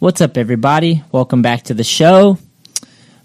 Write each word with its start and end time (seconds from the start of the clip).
What's 0.00 0.20
up, 0.20 0.36
everybody? 0.36 1.02
Welcome 1.10 1.42
back 1.42 1.64
to 1.64 1.74
the 1.74 1.82
show. 1.82 2.38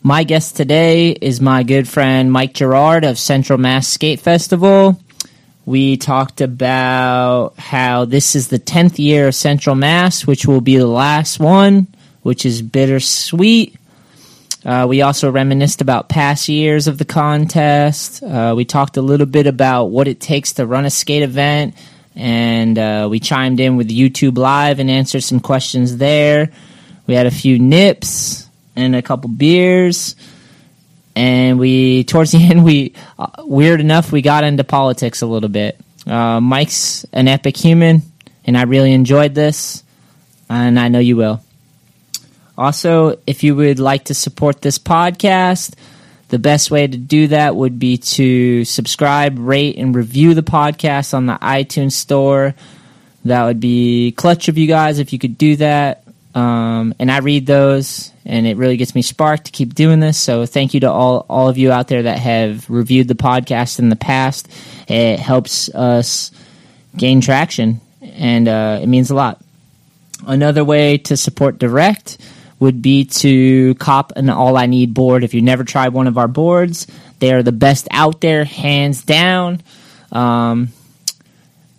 My 0.01 0.23
guest 0.23 0.55
today 0.57 1.11
is 1.11 1.39
my 1.39 1.61
good 1.61 1.87
friend 1.87 2.31
Mike 2.31 2.55
Girard 2.55 3.05
of 3.05 3.19
Central 3.19 3.59
Mass 3.59 3.87
Skate 3.87 4.19
Festival. 4.19 4.99
We 5.67 5.97
talked 5.97 6.41
about 6.41 7.59
how 7.59 8.05
this 8.05 8.35
is 8.35 8.47
the 8.47 8.57
10th 8.57 8.97
year 8.97 9.27
of 9.27 9.35
Central 9.35 9.75
Mass, 9.75 10.25
which 10.25 10.47
will 10.47 10.61
be 10.61 10.77
the 10.77 10.87
last 10.87 11.39
one, 11.39 11.85
which 12.23 12.43
is 12.43 12.63
bittersweet. 12.63 13.75
Uh, 14.65 14.87
we 14.89 15.03
also 15.03 15.31
reminisced 15.31 15.79
about 15.79 16.09
past 16.09 16.49
years 16.49 16.87
of 16.87 16.97
the 16.97 17.05
contest. 17.05 18.23
Uh, 18.23 18.55
we 18.57 18.65
talked 18.65 18.97
a 18.97 19.01
little 19.03 19.27
bit 19.27 19.45
about 19.45 19.91
what 19.91 20.07
it 20.07 20.19
takes 20.19 20.53
to 20.53 20.65
run 20.65 20.85
a 20.85 20.89
skate 20.89 21.21
event, 21.21 21.75
and 22.15 22.77
uh, 22.77 23.07
we 23.09 23.19
chimed 23.19 23.59
in 23.59 23.77
with 23.77 23.89
YouTube 23.89 24.37
Live 24.37 24.79
and 24.79 24.89
answered 24.89 25.21
some 25.21 25.39
questions 25.39 25.97
there. 25.97 26.51
We 27.07 27.15
had 27.15 27.25
a 27.25 27.31
few 27.31 27.59
nips 27.59 28.47
and 28.75 28.95
a 28.95 29.01
couple 29.01 29.29
beers, 29.29 30.15
and 31.15 31.59
we 31.59 32.03
towards 32.05 32.31
the 32.31 32.43
end 32.43 32.63
we 32.63 32.93
uh, 33.17 33.27
weird 33.39 33.79
enough 33.79 34.11
we 34.11 34.21
got 34.21 34.43
into 34.43 34.63
politics 34.63 35.21
a 35.21 35.25
little 35.25 35.49
bit. 35.49 35.79
Uh, 36.05 36.39
Mike's 36.39 37.05
an 37.13 37.27
epic 37.27 37.57
human, 37.57 38.01
and 38.45 38.57
I 38.57 38.63
really 38.63 38.93
enjoyed 38.93 39.33
this, 39.33 39.83
and 40.49 40.79
I 40.79 40.89
know 40.89 40.99
you 40.99 41.15
will. 41.15 41.41
Also, 42.57 43.17
if 43.25 43.43
you 43.43 43.55
would 43.55 43.79
like 43.79 44.05
to 44.05 44.13
support 44.13 44.61
this 44.61 44.77
podcast, 44.77 45.73
the 46.33 46.39
best 46.39 46.71
way 46.71 46.87
to 46.87 46.97
do 46.97 47.27
that 47.27 47.55
would 47.55 47.77
be 47.77 47.95
to 47.95 48.65
subscribe, 48.65 49.37
rate, 49.37 49.77
and 49.77 49.93
review 49.93 50.33
the 50.33 50.41
podcast 50.41 51.13
on 51.13 51.27
the 51.27 51.35
iTunes 51.35 51.91
store. 51.91 52.55
That 53.25 53.45
would 53.45 53.59
be 53.59 54.13
clutch 54.13 54.47
of 54.47 54.57
you 54.57 54.65
guys 54.65 54.97
if 54.97 55.13
you 55.13 55.19
could 55.19 55.37
do 55.37 55.57
that. 55.57 56.03
Um, 56.33 56.95
and 56.97 57.11
I 57.11 57.19
read 57.19 57.45
those, 57.45 58.11
and 58.25 58.47
it 58.47 58.57
really 58.57 58.77
gets 58.77 58.95
me 58.95 59.03
sparked 59.03 59.45
to 59.45 59.51
keep 59.51 59.75
doing 59.75 59.99
this. 59.99 60.17
So 60.17 60.47
thank 60.47 60.73
you 60.73 60.79
to 60.79 60.89
all 60.89 61.27
all 61.29 61.49
of 61.49 61.59
you 61.59 61.71
out 61.71 61.87
there 61.87 62.01
that 62.01 62.17
have 62.17 62.67
reviewed 62.67 63.09
the 63.09 63.13
podcast 63.13 63.77
in 63.77 63.89
the 63.89 63.95
past. 63.95 64.47
It 64.87 65.19
helps 65.19 65.69
us 65.69 66.31
gain 66.97 67.21
traction, 67.21 67.79
and 68.01 68.47
uh, 68.47 68.79
it 68.81 68.87
means 68.87 69.11
a 69.11 69.15
lot. 69.15 69.39
Another 70.25 70.63
way 70.63 70.97
to 70.97 71.15
support 71.15 71.59
direct 71.59 72.17
would 72.59 72.81
be 72.81 73.05
to 73.05 73.75
cop 73.75 74.13
an 74.15 74.29
All 74.29 74.57
I 74.57 74.65
Need 74.65 74.93
board. 74.93 75.23
If 75.23 75.33
you 75.33 75.41
never 75.41 75.63
tried 75.63 75.89
one 75.89 76.07
of 76.07 76.17
our 76.17 76.27
boards, 76.27 76.87
they 77.19 77.33
are 77.33 77.43
the 77.43 77.51
best 77.51 77.87
out 77.91 78.21
there, 78.21 78.45
hands 78.45 79.03
down. 79.03 79.61
Um, 80.11 80.69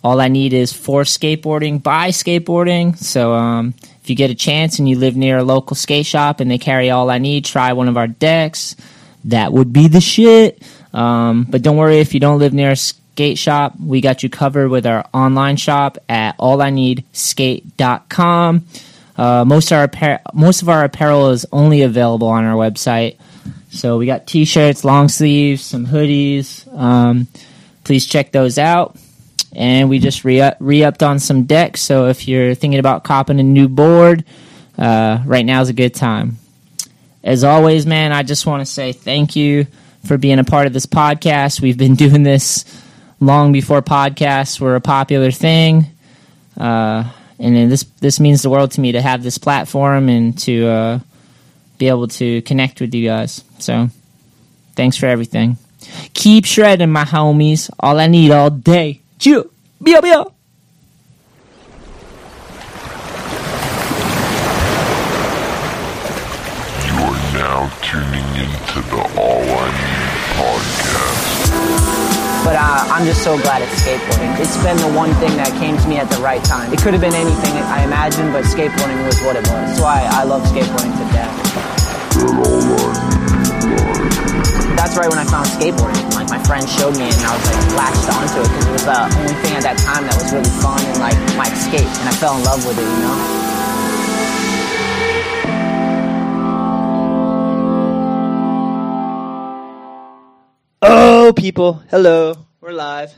all 0.03 0.21
I 0.21 0.27
need 0.27 0.53
is 0.53 0.71
for 0.71 1.01
skateboarding 1.01 1.81
by 1.81 2.09
skateboarding. 2.09 2.95
So 2.95 3.33
um, 3.33 3.73
if 4.03 4.09
you 4.09 4.15
get 4.15 4.29
a 4.29 4.35
chance 4.35 4.77
and 4.77 4.87
you 4.87 4.99
live 4.99 5.15
near 5.15 5.39
a 5.39 5.43
local 5.43 5.75
skate 5.75 6.05
shop 6.05 6.39
and 6.39 6.51
they 6.51 6.59
carry 6.59 6.91
All 6.91 7.09
I 7.09 7.17
Need, 7.17 7.45
try 7.45 7.73
one 7.73 7.87
of 7.87 7.97
our 7.97 8.07
decks. 8.07 8.75
That 9.23 9.51
would 9.51 9.73
be 9.73 9.87
the 9.87 10.01
shit. 10.01 10.61
Um, 10.93 11.47
but 11.49 11.63
don't 11.63 11.77
worry 11.77 12.01
if 12.01 12.13
you 12.13 12.19
don't 12.19 12.37
live 12.37 12.53
near 12.53 12.69
a 12.71 12.75
skate 12.75 13.39
shop. 13.39 13.73
We 13.79 14.01
got 14.01 14.21
you 14.21 14.29
covered 14.29 14.69
with 14.69 14.85
our 14.85 15.09
online 15.11 15.57
shop 15.57 15.97
at 16.07 16.37
allineedskate.com. 16.37 18.65
Uh, 19.17 19.45
most 19.45 19.71
of 19.71 19.77
our 19.77 20.19
most 20.33 20.61
of 20.61 20.69
our 20.69 20.83
apparel 20.83 21.29
is 21.29 21.45
only 21.51 21.81
available 21.81 22.27
on 22.27 22.43
our 22.43 22.55
website. 22.55 23.17
So 23.69 23.97
we 23.97 24.05
got 24.05 24.25
t-shirts, 24.27 24.85
long 24.85 25.09
sleeves, 25.09 25.63
some 25.63 25.85
hoodies. 25.85 26.65
Um, 26.73 27.27
please 27.83 28.05
check 28.05 28.31
those 28.31 28.57
out. 28.57 28.97
And 29.53 29.89
we 29.89 29.99
just 29.99 30.25
re 30.25 30.41
upped 30.41 31.03
on 31.03 31.19
some 31.19 31.43
decks. 31.43 31.81
So 31.81 32.07
if 32.07 32.27
you're 32.27 32.55
thinking 32.55 32.79
about 32.79 33.03
copping 33.03 33.39
a 33.39 33.43
new 33.43 33.69
board, 33.69 34.25
uh, 34.77 35.19
right 35.25 35.45
now 35.45 35.61
is 35.61 35.69
a 35.69 35.73
good 35.73 35.93
time. 35.93 36.37
As 37.23 37.43
always, 37.43 37.85
man, 37.85 38.11
I 38.11 38.23
just 38.23 38.45
want 38.45 38.61
to 38.61 38.65
say 38.65 38.91
thank 38.91 39.35
you 39.35 39.67
for 40.05 40.17
being 40.17 40.39
a 40.39 40.43
part 40.43 40.67
of 40.67 40.73
this 40.73 40.85
podcast. 40.85 41.61
We've 41.61 41.77
been 41.77 41.95
doing 42.05 42.23
this 42.23 42.65
long 43.19 43.51
before 43.51 43.81
podcasts 43.81 44.59
were 44.59 44.75
a 44.75 44.81
popular 44.81 45.31
thing. 45.31 45.85
Uh, 46.57 47.09
and 47.39 47.71
this 47.71 47.83
this 47.99 48.19
means 48.19 48.41
the 48.41 48.49
world 48.49 48.71
to 48.71 48.81
me 48.81 48.93
to 48.93 49.01
have 49.01 49.23
this 49.23 49.37
platform 49.37 50.09
and 50.09 50.37
to 50.39 50.67
uh, 50.67 50.99
be 51.77 51.87
able 51.87 52.07
to 52.07 52.41
connect 52.43 52.79
with 52.81 52.93
you 52.93 53.05
guys. 53.05 53.43
So, 53.59 53.89
thanks 54.75 54.97
for 54.97 55.07
everything. 55.07 55.57
Keep 56.13 56.45
shredding, 56.45 56.91
my 56.91 57.03
homies. 57.03 57.69
All 57.79 57.99
I 57.99 58.07
need 58.07 58.31
all 58.31 58.49
day. 58.49 59.01
Chew. 59.19 59.49
Bio, 59.79 60.01
bio. 60.01 60.31
You 66.87 66.93
are 67.03 67.21
now 67.33 67.69
tuning 67.81 68.29
into 68.43 68.81
the 68.89 69.01
All 69.19 69.43
I 69.43 69.67
Need 69.71 70.11
podcast. 70.37 70.84
But 72.45 72.61
uh, 72.61 72.93
I'm 72.93 73.09
just 73.09 73.25
so 73.25 73.41
glad 73.41 73.65
it's 73.65 73.73
skateboarding. 73.81 74.29
It's 74.37 74.53
been 74.61 74.77
the 74.77 74.93
one 74.93 75.09
thing 75.17 75.33
that 75.41 75.49
came 75.57 75.81
to 75.81 75.87
me 75.89 75.97
at 75.97 76.05
the 76.13 76.21
right 76.21 76.45
time. 76.45 76.69
It 76.69 76.77
could 76.77 76.93
have 76.93 77.01
been 77.01 77.17
anything 77.17 77.57
I 77.73 77.81
imagined, 77.81 78.37
but 78.37 78.45
skateboarding 78.45 79.01
was 79.01 79.17
what 79.25 79.33
it 79.33 79.41
was. 79.49 79.73
That's 79.73 79.81
why 79.81 80.05
I 80.13 80.29
love 80.29 80.45
skateboarding 80.45 80.93
to 80.93 81.05
death. 81.09 81.33
That's 84.77 84.93
right 84.93 85.09
when 85.09 85.17
I 85.17 85.25
found 85.25 85.49
skateboarding. 85.49 86.05
Like 86.13 86.29
my 86.29 86.37
friend 86.45 86.61
showed 86.69 86.93
me, 86.93 87.09
and 87.09 87.17
I 87.25 87.33
was 87.33 87.49
like 87.49 87.65
latched 87.81 88.13
onto 88.13 88.37
it 88.37 88.49
because 88.53 88.67
it 88.69 88.73
was 88.77 88.85
the 88.85 88.99
only 89.09 89.33
thing 89.41 89.57
at 89.57 89.65
that 89.65 89.81
time 89.81 90.05
that 90.05 90.13
was 90.13 90.29
really 90.29 90.53
fun 90.61 90.77
and 90.85 91.01
like 91.01 91.17
my 91.33 91.49
escape. 91.49 91.89
And 91.97 92.05
I 92.05 92.13
fell 92.13 92.37
in 92.37 92.45
love 92.45 92.61
with 92.61 92.77
it, 92.77 92.85
you 92.85 92.99
know. 93.01 93.54
Oh, 100.87 101.33
people. 101.35 101.81
Hello. 101.89 102.35
We're 102.61 102.71
live. 102.71 103.11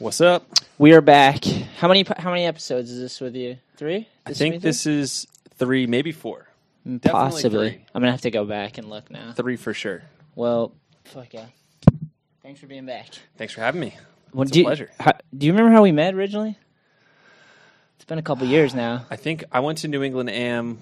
What's 0.00 0.20
up? 0.20 0.44
We 0.76 0.92
are 0.92 1.00
back. 1.00 1.44
How 1.78 1.86
many 1.86 2.04
how 2.18 2.30
many 2.30 2.44
episodes 2.46 2.90
is 2.90 2.98
this 3.00 3.20
with 3.20 3.36
you? 3.36 3.58
Three? 3.76 4.08
I 4.26 4.30
This 4.30 4.38
think 4.38 4.60
this 4.60 4.86
is 4.86 5.26
three, 5.54 5.86
maybe 5.86 6.10
four. 6.10 6.48
Mm, 6.86 7.00
definitely 7.00 7.30
possibly. 7.30 7.70
three. 7.70 7.84
I'm 7.94 8.02
gonna 8.02 8.10
have 8.10 8.22
to 8.22 8.30
go 8.32 8.44
back 8.44 8.78
and 8.78 8.90
look 8.90 9.08
now. 9.10 9.32
Three 9.32 9.56
for 9.56 9.72
sure. 9.72 10.02
Well, 10.34 10.72
fuck 11.04 11.32
yeah. 11.32 11.46
Thanks 12.42 12.58
for 12.60 12.66
being 12.66 12.86
back. 12.86 13.06
Thanks 13.36 13.52
for 13.54 13.60
having 13.60 13.80
me. 13.80 13.96
Well, 14.32 14.42
It's 14.42 14.50
a 14.50 14.54
do 14.54 14.58
you- 14.60 14.64
pleasure. 14.64 14.90
how- 14.98 15.16
do 15.36 15.46
you 15.46 15.52
remember 15.52 15.72
how 15.72 15.82
we 15.82 15.92
met 15.92 16.14
originally? 16.14 16.58
It's 17.96 18.04
been 18.04 18.18
a 18.18 18.22
couple 18.22 18.46
years 18.48 18.74
now. 18.74 19.06
I 19.10 19.16
think 19.16 19.44
I 19.52 19.60
went 19.60 19.78
to 19.78 19.88
New 19.88 20.02
England 20.02 20.28
Am 20.30 20.78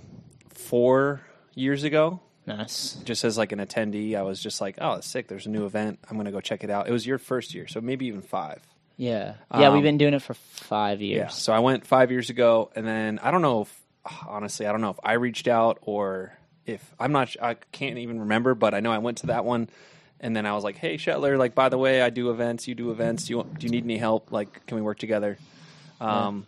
four 0.48 1.20
years 1.54 1.84
ago, 1.84 2.20
Nice. 2.47 2.94
just 3.05 3.25
as 3.25 3.38
like 3.38 3.53
an 3.53 3.59
attendee. 3.59 4.15
I 4.16 4.22
was 4.22 4.38
just 4.41 4.60
like, 4.60 4.77
"Oh, 4.81 4.94
that's 4.94 5.06
sick! 5.06 5.28
There's 5.28 5.47
a 5.47 5.50
new 5.50 5.65
event. 5.66 5.99
I'm 6.10 6.16
going 6.16 6.27
to 6.27 6.31
go 6.32 6.41
check 6.41 6.62
it 6.65 6.71
out." 6.71 6.88
It 6.88 6.93
was 6.93 7.06
your 7.06 7.19
first 7.19 7.55
year, 7.55 7.66
so 7.66 7.81
maybe 7.81 8.06
even 8.06 8.21
five. 8.22 8.60
Yeah. 8.97 9.34
Yeah, 9.53 9.71
we've 9.71 9.78
Um, 9.78 9.82
been 9.82 9.99
doing 9.99 10.15
it 10.15 10.22
for 10.22 10.34
five 10.34 11.00
Yeah. 11.00 11.16
years. 11.16 11.34
So 11.34 11.53
I 11.53 11.59
went 11.60 11.87
five 11.87 12.10
years 12.10 12.31
ago, 12.31 12.71
and 12.77 12.87
then 12.87 13.19
I 13.22 13.31
don't 13.31 13.43
know 13.43 13.62
if 13.62 13.81
honestly, 14.27 14.66
I 14.66 14.72
don't 14.72 14.82
know 14.82 14.91
if 14.91 15.00
I 15.03 15.15
reached 15.15 15.49
out 15.49 15.78
or 15.82 16.37
if 16.66 16.94
I'm 17.00 17.12
not. 17.12 17.34
I 17.43 17.55
can't 17.72 17.99
even 17.99 18.21
remember, 18.21 18.55
but 18.55 18.75
I 18.75 18.81
know 18.81 18.93
I 18.93 18.99
went 18.99 19.19
to 19.19 19.28
that 19.28 19.44
one. 19.44 19.69
And 20.21 20.34
then 20.37 20.47
I 20.47 20.53
was 20.55 20.65
like, 20.65 20.76
"Hey, 20.76 20.97
Shetler, 20.97 21.37
like 21.38 21.55
by 21.55 21.69
the 21.71 21.76
way, 21.78 22.03
I 22.03 22.11
do 22.11 22.31
events. 22.31 22.69
You 22.69 22.75
do 22.75 22.91
events. 22.91 23.25
Do 23.25 23.34
you 23.34 23.47
do 23.59 23.66
you 23.66 23.71
need 23.71 23.84
any 23.84 23.97
help? 23.99 24.31
Like, 24.32 24.65
can 24.66 24.76
we 24.76 24.82
work 24.82 24.99
together?" 24.99 25.38
Um, 26.00 26.47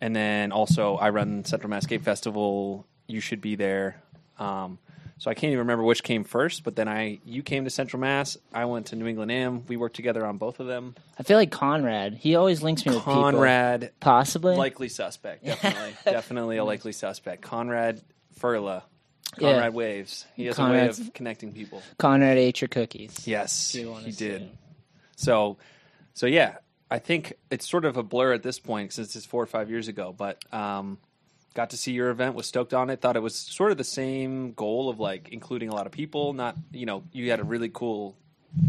and 0.00 0.16
then 0.16 0.50
also 0.52 0.96
I 0.96 1.10
run 1.10 1.44
Central 1.44 1.68
Mass 1.70 1.84
Skate 1.84 2.02
Festival. 2.02 2.86
You 3.06 3.20
should 3.20 3.40
be 3.42 3.54
there. 3.56 4.00
Um, 4.38 4.78
so 5.20 5.30
I 5.30 5.34
can't 5.34 5.50
even 5.50 5.58
remember 5.58 5.84
which 5.84 6.02
came 6.02 6.24
first. 6.24 6.64
But 6.64 6.76
then 6.76 6.88
I, 6.88 7.20
you 7.26 7.42
came 7.42 7.64
to 7.64 7.70
Central 7.70 8.00
Mass. 8.00 8.38
I 8.54 8.64
went 8.64 8.86
to 8.86 8.96
New 8.96 9.06
England 9.06 9.30
Am. 9.30 9.66
We 9.66 9.76
worked 9.76 9.94
together 9.94 10.24
on 10.24 10.38
both 10.38 10.60
of 10.60 10.66
them. 10.66 10.94
I 11.18 11.24
feel 11.24 11.36
like 11.36 11.50
Conrad. 11.50 12.14
He 12.14 12.36
always 12.36 12.62
links 12.62 12.86
me 12.86 12.94
with 12.94 13.04
people. 13.04 13.20
Conrad, 13.20 13.92
Possibly. 14.00 14.56
likely 14.56 14.88
suspect. 14.88 15.44
Definitely, 15.44 15.94
definitely 16.06 16.56
a 16.56 16.64
likely 16.64 16.92
suspect. 16.92 17.42
Conrad 17.42 18.00
Furla. 18.40 18.82
Yeah. 19.38 19.52
Conrad 19.52 19.74
Waves. 19.74 20.24
He 20.36 20.46
has 20.46 20.58
a 20.58 20.64
way 20.64 20.88
of 20.88 21.12
connecting 21.12 21.52
people. 21.52 21.82
Conrad 21.98 22.38
ate 22.38 22.62
your 22.62 22.68
cookies. 22.68 23.28
Yes, 23.28 23.74
you 23.74 23.94
he 23.96 24.12
did. 24.12 24.42
it. 24.42 24.56
So, 25.16 25.58
so 26.14 26.24
yeah, 26.24 26.56
I 26.90 26.98
think 26.98 27.34
it's 27.50 27.68
sort 27.68 27.84
of 27.84 27.98
a 27.98 28.02
blur 28.02 28.32
at 28.32 28.42
this 28.42 28.58
point 28.58 28.94
since 28.94 29.14
it's 29.14 29.26
four 29.26 29.42
or 29.42 29.46
five 29.46 29.68
years 29.68 29.86
ago. 29.86 30.14
But 30.16 30.42
um, 30.50 30.96
got 31.54 31.70
to 31.70 31.76
see 31.76 31.92
your 31.92 32.10
event. 32.10 32.34
Was 32.34 32.46
stoked 32.46 32.74
on 32.74 32.90
it. 32.90 33.00
Thought 33.00 33.16
it 33.16 33.20
was 33.22 33.34
sort 33.36 33.72
of 33.72 33.78
the 33.78 33.84
same 33.84 34.52
goal 34.52 34.88
of 34.88 34.98
like 35.00 35.28
including 35.30 35.68
a 35.68 35.74
lot 35.74 35.86
of 35.86 35.92
people. 35.92 36.32
Not 36.32 36.56
you 36.72 36.86
know 36.86 37.04
you 37.12 37.30
had 37.30 37.40
a 37.40 37.44
really 37.44 37.68
cool 37.72 38.16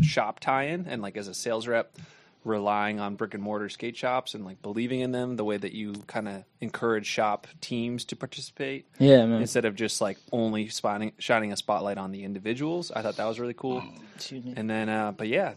shop 0.02 0.40
tie-in 0.40 0.86
and 0.88 1.02
like 1.02 1.18
as 1.18 1.28
a 1.28 1.34
sales 1.34 1.68
rep 1.68 1.96
relying 2.44 3.00
on 3.00 3.16
brick 3.16 3.36
and 3.36 3.44
mortar 3.44 3.70
skate 3.70 3.96
shops 3.96 4.34
and 4.34 4.44
like 4.44 4.60
believing 4.64 5.00
in 5.02 5.12
them 5.12 5.36
the 5.36 5.44
way 5.46 5.58
that 5.58 5.74
you 5.74 5.94
kind 6.08 6.28
of 6.28 6.44
encourage 6.60 7.06
shop 7.06 7.46
teams 7.62 8.04
to 8.06 8.16
participate 8.16 8.88
Yeah, 8.98 9.28
man. 9.28 9.42
instead 9.42 9.64
of 9.66 9.76
just 9.76 10.02
like 10.02 10.18
only 10.32 10.68
spotting, 10.70 11.12
shining 11.20 11.52
a 11.54 11.56
spotlight 11.58 12.00
on 12.00 12.12
the 12.12 12.24
individuals. 12.24 12.92
I 12.92 13.04
thought 13.04 13.18
that 13.18 13.26
was 13.26 13.40
really 13.40 13.54
cool. 13.54 13.84
And 14.32 14.68
then, 14.68 14.90
uh, 14.90 15.12
but 15.12 15.28
yeah, 15.28 15.54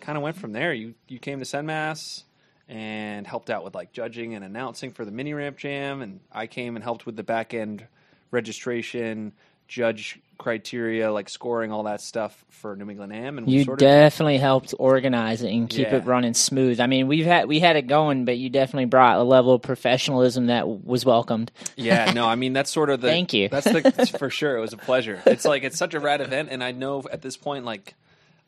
kind 0.00 0.16
of 0.18 0.22
went 0.22 0.36
from 0.36 0.52
there. 0.52 0.72
You 0.74 0.94
you 1.08 1.18
came 1.18 1.38
to 1.38 1.46
Senmass 1.46 2.24
and 2.68 3.26
helped 3.26 3.50
out 3.50 3.64
with 3.64 3.74
like 3.74 3.92
judging 3.92 4.34
and 4.34 4.44
announcing 4.44 4.90
for 4.92 5.04
the 5.04 5.10
mini 5.10 5.32
ramp 5.34 5.56
jam, 5.56 6.02
and 6.02 6.20
I 6.30 6.46
came 6.46 6.76
and 6.76 6.82
helped 6.84 7.06
with 7.06 7.16
the 7.16 7.22
back 7.22 7.54
end 7.54 7.86
registration, 8.30 9.32
judge 9.68 10.20
criteria, 10.38 11.10
like 11.12 11.28
scoring 11.28 11.72
all 11.72 11.82
that 11.84 12.00
stuff 12.00 12.44
for 12.48 12.76
New 12.76 12.88
England 12.90 13.12
Am, 13.12 13.38
and 13.38 13.46
we 13.46 13.54
You 13.54 13.64
sort 13.64 13.74
of 13.82 13.88
definitely 13.88 14.38
helped 14.38 14.72
organize 14.78 15.42
it 15.42 15.50
and 15.52 15.68
keep 15.68 15.88
Yeah. 15.88 15.96
it 15.96 16.04
running 16.06 16.34
smooth. 16.34 16.78
I 16.80 16.86
mean, 16.86 17.08
we've 17.08 17.26
had 17.26 17.48
we 17.48 17.58
had 17.58 17.76
it 17.76 17.86
going, 17.88 18.24
but 18.24 18.38
you 18.38 18.48
definitely 18.48 18.84
brought 18.84 19.16
a 19.18 19.22
level 19.24 19.54
of 19.54 19.62
professionalism 19.62 20.46
that 20.46 20.68
was 20.68 21.04
welcomed. 21.04 21.50
Yeah, 21.76 22.12
no, 22.12 22.26
I 22.26 22.36
mean 22.36 22.52
that's 22.52 22.70
sort 22.70 22.90
of 22.90 23.00
the. 23.02 23.08
Thank 23.08 23.32
you. 23.32 23.48
That's 23.48 23.64
the 23.64 24.14
for 24.18 24.30
sure. 24.30 24.56
It 24.56 24.60
was 24.60 24.72
a 24.72 24.76
pleasure. 24.78 25.20
It's 25.26 25.44
like 25.44 25.64
it's 25.64 25.76
such 25.78 25.94
a 25.94 26.00
rad 26.00 26.20
event, 26.20 26.48
and 26.52 26.62
I 26.62 26.72
know 26.72 27.02
at 27.10 27.22
this 27.22 27.36
point, 27.36 27.64
like, 27.64 27.94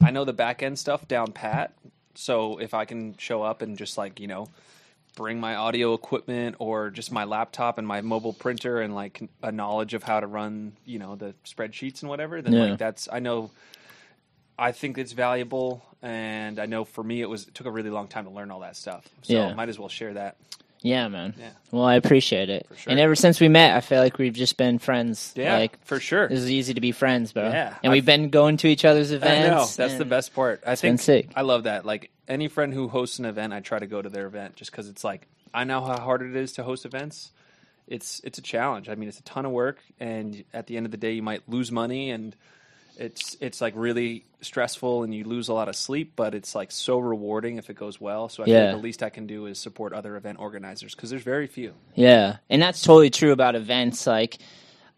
I 0.00 0.10
know 0.12 0.24
the 0.24 0.32
back 0.32 0.62
end 0.62 0.78
stuff 0.78 1.08
down 1.08 1.32
pat. 1.32 1.72
So 2.14 2.58
if 2.58 2.74
I 2.74 2.84
can 2.84 3.16
show 3.18 3.42
up 3.42 3.62
and 3.62 3.76
just 3.78 3.96
like 3.98 4.20
you 4.20 4.26
know, 4.26 4.48
bring 5.16 5.40
my 5.40 5.54
audio 5.56 5.94
equipment 5.94 6.56
or 6.58 6.90
just 6.90 7.12
my 7.12 7.24
laptop 7.24 7.78
and 7.78 7.86
my 7.86 8.00
mobile 8.00 8.32
printer 8.32 8.80
and 8.80 8.94
like 8.94 9.20
a 9.42 9.52
knowledge 9.52 9.94
of 9.94 10.02
how 10.02 10.20
to 10.20 10.26
run, 10.26 10.72
you 10.84 10.98
know, 10.98 11.16
the 11.16 11.34
spreadsheets 11.44 12.02
and 12.02 12.08
whatever, 12.08 12.42
then 12.42 12.54
Yeah. 12.54 12.60
like 12.60 12.78
that's 12.78 13.08
I 13.12 13.18
know. 13.20 13.50
I 14.58 14.72
think 14.72 14.98
it's 14.98 15.12
valuable, 15.12 15.82
and 16.02 16.58
I 16.58 16.66
know 16.66 16.84
for 16.84 17.02
me 17.02 17.22
it 17.22 17.28
was 17.30 17.48
it 17.48 17.54
took 17.54 17.66
a 17.66 17.70
really 17.70 17.88
long 17.88 18.08
time 18.08 18.24
to 18.24 18.30
learn 18.30 18.50
all 18.50 18.60
that 18.60 18.76
stuff. 18.76 19.08
So 19.22 19.34
Yeah. 19.34 19.54
might 19.54 19.70
as 19.70 19.78
well 19.78 19.88
share 19.88 20.12
that. 20.14 20.36
Yeah, 20.82 21.08
man. 21.08 21.34
Yeah. 21.38 21.50
Well, 21.70 21.84
I 21.84 21.94
appreciate 21.96 22.48
it. 22.48 22.66
sure. 22.76 22.90
And 22.90 22.98
ever 22.98 23.14
since 23.14 23.38
we 23.40 23.48
met, 23.48 23.76
I 23.76 23.80
feel 23.80 24.00
like 24.00 24.18
we've 24.18 24.34
just 24.34 24.56
been 24.56 24.78
friends. 24.78 25.32
Yeah, 25.36 25.58
like 25.58 25.84
for 25.84 26.00
sure. 26.00 26.28
This 26.28 26.40
is 26.40 26.50
easy 26.50 26.74
to 26.74 26.80
be 26.80 26.92
friends, 26.92 27.32
bro. 27.32 27.48
Yeah. 27.50 27.76
And 27.82 27.92
we've 27.92 28.04
been 28.04 28.30
going 28.30 28.56
to 28.58 28.68
each 28.68 28.84
other's 28.84 29.12
I 29.12 29.16
events. 29.16 29.78
know 29.78 29.84
that's 29.84 29.98
the 29.98 30.04
best 30.06 30.34
part. 30.34 30.62
I 30.66 30.76
think 30.76 31.00
sick. 31.00 31.30
I 31.36 31.42
love 31.42 31.64
that. 31.64 31.84
Like 31.84 32.10
any 32.28 32.48
friend 32.48 32.72
who 32.72 32.88
hosts 32.88 33.18
an 33.18 33.26
event, 33.26 33.52
I 33.52 33.60
try 33.60 33.78
to 33.78 33.86
go 33.86 34.00
to 34.00 34.08
their 34.08 34.26
event 34.26 34.56
just 34.56 34.70
because 34.70 34.88
it's 34.88 35.04
like 35.04 35.26
I 35.52 35.64
know 35.64 35.82
how 35.84 35.98
hard 36.00 36.22
it 36.22 36.34
is 36.34 36.52
to 36.54 36.62
host 36.62 36.86
events. 36.86 37.32
It's 37.86 38.20
it's 38.24 38.38
a 38.38 38.42
challenge. 38.42 38.88
I 38.88 38.94
mean, 38.94 39.08
it's 39.08 39.18
a 39.18 39.24
ton 39.24 39.44
of 39.44 39.52
work, 39.52 39.80
and 39.98 40.44
at 40.54 40.66
the 40.66 40.76
end 40.76 40.86
of 40.86 40.92
the 40.92 40.98
day, 40.98 41.12
you 41.12 41.22
might 41.22 41.48
lose 41.48 41.70
money, 41.72 42.10
and 42.10 42.34
it's 43.00 43.36
it's 43.40 43.60
like 43.60 43.72
really 43.76 44.24
stressful, 44.42 45.02
and 45.02 45.14
you 45.14 45.24
lose 45.24 45.48
a 45.48 45.54
lot 45.54 45.68
of 45.68 45.74
sleep. 45.74 46.12
But 46.16 46.34
it's 46.34 46.54
like 46.54 46.70
so 46.70 46.98
rewarding 46.98 47.56
if 47.56 47.70
it 47.70 47.74
goes 47.74 48.00
well. 48.00 48.28
So 48.28 48.42
I 48.42 48.46
Yeah. 48.46 48.62
like 48.66 48.72
the 48.76 48.82
least 48.82 49.02
I 49.02 49.10
can 49.10 49.26
do 49.26 49.46
is 49.46 49.58
support 49.58 49.92
other 49.92 50.16
event 50.16 50.38
organizers 50.38 50.94
because 50.94 51.10
there's 51.10 51.22
very 51.22 51.46
few. 51.46 51.74
Yeah, 51.94 52.36
and 52.48 52.60
that's 52.62 52.82
totally 52.82 53.10
true 53.10 53.32
about 53.32 53.54
events. 53.56 54.06
Like, 54.06 54.38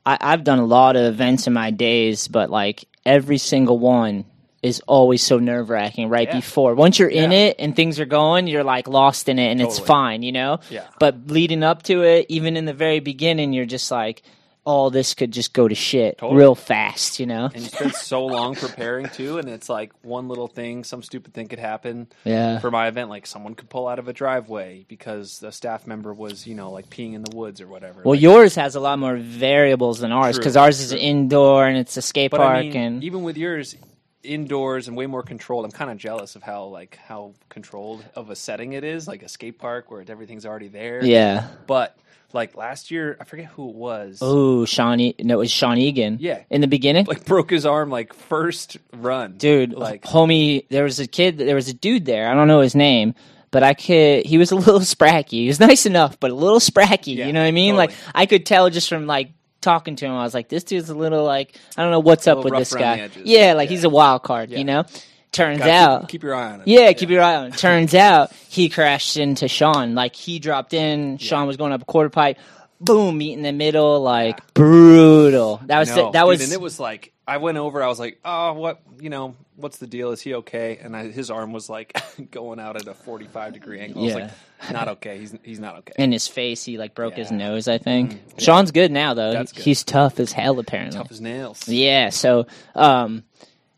I, 0.05 0.19
I've 0.21 0.45
done 0.45 0.59
a 0.59 0.67
lot 0.67 0.97
of 0.97 1.05
events 1.05 1.47
in 1.47 1.53
my 1.53 1.71
days, 1.71 2.29
but 2.29 2.51
like 2.51 2.85
every 3.07 3.39
single 3.39 3.79
one 3.79 4.25
is 4.63 4.81
always 4.87 5.21
so 5.23 5.39
nerve 5.41 5.71
wracking 5.71 6.09
right 6.09 6.29
Yeah. 6.29 6.37
before. 6.37 6.75
Once 6.77 6.97
you're 6.99 7.09
in 7.09 7.33
Yeah. 7.33 7.39
it 7.47 7.57
and 7.59 7.75
things 7.75 7.99
are 7.99 8.05
going, 8.05 8.47
you're 8.47 8.63
like 8.63 8.87
lost 8.87 9.29
in 9.29 9.39
it, 9.41 9.51
and 9.51 9.61
it's 9.61 9.79
fine, 9.81 10.23
you 10.23 10.31
know. 10.33 10.61
Yeah. 10.71 10.85
But 11.01 11.27
leading 11.29 11.65
up 11.65 11.83
to 11.85 12.03
it, 12.05 12.27
even 12.29 12.57
in 12.57 12.65
the 12.65 12.73
very 12.73 13.01
beginning, 13.01 13.53
you're 13.53 13.67
just 13.67 13.91
like, 13.91 14.23
"Oh, 14.65 14.91
this 14.91 15.15
could 15.15 15.31
just 15.33 15.53
go 15.53 15.67
to 15.69 15.75
shit 15.75 16.19
Totally. 16.19 16.39
real 16.39 16.55
fast," 16.55 17.19
you 17.21 17.27
know. 17.27 17.47
And 17.53 17.63
you 17.63 17.69
spend 17.69 17.95
so 17.95 18.25
long 18.39 18.55
preparing 18.55 19.09
too, 19.09 19.39
and 19.39 19.49
it's 19.49 19.69
like 19.69 19.93
one 20.03 20.29
little 20.29 20.49
thing, 20.49 20.85
some 20.85 21.03
stupid 21.03 21.35
thing 21.35 21.49
could 21.49 21.59
happen. 21.59 22.07
Yeah. 22.25 22.59
For 22.61 22.71
my 22.71 22.89
event, 22.89 23.11
like 23.11 23.27
someone 23.27 23.55
could 23.55 23.69
pull 23.69 23.89
out 23.89 23.99
of 23.99 24.09
a 24.09 24.13
driveway 24.13 24.85
because 24.89 25.43
a 25.43 25.53
staff 25.53 25.87
member 25.87 26.13
was, 26.15 26.47
you 26.47 26.55
know, 26.55 26.71
like 26.71 26.89
peeing 26.91 27.15
in 27.15 27.23
the 27.23 27.37
woods 27.37 27.61
or 27.61 27.67
whatever. 27.67 28.03
Well, 28.05 28.15
Like, 28.15 28.23
yours 28.23 28.55
has 28.55 28.75
a 28.75 28.81
lot 28.81 28.99
more 28.99 29.17
variables 29.17 30.01
than 30.01 30.13
ours 30.13 30.39
because 30.39 30.57
ours 30.57 30.81
is 30.81 30.93
indoor 30.93 31.67
and 31.67 31.77
it's 31.77 31.97
a 31.97 32.03
skate 32.03 32.31
but 32.31 32.39
park 32.39 32.57
I 32.59 32.63
mean, 32.63 32.77
and 32.77 33.05
even 33.05 33.23
with 33.23 33.37
yours 33.37 33.77
indoors 34.23 34.87
and 34.89 34.97
way 34.97 35.07
more 35.07 35.23
controlled, 35.23 35.65
I'm 35.65 35.73
kind 35.73 35.91
of 35.91 35.97
jealous 35.99 36.37
of 36.37 36.43
how 36.43 36.65
like 36.67 36.97
how 37.07 37.33
controlled 37.49 38.05
of 38.15 38.31
a 38.31 38.37
setting 38.37 38.73
it 38.73 38.85
is, 38.85 39.09
like 39.09 39.23
a 39.23 39.29
skate 39.29 39.59
park 39.59 39.91
where 39.91 40.05
everything's 40.07 40.47
already 40.47 40.69
there. 40.69 41.05
yeah. 41.05 41.49
But 41.67 41.97
like 42.35 42.57
last 42.57 42.91
year, 42.91 43.17
I 43.21 43.25
forget 43.25 43.47
who 43.47 43.69
it 43.69 43.75
was. 43.75 44.19
Oh, 44.23 44.65
Sean. 44.65 45.01
E- 45.01 45.15
no, 45.21 45.35
it 45.35 45.39
was 45.39 45.51
Sean 45.51 45.79
Egan. 45.79 46.19
Yeah. 46.21 46.43
In 46.51 46.61
the 46.61 46.67
beginning. 46.67 47.05
Like 47.07 47.25
broke 47.25 47.51
his 47.51 47.67
arm 47.67 47.91
like 47.91 48.13
first 48.15 48.77
run, 48.97 49.37
dude 49.39 49.73
Like 49.73 50.03
homie 50.03 50.67
there 50.69 50.85
was 50.85 51.01
a 51.01 51.07
kid 51.07 51.39
there 51.39 51.55
was 51.55 51.69
a 51.69 51.75
dude 51.75 52.05
there 52.05 52.29
i 52.31 52.35
don't 52.35 52.49
know 52.49 52.61
his 52.61 52.75
name 52.75 53.15
but 53.51 53.63
i 53.63 53.75
could 53.75 54.25
he 54.27 54.39
was 54.39 54.51
a 54.53 54.55
little 54.65 54.81
spracky 54.81 55.31
he 55.43 55.47
was 55.47 55.61
nice 55.61 55.87
enough 55.87 56.19
but 56.21 56.31
a 56.31 56.35
little 56.35 56.59
spracky 56.61 57.17
Yeah, 57.17 57.27
you 57.27 57.33
know 57.33 57.41
what 57.41 57.47
i 57.47 57.51
mean 57.51 57.75
totally. 57.75 57.89
like 57.95 57.97
i 58.15 58.27
could 58.27 58.47
tell 58.47 58.69
just 58.71 58.89
from 58.89 59.07
like 59.07 59.33
talking 59.61 59.97
to 59.97 60.07
him 60.07 60.13
i 60.13 60.23
was 60.23 60.35
like 60.35 60.49
this 60.49 60.65
dude's 60.65 60.89
a 60.91 60.95
little 60.95 61.25
like 61.25 61.57
i 61.77 61.83
don't 61.83 61.91
know 61.91 62.01
what's 62.01 62.27
up 62.27 62.45
with 62.45 62.55
this 62.55 62.75
guy 62.75 63.09
yeah 63.25 63.53
like 63.55 63.69
Yeah. 63.69 63.71
he's 63.75 63.85
a 63.85 63.91
wild 63.91 64.23
card 64.23 64.51
Yeah. 64.51 64.59
you 64.59 64.65
know 64.65 64.85
turns 65.33 65.59
gotta 65.59 65.71
out 65.73 66.01
keep, 66.03 66.09
keep 66.11 66.23
your 66.23 66.35
eye 66.35 66.53
on 66.53 66.61
it. 66.61 66.69
yeah, 66.69 66.93
keep 66.93 67.11
your 67.11 67.23
eye 67.23 67.37
on. 67.37 67.47
it. 67.49 67.57
Turns 67.59 67.95
out 67.97 68.33
he 68.49 68.69
crashed 68.69 69.17
into 69.17 69.49
Sean. 69.49 69.95
Like 69.95 70.15
he 70.15 70.39
dropped 70.39 70.75
in. 70.75 71.19
Sean 71.19 71.47
was 71.47 71.57
going 71.57 71.73
up 71.73 71.83
a 71.83 71.85
quarter 71.87 72.11
pipe. 72.11 72.39
Boom! 72.81 73.19
Meet 73.19 73.35
in 73.35 73.43
the 73.43 73.53
middle. 73.53 74.01
Like 74.01 74.55
brutal. 74.55 75.61
That 75.67 75.79
was 75.79 75.89
No, 75.95 76.11
that 76.13 76.21
dude, 76.23 76.29
was 76.29 76.43
and 76.45 76.53
it 76.53 76.61
was 76.61 76.79
like 76.81 77.13
I 77.27 77.37
went 77.37 77.57
over. 77.59 77.81
I 77.83 77.87
was 77.87 78.01
like, 78.01 78.19
"Oh, 78.25 78.55
what? 78.55 78.81
You 79.01 79.09
know, 79.09 79.37
what's 79.55 79.79
the 79.79 79.87
deal? 79.87 80.11
Is 80.11 80.21
he 80.21 80.35
okay?" 80.35 80.79
And 80.83 80.97
I, 80.97 81.07
his 81.09 81.31
arm 81.31 81.53
was 81.53 81.71
like 81.71 81.97
going 82.33 82.59
out 82.59 82.75
at 82.75 82.89
a 82.89 82.95
forty-five 82.95 83.53
degree 83.53 83.79
angle. 83.81 84.03
I 84.03 84.05
was 84.07 84.15
Yeah. 84.15 84.31
like, 84.63 84.73
"Not 84.73 84.89
okay. 84.97 85.19
He's 85.19 85.33
he's 85.45 85.61
not 85.61 85.77
okay." 85.79 85.93
in 85.97 86.11
his 86.11 86.27
face. 86.27 86.65
He 86.65 86.77
like 86.77 86.97
broke 86.97 87.15
his 87.15 87.31
nose. 87.31 87.69
I 87.69 87.79
think 87.79 88.21
Sean's 88.39 88.73
good 88.73 88.91
now 88.91 89.15
though. 89.15 89.33
Good. 89.45 89.51
He's 89.57 89.85
tough 89.85 90.19
as 90.19 90.33
hell 90.33 90.59
apparently. 90.59 90.99
Tough 90.99 91.13
as 91.13 91.21
nails. 91.21 91.69
Yeah. 91.69 92.09
So, 92.11 92.47
um, 92.75 93.23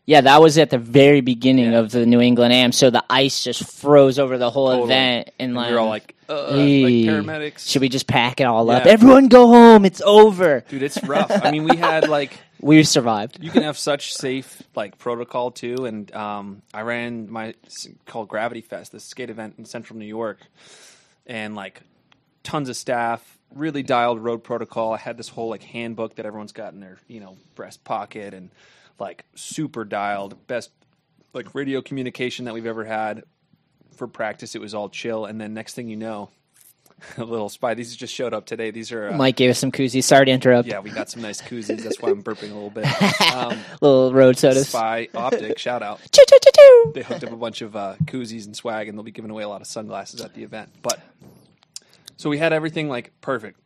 yeah, 0.05 0.21
that 0.21 0.41
was 0.41 0.57
at 0.57 0.69
the 0.69 0.77
very 0.77 1.21
beginning 1.21 1.71
Yeah. 1.71 1.79
of 1.79 1.91
the 1.91 2.05
New 2.05 2.21
England 2.21 2.53
Am. 2.53 2.71
So 2.71 2.89
the 2.89 3.03
ice 3.09 3.43
just 3.43 3.63
froze 3.71 4.19
over 4.19 4.37
the 4.37 4.49
whole 4.51 4.67
Totally. 4.69 4.83
event, 4.85 5.31
and, 5.39 5.55
like, 5.55 5.67
we 5.69 5.73
were 5.73 5.79
all 5.79 5.89
like, 5.89 6.15
uh, 6.29 6.53
"Hey, 6.53 6.83
like 7.07 7.25
paramedics. 7.25 7.69
Should 7.69 7.81
we 7.81 7.89
just 7.89 8.07
pack 8.07 8.39
it 8.41 8.45
all 8.45 8.69
up? 8.69 8.85
Everyone 8.85 9.27
go 9.27 9.47
home. 9.47 9.85
It's 9.85 10.01
over. 10.01 10.63
Dude, 10.69 10.83
it's 10.83 11.01
rough. 11.03 11.31
I 11.31 11.51
mean, 11.51 11.63
we 11.63 11.75
had 11.77 12.07
like 12.07 12.37
We 12.61 12.81
survived. 12.83 13.43
you 13.43 13.51
can 13.51 13.61
have 13.63 13.77
such 13.77 14.13
safe 14.15 14.63
like 14.75 14.97
protocol 14.97 15.51
too, 15.51 15.85
and 15.85 16.11
um, 16.15 16.61
I 16.73 16.81
ran 16.81 17.29
my 17.31 17.53
called 18.07 18.27
Gravity 18.27 18.61
Fest, 18.61 18.91
this 18.91 19.03
skate 19.03 19.29
event 19.29 19.55
in 19.59 19.65
Central 19.65 19.99
New 19.99 20.05
York, 20.05 20.39
and 21.27 21.55
like 21.55 21.81
tons 22.43 22.69
of 22.69 22.75
staff, 22.75 23.37
really 23.53 23.83
dialed 23.83 24.23
road 24.23 24.43
protocol. 24.43 24.93
I 24.93 24.97
had 24.97 25.17
this 25.17 25.29
whole 25.29 25.49
like 25.49 25.63
handbook 25.63 26.15
that 26.15 26.25
everyone's 26.25 26.53
got 26.53 26.73
in 26.73 26.79
their 26.79 26.97
you 27.07 27.19
know 27.19 27.37
breast 27.55 27.83
pocket, 27.83 28.33
and 28.33 28.49
like 28.99 29.25
super 29.35 29.83
dialed, 29.85 30.47
best 30.47 30.71
like 31.33 31.53
radio 31.53 31.81
communication 31.81 32.45
that 32.45 32.53
we've 32.53 32.65
ever 32.65 32.85
had. 32.85 33.23
For 33.95 34.07
practice, 34.07 34.55
it 34.55 34.61
was 34.61 34.73
all 34.73 34.89
chill, 34.89 35.25
and 35.25 35.39
then 35.39 35.53
next 35.53 35.73
thing 35.73 35.87
you 35.87 35.95
know, 35.95 36.29
a 37.17 37.23
little 37.23 37.47
spy. 37.47 37.75
These 37.75 37.95
just 37.95 38.13
showed 38.13 38.33
up 38.33 38.45
today. 38.45 38.71
These 38.71 38.91
are 38.91 39.09
uh, 39.09 39.15
Mike 39.17 39.37
gave 39.37 39.49
us 39.49 39.59
some 39.59 39.71
koozies. 39.71 40.03
Sorry 40.03 40.25
to 40.25 40.31
interrupt. 40.31 40.67
yeah, 40.67 40.79
we 40.79 40.89
got 40.89 41.09
some 41.09 41.21
nice 41.21 41.41
koozies. 41.41 41.81
That's 41.81 42.01
why 42.01 42.09
I'm 42.09 42.21
burping 42.23 42.51
a 42.51 42.55
little 42.55 42.69
bit. 42.69 42.85
Um, 43.33 43.57
Little 43.81 44.13
road 44.13 44.37
sodas. 44.37 44.67
Spy 44.67 45.07
Optic, 45.13 45.57
shout 45.59 45.81
out. 45.81 46.01
They 46.93 47.03
hooked 47.03 47.23
up 47.23 47.31
a 47.31 47.37
bunch 47.37 47.61
of 47.61 47.75
uh, 47.75 47.95
koozies 48.05 48.45
and 48.45 48.55
swag, 48.55 48.89
and 48.89 48.97
they'll 48.97 49.03
be 49.03 49.11
giving 49.11 49.31
away 49.31 49.43
a 49.43 49.49
lot 49.49 49.61
of 49.61 49.67
sunglasses 49.67 50.19
at 50.21 50.33
the 50.33 50.43
event. 50.43 50.69
But 50.81 50.99
so 52.17 52.29
we 52.29 52.37
had 52.37 52.51
everything 52.53 52.89
like 52.89 53.13
perfect. 53.21 53.59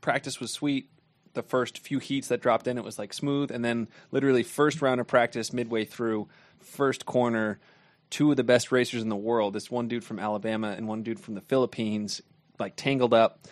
Practice 0.00 0.40
was 0.40 0.50
sweet. 0.52 0.88
The 1.34 1.42
first 1.42 1.78
few 1.78 1.98
heats 2.00 2.28
that 2.28 2.40
dropped 2.40 2.66
in, 2.66 2.76
it 2.76 2.84
was 2.84 2.98
like 2.98 3.12
smooth, 3.12 3.50
and 3.50 3.64
then 3.64 3.88
literally 4.10 4.42
first 4.42 4.82
round 4.82 5.00
of 5.00 5.06
practice, 5.06 5.52
midway 5.52 5.84
through, 5.84 6.28
first 6.58 7.06
corner, 7.06 7.60
two 8.10 8.30
of 8.32 8.36
the 8.36 8.42
best 8.44 8.72
racers 8.72 9.02
in 9.02 9.08
the 9.08 9.16
world. 9.16 9.52
This 9.54 9.70
one 9.70 9.86
dude 9.86 10.02
from 10.04 10.18
Alabama 10.18 10.74
and 10.76 10.88
one 10.88 11.02
dude 11.04 11.20
from 11.20 11.34
the 11.34 11.40
Philippines, 11.40 12.20
like 12.58 12.74
tangled 12.76 13.14
up. 13.14 13.46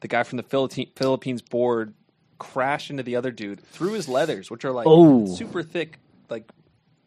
The 0.00 0.08
guy 0.08 0.24
from 0.24 0.36
the 0.36 0.42
Philippi- 0.42 0.92
Philippines 0.94 1.40
board 1.40 1.94
crashed 2.38 2.90
into 2.90 3.02
the 3.02 3.16
other 3.16 3.30
dude 3.30 3.60
through 3.60 3.92
his 3.94 4.08
leathers, 4.08 4.50
which 4.50 4.66
are 4.66 4.72
like 4.72 4.86
Oh. 4.86 5.24
super 5.34 5.62
thick, 5.62 5.98
like 6.28 6.44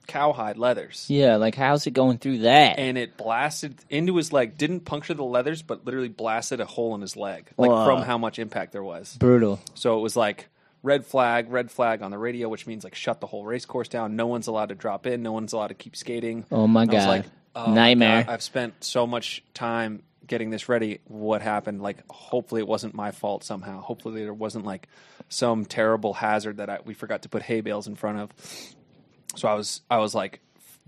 cowhide 0.10 0.58
leathers 0.58 1.06
Yeah, 1.08 1.36
like 1.38 1.56
how's 1.56 1.86
it 1.88 1.92
going 1.92 2.18
through 2.18 2.40
that? 2.40 2.80
and 2.80 2.98
it 2.98 3.16
blasted 3.16 3.76
into 3.90 4.16
his 4.18 4.34
leg. 4.34 4.58
Didn't 4.58 4.82
puncture 4.82 5.14
the 5.14 5.24
leathers, 5.24 5.62
but 5.62 5.86
literally 5.86 6.10
blasted 6.10 6.60
a 6.60 6.66
hole 6.66 6.96
in 6.96 7.02
his 7.02 7.16
leg, 7.16 7.48
like 7.58 7.70
Wow. 7.70 7.86
from 7.86 8.02
how 8.02 8.18
much 8.18 8.40
impact 8.40 8.72
there 8.74 8.84
was. 8.84 9.16
Brutal. 9.18 9.60
So 9.76 9.98
it 9.98 10.02
was 10.02 10.16
like 10.16 10.48
red 10.84 11.06
flag, 11.06 11.52
red 11.52 11.70
flag 11.72 12.02
on 12.02 12.10
the 12.12 12.18
radio, 12.18 12.50
which 12.50 12.66
means 12.68 12.84
like 12.84 12.96
shut 12.96 13.22
the 13.22 13.28
whole 13.28 13.46
race 13.46 13.66
course 13.66 13.88
down. 13.88 14.16
No 14.16 14.28
one's 14.28 14.48
allowed 14.48 14.70
to 14.70 14.76
drop 14.76 15.06
in. 15.08 15.22
No 15.24 15.32
one's 15.32 15.54
allowed 15.54 15.68
to 15.68 15.74
keep 15.74 15.96
skating. 15.96 16.46
Oh 16.52 16.68
my 16.68 16.84
And 16.84 16.92
I 16.92 16.94
was 16.96 17.04
God. 17.06 17.10
like, 17.10 17.26
oh 17.56 17.74
Nightmare. 17.74 18.24
God, 18.24 18.34
I've 18.34 18.44
spent 18.44 18.84
so 18.84 19.06
much 19.06 19.44
time 19.54 20.04
getting 20.26 20.52
this 20.52 20.70
ready. 20.70 21.00
What 21.06 21.42
happened? 21.42 21.82
Like, 21.82 21.98
hopefully 22.10 22.62
it 22.62 22.68
wasn't 22.68 22.94
my 22.94 23.12
fault 23.12 23.44
somehow. 23.44 23.82
Hopefully 23.82 24.24
there 24.24 24.34
wasn't 24.34 24.64
like 24.66 24.88
some 25.28 25.66
terrible 25.66 26.14
hazard 26.14 26.58
that 26.58 26.70
I, 26.70 26.80
we 26.86 26.94
forgot 26.94 27.24
to 27.24 27.30
put 27.30 27.42
hay 27.42 27.62
bales 27.62 27.88
in 27.88 27.96
front 27.96 28.20
of. 28.20 28.30
So 29.36 29.48
I 29.48 29.54
was, 29.54 29.82
I 29.90 29.98
was 30.00 30.14
like 30.16 30.40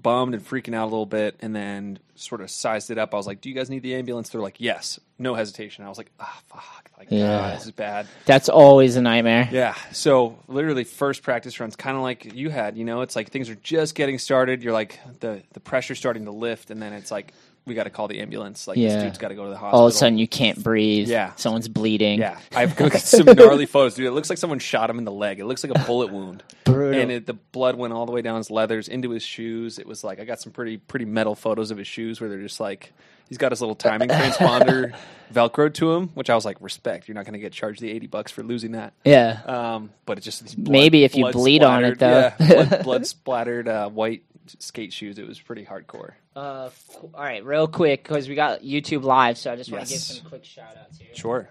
bummed 0.02 0.34
and 0.34 0.44
freaking 0.44 0.74
out 0.74 0.86
a 0.86 0.90
little 0.90 1.06
bit, 1.06 1.36
and 1.42 1.56
then 1.56 2.00
sort 2.16 2.42
of 2.42 2.50
sized 2.50 2.90
it 2.92 2.98
up. 2.98 3.14
I 3.14 3.18
was 3.18 3.28
like, 3.28 3.40
"Do 3.42 3.50
you 3.50 3.56
guys 3.56 3.70
need 3.70 3.84
the 3.84 3.96
ambulance?" 3.96 4.30
They're 4.30 4.42
like, 4.42 4.60
"Yes." 4.60 5.00
No 5.20 5.36
hesitation. 5.36 5.86
I 5.86 5.90
was 5.90 5.98
like, 6.00 6.12
"Ah, 6.20 6.40
fuck! 6.48 6.90
Like, 6.98 7.10
Yeah. 7.12 7.38
God, 7.38 7.56
this 7.58 7.66
is 7.66 7.72
bad." 7.72 8.08
That's 8.26 8.50
always 8.50 8.96
a 8.96 9.02
nightmare. 9.02 9.48
Yeah. 9.52 9.76
So 9.92 10.40
literally, 10.48 10.84
first 10.84 11.22
practice 11.22 11.60
runs, 11.60 11.76
kind 11.76 11.96
of 11.96 12.02
like 12.04 12.34
you 12.34 12.50
had. 12.50 12.78
You 12.78 12.86
know, 12.86 13.02
it's 13.02 13.16
like 13.16 13.30
things 13.30 13.48
are 13.50 13.56
just 13.56 13.94
getting 13.94 14.18
started. 14.18 14.64
You're 14.64 14.74
like 14.74 15.00
the 15.20 15.44
the 15.54 15.60
pressure's 15.60 16.00
starting 16.00 16.26
to 16.26 16.32
lift, 16.32 16.72
and 16.72 16.82
then 16.82 16.94
it's 16.94 17.12
like 17.12 17.34
we 17.66 17.76
got 17.76 17.84
to 17.84 17.90
call 17.90 18.08
the 18.08 18.20
ambulance. 18.20 18.68
Like 18.68 18.78
Yeah. 18.78 18.96
this 18.96 19.04
dude's 19.04 19.18
got 19.18 19.28
to 19.30 19.36
go 19.36 19.44
to 19.44 19.50
the 19.50 19.56
hospital. 19.58 19.80
All 19.82 19.88
of 19.88 19.94
a 19.94 19.96
sudden, 19.96 20.18
you 20.18 20.28
can't 20.28 20.62
breathe. 20.64 21.08
Yeah. 21.08 21.34
someone's 21.36 21.68
bleeding. 21.68 22.20
Yeah, 22.20 22.40
I've 22.56 22.80
at 22.80 22.94
some 23.02 23.26
gnarly 23.26 23.66
photos, 23.66 23.96
dude. 23.96 24.08
It 24.08 24.12
looks 24.12 24.30
like 24.30 24.40
someone 24.40 24.60
shot 24.60 24.90
him 24.90 24.98
in 24.98 25.06
the 25.06 25.12
leg. 25.12 25.40
It 25.40 25.46
looks 25.46 25.64
like 25.64 25.76
a 25.76 25.86
bullet 25.86 26.12
wound, 26.14 26.44
Brutal. 26.64 27.00
and 27.00 27.12
it, 27.12 27.26
the 27.28 27.34
blood 27.34 27.76
went 27.76 27.94
all 27.94 28.06
the 28.06 28.12
way 28.12 28.22
down 28.22 28.38
his 28.38 28.50
leathers 28.50 28.88
into 28.88 29.10
his 29.12 29.24
shoes. 29.24 29.78
It 29.80 29.86
was 29.86 30.04
like 30.04 30.20
I 30.20 30.26
got 30.26 30.40
some 30.42 30.52
pretty 30.52 30.78
pretty 30.78 31.06
metal 31.06 31.36
photos 31.36 31.72
of 31.72 31.78
his 31.78 31.88
shoes 31.88 32.20
where 32.20 32.30
they're 32.30 32.42
just 32.42 32.60
like 32.60 32.94
he's 33.30 33.38
got 33.38 33.52
his 33.52 33.62
little 33.62 33.76
timing 33.76 34.10
transponder 34.10 34.94
velcroed 35.34 35.74
to 35.76 35.94
him, 35.94 36.10
which 36.10 36.30
I 36.30 36.36
was 36.36 36.46
like, 36.46 36.58
respect. 36.62 37.08
You're 37.08 37.16
not 37.16 37.26
going 37.26 37.34
to 37.34 37.40
get 37.40 37.54
charged 37.54 37.82
the 37.82 37.90
eighty 37.92 38.08
bucks 38.08 38.32
for 38.32 38.44
losing 38.44 38.72
that. 38.74 38.94
yeah. 39.06 39.42
Um, 39.46 39.92
but 40.06 40.18
it's 40.18 40.26
just 40.26 40.56
blood, 40.58 40.72
Maybe 40.72 41.04
if 41.04 41.16
you 41.16 41.32
bleed 41.32 41.64
on 41.64 41.84
it, 41.86 42.00
though. 42.00 42.32
yeah, 42.40 42.64
blood, 42.66 42.84
blood 42.84 43.08
splattered 43.08 43.68
uh, 43.68 43.90
white 43.90 44.24
skate 44.60 44.92
shoes. 44.94 45.18
It 45.18 45.28
was 45.28 45.40
pretty 45.40 45.66
hardcore. 45.66 46.12
Uh, 46.36 46.70
all 47.14 47.24
right, 47.24 47.44
real 47.46 47.68
quick 47.68 48.04
because 48.04 48.28
we 48.30 48.36
got 48.36 48.62
YouTube 48.62 49.04
live, 49.04 49.38
so 49.38 49.52
I 49.52 49.56
just 49.56 49.72
want 49.72 49.86
to 49.86 49.92
Yes. 49.94 50.08
give 50.08 50.18
some 50.18 50.30
quick 50.30 50.46
shout 50.46 50.76
outs 50.80 50.98
here. 50.98 51.10
Sure, 51.14 51.50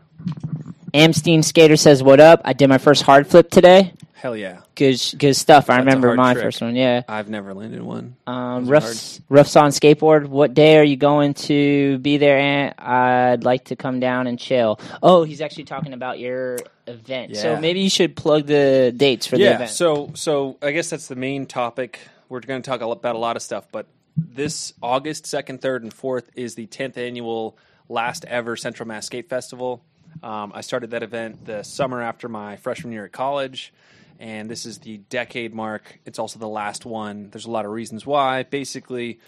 Amstein 0.94 1.44
Skater 1.44 1.76
says, 1.76 2.02
"What 2.02 2.20
up? 2.20 2.40
I 2.44 2.52
did 2.52 2.68
my 2.68 2.78
first 2.78 3.02
hard 3.02 3.26
flip 3.26 3.50
today. 3.50 3.92
Hell 4.20 4.36
yeah. 4.36 4.60
Good, 4.74 5.00
sh- 5.00 5.14
good 5.14 5.34
stuff. 5.34 5.70
I 5.70 5.74
That's 5.76 5.82
a 5.82 5.84
remember 5.86 6.08
hard 6.08 6.16
my 6.18 6.32
trick. 6.34 6.44
first 6.44 6.60
one. 6.60 6.76
Yeah. 6.76 7.02
I've 7.08 7.28
never 7.28 7.54
landed 7.54 7.82
one. 7.82 8.16
Um, 8.26 8.64
Those 8.66 8.68
are 8.68 8.72
Ruffs, 8.72 9.20
Ruffs 9.28 9.56
on 9.56 9.70
skateboard. 9.70 10.26
What 10.26 10.52
day 10.54 10.76
are 10.78 10.84
you 10.84 10.96
going 10.96 11.34
to 11.34 11.98
be 11.98 12.18
there? 12.18 12.38
Aunt? 12.38 12.74
I'd 12.78 13.44
like 13.44 13.64
to 13.66 13.76
come 13.76 13.98
down 14.00 14.26
and 14.26 14.38
chill. 14.38 14.78
Oh, 15.02 15.24
he's 15.24 15.40
actually 15.40 15.64
talking 15.64 15.92
about 15.94 16.18
your 16.18 16.58
event. 16.86 17.36
So 17.36 17.52
Yeah. 17.54 17.60
maybe 17.60 17.80
you 17.80 17.90
should 17.90 18.14
plug 18.16 18.46
the 18.46 18.92
dates 18.96 19.26
for 19.26 19.36
the 19.36 19.44
yeah, 19.44 19.54
event. 19.54 19.70
so 19.70 20.10
so 20.14 20.58
I 20.60 20.72
guess 20.72 20.90
that's 20.90 21.08
the 21.08 21.16
main 21.16 21.46
topic. 21.46 22.00
We're 22.28 22.40
going 22.40 22.62
to 22.62 22.70
talk 22.70 22.80
a 22.80 22.86
lot- 22.86 22.98
about 22.98 23.16
a 23.16 23.18
lot 23.18 23.36
of 23.36 23.42
stuff, 23.42 23.66
but 23.72 23.86
this 24.16 24.74
August 24.82 25.26
second, 25.26 25.62
third, 25.62 25.82
and 25.82 25.92
fourth 25.94 26.30
is 26.36 26.54
the 26.56 26.66
tenth 26.66 26.98
annual, 26.98 27.56
last 27.88 28.24
ever 28.26 28.54
Central 28.56 28.86
Mass 28.86 29.06
Skate 29.06 29.28
Festival. 29.28 29.82
Um, 30.22 30.52
I 30.54 30.60
started 30.60 30.90
that 30.90 31.02
event 31.02 31.46
the 31.46 31.62
summer 31.62 32.02
after 32.02 32.28
my 32.28 32.56
freshman 32.56 32.92
year 32.92 33.04
at 33.04 33.12
college, 33.12 33.72
and 34.20 34.48
this 34.48 34.66
is 34.66 34.78
the 34.78 34.98
decade 34.98 35.52
mark. 35.54 35.98
It's 36.06 36.18
also 36.20 36.38
the 36.38 36.46
last 36.48 36.84
one. 36.86 37.30
There's 37.30 37.46
a 37.46 37.50
lot 37.50 37.64
of 37.64 37.72
reasons 37.72 38.06
why. 38.06 38.44
Basically, 38.44 39.18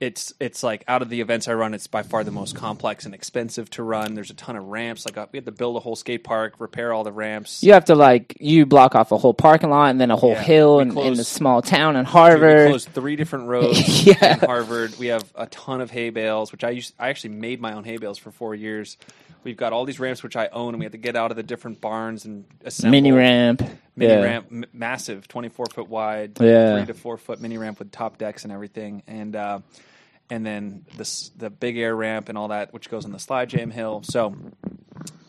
it's 0.00 0.32
it's 0.40 0.64
like 0.64 0.82
out 0.88 1.00
of 1.00 1.10
the 1.10 1.20
events 1.20 1.46
I 1.46 1.54
run, 1.54 1.74
it's 1.74 1.86
by 1.86 2.02
far 2.02 2.24
the 2.24 2.32
most 2.32 2.56
complex 2.56 3.04
and 3.06 3.14
expensive 3.14 3.70
to 3.70 3.84
run. 3.84 4.14
There's 4.14 4.30
a 4.30 4.34
ton 4.34 4.56
of 4.56 4.64
ramps. 4.66 5.06
Like 5.06 5.16
uh, 5.16 5.26
we 5.30 5.36
had 5.36 5.44
to 5.46 5.52
build 5.52 5.76
a 5.76 5.78
whole 5.80 5.94
skate 5.94 6.24
park, 6.24 6.54
repair 6.58 6.92
all 6.92 7.04
the 7.04 7.12
ramps. 7.12 7.62
you 7.62 7.72
have 7.72 7.84
to 7.84 7.94
like 7.94 8.36
you 8.40 8.66
block 8.66 8.96
off 8.96 9.12
a 9.12 9.16
whole 9.18 9.32
parking 9.32 9.70
lot 9.70 9.90
and 9.90 10.00
then 10.00 10.10
a 10.10 10.16
whole 10.16 10.32
Yeah, 10.32 10.42
hill 10.42 10.76
we 10.78 10.82
in, 10.82 10.88
in 10.88 10.94
closed- 10.94 11.20
the 11.20 11.24
small 11.24 11.62
town 11.62 11.94
in 11.94 12.02
Dude, 12.04 12.08
we 12.14 12.18
Harvard. 12.18 12.68
closed 12.70 12.88
three 12.88 13.14
different 13.14 13.46
roads 13.48 14.04
Yeah. 14.04 14.32
in 14.34 14.38
Harvard. 14.40 14.98
We 14.98 15.06
have 15.06 15.22
a 15.36 15.46
ton 15.46 15.80
of 15.80 15.92
hay 15.92 16.10
bales, 16.10 16.50
which 16.50 16.64
I 16.64 16.70
used. 16.70 16.94
I 16.98 17.08
actually 17.10 17.34
made 17.36 17.60
my 17.60 17.74
own 17.74 17.84
hay 17.84 17.96
bales 17.98 18.18
for 18.18 18.32
four 18.32 18.56
years. 18.56 18.96
We've 19.44 19.56
got 19.56 19.72
all 19.72 19.84
these 19.84 19.98
ramps 20.00 20.22
which 20.22 20.36
I 20.36 20.48
own, 20.52 20.74
and 20.74 20.78
we 20.78 20.84
have 20.84 20.92
to 20.92 20.98
get 20.98 21.16
out 21.16 21.30
of 21.32 21.36
the 21.36 21.42
different 21.42 21.80
barns 21.80 22.24
and 22.24 22.44
assemble 22.64 22.90
Mini 22.92 23.10
ramp. 23.12 23.62
Mini 23.96 24.12
yeah. 24.12 24.20
ramp, 24.22 24.46
m- 24.50 24.64
massive, 24.72 25.28
twenty 25.28 25.48
four 25.48 25.66
foot 25.66 25.88
wide, 25.88 26.38
Yeah. 26.40 26.76
three 26.76 26.86
to 26.86 26.94
four 26.94 27.16
foot 27.18 27.40
mini 27.40 27.58
ramp 27.58 27.78
with 27.78 27.90
top 27.90 28.18
decks 28.18 28.44
and 28.44 28.52
everything, 28.52 29.02
and 29.06 29.34
uh, 29.36 29.60
and 30.30 30.44
then 30.46 30.84
this 30.96 31.30
the 31.36 31.50
big 31.50 31.76
air 31.76 31.94
ramp 31.94 32.28
and 32.28 32.38
all 32.38 32.48
that, 32.48 32.72
which 32.72 32.88
goes 32.90 33.04
on 33.04 33.12
the 33.12 33.18
slide 33.18 33.48
jam 33.50 33.70
hill. 33.70 34.02
So, 34.04 34.34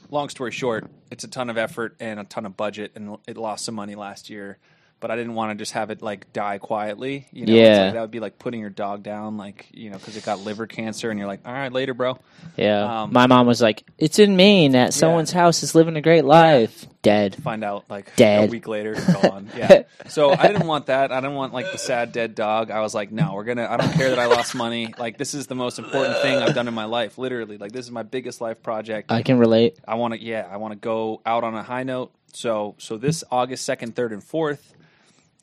long 0.09 0.29
story 0.29 0.51
short, 0.51 0.89
it's 1.11 1.23
a 1.23 1.27
ton 1.27 1.49
of 1.49 1.57
effort 1.57 1.95
and 1.99 2.19
a 2.19 2.23
ton 2.23 2.45
of 2.45 2.55
budget, 2.55 2.93
and 2.95 3.17
it 3.27 3.37
lost 3.37 3.65
some 3.65 3.75
money 3.75 3.95
last 3.95 4.29
year. 4.29 4.57
But 5.03 5.11
I 5.11 5.17
didn't 5.17 5.33
want 5.35 5.51
to 5.51 5.61
just 5.61 5.73
have 5.73 5.89
it 5.91 6.01
like 6.01 6.31
die 6.31 6.59
quietly. 6.59 7.27
You 7.33 7.45
know, 7.45 7.53
Yeah. 7.53 7.83
like, 7.83 7.93
that 7.95 8.01
would 8.01 8.11
be 8.11 8.21
like 8.21 8.39
putting 8.39 8.61
your 8.61 8.69
dog 8.69 9.03
down, 9.03 9.35
like 9.35 9.67
you 9.73 9.89
know, 9.89 9.97
because 9.97 10.15
it 10.15 10.23
got 10.23 10.39
liver 10.39 10.65
cancer, 10.65 11.09
and 11.11 11.19
you're 11.19 11.27
like, 11.27 11.41
all 11.45 11.51
right, 11.51 11.73
later, 11.73 11.93
bro. 11.93 12.17
Yeah. 12.55 13.01
Um, 13.03 13.11
My 13.11 13.27
mom 13.27 13.45
was 13.45 13.61
like, 13.61 13.83
"It's 13.97 14.17
in 14.17 14.37
Maine 14.37 14.75
at 14.77 14.93
someone's 14.93 15.33
house 15.33 15.61
is 15.61 15.75
living 15.75 15.97
a 15.97 16.01
great 16.01 16.23
life." 16.23 16.87
Dead. 17.01 17.35
find 17.43 17.65
out 17.65 17.83
like 17.89 18.15
Dead. 18.15 18.47
a 18.47 18.49
week 18.49 18.65
later 18.65 18.93
gone. 19.21 19.49
Yeah. 19.57 19.83
So 20.07 20.31
I 20.31 20.47
didn't 20.47 20.67
want 20.67 20.85
that. 20.85 21.11
I 21.11 21.19
didn't 21.19 21.35
want 21.35 21.53
like 21.53 21.69
the 21.73 21.77
sad 21.77 22.13
dead 22.13 22.33
dog. 22.33 22.71
I 22.71 22.79
was 22.79 22.93
like, 22.95 23.11
no, 23.11 23.33
we're 23.33 23.43
gonna. 23.43 23.67
I 23.69 23.75
don't 23.75 23.91
care 23.91 24.09
that 24.09 24.19
I 24.19 24.27
lost 24.27 24.55
money. 24.55 24.93
Like 24.97 25.17
this 25.17 25.33
is 25.33 25.47
the 25.47 25.55
most 25.55 25.79
important 25.79 26.19
thing 26.21 26.37
I've 26.37 26.55
done 26.55 26.69
in 26.69 26.73
my 26.73 26.85
life. 26.85 27.17
Literally, 27.17 27.57
like 27.57 27.73
this 27.73 27.83
is 27.83 27.91
my 27.91 28.03
biggest 28.03 28.39
life 28.39 28.63
project. 28.63 29.11
I 29.11 29.21
can 29.21 29.37
relate. 29.37 29.75
I 29.85 29.95
want 29.95 30.13
to. 30.13 30.21
Yeah, 30.23 30.47
I 30.49 30.55
want 30.55 30.71
to 30.71 30.79
go 30.79 31.19
out 31.25 31.43
on 31.43 31.55
a 31.55 31.63
high 31.63 31.83
note. 31.83 32.13
So 32.31 32.75
so 32.77 32.95
this 32.95 33.25
August 33.29 33.65
second, 33.65 33.97
third, 33.97 34.13
and 34.13 34.23
fourth, 34.23 34.73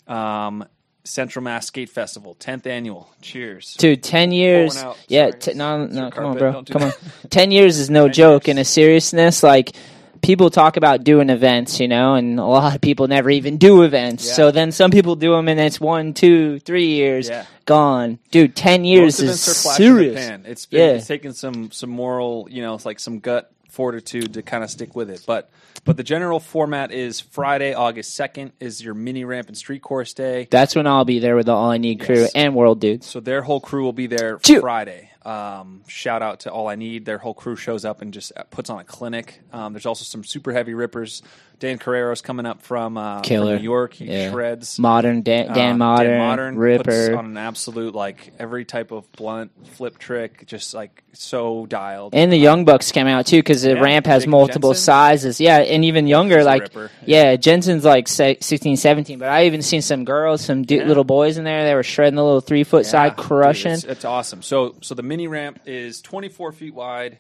um, 0.07 0.64
Central 1.04 1.42
Mass 1.42 1.66
Skate 1.66 1.90
Festival, 1.90 2.35
tenth 2.35 2.66
annual. 2.66 3.09
Cheers. 3.23 3.75
Dude, 3.78 4.02
ten 4.02 4.33
years. 4.33 4.76
Out. 4.76 4.99
Yeah, 5.09 5.30
t- 5.30 5.54
no, 5.54 5.87
no, 5.87 6.11
come 6.11 6.26
on, 6.26 6.38
bro, 6.38 6.62
come 6.64 6.83
on. 6.85 6.92
ten 7.30 7.50
years 7.50 7.78
is 7.78 7.90
no 7.90 8.09
joke. 8.09 8.47
years. 8.47 8.57
In 8.57 8.61
a 8.61 8.64
seriousness, 8.64 9.42
like 9.42 9.75
people 10.23 10.50
talk 10.50 10.76
about 10.76 11.02
doing 11.02 11.30
events, 11.30 11.80
you 11.80 11.88
know, 11.88 12.14
and 12.14 12.38
a 12.38 12.45
lot 12.45 12.75
of 12.75 12.80
people 12.83 13.09
never 13.09 13.30
even 13.30 13.57
do 13.57 13.83
events. 13.83 14.26
Yeah. 14.26 14.35
So 14.35 14.50
then 14.50 14.71
some 14.73 14.90
people 14.90 15.16
do 15.16 15.33
them, 15.33 15.49
and 15.49 15.59
it's 15.59 15.80
one, 15.80 16.12
two, 16.12 16.59
three 16.61 16.88
years 16.88 17.28
Yeah. 17.30 17.47
gone. 17.64 18.19
Dude, 18.30 18.54
ten 18.54 18.85
years 18.85 19.21
Most 19.21 19.21
is 19.21 19.23
events 19.23 19.49
are 19.49 19.54
flash 19.62 19.80
in 19.80 19.85
the 19.97 20.02
serious. 20.12 20.40
It's 20.47 20.66
been, 20.66 20.80
Yeah. 20.80 20.95
it's 20.97 21.07
taken 21.07 21.33
some 21.33 21.71
some 21.71 21.90
moral, 21.90 22.47
you 22.50 22.61
know, 22.62 22.75
it's 22.75 22.85
like 22.85 23.00
some 23.00 23.21
gut 23.21 23.50
fortitude 23.80 24.34
to 24.34 24.42
kind 24.42 24.62
of 24.62 24.68
stick 24.68 24.94
with 24.94 25.08
it. 25.08 25.25
But 25.26 25.50
but 25.87 25.96
the 25.96 26.02
general 26.02 26.38
format 26.38 26.92
is 26.92 27.18
Friday, 27.18 27.72
August 27.72 28.14
second 28.14 28.52
is 28.60 28.84
your 28.84 28.92
mini 28.92 29.25
ramp 29.25 29.49
and 29.49 29.56
street 29.56 29.80
course 29.80 30.12
day. 30.12 30.49
That's 30.50 30.76
when 30.76 30.87
I'll 30.87 31.06
be 31.06 31.18
there 31.18 31.34
with 31.34 31.46
the 31.46 31.52
All 31.52 31.70
I 31.70 31.78
Need 31.78 32.00
crew 32.00 32.16
Yes. 32.16 32.32
and 32.34 32.54
World 32.54 32.78
Dudes. 32.78 33.06
So 33.06 33.20
their 33.20 33.40
whole 33.40 33.58
crew 33.60 33.82
will 33.82 33.94
be 33.94 34.06
there 34.06 34.37
Choo. 34.37 34.60
Friday. 34.60 35.10
Um, 35.25 35.80
shout 35.87 36.20
out 36.20 36.40
to 36.40 36.52
All 36.52 36.68
I 36.68 36.75
Need. 36.76 37.06
Their 37.06 37.16
whole 37.16 37.32
crew 37.32 37.56
shows 37.56 37.87
up 37.87 38.02
and 38.02 38.12
just 38.12 38.32
puts 38.50 38.68
on 38.68 38.80
a 38.80 38.84
clinic. 38.84 39.40
Um, 39.50 39.72
there's 39.72 39.87
also 39.87 40.04
some 40.04 40.25
super 40.25 40.52
heavy 40.52 40.75
rippers. 40.75 41.22
Dan 41.61 41.79
Carrero's 41.79 42.23
coming 42.23 42.47
up 42.47 42.62
from, 42.62 42.97
uh, 42.97 43.23
from. 43.23 43.45
New 43.45 43.57
York. 43.59 43.93
He 43.95 44.07
Yeah. 44.07 44.31
shreds. 44.31 44.79
Modern 44.79 45.21
Dan, 45.21 45.52
Dan 45.52 45.73
Um, 45.73 45.79
Modern, 45.79 46.55
puts 46.55 46.88
Ripper. 46.88 47.17
on 47.19 47.26
an 47.26 47.37
absolute 47.37 47.95
like 47.95 48.33
every 48.38 48.64
type 48.64 48.90
of 48.93 49.11
blunt 49.12 49.50
flip 49.76 49.99
trick, 49.99 50.47
just 50.47 50.73
like 50.75 51.02
so 51.12 51.67
dialed. 51.67 52.14
And 52.14 52.33
the 52.33 52.38
Young 52.38 52.64
Bucks 52.64 52.90
came 52.93 53.07
out 53.07 53.26
too 53.26 53.37
because 53.38 53.61
the 53.62 53.75
Yeah, 53.75 53.81
ramp 53.81 54.07
has 54.07 54.26
multiple 54.26 54.71
Jensen. 54.71 54.85
sizes. 54.85 55.40
Yeah, 55.40 55.59
and 55.59 55.85
even 55.85 56.07
younger, 56.07 56.38
he's 56.38 56.47
like 56.47 56.62
ripper. 56.62 56.90
yeah, 57.05 57.37
Jensen's 57.37 57.85
like 57.85 58.09
se- 58.09 58.38
16, 58.40 58.76
17. 58.76 59.19
But 59.19 59.29
I 59.29 59.45
even 59.45 59.61
seen 59.61 59.83
some 59.83 60.05
girls, 60.05 60.40
some 60.40 60.62
du- 60.62 60.76
Yeah. 60.76 60.85
little 60.85 61.05
boys 61.05 61.37
in 61.37 61.45
there. 61.45 61.64
They 61.64 61.75
were 61.75 61.83
shredding 61.83 62.17
the 62.17 62.25
little 62.25 62.40
three 62.40 62.64
foot 62.64 62.85
Yeah, 62.87 62.90
side, 62.90 63.17
dude, 63.17 63.26
crushing. 63.26 63.73
it's, 63.73 63.85
it's 63.85 64.05
awesome. 64.07 64.40
So 64.40 64.76
so 64.81 64.95
the 64.95 65.02
mini 65.02 65.26
ramp 65.29 65.61
is 65.67 66.00
24 66.00 66.52
feet 66.52 66.75
wide. 66.75 67.19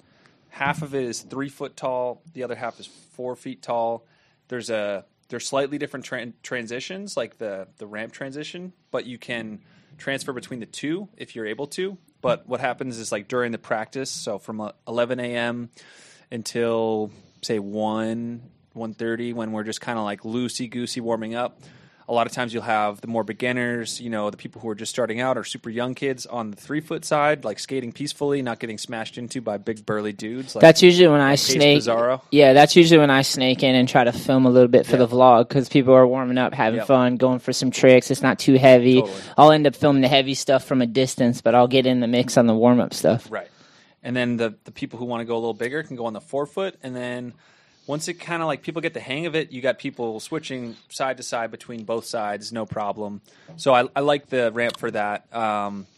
Half 0.48 0.80
of 0.82 0.94
it 0.94 1.04
is 1.04 1.20
three 1.20 1.50
foot 1.50 1.76
tall. 1.76 2.22
The 2.32 2.42
other 2.42 2.54
half 2.54 2.80
is 2.80 2.86
four 3.12 3.36
feet 3.36 3.60
tall. 3.60 4.02
There's 4.50 4.68
a 4.68 5.06
there's 5.28 5.46
slightly 5.46 5.78
different 5.78 6.04
tran- 6.04 6.34
transitions, 6.42 7.16
like 7.16 7.38
the 7.38 7.68
the 7.78 7.86
ramp 7.86 8.12
transition, 8.12 8.72
but 8.90 9.06
you 9.06 9.16
can 9.16 9.60
transfer 9.96 10.32
between 10.32 10.60
the 10.60 10.66
two 10.66 11.08
if 11.16 11.34
you're 11.34 11.46
able 11.46 11.68
to. 11.68 11.96
But 12.20 12.46
what 12.48 12.60
happens 12.60 12.98
is 12.98 13.12
like 13.12 13.28
during 13.28 13.52
the 13.52 13.58
practice, 13.58 14.10
so 14.10 14.38
from 14.38 14.60
uh, 14.60 14.72
11 14.86 15.20
a.m. 15.20 15.70
until 16.30 17.10
say 17.42 17.58
one 17.58 18.42
1.30 18.76 19.34
when 19.34 19.52
we're 19.52 19.64
just 19.64 19.80
kind 19.80 19.98
of 19.98 20.04
like 20.04 20.22
loosey 20.22 20.70
goosey 20.70 21.00
warming 21.00 21.34
up. 21.34 21.60
A 22.10 22.12
lot 22.12 22.26
of 22.26 22.32
times 22.32 22.52
you'll 22.52 22.64
have 22.64 23.00
the 23.00 23.06
more 23.06 23.22
beginners, 23.22 24.00
you 24.00 24.10
know, 24.10 24.30
the 24.30 24.36
people 24.36 24.60
who 24.60 24.68
are 24.68 24.74
just 24.74 24.90
starting 24.90 25.20
out 25.20 25.38
or 25.38 25.44
super 25.44 25.70
young 25.70 25.94
kids 25.94 26.26
on 26.26 26.50
the 26.50 26.56
three 26.56 26.80
foot 26.80 27.04
side, 27.04 27.44
like 27.44 27.60
skating 27.60 27.92
peacefully, 27.92 28.42
not 28.42 28.58
getting 28.58 28.78
smashed 28.78 29.16
into 29.16 29.40
by 29.40 29.58
big 29.58 29.86
burly 29.86 30.12
dudes. 30.12 30.56
Like, 30.56 30.60
That's 30.62 30.82
usually 30.82 31.06
when 31.06 31.20
I 31.20 31.34
Case 31.34 31.46
snake. 31.46 31.78
Bizarro. 31.82 32.20
Yeah, 32.32 32.52
that's 32.52 32.74
usually 32.74 32.98
when 32.98 33.10
I 33.10 33.22
snake 33.22 33.62
in 33.62 33.76
and 33.76 33.88
try 33.88 34.02
to 34.02 34.10
film 34.12 34.44
a 34.44 34.50
little 34.50 34.66
bit 34.68 34.86
for 34.86 34.92
Yeah. 34.96 35.04
the 35.04 35.08
vlog 35.08 35.46
because 35.48 35.68
people 35.68 35.94
are 35.94 36.04
warming 36.04 36.36
up, 36.36 36.52
having 36.52 36.78
Yep. 36.78 36.86
fun, 36.88 37.16
going 37.16 37.38
for 37.38 37.52
some 37.52 37.70
tricks. 37.70 38.10
It's 38.10 38.22
not 38.22 38.40
too 38.40 38.54
heavy. 38.54 39.00
Totally. 39.02 39.16
I'll 39.38 39.52
end 39.52 39.68
up 39.68 39.76
filming 39.76 40.02
the 40.02 40.08
heavy 40.08 40.34
stuff 40.34 40.64
from 40.64 40.82
a 40.82 40.86
distance, 40.86 41.40
but 41.40 41.54
I'll 41.54 41.68
get 41.68 41.86
in 41.86 42.00
the 42.00 42.08
mix 42.08 42.36
on 42.36 42.46
the 42.48 42.54
warm 42.54 42.80
up 42.80 42.92
stuff. 42.92 43.28
Right. 43.30 43.46
And 44.02 44.16
then 44.16 44.36
the 44.36 44.54
the 44.64 44.72
people 44.72 44.98
who 44.98 45.04
want 45.04 45.20
to 45.20 45.26
go 45.26 45.34
a 45.34 45.38
little 45.38 45.54
bigger 45.54 45.82
can 45.84 45.94
go 45.94 46.06
on 46.06 46.12
the 46.14 46.20
four 46.20 46.46
foot, 46.46 46.74
and 46.82 46.96
then 46.96 47.34
once 47.90 48.06
it 48.06 48.14
kind 48.14 48.40
of 48.40 48.46
like 48.46 48.62
people 48.62 48.80
get 48.80 48.94
the 48.94 49.00
hang 49.00 49.26
of 49.26 49.34
it, 49.34 49.50
you 49.50 49.60
got 49.60 49.80
people 49.80 50.20
switching 50.20 50.76
side 50.90 51.16
to 51.16 51.24
side 51.24 51.50
between 51.50 51.82
both 51.82 52.04
sides, 52.04 52.52
no 52.52 52.64
problem. 52.64 53.20
So 53.56 53.74
I, 53.74 53.88
I 53.96 54.00
like 54.00 54.28
the 54.28 54.52
ramp 54.52 54.78
for 54.78 54.92
that. 54.92 55.34
Um, 55.34 55.88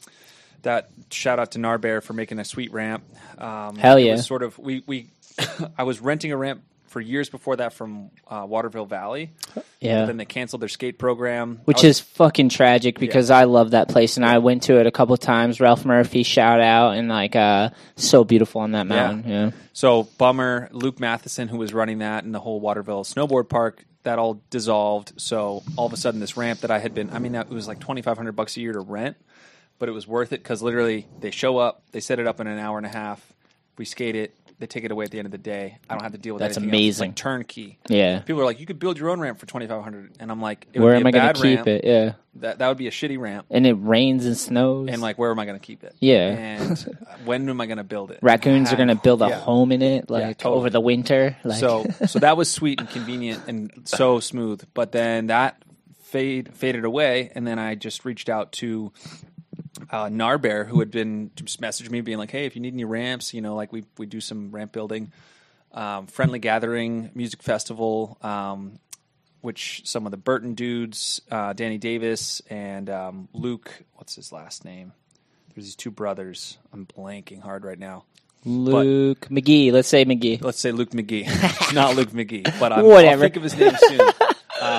that 0.63 0.89
shout 1.11 1.39
out 1.39 1.51
to 1.51 1.59
Narbear 1.59 2.03
for 2.03 2.15
making 2.15 2.39
a 2.39 2.47
sweet 2.47 2.73
ramp. 2.73 3.05
Um, 3.37 3.77
Hell 3.77 3.99
yeah. 3.99 4.17
sort 4.17 4.43
of 4.43 4.59
we 4.59 4.83
we 4.87 5.09
I 5.79 5.83
was 5.83 6.01
renting 6.01 6.33
a 6.33 6.37
ramp 6.37 6.63
for 6.93 7.01
years 7.01 7.29
before 7.29 7.57
that 7.57 7.73
from 7.73 8.11
uh, 8.29 8.45
Waterville 8.49 8.87
Valley. 8.87 9.33
Yeah. 9.81 10.05
Then 10.05 10.17
they 10.19 10.25
canceled 10.25 10.63
their 10.63 10.69
skate 10.69 10.99
program, 10.99 11.61
Which 11.65 11.79
was- 11.79 11.85
is 11.85 12.01
fucking 12.01 12.51
tragic 12.51 12.99
because 12.99 13.31
I 13.31 13.45
love 13.45 13.73
that 13.73 13.89
place 13.89 14.17
and 14.17 14.25
I 14.25 14.39
went 14.39 14.65
to 14.65 14.79
it 14.79 14.87
a 14.87 14.91
couple 14.93 15.17
times. 15.17 15.61
Ralph 15.61 15.85
Murphy 15.85 16.23
shout 16.23 16.61
out 16.61 16.93
and 16.97 17.09
like 17.09 17.35
uh 17.35 17.71
so 17.97 18.23
beautiful 18.23 18.61
on 18.61 18.73
that 18.73 18.87
mountain. 18.87 19.29
Yeah. 19.29 19.51
So 19.73 20.05
bummer. 20.19 20.69
Luke 20.73 21.01
Matheson, 21.01 21.49
who 21.49 21.57
was 21.57 21.75
running 21.75 21.99
that 21.99 22.23
and 22.25 22.35
the 22.35 22.41
whole 22.41 22.61
Waterville 22.61 23.03
snowboard 23.05 23.49
park, 23.49 23.85
that 24.05 24.19
all 24.19 24.41
dissolved. 24.51 25.15
So 25.21 25.63
all 25.77 25.87
of 25.87 25.93
a 25.93 25.97
sudden, 25.97 26.21
this 26.21 26.37
ramp 26.37 26.61
that 26.61 26.71
I 26.71 26.79
had 26.79 26.93
been—I 26.95 27.19
mean, 27.19 27.33
that 27.33 27.47
it 27.47 27.53
was 27.53 27.67
like 27.67 27.81
twenty 27.81 28.03
five 28.03 28.17
hundred 28.17 28.33
bucks 28.33 28.57
a 28.57 28.61
year 28.61 28.73
to 28.73 28.81
rent 28.81 29.17
but 29.79 29.89
it 29.89 29.93
was 29.93 30.07
worth 30.07 30.33
it 30.33 30.41
because 30.41 30.63
literally 30.63 31.09
they 31.19 31.33
show 31.33 31.59
up, 31.59 31.83
they 31.91 31.99
set 31.99 32.21
it 32.21 32.27
up 32.29 32.39
in 32.39 32.47
an 32.47 32.57
hour 32.57 32.77
and 32.77 32.87
a 32.87 32.89
half, 32.89 33.33
we 33.77 33.85
skate 33.85 34.15
it, 34.15 34.33
they 34.63 34.67
take 34.69 34.85
it 34.85 34.93
away 34.93 35.05
at 35.05 35.11
the 35.11 35.19
end 35.19 35.27
of 35.27 35.33
the 35.33 35.39
day. 35.39 35.79
I 35.91 35.95
don't 35.95 36.03
have 36.05 36.13
to 36.13 36.19
deal 36.19 36.35
with 36.35 36.41
That's 36.41 36.57
anything 36.57 36.73
else. 36.73 36.79
It's 36.91 36.99
amazing. 37.01 37.09
like 37.11 37.17
turnkey. 37.17 37.79
Yeah. 37.89 38.21
People 38.21 38.41
are 38.41 38.45
like, 38.45 38.61
you 38.61 38.67
could 38.67 38.79
build 38.79 38.97
your 38.97 39.11
own 39.11 39.21
ramp 39.21 39.39
for 39.41 39.47
twenty 39.47 39.67
five 39.67 39.83
hundred, 39.83 40.13
and 40.21 40.31
I'm 40.31 40.41
like, 40.41 40.69
it 40.73 40.79
would 40.79 40.85
Where 40.87 40.95
be 40.95 41.01
am 41.01 41.07
a 41.07 41.09
I 41.09 41.11
going 41.13 41.25
bad 41.27 41.35
to 41.37 41.43
keep 41.43 41.57
ramp. 41.57 41.69
it? 41.69 41.85
Yeah. 41.85 42.13
That 42.37 42.59
that 42.61 42.69
would 42.69 42.79
be 42.79 42.87
a 42.87 42.91
shitty 42.93 43.19
ramp, 43.19 43.47
And 43.51 43.67
it 43.67 43.75
rains 43.75 44.25
and 44.25 44.39
snows. 44.39 44.89
and 44.91 45.03
like, 45.03 45.19
where 45.19 45.31
am 45.31 45.39
I 45.39 45.45
going 45.45 45.59
to 45.59 45.65
keep 45.67 45.83
it? 45.85 45.95
Yeah. 46.01 46.29
and 46.31 46.97
when 47.25 47.49
am 47.49 47.61
I 47.61 47.67
going 47.67 47.79
to 47.79 47.85
build 47.85 48.11
it? 48.13 48.21
raccoons 48.23 48.73
are 48.73 48.77
going 48.77 48.89
to 48.89 48.95
build 48.95 49.21
a 49.21 49.29
Yeah. 49.29 49.39
home 49.41 49.71
in 49.73 49.83
it, 49.83 50.09
like 50.09 50.39
totally. 50.39 50.59
over 50.61 50.71
the 50.71 50.81
winter. 50.81 51.37
Like, 51.45 51.59
so 51.61 51.85
so 52.07 52.21
that 52.21 52.37
was 52.37 52.51
sweet 52.51 52.81
and 52.81 52.89
convenient 52.89 53.43
and 53.49 53.71
so 53.85 54.21
smooth. 54.21 54.63
But 54.73 54.93
then 54.93 55.27
that 55.27 55.61
fade 56.05 56.55
faded 56.55 56.85
away, 56.85 57.33
and 57.35 57.47
then 57.47 57.59
I 57.59 57.75
just 57.75 58.05
reached 58.05 58.29
out 58.29 58.53
to 58.53 58.93
uh, 59.93 60.07
Narbear, 60.07 60.67
who 60.67 60.81
had 60.81 60.91
been 60.91 61.31
just 61.37 61.61
messaged 61.61 61.91
me, 61.91 62.01
being 62.01 62.19
like, 62.19 62.31
"Hey, 62.31 62.47
if 62.47 62.57
you 62.57 62.63
need 62.63 62.75
any 62.75 62.85
ramps, 62.85 63.33
you 63.35 63.41
know, 63.43 63.55
like 63.55 63.73
we 63.73 63.85
we 63.99 64.07
do 64.07 64.21
some 64.21 64.51
ramp 64.51 64.73
building, 64.73 65.13
um, 65.73 66.07
friendly 66.07 66.39
gathering, 66.39 67.11
music 67.15 67.43
festival." 67.43 68.19
Um, 68.23 68.79
which 69.43 69.83
some 69.85 70.07
of 70.07 70.13
the 70.13 70.17
Burton 70.17 70.55
dudes, 70.55 71.21
uh, 71.31 71.53
Danny 71.53 71.77
Davis 71.77 72.41
and 72.49 72.89
um, 72.89 73.29
Luke, 73.33 73.83
what's 73.95 74.15
his 74.15 74.33
last 74.33 74.65
name? 74.65 74.93
There's 75.55 75.67
these 75.67 75.77
two 75.77 75.91
brothers. 75.91 76.59
I'm 76.73 76.87
blanking 76.87 77.43
hard 77.43 77.65
right 77.65 77.79
now. 77.79 78.05
Luke 78.45 79.29
McGee. 79.29 79.73
Let's 79.73 79.89
say 79.89 80.05
McGee. 80.05 80.43
Let's 80.43 80.59
say 80.59 80.73
Luke 80.73 80.91
McGee, 80.91 81.75
not 81.75 81.95
Luke 81.95 82.11
McGee, 82.11 82.59
but 82.59 82.73
I'm, 82.73 82.85
Whatever. 82.85 83.15
I'll 83.15 83.21
think 83.21 83.37
of 83.37 83.43
his 83.43 83.57
name 83.57 83.73
soon. 83.79 84.11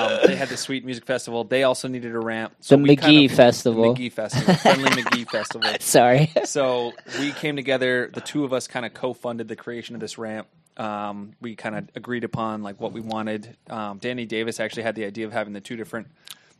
Um, 0.04 0.20
they 0.26 0.36
had 0.36 0.48
the 0.48 0.56
sweet 0.56 0.84
music 0.84 1.06
festival. 1.06 1.44
They 1.44 1.62
also 1.64 1.88
needed 1.88 2.14
a 2.14 2.18
ramp. 2.18 2.54
So 2.60 2.76
The 2.76 2.82
McGee 2.82 3.30
Festival. 3.30 3.94
The 3.94 4.08
McGee 4.08 4.12
Festival. 4.12 4.54
Friendly 4.54 4.90
McGee 5.02 5.30
Festival. 5.30 5.70
Sorry. 5.80 6.32
So 6.44 6.92
we 7.18 7.32
came 7.32 7.56
together. 7.56 8.10
The 8.12 8.20
two 8.20 8.44
of 8.44 8.52
us 8.52 8.68
kind 8.68 8.86
of 8.86 8.94
co-funded 8.94 9.48
the 9.48 9.56
creation 9.56 9.94
of 9.94 10.00
this 10.00 10.18
ramp. 10.18 10.48
Um, 10.76 11.34
we 11.40 11.54
kind 11.54 11.76
of 11.76 11.88
agreed 11.94 12.24
upon 12.24 12.62
like 12.62 12.80
what 12.80 12.92
we 12.92 13.00
wanted. 13.00 13.56
Um, 13.70 13.98
Danny 13.98 14.26
Davis 14.26 14.58
actually 14.58 14.82
had 14.82 14.96
the 14.96 15.04
idea 15.04 15.26
of 15.26 15.32
having 15.32 15.52
the 15.52 15.60
two 15.60 15.76
different 15.76 16.08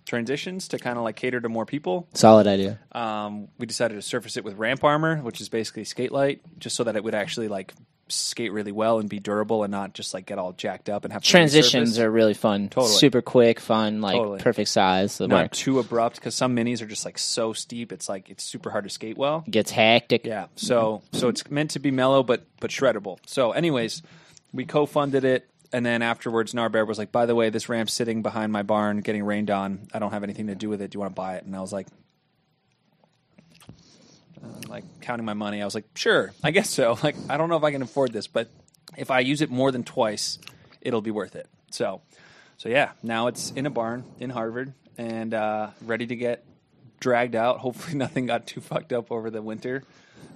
transitions 0.06 0.68
to 0.68 0.78
kind 0.78 0.98
of 0.98 1.04
like 1.04 1.16
cater 1.16 1.40
to 1.40 1.48
more 1.48 1.66
people. 1.66 2.08
Solid 2.14 2.46
idea. 2.46 2.78
Um, 2.92 3.48
we 3.58 3.66
decided 3.66 3.94
to 3.94 4.02
surface 4.02 4.36
it 4.36 4.44
with 4.44 4.56
ramp 4.56 4.84
armor, 4.84 5.16
which 5.16 5.40
is 5.40 5.48
basically 5.48 5.84
Skatelite, 5.84 6.40
just 6.58 6.76
so 6.76 6.84
that 6.84 6.94
it 6.94 7.02
would 7.02 7.14
actually 7.14 7.48
like 7.48 7.72
skate 8.08 8.52
really 8.52 8.72
well 8.72 8.98
and 8.98 9.08
be 9.08 9.18
durable 9.18 9.64
and 9.64 9.70
not 9.70 9.94
just 9.94 10.12
like 10.12 10.26
get 10.26 10.38
all 10.38 10.52
jacked 10.52 10.88
up 10.88 11.04
and 11.04 11.12
have 11.12 11.22
Transitions 11.22 11.98
are 11.98 12.10
really 12.10 12.34
fun. 12.34 12.68
Totally. 12.68 12.92
Super 12.92 13.22
quick, 13.22 13.60
fun, 13.60 14.00
like 14.00 14.16
Totally. 14.16 14.40
perfect 14.40 14.68
size. 14.68 15.20
Not 15.20 15.30
works. 15.30 15.58
too 15.58 15.78
abrupt 15.78 16.16
because 16.16 16.34
some 16.34 16.54
minis 16.54 16.82
are 16.82 16.86
just 16.86 17.04
like 17.04 17.18
so 17.18 17.52
steep. 17.52 17.92
It's 17.92 18.08
like 18.08 18.28
it's 18.30 18.44
super 18.44 18.70
hard 18.70 18.84
to 18.84 18.90
skate 18.90 19.16
well. 19.16 19.44
Gets 19.48 19.70
hectic. 19.70 20.26
Yeah. 20.26 20.46
So 20.56 21.02
so 21.12 21.28
it's 21.28 21.50
meant 21.50 21.70
to 21.72 21.78
be 21.78 21.90
mellow 21.90 22.22
but 22.22 22.46
but 22.60 22.70
shreddable. 22.70 23.18
So 23.26 23.52
anyways, 23.52 24.02
we 24.52 24.64
co-funded 24.64 25.24
it 25.24 25.48
and 25.72 25.84
then 25.84 26.02
afterwards 26.02 26.52
Narbear 26.52 26.86
was 26.86 26.98
like, 26.98 27.10
"By 27.10 27.26
the 27.26 27.34
way, 27.34 27.50
this 27.50 27.68
ramp's 27.68 27.94
sitting 27.94 28.22
behind 28.22 28.52
my 28.52 28.62
barn 28.62 29.00
getting 29.00 29.24
rained 29.24 29.50
on. 29.50 29.88
I 29.92 29.98
don't 29.98 30.12
have 30.12 30.22
anything 30.22 30.46
to 30.48 30.54
do 30.54 30.68
with 30.68 30.80
it. 30.80 30.90
Do 30.90 30.96
you 30.96 31.00
want 31.00 31.12
to 31.12 31.20
buy 31.20 31.36
it?" 31.36 31.44
And 31.44 31.56
I 31.56 31.60
was 31.60 31.72
like 31.72 31.88
like 34.68 34.84
counting 35.00 35.24
my 35.26 35.34
money. 35.34 35.60
I 35.62 35.64
was 35.64 35.74
like, 35.74 35.84
"Sure. 35.94 36.32
I 36.42 36.50
guess 36.50 36.70
so." 36.70 36.98
Like, 37.02 37.16
I 37.28 37.36
don't 37.36 37.48
know 37.48 37.56
if 37.56 37.64
I 37.64 37.70
can 37.72 37.82
afford 37.82 38.12
this, 38.12 38.26
but 38.26 38.48
if 38.96 39.10
I 39.10 39.20
use 39.20 39.40
it 39.42 39.50
more 39.50 39.70
than 39.72 39.84
twice, 39.84 40.38
it'll 40.80 41.02
be 41.02 41.10
worth 41.10 41.36
it. 41.36 41.48
So 41.70 42.00
so 42.56 42.68
yeah, 42.68 42.92
now 43.02 43.26
it's 43.26 43.50
in 43.52 43.66
a 43.66 43.70
barn 43.70 44.04
in 44.20 44.30
Harvard 44.30 44.72
and 44.96 45.34
uh, 45.34 45.70
ready 45.82 46.06
to 46.06 46.16
get 46.16 46.44
dragged 47.00 47.34
out. 47.34 47.58
Hopefully, 47.58 47.96
nothing 47.98 48.26
got 48.26 48.46
too 48.46 48.60
fucked 48.60 48.92
up 48.92 49.10
over 49.12 49.30
the 49.30 49.42
winter. 49.42 49.82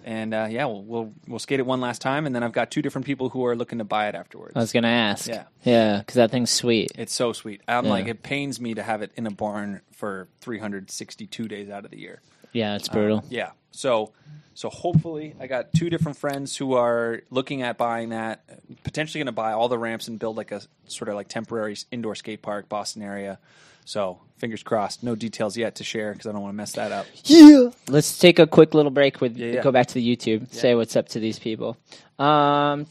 And 0.05 0.33
uh, 0.33 0.47
yeah, 0.49 0.65
we'll, 0.67 0.83
we'll 0.85 1.13
we'll 1.27 1.39
skate 1.39 1.61
it 1.61 1.67
one 1.67 1.81
last 1.81 2.01
time, 2.01 2.25
and 2.27 2.35
then 2.35 2.43
I've 2.43 2.53
got 2.53 2.71
two 2.71 2.81
different 2.83 3.05
people 3.07 3.29
who 3.29 3.45
are 3.45 3.55
looking 3.57 3.79
to 3.79 3.85
buy 3.85 4.09
it 4.09 4.15
afterwards. 4.15 4.53
I 4.57 4.61
was 4.61 4.73
gonna 4.73 4.89
ask. 4.89 5.27
Yeah. 5.29 5.45
Yeah, 5.65 5.99
because 5.99 6.15
that 6.15 6.31
thing's 6.31 6.51
sweet. 6.51 6.93
It's 6.97 7.13
so 7.13 7.33
sweet. 7.33 7.61
I'm 7.69 7.85
Yeah. 7.85 7.91
like, 7.91 8.07
it 8.07 8.23
pains 8.23 8.59
me 8.61 8.75
to 8.75 8.83
have 8.83 9.03
it 9.03 9.11
in 9.17 9.27
a 9.27 9.31
barn 9.31 9.83
for 9.93 10.29
362 10.41 11.49
days 11.49 11.69
out 11.69 11.85
of 11.85 11.91
the 11.91 11.99
year. 11.99 12.21
Yeah, 12.53 12.77
it's 12.77 12.89
brutal. 12.89 13.25
Yeah. 13.29 13.51
So 13.71 14.13
so 14.59 14.69
hopefully 14.71 15.37
I 15.39 15.47
got 15.47 15.73
two 15.73 15.89
different 15.89 16.19
friends 16.19 16.57
who 16.57 16.75
are 16.75 17.21
looking 17.31 17.63
at 17.63 17.79
buying 17.79 18.09
that, 18.09 18.43
potentially 18.83 19.21
going 19.21 19.27
to 19.27 19.33
buy 19.33 19.53
all 19.53 19.69
the 19.69 19.79
ramps 19.79 20.09
and 20.09 20.19
build 20.19 20.37
like 20.37 20.51
a 20.51 20.63
sort 20.89 21.09
of 21.09 21.15
like 21.15 21.29
temporary 21.29 21.77
indoor 21.93 22.17
skate 22.17 22.43
park, 22.43 22.69
Boston 22.69 23.03
area. 23.03 23.39
So 23.85 24.19
fingers 24.39 24.65
crossed. 24.65 25.05
No 25.05 25.15
details 25.15 25.57
yet 25.57 25.77
to 25.77 25.85
share 25.85 26.13
because 26.13 26.27
I 26.27 26.33
don't 26.33 26.43
want 26.43 26.53
to 26.53 26.57
mess 26.57 26.73
that 26.73 26.91
up. 26.91 27.07
Yeah. 27.25 27.71
Let's 27.89 28.19
take 28.19 28.41
a 28.41 28.49
quick 28.49 28.75
little 28.75 28.91
break 28.91 29.21
with 29.21 29.37
Yeah, 29.37 29.53
yeah. 29.53 29.63
go 29.63 29.71
back 29.71 29.87
to 29.87 29.95
the 29.95 30.17
YouTube. 30.17 30.53
Say 30.53 30.75
what's 30.75 30.97
up 30.97 31.09
to 31.11 31.21
these 31.21 31.39
people. 31.39 31.77
Um 32.19 32.27
uh, 32.27 32.85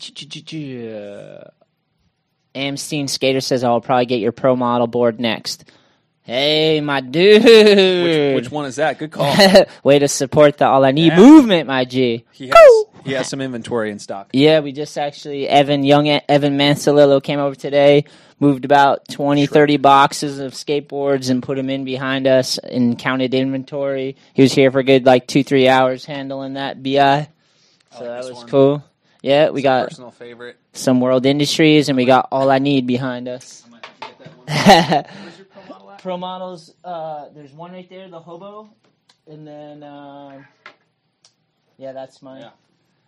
Amstein 2.55 3.09
Skater 3.09 3.41
says 3.41 3.65
I'll 3.65 3.81
probably 3.81 4.05
get 4.05 4.21
your 4.21 4.31
pro 4.31 4.55
model 4.55 4.87
board 4.87 5.19
next. 5.19 5.65
Hey, 6.27 6.81
my 6.81 6.99
dude. 6.99 7.41
Which, 8.35 8.43
which 8.43 8.51
one 8.51 8.65
is 8.65 8.75
that? 8.75 8.99
Good 8.99 9.11
call. 9.11 9.33
Way 9.85 9.99
to 9.99 10.09
support 10.09 10.57
the 10.57 10.67
All 10.67 10.83
I 10.83 10.91
Need 10.91 11.13
Yeah. 11.13 11.17
movement, 11.19 11.67
my 11.67 11.85
G. 11.85 12.25
He 12.33 12.49
has 12.49 12.83
he 13.05 13.13
has 13.13 13.29
some 13.29 13.39
inventory 13.39 13.91
in 13.91 13.99
stock. 13.99 14.27
Yeah, 14.33 14.59
we 14.59 14.73
just 14.73 14.97
actually 14.97 15.47
Evan 15.47 15.85
Young 15.85 16.09
Evan 16.09 16.57
Mansalillo 16.57 17.23
came 17.23 17.39
over 17.39 17.55
today, 17.55 18.03
moved 18.41 18.65
about 18.65 19.07
20 19.07 19.45
30 19.45 19.77
boxes 19.77 20.39
of 20.39 20.51
skateboards 20.51 21.29
and 21.29 21.41
put 21.41 21.55
them 21.55 21.69
in 21.69 21.85
behind 21.85 22.27
us 22.27 22.57
and 22.57 22.99
counted 22.99 23.33
inventory. 23.33 24.17
He 24.33 24.41
was 24.41 24.51
here 24.51 24.69
for 24.69 24.79
a 24.79 24.83
good 24.83 25.05
like 25.05 25.27
2 25.27 25.45
3 25.45 25.69
hours 25.69 26.03
handling 26.03 26.55
that 26.55 26.83
BI. 26.83 26.89
So 27.93 27.99
like 27.99 28.07
that 28.09 28.25
was 28.25 28.33
one. 28.33 28.47
cool. 28.49 28.83
Yeah, 29.21 29.49
we 29.51 29.61
got 29.61 29.87
Personal 29.87 30.11
favorite. 30.11 30.57
some 30.73 30.99
World 30.99 31.25
Industries 31.25 31.87
and 31.87 31.95
we 31.95 32.03
got 32.03 32.27
All 32.33 32.51
I 32.51 32.59
Need 32.59 32.85
behind 32.85 33.29
us. 33.29 33.63
pro 35.99 36.17
model 36.17 36.53
at? 36.53 36.59
Pro 36.61 36.67
models 36.67 36.73
uh 36.83 37.29
there's 37.33 37.51
one 37.53 37.71
right 37.71 37.89
there, 37.89 38.07
the 38.09 38.19
hobo. 38.19 38.69
And 39.29 39.45
then 39.47 39.83
um 39.83 40.45
yeah, 41.77 41.91
that's 41.91 42.21
mine. 42.21 42.41
Yeah. 42.41 42.49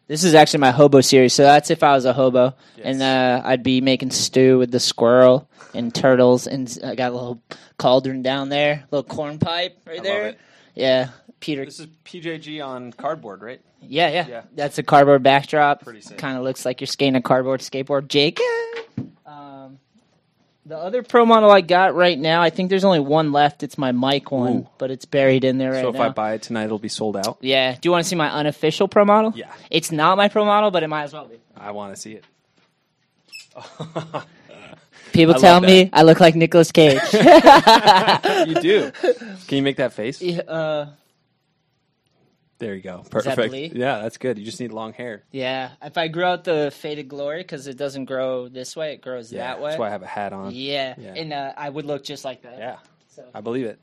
This 0.08 0.24
is 0.24 0.34
actually 0.34 0.62
my 0.62 0.72
hobo 0.72 1.02
series, 1.02 1.34
so 1.34 1.44
that's 1.44 1.70
if 1.70 1.84
I 1.84 1.94
was 1.94 2.06
a 2.06 2.14
hobo, 2.14 2.56
Yes. 2.76 2.86
and 2.86 3.02
uh, 3.04 3.42
I'd 3.46 3.62
be 3.62 3.80
making 3.80 4.10
stew 4.10 4.58
with 4.58 4.72
the 4.72 4.80
squirrel 4.80 5.48
and 5.76 5.94
turtles, 5.94 6.48
and 6.48 6.80
I 6.84 6.96
got 6.96 7.12
a 7.12 7.14
little 7.14 7.42
cauldron 7.78 8.24
down 8.24 8.50
there, 8.50 8.86
little 8.90 9.04
corn 9.04 9.38
pipe 9.38 9.78
right 9.86 9.98
love 9.98 10.04
there. 10.04 10.28
it. 10.30 10.40
Yeah, 10.74 11.10
Peter. 11.40 11.64
This 11.64 11.80
is 11.80 11.86
PJG 12.06 12.66
on 12.66 12.92
cardboard, 12.94 13.44
right? 13.44 13.62
yeah, 13.84 14.10
yeah, 14.10 14.28
yeah. 14.28 14.42
That's 14.56 14.80
a 14.80 14.84
cardboard 14.84 15.22
backdrop. 15.22 15.84
Pretty 15.84 16.02
sick. 16.02 16.18
Kind 16.18 16.38
of 16.40 16.44
looks 16.44 16.66
like 16.66 16.82
you're 16.82 16.88
skating 16.88 17.16
a 17.16 17.22
cardboard 17.22 17.60
skateboard, 17.60 18.08
Jake. 18.08 18.40
Um, 19.28 19.78
the 20.70 20.78
other 20.78 21.02
pro 21.02 21.26
model 21.26 21.50
I 21.50 21.62
got 21.62 21.96
right 21.96 22.18
now, 22.18 22.44
I 22.44 22.52
think 22.52 22.70
there's 22.70 22.84
only 22.84 23.00
one 23.00 23.32
left. 23.32 23.64
It's 23.64 23.78
my 23.78 23.92
mic 23.92 24.32
one, 24.32 24.54
Ooh. 24.54 24.70
but 24.78 24.92
it's 24.92 25.06
buried 25.06 25.44
in 25.44 25.58
there 25.58 25.72
right 25.72 25.78
now. 25.78 25.84
so 25.86 25.90
if 25.90 25.96
now. 25.96 26.04
I 26.04 26.10
buy 26.10 26.34
it 26.34 26.44
tonight, 26.44 26.66
it'll 26.66 26.78
be 26.78 26.90
sold 26.90 27.18
out. 27.18 27.40
yeah. 27.42 27.74
Do 27.74 27.80
you 27.88 27.92
want 27.92 28.04
to 28.04 28.10
see 28.10 28.16
my 28.16 28.32
unofficial 28.32 28.88
pro 28.88 29.04
model? 29.04 29.34
Yeah. 29.36 29.52
It's 29.72 29.92
not 29.92 30.16
my 30.16 30.28
pro 30.28 30.46
model, 30.46 30.70
but 30.70 30.84
it 30.84 30.88
might 30.88 31.04
as 31.04 31.14
well 31.14 31.26
be. 31.26 31.40
I 31.58 31.72
want 31.72 31.96
to 31.96 32.00
see 32.00 32.14
it. 32.14 32.24
People 35.12 35.36
I 35.36 35.40
tell 35.40 35.60
that. 35.60 35.66
me 35.68 35.90
I 35.92 36.04
look 36.04 36.20
like 36.20 36.36
Nicolas 36.36 36.72
Cage. 36.72 37.02
you 37.14 38.56
do. 38.62 38.92
Can 39.48 39.58
you 39.58 39.64
make 39.64 39.78
that 39.78 39.94
face? 39.94 40.22
Yeah, 40.22 40.42
uh, 40.42 40.90
There 42.60 42.76
you 42.76 42.82
go. 42.82 43.02
that 43.04 43.10
Perfect. 43.12 43.50
Blee? 43.52 43.72
Yeah, 43.74 44.00
that's 44.00 44.18
good. 44.18 44.38
You 44.38 44.46
just 44.46 44.60
need 44.60 44.72
long 44.72 44.94
hair. 44.94 45.24
yeah. 45.32 45.72
If 45.82 45.98
I 45.98 46.08
grow 46.10 46.32
out 46.34 46.44
the 46.44 46.72
faded 46.76 47.08
glory, 47.08 47.42
because 47.42 47.68
it 47.68 47.78
doesn't 47.78 48.06
grow 48.06 48.48
this 48.50 48.76
way, 48.76 48.94
it 48.94 49.02
grows 49.02 49.32
Yeah, 49.32 49.48
that 49.48 49.62
way. 49.62 49.70
That's 49.72 49.80
why 49.80 49.88
I 49.88 49.92
have 49.92 50.04
a 50.04 50.08
hat 50.08 50.34
on. 50.34 50.52
yeah. 50.54 50.94
Yeah. 50.98 51.14
and 51.16 51.32
uh, 51.34 51.54
I 51.58 51.70
would 51.70 51.86
look 51.86 52.04
just 52.04 52.24
like 52.26 52.42
that. 52.44 52.58
Yeah, 52.60 52.78
So. 53.08 53.24
I 53.34 53.42
believe 53.42 53.66
it. 53.66 53.80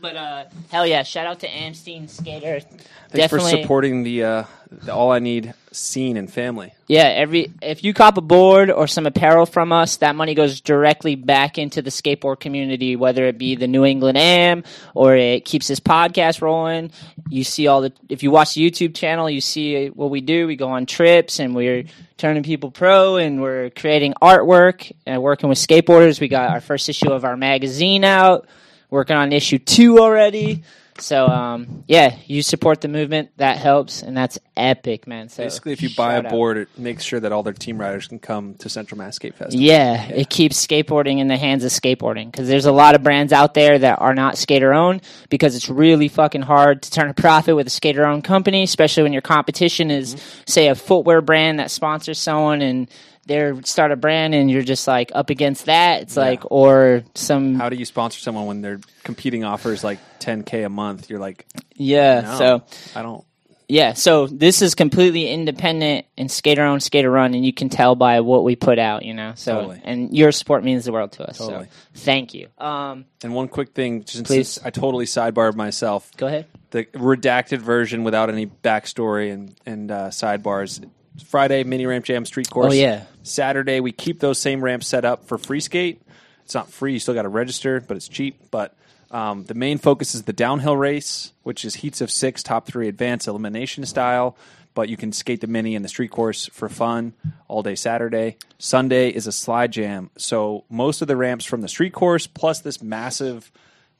But 0.00 0.16
uh, 0.16 0.44
hell 0.70 0.86
yeah! 0.86 1.02
Shout 1.02 1.26
out 1.26 1.40
to 1.40 1.48
Amstein 1.48 2.08
Skater. 2.08 2.60
Thanks 2.60 3.12
Definitely, 3.12 3.52
for 3.52 3.62
supporting 3.62 4.02
the, 4.02 4.24
uh, 4.24 4.44
the 4.70 4.92
All 4.92 5.12
I 5.12 5.20
Need 5.20 5.54
scene 5.72 6.16
and 6.16 6.30
family. 6.32 6.72
yeah. 6.88 7.04
Every 7.04 7.52
if 7.62 7.84
you 7.84 7.94
cop 7.94 8.16
a 8.16 8.20
board 8.20 8.70
or 8.70 8.86
some 8.86 9.06
apparel 9.06 9.46
from 9.46 9.72
us, 9.72 9.98
that 9.98 10.16
money 10.16 10.34
goes 10.34 10.60
directly 10.60 11.14
back 11.14 11.56
into 11.56 11.82
the 11.82 11.90
skateboard 11.90 12.40
community. 12.40 12.96
Whether 12.96 13.26
it 13.26 13.38
be 13.38 13.54
the 13.54 13.68
New 13.68 13.84
England 13.84 14.18
Am 14.18 14.64
or 14.94 15.14
it 15.16 15.44
keeps 15.44 15.68
this 15.68 15.80
podcast 15.80 16.42
rolling. 16.42 16.90
You 17.28 17.44
see 17.44 17.66
all 17.66 17.80
the 17.80 17.92
if 18.08 18.22
you 18.22 18.30
watch 18.30 18.54
the 18.54 18.68
YouTube 18.68 18.94
channel, 18.94 19.30
you 19.30 19.40
see 19.40 19.88
what 19.88 20.10
we 20.10 20.20
do. 20.20 20.46
We 20.46 20.56
go 20.56 20.68
on 20.68 20.86
trips 20.86 21.38
and 21.38 21.54
we're 21.54 21.84
turning 22.16 22.42
people 22.42 22.70
pro 22.70 23.16
and 23.16 23.40
we're 23.40 23.70
creating 23.70 24.14
artwork 24.20 24.90
and 25.06 25.22
working 25.22 25.48
with 25.48 25.58
skateboarders. 25.58 26.20
We 26.20 26.28
got 26.28 26.50
our 26.50 26.60
first 26.60 26.88
issue 26.88 27.12
of 27.12 27.24
our 27.24 27.36
magazine 27.36 28.04
out. 28.04 28.48
Working 28.90 29.16
on 29.16 29.32
issue 29.32 29.58
two 29.58 29.98
already. 29.98 30.62
So 30.98 31.26
um, 31.26 31.84
yeah, 31.86 32.16
you 32.24 32.40
support 32.40 32.80
the 32.80 32.88
movement. 32.88 33.28
That 33.36 33.58
helps, 33.58 34.02
and 34.02 34.16
that's 34.16 34.38
epic, 34.56 35.06
man. 35.06 35.28
So 35.28 35.42
Basically, 35.42 35.72
if 35.72 35.82
you 35.82 35.90
buy 35.94 36.14
a 36.14 36.16
shout 36.16 36.24
out. 36.26 36.30
board, 36.32 36.56
it 36.56 36.68
makes 36.78 37.04
sure 37.04 37.20
that 37.20 37.32
all 37.32 37.42
their 37.42 37.52
team 37.52 37.78
riders 37.78 38.06
can 38.08 38.18
come 38.18 38.54
to 38.60 38.70
Central 38.70 38.96
Mass 38.96 39.16
Skate 39.16 39.34
Festival. 39.34 39.62
Yeah, 39.62 40.06
it 40.06 40.30
keeps 40.30 40.66
skateboarding 40.66 41.18
in 41.18 41.28
the 41.28 41.36
hands 41.36 41.64
of 41.64 41.70
skateboarding 41.70 42.32
because 42.32 42.48
there's 42.48 42.64
a 42.64 42.72
lot 42.72 42.94
of 42.94 43.02
brands 43.02 43.34
out 43.34 43.52
there 43.52 43.78
that 43.78 44.00
are 44.00 44.14
not 44.14 44.38
skater 44.38 44.72
owned 44.72 45.02
because 45.28 45.54
it's 45.54 45.68
really 45.68 46.08
fucking 46.08 46.40
hard 46.40 46.80
to 46.80 46.90
turn 46.90 47.10
a 47.10 47.14
profit 47.14 47.56
with 47.56 47.66
a 47.66 47.70
skater 47.70 48.06
owned 48.06 48.24
company, 48.24 48.62
especially 48.62 49.02
when 49.02 49.12
your 49.12 49.20
competition 49.20 49.90
is, 49.90 50.14
Mm-hmm. 50.14 50.40
say, 50.46 50.68
a 50.68 50.74
footwear 50.74 51.20
brand 51.20 51.58
that 51.58 51.70
sponsors 51.70 52.18
someone 52.18 52.62
and 52.62 52.88
they're 53.26 53.60
start 53.62 53.92
a 53.92 53.96
brand 53.96 54.34
and 54.34 54.50
you're 54.50 54.62
just 54.62 54.86
like 54.88 55.10
up 55.14 55.30
against 55.30 55.66
that. 55.66 56.02
It's 56.02 56.16
like, 56.16 56.42
or 56.50 57.02
some, 57.14 57.56
How 57.56 57.68
do 57.68 57.76
you 57.76 57.84
sponsor 57.84 58.20
someone 58.20 58.46
when 58.46 58.62
their 58.62 58.80
competing 59.04 59.44
offers 59.44 59.82
like 59.84 59.98
10k 60.20 60.64
a 60.64 60.68
month? 60.68 61.10
You're 61.10 61.18
like, 61.20 61.46
yeah. 61.74 62.20
no, 62.20 62.38
So 62.38 62.62
I 62.98 63.02
don't. 63.02 63.24
Yeah, 63.68 63.94
so 63.94 64.28
this 64.28 64.62
is 64.62 64.76
completely 64.76 65.28
independent 65.28 66.06
and 66.16 66.30
skater 66.30 66.62
owned, 66.62 66.84
skater 66.84 67.10
run, 67.10 67.34
and 67.34 67.44
you 67.44 67.52
can 67.52 67.68
tell 67.68 67.96
by 67.96 68.20
what 68.20 68.44
we 68.44 68.54
put 68.54 68.78
out, 68.78 69.04
you 69.04 69.12
know. 69.12 69.32
So, 69.34 69.54
Totally. 69.54 69.80
and 69.82 70.16
your 70.16 70.30
support 70.30 70.62
means 70.62 70.84
the 70.84 70.92
world 70.92 71.10
to 71.12 71.28
us. 71.28 71.38
Totally. 71.38 71.64
So, 71.64 71.70
thank 72.04 72.32
you. 72.32 72.46
Um, 72.58 73.06
And 73.24 73.34
one 73.34 73.48
quick 73.48 73.70
thing, 73.70 74.04
since 74.06 74.28
Please. 74.28 74.60
I 74.64 74.70
totally 74.70 75.04
sidebarred 75.06 75.56
myself. 75.56 76.08
go 76.16 76.28
ahead. 76.28 76.46
the 76.70 76.84
redacted 76.84 77.58
version 77.58 78.04
without 78.04 78.30
any 78.30 78.46
backstory 78.46 79.32
and 79.32 79.56
and 79.66 79.90
uh, 79.90 80.08
sidebars. 80.10 80.88
Friday 81.24 81.64
mini 81.64 81.86
ramp 81.86 82.04
jam 82.04 82.24
street 82.24 82.50
course. 82.50 82.72
Oh, 82.72 82.74
yeah. 82.74 83.04
Saturday 83.22 83.80
we 83.80 83.92
keep 83.92 84.20
those 84.20 84.40
same 84.40 84.62
ramps 84.62 84.86
set 84.86 85.04
up 85.04 85.26
for 85.26 85.38
free 85.38 85.60
skate. 85.60 86.02
It's 86.44 86.54
not 86.54 86.70
free; 86.70 86.94
you 86.94 86.98
still 86.98 87.14
got 87.14 87.22
to 87.22 87.28
register, 87.28 87.80
but 87.80 87.96
it's 87.96 88.08
cheap. 88.08 88.50
But 88.50 88.76
um, 89.10 89.44
the 89.44 89.54
main 89.54 89.78
focus 89.78 90.14
is 90.14 90.24
the 90.24 90.32
downhill 90.32 90.76
race, 90.76 91.32
which 91.42 91.64
is 91.64 91.76
heats 91.76 92.00
of 92.00 92.10
six, 92.10 92.42
top 92.42 92.66
three 92.66 92.88
advance 92.88 93.26
elimination 93.26 93.84
style. 93.86 94.36
But 94.74 94.90
you 94.90 94.96
can 94.98 95.10
skate 95.12 95.40
the 95.40 95.46
mini 95.46 95.74
and 95.74 95.82
the 95.82 95.88
street 95.88 96.10
course 96.10 96.50
for 96.52 96.68
fun 96.68 97.14
all 97.48 97.62
day 97.62 97.76
Saturday. 97.76 98.36
Sunday 98.58 99.08
is 99.08 99.26
a 99.26 99.32
slide 99.32 99.72
jam. 99.72 100.10
So 100.18 100.64
most 100.68 101.00
of 101.00 101.08
the 101.08 101.16
ramps 101.16 101.46
from 101.46 101.62
the 101.62 101.68
street 101.68 101.94
course 101.94 102.26
plus 102.26 102.60
this 102.60 102.82
massive 102.82 103.50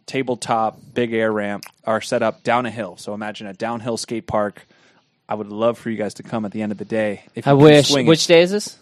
tabletop 0.05 0.79
big 0.95 1.13
air 1.13 1.33
ramp 1.33 1.65
are 1.85 2.01
set 2.01 2.23
up 2.23 2.43
down 2.43 2.67
a 2.67 2.71
hill. 2.71 2.97
So 2.99 3.15
imagine 3.15 3.47
a 3.47 3.55
downhill 3.55 3.97
skate 3.97 4.27
park. 4.27 4.67
I 5.29 5.35
would 5.35 5.49
love 5.49 5.79
for 5.79 5.91
you 5.91 5.97
guys 5.97 6.15
to 6.15 6.23
come 6.23 6.45
at 6.45 6.53
the 6.53 6.63
end 6.63 6.73
of 6.73 6.79
the 6.79 6.85
day. 6.85 7.25
If 7.35 7.47
I 7.47 7.53
wish. 7.53 7.89
swing 7.89 8.07
it. 8.07 8.09
Which 8.09 8.27
day 8.27 8.43
is 8.43 8.51
this? 8.51 8.79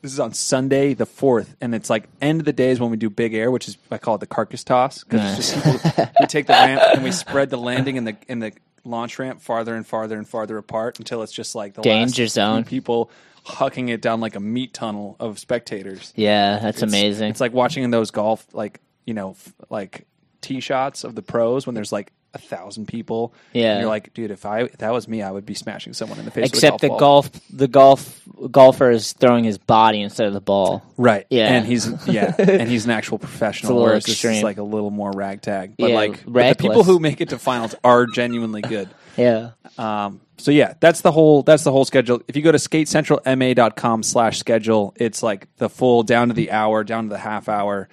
This 0.00 0.12
is 0.12 0.20
on 0.20 0.32
Sunday 0.32 0.94
the 0.94 1.06
fourth, 1.06 1.56
and 1.60 1.74
it's 1.74 1.90
like 1.90 2.08
end 2.20 2.40
of 2.40 2.44
the 2.44 2.52
day 2.52 2.70
is 2.70 2.78
when 2.78 2.90
we 2.90 2.96
do 2.96 3.10
big 3.10 3.34
air, 3.34 3.50
which 3.50 3.66
is 3.66 3.76
I 3.90 3.98
call 3.98 4.14
it 4.14 4.18
the 4.18 4.28
carcass 4.28 4.62
toss 4.62 5.02
because 5.02 5.38
it's 5.38 5.80
people, 5.82 6.04
we 6.20 6.26
take 6.26 6.46
the 6.46 6.52
ramp 6.52 6.82
and 6.94 7.02
we 7.02 7.10
spread 7.24 7.50
the 7.50 7.56
landing 7.56 7.98
and 7.98 8.06
the 8.06 8.16
and 8.28 8.40
the 8.40 8.52
launch 8.84 9.18
ramp 9.18 9.40
farther 9.40 9.74
and 9.74 9.84
farther 9.84 10.16
and 10.16 10.28
farther 10.28 10.56
apart 10.56 11.00
until 11.00 11.22
it's 11.22 11.32
just 11.32 11.56
like 11.56 11.74
the 11.74 11.82
Danger 11.82 12.28
zone. 12.28 12.62
people 12.62 13.10
hucking 13.44 13.90
it 13.90 14.00
down 14.00 14.20
like 14.20 14.36
a 14.36 14.40
meat 14.40 14.72
tunnel 14.72 15.16
of 15.18 15.38
spectators. 15.38 16.12
Yeah, 16.14 16.60
that's 16.60 16.82
amazing. 16.82 17.30
It's 17.30 17.40
like 17.40 17.52
watching 17.52 17.82
in 17.82 17.90
those 17.90 18.12
golf, 18.12 18.46
like 18.52 18.80
you 19.04 19.14
know, 19.14 19.30
f- 19.30 19.52
like 19.68 20.06
tee 20.42 20.60
shots 20.60 21.02
of 21.02 21.16
the 21.16 21.22
pros 21.22 21.66
when 21.66 21.74
there's 21.74 21.90
like 21.90 22.12
a 22.38 22.40
thousand 22.40 22.86
people. 22.88 23.32
Yeah. 23.52 23.72
and 23.72 23.80
you're 23.80 23.88
like, 23.88 24.14
dude, 24.14 24.30
if 24.30 24.46
I 24.46 24.60
if 24.62 24.78
that 24.78 24.92
was 24.92 25.06
me, 25.08 25.22
I 25.22 25.30
would 25.30 25.44
be 25.46 25.54
smashing 25.54 25.92
someone 25.92 26.18
in 26.18 26.24
the 26.24 26.30
face. 26.30 26.48
Except 26.48 26.74
with 26.74 26.80
the 26.82 26.86
a 26.94 26.98
golf, 26.98 27.30
golf, 27.32 27.42
the 27.52 27.68
golf 27.68 28.22
golfer 28.50 28.90
is 28.90 29.12
throwing 29.12 29.44
his 29.44 29.58
body 29.58 30.00
instead 30.00 30.26
of 30.26 30.32
the 30.34 30.40
ball. 30.40 30.82
right? 30.96 31.26
Yeah. 31.30 31.52
and 31.52 31.66
he's 31.66 31.88
yeah, 32.06 32.34
and 32.38 32.68
he's 32.68 32.84
an 32.84 32.90
actual 32.92 33.16
It's 33.16 33.24
a 33.24 33.28
professional. 33.28 33.72
little 33.74 33.86
Whereas 33.88 34.04
this 34.04 34.14
extreme. 34.14 34.34
is 34.34 34.42
like 34.42 34.58
a 34.58 34.62
little 34.62 34.90
more 34.90 35.10
ragtag. 35.12 35.74
But 35.76 35.90
Yeah, 35.90 35.96
like 35.96 36.24
but 36.26 36.48
the 36.56 36.62
people 36.62 36.84
who 36.84 36.98
make 36.98 37.20
it 37.20 37.30
to 37.30 37.38
finals 37.38 37.74
are 37.84 38.06
genuinely 38.06 38.62
good. 38.62 38.88
Yeah. 39.18 39.50
Um, 39.76 40.20
so 40.36 40.52
yeah, 40.52 40.74
that's 40.78 41.00
the 41.00 41.10
whole 41.10 41.42
that's 41.42 41.64
the 41.64 41.72
whole 41.72 41.84
schedule. 41.84 42.22
If 42.28 42.36
you 42.36 42.42
go 42.42 42.52
to 42.52 42.58
skatecentralma.com 42.58 44.04
slash 44.04 44.38
schedule, 44.38 44.94
it's 44.96 45.24
like 45.24 45.48
the 45.56 45.68
full 45.68 46.04
down 46.04 46.28
to 46.28 46.34
the 46.34 46.52
hour, 46.52 46.84
down 46.84 47.04
to 47.04 47.10
the 47.10 47.18
half 47.18 47.48
hour. 47.48 47.88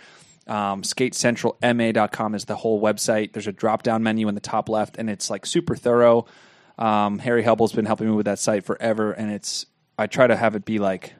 Um, 0.47 0.83
skatecentralma.com 0.83 2.35
is 2.35 2.45
the 2.45 2.55
whole 2.55 2.81
website. 2.81 3.33
There's 3.33 3.47
a 3.47 3.51
drop 3.51 3.83
down 3.83 4.03
menu 4.03 4.27
in 4.27 4.35
the 4.35 4.41
top 4.41 4.69
left, 4.69 4.97
and 4.97 5.09
it's 5.09 5.29
like 5.29 5.45
super 5.45 5.75
thorough. 5.75 6.25
Um, 6.77 7.19
Harry 7.19 7.43
Hubble's 7.43 7.73
been 7.73 7.85
helping 7.85 8.09
me 8.09 8.15
with 8.15 8.25
that 8.25 8.39
site 8.39 8.63
forever, 8.65 9.11
and 9.11 9.31
it's 9.31 9.65
I 9.97 10.07
try 10.07 10.27
to 10.27 10.35
have 10.35 10.55
it 10.55 10.65
be 10.65 10.77
like 10.79 11.13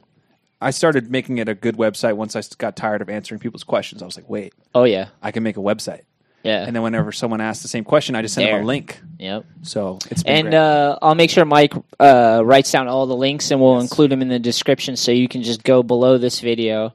I 0.62 0.72
started 0.72 1.10
making 1.12 1.38
it 1.38 1.50
a 1.50 1.56
good 1.56 1.76
website 1.78 2.16
once 2.16 2.36
I 2.36 2.42
got 2.58 2.76
tired 2.76 3.02
of 3.02 3.10
answering 3.10 3.40
people's 3.40 3.64
questions. 3.64 4.02
I 4.02 4.06
was 4.06 4.16
like, 4.16 4.30
wait, 4.30 4.54
Oh 4.74 4.84
yeah. 4.84 5.08
I 5.22 5.32
can 5.32 5.44
make 5.44 5.58
a 5.58 5.62
website. 5.62 6.02
Yeah. 6.44 6.64
And 6.64 6.76
then 6.76 6.84
whenever 6.84 7.12
someone 7.12 7.42
asks 7.42 7.64
the 7.64 7.68
same 7.68 7.84
question, 7.84 8.16
I 8.16 8.22
just 8.22 8.36
send 8.36 8.48
them 8.48 8.62
a 8.62 8.66
link. 8.66 9.02
yep. 9.18 9.46
So 9.64 9.98
it's 10.12 10.22
been 10.22 10.46
And 10.46 10.54
uh, 10.54 11.00
I'll 11.02 11.16
make 11.16 11.32
sure 11.32 11.44
Mike 11.44 11.74
uh, 12.00 12.44
writes 12.46 12.72
down 12.72 12.88
all 12.88 13.08
the 13.08 13.16
links, 13.16 13.50
and 13.50 13.60
we'll 13.60 13.80
include 13.80 14.12
them 14.12 14.22
in 14.22 14.28
the 14.28 14.38
description, 14.38 14.96
so 14.96 15.12
you 15.12 15.28
can 15.28 15.42
just 15.42 15.64
go 15.64 15.82
below 15.82 16.20
this 16.20 16.42
video, 16.42 16.94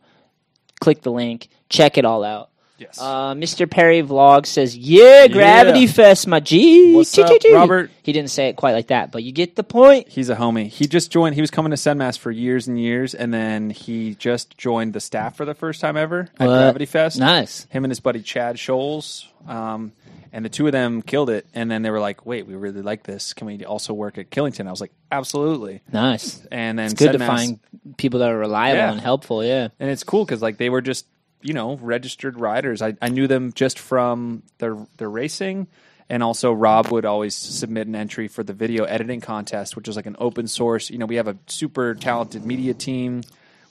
click 0.80 1.02
the 1.02 1.12
link, 1.12 1.48
check 1.68 1.96
it 1.98 2.04
all 2.04 2.24
out. 2.24 2.48
yes. 2.78 2.98
Uh, 3.00 3.34
Mr. 3.34 3.70
Perry 3.70 4.02
Vlog 4.02 4.46
says, 4.46 4.76
"Yeah, 4.76 5.28
Gravity 5.28 5.86
Fest, 5.86 6.26
my 6.26 6.40
G." 6.40 6.94
What's 6.96 7.16
up, 7.18 7.28
chee, 7.28 7.38
chee." 7.38 7.54
Robert? 7.54 7.90
He 8.02 8.12
didn't 8.12 8.30
say 8.30 8.48
it 8.48 8.56
quite 8.56 8.72
like 8.72 8.86
that, 8.88 9.12
but 9.12 9.22
you 9.22 9.32
get 9.32 9.54
the 9.54 9.62
point. 9.62 10.08
He's 10.08 10.30
a 10.30 10.36
homie. 10.36 10.68
He 10.68 10.86
just 10.86 11.10
joined. 11.10 11.34
He 11.34 11.40
was 11.42 11.50
coming 11.50 11.70
to 11.70 11.76
Senmass 11.76 12.18
for 12.18 12.30
years 12.30 12.66
and 12.68 12.80
years, 12.80 13.14
and 13.14 13.32
then 13.34 13.68
he 13.70 14.14
just 14.14 14.56
joined 14.56 14.94
the 14.94 15.00
staff 15.00 15.36
for 15.36 15.44
the 15.44 15.54
first 15.54 15.80
time 15.82 15.96
ever 15.98 16.28
at 16.40 16.46
What? 16.48 16.54
Gravity 16.56 16.86
Fest. 16.86 17.18
Nice. 17.18 17.66
Him 17.70 17.84
and 17.84 17.90
his 17.90 18.00
buddy 18.00 18.22
Chad 18.22 18.56
Scholes, 18.56 19.26
um, 19.46 19.92
and 20.32 20.44
the 20.44 20.48
two 20.48 20.66
of 20.66 20.72
them 20.72 21.02
killed 21.02 21.30
it. 21.30 21.46
And 21.54 21.70
then 21.70 21.82
they 21.82 21.90
were 21.90 22.00
like, 22.00 22.24
"Wait, 22.26 22.46
we 22.46 22.54
really 22.54 22.82
like 22.82 23.02
this. 23.04 23.32
Can 23.34 23.46
we 23.46 23.64
also 23.64 23.92
work 23.94 24.18
at 24.18 24.30
Killington?" 24.30 24.66
I 24.66 24.70
was 24.70 24.80
like, 24.80 24.92
"Absolutely." 25.10 25.82
Nice. 25.92 26.46
And 26.50 26.78
then 26.78 26.86
It's 26.86 26.94
good 26.94 27.12
to 27.12 27.18
find 27.18 27.58
people 27.96 28.20
that 28.20 28.30
are 28.30 28.38
reliable 28.38 28.78
Yeah. 28.78 28.92
and 28.92 29.00
helpful. 29.00 29.44
Yeah. 29.44 29.68
and 29.78 29.90
it's 29.90 30.04
cool 30.04 30.24
because 30.24 30.42
like 30.42 30.56
they 30.58 30.70
were 30.70 30.80
just 30.82 31.06
you 31.42 31.54
know 31.54 31.76
registered 31.76 32.38
riders. 32.38 32.82
I, 32.82 32.94
I 33.00 33.08
knew 33.08 33.26
them 33.26 33.52
just 33.54 33.78
from 33.78 34.42
their 34.58 34.76
their 34.98 35.08
racing, 35.10 35.66
and 36.08 36.22
also 36.22 36.52
Rob 36.52 36.88
would 36.88 37.04
always 37.06 37.34
submit 37.34 37.86
an 37.86 37.94
entry 37.94 38.28
for 38.28 38.42
the 38.42 38.52
video 38.52 38.84
editing 38.84 39.20
contest, 39.20 39.74
which 39.76 39.86
was 39.88 39.96
like 39.96 40.06
an 40.06 40.16
open 40.18 40.46
source. 40.48 40.90
You 40.90 40.98
know, 40.98 41.06
we 41.06 41.16
have 41.16 41.28
a 41.28 41.36
super 41.46 41.94
talented 41.94 42.44
media 42.44 42.74
team. 42.74 43.22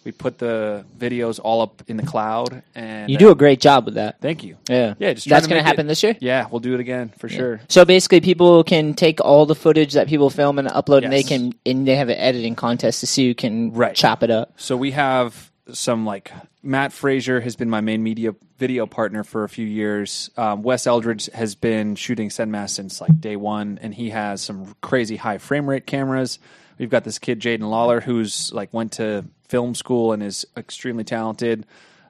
We 0.10 0.13
put 0.13 0.39
the 0.39 0.86
videos 0.98 1.39
all 1.43 1.62
up 1.62 1.84
in 1.88 1.95
the 1.95 2.04
cloud, 2.04 2.63
and 2.74 3.12
You 3.12 3.17
do 3.19 3.30
a 3.30 3.36
great 3.36 3.62
job 3.62 3.86
with 3.86 3.93
that. 3.93 4.19
Thank 4.19 4.43
you. 4.43 4.58
Yeah. 4.67 4.95
yeah. 4.98 5.13
Just 5.13 5.30
That's 5.30 5.45
going 5.45 5.62
to 5.62 5.63
happen 5.63 5.86
it- 5.86 5.89
this 5.89 6.02
year? 6.02 6.15
Yeah, 6.19 6.48
we'll 6.50 6.62
do 6.62 6.74
it 6.74 6.80
again 6.80 7.10
for 7.19 7.30
sure. 7.30 7.62
So 7.69 7.86
basically, 7.86 8.19
people 8.22 8.63
can 8.63 8.95
take 8.95 9.22
all 9.22 9.45
the 9.45 9.54
footage 9.54 9.93
that 9.93 10.08
people 10.08 10.32
film 10.32 10.58
and 10.58 10.67
upload, 10.67 11.04
and 11.04 11.13
they 11.13 11.22
can 11.22 11.54
and 11.63 11.88
they 11.88 11.95
have 11.95 12.10
an 12.10 12.17
editing 12.17 12.56
contest 12.56 13.02
to 13.02 13.06
see 13.08 13.28
who 13.28 13.36
can 13.36 13.72
Right. 13.72 13.93
chop 13.93 14.24
it 14.24 14.32
up. 14.32 14.54
So 14.58 14.76
we 14.76 14.89
have 14.93 15.52
some 15.74 16.08
like 16.08 16.32
Matt 16.63 16.91
Frazier 16.91 17.39
has 17.41 17.56
been 17.56 17.69
my 17.69 17.82
main 17.82 18.02
media 18.02 18.34
video 18.58 18.88
partner 18.88 19.24
for 19.24 19.43
a 19.43 19.50
few 19.50 19.67
years. 19.67 20.32
Um, 20.38 20.63
Wes 20.63 20.88
Eldridge 20.88 21.30
has 21.36 21.54
been 21.54 21.93
shooting 21.95 22.30
Senmass 22.30 22.72
since 22.72 23.00
like 23.00 23.22
day 23.22 23.36
one, 23.36 23.78
and 23.80 23.93
he 23.93 24.10
has 24.10 24.41
some 24.41 24.74
crazy 24.82 25.17
high 25.17 25.38
frame 25.38 25.69
rate 25.69 25.86
cameras. 25.86 26.39
We've 26.80 26.89
got 26.89 27.04
this 27.04 27.19
kid 27.19 27.39
Jaden 27.41 27.69
Lawler 27.69 28.02
who's 28.02 28.52
like 28.52 28.74
went 28.74 28.93
to 28.93 29.26
film 29.49 29.75
school 29.75 30.13
and 30.13 30.23
is 30.23 30.45
extremely 30.55 31.03
talented. 31.03 31.65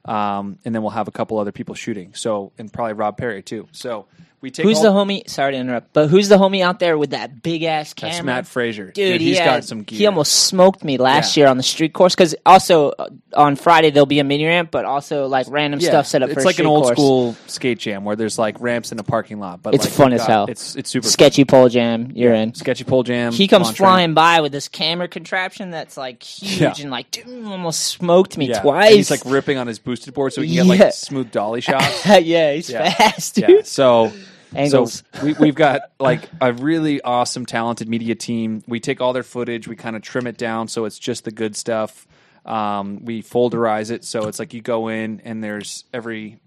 Um, 0.05 0.59
and 0.63 0.75
then 0.75 0.81
we'll 0.81 0.91
have 0.91 1.07
a 1.07 1.11
couple 1.11 1.39
other 1.39 1.51
people 1.51 1.73
shooting. 1.73 2.13
So 2.13 2.51
and 2.57 2.71
probably 2.71 2.93
Rob 2.93 3.17
Perry 3.17 3.41
too. 3.41 3.67
So 3.71 4.05
we 4.41 4.51
take 4.51 4.65
Who's 4.65 4.77
all- 4.77 4.83
the 4.83 4.89
homie? 5.13 5.29
Sorry 5.29 5.51
to 5.53 5.57
interrupt, 5.57 5.93
but 5.93 6.07
who's 6.07 6.29
the 6.29 6.37
homie 6.37 6.61
out 6.63 6.79
there 6.79 6.97
with 6.97 7.09
that 7.11 7.41
big 7.43 7.63
ass 7.63 7.93
camera? 7.93 8.13
That's 8.15 8.25
Matt 8.25 8.47
Frazier, 8.47 8.91
Dude, 8.91 9.19
he's 9.21 9.37
he 9.37 9.43
got 9.43 9.53
had- 9.55 9.65
some 9.65 9.83
gear. 9.83 9.97
He 9.99 10.05
almost 10.05 10.31
smoked 10.45 10.83
me 10.83 10.97
last 10.97 11.35
Yeah. 11.35 11.41
year 11.43 11.49
on 11.49 11.57
the 11.57 11.63
street 11.63 11.93
course 11.93 12.15
because 12.15 12.35
also 12.45 12.89
uh, 12.91 13.09
on 13.33 13.55
Friday 13.55 13.89
there'll 13.91 14.05
be 14.05 14.19
a 14.19 14.23
mini 14.23 14.45
ramp, 14.45 14.71
but 14.71 14.85
also 14.85 15.27
like 15.27 15.47
random 15.49 15.81
stuff 15.81 16.05
set 16.07 16.23
up 16.23 16.29
It's 16.29 16.45
like 16.45 16.59
an 16.59 16.65
old 16.65 16.83
course. 16.83 16.95
school 16.97 17.35
skate 17.47 17.79
jam 17.79 18.05
where 18.05 18.15
there's 18.15 18.39
like 18.39 18.59
ramps 18.61 18.91
in 18.91 18.99
a 18.99 19.03
parking 19.03 19.39
lot. 19.39 19.61
But 19.61 19.75
It's 19.75 19.85
like, 19.85 19.93
fun 19.93 20.13
as 20.13 20.21
got- 20.21 20.29
hell. 20.29 20.45
It's 20.49 20.75
it's 20.75 20.89
super 20.89 21.03
fun. 21.03 21.11
sketchy 21.11 21.45
pole 21.45 21.69
jam. 21.69 22.11
You're 22.15 22.33
in. 22.33 22.53
sketchy 22.53 22.83
pole 22.85 23.03
jam. 23.03 23.31
He 23.33 23.47
comes 23.47 23.71
flying 23.75 24.09
ramp. 24.09 24.15
by 24.15 24.41
with 24.41 24.51
this 24.51 24.67
camera 24.67 25.07
contraption 25.07 25.69
that's 25.71 25.97
like 25.97 26.23
huge 26.23 26.59
Yeah. 26.61 26.73
and 26.79 26.91
like 26.91 27.11
dude 27.11 27.27
almost 27.45 27.81
smoked 27.81 28.37
me 28.37 28.47
Yeah. 28.49 28.61
twice. 28.61 28.87
And 28.87 28.95
he's 28.95 29.11
like 29.11 29.21
ripping 29.25 29.57
on 29.57 29.67
his 29.67 29.79
boosted 29.79 30.13
board 30.13 30.33
so 30.33 30.41
he 30.41 30.55
can 30.55 30.67
get 30.67 30.79
like 30.85 30.93
smooth 30.93 31.31
dolly 31.31 31.61
shots. 31.61 32.05
yeah, 32.21 32.53
he's 32.53 32.69
Yeah. 32.69 32.89
fast, 32.93 33.35
dude. 33.35 33.49
yeah. 33.49 33.61
So 33.63 34.11
Angles. 34.55 35.03
So 35.13 35.25
we, 35.25 35.33
we've 35.33 35.55
got 35.55 35.81
like 35.99 36.29
a 36.41 36.53
really 36.53 37.01
awesome, 37.01 37.45
talented 37.45 37.87
media 37.87 38.15
team. 38.15 38.63
We 38.67 38.79
take 38.79 39.01
all 39.01 39.13
their 39.13 39.23
footage, 39.23 39.67
we 39.67 39.75
kind 39.75 39.95
of 39.95 40.01
trim 40.01 40.27
it 40.27 40.37
down 40.37 40.67
so 40.67 40.85
it's 40.85 40.99
just 40.99 41.23
the 41.23 41.31
good 41.31 41.55
stuff. 41.55 42.07
Um, 42.45 43.05
we 43.05 43.21
folderize 43.21 43.91
it 43.91 44.03
so 44.05 44.27
it's 44.27 44.39
like 44.39 44.53
you 44.53 44.61
go 44.61 44.87
in 44.87 45.21
and 45.23 45.43
there's 45.43 45.83
every 45.93 46.39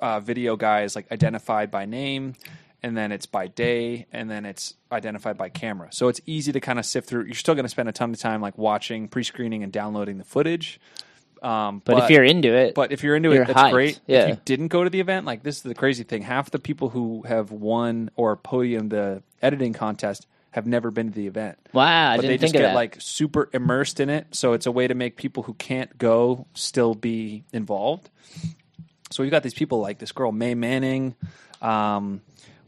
uh, 0.00 0.20
video 0.20 0.56
guy 0.56 0.82
is 0.82 0.94
like 0.94 1.10
identified 1.10 1.70
by 1.70 1.84
name, 1.84 2.34
and 2.82 2.96
then 2.96 3.12
it's 3.12 3.26
by 3.26 3.48
day, 3.48 4.06
and 4.12 4.30
then 4.30 4.44
it's 4.44 4.74
identified 4.92 5.36
by 5.36 5.48
camera. 5.48 5.88
So 5.90 6.08
it's 6.08 6.20
easy 6.26 6.52
to 6.52 6.60
kind 6.60 6.78
of 6.78 6.86
sift 6.86 7.08
through. 7.08 7.24
You're 7.24 7.34
still 7.34 7.54
going 7.54 7.64
to 7.64 7.70
spend 7.70 7.88
a 7.88 7.92
ton 7.92 8.12
of 8.12 8.18
time 8.18 8.40
like 8.40 8.56
watching, 8.56 9.08
pre-screening, 9.08 9.62
and 9.62 9.72
downloading 9.72 10.18
the 10.18 10.24
footage. 10.24 10.80
Um, 11.42 11.82
But, 11.84 12.04
if 12.04 12.10
you're 12.10 12.24
into 12.24 12.54
it, 12.54 12.74
but 12.74 12.92
if 12.92 13.02
you're 13.02 13.16
into 13.16 13.32
You're 13.32 13.42
it, 13.42 13.48
that's 13.48 13.60
hyped, 13.60 13.70
great. 13.72 14.00
yeah. 14.06 14.22
If 14.24 14.28
you 14.30 14.40
didn't 14.44 14.68
go 14.68 14.84
to 14.84 14.90
the 14.90 15.00
event, 15.00 15.26
like 15.26 15.42
this 15.42 15.56
is 15.56 15.62
the 15.62 15.74
crazy 15.74 16.04
thing. 16.04 16.22
Half 16.22 16.50
the 16.50 16.58
people 16.58 16.88
who 16.88 17.22
have 17.22 17.50
won 17.52 18.10
or 18.16 18.36
podium 18.36 18.88
the 18.88 19.22
editing 19.42 19.72
contest 19.72 20.26
have 20.50 20.66
never 20.66 20.90
been 20.90 21.08
to 21.10 21.14
the 21.14 21.26
event. 21.26 21.58
wow, 21.72 22.12
I 22.12 22.16
but 22.16 22.22
they 22.26 22.38
just 22.38 22.52
get 22.54 22.74
like 22.74 22.96
super 23.00 23.48
immersed 23.52 24.00
in 24.00 24.08
it. 24.10 24.26
So 24.32 24.54
it's 24.54 24.66
a 24.66 24.72
way 24.72 24.88
to 24.88 24.94
make 24.94 25.16
people 25.16 25.42
who 25.42 25.54
can't 25.54 25.96
go 25.98 26.46
still 26.54 26.94
be 26.94 27.44
involved. 27.52 28.08
So 29.10 29.22
we've 29.22 29.30
got 29.30 29.42
these 29.42 29.54
people 29.54 29.80
like 29.80 29.98
this 29.98 30.12
girl 30.12 30.32
May 30.32 30.54
Manning. 30.54 31.14
Um, 31.62 32.20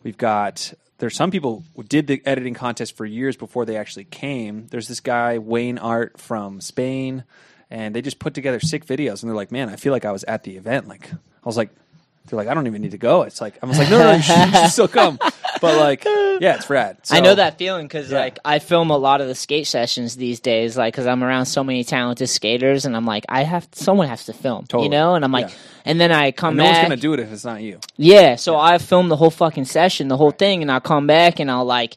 we've 0.02 0.16
got 0.18 0.72
there's 0.98 1.16
some 1.16 1.30
people 1.30 1.64
who 1.74 1.82
did 1.82 2.06
the 2.06 2.22
editing 2.26 2.54
contest 2.54 2.96
for 2.96 3.06
years 3.06 3.36
before 3.36 3.64
they 3.64 3.76
actually 3.76 4.04
came. 4.04 4.66
There's 4.68 4.86
this 4.88 5.00
guy 5.00 5.38
Wayne 5.38 5.78
Art 5.78 6.20
from 6.20 6.60
Spain, 6.60 7.24
and 7.70 7.94
they 7.94 8.02
just 8.02 8.18
put 8.18 8.34
together 8.34 8.60
sick 8.60 8.84
videos. 8.86 9.22
And 9.22 9.28
they're 9.30 9.36
like, 9.36 9.52
"Man, 9.52 9.68
I 9.68 9.76
feel 9.76 9.92
like 9.92 10.04
I 10.04 10.12
was 10.12 10.24
at 10.24 10.42
the 10.44 10.56
event." 10.56 10.88
Like 10.88 11.10
I 11.12 11.16
was 11.44 11.56
like, 11.56 11.70
they're 12.26 12.36
like, 12.36 12.48
"I 12.48 12.54
don't 12.54 12.66
even 12.66 12.82
need 12.82 12.90
to 12.92 12.98
go." 12.98 13.22
It's 13.22 13.40
like 13.40 13.58
I 13.62 13.66
was 13.66 13.78
like, 13.78 13.90
"No, 13.90 13.98
no, 13.98 14.04
no 14.10 14.16
you, 14.16 14.22
should, 14.22 14.36
you 14.48 14.52
should 14.52 14.70
still 14.70 14.88
come." 14.88 15.18
But 15.60 15.76
like, 15.78 16.04
yeah, 16.04 16.54
it's 16.56 16.70
rad. 16.70 16.98
I 17.10 17.20
know 17.20 17.34
that 17.34 17.58
feeling 17.58 17.86
because 17.86 18.10
Yeah. 18.10 18.20
like 18.20 18.38
I 18.44 18.60
film 18.60 18.90
a 18.90 18.96
lot 18.96 19.20
of 19.20 19.28
the 19.28 19.34
skate 19.34 19.66
sessions 19.66 20.16
these 20.16 20.40
days, 20.40 20.76
like 20.76 20.94
because 20.94 21.06
I'm 21.06 21.22
around 21.22 21.46
so 21.46 21.62
many 21.62 21.84
talented 21.84 22.28
skaters, 22.30 22.86
and 22.86 22.96
I'm 22.96 23.04
like, 23.04 23.24
I 23.28 23.42
have 23.42 23.68
someone 23.72 24.08
has 24.08 24.24
to 24.26 24.32
film, 24.32 24.64
Totally. 24.66 24.84
you 24.84 24.90
know, 24.90 25.14
and 25.16 25.24
I'm 25.24 25.32
like, 25.32 25.48
Yeah. 25.50 25.54
and 25.84 26.00
then 26.00 26.12
I 26.12 26.30
come 26.30 26.56
No 26.56 26.64
one's 26.64 26.76
back, 26.78 26.84
gonna 26.84 26.96
do 26.96 27.12
it 27.12 27.20
if 27.20 27.30
it's 27.32 27.44
not 27.44 27.60
you. 27.62 27.78
yeah. 27.96 28.36
So 28.36 28.56
I 28.56 28.78
film 28.78 29.08
the 29.10 29.16
whole 29.16 29.30
fucking 29.30 29.66
session, 29.66 30.08
the 30.08 30.16
whole 30.16 30.30
thing, 30.30 30.62
and 30.62 30.70
I'll 30.72 30.80
come 30.80 31.06
back 31.06 31.40
and 31.40 31.50
I'll 31.50 31.64
like 31.66 31.96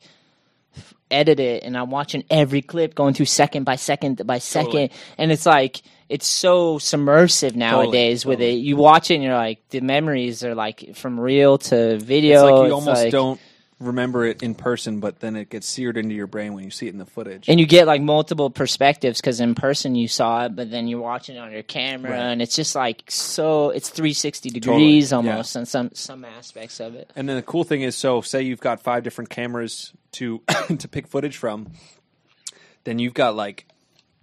edit 1.14 1.40
it, 1.40 1.64
and 1.64 1.78
I'm 1.78 1.90
watching 1.92 2.24
every 2.30 2.62
clip 2.62 2.96
going 2.96 3.14
through 3.14 3.28
second 3.28 3.64
by 3.64 3.76
second 3.78 4.26
by 4.26 4.40
second, 4.40 4.66
Totally. 4.72 4.92
and 5.18 5.32
it's 5.32 5.46
like. 5.46 5.82
It's 6.10 6.28
so 6.28 6.78
submersive 6.78 7.56
nowadays 7.56 8.24
with 8.24 8.38
totally. 8.38 8.58
it. 8.58 8.62
You 8.62 8.76
watch 8.76 9.10
it 9.10 9.16
and 9.16 9.24
you're 9.24 9.34
like, 9.34 9.68
the 9.70 9.82
memories 9.82 10.44
are 10.44 10.54
like 10.54 10.96
from 10.96 11.20
real 11.20 11.58
to 11.60 11.98
video. 11.98 12.34
It's 12.34 12.44
like 12.44 12.60
you 12.60 12.64
It's 12.66 12.74
almost 12.74 13.04
like- 13.04 13.12
don't 13.12 13.40
remember 13.80 14.26
it 14.26 14.42
in 14.44 14.56
person, 14.56 15.00
but 15.00 15.20
then 15.20 15.36
it 15.36 15.50
gets 15.50 15.68
seared 15.68 15.98
into 15.98 16.16
your 16.16 16.28
brain 16.28 16.54
when 16.54 16.64
you 16.64 16.70
see 16.72 16.88
it 16.88 16.94
in 16.94 17.00
the 17.00 17.06
footage. 17.06 17.50
and 17.50 17.60
you 17.60 17.66
get 17.66 17.88
like 17.88 18.02
multiple 18.02 18.50
perspectives 18.50 19.20
because 19.20 19.40
in 19.40 19.56
person 19.56 19.96
you 19.96 20.08
saw 20.08 20.46
it, 20.46 20.56
but 20.56 20.72
then 20.72 20.88
you're 20.88 21.02
watching 21.02 21.36
it 21.36 21.40
on 21.40 21.52
your 21.52 21.64
camera, 21.64 22.12
Right. 22.12 22.20
and 22.20 22.42
it's 22.42 22.56
just 22.56 22.76
like 22.76 23.04
so. 23.10 23.70
It's 23.72 23.90
360 23.90 24.50
degrees 24.52 25.10
Totally, 25.10 25.26
yeah. 25.28 25.32
almost, 25.34 25.58
on 25.58 25.66
some 25.66 25.90
some 25.94 26.24
aspects 26.26 26.80
of 26.80 26.96
it. 26.96 27.12
And 27.16 27.28
then 27.28 27.36
the 27.36 27.42
cool 27.42 27.64
thing 27.64 27.82
is, 27.82 27.96
so 27.96 28.22
say 28.22 28.42
you've 28.44 28.62
got 28.62 28.82
five 28.82 29.04
different 29.04 29.30
cameras 29.30 29.92
to 30.14 30.42
to 30.78 30.88
pick 30.88 31.08
footage 31.08 31.38
from, 31.38 31.72
then 32.84 33.00
you've 33.00 33.14
got 33.14 33.36
like 33.36 33.66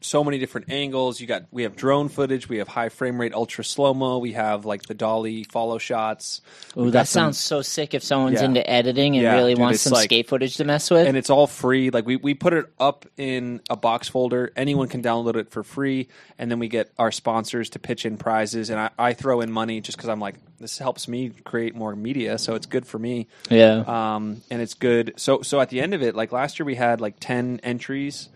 so 0.03 0.25
many 0.25 0.39
different 0.39 0.71
angles. 0.71 1.21
You 1.21 1.27
got 1.27 1.45
we 1.51 1.65
have 1.65 1.77
drone 1.77 2.09
footage, 2.09 2.49
we 2.49 2.59
have 2.59 2.69
high 2.69 2.89
frame 2.89 3.21
rate, 3.21 3.35
ultra 3.35 3.63
slow 3.65 3.93
mo, 3.95 4.19
we 4.19 4.33
have 4.33 4.65
like 4.65 4.83
the 4.85 4.95
dolly 4.95 5.45
follow 5.45 5.79
shots. 5.79 6.41
Ooh, 6.77 6.85
We've 6.85 6.93
that 6.93 7.07
some- 7.09 7.25
sounds 7.27 7.39
so 7.39 7.63
sick 7.63 7.93
if 7.95 8.03
someone's 8.03 8.41
Yeah. 8.41 8.47
into 8.47 8.69
editing 8.71 9.15
and 9.17 9.23
Yeah, 9.23 9.35
really 9.35 9.55
dude, 9.55 9.61
wants 9.61 9.83
some 9.83 9.93
like- 9.93 10.05
skate 10.05 10.29
footage 10.29 10.57
to 10.57 10.65
mess 10.65 10.91
with. 10.91 11.07
and 11.07 11.17
it's 11.17 11.29
all 11.31 11.47
free. 11.47 11.91
Like 11.91 12.07
we, 12.07 12.17
we 12.17 12.35
put 12.35 12.53
it 12.55 12.67
up 12.79 13.05
in 13.17 13.61
a 13.69 13.77
box 13.77 14.09
folder. 14.09 14.53
Anyone 14.57 14.89
can 14.89 15.03
download 15.03 15.37
it 15.37 15.51
for 15.51 15.63
free, 15.63 16.09
and 16.39 16.51
then 16.51 16.59
we 16.59 16.69
get 16.69 16.91
our 16.99 17.13
sponsors 17.13 17.69
to 17.71 17.79
pitch 17.79 18.07
in 18.07 18.17
prizes. 18.17 18.71
And 18.71 18.81
I, 18.81 18.91
I 18.99 19.13
throw 19.13 19.41
in 19.43 19.51
money 19.53 19.81
just 19.81 19.99
because 19.99 20.09
I'm 20.09 20.21
like, 20.21 20.37
this 20.59 20.79
helps 20.79 21.09
me 21.09 21.31
create 21.45 21.75
more 21.75 21.95
media, 21.97 22.37
so 22.39 22.55
it's 22.55 22.67
good 22.67 22.87
for 22.87 22.99
me. 22.99 23.29
yeah, 23.51 23.83
um, 23.87 24.43
and 24.51 24.61
it's 24.63 24.75
good. 24.75 25.15
So 25.17 25.43
so 25.43 25.61
at 25.61 25.69
the 25.71 25.81
end 25.81 25.95
of 25.95 26.03
it, 26.03 26.15
like 26.15 26.33
last 26.33 26.59
year, 26.59 26.67
we 26.67 26.75
had 26.75 27.01
like 27.01 27.17
ten 27.19 27.61
entries, 27.63 28.29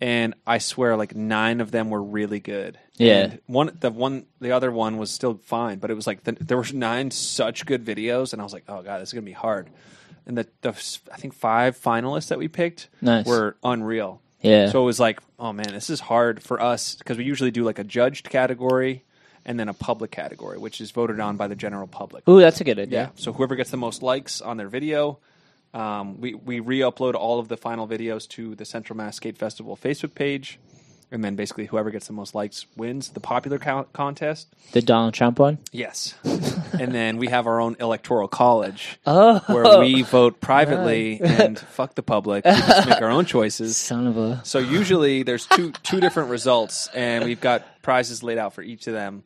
and 0.00 0.34
I 0.46 0.58
swear, 0.58 0.96
like 0.96 1.14
nine 1.14 1.60
of 1.60 1.70
them 1.70 1.90
were 1.90 2.02
really 2.02 2.40
good. 2.40 2.78
Yeah. 2.96 3.16
And 3.24 3.40
one 3.46 3.76
the 3.80 3.90
one 3.90 4.26
the 4.40 4.52
other 4.52 4.70
one 4.72 4.96
was 4.98 5.10
still 5.10 5.40
fine, 5.44 5.78
but 5.78 5.90
it 5.90 5.94
was 5.94 6.06
like 6.06 6.24
the, 6.24 6.32
there 6.32 6.56
were 6.56 6.66
nine 6.72 7.10
such 7.10 7.66
good 7.66 7.84
videos, 7.84 8.32
and 8.32 8.40
I 8.40 8.44
was 8.44 8.52
like, 8.52 8.64
oh 8.68 8.82
god, 8.82 9.00
this 9.00 9.10
is 9.10 9.12
gonna 9.12 9.24
be 9.24 9.32
hard. 9.32 9.68
And 10.26 10.36
the, 10.38 10.46
the 10.62 10.70
I 11.12 11.16
think 11.16 11.34
five 11.34 11.78
finalists 11.78 12.28
that 12.28 12.38
we 12.38 12.46
picked 12.48 12.88
Nice. 13.00 13.26
were 13.26 13.56
unreal. 13.64 14.20
yeah. 14.42 14.68
So 14.70 14.82
it 14.82 14.84
was 14.84 15.00
like, 15.00 15.20
oh 15.38 15.52
man, 15.52 15.68
this 15.72 15.90
is 15.90 16.00
hard 16.00 16.42
for 16.42 16.60
us 16.60 16.94
because 16.96 17.16
we 17.18 17.24
usually 17.24 17.50
do 17.50 17.64
like 17.64 17.78
a 17.78 17.84
judged 17.84 18.28
category 18.30 19.02
and 19.46 19.58
then 19.58 19.68
a 19.70 19.74
public 19.74 20.10
category, 20.10 20.58
which 20.58 20.80
is 20.82 20.90
voted 20.90 21.18
on 21.18 21.36
by 21.38 21.48
the 21.48 21.56
general 21.56 21.86
public. 21.86 22.28
Ooh, 22.28 22.38
that's 22.40 22.60
a 22.60 22.64
good 22.64 22.78
idea. 22.78 22.98
Yeah. 22.98 23.02
idea. 23.06 23.12
So 23.16 23.32
whoever 23.32 23.56
gets 23.56 23.70
the 23.70 23.78
most 23.78 24.02
likes 24.02 24.42
on 24.42 24.58
their 24.58 24.68
video, 24.68 25.18
um, 25.74 26.20
we 26.20 26.34
we 26.34 26.60
re-upload 26.60 27.14
all 27.14 27.38
of 27.38 27.48
the 27.48 27.56
final 27.56 27.86
videos 27.86 28.28
to 28.30 28.54
the 28.54 28.64
Central 28.64 28.96
Mass 28.96 29.16
Skate 29.16 29.38
Festival 29.38 29.76
Facebook 29.76 30.14
page, 30.14 30.58
and 31.12 31.22
then 31.24 31.36
basically 31.36 31.66
whoever 31.66 31.90
gets 31.90 32.06
the 32.08 32.12
most 32.12 32.34
likes 32.34 32.66
wins 32.76 33.10
the 33.10 33.20
popular 33.20 33.58
co- 33.58 33.86
contest. 33.92 34.48
The 34.72 34.82
Donald 34.82 35.14
Trump 35.14 35.38
one. 35.38 35.58
Yes. 35.72 36.14
and 36.24 36.92
then 36.94 37.16
we 37.18 37.28
have 37.28 37.46
our 37.46 37.60
own 37.60 37.76
electoral 37.80 38.28
college 38.28 38.98
Oh, 39.06 39.40
where 39.46 39.78
we 39.80 40.02
vote 40.02 40.40
privately 40.40 41.20
and 41.20 41.58
fuck 41.76 41.94
the 41.94 42.02
public. 42.02 42.44
We 42.44 42.52
just 42.52 42.88
make 42.88 43.02
our 43.02 43.10
own 43.10 43.24
choices. 43.26 43.76
son 43.76 44.06
of 44.06 44.16
a. 44.16 44.40
So 44.44 44.58
usually 44.58 45.22
there's 45.24 45.46
two 45.46 45.72
two 45.82 46.00
different 46.00 46.30
results, 46.30 46.88
and 46.94 47.24
we've 47.24 47.40
got 47.40 47.82
prizes 47.82 48.22
laid 48.22 48.38
out 48.38 48.54
for 48.54 48.62
each 48.62 48.86
of 48.86 48.92
them. 48.94 49.22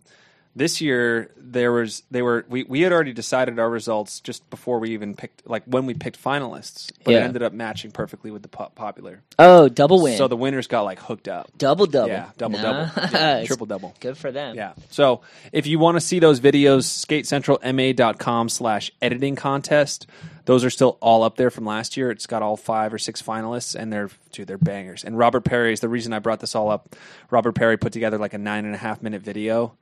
This 0.57 0.81
year 0.81 1.33
there 1.37 1.73
was 1.73 2.05
they 2.13 2.23
were 2.23 2.45
we, 2.49 2.63
we 2.63 2.83
had 2.83 2.93
already 2.93 3.13
decided 3.13 3.59
our 3.59 3.69
results 3.69 4.21
just 4.21 4.49
before 4.51 4.79
we 4.79 4.91
even 4.91 5.15
picked 5.15 5.49
like 5.49 5.65
when 5.65 5.85
we 5.85 5.95
picked 5.95 6.23
finalists, 6.23 6.93
but 7.03 7.15
it 7.15 7.23
ended 7.23 7.43
up 7.43 7.53
matching 7.53 7.91
perfectly 7.91 8.31
with 8.31 8.43
the 8.43 8.49
po- 8.49 8.71
popular. 8.75 9.21
Oh, 9.39 9.69
double 9.69 10.01
win. 10.01 10.17
So 10.17 10.29
the 10.29 10.37
winners 10.37 10.69
got 10.69 10.83
like 10.83 11.01
hooked 11.01 11.27
up. 11.27 11.51
double 11.59 11.87
double. 11.87 12.09
Yeah, 12.11 12.31
double 12.39 12.61
double, 12.61 12.89
yeah, 13.13 13.45
triple 13.47 13.67
double. 13.67 13.95
Good 13.99 14.17
for 14.17 14.31
them. 14.31 14.55
Yeah. 14.55 14.75
So 14.91 15.23
if 15.53 15.67
you 15.67 15.81
want 15.81 15.97
to 15.97 16.01
see 16.01 16.21
those 16.21 16.39
videos, 16.41 16.85
skatecentralma.com 17.05 18.49
slash 18.49 18.91
editing 19.03 19.37
contest. 19.37 20.07
Those 20.47 20.63
are 20.63 20.71
still 20.71 20.99
all 21.01 21.23
up 21.23 21.37
there 21.37 21.51
from 21.51 21.65
last 21.65 21.97
year. 21.97 22.11
It's 22.11 22.27
got 22.27 22.43
all 22.43 22.59
five 22.59 22.93
or 22.93 22.99
six 22.99 23.23
finalists, 23.23 23.75
and 23.75 23.91
they're 23.93 24.11
dude, 24.31 24.47
they're 24.47 24.59
bangers. 24.59 25.03
And 25.03 25.17
Robert 25.17 25.41
Perry 25.45 25.73
is 25.73 25.81
the 25.81 25.89
reason 25.89 26.13
I 26.13 26.19
brought 26.19 26.41
this 26.41 26.55
all 26.55 26.71
up. 26.71 26.95
Robert 27.31 27.53
Perry 27.53 27.79
put 27.79 27.93
together 27.95 28.19
like 28.19 28.35
a 28.35 28.39
nine 28.39 28.67
and 28.67 28.75
a 28.75 28.79
half 28.79 29.03
minute 29.03 29.23
video. 29.23 29.75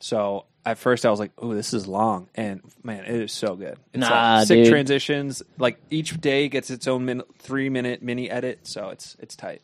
So 0.00 0.44
at 0.64 0.78
first 0.78 1.04
I 1.06 1.10
was 1.10 1.18
like, 1.20 1.32
"Oh, 1.38 1.54
this 1.54 1.72
is 1.74 1.86
long," 1.86 2.28
and 2.34 2.60
man, 2.82 3.04
it 3.04 3.14
is 3.22 3.32
so 3.32 3.56
good. 3.56 3.76
It's 3.94 4.04
uh, 4.04 4.08
Nah, 4.10 4.36
like 4.38 4.46
sick 4.46 4.64
dude. 4.64 4.70
transitions. 4.72 5.42
Like 5.58 5.78
each 5.90 6.20
day 6.20 6.48
gets 6.48 6.70
its 6.70 6.86
own 6.86 7.04
min- 7.04 7.22
three 7.38 7.68
minute 7.68 8.02
mini 8.02 8.30
edit, 8.30 8.60
so 8.66 8.90
it's 8.90 9.16
it's 9.20 9.34
tight. 9.36 9.62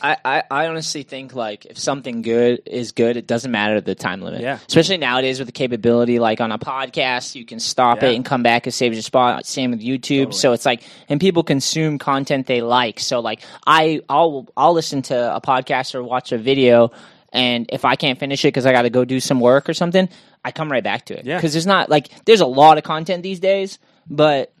I, 0.00 0.16
I, 0.24 0.42
I 0.50 0.66
honestly 0.68 1.02
think 1.02 1.34
like 1.34 1.66
if 1.66 1.78
something 1.78 2.22
good 2.22 2.62
is 2.64 2.92
good, 2.92 3.18
it 3.18 3.26
doesn't 3.26 3.50
matter 3.50 3.78
the 3.82 3.94
time 3.94 4.22
limit. 4.22 4.40
Yeah. 4.40 4.58
Especially 4.66 4.96
nowadays 4.96 5.38
with 5.38 5.46
the 5.48 5.52
capability, 5.52 6.18
like 6.18 6.40
on 6.40 6.50
a 6.50 6.58
podcast, 6.58 7.34
you 7.34 7.44
can 7.44 7.60
stop 7.60 8.00
Yeah. 8.00 8.08
it 8.08 8.16
and 8.16 8.24
come 8.24 8.42
back 8.42 8.66
and 8.66 8.72
save 8.74 8.94
your 8.94 9.02
spot. 9.02 9.44
Same 9.46 9.70
with 9.72 9.82
YouTube. 9.82 10.32
So 10.32 10.52
it's 10.54 10.64
like, 10.64 10.82
and 11.10 11.20
people 11.20 11.42
consume 11.44 11.98
content 11.98 12.46
they 12.46 12.62
like. 12.62 12.98
So 12.98 13.20
like, 13.20 13.42
I 13.66 14.00
I'll 14.08 14.48
I'll 14.56 14.72
listen 14.72 15.02
to 15.02 15.36
a 15.36 15.42
podcast 15.42 15.94
or 15.94 16.02
watch 16.02 16.32
a 16.32 16.38
video, 16.38 16.90
and 17.32 17.66
if 17.72 17.84
I 17.84 17.96
can't 17.96 18.18
finish 18.18 18.44
it 18.44 18.48
because 18.48 18.66
I 18.66 18.72
got 18.72 18.82
to 18.82 18.90
go 18.90 19.04
do 19.04 19.20
some 19.20 19.40
work 19.40 19.68
or 19.68 19.74
something, 19.74 20.08
I 20.44 20.52
come 20.52 20.70
right 20.70 20.84
back 20.84 21.06
to 21.06 21.18
it. 21.18 21.26
Yeah. 21.26 21.36
Because 21.36 21.52
there's 21.52 21.66
not 21.66 21.88
like 21.88 22.08
there's 22.24 22.40
a 22.40 22.46
lot 22.46 22.78
of 22.78 22.84
content 22.84 23.22
these 23.22 23.40
days, 23.40 23.78
but 24.08 24.52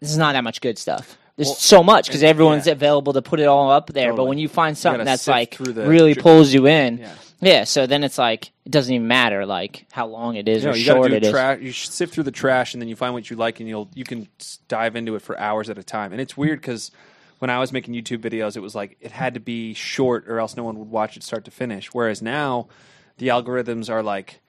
there's 0.00 0.16
not 0.16 0.32
that 0.32 0.44
much 0.44 0.60
good 0.60 0.78
stuff. 0.78 1.16
There's 1.36 1.48
Well, 1.48 1.56
so 1.56 1.82
much 1.82 2.06
because 2.06 2.22
everyone's 2.22 2.66
yeah. 2.66 2.72
available 2.72 3.12
to 3.14 3.22
put 3.22 3.40
it 3.40 3.44
all 3.46 3.70
up 3.70 3.88
there. 3.88 4.12
But 4.14 4.24
when 4.24 4.38
you 4.38 4.48
find 4.48 4.76
something 4.76 4.98
gotta 4.98 5.10
that's 5.10 5.26
like 5.28 5.56
the 5.58 5.86
really 5.86 6.14
pulls 6.14 6.52
you 6.52 6.66
in, 6.66 6.98
Yeah. 6.98 7.14
yeah. 7.40 7.64
So 7.64 7.86
then 7.86 8.04
it's 8.04 8.18
like 8.18 8.52
it 8.64 8.72
doesn't 8.72 8.92
even 8.92 9.08
matter 9.08 9.46
like 9.46 9.86
how 9.90 10.06
long 10.06 10.36
it 10.36 10.48
is 10.48 10.64
No, 10.64 10.70
or 10.70 10.76
you 10.76 10.84
short 10.84 11.12
it 11.12 11.22
do 11.22 11.36
is. 11.36 11.62
You 11.62 11.72
should 11.72 11.92
sift 11.92 12.14
through 12.14 12.24
the 12.24 12.30
trash, 12.30 12.74
and 12.74 12.80
then 12.82 12.88
you 12.88 12.96
find 12.96 13.14
what 13.14 13.30
you 13.30 13.36
like, 13.36 13.60
and 13.60 13.68
you'll 13.68 13.88
you 13.94 14.04
can 14.04 14.28
dive 14.68 14.96
into 14.96 15.14
it 15.14 15.22
for 15.22 15.38
hours 15.38 15.70
at 15.70 15.78
a 15.78 15.82
time. 15.82 16.12
And 16.12 16.20
it's 16.20 16.36
weird 16.36 16.60
because 16.60 16.90
when 17.40 17.50
I 17.50 17.58
was 17.58 17.72
making 17.72 17.92
YouTube 17.94 18.18
videos, 18.18 18.56
it 18.56 18.60
was 18.60 18.74
like 18.74 18.96
it 19.00 19.10
had 19.12 19.34
to 19.34 19.40
be 19.40 19.74
short, 19.74 20.26
or 20.28 20.38
else 20.38 20.56
no 20.56 20.62
one 20.64 20.78
would 20.78 20.88
watch 20.90 21.16
it 21.16 21.22
start 21.22 21.44
to 21.46 21.50
finish. 21.50 21.88
Whereas 21.92 22.22
now, 22.22 22.68
the 23.18 23.28
algorithms 23.28 23.90
are 23.90 24.02
like 24.02 24.40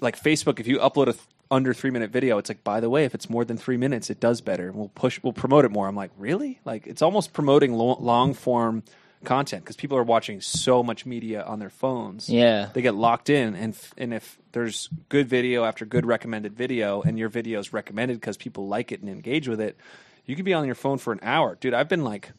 like 0.00 0.20
Facebook. 0.22 0.60
If 0.60 0.66
you 0.66 0.78
upload 0.78 1.08
a 1.08 1.12
th- 1.12 1.24
under 1.50 1.72
three 1.72 1.90
minute 1.90 2.10
video, 2.10 2.38
it's 2.38 2.50
like 2.50 2.62
by 2.64 2.80
the 2.80 2.90
way, 2.90 3.04
if 3.04 3.14
it's 3.14 3.30
more 3.30 3.44
than 3.44 3.56
three 3.56 3.76
minutes, 3.76 4.10
it 4.10 4.20
does 4.20 4.40
better. 4.40 4.66
And 4.68 4.76
we'll 4.76 4.88
push, 4.94 5.20
we'll 5.22 5.32
promote 5.32 5.64
it 5.64 5.70
more. 5.70 5.86
I'm 5.88 5.96
like, 5.96 6.10
really? 6.18 6.60
Like 6.64 6.86
it's 6.86 7.02
almost 7.02 7.32
promoting 7.32 7.72
lo- 7.74 7.98
long 8.00 8.34
form 8.34 8.82
content 9.24 9.64
because 9.64 9.76
people 9.76 9.96
are 9.96 10.02
watching 10.02 10.40
so 10.42 10.82
much 10.82 11.06
media 11.06 11.42
on 11.44 11.58
their 11.58 11.70
phones 11.70 12.28
Yeah. 12.28 12.68
they 12.74 12.82
get 12.82 12.94
locked 12.94 13.30
in 13.30 13.54
and 13.54 13.72
f- 13.72 13.94
and 13.96 14.12
if 14.12 14.36
there's 14.52 14.90
good 15.08 15.26
video 15.28 15.64
after 15.64 15.86
good 15.86 16.04
recommended 16.04 16.54
video 16.54 17.00
and 17.00 17.18
your 17.18 17.30
video 17.30 17.58
is 17.58 17.72
recommended 17.72 18.20
because 18.20 18.36
people 18.36 18.68
like 18.68 18.92
it 18.92 19.00
and 19.00 19.08
engage 19.08 19.48
with 19.48 19.62
it 19.62 19.78
you 20.26 20.36
can 20.36 20.44
be 20.44 20.54
on 20.54 20.66
your 20.66 20.74
phone 20.74 20.98
for 20.98 21.12
an 21.12 21.20
hour 21.22 21.56
dude 21.60 21.74
i've 21.74 21.88
been 21.88 22.04
like 22.04 22.30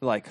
like 0.00 0.26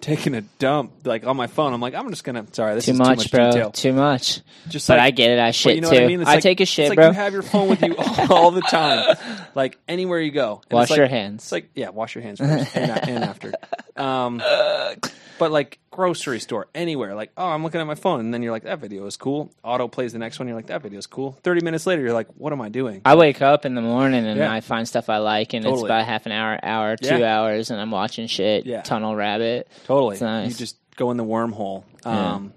taking 0.00 0.34
a 0.34 0.42
dump 0.58 0.92
like 1.06 1.26
on 1.26 1.34
my 1.34 1.46
phone 1.46 1.72
i'm 1.72 1.80
like 1.80 1.94
i'm 1.94 2.10
just 2.10 2.24
gonna 2.24 2.44
sorry 2.52 2.74
this 2.74 2.84
Too 2.84 2.90
is 2.92 2.98
much, 2.98 3.08
too 3.08 3.16
much 3.16 3.30
bro. 3.30 3.50
detail 3.50 3.70
Too 3.70 3.92
much. 3.94 4.40
just 4.68 4.86
but 4.86 4.98
like- 4.98 5.06
I 5.06 5.10
get 5.12 5.30
it. 5.30 5.38
I 5.38 5.50
shit 5.52 5.76
you 5.76 5.80
know 5.80 5.88
too. 5.90 5.96
I 5.96 6.06
mean? 6.06 6.20
I 6.20 6.34
like- 6.34 6.42
take 6.42 6.60
a 6.60 6.66
shit. 6.66 6.86
it's 6.86 6.88
shit, 6.88 6.88
like 6.90 6.96
bro. 6.96 7.06
You 7.06 7.12
have 7.14 7.32
your 7.32 7.40
phone 7.42 7.70
with 7.70 7.82
you 7.82 7.94
all 8.30 8.50
the 8.50 8.60
time, 8.60 9.16
like 9.54 9.78
anywhere 9.88 10.20
you 10.20 10.30
go. 10.30 10.60
And 10.68 10.76
Wash 10.76 10.82
it's 10.84 10.90
like- 10.90 10.98
your 10.98 11.06
hands. 11.06 11.44
It's 11.44 11.52
like 11.52 11.70
yeah, 11.74 11.88
wash 11.88 12.14
your 12.16 12.22
hands 12.22 12.38
first 12.40 12.76
and, 12.76 12.90
and 13.08 13.24
after. 13.24 13.54
Um, 13.98 14.38
but 15.38 15.50
like 15.52 15.78
grocery 15.90 16.40
store, 16.40 16.68
anywhere, 16.74 17.14
like 17.14 17.30
oh, 17.36 17.46
I'm 17.48 17.62
looking 17.62 17.80
at 17.80 17.86
my 17.86 17.94
phone, 17.94 18.20
and 18.20 18.32
then 18.32 18.42
you're 18.42 18.52
like, 18.52 18.64
that 18.64 18.78
video 18.78 19.06
is 19.06 19.16
cool. 19.16 19.52
Auto 19.62 19.88
plays 19.88 20.12
the 20.12 20.18
next 20.18 20.38
one. 20.38 20.48
You're 20.48 20.56
like, 20.56 20.66
that 20.68 20.82
video 20.82 20.98
is 20.98 21.06
cool. 21.06 21.32
Thirty 21.42 21.60
minutes 21.62 21.86
later, 21.86 22.02
you're 22.02 22.12
like, 22.12 22.28
what 22.36 22.52
am 22.52 22.60
I 22.60 22.68
doing? 22.68 23.02
I 23.04 23.14
wake 23.16 23.42
up 23.42 23.64
in 23.66 23.74
the 23.74 23.82
morning 23.82 24.26
and 24.26 24.38
Yeah. 24.38 24.52
I 24.52 24.60
find 24.60 24.86
stuff 24.86 25.08
I 25.08 25.18
like, 25.18 25.54
and 25.54 25.64
it's 25.64 25.70
Totally. 25.70 25.88
about 25.88 26.04
half 26.06 26.26
an 26.26 26.32
hour, 26.32 26.58
hour, 26.62 26.96
two 26.96 27.18
Yeah. 27.18 27.38
hours, 27.38 27.70
and 27.70 27.80
I'm 27.80 27.90
watching 27.90 28.26
shit. 28.26 28.66
Yeah. 28.66 28.82
Tunnel 28.82 29.14
rabbit. 29.16 29.68
Totally. 29.86 30.14
It's 30.14 30.22
nice. 30.22 30.50
You 30.52 30.56
just 30.56 30.76
go 30.96 31.10
in 31.10 31.16
the 31.16 31.24
wormhole. 31.24 31.84
Um, 32.06 32.52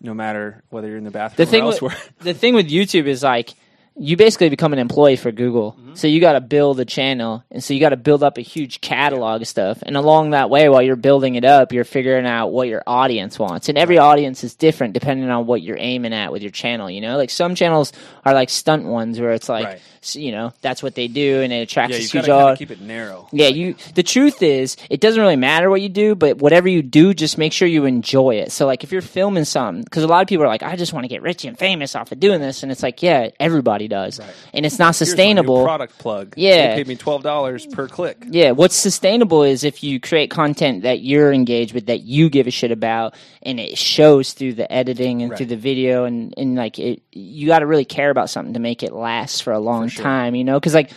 no 0.00 0.14
matter 0.14 0.62
whether 0.68 0.88
you're 0.88 0.98
in 0.98 1.04
the 1.04 1.10
bathroom 1.10 1.44
The 1.44 1.50
thing 1.50 1.62
or 1.62 1.66
with 1.66 1.74
elsewhere. 1.82 1.96
the 2.20 2.34
thing 2.34 2.54
with 2.54 2.68
YouTube 2.68 3.06
is 3.06 3.22
like 3.22 3.54
you 3.98 4.16
basically 4.16 4.48
become 4.50 4.72
an 4.72 4.78
employee 4.78 5.16
for 5.16 5.32
Google. 5.32 5.72
Mm-hmm. 5.72 5.94
So 5.94 6.06
you 6.06 6.20
got 6.20 6.34
to 6.34 6.40
build 6.42 6.78
a 6.80 6.84
channel, 6.84 7.42
and 7.50 7.64
so 7.64 7.72
you 7.72 7.80
got 7.80 7.90
to 7.90 7.96
build 7.96 8.22
up 8.22 8.36
a 8.36 8.42
huge 8.42 8.82
catalog 8.82 9.40
of 9.40 9.48
stuff. 9.48 9.78
And 9.82 9.96
along 9.96 10.30
that 10.30 10.50
way, 10.50 10.68
while 10.68 10.82
you're 10.82 10.96
building 10.96 11.36
it 11.36 11.44
up, 11.44 11.72
you're 11.72 11.84
figuring 11.84 12.26
out 12.26 12.48
what 12.48 12.68
your 12.68 12.82
audience 12.86 13.38
wants. 13.38 13.70
And 13.70 13.78
every 13.78 13.96
audience 13.96 14.44
is 14.44 14.54
different 14.54 14.92
depending 14.92 15.30
on 15.30 15.46
what 15.46 15.62
you're 15.62 15.78
aiming 15.78 16.12
at 16.12 16.32
with 16.32 16.42
your 16.42 16.50
channel. 16.50 16.90
You 16.90 17.00
know, 17.00 17.16
like 17.16 17.30
some 17.30 17.54
channels 17.54 17.92
are 18.24 18.34
like 18.34 18.50
stunt 18.50 18.84
ones 18.84 19.18
where 19.18 19.32
it's 19.32 19.48
like, 19.48 19.66
Right. 19.66 19.80
you 20.14 20.30
know, 20.32 20.52
that's 20.60 20.82
what 20.82 20.94
they 20.94 21.08
do, 21.08 21.40
and 21.40 21.50
it 21.52 21.62
attracts 21.62 21.92
yeah, 21.92 21.98
a 21.98 22.00
huge 22.00 22.12
got 22.12 22.20
to 22.20 22.26
kind 22.26 22.38
of 22.40 22.44
audience. 22.44 22.58
keep 22.58 22.70
it 22.72 22.80
narrow. 22.82 23.28
Yeah, 23.32 23.48
you. 23.48 23.76
The 23.94 24.02
truth 24.02 24.42
is, 24.42 24.76
it 24.90 25.00
doesn't 25.00 25.20
really 25.20 25.36
matter 25.36 25.70
what 25.70 25.80
you 25.80 25.88
do, 25.88 26.14
but 26.14 26.36
whatever 26.36 26.68
you 26.68 26.82
do, 26.82 27.14
just 27.14 27.38
make 27.38 27.54
sure 27.54 27.66
you 27.66 27.86
enjoy 27.86 28.36
it. 28.36 28.52
So, 28.52 28.66
like, 28.66 28.84
if 28.84 28.92
you're 28.92 29.00
filming 29.00 29.44
something, 29.44 29.82
because 29.82 30.02
a 30.02 30.06
lot 30.06 30.20
of 30.20 30.28
people 30.28 30.44
are 30.44 30.48
like, 30.48 30.62
"I 30.62 30.76
just 30.76 30.92
want 30.92 31.04
to 31.04 31.08
get 31.08 31.22
rich 31.22 31.44
and 31.46 31.58
famous 31.58 31.96
off 31.96 32.12
of 32.12 32.20
doing 32.20 32.40
this," 32.42 32.62
and 32.62 32.70
it's 32.70 32.82
like, 32.82 33.02
yeah, 33.02 33.30
everybody 33.40 33.85
does, 33.88 34.20
and 34.52 34.64
it's 34.66 34.78
not 34.78 34.96
Here's 34.96 35.00
my 35.00 35.04
new 35.04 35.10
sustainable. 35.10 35.64
product 35.64 35.98
plug. 35.98 36.34
Yeah. 36.36 36.68
they 36.70 36.76
paid 36.80 36.88
me 36.88 36.96
twelve 36.96 37.22
dollars 37.22 37.66
per 37.66 37.88
click. 37.88 38.24
Yeah, 38.28 38.52
what's 38.52 38.74
sustainable 38.76 39.42
is 39.42 39.64
if 39.64 39.82
you 39.82 40.00
create 40.00 40.30
content 40.30 40.82
that 40.82 41.00
you're 41.00 41.32
engaged 41.32 41.74
with, 41.74 41.86
that 41.86 42.02
you 42.02 42.28
give 42.30 42.46
a 42.46 42.50
shit 42.50 42.70
about, 42.72 43.14
and 43.42 43.58
it 43.60 43.78
shows 43.78 44.32
through 44.32 44.54
the 44.54 44.70
editing 44.72 45.22
and 45.22 45.30
Right. 45.30 45.36
through 45.38 45.46
the 45.46 45.56
video, 45.56 46.04
and 46.04 46.34
and 46.36 46.54
like 46.56 46.78
it, 46.78 47.02
you 47.12 47.46
got 47.46 47.60
to 47.60 47.66
really 47.66 47.84
care 47.84 48.10
about 48.10 48.30
something 48.30 48.54
to 48.54 48.60
make 48.60 48.82
it 48.82 48.92
last 48.92 49.42
for 49.42 49.52
a 49.52 49.58
long 49.60 49.88
time, 49.90 50.34
you 50.34 50.44
know? 50.44 50.58
Because 50.58 50.74
like 50.74 50.90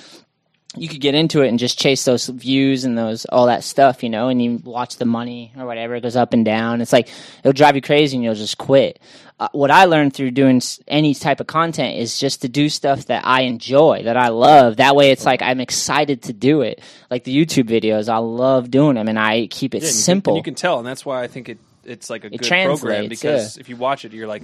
you 0.75 0.88
could 0.88 1.01
get 1.01 1.15
into 1.15 1.41
it 1.41 1.47
and 1.47 1.58
just 1.58 1.79
chase 1.79 2.05
those 2.05 2.27
views 2.27 2.86
and 2.86 2.97
those 2.97 3.25
all 3.25 3.47
that 3.47 3.63
stuff, 3.63 4.03
you 4.03 4.10
know, 4.10 4.27
and 4.27 4.41
you 4.41 4.62
watch 4.63 4.97
the 4.97 5.05
money 5.05 5.51
or 5.58 5.65
whatever 5.65 5.95
it 5.95 6.01
goes 6.01 6.15
up 6.15 6.32
and 6.34 6.45
down. 6.45 6.79
It's 6.82 6.93
like 6.93 7.10
it'll 7.39 7.53
drive 7.53 7.75
you 7.75 7.82
crazy 7.82 8.17
and 8.17 8.23
you'll 8.23 8.36
just 8.36 8.58
quit. 8.58 8.99
Uh, 9.39 9.47
what 9.53 9.71
I 9.71 9.86
learned 9.86 10.13
through 10.13 10.32
doing 10.32 10.62
any 10.88 11.15
type 11.15 11.39
of 11.39 11.47
content 11.47 11.97
is 11.97 12.19
just 12.19 12.41
to 12.41 12.49
do 12.49 12.67
stuff 12.67 13.05
that 13.05 13.25
I 13.25 13.43
enjoy, 13.43 14.03
that 14.03 14.17
I 14.17 14.27
love. 14.27 14.77
That 14.77 14.95
way, 14.95 15.12
it's 15.12 15.25
like 15.25 15.41
I'm 15.41 15.62
excited 15.62 16.23
to 16.23 16.34
do 16.34 16.62
it. 16.62 16.82
Like 17.10 17.23
the 17.23 17.36
YouTube 17.36 17.69
videos, 17.69 18.10
I 18.10 18.17
love 18.17 18.69
doing 18.69 18.95
them, 18.95 19.08
and 19.08 19.17
I 19.17 19.47
keep 19.47 19.73
it 19.73 19.82
Yeah, 19.82 19.88
and 19.88 19.93
you 19.93 19.95
can- 19.95 20.03
simple. 20.03 20.36
you 20.36 20.43
can 20.43 20.55
tell, 20.55 20.77
and 20.77 20.86
that's 20.86 21.05
why 21.05 21.23
I 21.23 21.27
think 21.27 21.49
it 21.49 21.58
it's 21.86 22.10
like 22.10 22.23
a 22.23 22.29
good 22.29 22.41
program 22.41 23.08
because 23.08 23.58
yeah. 23.58 23.62
if 23.62 23.69
you 23.69 23.75
watch 23.75 24.05
it, 24.05 24.13
you're 24.13 24.27
like, 24.27 24.43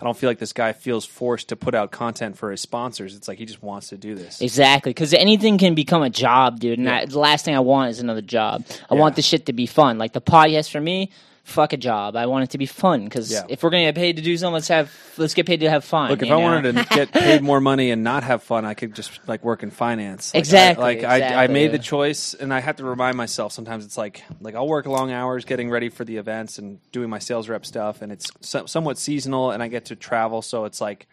I 0.00 0.04
don't 0.04 0.16
feel 0.16 0.30
like 0.30 0.38
this 0.38 0.52
guy 0.52 0.72
feels 0.72 1.04
forced 1.04 1.48
to 1.48 1.56
put 1.56 1.74
out 1.74 1.90
content 1.90 2.36
for 2.38 2.50
his 2.50 2.60
sponsors. 2.60 3.16
It's 3.16 3.26
like 3.26 3.38
he 3.38 3.44
just 3.46 3.62
wants 3.62 3.88
to 3.88 3.96
do 3.96 4.14
this. 4.14 4.40
Exactly, 4.40 4.90
because 4.90 5.12
anything 5.12 5.58
can 5.58 5.74
become 5.74 6.02
a 6.02 6.10
job, 6.10 6.60
dude. 6.60 6.78
And 6.78 6.86
Yeah. 6.86 6.98
I, 6.98 7.04
the 7.06 7.18
last 7.18 7.44
thing 7.44 7.56
I 7.56 7.60
want 7.60 7.90
is 7.90 7.98
another 8.00 8.20
job. 8.22 8.64
I 8.90 8.94
Yeah. 8.94 9.00
want 9.00 9.16
the 9.16 9.22
shit 9.22 9.46
to 9.46 9.52
be 9.52 9.66
fun. 9.66 9.98
Like 9.98 10.12
the 10.12 10.20
podcast 10.20 10.70
for 10.70 10.80
me, 10.80 11.10
fuck 11.48 11.72
a 11.72 11.76
job. 11.76 12.14
I 12.14 12.26
want 12.26 12.44
it 12.44 12.50
to 12.50 12.58
be 12.58 12.66
fun 12.66 13.04
because 13.04 13.32
Yeah. 13.32 13.44
if 13.48 13.62
we're 13.62 13.70
gonna 13.70 13.84
get 13.84 13.94
paid 13.94 14.16
to 14.16 14.22
do 14.22 14.36
something, 14.36 14.54
let's 14.54 14.68
have 14.68 14.92
let's 15.16 15.34
get 15.34 15.46
paid 15.46 15.60
to 15.60 15.70
have 15.70 15.84
fun. 15.84 16.10
Look, 16.10 16.22
if 16.22 16.26
I 16.26 16.28
know? 16.30 16.40
wanted 16.40 16.76
to 16.76 16.84
get 16.94 17.12
paid 17.12 17.42
more 17.42 17.60
money 17.60 17.90
and 17.90 18.04
not 18.04 18.22
have 18.22 18.42
fun, 18.42 18.64
I 18.64 18.74
could 18.74 18.94
just 18.94 19.18
like 19.26 19.42
work 19.42 19.62
in 19.62 19.70
finance. 19.70 20.32
Like, 20.34 20.38
Exactly, 20.40 20.84
I, 20.84 20.86
like 20.86 21.04
I, 21.04 21.44
I 21.44 21.46
made 21.48 21.72
the 21.72 21.78
choice, 21.78 22.34
and 22.34 22.52
I 22.52 22.60
have 22.60 22.76
to 22.76 22.84
remind 22.84 23.16
myself. 23.16 23.52
Sometimes 23.52 23.84
it's 23.84 23.96
like 23.98 24.22
like 24.40 24.54
I'll 24.54 24.68
work 24.68 24.86
long 24.86 25.10
hours 25.10 25.44
getting 25.44 25.70
ready 25.70 25.88
for 25.88 26.04
the 26.04 26.18
events 26.18 26.58
and 26.58 26.78
doing 26.92 27.08
my 27.10 27.18
sales 27.18 27.48
rep 27.48 27.64
stuff, 27.66 28.02
and 28.02 28.12
it's 28.12 28.30
so, 28.40 28.66
somewhat 28.66 28.98
seasonal, 28.98 29.50
and 29.50 29.62
I 29.62 29.68
get 29.68 29.86
to 29.86 29.96
travel, 29.96 30.42
so 30.42 30.64
it's 30.66 30.80
like 30.80 31.06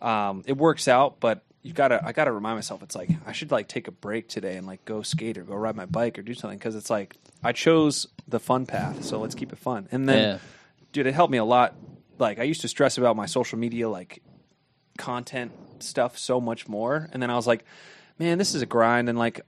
um, 0.00 0.42
it 0.46 0.56
works 0.56 0.88
out. 0.88 1.20
But 1.20 1.42
you 1.64 1.72
gotta 1.72 2.00
I 2.06 2.12
gotta 2.12 2.30
remind 2.30 2.56
myself. 2.56 2.82
It's 2.84 2.94
like 2.94 3.08
I 3.26 3.32
should 3.32 3.50
like 3.50 3.66
take 3.66 3.88
a 3.88 3.90
break 3.90 4.28
today 4.28 4.56
and 4.56 4.66
like 4.66 4.84
go 4.84 5.02
skate 5.02 5.36
or 5.38 5.42
go 5.42 5.54
ride 5.56 5.74
my 5.74 5.86
bike 5.86 6.16
or 6.18 6.22
do 6.22 6.34
something 6.34 6.58
because 6.58 6.76
it's 6.76 6.90
like 6.90 7.16
I 7.42 7.50
chose 7.52 8.06
the 8.28 8.38
fun 8.38 8.66
path, 8.66 9.02
so 9.02 9.18
let's 9.18 9.34
keep 9.34 9.52
it 9.52 9.58
fun. 9.58 9.88
And 9.90 10.08
then, 10.08 10.18
Yeah. 10.18 10.38
dude, 10.92 11.06
it 11.06 11.14
helped 11.14 11.32
me 11.32 11.38
a 11.38 11.44
lot. 11.44 11.74
Like 12.18 12.38
I 12.38 12.42
used 12.44 12.60
to 12.60 12.68
stress 12.68 12.96
about 12.98 13.16
my 13.16 13.26
social 13.26 13.58
media 13.58 13.88
like 13.88 14.22
content 14.98 15.52
stuff 15.80 16.16
so 16.18 16.40
much 16.40 16.68
more. 16.68 17.08
And 17.12 17.22
then 17.22 17.30
I 17.30 17.34
was 17.36 17.46
like, 17.46 17.64
man, 18.18 18.38
this 18.38 18.54
is 18.54 18.62
a 18.62 18.66
grind. 18.66 19.08
And 19.08 19.18
like, 19.18 19.40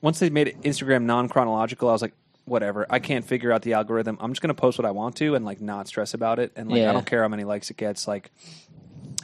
once 0.00 0.18
they 0.18 0.30
made 0.30 0.56
Instagram 0.62 1.02
non 1.02 1.28
chronological, 1.28 1.88
I 1.88 1.92
was 1.92 2.02
like, 2.02 2.14
whatever. 2.46 2.86
I 2.88 2.98
can't 2.98 3.24
figure 3.24 3.52
out 3.52 3.62
the 3.62 3.74
algorithm. 3.74 4.16
I'm 4.20 4.32
just 4.32 4.40
going 4.40 4.48
to 4.54 4.60
post 4.60 4.78
what 4.78 4.86
I 4.86 4.90
want 4.90 5.16
to 5.16 5.34
and 5.34 5.44
like 5.44 5.60
not 5.60 5.86
stress 5.88 6.14
about 6.14 6.38
it. 6.38 6.52
And 6.56 6.70
like, 6.70 6.80
Yeah. 6.80 6.90
I 6.90 6.92
don't 6.92 7.06
care 7.06 7.22
how 7.22 7.28
many 7.28 7.44
likes 7.44 7.70
it 7.70 7.76
gets. 7.76 8.08
Like, 8.08 8.30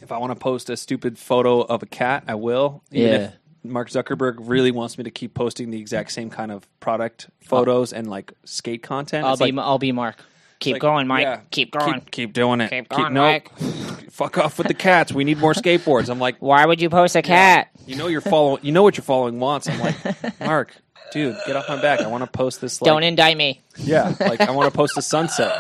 if 0.07 0.13
I 0.13 0.19
want 0.19 0.31
to 0.31 0.39
post 0.39 0.71
a 0.71 0.77
stupid 0.77 1.19
photo 1.19 1.61
of 1.61 1.83
a 1.83 1.87
cat, 1.87 2.25
I 2.29 2.37
will. 2.37 2.83
Even 2.93 3.11
Yeah. 3.11 3.17
if 3.27 3.33
Mark 3.65 3.91
Zuckerberg 3.91 4.37
really 4.39 4.71
wants 4.71 4.97
me 4.97 5.05
to 5.05 5.11
keep 5.11 5.35
posting 5.35 5.71
the 5.71 5.81
exact 5.81 6.13
same 6.13 6.31
kind 6.31 6.53
of 6.53 6.67
product 6.81 7.29
photos 7.41 7.93
and 7.93 8.09
like 8.09 8.33
skate 8.45 8.83
content. 8.83 9.27
I'll 9.27 9.33
it's 9.35 9.43
be 9.43 9.51
like, 9.53 9.65
I'll 9.67 9.79
be 9.79 9.93
Mark. 9.93 10.17
Keep 10.61 10.75
like, 10.75 10.83
going, 10.83 11.07
Mike. 11.07 11.23
yeah, 11.23 11.41
keep 11.51 11.73
going. 11.73 12.01
Keep, 12.01 12.11
keep 12.11 12.33
doing 12.33 12.61
it. 12.63 12.71
Keep 12.71 12.89
going, 12.89 13.13
Mike. 13.13 13.51
Fuck 14.11 14.39
off 14.39 14.57
with 14.57 14.69
the 14.69 14.75
cats. 14.75 15.13
We 15.13 15.25
need 15.25 15.37
more 15.39 15.53
skateboards. 15.53 16.09
I'm 16.09 16.19
like, 16.19 16.37
Why 16.39 16.65
would 16.65 16.81
you 16.81 16.89
post 16.89 17.15
a 17.17 17.23
cat? 17.23 17.69
you 17.87 17.97
know 17.97 18.07
you're 18.07 18.23
following. 18.23 18.65
You 18.65 18.73
know 18.73 18.83
what 18.83 18.97
your 18.97 19.05
following 19.05 19.39
wants. 19.39 19.69
I'm 19.69 19.79
like, 19.79 20.41
Mark, 20.41 20.75
dude, 21.13 21.37
get 21.47 21.57
off 21.57 21.69
my 21.69 21.81
back. 21.81 22.01
I 22.01 22.07
want 22.09 22.23
to 22.25 22.31
post 22.31 22.61
this. 22.61 22.81
Like, 22.81 22.87
Don't 22.87 23.03
indict 23.03 23.37
me. 23.37 23.63
yeah, 23.77 24.15
like 24.21 24.41
I 24.41 24.51
want 24.51 24.73
to 24.73 24.77
post 24.77 24.97
a 24.97 25.03
sunset. 25.03 25.53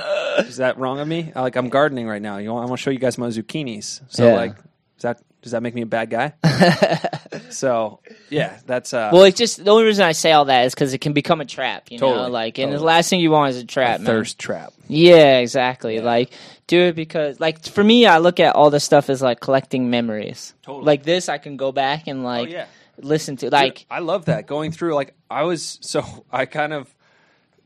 Is 0.47 0.57
that 0.59 0.79
wrong 0.79 0.99
of 1.01 1.09
me? 1.09 1.33
Like 1.35 1.57
I'm 1.57 1.69
gardening 1.69 2.07
right 2.07 2.21
now. 2.23 2.39
You? 2.39 2.51
I 2.51 2.65
want 2.65 2.71
to 2.73 2.77
show 2.77 2.91
you 2.91 2.99
guys 2.99 3.17
my 3.19 3.29
zucchinis. 3.29 4.01
So 4.09 4.27
Yeah. 4.29 4.35
like, 4.37 4.53
is 4.97 5.03
that 5.03 5.21
does 5.43 5.53
that 5.53 5.63
make 5.63 5.75
me 5.75 5.83
a 5.83 5.87
bad 5.87 6.11
guy? 6.11 6.33
so 7.51 8.01
yeah, 8.31 8.59
that's 8.67 8.93
uh, 8.93 9.11
Well, 9.13 9.25
it's 9.25 9.39
just 9.39 9.65
the 9.65 9.71
only 9.71 9.85
reason 9.85 10.05
I 10.05 10.13
say 10.13 10.33
all 10.33 10.47
that 10.47 10.67
is 10.67 10.75
because 10.75 10.93
it 10.95 10.99
can 10.99 11.13
become 11.13 11.41
a 11.41 11.45
trap. 11.45 11.91
You 11.91 11.99
know, 11.99 12.09
Totally, 12.13 12.31
like, 12.31 12.59
and 12.59 12.73
the 12.73 12.77
totally. 12.77 12.87
last 12.87 13.11
thing 13.11 13.21
you 13.21 13.31
want 13.31 13.51
is 13.51 13.59
a 13.59 13.65
trap, 13.65 14.01
man. 14.01 14.07
thirst 14.07 14.39
trap. 14.39 14.73
Yeah, 14.89 15.39
exactly. 15.39 16.01
Like 16.01 16.33
do 16.67 16.81
it 16.83 16.97
because 16.97 17.39
like 17.41 17.65
for 17.65 17.83
me 17.85 18.07
I 18.07 18.19
look 18.19 18.41
at 18.41 18.57
all 18.57 18.71
this 18.71 18.85
stuff 18.85 19.09
as 19.09 19.23
like 19.23 19.41
collecting 19.41 19.89
memories. 19.91 20.55
Totally. 20.63 20.85
Like 20.85 21.03
this 21.05 21.29
I 21.29 21.39
can 21.39 21.57
go 21.57 21.71
back 21.73 22.09
and 22.09 22.25
like 22.25 22.49
oh 22.49 22.53
yeah. 22.53 22.67
Listen 22.99 23.37
to 23.39 23.51
like 23.51 23.79
Dude, 23.79 23.87
I 23.91 23.99
love 24.01 24.27
that 24.27 24.47
going 24.47 24.73
through. 24.73 24.95
Like 24.95 25.15
I 25.31 25.43
was 25.43 25.79
so 25.83 26.25
I 26.31 26.47
kind 26.47 26.73
of 26.73 26.93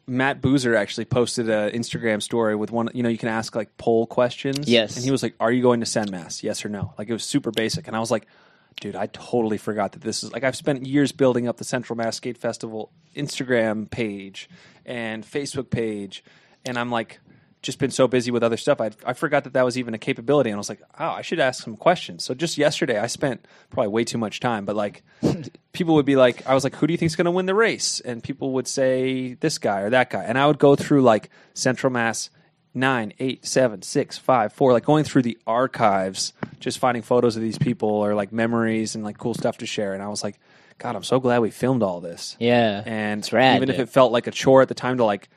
Matt 0.07 0.41
Boozer 0.41 0.75
actually 0.75 1.05
posted 1.05 1.49
an 1.49 1.71
Instagram 1.71 2.23
story 2.23 2.57
with 2.57 2.71
one. 2.71 2.91
You 2.95 3.03
know, 3.03 3.09
you 3.09 3.19
can 3.19 3.29
ask 3.29 3.55
like 3.55 3.77
poll 3.77 4.07
questions. 4.07 4.69
Yes. 4.69 4.97
and 4.97 5.05
he 5.05 5.11
was 5.11 5.23
like, 5.23 5.35
"Are 5.39 5.53
you 5.53 5.63
going 5.63 5.81
to 5.81 5.87
send 5.87 6.11
mass? 6.11 6.43
Yes 6.43 6.65
or 6.65 6.69
no?" 6.69 6.95
Like 6.99 7.09
it 7.09 7.13
was 7.13 7.25
super 7.25 7.51
basic, 7.51 7.87
and 7.87 7.97
I 7.97 8.01
was 8.01 8.11
like. 8.11 8.27
Dude, 8.81 8.95
I 8.95 9.07
totally 9.07 9.59
forgot 9.59 9.93
that 9.93 10.01
this 10.01 10.23
is 10.23 10.33
like 10.33 10.45
I've 10.45 10.55
spent 10.57 10.87
years 10.87 11.11
building 11.11 11.49
up 11.49 11.57
the 11.57 11.65
Central 11.65 11.97
Mass 11.97 12.17
Skate 12.17 12.39
Festival 12.39 12.93
Instagram 13.17 13.91
page 13.91 14.49
and 14.87 15.27
Facebook 15.27 15.71
page, 15.71 16.25
and 16.65 16.79
I'm 16.79 16.89
like 16.89 17.19
just 17.63 17.79
been 17.79 17.91
so 17.91 18.09
busy 18.09 18.31
with 18.31 18.43
other 18.43 18.57
stuff. 18.57 18.81
I 18.81 18.91
I 19.05 19.13
forgot 19.13 19.45
that 19.45 19.53
that 19.53 19.65
was 19.65 19.77
even 19.79 19.95
a 19.95 19.99
capability, 19.99 20.51
and 20.51 20.57
I 20.57 20.59
was 20.59 20.69
like, 20.69 20.81
oh, 20.99 21.09
I 21.11 21.23
should 21.23 21.41
ask 21.41 21.63
some 21.63 21.77
questions. 21.77 22.25
So 22.25 22.35
just 22.35 22.57
yesterday, 22.59 22.99
I 22.99 23.07
spent 23.07 23.47
probably 23.71 23.89
way 23.89 24.05
too 24.05 24.19
much 24.19 24.41
time, 24.41 24.65
but 24.65 24.77
like 24.77 25.03
people 25.73 25.95
would 25.95 26.07
be 26.07 26.17
like, 26.17 26.47
I 26.47 26.55
was 26.55 26.65
like, 26.65 26.75
who 26.77 26.87
do 26.87 26.93
you 26.93 26.99
think's 26.99 27.17
going 27.17 27.27
to 27.27 27.31
win 27.31 27.47
the 27.47 27.55
race? 27.55 28.01
And 28.01 28.23
people 28.23 28.53
would 28.53 28.67
say 28.69 29.35
this 29.35 29.59
guy 29.59 29.81
or 29.81 29.91
that 29.91 30.11
guy, 30.11 30.25
and 30.25 30.39
I 30.39 30.47
would 30.47 30.59
go 30.59 30.77
through 30.77 31.03
like 31.03 31.31
Central 31.55 31.93
Mass 31.93 32.31
nine, 32.73 33.13
eight, 33.19 33.45
seven, 33.45 33.83
six, 33.83 34.17
five, 34.17 34.53
four, 34.53 34.73
like 34.73 34.85
going 34.85 35.05
through 35.05 35.23
the 35.23 35.37
archives, 35.47 36.33
just 36.61 36.79
finding 36.79 37.03
photos 37.03 37.37
of 37.37 37.43
these 37.43 37.59
people 37.59 37.89
or 37.89 38.15
like 38.15 38.33
memories 38.33 38.95
and 38.95 39.05
like 39.05 39.19
cool 39.19 39.35
stuff 39.35 39.59
to 39.59 39.67
share. 39.67 39.93
And 39.93 40.03
I 40.03 40.09
was 40.09 40.23
like, 40.23 40.39
God, 40.79 40.97
I'm 40.97 41.03
so 41.03 41.21
glad 41.21 41.41
we 41.41 41.51
filmed 41.51 41.83
all 41.83 42.01
this. 42.01 42.37
yeah. 42.39 42.83
And 42.87 43.21
It's 43.21 43.33
rad, 43.33 43.57
even 43.57 43.69
if 43.69 43.79
it 43.79 43.89
felt 43.89 44.13
like 44.13 44.27
a 44.27 44.31
chore 44.31 44.63
at 44.63 44.69
the 44.69 44.75
time 44.75 44.97
to 44.99 45.05
like 45.05 45.29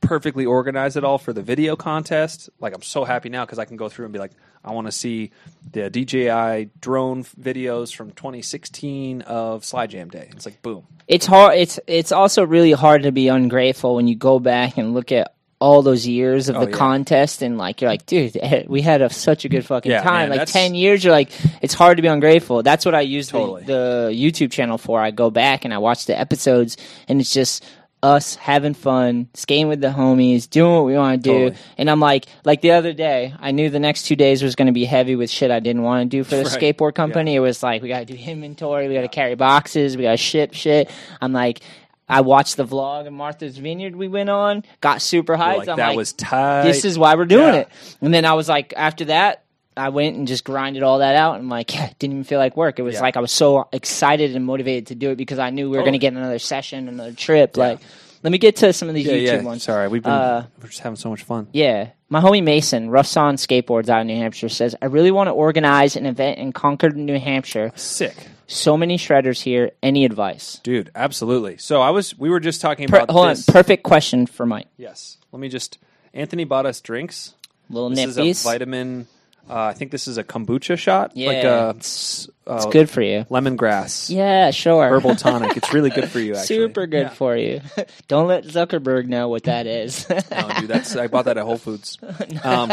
perfectly 0.00 0.46
organized 0.46 0.96
it 0.96 1.04
all 1.04 1.18
for 1.18 1.32
the 1.32 1.42
video 1.42 1.76
contest, 1.76 2.48
like 2.60 2.74
I'm 2.74 2.82
so 2.82 3.04
happy 3.04 3.28
now 3.28 3.44
because 3.44 3.58
I 3.58 3.64
can 3.64 3.76
go 3.76 3.88
through 3.88 4.06
and 4.06 4.12
be 4.12 4.18
like, 4.18 4.32
I 4.64 4.72
want 4.72 4.86
to 4.86 4.92
see 4.92 5.30
the 5.72 5.88
DJI 5.90 6.70
drone 6.80 7.24
videos 7.24 7.94
from 7.94 8.10
2016 8.12 9.22
of 9.22 9.64
Slide 9.64 9.90
Jam 9.90 10.08
Day. 10.08 10.28
It's 10.32 10.44
like 10.46 10.60
boom. 10.62 10.86
it's 11.08 11.26
hard 11.26 11.56
it's 11.56 11.78
it's 11.86 12.12
also 12.12 12.44
really 12.44 12.72
hard 12.72 13.02
to 13.04 13.12
be 13.12 13.28
ungrateful 13.28 13.94
when 13.96 14.06
you 14.08 14.14
go 14.16 14.38
back 14.38 14.76
and 14.78 14.92
look 14.94 15.12
at 15.12 15.34
all 15.60 15.82
those 15.82 16.06
years 16.06 16.48
of 16.48 16.56
Oh, 16.56 16.64
the 16.64 16.70
yeah. 16.70 16.76
contest 16.76 17.42
and 17.42 17.58
like 17.58 17.80
you're 17.82 17.90
like 17.90 18.06
dude 18.06 18.34
eh, 18.36 18.64
we 18.66 18.80
had 18.80 19.02
a, 19.02 19.10
such 19.10 19.44
a 19.44 19.48
good 19.50 19.66
fucking 19.66 19.90
Yeah, 19.92 20.02
time 20.02 20.28
man, 20.28 20.30
like 20.30 20.38
that's- 20.46 20.52
10 20.54 20.74
years 20.74 21.04
you're 21.04 21.12
like 21.12 21.30
it's 21.62 21.74
hard 21.74 21.98
to 21.98 22.02
be 22.02 22.08
ungrateful 22.08 22.62
that's 22.62 22.86
what 22.86 22.94
i 22.94 23.02
use 23.02 23.28
Totally. 23.28 23.64
the, 23.64 24.08
the 24.10 24.14
youtube 24.14 24.50
channel 24.52 24.78
for 24.78 25.00
i 25.00 25.10
go 25.10 25.28
back 25.30 25.66
and 25.66 25.74
i 25.74 25.78
watch 25.78 26.06
the 26.06 26.18
episodes 26.18 26.78
and 27.08 27.20
it's 27.20 27.34
just 27.34 27.62
us 28.02 28.34
having 28.36 28.72
fun 28.74 29.28
skating 29.34 29.68
with 29.68 29.80
the 29.80 29.88
homies 29.88 30.48
doing 30.48 30.72
what 30.72 30.84
we 30.86 30.94
want 30.94 31.22
to 31.22 31.30
do 31.30 31.38
Totally. 31.50 31.56
and 31.76 31.90
i'm 31.90 32.00
like 32.00 32.24
like 32.44 32.62
the 32.62 32.70
other 32.70 32.92
day 32.94 33.34
i 33.40 33.50
knew 33.50 33.68
the 33.68 33.78
next 33.78 34.04
two 34.04 34.16
days 34.16 34.42
was 34.42 34.54
going 34.54 34.66
to 34.66 34.72
be 34.72 34.86
heavy 34.86 35.16
with 35.16 35.28
shit 35.30 35.50
i 35.50 35.60
didn't 35.60 35.82
want 35.82 36.10
to 36.10 36.16
do 36.16 36.24
for 36.24 36.36
the 36.36 36.44
Right. 36.44 36.76
skateboard 36.76 36.94
company 36.94 37.34
it 37.34 37.40
was 37.40 37.62
like 37.62 37.82
we 37.82 37.88
got 37.88 38.06
to 38.06 38.06
do 38.06 38.14
inventory 38.14 38.88
we 38.88 38.94
got 38.94 39.02
to 39.02 39.08
carry 39.08 39.34
boxes 39.34 39.96
we 39.98 40.04
got 40.04 40.12
to 40.12 40.16
ship 40.16 40.54
shit 40.54 40.90
i'm 41.20 41.32
like 41.32 41.60
I 42.08 42.22
watched 42.22 42.56
the 42.56 42.64
vlog 42.64 43.06
of 43.06 43.12
Martha's 43.12 43.56
Vineyard 43.56 43.94
we 43.94 44.08
went 44.08 44.30
on, 44.30 44.64
got 44.80 45.00
super 45.00 45.36
hyped. 45.36 45.58
Like, 45.58 45.68
I'm 45.68 45.76
that 45.76 45.88
like, 45.90 45.96
was 45.96 46.12
tight. 46.12 46.64
this 46.64 46.84
is 46.84 46.98
why 46.98 47.14
we're 47.14 47.24
doing 47.24 47.54
Yeah. 47.54 47.60
it. 47.60 47.68
And 48.00 48.12
then 48.12 48.24
I 48.24 48.32
was 48.32 48.48
like, 48.48 48.74
after 48.76 49.04
that, 49.04 49.44
I 49.80 49.88
went 49.88 50.16
and 50.16 50.28
just 50.28 50.44
grinded 50.44 50.82
all 50.82 50.98
that 50.98 51.14
out. 51.16 51.38
And 51.38 51.48
like, 51.48 51.68
didn't 51.98 52.12
even 52.12 52.24
feel 52.24 52.38
like 52.38 52.56
work. 52.56 52.78
It 52.78 52.82
was 52.82 52.94
Yeah. 52.94 53.00
like 53.02 53.16
I 53.16 53.20
was 53.20 53.32
so 53.32 53.68
excited 53.72 54.36
and 54.36 54.44
motivated 54.44 54.88
to 54.88 54.94
do 54.94 55.10
it 55.10 55.16
because 55.16 55.38
I 55.38 55.50
knew 55.50 55.70
we 55.70 55.76
were 55.76 55.82
going 55.82 55.92
to 55.94 55.98
get 55.98 56.12
another 56.12 56.38
session, 56.38 56.88
another 56.88 57.12
trip. 57.12 57.56
Yeah. 57.56 57.64
Like, 57.64 57.80
let 58.22 58.30
me 58.30 58.38
get 58.38 58.56
to 58.56 58.72
some 58.74 58.88
of 58.88 58.94
these 58.94 59.06
YouTube 59.06 59.44
ones. 59.44 59.62
Sorry, 59.62 59.88
we've 59.88 60.02
been 60.02 60.12
Uh, 60.12 60.46
we're 60.60 60.68
just 60.68 60.80
having 60.80 60.96
so 60.96 61.08
much 61.08 61.22
fun. 61.22 61.48
Yeah. 61.52 61.88
My 62.10 62.20
homie 62.20 62.42
Mason, 62.44 62.90
Rough 62.90 63.16
On 63.16 63.36
Skateboards 63.36 63.88
out 63.88 64.02
in 64.02 64.08
New 64.08 64.16
Hampshire, 64.16 64.48
says, 64.50 64.76
I 64.82 64.86
really 64.86 65.10
want 65.10 65.28
to 65.28 65.32
organize 65.32 65.96
an 65.96 66.04
event 66.06 66.38
in 66.38 66.52
Concord, 66.52 66.96
New 66.96 67.18
Hampshire. 67.18 67.72
Sick. 67.76 68.14
So 68.46 68.76
many 68.76 68.98
shredders 68.98 69.40
here. 69.40 69.70
Any 69.82 70.04
advice? 70.04 70.60
Dude, 70.64 70.90
absolutely. 70.94 71.56
So 71.58 71.80
I 71.80 71.90
was 71.90 72.18
we 72.18 72.28
were 72.28 72.40
just 72.40 72.60
talking 72.60 72.88
Per- 72.88 72.96
about 72.96 73.10
hold 73.10 73.28
this. 73.30 73.48
on. 73.48 73.52
Perfect 73.52 73.84
question 73.84 74.26
for 74.26 74.44
Mike. 74.44 74.66
Yes. 74.76 75.16
Let 75.32 75.38
me 75.40 75.48
just 75.48 75.78
Anthony 76.12 76.44
bought 76.44 76.66
us 76.66 76.80
drinks. 76.80 77.34
Little 77.70 77.90
This 77.90 78.16
nippies. 78.18 78.30
is 78.30 78.44
a 78.44 78.48
vitamin 78.48 79.06
uh, 79.50 79.64
I 79.70 79.72
think 79.72 79.90
this 79.90 80.06
is 80.08 80.16
a 80.18 80.24
kombucha 80.24 80.78
shot. 80.78 81.16
Yeah, 81.16 81.26
Like 81.28 81.44
a 81.44 81.74
it's, 81.76 82.28
uh, 82.46 82.54
it's 82.56 82.66
good 82.66 82.88
for 82.88 83.02
you. 83.02 83.24
lemongrass 83.30 84.08
Yeah, 84.08 84.50
sure. 84.52 84.88
herbal 84.88 85.16
tonic. 85.16 85.56
It's 85.56 85.72
really 85.74 85.90
good 85.90 86.08
for 86.08 86.20
you 86.20 86.32
actually. 86.36 86.46
Super 86.46 86.86
good 86.86 87.02
Yeah. 87.02 87.08
for 87.10 87.36
you. 87.36 87.60
Don't 88.08 88.28
let 88.28 88.44
Zuckerberg 88.44 89.06
know 89.06 89.28
what 89.28 89.44
that 89.44 89.66
is. 89.66 90.06
No, 90.30 90.48
dude, 90.60 90.68
that's 90.70 90.94
I 90.96 91.08
bought 91.08 91.24
that 91.26 91.36
at 91.38 91.44
Whole 91.44 91.58
Foods. 91.58 91.98
Um, 92.44 92.72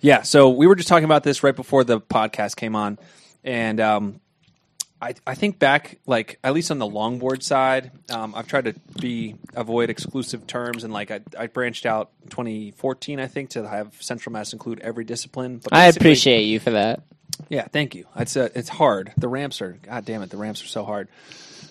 yeah, 0.00 0.22
so 0.22 0.50
we 0.50 0.66
were 0.66 0.74
just 0.74 0.88
talking 0.88 1.04
about 1.04 1.22
this 1.22 1.42
right 1.42 1.54
before 1.56 1.84
the 1.84 2.00
podcast 2.00 2.56
came 2.56 2.76
on, 2.76 2.98
and 3.44 3.80
um, 3.80 4.20
I 5.00 5.14
I 5.26 5.34
think 5.34 5.58
back 5.58 5.98
like 6.06 6.38
at 6.42 6.54
least 6.54 6.70
on 6.70 6.78
the 6.78 6.86
longboard 6.86 7.42
side, 7.42 7.90
um, 8.10 8.34
I've 8.34 8.46
tried 8.46 8.64
to 8.64 8.74
be 9.00 9.36
avoid 9.54 9.90
exclusive 9.90 10.46
terms 10.46 10.84
and 10.84 10.92
like 10.92 11.10
I, 11.10 11.20
I 11.38 11.46
branched 11.48 11.86
out 11.86 12.10
2014 12.30 13.20
I 13.20 13.26
think 13.26 13.50
to 13.50 13.68
have 13.68 13.94
Central 14.00 14.32
Mass 14.32 14.52
include 14.52 14.80
every 14.80 15.04
discipline. 15.04 15.58
But 15.58 15.72
I 15.72 15.86
appreciate 15.86 16.42
you 16.42 16.60
for 16.60 16.70
that. 16.70 17.02
Yeah, 17.48 17.66
thank 17.68 17.94
you. 17.94 18.06
It's 18.16 18.36
uh, 18.36 18.48
it's 18.54 18.68
hard. 18.68 19.12
The 19.16 19.28
ramps 19.28 19.60
are 19.62 19.72
god 19.82 20.04
damn 20.04 20.22
it. 20.22 20.30
The 20.30 20.36
ramps 20.36 20.62
are 20.62 20.66
so 20.66 20.84
hard, 20.84 21.08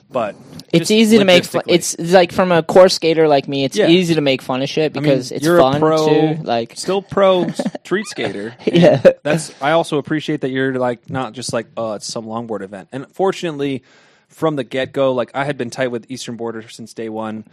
but 0.09 0.35
It's 0.73 0.91
easy 0.91 1.17
to 1.17 1.25
make 1.25 1.45
fun. 1.45 1.63
It's 1.67 1.97
like 1.99 2.31
from 2.31 2.51
a 2.51 2.63
core 2.63 2.89
skater 2.89 3.27
like 3.27 3.47
me. 3.47 3.63
It's 3.65 3.75
Yeah. 3.77 3.87
easy 3.87 4.15
to 4.15 4.21
make 4.21 4.41
fun 4.41 4.61
of 4.61 4.69
shit 4.69 4.91
I 4.95 4.99
mean, 4.99 5.03
because 5.09 5.31
it's 5.31 5.43
you're 5.45 5.59
fun 5.59 5.75
a 5.77 5.79
pro, 5.79 6.07
too. 6.07 6.43
Like 6.43 6.73
still 6.75 7.01
pro 7.01 7.49
street 7.83 8.05
skater. 8.07 8.55
Yeah. 8.65 9.01
that's. 9.23 9.53
I 9.61 9.71
also 9.71 9.97
appreciate 9.97 10.41
that 10.41 10.49
you're 10.51 10.73
like 10.77 11.09
not 11.09 11.33
just 11.33 11.53
like 11.53 11.67
oh 11.77 11.93
it's 11.93 12.05
some 12.05 12.25
longboard 12.25 12.61
event. 12.61 12.89
And 12.91 13.07
fortunately, 13.11 13.83
from 14.27 14.55
the 14.55 14.63
get 14.63 14.91
go, 14.93 15.13
like 15.13 15.31
I 15.33 15.45
had 15.45 15.57
been 15.57 15.69
tight 15.69 15.87
with 15.87 16.05
Eastern 16.09 16.35
Boarder 16.35 16.67
since 16.69 16.93
day 16.93 17.09
one, 17.09 17.45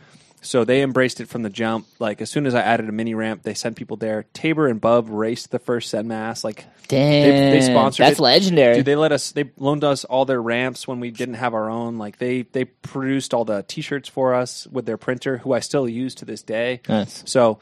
so 0.42 0.64
they 0.64 0.82
embraced 0.82 1.20
it 1.20 1.28
from 1.28 1.42
the 1.42 1.48
jump. 1.48 1.86
Like 1.98 2.20
as 2.20 2.28
soon 2.30 2.46
as 2.46 2.54
I 2.54 2.60
added 2.60 2.88
a 2.88 2.92
mini 2.92 3.14
ramp, 3.14 3.44
they 3.44 3.54
sent 3.54 3.76
people 3.76 3.96
there. 3.96 4.24
Tabor 4.34 4.66
and 4.66 4.80
Bub 4.80 5.08
raced 5.08 5.52
the 5.52 5.60
first 5.60 5.88
Sen 5.88 6.08
Mass. 6.08 6.42
Like 6.42 6.66
damn, 6.88 7.28
they, 7.28 7.58
they 7.58 7.60
sponsored 7.64 8.06
that's 8.06 8.18
it. 8.18 8.22
legendary. 8.22 8.74
Dude, 8.76 8.84
they 8.84 8.96
let 8.96 9.12
us. 9.12 9.30
They 9.32 9.50
loaned 9.56 9.84
us 9.84 10.04
all 10.04 10.24
their 10.24 10.42
ramps 10.42 10.86
when 10.86 11.00
we 11.00 11.12
didn't 11.12 11.34
have 11.34 11.54
our 11.54 11.70
own. 11.70 11.96
Like 11.96 12.18
they 12.18 12.42
they 12.42 12.64
produced 12.64 13.32
all 13.32 13.44
the 13.44 13.62
T-shirts 13.62 14.08
for 14.08 14.34
us 14.34 14.66
with 14.66 14.84
their 14.84 14.98
printer, 14.98 15.38
who 15.38 15.52
I 15.52 15.60
still 15.60 15.88
use 15.88 16.16
to 16.16 16.24
this 16.24 16.42
day. 16.42 16.80
Nice. 16.88 17.22
So, 17.24 17.60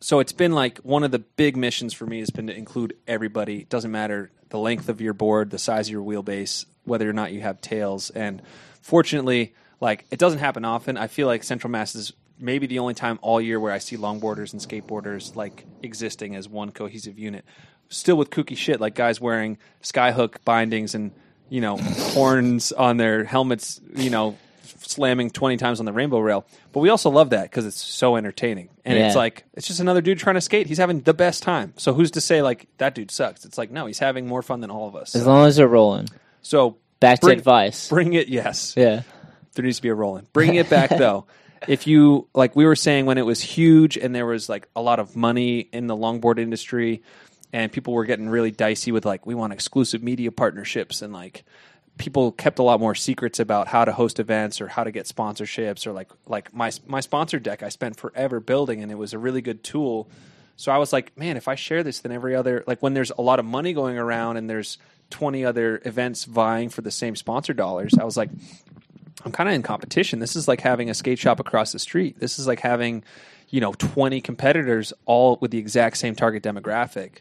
so 0.00 0.20
it's 0.20 0.32
been 0.32 0.52
like 0.52 0.78
one 0.78 1.04
of 1.04 1.10
the 1.10 1.18
big 1.18 1.56
missions 1.56 1.92
for 1.92 2.06
me 2.06 2.20
has 2.20 2.30
been 2.30 2.46
to 2.46 2.56
include 2.56 2.96
everybody. 3.06 3.58
It 3.60 3.68
doesn't 3.68 3.92
matter 3.92 4.30
the 4.48 4.58
length 4.58 4.88
of 4.88 5.00
your 5.00 5.12
board, 5.12 5.50
the 5.50 5.58
size 5.58 5.88
of 5.88 5.92
your 5.92 6.04
wheelbase, 6.04 6.64
whether 6.84 7.08
or 7.08 7.12
not 7.12 7.32
you 7.32 7.42
have 7.42 7.60
tails. 7.60 8.10
And 8.10 8.40
fortunately, 8.80 9.54
like 9.80 10.04
it 10.10 10.18
doesn't 10.18 10.38
happen 10.40 10.64
often. 10.64 10.96
I 10.96 11.06
feel 11.06 11.26
like 11.26 11.42
Central 11.44 11.70
Mass 11.70 11.94
is 11.94 12.12
maybe 12.38 12.66
the 12.66 12.78
only 12.80 12.94
time 12.94 13.18
all 13.22 13.40
year 13.40 13.58
where 13.58 13.72
I 13.72 13.78
see 13.78 13.96
longboarders 13.96 14.52
and 14.52 14.60
skateboarders 14.60 15.34
like 15.36 15.64
existing 15.82 16.36
as 16.36 16.48
one 16.48 16.70
cohesive 16.70 17.18
unit. 17.18 17.44
Still 17.88 18.16
with 18.16 18.30
kooky 18.30 18.56
shit 18.56 18.80
like 18.80 18.94
guys 18.94 19.20
wearing 19.20 19.58
skyhook 19.82 20.36
bindings 20.44 20.94
and 20.94 21.12
you 21.48 21.60
know 21.60 21.76
horns 22.14 22.72
on 22.72 22.96
their 22.96 23.24
helmets, 23.24 23.80
you 23.94 24.10
know, 24.10 24.36
slamming 24.64 25.30
twenty 25.30 25.56
times 25.56 25.78
on 25.78 25.86
the 25.86 25.92
rainbow 25.92 26.18
rail. 26.18 26.44
But 26.72 26.80
we 26.80 26.88
also 26.88 27.10
love 27.10 27.30
that 27.30 27.44
because 27.44 27.64
it's 27.64 27.80
so 27.80 28.16
entertaining, 28.16 28.70
and 28.84 28.98
it's 28.98 29.14
like 29.16 29.44
it's 29.54 29.66
just 29.68 29.80
another 29.80 30.00
dude 30.00 30.18
trying 30.18 30.34
to 30.34 30.40
skate. 30.40 30.66
He's 30.66 30.78
having 30.78 31.00
the 31.02 31.14
best 31.14 31.42
time. 31.42 31.74
So 31.76 31.92
who's 31.94 32.10
to 32.12 32.20
say 32.20 32.42
like 32.42 32.66
that 32.78 32.94
dude 32.94 33.10
sucks? 33.10 33.44
It's 33.44 33.56
like 33.56 33.70
no, 33.70 33.86
he's 33.86 33.98
having 34.00 34.26
more 34.26 34.42
fun 34.42 34.60
than 34.60 34.70
all 34.70 34.88
of 34.88 34.96
us. 34.96 35.14
as 35.14 35.26
long 35.26 35.46
as 35.46 35.56
they're 35.56 35.68
rolling. 35.68 36.08
So 36.42 36.78
Back 36.98 37.20
to 37.20 37.26
bring- 37.26 37.38
advice. 37.38 37.88
Bring 37.88 38.14
it, 38.14 38.28
yes. 38.28 38.74
Yeah. 38.76 39.02
There 39.56 39.64
needs 39.64 39.76
to 39.76 39.82
be 39.82 39.88
a 39.88 39.94
rolling. 39.94 40.26
Bringing 40.32 40.56
it 40.56 40.70
back 40.70 40.90
though. 40.98 41.26
If 41.66 41.86
you 41.86 42.28
like, 42.34 42.54
we 42.54 42.64
were 42.64 42.76
saying 42.76 43.06
when 43.06 43.18
it 43.18 43.26
was 43.26 43.40
huge 43.40 43.96
and 43.96 44.14
there 44.14 44.26
was 44.26 44.48
like 44.48 44.68
a 44.76 44.82
lot 44.82 45.00
of 45.00 45.16
money 45.16 45.60
in 45.60 45.86
the 45.86 45.96
longboard 45.96 46.38
industry, 46.38 47.02
and 47.52 47.72
people 47.72 47.94
were 47.94 48.04
getting 48.04 48.28
really 48.28 48.50
dicey 48.50 48.92
with 48.92 49.04
like 49.04 49.26
we 49.26 49.34
want 49.34 49.52
exclusive 49.52 50.02
media 50.02 50.30
partnerships 50.30 51.02
and 51.02 51.12
like 51.12 51.44
people 51.98 52.32
kept 52.32 52.58
a 52.58 52.62
lot 52.62 52.80
more 52.80 52.94
secrets 52.94 53.40
about 53.40 53.68
how 53.68 53.84
to 53.84 53.92
host 53.92 54.20
events 54.20 54.60
or 54.60 54.68
how 54.68 54.84
to 54.84 54.90
get 54.90 55.06
sponsorships 55.06 55.86
or 55.86 55.92
like 55.92 56.10
like 56.26 56.52
my 56.54 56.70
my 56.86 57.00
sponsor 57.00 57.38
deck 57.38 57.62
I 57.62 57.70
spent 57.70 57.96
forever 57.96 58.40
building 58.40 58.82
and 58.82 58.92
it 58.92 58.96
was 58.96 59.12
a 59.12 59.18
really 59.18 59.40
good 59.40 59.64
tool. 59.64 60.10
So 60.56 60.72
I 60.72 60.78
was 60.78 60.92
like, 60.92 61.16
man, 61.18 61.36
if 61.36 61.48
I 61.48 61.54
share 61.54 61.82
this, 61.82 62.00
then 62.00 62.12
every 62.12 62.34
other 62.34 62.64
like 62.66 62.82
when 62.82 62.94
there's 62.94 63.10
a 63.10 63.22
lot 63.22 63.38
of 63.38 63.44
money 63.44 63.72
going 63.72 63.98
around 63.98 64.36
and 64.36 64.48
there's 64.48 64.78
20 65.10 65.44
other 65.44 65.80
events 65.84 66.24
vying 66.24 66.68
for 66.68 66.82
the 66.82 66.90
same 66.90 67.14
sponsor 67.14 67.52
dollars, 67.52 67.94
I 67.98 68.04
was 68.04 68.16
like, 68.16 68.30
I'm 69.26 69.32
kind 69.32 69.48
of 69.48 69.56
in 69.56 69.62
competition. 69.62 70.20
This 70.20 70.36
is 70.36 70.46
like 70.46 70.60
having 70.60 70.88
a 70.88 70.94
skate 70.94 71.18
shop 71.18 71.40
across 71.40 71.72
the 71.72 71.80
street. 71.80 72.20
This 72.20 72.38
is 72.38 72.46
like 72.46 72.60
having, 72.60 73.02
you 73.48 73.60
know, 73.60 73.72
20 73.72 74.20
competitors 74.20 74.92
all 75.04 75.36
with 75.40 75.50
the 75.50 75.58
exact 75.58 75.96
same 75.96 76.14
target 76.14 76.44
demographic. 76.44 77.18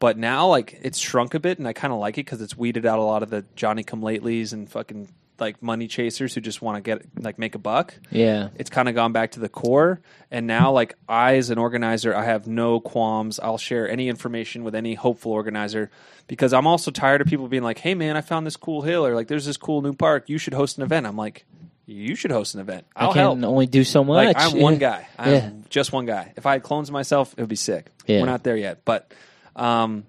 But 0.00 0.18
now, 0.18 0.48
like, 0.48 0.78
it's 0.82 0.98
shrunk 0.98 1.34
a 1.34 1.40
bit, 1.40 1.58
and 1.58 1.68
I 1.68 1.72
kind 1.72 1.92
of 1.92 2.00
like 2.00 2.18
it 2.18 2.26
because 2.26 2.42
it's 2.42 2.56
weeded 2.56 2.84
out 2.84 2.98
a 2.98 3.02
lot 3.02 3.22
of 3.22 3.30
the 3.30 3.44
Johnny 3.54 3.84
Come 3.84 4.02
Latelys 4.02 4.52
and 4.52 4.68
fucking 4.68 5.08
like 5.38 5.62
money 5.62 5.86
chasers 5.88 6.34
who 6.34 6.40
just 6.40 6.62
want 6.62 6.76
to 6.76 6.80
get 6.80 7.22
like 7.22 7.38
make 7.38 7.54
a 7.54 7.58
buck. 7.58 7.94
Yeah. 8.10 8.48
It's 8.56 8.70
kind 8.70 8.88
of 8.88 8.94
gone 8.94 9.12
back 9.12 9.32
to 9.32 9.40
the 9.40 9.48
core, 9.48 10.00
and 10.30 10.46
now, 10.46 10.72
like, 10.72 10.94
I 11.08 11.36
as 11.36 11.50
an 11.50 11.58
organizer, 11.58 12.14
I 12.14 12.24
have 12.24 12.46
no 12.46 12.80
qualms. 12.80 13.38
I'll 13.40 13.58
share 13.58 13.88
any 13.88 14.08
information 14.08 14.64
with 14.64 14.74
any 14.74 14.94
hopeful 14.94 15.32
organizer 15.32 15.90
because 16.26 16.52
I'm 16.52 16.66
also 16.66 16.90
tired 16.90 17.20
of 17.20 17.26
people 17.26 17.48
being 17.48 17.62
like, 17.62 17.78
"Hey, 17.78 17.94
man, 17.94 18.16
I 18.16 18.20
found 18.20 18.46
this 18.46 18.56
cool 18.56 18.82
hill," 18.82 19.04
or 19.06 19.14
like, 19.14 19.28
"There's 19.28 19.44
this 19.46 19.56
cool 19.56 19.82
new 19.82 19.92
park. 19.92 20.28
You 20.28 20.38
should 20.38 20.54
host 20.54 20.78
an 20.78 20.82
event." 20.84 21.06
I'm 21.06 21.16
like, 21.16 21.44
"You 21.86 22.14
should 22.16 22.30
host 22.32 22.54
an 22.54 22.60
event. 22.60 22.86
I'll 22.96 23.10
I 23.10 23.12
can 23.12 23.20
help." 23.22 23.42
only 23.44 23.66
do 23.66 23.84
so 23.84 24.02
much. 24.04 24.26
Like 24.26 24.36
I'm 24.38 24.58
one 24.60 24.78
guy. 24.78 25.06
I'm 25.18 25.32
Yeah. 25.32 25.50
just 25.68 25.92
one 25.92 26.06
guy. 26.06 26.32
If 26.36 26.46
I 26.46 26.52
had 26.54 26.62
clones 26.62 26.88
of 26.88 26.92
myself, 26.94 27.34
it 27.36 27.40
would 27.40 27.48
be 27.48 27.56
sick. 27.56 27.86
Yeah. 28.06 28.20
We're 28.20 28.26
not 28.26 28.42
there 28.42 28.56
yet, 28.56 28.84
but 28.84 29.12
um, 29.54 30.04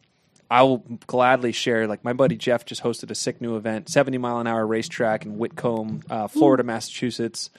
I 0.50 0.64
will 0.64 0.78
gladly 1.08 1.52
share. 1.52 1.88
Like 1.88 2.04
my 2.04 2.14
buddy 2.14 2.38
Jeff 2.38 2.66
just 2.66 2.84
hosted 2.84 3.12
a 3.12 3.16
sick 3.16 3.42
new 3.42 3.56
event, 3.58 3.90
70 3.90 4.18
mile 4.18 4.40
an 4.40 4.48
hour 4.48 4.66
racetrack 4.66 5.26
in 5.26 5.38
Whitcomb, 5.38 6.02
uh, 6.10 6.28
Florida, 6.28 6.64
Massachusetts. 6.64 7.50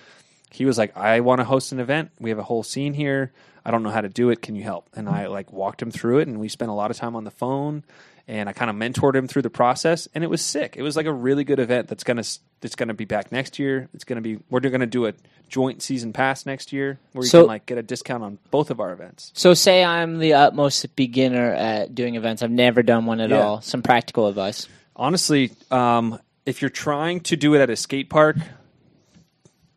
He 0.50 0.64
was 0.64 0.78
like, 0.78 0.96
"I 0.96 1.20
want 1.20 1.40
to 1.40 1.44
host 1.44 1.72
an 1.72 1.80
event. 1.80 2.10
We 2.18 2.30
have 2.30 2.38
a 2.38 2.44
whole 2.44 2.62
scene 2.62 2.94
here. 2.94 3.32
I 3.64 3.70
don't 3.70 3.82
know 3.82 3.90
how 3.90 4.00
to 4.00 4.08
do 4.08 4.30
it. 4.30 4.40
Can 4.40 4.56
you 4.56 4.62
help?" 4.62 4.88
And 4.94 5.08
I 5.08 5.26
like 5.26 5.52
walked 5.52 5.82
him 5.82 5.90
through 5.90 6.18
it, 6.20 6.28
and 6.28 6.40
we 6.40 6.48
spent 6.48 6.70
a 6.70 6.74
lot 6.74 6.90
of 6.90 6.96
time 6.96 7.14
on 7.14 7.24
the 7.24 7.30
phone. 7.30 7.84
And 8.28 8.46
I 8.46 8.52
kind 8.52 8.70
of 8.70 8.76
mentored 8.76 9.14
him 9.16 9.26
through 9.26 9.40
the 9.40 9.48
process, 9.50 10.06
and 10.14 10.22
it 10.22 10.26
was 10.28 10.44
sick. 10.44 10.76
It 10.76 10.82
was 10.82 10.96
like 10.96 11.06
a 11.06 11.12
really 11.12 11.44
good 11.44 11.58
event 11.58 11.88
that's 11.88 12.04
gonna 12.04 12.22
that's 12.60 12.74
gonna 12.76 12.92
be 12.92 13.06
back 13.06 13.32
next 13.32 13.58
year. 13.58 13.88
It's 13.94 14.04
gonna 14.04 14.20
be 14.20 14.38
we're 14.50 14.60
gonna 14.60 14.84
do 14.86 15.06
a 15.06 15.14
joint 15.48 15.80
season 15.82 16.12
pass 16.12 16.44
next 16.44 16.70
year 16.70 16.98
where 17.14 17.24
you 17.24 17.30
So- 17.30 17.40
can 17.42 17.48
like 17.48 17.64
get 17.64 17.78
a 17.78 17.82
discount 17.82 18.22
on 18.22 18.38
both 18.50 18.70
of 18.70 18.80
our 18.80 18.92
events. 18.92 19.30
So 19.34 19.54
say 19.54 19.82
I'm 19.82 20.18
the 20.18 20.34
utmost 20.34 20.94
beginner 20.94 21.54
at 21.54 21.94
doing 21.94 22.16
events. 22.16 22.42
I've 22.42 22.50
never 22.50 22.82
done 22.82 23.06
one 23.06 23.20
at 23.20 23.30
Yeah. 23.30 23.40
all. 23.40 23.62
Some 23.62 23.80
practical 23.82 24.26
advice. 24.26 24.68
Honestly, 24.94 25.50
um, 25.70 26.18
if 26.44 26.60
you're 26.60 26.68
trying 26.68 27.20
to 27.20 27.36
do 27.36 27.54
it 27.54 27.60
at 27.62 27.70
a 27.70 27.76
skate 27.76 28.10
park, 28.10 28.36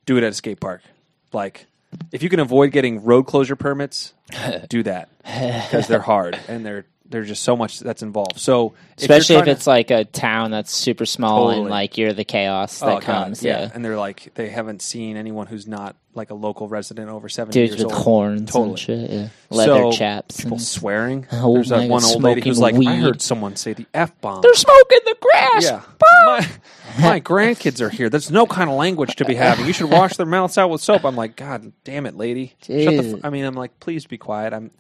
do 0.06 0.18
it 0.18 0.24
at 0.24 0.32
a 0.32 0.36
skate 0.36 0.60
park. 0.60 0.82
Like, 1.32 1.68
if 2.12 2.22
you 2.24 2.28
can 2.30 2.40
avoid 2.42 2.72
getting 2.72 3.04
road 3.04 3.24
closure 3.24 3.56
permits, 3.56 4.14
do 4.70 4.84
that 4.84 5.10
because 5.24 5.88
they're 5.88 6.00
hard 6.02 6.38
and 6.50 6.66
they're 6.66 6.86
there's 7.12 7.28
just 7.28 7.44
so 7.44 7.56
much 7.56 7.80
that's 7.80 8.02
involved. 8.02 8.40
So, 8.40 8.74
Especially 8.98 9.36
if 9.36 9.48
it's 9.48 9.68
like 9.68 9.92
a 9.92 10.06
town 10.06 10.52
that's 10.52 10.72
super 10.72 11.06
small 11.06 11.50
and 11.50 11.70
like 11.70 11.98
you're 11.98 12.14
the 12.14 12.24
chaos 12.24 12.82
oh, 12.82 12.88
that 12.88 12.96
oh, 12.98 13.00
comes. 13.02 13.44
yeah. 13.44 13.62
yeah. 13.62 13.72
and 13.74 13.84
they're 13.84 13.98
like 13.98 14.34
they 14.36 14.50
haven't 14.50 14.82
seen 14.82 15.18
anyone 15.18 15.48
who's 15.48 15.68
not 15.68 15.96
like 16.14 16.30
a 16.30 16.34
local 16.34 16.68
resident 16.68 17.10
over 17.10 17.30
seventy 17.30 17.60
Dudes 17.60 17.72
years 17.74 17.84
with 17.86 17.94
old. 17.94 18.04
horns 18.04 18.52
Totally. 18.52 18.70
and 18.70 18.80
shit. 18.80 19.10
Yeah. 19.10 19.28
Leather 19.50 19.74
So, 19.74 19.92
chaps. 19.92 20.38
people 20.38 20.54
and- 20.58 20.62
swearing. 20.62 21.28
Oh 21.32 21.54
There's 21.56 21.70
that 21.70 21.90
one 21.90 22.04
old 22.04 22.22
lady 22.22 22.42
who's 22.42 22.60
like, 22.60 22.74
smoking 22.76 22.90
I 22.90 22.96
heard 22.98 23.22
someone 23.22 23.56
say 23.56 23.74
the 23.74 23.86
f 23.94 24.20
bomb. 24.22 24.42
They're 24.42 24.54
smoking 24.54 25.00
the 25.06 25.16
grass. 25.20 25.64
Yeah. 25.64 25.82
My, 26.26 26.48
my 27.00 27.20
grandkids 27.22 27.82
are 27.82 27.90
here. 27.90 28.10
There's 28.10 28.30
no 28.32 28.46
kind 28.46 28.70
of 28.70 28.76
language 28.76 29.16
to 29.18 29.26
be 29.26 29.36
having. 29.36 29.66
You 29.66 29.74
should 29.74 29.90
wash 29.90 30.18
their 30.18 30.26
mouths 30.26 30.58
out 30.58 30.70
with 30.70 30.82
soap. 30.82 31.06
I'm 31.06 31.16
like, 31.16 31.36
God 31.36 31.72
damn 31.84 32.06
it, 32.06 32.16
lady. 32.18 32.54
Shut 32.62 32.68
the 32.68 33.14
f-. 33.16 33.20
I 33.24 33.30
mean, 33.30 33.46
I'm 33.46 33.56
like, 33.56 33.80
please 33.80 34.06
be 34.06 34.18
quiet. 34.18 34.54
I'm 34.54 34.72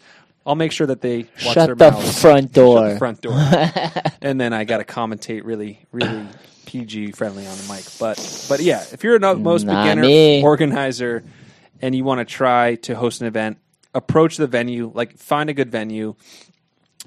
I'll 0.45 0.55
make 0.55 0.71
sure 0.71 0.87
that 0.87 1.01
they 1.01 1.19
watch 1.45 1.53
Shut 1.53 1.65
their 1.67 1.75
the 1.75 1.91
mouths. 1.91 2.19
front 2.21 2.45
Shut 2.47 2.53
door. 2.53 2.89
the 2.89 2.97
front 2.97 3.21
door. 3.21 3.33
and 4.21 4.39
then 4.41 4.53
I 4.53 4.63
got 4.63 4.77
to 4.79 4.83
commentate 4.85 5.41
really, 5.45 5.85
really 5.91 6.27
PG 6.65 7.11
friendly 7.11 7.45
on 7.45 7.57
the 7.57 7.73
mic. 7.73 7.85
But 7.99 8.45
but 8.49 8.59
yeah, 8.61 8.83
if 8.91 9.03
you're 9.03 9.15
a 9.17 9.35
most 9.35 9.65
Not 9.65 9.83
beginner 9.83 10.01
me. 10.01 10.41
organizer 10.43 11.23
and 11.81 11.93
you 11.93 12.03
want 12.03 12.19
to 12.19 12.25
try 12.25 12.75
to 12.75 12.95
host 12.95 13.21
an 13.21 13.27
event, 13.27 13.57
approach 13.93 14.37
the 14.37 14.47
venue. 14.47 14.91
Like 14.93 15.17
find 15.17 15.49
a 15.49 15.53
good 15.53 15.71
venue. 15.71 16.15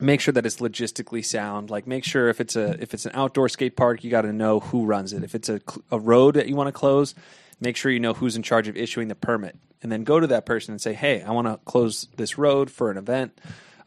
Make 0.00 0.20
sure 0.20 0.32
that 0.32 0.44
it's 0.44 0.56
logistically 0.56 1.24
sound. 1.24 1.70
Like 1.70 1.86
make 1.86 2.04
sure 2.04 2.28
if 2.28 2.40
it's 2.40 2.56
a 2.56 2.80
if 2.82 2.94
it's 2.94 3.06
an 3.06 3.12
outdoor 3.14 3.48
skate 3.48 3.76
park, 3.76 4.04
you 4.04 4.10
got 4.10 4.22
to 4.22 4.32
know 4.32 4.60
who 4.60 4.84
runs 4.86 5.12
it. 5.12 5.22
If 5.24 5.34
it's 5.34 5.48
a 5.48 5.60
a 5.90 5.98
road 5.98 6.34
that 6.34 6.48
you 6.48 6.56
want 6.56 6.68
to 6.68 6.72
close, 6.72 7.14
make 7.60 7.76
sure 7.76 7.90
you 7.90 8.00
know 8.00 8.14
who's 8.14 8.36
in 8.36 8.42
charge 8.42 8.68
of 8.68 8.76
issuing 8.76 9.08
the 9.08 9.14
permit, 9.14 9.56
and 9.82 9.90
then 9.92 10.04
go 10.04 10.20
to 10.20 10.26
that 10.28 10.46
person 10.46 10.72
and 10.72 10.80
say, 10.80 10.92
"Hey, 10.94 11.22
I 11.22 11.30
want 11.32 11.46
to 11.46 11.58
close 11.64 12.08
this 12.16 12.38
road 12.38 12.70
for 12.70 12.90
an 12.90 12.96
event." 12.98 13.38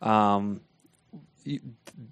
Um, 0.01 0.61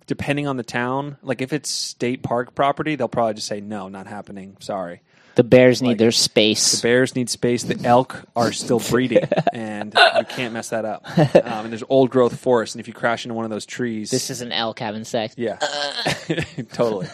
depending 0.08 0.48
on 0.48 0.58
the 0.58 0.64
town, 0.64 1.18
like 1.22 1.42
if 1.42 1.54
it's 1.54 1.70
state 1.70 2.24
park 2.24 2.56
property, 2.56 2.96
they'll 2.96 3.08
probably 3.08 3.34
just 3.36 3.48
say, 3.48 3.62
"No, 3.62 3.88
not 3.90 4.08
happening. 4.08 4.58
Sorry." 4.60 5.02
The 5.36 5.44
Bears 5.44 5.82
need 5.82 5.90
Like, 5.90 5.98
their 5.98 6.12
space. 6.14 6.80
The 6.80 6.82
bears 6.88 7.14
need 7.14 7.30
space. 7.30 7.64
The 7.64 7.78
elk 7.86 8.24
are 8.38 8.54
still 8.54 8.80
breeding, 8.80 9.28
and 9.54 9.94
you 9.94 10.24
can't 10.30 10.54
mess 10.54 10.70
that 10.70 10.86
up. 10.86 11.04
Um, 11.18 11.66
and 11.66 11.72
there's 11.74 11.84
old 11.90 12.10
growth 12.10 12.40
forest, 12.40 12.74
and 12.74 12.80
if 12.80 12.88
you 12.88 12.94
crash 12.94 13.26
into 13.26 13.34
one 13.34 13.44
of 13.44 13.52
those 13.52 13.66
trees, 13.66 14.12
this 14.12 14.30
is 14.30 14.40
an 14.40 14.54
elk 14.54 14.80
having 14.80 15.04
sex. 15.04 15.36
yeah, 15.38 15.58
totally. 16.72 17.08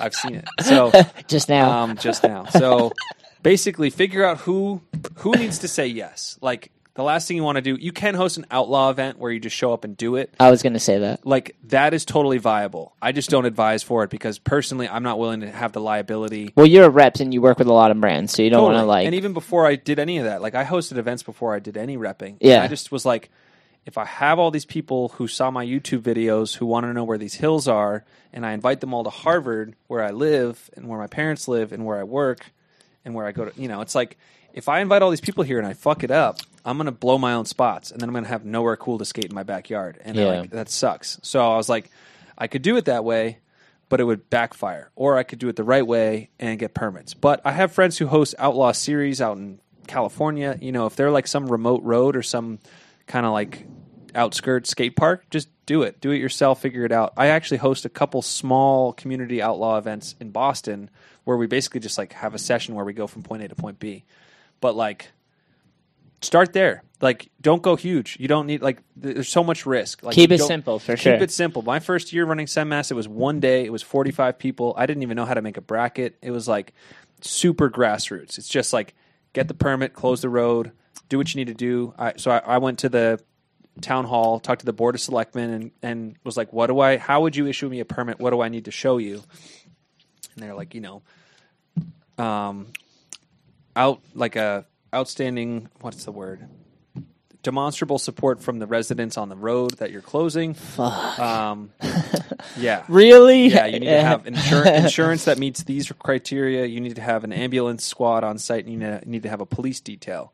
I've 0.00 0.14
seen 0.14 0.36
it. 0.36 0.44
So 0.62 0.92
Just 1.26 1.48
now. 1.48 1.70
um, 1.82 1.96
just 1.96 2.22
now. 2.22 2.44
So 2.44 2.92
basically, 3.46 3.90
figure 3.90 4.24
out 4.24 4.38
who 4.38 4.82
who 5.16 5.32
needs 5.32 5.60
to 5.60 5.68
say 5.68 5.86
yes. 5.86 6.36
Like 6.40 6.72
the 6.94 7.04
last 7.04 7.28
thing 7.28 7.36
you 7.36 7.44
want 7.44 7.56
to 7.56 7.62
do, 7.62 7.76
you 7.80 7.92
can 7.92 8.14
host 8.14 8.38
an 8.38 8.46
outlaw 8.50 8.90
event 8.90 9.18
where 9.18 9.30
you 9.30 9.38
just 9.38 9.54
show 9.54 9.72
up 9.72 9.84
and 9.84 9.96
do 9.96 10.16
it. 10.16 10.34
I 10.40 10.50
was 10.50 10.62
going 10.62 10.72
to 10.72 10.80
say 10.80 10.98
that. 10.98 11.24
Like 11.24 11.54
that 11.64 11.94
is 11.94 12.04
totally 12.04 12.38
viable. 12.38 12.94
I 13.00 13.12
just 13.12 13.30
don't 13.30 13.44
advise 13.44 13.84
for 13.84 14.02
it 14.02 14.10
because 14.10 14.40
personally, 14.40 14.88
I'm 14.88 15.04
not 15.04 15.18
willing 15.18 15.42
to 15.42 15.50
have 15.50 15.72
the 15.72 15.80
liability. 15.80 16.52
Well, 16.56 16.66
you're 16.66 16.86
a 16.86 16.90
rep 16.90 17.16
and 17.20 17.32
you 17.32 17.40
work 17.40 17.58
with 17.58 17.68
a 17.68 17.72
lot 17.72 17.92
of 17.92 18.00
brands, 18.00 18.32
so 18.32 18.42
you 18.42 18.50
don't 18.50 18.64
want 18.64 18.78
to 18.78 18.84
like. 18.84 19.06
and 19.06 19.14
even 19.14 19.32
before 19.32 19.64
I 19.64 19.76
did 19.76 20.00
any 20.00 20.18
of 20.18 20.24
that, 20.24 20.42
like 20.42 20.56
I 20.56 20.64
hosted 20.64 20.96
events 20.96 21.22
before 21.22 21.54
I 21.54 21.60
did 21.60 21.76
any 21.76 21.96
repping. 21.96 22.38
Yeah. 22.40 22.62
I 22.62 22.68
just 22.68 22.90
was 22.90 23.06
like, 23.06 23.30
if 23.84 23.96
I 23.96 24.04
have 24.04 24.40
all 24.40 24.50
these 24.50 24.64
people 24.64 25.10
who 25.10 25.28
saw 25.28 25.52
my 25.52 25.64
YouTube 25.64 26.00
videos 26.00 26.56
who 26.56 26.66
want 26.66 26.86
to 26.86 26.92
know 26.92 27.04
where 27.04 27.18
these 27.18 27.34
hills 27.34 27.68
are, 27.68 28.04
and 28.32 28.44
I 28.44 28.52
invite 28.52 28.80
them 28.80 28.92
all 28.92 29.04
to 29.04 29.10
Harvard, 29.10 29.76
where 29.86 30.02
I 30.02 30.10
live, 30.10 30.68
and 30.76 30.88
where 30.88 30.98
my 30.98 31.06
parents 31.06 31.46
live, 31.46 31.70
and 31.70 31.86
where 31.86 31.96
I 31.96 32.02
work, 32.02 32.50
and 33.06 33.14
where 33.14 33.24
I 33.26 33.32
go 33.32 33.46
to, 33.46 33.58
you 33.60 33.68
know, 33.68 33.80
it's 33.80 33.94
like 33.94 34.18
if 34.52 34.68
I 34.68 34.80
invite 34.80 35.00
all 35.00 35.08
these 35.10 35.20
people 35.22 35.44
here 35.44 35.58
and 35.58 35.66
I 35.66 35.72
fuck 35.72 36.04
it 36.04 36.10
up, 36.10 36.40
I'm 36.64 36.76
gonna 36.76 36.92
blow 36.92 37.16
my 37.16 37.32
own 37.32 37.46
spots, 37.46 37.90
and 37.92 38.00
then 38.00 38.08
I'm 38.10 38.14
gonna 38.14 38.28
have 38.28 38.44
nowhere 38.44 38.76
cool 38.76 38.98
to 38.98 39.04
skate 39.06 39.26
in 39.26 39.34
my 39.34 39.44
backyard, 39.44 39.98
and 40.04 40.16
Yeah. 40.16 40.26
like, 40.26 40.50
that 40.50 40.68
sucks. 40.68 41.18
So 41.22 41.40
I 41.52 41.56
was 41.56 41.68
like, 41.68 41.90
I 42.36 42.48
could 42.48 42.60
do 42.62 42.76
it 42.76 42.84
that 42.86 43.04
way, 43.04 43.38
but 43.88 44.00
it 44.00 44.04
would 44.04 44.28
backfire. 44.28 44.90
Or 44.96 45.16
I 45.16 45.22
could 45.22 45.38
do 45.38 45.48
it 45.48 45.56
the 45.56 45.62
right 45.64 45.86
way 45.86 46.30
and 46.40 46.58
get 46.58 46.74
permits. 46.74 47.14
But 47.14 47.40
I 47.44 47.52
have 47.52 47.70
friends 47.72 47.96
who 47.96 48.06
host 48.08 48.34
outlaw 48.38 48.72
series 48.72 49.20
out 49.20 49.36
in 49.38 49.60
California. 49.86 50.58
You 50.60 50.72
know, 50.72 50.86
if 50.86 50.96
they're 50.96 51.12
like 51.12 51.28
some 51.28 51.46
remote 51.46 51.82
road 51.84 52.16
or 52.16 52.22
some 52.24 52.58
kind 53.06 53.24
of 53.24 53.32
like 53.32 53.64
outskirts 54.16 54.70
skate 54.70 54.96
park, 54.96 55.24
just 55.30 55.48
do 55.66 55.82
it. 55.82 56.00
Do 56.00 56.10
it 56.10 56.18
yourself, 56.18 56.60
figure 56.60 56.84
it 56.84 56.92
out. 56.92 57.12
I 57.16 57.28
actually 57.28 57.58
host 57.58 57.84
a 57.84 57.88
couple 57.88 58.22
small 58.22 58.92
community 58.92 59.42
outlaw 59.42 59.78
events 59.78 60.14
in 60.20 60.30
Boston 60.30 60.90
where 61.24 61.36
we 61.36 61.46
basically 61.46 61.80
just 61.80 61.98
like 61.98 62.12
have 62.14 62.34
a 62.34 62.38
session 62.38 62.74
where 62.74 62.84
we 62.84 62.92
go 62.92 63.06
from 63.06 63.22
point 63.22 63.42
A 63.42 63.48
to 63.48 63.54
point 63.54 63.78
B. 63.78 64.04
But 64.60 64.74
like 64.74 65.10
start 66.22 66.52
there. 66.52 66.82
Like, 67.00 67.30
don't 67.40 67.62
go 67.62 67.76
huge. 67.76 68.16
You 68.18 68.28
don't 68.28 68.46
need 68.46 68.62
like. 68.62 68.78
There's 68.96 69.28
so 69.28 69.44
much 69.44 69.66
risk. 69.66 70.02
Like, 70.02 70.14
Keep 70.14 70.32
it 70.32 70.40
simple, 70.40 70.78
for 70.78 70.96
keep 70.96 71.02
sure. 71.02 71.14
it 71.14 71.30
simple. 71.30 71.62
My 71.62 71.78
first 71.78 72.12
year 72.12 72.24
running 72.24 72.46
Semmass, 72.46 72.90
it 72.90 72.94
was 72.94 73.06
one 73.06 73.38
day. 73.38 73.64
It 73.64 73.72
was 73.72 73.82
45 73.82 74.38
people. 74.38 74.74
I 74.78 74.86
didn't 74.86 75.02
even 75.02 75.16
know 75.16 75.26
how 75.26 75.34
to 75.34 75.42
make 75.42 75.58
a 75.58 75.60
bracket. 75.60 76.16
It 76.22 76.30
was 76.30 76.48
like 76.48 76.72
super 77.20 77.70
grassroots. 77.70 78.38
It's 78.38 78.48
just 78.48 78.72
like 78.72 78.94
get 79.34 79.48
the 79.48 79.54
permit, 79.54 79.92
close 79.92 80.22
the 80.22 80.30
road, 80.30 80.72
do 81.10 81.18
what 81.18 81.34
you 81.34 81.38
need 81.38 81.48
to 81.48 81.54
do. 81.54 81.92
I, 81.98 82.14
so 82.16 82.30
I, 82.30 82.38
I 82.38 82.58
went 82.58 82.78
to 82.80 82.88
the 82.88 83.20
town 83.80 84.04
hall, 84.04 84.40
talked 84.40 84.60
to 84.60 84.66
the 84.66 84.72
board 84.72 84.94
of 84.94 85.00
selectmen, 85.00 85.50
and 85.50 85.70
and 85.82 86.16
was 86.24 86.36
like, 86.36 86.52
"What 86.52 86.68
do 86.68 86.80
I? 86.80 86.96
How 86.96 87.22
would 87.22 87.36
you 87.36 87.46
issue 87.46 87.68
me 87.68 87.80
a 87.80 87.84
permit? 87.84 88.18
What 88.18 88.30
do 88.30 88.40
I 88.40 88.48
need 88.48 88.66
to 88.66 88.70
show 88.70 88.98
you?" 88.98 89.22
And 90.34 90.44
they're 90.44 90.54
like, 90.54 90.74
you 90.74 90.82
know, 90.82 91.02
um, 92.22 92.68
out 93.74 94.00
like 94.14 94.36
a 94.36 94.66
outstanding. 94.94 95.68
What's 95.80 96.04
the 96.04 96.12
word? 96.12 96.46
Demonstrable 97.42 97.98
support 97.98 98.42
from 98.42 98.58
the 98.58 98.66
residents 98.66 99.16
on 99.16 99.28
the 99.28 99.36
road 99.36 99.72
that 99.78 99.92
you're 99.92 100.02
closing. 100.02 100.54
Fuck. 100.54 101.18
Um, 101.18 101.70
yeah. 102.58 102.84
really? 102.88 103.46
Yeah, 103.48 103.66
you 103.66 103.78
need 103.78 103.86
to 103.86 104.02
have 104.02 104.24
insur- 104.24 104.84
insurance 104.84 105.26
that 105.26 105.38
meets 105.38 105.62
these 105.62 105.90
criteria. 105.92 106.66
You 106.66 106.80
need 106.80 106.96
to 106.96 107.02
have 107.02 107.22
an 107.22 107.32
ambulance 107.32 107.84
squad 107.84 108.24
on 108.24 108.38
site. 108.38 108.64
And 108.64 108.72
you 108.72 108.80
need 108.80 108.86
to, 108.86 109.00
you 109.04 109.12
need 109.12 109.22
to 109.22 109.28
have 109.28 109.40
a 109.40 109.46
police 109.46 109.80
detail. 109.80 110.32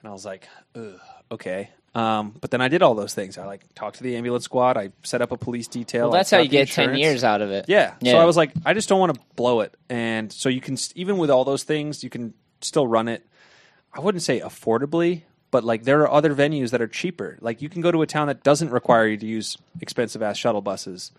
And 0.00 0.10
I 0.10 0.12
was 0.12 0.26
like, 0.26 0.46
Ugh, 0.76 1.00
okay. 1.30 1.70
Um, 1.94 2.34
but 2.40 2.50
then 2.50 2.62
I 2.62 2.68
did 2.68 2.82
all 2.82 2.94
those 2.94 3.12
things. 3.12 3.36
I 3.36 3.44
like 3.44 3.62
talked 3.74 3.96
to 3.96 4.02
the 4.02 4.16
ambulance 4.16 4.44
squad. 4.44 4.76
I 4.78 4.90
set 5.02 5.20
up 5.20 5.30
a 5.30 5.36
police 5.36 5.68
detail. 5.68 6.04
Well, 6.04 6.12
that's 6.12 6.30
how 6.30 6.38
you 6.38 6.48
get 6.48 6.70
ten 6.70 6.96
years 6.96 7.22
out 7.22 7.42
of 7.42 7.50
it. 7.50 7.66
Yeah. 7.68 7.94
Yeah. 8.00 8.12
So 8.12 8.18
I 8.18 8.24
was 8.24 8.36
like, 8.36 8.52
I 8.64 8.72
just 8.72 8.88
don't 8.88 8.98
want 8.98 9.14
to 9.14 9.20
blow 9.36 9.60
it. 9.60 9.76
And 9.90 10.32
so 10.32 10.48
you 10.48 10.60
can 10.62 10.78
even 10.94 11.18
with 11.18 11.30
all 11.30 11.44
those 11.44 11.64
things, 11.64 12.02
you 12.02 12.08
can 12.08 12.32
still 12.62 12.86
run 12.86 13.08
it. 13.08 13.26
I 13.92 14.00
wouldn't 14.00 14.22
say 14.22 14.40
affordably, 14.40 15.22
but 15.50 15.64
like 15.64 15.84
there 15.84 16.00
are 16.00 16.10
other 16.10 16.34
venues 16.34 16.70
that 16.70 16.80
are 16.80 16.88
cheaper. 16.88 17.36
Like 17.42 17.60
you 17.60 17.68
can 17.68 17.82
go 17.82 17.92
to 17.92 18.00
a 18.00 18.06
town 18.06 18.28
that 18.28 18.42
doesn't 18.42 18.70
require 18.70 19.06
you 19.06 19.18
to 19.18 19.26
use 19.26 19.58
expensive 19.82 20.22
ass 20.22 20.38
shuttle 20.38 20.62
buses, 20.62 21.12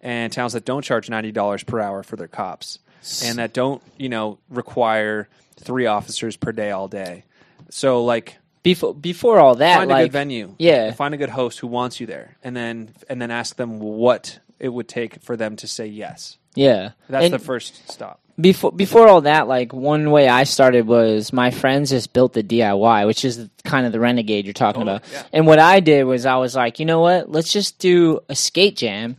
and 0.00 0.32
towns 0.32 0.54
that 0.54 0.64
don't 0.64 0.82
charge 0.82 1.08
ninety 1.08 1.30
dollars 1.30 1.62
per 1.62 1.78
hour 1.78 2.02
for 2.02 2.16
their 2.16 2.26
cops, 2.26 2.80
and 3.24 3.38
that 3.38 3.52
don't 3.52 3.80
you 3.96 4.08
know 4.08 4.38
require 4.50 5.28
three 5.56 5.86
officers 5.86 6.36
per 6.36 6.50
day 6.50 6.72
all 6.72 6.88
day. 6.88 7.22
So 7.70 8.04
like 8.04 8.38
Before 8.66 8.94
before 8.94 9.38
all 9.38 9.54
that, 9.56 9.78
find 9.78 9.92
a 9.92 10.02
good 10.04 10.12
venue. 10.12 10.54
yeah. 10.58 10.92
Find 10.92 11.14
a 11.14 11.16
good 11.16 11.30
host 11.30 11.58
who 11.60 11.66
wants 11.68 12.00
you 12.00 12.06
there, 12.06 12.36
and 12.44 12.56
then 12.56 12.90
and 13.08 13.20
then 13.22 13.30
ask 13.30 13.56
them 13.56 13.78
what 13.78 14.40
it 14.58 14.68
would 14.70 14.88
take 14.88 15.22
for 15.22 15.36
them 15.36 15.56
to 15.56 15.66
say 15.66 15.86
yes. 15.86 16.38
yeah. 16.54 16.90
That's 17.08 17.24
And 17.26 17.34
the 17.34 17.38
first 17.38 17.88
stop. 17.90 18.18
before 18.40 18.72
before 18.72 19.06
all 19.08 19.20
that, 19.22 19.46
like 19.48 19.72
one 19.72 20.10
way 20.10 20.28
I 20.28 20.44
started 20.44 20.86
was 20.86 21.32
my 21.32 21.50
friends 21.50 21.90
just 21.90 22.12
built 22.12 22.32
the 22.32 22.42
DIY, 22.42 23.06
which 23.06 23.24
is 23.24 23.48
kind 23.64 23.86
of 23.86 23.92
the 23.92 24.00
renegade 24.00 24.44
you're 24.46 24.54
talking 24.54 24.80
Totally, 24.86 24.96
about. 24.96 25.12
yeah. 25.12 25.22
And 25.32 25.46
what 25.46 25.58
I 25.60 25.80
did 25.80 26.04
was 26.04 26.24
I 26.26 26.36
was 26.36 26.56
like, 26.56 26.80
you 26.80 26.86
know 26.86 27.00
what? 27.00 27.30
Let's 27.30 27.52
just 27.52 27.78
do 27.78 28.20
a 28.28 28.34
skate 28.34 28.76
jam, 28.76 29.16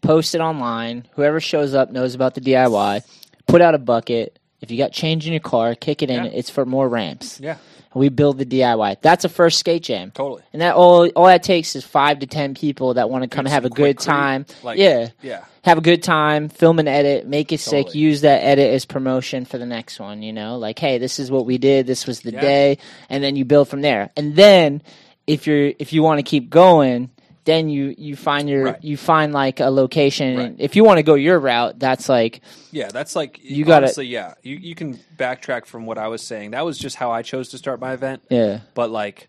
post 0.00 0.34
it 0.34 0.40
online. 0.40 1.06
Whoever 1.14 1.38
shows 1.40 1.74
up 1.74 1.90
knows 1.92 2.14
about 2.14 2.34
the 2.34 2.40
DIY. 2.40 3.02
Put 3.46 3.60
out 3.60 3.74
a 3.74 3.78
bucket. 3.78 4.38
If 4.62 4.70
you 4.70 4.76
got 4.78 4.92
change 4.92 5.26
in 5.26 5.32
your 5.32 5.40
car, 5.40 5.74
kick 5.74 6.02
it 6.02 6.10
in. 6.10 6.24
Yeah. 6.24 6.30
It's 6.32 6.50
for 6.50 6.64
more 6.66 6.88
ramps. 6.88 7.40
Yeah, 7.40 7.56
We 7.94 8.08
build 8.08 8.38
the 8.38 8.46
DIY. 8.46 8.98
That's 9.02 9.24
a 9.24 9.28
first 9.28 9.58
skate 9.58 9.82
jam. 9.82 10.12
totally. 10.12 10.42
And 10.52 10.62
that 10.62 10.76
all 10.76 11.08
all 11.08 11.26
that 11.26 11.42
takes 11.42 11.74
is 11.74 11.84
five 11.84 12.20
to 12.20 12.26
ten 12.26 12.54
people 12.54 12.94
that 12.94 13.10
want 13.10 13.24
to 13.24 13.28
come 13.28 13.46
have 13.46 13.64
a 13.64 13.70
good 13.70 13.98
time. 13.98 14.46
like- 14.62 14.78
yeah, 14.78 15.08
yeah. 15.22 15.44
have 15.64 15.76
a 15.76 15.80
good 15.82 16.02
time, 16.02 16.48
film 16.48 16.78
and 16.78 16.88
edit, 16.88 17.26
make 17.26 17.52
it 17.52 17.60
sick, 17.60 17.94
use 17.94 18.20
that 18.22 18.42
edit 18.44 18.72
as 18.72 18.84
promotion 18.86 19.44
for 19.44 19.58
the 19.58 19.66
next 19.66 20.00
one, 20.00 20.22
you 20.22 20.32
know? 20.32 20.56
Like, 20.56 20.78
hey, 20.78 20.96
this 20.98 21.18
is 21.18 21.30
what 21.30 21.44
we 21.44 21.58
did, 21.58 21.86
this 21.86 22.06
was 22.06 22.20
the 22.20 22.32
Yeah. 22.32 22.40
day, 22.40 22.78
and 23.10 23.22
then 23.22 23.36
you 23.36 23.44
build 23.44 23.68
from 23.68 23.82
there. 23.82 24.10
And 24.16 24.34
then 24.36 24.80
if 25.26 25.46
you're 25.46 25.72
if 25.78 25.92
you 25.92 26.02
want 26.02 26.18
to 26.18 26.22
keep 26.22 26.48
going, 26.48 27.10
then 27.44 27.68
you 27.70 27.94
you 27.96 28.16
find 28.16 28.48
your 28.50 28.64
Right. 28.64 28.84
you 28.84 28.96
find 28.98 29.32
like 29.32 29.60
a 29.60 29.70
location 29.70 30.36
Right. 30.36 30.54
if 30.58 30.76
you 30.76 30.84
want 30.84 30.98
to 30.98 31.02
go 31.02 31.14
your 31.14 31.38
route, 31.38 31.78
that's 31.78 32.08
like 32.08 32.42
Yeah, 32.70 32.88
that's 32.88 33.16
like 33.16 33.40
You 33.42 33.64
gotta- 33.64 33.86
honestly, 33.86 34.06
yeah. 34.06 34.34
You 34.42 34.56
you 34.56 34.74
can 34.74 34.98
backtrack 35.16 35.64
from 35.64 35.86
what 35.86 35.96
I 35.96 36.08
was 36.08 36.20
saying. 36.22 36.50
That 36.50 36.64
was 36.66 36.76
just 36.78 36.96
how 36.96 37.10
I 37.10 37.22
chose 37.22 37.48
to 37.50 37.58
start 37.58 37.80
my 37.80 37.92
event. 37.94 38.22
yeah. 38.28 38.60
But 38.74 38.90
like 38.90 39.28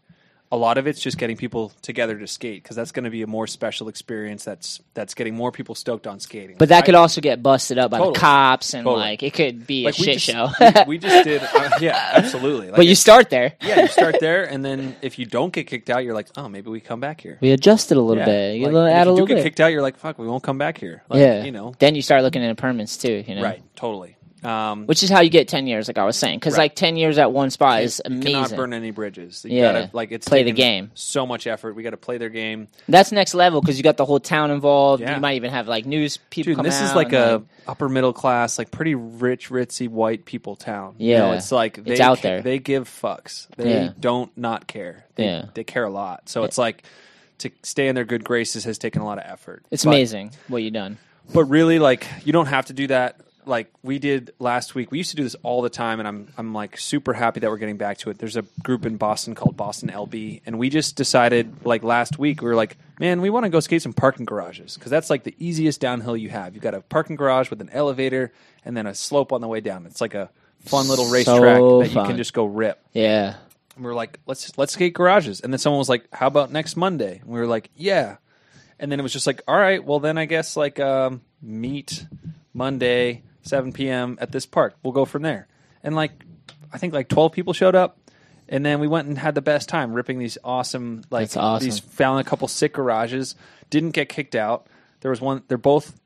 a 0.53 0.57
lot 0.57 0.77
of 0.77 0.85
it's 0.85 0.99
just 0.99 1.17
getting 1.17 1.37
people 1.37 1.71
together 1.81 2.17
to 2.19 2.27
skate 2.27 2.61
because 2.61 2.75
that's 2.75 2.91
going 2.91 3.05
to 3.05 3.09
be 3.09 3.21
a 3.21 3.27
more 3.27 3.47
special 3.47 3.87
experience. 3.87 4.43
That's 4.43 4.81
that's 4.93 5.13
getting 5.13 5.33
more 5.33 5.51
people 5.51 5.75
stoked 5.75 6.07
on 6.07 6.19
skating. 6.19 6.57
But 6.57 6.69
that 6.69 6.83
I- 6.83 6.85
could 6.85 6.95
also 6.95 7.21
get 7.21 7.41
busted 7.41 7.77
up 7.77 7.91
by 7.91 7.99
Totally. 7.99 8.13
the 8.13 8.19
cops 8.19 8.73
and 8.73 8.83
Totally. 8.83 9.01
like 9.01 9.23
it 9.23 9.33
could 9.33 9.65
be 9.65 9.85
like 9.85 9.97
a 9.97 10.03
shit 10.03 10.17
just, 10.19 10.25
show. 10.25 10.49
we, 10.85 10.95
we 10.95 10.97
just 10.97 11.23
did. 11.23 11.41
Uh, 11.41 11.69
yeah, 11.79 12.11
absolutely. 12.15 12.67
Like 12.67 12.75
but 12.75 12.85
you 12.85 12.95
start 12.95 13.29
there. 13.29 13.53
yeah, 13.61 13.81
you 13.83 13.87
start 13.87 14.17
there, 14.19 14.43
and 14.43 14.63
then 14.65 14.95
if 15.01 15.17
you 15.17 15.25
don't 15.25 15.53
get 15.53 15.67
kicked 15.67 15.89
out, 15.89 16.03
you're 16.03 16.13
like, 16.15 16.27
oh, 16.35 16.49
maybe 16.49 16.69
we 16.69 16.79
come 16.81 16.99
back 16.99 17.21
here. 17.21 17.37
We 17.41 17.51
adjusted 17.51 17.97
a 17.97 18.01
little 18.01 18.21
Yeah, 18.21 18.25
bit. 18.25 18.55
You 18.57 18.69
like, 18.71 18.91
add 18.93 19.01
if 19.01 19.07
a 19.07 19.09
you 19.09 19.11
little 19.13 19.25
do 19.27 19.33
get 19.33 19.35
bit. 19.35 19.43
kicked 19.43 19.59
out, 19.61 19.67
you're 19.67 19.81
like, 19.81 19.97
fuck, 19.97 20.19
we 20.19 20.27
won't 20.27 20.43
come 20.43 20.57
back 20.57 20.77
here. 20.77 21.03
Like, 21.09 21.19
yeah. 21.21 21.43
you 21.43 21.51
know, 21.51 21.73
Then 21.79 21.95
you 21.95 22.01
start 22.01 22.23
looking 22.23 22.41
into 22.43 22.55
permits 22.55 22.97
too, 22.97 23.23
you 23.25 23.35
know. 23.35 23.43
right? 23.43 23.61
Totally. 23.75 24.17
Um, 24.43 24.87
Which 24.87 25.03
is 25.03 25.09
how 25.09 25.21
you 25.21 25.29
get 25.29 25.47
10 25.47 25.67
years, 25.67 25.87
like 25.87 25.97
I 25.99 26.03
was 26.05 26.15
saying. 26.17 26.39
Because, 26.39 26.53
Right. 26.53 26.63
like, 26.65 26.75
10 26.75 26.95
years 26.95 27.17
at 27.19 27.31
one 27.31 27.51
spot 27.51 27.83
is 27.83 28.01
you 28.09 28.19
cannot 28.21 28.37
amazing. 28.39 28.57
burn 28.57 28.73
any 28.73 28.89
bridges. 28.91 29.45
You 29.47 29.57
Yeah. 29.57 29.71
gotta, 29.73 29.89
like 29.93 30.11
it's 30.11 30.27
Play 30.27 30.43
the 30.43 30.51
game. 30.51 30.89
So 30.95 31.27
much 31.27 31.45
effort. 31.45 31.75
We 31.75 31.83
got 31.83 31.91
to 31.91 31.97
play 31.97 32.17
their 32.17 32.29
game. 32.29 32.67
That's 32.89 33.11
next 33.11 33.33
level 33.35 33.61
because 33.61 33.77
you 33.77 33.83
got 33.83 33.97
the 33.97 34.05
whole 34.05 34.19
town 34.19 34.49
involved. 34.49 35.01
Yeah. 35.03 35.15
You 35.15 35.21
might 35.21 35.35
even 35.35 35.51
have, 35.51 35.67
like, 35.67 35.85
news 35.85 36.17
people 36.29 36.55
Dude, 36.55 36.65
this 36.65 36.81
is 36.81 36.95
like 36.95 37.13
a 37.13 37.43
upper 37.67 37.87
middle 37.87 38.13
class, 38.13 38.57
like 38.57 38.71
pretty 38.71 38.95
rich, 38.95 39.49
ritzy 39.49 39.87
white 39.87 40.25
people 40.25 40.55
town. 40.55 40.95
You 40.97 41.11
Yeah. 41.11 41.19
know, 41.19 41.31
it's 41.33 41.51
like 41.51 41.83
they 41.83 41.91
It's 41.93 42.01
out 42.01 42.17
ca- 42.17 42.21
there. 42.23 42.41
They 42.41 42.57
give 42.59 42.89
fucks. 42.89 43.47
They 43.57 43.69
Yeah. 43.69 43.89
don't 43.99 44.35
not 44.37 44.65
care. 44.67 45.05
They, 45.15 45.25
Yeah. 45.25 45.45
they 45.53 45.63
care 45.63 45.83
a 45.83 45.89
lot. 45.91 46.29
So 46.29 46.43
it's 46.45 46.57
like 46.57 46.83
to 47.39 47.51
stay 47.63 47.87
in 47.87 47.95
their 47.95 48.05
good 48.05 48.23
graces 48.23 48.63
has 48.65 48.77
taken 48.77 49.01
a 49.01 49.05
lot 49.05 49.17
of 49.17 49.23
effort. 49.27 49.63
It's 49.71 49.83
But- 49.83 49.91
amazing 49.91 50.31
what 50.47 50.63
you've 50.63 50.73
done. 50.73 50.97
but 51.33 51.45
really, 51.45 51.77
like 51.79 52.07
you 52.25 52.33
don't 52.33 52.47
have 52.47 52.65
to 52.67 52.73
do 52.73 52.87
that. 52.87 53.17
Like 53.45 53.71
we 53.83 53.99
did 53.99 54.33
last 54.39 54.75
week. 54.75 54.91
We 54.91 54.97
used 54.97 55.11
to 55.11 55.15
do 55.15 55.23
this 55.23 55.35
all 55.43 55.61
the 55.61 55.69
time, 55.69 55.99
and 55.99 56.07
I'm 56.07 56.27
I'm 56.37 56.53
like 56.53 56.77
super 56.77 57.13
happy 57.13 57.39
that 57.39 57.49
we're 57.49 57.57
getting 57.57 57.77
back 57.77 57.97
to 57.99 58.09
it. 58.09 58.17
There's 58.17 58.37
a 58.37 58.43
group 58.63 58.85
in 58.85 58.97
Boston 58.97 59.35
called 59.35 59.57
Boston 59.57 59.89
LB, 59.89 60.41
and 60.45 60.59
we 60.59 60.69
just 60.69 60.95
decided 60.95 61.65
like 61.65 61.83
last 61.83 62.19
week 62.19 62.41
we 62.41 62.47
were 62.47 62.55
like, 62.55 62.77
man, 62.99 63.21
we 63.21 63.29
want 63.29 63.45
to 63.45 63.49
go 63.49 63.59
skate 63.59 63.81
some 63.81 63.93
parking 63.93 64.25
garages 64.25 64.75
because 64.75 64.91
that's 64.91 65.09
like 65.09 65.23
the 65.23 65.35
easiest 65.39 65.81
downhill 65.81 66.15
you 66.15 66.29
have. 66.29 66.53
You've 66.53 66.63
got 66.63 66.73
a 66.73 66.81
parking 66.81 67.15
garage 67.15 67.49
with 67.49 67.61
an 67.61 67.69
elevator 67.71 68.31
and 68.63 68.75
then 68.77 68.85
a 68.87 68.93
slope 68.93 69.33
on 69.33 69.41
the 69.41 69.47
way 69.47 69.61
down. 69.61 69.85
It's 69.85 70.01
like 70.01 70.13
a 70.13 70.29
fun 70.59 70.87
little 70.87 71.05
So 71.05 71.11
racetrack 71.11 71.59
that 71.59 71.89
you 71.89 72.07
can 72.07 72.17
just 72.17 72.33
go 72.33 72.45
rip. 72.45 72.79
Yeah. 72.93 73.35
And 73.75 73.83
we 73.83 73.89
were 73.89 73.95
like, 73.95 74.19
let's 74.25 74.57
let's 74.57 74.73
skate 74.73 74.93
garages. 74.93 75.41
And 75.41 75.51
then 75.51 75.57
someone 75.57 75.79
was 75.79 75.89
like, 75.89 76.07
how 76.13 76.27
about 76.27 76.51
next 76.51 76.75
Monday? 76.75 77.19
And 77.19 77.29
we 77.29 77.39
were 77.39 77.47
like, 77.47 77.69
yeah. 77.75 78.17
And 78.79 78.91
then 78.91 78.99
it 78.99 79.03
was 79.03 79.13
just 79.13 79.27
like, 79.27 79.41
all 79.47 79.57
right, 79.57 79.83
well 79.83 79.99
then 79.99 80.17
I 80.17 80.25
guess 80.25 80.57
like 80.57 80.79
um, 80.79 81.21
meet 81.41 82.05
Monday, 82.53 83.23
seven 83.43 83.73
p.m. 83.73 84.17
at 84.21 84.31
this 84.31 84.45
park. 84.45 84.75
We'll 84.83 84.93
go 84.93 85.05
from 85.05 85.21
there. 85.21 85.47
And 85.83 85.95
like, 85.95 86.11
I 86.71 86.77
think 86.77 86.93
like 86.93 87.07
twelve 87.07 87.31
people 87.31 87.53
showed 87.53 87.75
up. 87.75 87.97
And 88.49 88.65
then 88.65 88.81
we 88.81 88.87
went 88.87 89.07
and 89.07 89.17
had 89.17 89.33
the 89.33 89.41
best 89.41 89.69
time 89.69 89.93
ripping 89.93 90.19
these 90.19 90.37
awesome, 90.43 91.03
like 91.09 91.23
That's 91.23 91.37
awesome. 91.37 91.65
these 91.65 91.79
found 91.79 92.19
a 92.19 92.23
couple 92.25 92.49
sick 92.49 92.73
garages. 92.73 93.35
Didn't 93.69 93.91
get 93.91 94.09
kicked 94.09 94.35
out. 94.35 94.67
There 94.99 95.09
was 95.09 95.21
one. 95.21 95.43
They're 95.47 95.57
both 95.57 95.97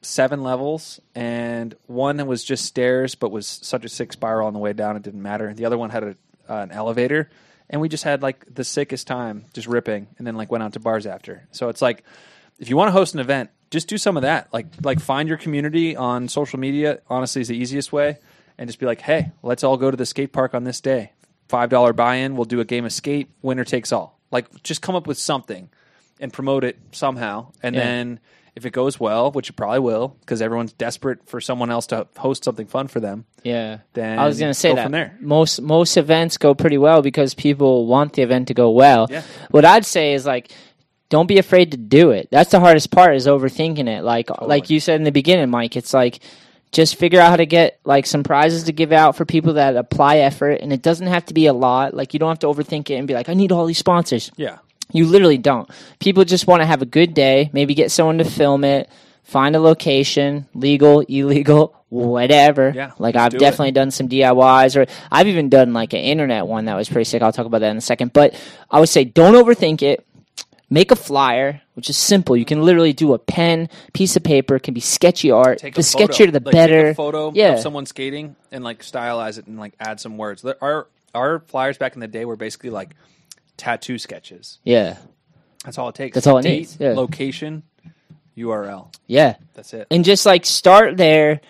seven 0.00 0.42
levels, 0.42 1.00
and 1.14 1.76
one 1.86 2.26
was 2.26 2.42
just 2.42 2.64
stairs, 2.64 3.14
but 3.14 3.30
was 3.30 3.46
such 3.46 3.84
a 3.84 3.88
sick 3.88 4.12
spiral 4.12 4.48
on 4.48 4.52
the 4.52 4.58
way 4.58 4.72
down 4.72 4.96
it 4.96 5.02
didn't 5.02 5.22
matter. 5.22 5.54
The 5.54 5.64
other 5.64 5.78
one 5.78 5.90
had 5.90 6.02
a, 6.02 6.16
uh, 6.48 6.56
an 6.56 6.72
elevator, 6.72 7.30
and 7.70 7.80
we 7.80 7.88
just 7.88 8.02
had 8.02 8.20
like 8.20 8.52
the 8.52 8.64
sickest 8.64 9.06
time 9.06 9.44
just 9.54 9.68
ripping, 9.68 10.08
and 10.18 10.26
then 10.26 10.34
like 10.34 10.50
went 10.50 10.64
out 10.64 10.72
to 10.72 10.80
bars 10.80 11.06
after. 11.06 11.46
So 11.52 11.68
it's 11.68 11.80
like 11.80 12.02
if 12.58 12.68
you 12.68 12.76
want 12.76 12.88
to 12.88 12.92
host 12.92 13.14
an 13.14 13.20
event, 13.20 13.50
just 13.72 13.88
do 13.88 13.98
some 13.98 14.16
of 14.16 14.22
that. 14.22 14.52
Like 14.52 14.66
like 14.82 15.00
find 15.00 15.28
your 15.28 15.38
community 15.38 15.96
on 15.96 16.28
social 16.28 16.60
media. 16.60 17.00
Honestly, 17.08 17.42
is 17.42 17.48
the 17.48 17.56
easiest 17.56 17.92
way, 17.92 18.18
and 18.58 18.68
just 18.68 18.78
be 18.78 18.86
like, 18.86 19.00
hey, 19.00 19.32
let's 19.42 19.64
all 19.64 19.76
go 19.76 19.90
to 19.90 19.96
the 19.96 20.06
skate 20.06 20.32
park 20.32 20.54
on 20.54 20.62
this 20.62 20.80
day. 20.80 21.12
Five 21.48 21.70
dollar 21.70 21.92
buy 21.92 22.16
in. 22.16 22.36
We'll 22.36 22.44
do 22.44 22.60
a 22.60 22.64
game 22.64 22.84
of 22.84 22.92
skate. 22.92 23.28
Winner 23.42 23.64
takes 23.64 23.90
all. 23.90 24.20
Like 24.30 24.62
just 24.62 24.80
come 24.82 24.94
up 24.94 25.06
with 25.08 25.18
something 25.18 25.68
and 26.20 26.32
promote 26.32 26.62
it 26.62 26.78
somehow, 26.92 27.52
and 27.62 27.74
Yeah. 27.74 27.82
then 27.82 28.20
if 28.54 28.66
it 28.66 28.70
goes 28.70 29.00
well, 29.00 29.32
which 29.32 29.48
it 29.48 29.54
probably 29.54 29.78
will, 29.78 30.08
because 30.20 30.42
everyone's 30.42 30.74
desperate 30.74 31.26
for 31.26 31.40
someone 31.40 31.70
else 31.70 31.86
to 31.86 32.06
host 32.18 32.44
something 32.44 32.66
fun 32.66 32.86
for 32.86 33.00
them. 33.00 33.24
Yeah. 33.42 33.78
Then 33.94 34.18
I 34.18 34.26
was 34.26 34.38
going 34.38 34.50
to 34.50 34.54
say 34.54 34.68
go 34.70 34.74
that 34.76 34.82
from 34.84 34.92
there. 34.92 35.16
most 35.20 35.60
most 35.62 35.96
events 35.96 36.36
go 36.36 36.54
pretty 36.54 36.76
well 36.78 37.00
because 37.00 37.32
people 37.34 37.86
want 37.86 38.12
the 38.12 38.20
event 38.22 38.48
to 38.48 38.54
go 38.54 38.70
well. 38.70 39.08
Yeah. 39.10 39.22
What 39.50 39.64
I'd 39.64 39.86
say 39.86 40.12
is 40.12 40.26
like 40.26 40.50
don't 41.12 41.26
be 41.26 41.36
afraid 41.36 41.72
to 41.72 41.76
do 41.76 42.10
it. 42.12 42.28
That's 42.30 42.50
the 42.50 42.58
hardest 42.58 42.90
part 42.90 43.14
is 43.16 43.26
overthinking 43.26 43.86
it. 43.86 44.02
Like 44.02 44.30
like 44.40 44.70
you 44.70 44.80
said 44.80 44.96
in 44.96 45.04
the 45.04 45.12
beginning, 45.12 45.50
Mike, 45.50 45.76
it's 45.76 45.92
like 45.92 46.20
just 46.72 46.96
figure 46.96 47.20
out 47.20 47.28
how 47.28 47.36
to 47.36 47.44
get 47.44 47.78
like 47.84 48.06
some 48.06 48.22
prizes 48.24 48.64
to 48.64 48.72
give 48.72 48.92
out 48.92 49.14
for 49.14 49.26
people 49.26 49.52
that 49.54 49.76
apply 49.76 50.16
effort 50.18 50.52
and 50.62 50.72
it 50.72 50.80
doesn't 50.80 51.08
have 51.08 51.26
to 51.26 51.34
be 51.34 51.44
a 51.46 51.52
lot. 51.52 51.92
Like 51.92 52.14
you 52.14 52.18
don't 52.18 52.30
have 52.30 52.38
to 52.38 52.46
overthink 52.46 52.88
it 52.88 52.94
and 52.94 53.06
be 53.06 53.12
like 53.12 53.28
I 53.28 53.34
need 53.34 53.52
all 53.52 53.66
these 53.66 53.76
sponsors. 53.76 54.32
Yeah, 54.36 54.56
You 54.90 55.04
literally 55.06 55.36
don't. 55.36 55.68
People 56.00 56.24
just 56.24 56.46
want 56.46 56.62
to 56.62 56.66
have 56.66 56.80
a 56.80 56.86
good 56.86 57.12
day, 57.12 57.50
maybe 57.52 57.74
get 57.74 57.90
someone 57.90 58.16
to 58.16 58.24
film 58.24 58.64
it, 58.64 58.88
find 59.22 59.54
a 59.54 59.60
location, 59.60 60.46
legal, 60.54 61.00
illegal, 61.00 61.74
whatever. 61.90 62.72
Yeah, 62.74 62.92
Like 62.98 63.16
I've 63.16 63.32
do 63.32 63.36
it. 63.36 63.40
definitely 63.40 63.72
done 63.72 63.90
some 63.90 64.08
DIYs 64.08 64.74
or 64.80 64.86
I've 65.10 65.26
even 65.28 65.50
done 65.50 65.74
like 65.74 65.92
an 65.92 66.00
internet 66.00 66.46
one 66.46 66.64
that 66.64 66.74
was 66.74 66.88
pretty 66.88 67.04
sick. 67.04 67.20
I'll 67.20 67.32
talk 67.32 67.44
about 67.44 67.58
that 67.60 67.70
in 67.70 67.76
a 67.76 67.82
second. 67.82 68.14
But 68.14 68.34
I 68.70 68.80
would 68.80 68.88
say 68.88 69.04
don't 69.04 69.34
overthink 69.34 69.82
it. 69.82 70.06
Make 70.72 70.90
a 70.90 70.96
flyer, 70.96 71.60
which 71.74 71.90
is 71.90 71.98
simple. 71.98 72.34
You 72.34 72.46
can 72.46 72.62
literally 72.62 72.94
do 72.94 73.12
a 73.12 73.18
pen, 73.18 73.68
piece 73.92 74.16
of 74.16 74.24
paper, 74.24 74.56
it 74.56 74.62
can 74.62 74.72
be 74.72 74.80
sketchy 74.80 75.30
art. 75.30 75.58
take 75.58 75.74
the 75.74 75.82
photo. 75.82 76.06
sketchier 76.06 76.32
the 76.32 76.40
Like, 76.40 76.50
better. 76.50 76.82
Take 76.84 76.92
a 76.92 76.94
photo 76.94 77.30
yeah. 77.34 77.52
of 77.52 77.60
someone 77.60 77.84
skating 77.84 78.36
and 78.50 78.64
like 78.64 78.80
stylize 78.80 79.36
it 79.38 79.46
and 79.46 79.58
like 79.58 79.74
add 79.78 80.00
some 80.00 80.16
words. 80.16 80.42
Our 80.62 80.88
our 81.14 81.40
flyers 81.40 81.76
back 81.76 81.92
in 81.92 82.00
the 82.00 82.08
day 82.08 82.24
were 82.24 82.36
basically 82.36 82.70
like 82.70 82.96
tattoo 83.58 83.98
sketches. 83.98 84.58
yeah. 84.64 84.96
That's 85.64 85.76
all 85.76 85.90
it 85.90 85.94
takes. 85.94 86.14
That's 86.14 86.26
all 86.26 86.38
it 86.38 86.42
Date, 86.42 86.58
needs, 86.58 86.76
yeah. 86.80 86.94
Location, 86.94 87.62
URL. 88.36 88.92
Yeah. 89.06 89.36
That's 89.54 89.74
it. 89.74 89.86
and 89.90 90.04
just 90.04 90.24
like 90.24 90.46
start 90.46 90.96
there 90.96 91.40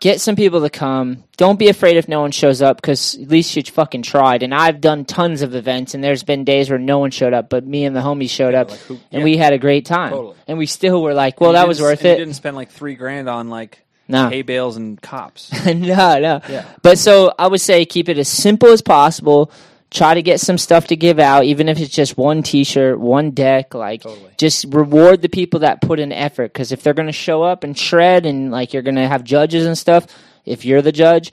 get 0.00 0.20
some 0.20 0.36
people 0.36 0.60
to 0.60 0.68
come 0.70 1.24
don't 1.36 1.58
be 1.58 1.68
afraid 1.68 1.96
if 1.96 2.08
no 2.08 2.20
one 2.20 2.30
shows 2.30 2.60
up 2.60 2.76
because 2.76 3.14
at 3.14 3.28
least 3.28 3.56
you 3.56 3.62
fucking 3.62 4.02
tried 4.02 4.42
and 4.42 4.54
i've 4.54 4.80
done 4.80 5.04
tons 5.04 5.40
of 5.40 5.54
events 5.54 5.94
and 5.94 6.02
there's 6.04 6.22
been 6.22 6.44
days 6.44 6.68
where 6.68 6.78
no 6.78 6.98
one 6.98 7.10
showed 7.10 7.32
up 7.32 7.48
but 7.48 7.66
me 7.66 7.84
and 7.84 7.94
the 7.96 8.00
homies 8.00 8.30
showed 8.30 8.54
up 8.54 8.70
like 8.70 8.80
who- 8.80 8.94
and 9.12 9.20
yeah. 9.20 9.24
we 9.24 9.36
had 9.36 9.52
a 9.52 9.58
great 9.58 9.86
time 9.86 10.10
Totally. 10.10 10.36
and 10.46 10.58
we 10.58 10.66
still 10.66 11.02
were 11.02 11.14
like 11.14 11.40
well 11.40 11.50
You 11.50 11.56
that 11.58 11.68
was 11.68 11.80
worth 11.80 12.00
and 12.00 12.08
You 12.08 12.12
it 12.14 12.18
didn't 12.18 12.34
spend 12.34 12.56
like 12.56 12.70
three 12.70 12.94
grand 12.96 13.28
on 13.28 13.48
like 13.48 13.82
No. 14.08 14.28
hay 14.28 14.42
bales 14.42 14.76
and 14.76 15.00
cops. 15.00 15.50
no 15.66 15.72
no 16.20 16.40
Yeah. 16.48 16.66
but 16.82 16.98
so 16.98 17.32
i 17.38 17.46
would 17.46 17.60
say 17.60 17.84
keep 17.86 18.08
it 18.08 18.18
as 18.18 18.28
simple 18.28 18.68
as 18.70 18.82
possible 18.82 19.50
try 19.94 20.12
to 20.12 20.22
get 20.22 20.40
some 20.40 20.58
stuff 20.58 20.88
to 20.88 20.96
give 20.96 21.18
out 21.18 21.44
even 21.44 21.68
if 21.68 21.78
it's 21.78 21.94
just 21.94 22.18
one 22.18 22.42
t-shirt 22.42 22.98
one 22.98 23.30
deck 23.30 23.72
like 23.74 24.02
Totally. 24.02 24.32
just 24.36 24.64
reward 24.70 25.22
the 25.22 25.28
people 25.28 25.60
that 25.60 25.80
put 25.80 26.00
in 26.00 26.10
effort 26.12 26.52
because 26.52 26.72
if 26.72 26.82
they're 26.82 26.92
going 26.94 27.06
to 27.06 27.12
show 27.12 27.42
up 27.44 27.62
and 27.64 27.78
shred 27.78 28.26
and 28.26 28.50
like 28.50 28.72
you're 28.72 28.82
going 28.82 28.96
to 28.96 29.06
have 29.08 29.22
judges 29.24 29.64
and 29.66 29.78
stuff 29.78 30.06
if 30.44 30.64
you're 30.64 30.82
the 30.82 30.90
judge 30.92 31.32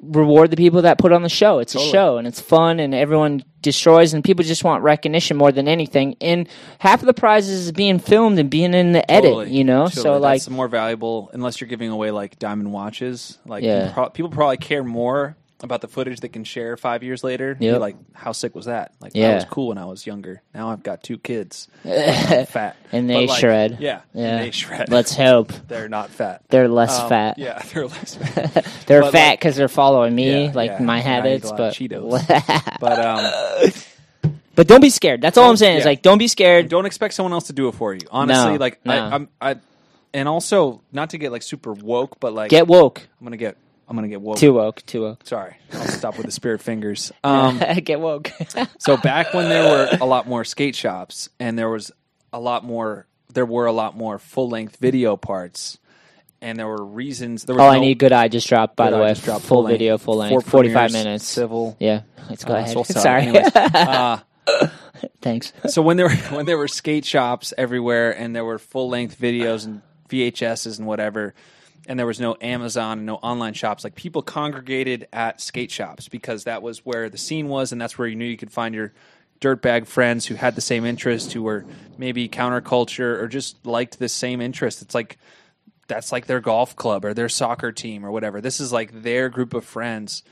reward 0.00 0.50
the 0.50 0.56
people 0.56 0.82
that 0.82 0.98
put 0.98 1.12
on 1.12 1.22
the 1.22 1.28
show 1.28 1.60
it's 1.60 1.76
a 1.76 1.78
show 1.78 2.16
and 2.16 2.26
it's 2.26 2.40
fun 2.40 2.80
and 2.80 2.92
everyone 2.92 3.44
destroys 3.60 4.14
and 4.14 4.24
people 4.24 4.44
just 4.44 4.64
want 4.64 4.82
recognition 4.82 5.36
more 5.36 5.52
than 5.52 5.68
anything 5.68 6.16
and 6.20 6.48
half 6.80 7.00
of 7.00 7.06
the 7.06 7.14
prizes 7.14 7.66
is 7.66 7.72
being 7.72 8.00
filmed 8.00 8.36
and 8.38 8.50
being 8.50 8.74
in 8.74 8.90
the 8.90 9.08
edit 9.08 9.30
Totally. 9.30 9.52
you 9.56 9.62
know 9.62 9.84
Totally. 9.84 10.02
so 10.02 10.18
like 10.18 10.50
more 10.50 10.66
valuable 10.66 11.30
unless 11.32 11.60
you're 11.60 11.68
giving 11.68 11.90
away 11.90 12.10
like 12.10 12.36
diamond 12.40 12.72
watches. 12.72 13.38
Like 13.46 13.62
Yeah. 13.62 13.92
pro- 13.92 14.10
people 14.10 14.30
probably 14.30 14.56
care 14.56 14.82
more 14.82 15.36
about 15.62 15.80
the 15.80 15.88
footage 15.88 16.20
they 16.20 16.28
can 16.28 16.44
share 16.44 16.76
five 16.76 17.02
years 17.02 17.22
later. 17.22 17.56
Yep. 17.60 17.80
like, 17.80 17.96
how 18.14 18.32
sick 18.32 18.54
was 18.54 18.66
that? 18.66 18.92
Like, 19.00 19.12
Yeah. 19.14 19.28
that 19.28 19.34
was 19.36 19.44
cool 19.44 19.68
when 19.68 19.78
I 19.78 19.84
was 19.84 20.06
younger. 20.06 20.42
Now 20.54 20.70
I've 20.70 20.82
got 20.82 21.02
two 21.02 21.18
kids, 21.18 21.68
fat, 21.84 22.76
And 22.90 23.08
they 23.08 23.26
like, 23.26 23.38
shred. 23.38 23.78
Yeah, 23.80 24.00
yeah 24.12 24.36
and 24.38 24.44
they 24.46 24.50
shred. 24.50 24.90
let's 24.90 25.14
hope 25.14 25.52
they're 25.68 25.88
not 25.88 26.10
fat. 26.10 26.42
they're 26.48 26.68
less 26.68 26.98
Um, 26.98 27.08
fat 27.08 27.38
Yeah, 27.38 27.62
they're 27.72 27.86
less 27.86 28.14
fat. 28.16 28.66
They're 28.86 29.02
But, 29.02 29.12
fat 29.12 29.28
like- 29.30 29.38
because 29.40 29.56
they're 29.56 29.68
following 29.68 30.14
me, 30.14 30.46
Yeah, 30.46 30.52
like 30.54 30.70
yeah. 30.72 30.78
my 30.82 30.98
And 30.98 31.08
I 31.24 31.34
eat 31.34 31.44
a 31.44 31.48
habits. 31.48 31.52
But 31.52 31.74
Cheetos. 31.74 32.78
but 32.80 32.98
um, 32.98 34.32
but 34.54 34.66
don't 34.68 34.80
be 34.82 34.90
scared. 34.90 35.22
That's 35.22 35.38
all 35.38 35.48
I'm 35.48 35.56
saying. 35.56 35.78
Is 35.78 35.84
like 35.84 36.02
don't 36.02 36.18
be 36.18 36.28
scared. 36.28 36.68
don't 36.68 36.86
expect 36.86 37.14
someone 37.14 37.32
else 37.32 37.46
to 37.46 37.52
do 37.52 37.68
it 37.68 37.74
for 37.74 37.94
you. 37.94 38.00
Honestly, 38.10 38.52
No, 38.52 38.58
like 38.58 38.84
no. 38.84 38.92
I, 38.92 39.14
I'm, 39.14 39.28
I, 39.40 39.56
and 40.14 40.28
also 40.28 40.82
not 40.92 41.10
to 41.10 41.18
get 41.18 41.32
like 41.32 41.42
super 41.42 41.72
woke, 41.72 42.20
but 42.20 42.34
like 42.34 42.50
Get 42.50 42.66
woke. 42.66 43.00
I'm 43.20 43.24
gonna 43.26 43.36
get, 43.38 43.56
I'm 43.92 43.96
gonna 43.96 44.08
get 44.08 44.22
woke. 44.22 44.38
Too 44.38 44.54
woke. 44.54 44.86
Too 44.86 45.02
woke. 45.02 45.26
Sorry, 45.26 45.54
I'll 45.74 45.80
stop 45.86 46.16
with 46.16 46.24
the 46.24 46.32
spirit 46.32 46.62
fingers. 46.62 47.12
Um, 47.24 47.58
Get 47.84 48.00
woke. 48.00 48.30
so 48.78 48.96
back 48.96 49.34
when 49.34 49.48
there 49.48 49.64
were 49.64 49.98
a 50.00 50.06
lot 50.06 50.26
more 50.26 50.44
skate 50.44 50.74
shops 50.74 51.28
and 51.38 51.58
there 51.58 51.68
was 51.68 51.92
a 52.32 52.40
lot 52.40 52.64
more, 52.64 53.06
there 53.32 53.44
were 53.44 53.66
a 53.66 53.72
lot 53.72 53.96
more 53.96 54.18
full 54.18 54.48
length 54.48 54.76
video 54.76 55.16
parts, 55.16 55.78
and 56.40 56.58
there 56.58 56.66
were 56.66 56.82
reasons. 56.84 57.44
There 57.44 57.54
was 57.54 57.62
oh, 57.62 57.68
I 57.68 57.80
need 57.80 57.98
good 57.98 58.12
eye. 58.12 58.28
Just 58.28 58.48
dropped. 58.48 58.76
By 58.76 58.90
the 58.90 58.96
way, 58.98 59.12
dropped 59.12 59.42
full 59.42 59.58
full-length. 59.58 59.74
video, 59.74 59.98
full 59.98 60.16
length, 60.16 60.46
forty 60.46 60.72
five 60.72 60.90
minutes. 60.90 61.26
Civil. 61.26 61.76
Yeah, 61.78 62.02
let's 62.30 62.44
go 62.44 62.54
uh, 62.54 62.58
ahead. 62.58 62.86
Sorry. 62.86 63.22
Anyways, 63.22 63.54
uh, 63.54 64.20
Thanks. 65.20 65.52
so 65.68 65.82
when 65.82 65.98
there 65.98 66.08
were 66.08 66.16
when 66.34 66.46
there 66.46 66.58
were 66.58 66.68
skate 66.68 67.04
shops 67.04 67.52
everywhere 67.58 68.10
and 68.10 68.34
there 68.34 68.44
were 68.44 68.58
full 68.58 68.88
length 68.88 69.20
videos 69.20 69.66
and 69.66 69.82
VHSs 70.08 70.78
and 70.78 70.86
whatever, 70.86 71.34
and 71.86 71.98
there 71.98 72.06
was 72.06 72.20
no 72.20 72.36
Amazon 72.40 73.04
no 73.04 73.16
online 73.16 73.54
shops, 73.54 73.84
like 73.84 73.94
people 73.94 74.22
congregated 74.22 75.08
at 75.12 75.40
skate 75.40 75.70
shops 75.70 76.08
because 76.08 76.44
that 76.44 76.62
was 76.62 76.84
where 76.84 77.08
the 77.08 77.18
scene 77.18 77.48
was 77.48 77.72
and 77.72 77.80
that's 77.80 77.98
where 77.98 78.08
you 78.08 78.16
knew 78.16 78.24
you 78.24 78.36
could 78.36 78.52
find 78.52 78.74
your 78.74 78.92
dirtbag 79.40 79.86
friends 79.86 80.26
who 80.26 80.36
had 80.36 80.54
the 80.54 80.60
same 80.60 80.84
interest, 80.84 81.32
who 81.32 81.42
were 81.42 81.64
maybe 81.98 82.28
counterculture 82.28 83.20
or 83.20 83.26
just 83.26 83.66
liked 83.66 83.98
the 83.98 84.08
same 84.08 84.40
interest. 84.40 84.82
It's 84.82 84.94
like 84.94 85.18
that's 85.88 86.12
like 86.12 86.26
their 86.26 86.40
golf 86.40 86.76
club 86.76 87.04
or 87.04 87.12
their 87.12 87.28
soccer 87.28 87.72
team 87.72 88.06
or 88.06 88.10
whatever. 88.10 88.40
This 88.40 88.60
is 88.60 88.72
like 88.72 89.02
their 89.02 89.28
group 89.28 89.52
of 89.52 89.64
friends. 89.64 90.22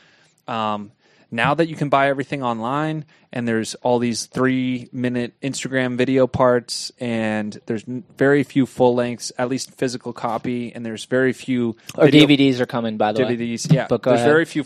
Um, 0.46 0.92
now 1.30 1.54
that 1.54 1.68
you 1.68 1.76
can 1.76 1.88
buy 1.88 2.08
everything 2.08 2.42
online 2.42 3.04
and 3.32 3.46
there's 3.46 3.74
all 3.76 3.98
these 3.98 4.26
three 4.26 4.88
minute 4.92 5.32
Instagram 5.40 5.96
video 5.96 6.26
parts 6.26 6.90
and 6.98 7.58
there's 7.66 7.84
very 7.86 8.42
few 8.42 8.66
full 8.66 8.94
lengths, 8.94 9.30
at 9.38 9.48
least 9.48 9.72
physical 9.74 10.12
copy, 10.12 10.74
and 10.74 10.84
there's 10.84 11.04
very 11.04 11.32
few 11.32 11.76
Or 11.96 12.06
DVDs 12.08 12.58
are 12.60 12.66
coming. 12.66 12.96
By 12.96 13.12
the 13.12 13.24
way. 13.24 13.36
DVDs. 13.36 13.72
Yeah, 13.72 13.86
But 13.88 14.02
there's 14.02 14.16
ahead. 14.20 14.28
very 14.28 14.44
few 14.44 14.64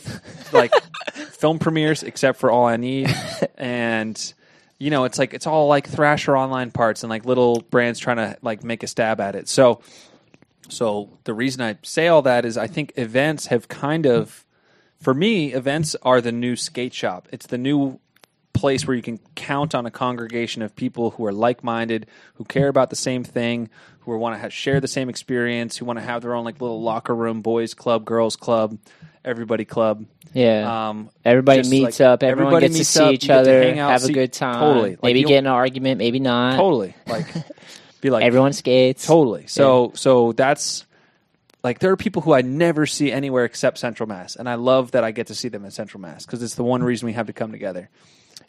like 0.53 0.73
film 1.15 1.59
premieres 1.59 2.03
except 2.03 2.39
for 2.39 2.51
All 2.51 2.67
I 2.67 2.77
Need, 2.77 3.15
and 3.59 4.35
you 4.79 4.91
know 4.91 5.05
it's 5.05 5.19
like 5.19 5.35
it's 5.35 5.47
all 5.47 5.69
like 5.69 5.87
Thrasher 5.89 6.37
online 6.37 6.71
parts 6.71 7.03
and 7.03 7.11
like 7.11 7.27
little 7.27 7.61
brands 7.71 7.99
trying 7.99 8.17
to 8.17 8.37
like 8.43 8.65
make 8.65 8.83
a 8.83 8.87
stab 8.87 9.21
at 9.21 9.35
it. 9.37 9.49
So, 9.49 9.83
so 10.69 11.11
the 11.25 11.35
reason 11.35 11.61
I 11.63 11.77
say 11.83 12.09
all 12.09 12.23
that 12.23 12.45
is 12.47 12.57
I 12.57 12.67
think 12.67 12.93
events 12.97 13.47
have 13.49 13.69
kind 13.69 14.07
of, 14.07 14.45
for 15.05 15.13
me, 15.13 15.53
events 15.53 15.95
are 16.03 16.23
the 16.23 16.33
new 16.33 16.57
skate 16.57 16.95
shop. 16.95 17.29
It's 17.31 17.47
the 17.47 17.59
new 17.59 18.01
place 18.55 18.87
where 18.87 18.97
you 18.97 19.03
can 19.03 19.19
count 19.35 19.75
on 19.75 19.85
a 19.85 19.91
congregation 19.91 20.63
of 20.63 20.75
people 20.75 21.11
who 21.11 21.27
are 21.27 21.33
like-minded, 21.33 22.07
who 22.37 22.45
care 22.45 22.69
about 22.69 22.89
the 22.89 22.97
same 22.97 23.23
thing, 23.23 23.69
who 24.01 24.17
want 24.17 24.41
to 24.41 24.51
share 24.51 24.81
the 24.81 24.89
same 24.89 25.11
experience, 25.11 25.77
who 25.77 25.85
want 25.85 25.99
to 25.99 26.05
have 26.05 26.23
their 26.23 26.35
own 26.35 26.45
like 26.45 26.59
little 26.61 26.81
locker 26.81 27.15
room, 27.15 27.43
boys 27.43 27.75
club, 27.75 28.07
girls 28.07 28.35
club, 28.35 28.79
everybody 29.25 29.67
club. 29.67 30.07
Yeah. 30.33 30.89
Um, 30.89 31.11
everybody 31.23 31.69
meets 31.69 32.01
like, 32.01 32.09
up. 32.09 32.23
Everyone 32.23 32.55
everybody 32.55 32.75
gets 32.75 32.79
to 32.79 32.85
see 32.87 33.05
up, 33.05 33.13
each 33.13 33.25
you 33.25 33.29
get 33.29 33.35
to 33.35 33.41
other, 33.41 33.81
out, 33.81 33.91
have 33.91 34.05
a 34.05 34.13
good 34.13 34.33
time. 34.33 34.61
totally. 34.61 34.91
Like, 34.93 35.03
maybe 35.03 35.23
get 35.25 35.39
in 35.39 35.47
an 35.47 35.53
argument, 35.53 35.99
maybe 35.99 36.19
not. 36.19 36.57
totally 36.57 36.95
like 37.07 37.27
be 38.01 38.09
like 38.09 38.25
Everyone 38.25 38.55
skates. 38.55 39.07
Totally. 39.07 39.49
So 39.49 39.93
so 39.95 40.33
that's 40.33 40.87
like 41.65 41.79
there 41.79 41.91
are 41.91 41.97
people 41.97 42.23
who 42.23 42.35
I 42.35 42.43
never 42.43 42.85
see 42.85 43.11
anywhere 43.11 43.45
except 43.45 43.79
Central 43.79 44.07
Mass, 44.07 44.37
and 44.37 44.49
I 44.49 44.55
love 44.55 44.93
that 44.93 45.03
I 45.03 45.11
get 45.11 45.29
to 45.29 45.35
see 45.35 45.49
them 45.49 45.65
at 45.65 45.73
Central 45.73 46.01
Mass 46.01 46.27
because 46.27 46.43
it's 46.43 46.55
the 46.55 46.63
one 46.63 46.83
reason 46.83 47.07
we 47.07 47.15
have 47.15 47.27
to 47.27 47.33
come 47.33 47.51
together. 47.51 47.89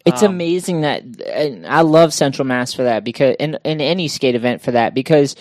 It's 0.06 0.22
Um, 0.22 0.34
amazing 0.34 0.82
that, 0.82 1.04
and 1.26 1.66
I 1.66 1.82
love 1.82 2.14
Central 2.14 2.46
Mass 2.46 2.74
for 2.74 2.84
that 2.84 3.04
because, 3.04 3.36
in 3.40 3.58
in 3.64 3.82
any 3.82 4.08
skate 4.10 4.36
event 4.36 4.62
for 4.62 4.72
that 4.72 4.94
because 4.94 5.36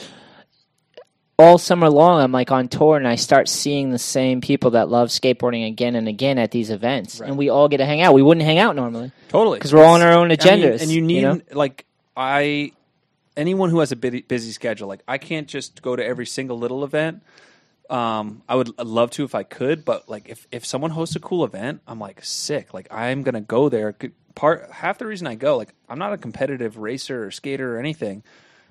all 1.37 1.59
summer 1.59 1.91
long 1.91 2.21
I'm 2.23 2.31
like 2.31 2.53
on 2.53 2.69
tour 2.69 2.97
and 2.97 3.09
I 3.09 3.17
start 3.17 3.49
seeing 3.49 3.91
the 3.91 3.99
same 3.99 4.41
people 4.41 4.71
that 4.71 4.89
love 4.89 5.09
skateboarding 5.09 5.67
again 5.67 5.97
and 5.97 6.07
again 6.07 6.39
at 6.39 6.53
these 6.53 6.71
events, 6.71 7.21
and 7.21 7.37
we 7.37 7.49
all 7.49 7.69
get 7.69 7.79
to 7.79 7.87
hang 7.87 8.01
out. 8.01 8.15
We 8.15 8.23
wouldn't 8.23 8.47
hang 8.47 8.59
out 8.59 8.77
normally. 8.77 9.11
totally, 9.29 9.59
because 9.59 9.75
we're 9.75 9.83
all 9.85 9.95
on 9.95 10.03
our 10.03 10.13
own 10.13 10.27
I 10.27 10.29
mean, 10.29 10.39
agendas, 10.39 10.81
and 10.81 10.91
you 10.91 11.03
need 11.03 11.17
you 11.17 11.23
know? 11.23 11.41
like 11.53 11.87
I 12.17 12.71
anyone 13.37 13.71
who 13.71 13.81
has 13.81 13.91
a 13.91 13.97
busy, 13.97 14.23
busy 14.23 14.53
schedule. 14.53 14.87
Like 14.87 15.03
I 15.09 15.19
can't 15.19 15.49
just 15.49 15.83
go 15.83 15.97
to 15.97 16.05
every 16.05 16.27
single 16.27 16.57
little 16.59 16.85
event. 16.85 17.23
Um, 17.91 18.43
I 18.49 18.55
would 18.55 18.71
I'd 18.79 18.87
love 18.87 19.11
to 19.13 19.25
if 19.25 19.35
I 19.35 19.43
could, 19.43 19.85
but 19.85 20.09
like 20.09 20.29
if 20.29 20.47
if 20.51 20.65
someone 20.65 20.91
hosts 20.91 21.17
a 21.17 21.21
cool 21.21 21.45
event, 21.45 21.83
I'm 21.87 21.99
like 21.99 22.25
sick. 22.25 22.73
Like 22.73 22.89
I'm 22.91 23.23
gonna 23.23 23.41
go 23.43 23.69
there. 23.69 23.95
Part 24.35 24.71
half 24.71 24.99
the 24.99 25.07
reason 25.07 25.27
I 25.27 25.35
go, 25.35 25.57
like 25.57 25.75
I'm 25.89 25.99
not 25.99 26.13
a 26.13 26.17
competitive 26.19 26.79
racer 26.79 27.25
or 27.25 27.31
skater 27.31 27.77
or 27.77 27.79
anything. 27.79 28.23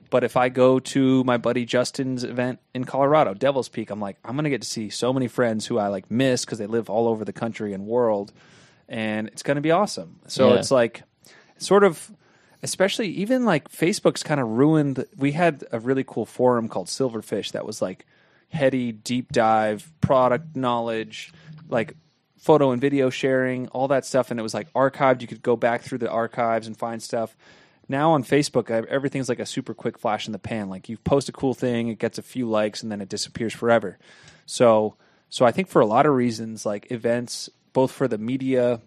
But 0.09 0.23
if 0.23 0.35
I 0.37 0.49
go 0.49 0.77
to 0.79 1.23
my 1.23 1.37
buddy 1.37 1.65
Justin's 1.65 2.23
event 2.23 2.59
in 2.75 2.83
Colorado, 2.85 3.33
Devil's 3.33 3.69
Peak, 3.69 3.89
I'm 3.89 3.99
like, 3.99 4.17
I'm 4.25 4.35
gonna 4.35 4.49
get 4.49 4.61
to 4.61 4.67
see 4.67 4.89
so 4.89 5.13
many 5.13 5.27
friends 5.27 5.65
who 5.67 5.77
I 5.77 5.87
like 5.87 6.09
miss 6.11 6.43
because 6.45 6.57
they 6.59 6.67
live 6.67 6.89
all 6.89 7.07
over 7.07 7.23
the 7.25 7.33
country 7.33 7.73
and 7.73 7.85
world, 7.85 8.31
and 8.89 9.27
it's 9.27 9.43
gonna 9.43 9.61
be 9.61 9.71
awesome. 9.71 10.19
So 10.27 10.49
Yeah. 10.49 10.59
it's 10.59 10.69
like, 10.71 11.03
sort 11.57 11.83
of, 11.83 12.11
especially 12.61 13.07
even 13.09 13.45
like 13.45 13.69
Facebook's 13.71 14.21
kind 14.23 14.39
of 14.41 14.47
ruined. 14.49 15.05
We 15.17 15.31
had 15.31 15.63
a 15.71 15.79
really 15.79 16.03
cool 16.03 16.25
forum 16.25 16.67
called 16.67 16.87
Silverfish 16.87 17.51
that 17.53 17.65
was 17.65 17.81
like 17.81 18.05
heady, 18.53 18.91
deep 18.91 19.31
dive 19.31 19.91
product 19.99 20.55
knowledge, 20.55 21.33
like 21.69 21.95
photo 22.37 22.71
and 22.71 22.79
video 22.79 23.09
sharing, 23.09 23.67
all 23.69 23.87
that 23.87 24.05
stuff, 24.05 24.29
and 24.29 24.39
it 24.39 24.43
was 24.43 24.53
like 24.53 24.71
archived. 24.73 25.21
You 25.21 25.27
could 25.27 25.41
go 25.41 25.55
back 25.55 25.81
through 25.81 25.97
the 25.97 26.09
archives 26.09 26.67
and 26.67 26.77
find 26.77 27.01
stuff. 27.01 27.35
Now 27.89 28.11
on 28.11 28.23
Facebook, 28.23 28.69
everything's 28.69 29.27
like 29.27 29.39
a 29.39 29.45
super 29.45 29.73
quick 29.73 29.97
flash 29.97 30.27
in 30.27 30.33
the 30.33 30.39
pan. 30.39 30.69
Like 30.69 30.87
you 30.87 30.97
post 30.97 31.29
a 31.29 31.31
cool 31.31 31.53
thing, 31.53 31.87
it 31.87 31.99
gets 31.99 32.17
a 32.17 32.21
few 32.21 32.47
likes, 32.47 32.83
and 32.83 32.91
then 32.91 33.01
it 33.01 33.09
disappears 33.09 33.53
forever. 33.53 33.97
So, 34.45 34.95
so 35.29 35.45
I 35.45 35.51
think 35.51 35.67
for 35.67 35.81
a 35.81 35.85
lot 35.85 36.05
of 36.05 36.13
reasons, 36.13 36.65
like 36.65 36.91
events, 36.91 37.49
both 37.73 37.91
for 37.91 38.07
the 38.07 38.17
media, 38.17 38.79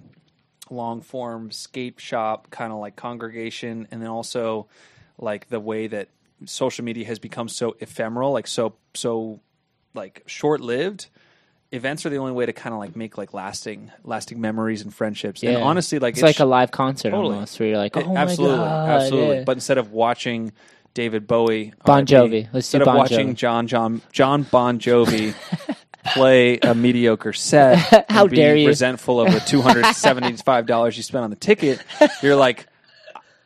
long 0.71 1.01
form 1.01 1.51
scape 1.51 1.99
shop 1.99 2.51
kind 2.51 2.73
of 2.73 2.79
like 2.79 2.95
congregation, 2.95 3.89
and 3.91 4.01
then 4.01 4.09
also 4.09 4.69
like 5.19 5.49
the 5.49 5.61
way 5.61 5.89
that 5.89 6.09
social 6.45 6.85
media 6.85 7.07
has 7.07 7.19
become 7.19 7.49
so 7.49 7.77
ephemeral, 7.81 8.33
like 8.33 8.47
so 8.47 8.75
so 8.95 9.41
like 9.97 10.23
short 10.27 10.61
lived. 10.61 11.07
Events 11.73 12.07
are 12.07 12.11
the 12.11 12.19
only 12.19 12.33
way 12.33 12.47
to 12.47 12.53
kind 12.53 12.73
of 12.73 12.79
like 12.79 12.95
make 12.95 13.19
like 13.19 13.35
lasting 13.35 13.91
lasting 14.05 14.41
memories 14.41 14.83
and 14.83 14.95
friendships. 14.95 15.43
And 15.43 15.53
Yeah. 15.55 15.59
honestly, 15.65 15.99
like 15.99 16.15
It's 16.15 16.23
like 16.23 16.39
a 16.39 16.45
live 16.45 16.71
concert 16.71 17.11
Totally. 17.11 17.35
almost, 17.35 17.59
where 17.59 17.71
you're 17.71 17.79
like, 17.79 17.97
oh 17.97 18.01
it- 18.01 18.07
my 18.07 18.21
absolutely, 18.21 18.57
god, 18.59 18.91
absolutely. 18.91 19.37
yeah. 19.39 19.45
But 19.45 19.57
instead 19.57 19.79
of 19.79 19.91
watching 19.93 20.53
David 20.95 21.27
Bowie, 21.27 21.75
Bon 21.85 22.07
Jovi. 22.07 22.49
Let's 22.53 22.71
do 22.71 22.79
instead 22.79 22.83
of 22.83 22.87
watching 22.89 23.31
Jovi. 23.31 23.37
John 23.37 23.67
John 23.67 24.03
John 24.13 24.43
Bon 24.45 24.79
Jovi 24.79 25.35
play 26.15 26.59
a 26.59 26.75
mediocre 26.75 27.33
set, 27.33 28.07
How 28.09 28.23
and 28.23 28.31
be 28.31 28.37
dare 28.37 28.55
you. 28.57 28.69
resentful 28.69 29.21
of 29.21 29.33
the 29.33 29.41
two 29.41 29.61
hundred 29.61 29.93
seventy 29.95 30.37
five 30.37 30.67
dollars 30.67 30.97
you 30.97 31.03
spent 31.03 31.25
on 31.25 31.31
the 31.31 31.37
ticket, 31.37 31.83
you're 32.23 32.37
like. 32.37 32.67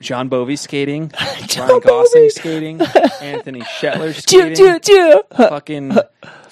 John 0.03 0.31
Bovey 0.31 0.57
skating, 0.57 1.13
Ryan 1.59 1.81
Gosling 1.81 2.31
skating, 2.31 2.81
Anthony 3.21 3.61
Shetler 3.61 4.15
skating, 4.15 4.57
choo, 4.57 4.79
choo. 4.79 5.21
fucking 5.37 5.93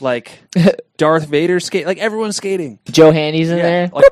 like 0.00 0.40
Darth 0.96 1.26
Vader 1.26 1.60
skate, 1.60 1.86
like 1.86 1.98
everyone's 1.98 2.36
skating 2.36 2.78
Joe 2.90 3.10
Handy's 3.10 3.50
in 3.50 3.58
there. 3.58 3.88
like- 3.92 4.04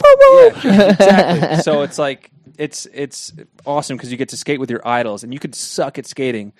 yeah, 0.64 0.90
exactly. 0.90 1.56
So 1.62 1.82
it's 1.82 1.98
like 1.98 2.30
it's 2.58 2.86
it's 2.92 3.32
awesome 3.66 3.96
because 3.96 4.10
you 4.10 4.16
get 4.16 4.30
to 4.30 4.36
skate 4.36 4.60
with 4.60 4.70
your 4.70 4.86
idols, 4.86 5.22
and 5.24 5.32
you 5.32 5.38
could 5.38 5.54
suck 5.54 5.98
at 5.98 6.06
skating, 6.06 6.52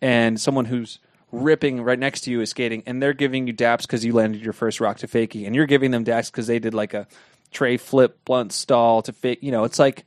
and 0.00 0.40
someone 0.40 0.64
who's 0.66 0.98
ripping 1.30 1.82
right 1.82 1.98
next 1.98 2.22
to 2.22 2.30
you 2.30 2.40
is 2.40 2.50
skating, 2.50 2.82
and 2.86 3.02
they're 3.02 3.12
giving 3.12 3.46
you 3.46 3.54
daps 3.54 3.82
because 3.82 4.04
you 4.04 4.12
landed 4.12 4.42
your 4.42 4.52
first 4.52 4.80
rock 4.80 4.98
to 4.98 5.06
fakie, 5.08 5.46
and 5.46 5.54
you're 5.54 5.66
giving 5.66 5.90
them 5.90 6.04
daps 6.04 6.30
because 6.30 6.46
they 6.46 6.58
did 6.58 6.74
like 6.74 6.94
a 6.94 7.06
tray 7.50 7.76
flip 7.76 8.18
blunt 8.24 8.52
stall 8.52 9.02
to 9.02 9.12
fake. 9.12 9.38
You 9.42 9.52
know, 9.52 9.64
it's 9.64 9.78
like 9.78 10.04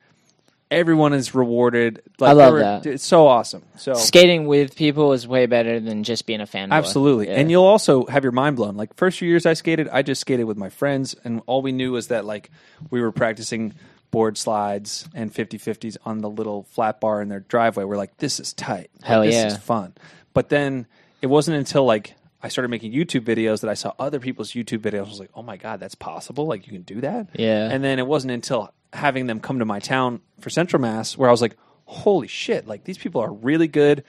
everyone 0.76 1.14
is 1.14 1.34
rewarded. 1.34 2.02
Like, 2.20 2.30
I 2.30 2.34
love 2.34 2.54
were- 2.54 2.60
that. 2.60 2.86
It's 2.86 3.06
so 3.06 3.28
awesome. 3.28 3.64
So 3.78 3.94
Skating 3.94 4.46
with 4.46 4.76
people 4.76 5.14
is 5.14 5.28
way 5.28 5.46
better 5.46 5.80
than 5.80 6.04
just 6.04 6.26
being 6.28 6.42
a 6.42 6.46
fan. 6.46 6.72
Absolutely. 6.72 7.30
And 7.30 7.50
you'll 7.50 7.64
also 7.64 8.06
have 8.06 8.24
your 8.24 8.34
mind 8.34 8.58
blown. 8.58 8.76
Like 8.76 8.94
first 8.96 9.18
few 9.18 9.30
years 9.30 9.46
I 9.46 9.54
skated, 9.54 9.88
I 9.90 10.02
just 10.02 10.22
skated 10.22 10.46
with 10.46 10.58
my 10.58 10.70
friends 10.70 11.16
and 11.24 11.42
all 11.48 11.62
we 11.62 11.72
knew 11.72 11.94
was 11.94 12.10
that 12.10 12.26
like 12.26 12.52
we 12.92 13.02
were 13.02 13.12
practicing 13.12 13.74
board 14.12 14.38
slides 14.38 15.08
and 15.14 15.34
50-50s 15.34 15.98
on 16.06 16.20
the 16.20 16.30
little 16.30 16.64
flat 16.72 17.00
bar 17.00 17.22
in 17.22 17.30
their 17.30 17.40
driveway. 17.40 17.86
We're 17.86 17.98
like 17.98 18.18
this 18.18 18.40
is 18.40 18.54
tight. 18.54 18.90
Like, 19.02 19.06
Hell 19.06 19.22
this 19.24 19.36
yeah. 19.36 19.48
is 19.48 19.58
fun. 19.58 19.94
But 20.34 20.50
then 20.50 20.86
it 21.22 21.28
wasn't 21.28 21.58
until 21.58 21.86
like 21.86 22.14
I 22.42 22.48
started 22.50 22.70
making 22.70 22.92
YouTube 22.94 23.22
videos 23.22 23.62
that 23.62 23.70
I 23.70 23.74
saw 23.74 23.94
other 23.98 24.20
people's 24.20 24.52
YouTube 24.52 24.80
videos. 24.80 25.06
I 25.06 25.10
was 25.10 25.20
like, 25.20 25.32
"Oh 25.34 25.42
my 25.42 25.58
god, 25.58 25.80
that's 25.80 25.96
possible! 25.96 26.46
Like 26.46 26.68
you 26.68 26.74
can 26.74 26.84
do 26.84 27.02
that." 27.02 27.30
Yeah. 27.34 27.70
And 27.70 27.84
then 27.84 28.00
it 28.00 28.06
wasn't 28.06 28.32
until 28.32 28.72
having 28.94 29.28
them 29.28 29.40
come 29.40 29.60
to 29.60 29.66
my 29.66 29.80
town 29.80 30.22
for 30.40 30.50
Central 30.50 30.82
Mass 30.82 31.18
where 31.18 31.30
I 31.30 31.32
was 31.32 31.42
like, 31.42 31.58
"Holy 31.86 32.28
shit! 32.28 32.68
Like 32.68 32.84
these 32.84 32.98
people 32.98 33.22
are 33.22 33.32
really 33.32 33.68
good." 33.68 34.04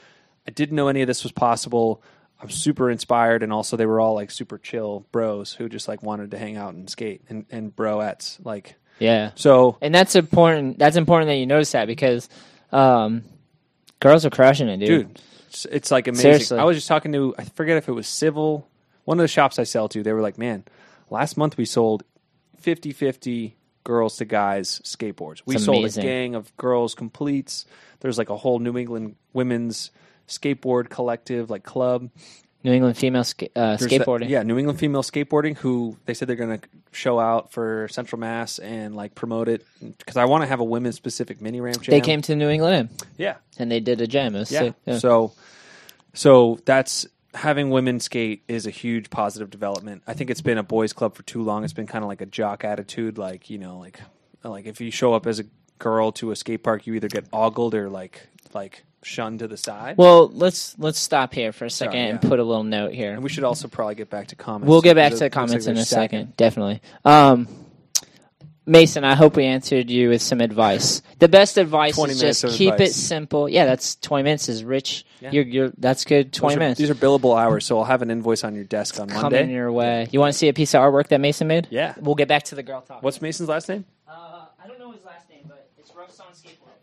I 0.46 0.50
didn't 0.50 0.76
know 0.76 0.88
any 0.88 1.02
of 1.02 1.08
this 1.08 1.22
was 1.22 1.32
possible. 1.32 2.02
I'm 2.40 2.50
super 2.50 2.90
inspired, 2.90 3.42
and 3.42 3.52
also 3.52 3.76
they 3.76 3.86
were 3.86 4.00
all 4.00 4.14
like 4.14 4.30
super 4.30 4.58
chill 4.58 5.06
bros 5.12 5.52
who 5.54 5.68
just 5.68 5.88
like 5.88 6.02
wanted 6.02 6.32
to 6.32 6.38
hang 6.38 6.56
out 6.56 6.74
and 6.74 6.90
skate 6.90 7.22
and 7.28 7.46
and 7.50 7.74
broettes 7.74 8.44
like 8.44 8.76
yeah. 8.98 9.30
so. 9.34 9.78
And 9.80 9.94
that's 9.94 10.14
important. 10.14 10.78
That's 10.78 10.96
important 10.96 11.28
that 11.28 11.36
you 11.36 11.46
notice 11.46 11.72
that 11.72 11.86
because 11.86 12.28
um, 12.72 13.24
girls 14.00 14.26
are 14.26 14.30
crushing 14.30 14.68
it, 14.68 14.78
dude. 14.78 15.14
dude 15.14 15.22
it's, 15.48 15.64
it's 15.66 15.90
like 15.90 16.08
amazing. 16.08 16.22
Seriously. 16.22 16.58
i 16.58 16.64
was 16.64 16.76
just 16.76 16.88
talking 16.88 17.12
to 17.12 17.34
i 17.38 17.44
forget 17.44 17.76
if 17.76 17.88
it 17.88 17.92
was 17.92 18.06
civil 18.06 18.68
one 19.04 19.18
of 19.18 19.22
the 19.22 19.28
shops 19.28 19.58
i 19.58 19.64
sell 19.64 19.88
to 19.88 20.02
they 20.02 20.12
were 20.12 20.22
like 20.22 20.38
man 20.38 20.64
last 21.10 21.36
month 21.36 21.56
we 21.56 21.64
sold 21.64 22.02
50-50 22.62 23.52
girls 23.86 24.16
to 24.16 24.24
guys 24.24 24.80
skateboards. 24.84 25.42
We 25.46 25.58
sold 25.58 25.84
a 25.84 25.90
gang 25.90 26.34
of 26.34 26.54
girls 26.56 26.96
completes. 26.96 27.64
There's 28.00 28.18
like 28.18 28.30
a 28.30 28.36
whole 28.36 28.58
new 28.58 28.76
england 28.76 29.14
women's 29.32 29.90
skateboard 30.26 30.90
collective 30.90 31.48
like 31.50 31.62
club 31.62 32.10
New 32.66 32.72
England 32.72 32.96
female 32.98 33.24
ska- 33.24 33.46
uh, 33.56 33.76
There's 33.76 33.80
that- 33.90 34.02
skateboarding. 34.02 34.28
yeah 34.28 34.42
new 34.42 34.58
england 34.58 34.78
female 34.80 35.02
skateboarding 35.02 35.56
who 35.56 35.96
they 36.04 36.14
said 36.14 36.26
they're 36.28 36.36
going 36.44 36.58
to 36.58 36.68
show 36.92 37.18
out 37.20 37.52
for 37.52 37.86
central 37.88 38.18
mass 38.18 38.58
and 38.58 38.94
like 38.96 39.14
promote 39.14 39.48
it 39.48 39.64
because 39.98 40.16
i 40.16 40.24
want 40.24 40.42
to 40.42 40.48
have 40.48 40.58
a 40.60 40.64
women's 40.64 40.96
specific 40.96 41.40
mini 41.40 41.60
ramp 41.60 41.80
jam 41.80 41.92
They 41.92 42.00
came 42.00 42.20
to 42.22 42.34
New 42.34 42.48
England 42.48 42.88
yeah 43.16 43.36
and 43.58 43.70
they 43.70 43.80
did 43.80 44.00
a 44.00 44.06
jam. 44.06 44.34
Yeah. 44.34 44.44
sick. 44.44 44.74
Yeah. 44.84 44.98
So, 44.98 45.32
so 46.14 46.58
that's 46.64 47.06
having 47.34 47.70
women 47.70 48.00
skate 48.00 48.42
is 48.48 48.66
a 48.66 48.70
huge 48.70 49.10
positive 49.10 49.50
development. 49.50 50.02
I 50.06 50.14
think 50.14 50.30
it's 50.30 50.40
been 50.42 50.58
a 50.58 50.62
boys' 50.62 50.92
club 50.92 51.14
for 51.14 51.22
too 51.22 51.42
long. 51.42 51.64
It's 51.64 51.72
been 51.72 51.86
kind 51.86 52.02
of 52.02 52.08
like 52.08 52.20
a 52.20 52.26
jock 52.26 52.64
attitude, 52.64 53.18
like 53.18 53.50
you 53.50 53.58
know, 53.58 53.78
like 53.78 54.00
like 54.44 54.66
if 54.66 54.80
you 54.80 54.90
show 54.90 55.14
up 55.14 55.26
as 55.26 55.38
a 55.40 55.44
girl 55.78 56.12
to 56.12 56.30
a 56.30 56.36
skate 56.36 56.62
park, 56.62 56.86
you 56.86 56.94
either 56.94 57.08
get 57.08 57.26
ogled 57.32 57.74
or 57.74 57.88
like 57.90 58.28
like 58.54 58.84
shunned 59.06 59.38
to 59.38 59.46
the 59.48 59.56
side. 59.56 59.96
well, 59.96 60.28
let's 60.28 60.76
let's 60.78 60.98
stop 60.98 61.32
here 61.32 61.52
for 61.52 61.64
a 61.64 61.70
second 61.70 61.92
Sorry, 61.92 62.10
and 62.10 62.20
put 62.20 62.38
a 62.40 62.44
little 62.44 62.64
note 62.64 62.92
here. 62.92 63.12
and 63.12 63.22
we 63.22 63.28
should 63.28 63.44
also 63.44 63.68
probably 63.68 63.94
get 63.94 64.10
back 64.10 64.28
to 64.28 64.36
comments. 64.36 64.68
We'll 64.68 64.82
get 64.82 64.94
back 64.96 65.12
to 65.12 65.18
the 65.18 65.24
looks 65.26 65.36
like 65.36 65.48
comments 65.48 65.66
in 65.66 65.72
a 65.72 65.74
there's 65.76 65.88
second. 65.88 66.36
Definitely. 66.36 66.80
Um, 67.04 67.48
Mason, 68.68 69.04
I 69.04 69.14
hope 69.14 69.36
we 69.36 69.44
answered 69.44 69.90
you 69.90 70.08
with 70.08 70.20
some 70.22 70.40
advice. 70.40 71.00
The 71.20 71.28
best 71.28 71.56
advice 71.56 71.96
is 71.96 72.20
just 72.20 72.58
keep 72.58 72.72
advice. 72.72 72.90
it 72.90 72.94
simple. 72.94 73.48
Yeah, 73.48 73.64
that's 73.64 73.94
twenty 73.94 74.24
minutes 74.24 74.48
is 74.48 74.64
rich. 74.64 75.04
Yeah. 75.20 75.30
You're, 75.30 75.44
you're 75.44 75.72
that's 75.78 76.04
good. 76.04 76.32
Twenty 76.32 76.56
are- 76.56 76.58
minutes 76.58 76.80
These 76.80 76.90
are 76.90 76.96
billable 76.96 77.38
hours, 77.40 77.64
so 77.64 77.78
I'll 77.78 77.84
have 77.84 78.02
an 78.02 78.10
invoice 78.10 78.42
on 78.42 78.56
your 78.56 78.64
desk 78.64 78.98
on 78.98 79.06
Monday. 79.06 79.38
coming 79.38 79.54
your 79.54 79.70
way. 79.70 80.08
You 80.10 80.18
want 80.18 80.32
to 80.32 80.38
see 80.38 80.48
a 80.48 80.52
piece 80.52 80.74
of 80.74 80.80
artwork 80.80 81.08
that 81.08 81.20
Mason 81.20 81.46
made? 81.46 81.68
Yeah. 81.70 81.94
We'll 82.00 82.16
get 82.16 82.26
back 82.26 82.42
to 82.44 82.56
the 82.56 82.64
girl 82.64 82.80
talk. 82.80 83.04
What's 83.04 83.22
Mason's 83.22 83.48
last 83.48 83.68
name? 83.68 83.84
Uh, 84.08 84.46
I 84.62 84.66
don't 84.66 84.80
know 84.80 84.90
his 84.90 85.04
last 85.04 85.30
name, 85.30 85.44
but 85.46 85.70
it's 85.78 85.94
Rough 85.94 86.10
Song 86.12 86.26
Skateboarding. 86.32 86.82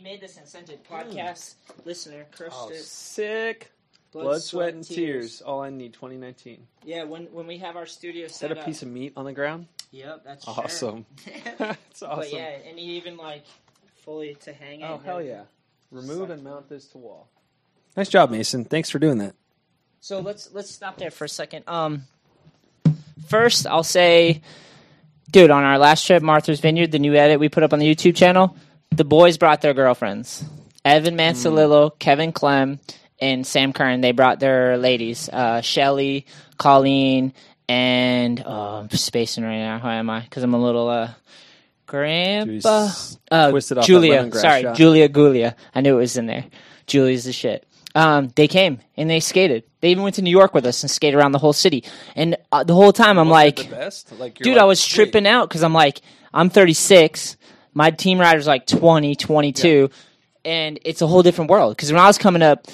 He 0.00 0.04
made 0.04 0.20
this 0.22 0.38
and 0.38 0.48
sent 0.48 0.70
it. 0.70 0.82
Podcast 0.88 1.54
listener, 1.84 2.24
crushed 2.34 2.56
Oh, 2.58 2.70
it. 2.70 2.78
sick! 2.78 3.70
Blood, 4.12 4.40
sweat, 4.40 4.72
and 4.72 4.82
tears. 4.82 5.42
All 5.42 5.60
I 5.60 5.68
need. 5.68 5.92
2019. 5.92 6.66
Yeah, 6.86 7.04
when 7.04 7.24
when 7.26 7.46
we 7.46 7.58
have 7.58 7.76
our 7.76 7.84
studio 7.84 8.22
set 8.26 8.30
Is 8.30 8.36
set 8.36 8.48
that 8.48 8.56
a 8.56 8.60
up. 8.60 8.66
piece 8.66 8.80
of 8.80 8.88
meat 8.88 9.12
on 9.14 9.26
the 9.26 9.34
ground? 9.34 9.66
Yep, 9.92 10.22
that's 10.24 10.48
Awesome. 10.48 11.04
Sure. 11.22 11.34
That's 11.58 12.02
awesome. 12.02 12.18
But 12.20 12.32
yeah, 12.32 12.56
and 12.66 12.78
he 12.78 12.96
even 12.96 13.18
like 13.18 13.44
fully 14.04 14.36
to 14.44 14.54
hang 14.54 14.80
it. 14.80 14.84
Oh 14.88 14.98
hell 15.04 15.20
yeah! 15.20 15.42
Remove 15.90 16.30
and 16.30 16.42
mount 16.42 16.68
this 16.70 16.86
to 16.88 16.98
wall. 16.98 17.28
Nice 17.94 18.08
job, 18.08 18.30
Mason. 18.30 18.64
Thanks 18.64 18.88
for 18.88 18.98
doing 18.98 19.18
that. 19.18 19.34
So 20.00 20.20
let's 20.20 20.50
let's 20.52 20.70
stop 20.70 20.96
there 20.96 21.10
for 21.10 21.24
a 21.24 21.28
second. 21.28 21.64
Um, 21.68 22.04
first 23.28 23.66
I'll 23.66 23.82
say, 23.84 24.40
dude, 25.30 25.50
on 25.50 25.62
our 25.62 25.78
last 25.78 26.06
trip, 26.06 26.22
Martha's 26.22 26.60
Vineyard, 26.60 26.90
the 26.90 26.98
new 26.98 27.14
edit 27.14 27.38
we 27.38 27.50
put 27.50 27.62
up 27.64 27.72
on 27.74 27.78
the 27.80 27.94
YouTube 27.94 28.16
channel, 28.16 28.56
the 28.90 29.04
boys 29.04 29.38
brought 29.38 29.60
their 29.60 29.74
girlfriends. 29.74 30.44
Evan 30.84 31.16
Mansalillo, 31.16 31.98
Kevin 31.98 32.32
Clem, 32.32 32.80
and 33.20 33.46
Sam 33.46 33.72
Kern. 33.72 34.00
They 34.00 34.12
brought 34.12 34.40
their 34.40 34.78
ladies, 34.78 35.28
uh, 35.28 35.60
Shelly, 35.60 36.26
Colleen, 36.58 37.34
and 37.68 38.42
oh, 38.44 38.80
I'm 38.80 38.90
spacing 38.90 39.44
right 39.44 39.58
now. 39.58 39.78
How 39.78 39.90
am 39.90 40.10
I? 40.10 40.20
Because 40.20 40.42
I'm 40.42 40.54
a 40.54 40.60
little 40.60 40.88
uh, 40.88 41.10
grandpa. 41.86 42.88
Uh, 43.30 43.50
Twisted 43.50 43.78
off 43.78 43.82
that 43.82 43.86
Julia, 43.86 44.32
sorry, 44.32 44.62
shot. 44.62 44.76
Julia 44.76 45.08
Gulia. 45.08 45.54
I 45.74 45.80
knew 45.80 45.96
it 45.96 46.00
was 46.00 46.16
in 46.16 46.26
there. 46.26 46.46
Julia's 46.86 47.24
the 47.24 47.32
shit. 47.32 47.66
Um, 47.94 48.28
they 48.36 48.48
came 48.48 48.78
and 48.96 49.10
they 49.10 49.20
skated. 49.20 49.64
They 49.80 49.90
even 49.90 50.04
went 50.04 50.16
to 50.16 50.22
New 50.22 50.30
York 50.30 50.54
with 50.54 50.64
us 50.64 50.82
and 50.82 50.90
skated 50.90 51.18
around 51.18 51.32
the 51.32 51.38
whole 51.38 51.52
city. 51.52 51.84
And 52.14 52.36
uh, 52.52 52.64
the 52.64 52.74
whole 52.74 52.92
time 52.92 53.18
I'm 53.18 53.28
like, 53.28 53.56
the 53.56 53.64
best. 53.64 54.18
Like, 54.18 54.36
dude, 54.36 54.54
like, 54.54 54.62
I 54.62 54.64
was 54.64 54.84
tripping 54.84 55.26
out 55.26 55.48
because 55.48 55.62
I'm 55.62 55.74
like, 55.74 56.00
I'm 56.32 56.50
36. 56.50 57.36
My 57.74 57.90
team 57.90 58.18
rider's 58.18 58.46
like 58.46 58.66
20, 58.66 59.14
22. 59.16 59.90
And 60.44 60.78
it's 60.84 61.02
a 61.02 61.06
whole 61.06 61.22
different 61.22 61.50
world. 61.50 61.76
Because 61.76 61.92
when 61.92 62.00
I 62.00 62.06
was 62.06 62.16
coming 62.18 62.42
up, 62.42 62.66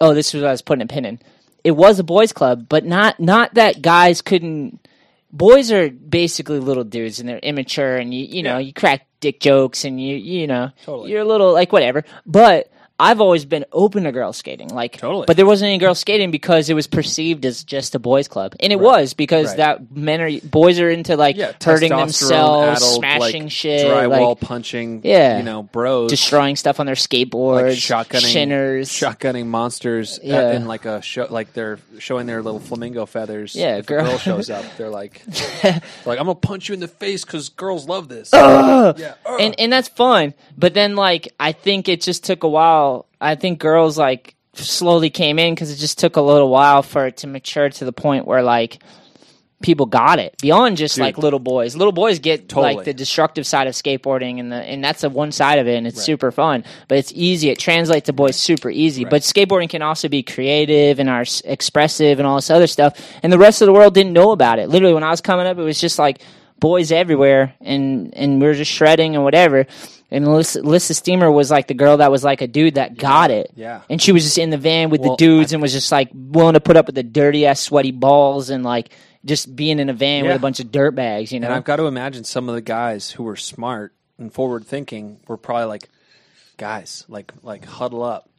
oh, 0.00 0.12
this 0.14 0.34
was 0.34 0.42
what 0.42 0.48
I 0.48 0.52
was 0.52 0.62
putting 0.62 0.82
a 0.82 0.86
pin 0.86 1.04
in. 1.04 1.18
It 1.62 1.72
was 1.72 1.98
a 1.98 2.04
boys' 2.04 2.32
club, 2.32 2.66
but 2.68 2.84
not 2.84 3.20
not 3.20 3.54
that 3.54 3.82
guys 3.82 4.22
couldn't. 4.22 4.86
Boys 5.32 5.70
are 5.70 5.90
basically 5.90 6.58
little 6.58 6.84
dudes, 6.84 7.20
and 7.20 7.28
they're 7.28 7.38
immature, 7.38 7.96
and 7.96 8.12
you 8.12 8.24
you 8.24 8.42
know 8.42 8.54
Yeah. 8.54 8.66
you 8.66 8.72
crack 8.72 9.06
dick 9.20 9.40
jokes, 9.40 9.84
and 9.84 10.00
you 10.02 10.16
you 10.16 10.46
know 10.46 10.70
Totally. 10.84 11.10
you're 11.12 11.20
a 11.20 11.24
little 11.26 11.52
like 11.52 11.70
whatever. 11.72 12.04
But 12.26 12.72
I've 13.00 13.20
always 13.20 13.44
been 13.44 13.64
open 13.72 14.04
to 14.04 14.12
girls 14.12 14.36
skating, 14.36 14.68
like 14.68 14.98
Totally. 14.98 15.24
But 15.26 15.36
there 15.36 15.46
wasn't 15.46 15.68
any 15.70 15.78
girls 15.78 15.98
skating 15.98 16.30
because 16.30 16.68
it 16.68 16.74
was 16.74 16.86
perceived 16.86 17.44
as 17.46 17.64
just 17.64 17.94
a 17.94 17.98
boys' 17.98 18.28
club, 18.28 18.54
and 18.60 18.72
it 18.72 18.78
was 18.80 19.14
because 19.14 19.48
Right. 19.48 19.56
that 19.56 19.90
men 19.96 20.20
are 20.20 20.30
boys 20.44 20.78
are 20.78 20.90
into 20.90 21.16
like 21.16 21.36
Yeah, 21.36 21.52
hurting 21.64 21.90
themselves, 21.90 22.82
addled, 22.82 22.94
smashing 23.00 23.42
like, 23.44 23.52
shit, 23.52 23.86
drywall 23.86 24.28
like 24.28 24.40
punching. 24.40 25.00
Yeah. 25.04 25.38
you 25.38 25.42
know, 25.44 25.62
bros 25.62 26.10
destroying 26.10 26.56
stuff 26.56 26.78
on 26.78 26.86
their 26.86 26.94
skateboards, 26.94 27.62
like 27.90 28.08
shotgunning, 28.08 28.32
shinners. 28.32 28.90
shotgunning 28.90 29.46
monsters. 29.46 30.20
Yeah. 30.22 30.40
Yeah. 30.50 30.56
in 30.56 30.66
like 30.66 30.84
a 30.84 31.00
show, 31.02 31.26
like 31.30 31.52
they're 31.54 31.78
showing 31.98 32.26
their 32.26 32.42
little 32.42 32.60
flamingo 32.60 33.06
feathers. 33.06 33.54
Yeah, 33.56 33.76
if 33.78 33.86
girl- 33.86 34.04
a 34.04 34.08
girl 34.10 34.18
shows 34.18 34.50
up, 34.50 34.64
they're 34.76 34.90
like, 34.90 35.22
they're 35.62 35.80
like, 36.06 36.18
I'm 36.18 36.26
gonna 36.26 36.34
punch 36.34 36.68
you 36.68 36.74
in 36.74 36.80
the 36.80 36.88
face 36.88 37.24
because 37.24 37.48
girls 37.48 37.88
love 37.88 38.08
this. 38.08 38.30
yeah, 38.32 39.14
ugh. 39.26 39.40
and 39.40 39.54
and 39.58 39.72
that's 39.72 39.88
fun. 39.88 40.34
But 40.58 40.74
then 40.74 40.96
like 40.96 41.32
I 41.40 41.52
think 41.52 41.88
it 41.88 42.00
just 42.02 42.24
took 42.24 42.42
a 42.42 42.48
while. 42.48 42.89
I 43.20 43.34
think 43.34 43.58
girls 43.58 43.98
like 43.98 44.34
slowly 44.54 45.10
came 45.10 45.38
in 45.38 45.54
because 45.54 45.70
it 45.70 45.76
just 45.76 45.98
took 45.98 46.16
a 46.16 46.20
little 46.20 46.48
while 46.48 46.82
for 46.82 47.06
it 47.06 47.18
to 47.18 47.26
mature 47.26 47.68
to 47.68 47.84
the 47.84 47.92
point 47.92 48.26
where 48.26 48.42
like 48.42 48.78
people 49.62 49.84
got 49.84 50.18
it 50.18 50.34
beyond 50.40 50.78
just 50.78 50.96
Dude. 50.96 51.02
like 51.02 51.18
little 51.18 51.38
boys. 51.38 51.76
Little 51.76 51.92
boys 51.92 52.18
get 52.18 52.48
Totally. 52.48 52.76
like 52.76 52.84
the 52.84 52.94
destructive 52.94 53.46
side 53.46 53.66
of 53.66 53.74
skateboarding 53.74 54.40
and 54.40 54.50
the 54.50 54.56
and 54.56 54.82
that's 54.82 55.02
the 55.02 55.10
one 55.10 55.32
side 55.32 55.58
of 55.58 55.68
it 55.68 55.76
and 55.76 55.86
it's 55.86 56.02
super 56.02 56.30
fun. 56.32 56.64
But 56.88 56.98
it's 56.98 57.12
easy. 57.14 57.50
It 57.50 57.58
translates 57.58 58.06
to 58.06 58.12
boys 58.12 58.36
super 58.36 58.70
easy. 58.70 59.04
But 59.04 59.22
skateboarding 59.22 59.68
can 59.68 59.82
also 59.82 60.08
be 60.08 60.22
creative 60.22 60.98
and 60.98 61.08
are 61.08 61.24
expressive 61.44 62.18
and 62.18 62.26
all 62.26 62.36
this 62.36 62.50
other 62.50 62.66
stuff. 62.66 62.98
And 63.22 63.32
the 63.32 63.38
rest 63.38 63.60
of 63.60 63.66
the 63.66 63.72
world 63.72 63.94
didn't 63.94 64.14
know 64.14 64.32
about 64.32 64.58
it. 64.58 64.68
Literally 64.68 64.94
when 64.94 65.04
I 65.04 65.10
was 65.10 65.20
coming 65.20 65.46
up, 65.46 65.58
it 65.58 65.62
was 65.62 65.80
just 65.80 65.98
like 65.98 66.22
boys 66.60 66.92
everywhere 66.92 67.54
and 67.60 68.14
and 68.14 68.40
we 68.40 68.46
were 68.46 68.54
just 68.54 68.70
shredding 68.70 69.14
and 69.14 69.24
whatever. 69.24 69.66
And 70.12 70.24
Elissa, 70.24 70.60
Elissa 70.60 70.94
Steamer 70.94 71.30
was 71.30 71.50
like 71.50 71.68
the 71.68 71.74
girl 71.74 71.98
that 71.98 72.10
was 72.10 72.24
like 72.24 72.42
a 72.42 72.48
dude 72.48 72.74
that 72.74 72.96
got 72.96 73.30
it. 73.30 73.52
Yeah. 73.54 73.82
And 73.88 74.02
she 74.02 74.10
was 74.12 74.24
just 74.24 74.38
in 74.38 74.50
the 74.50 74.58
van 74.58 74.90
with 74.90 75.00
Well, 75.00 75.10
the 75.10 75.16
dudes 75.16 75.52
and 75.52 75.62
was 75.62 75.72
just 75.72 75.92
like 75.92 76.10
willing 76.12 76.54
to 76.54 76.60
put 76.60 76.76
up 76.76 76.86
with 76.86 76.96
the 76.96 77.04
dirty 77.04 77.46
ass 77.46 77.60
sweaty 77.60 77.92
balls 77.92 78.50
and 78.50 78.64
like 78.64 78.90
just 79.24 79.54
being 79.54 79.78
in 79.78 79.88
a 79.88 79.92
van 79.92 80.24
with 80.24 80.34
a 80.34 80.40
bunch 80.40 80.60
of 80.60 80.72
dirt 80.72 80.92
bags, 80.92 81.30
you 81.32 81.38
know. 81.40 81.46
And 81.46 81.54
I've 81.54 81.64
got 81.64 81.76
to 81.76 81.86
imagine 81.86 82.24
some 82.24 82.48
of 82.48 82.54
the 82.54 82.62
guys 82.62 83.10
who 83.10 83.22
were 83.22 83.36
smart 83.36 83.94
and 84.18 84.32
forward 84.32 84.66
thinking 84.66 85.20
were 85.28 85.36
probably 85.36 85.66
like, 85.66 85.88
guys, 86.56 87.04
like 87.08 87.32
like 87.42 87.64
huddle 87.64 88.02
up. 88.02 88.29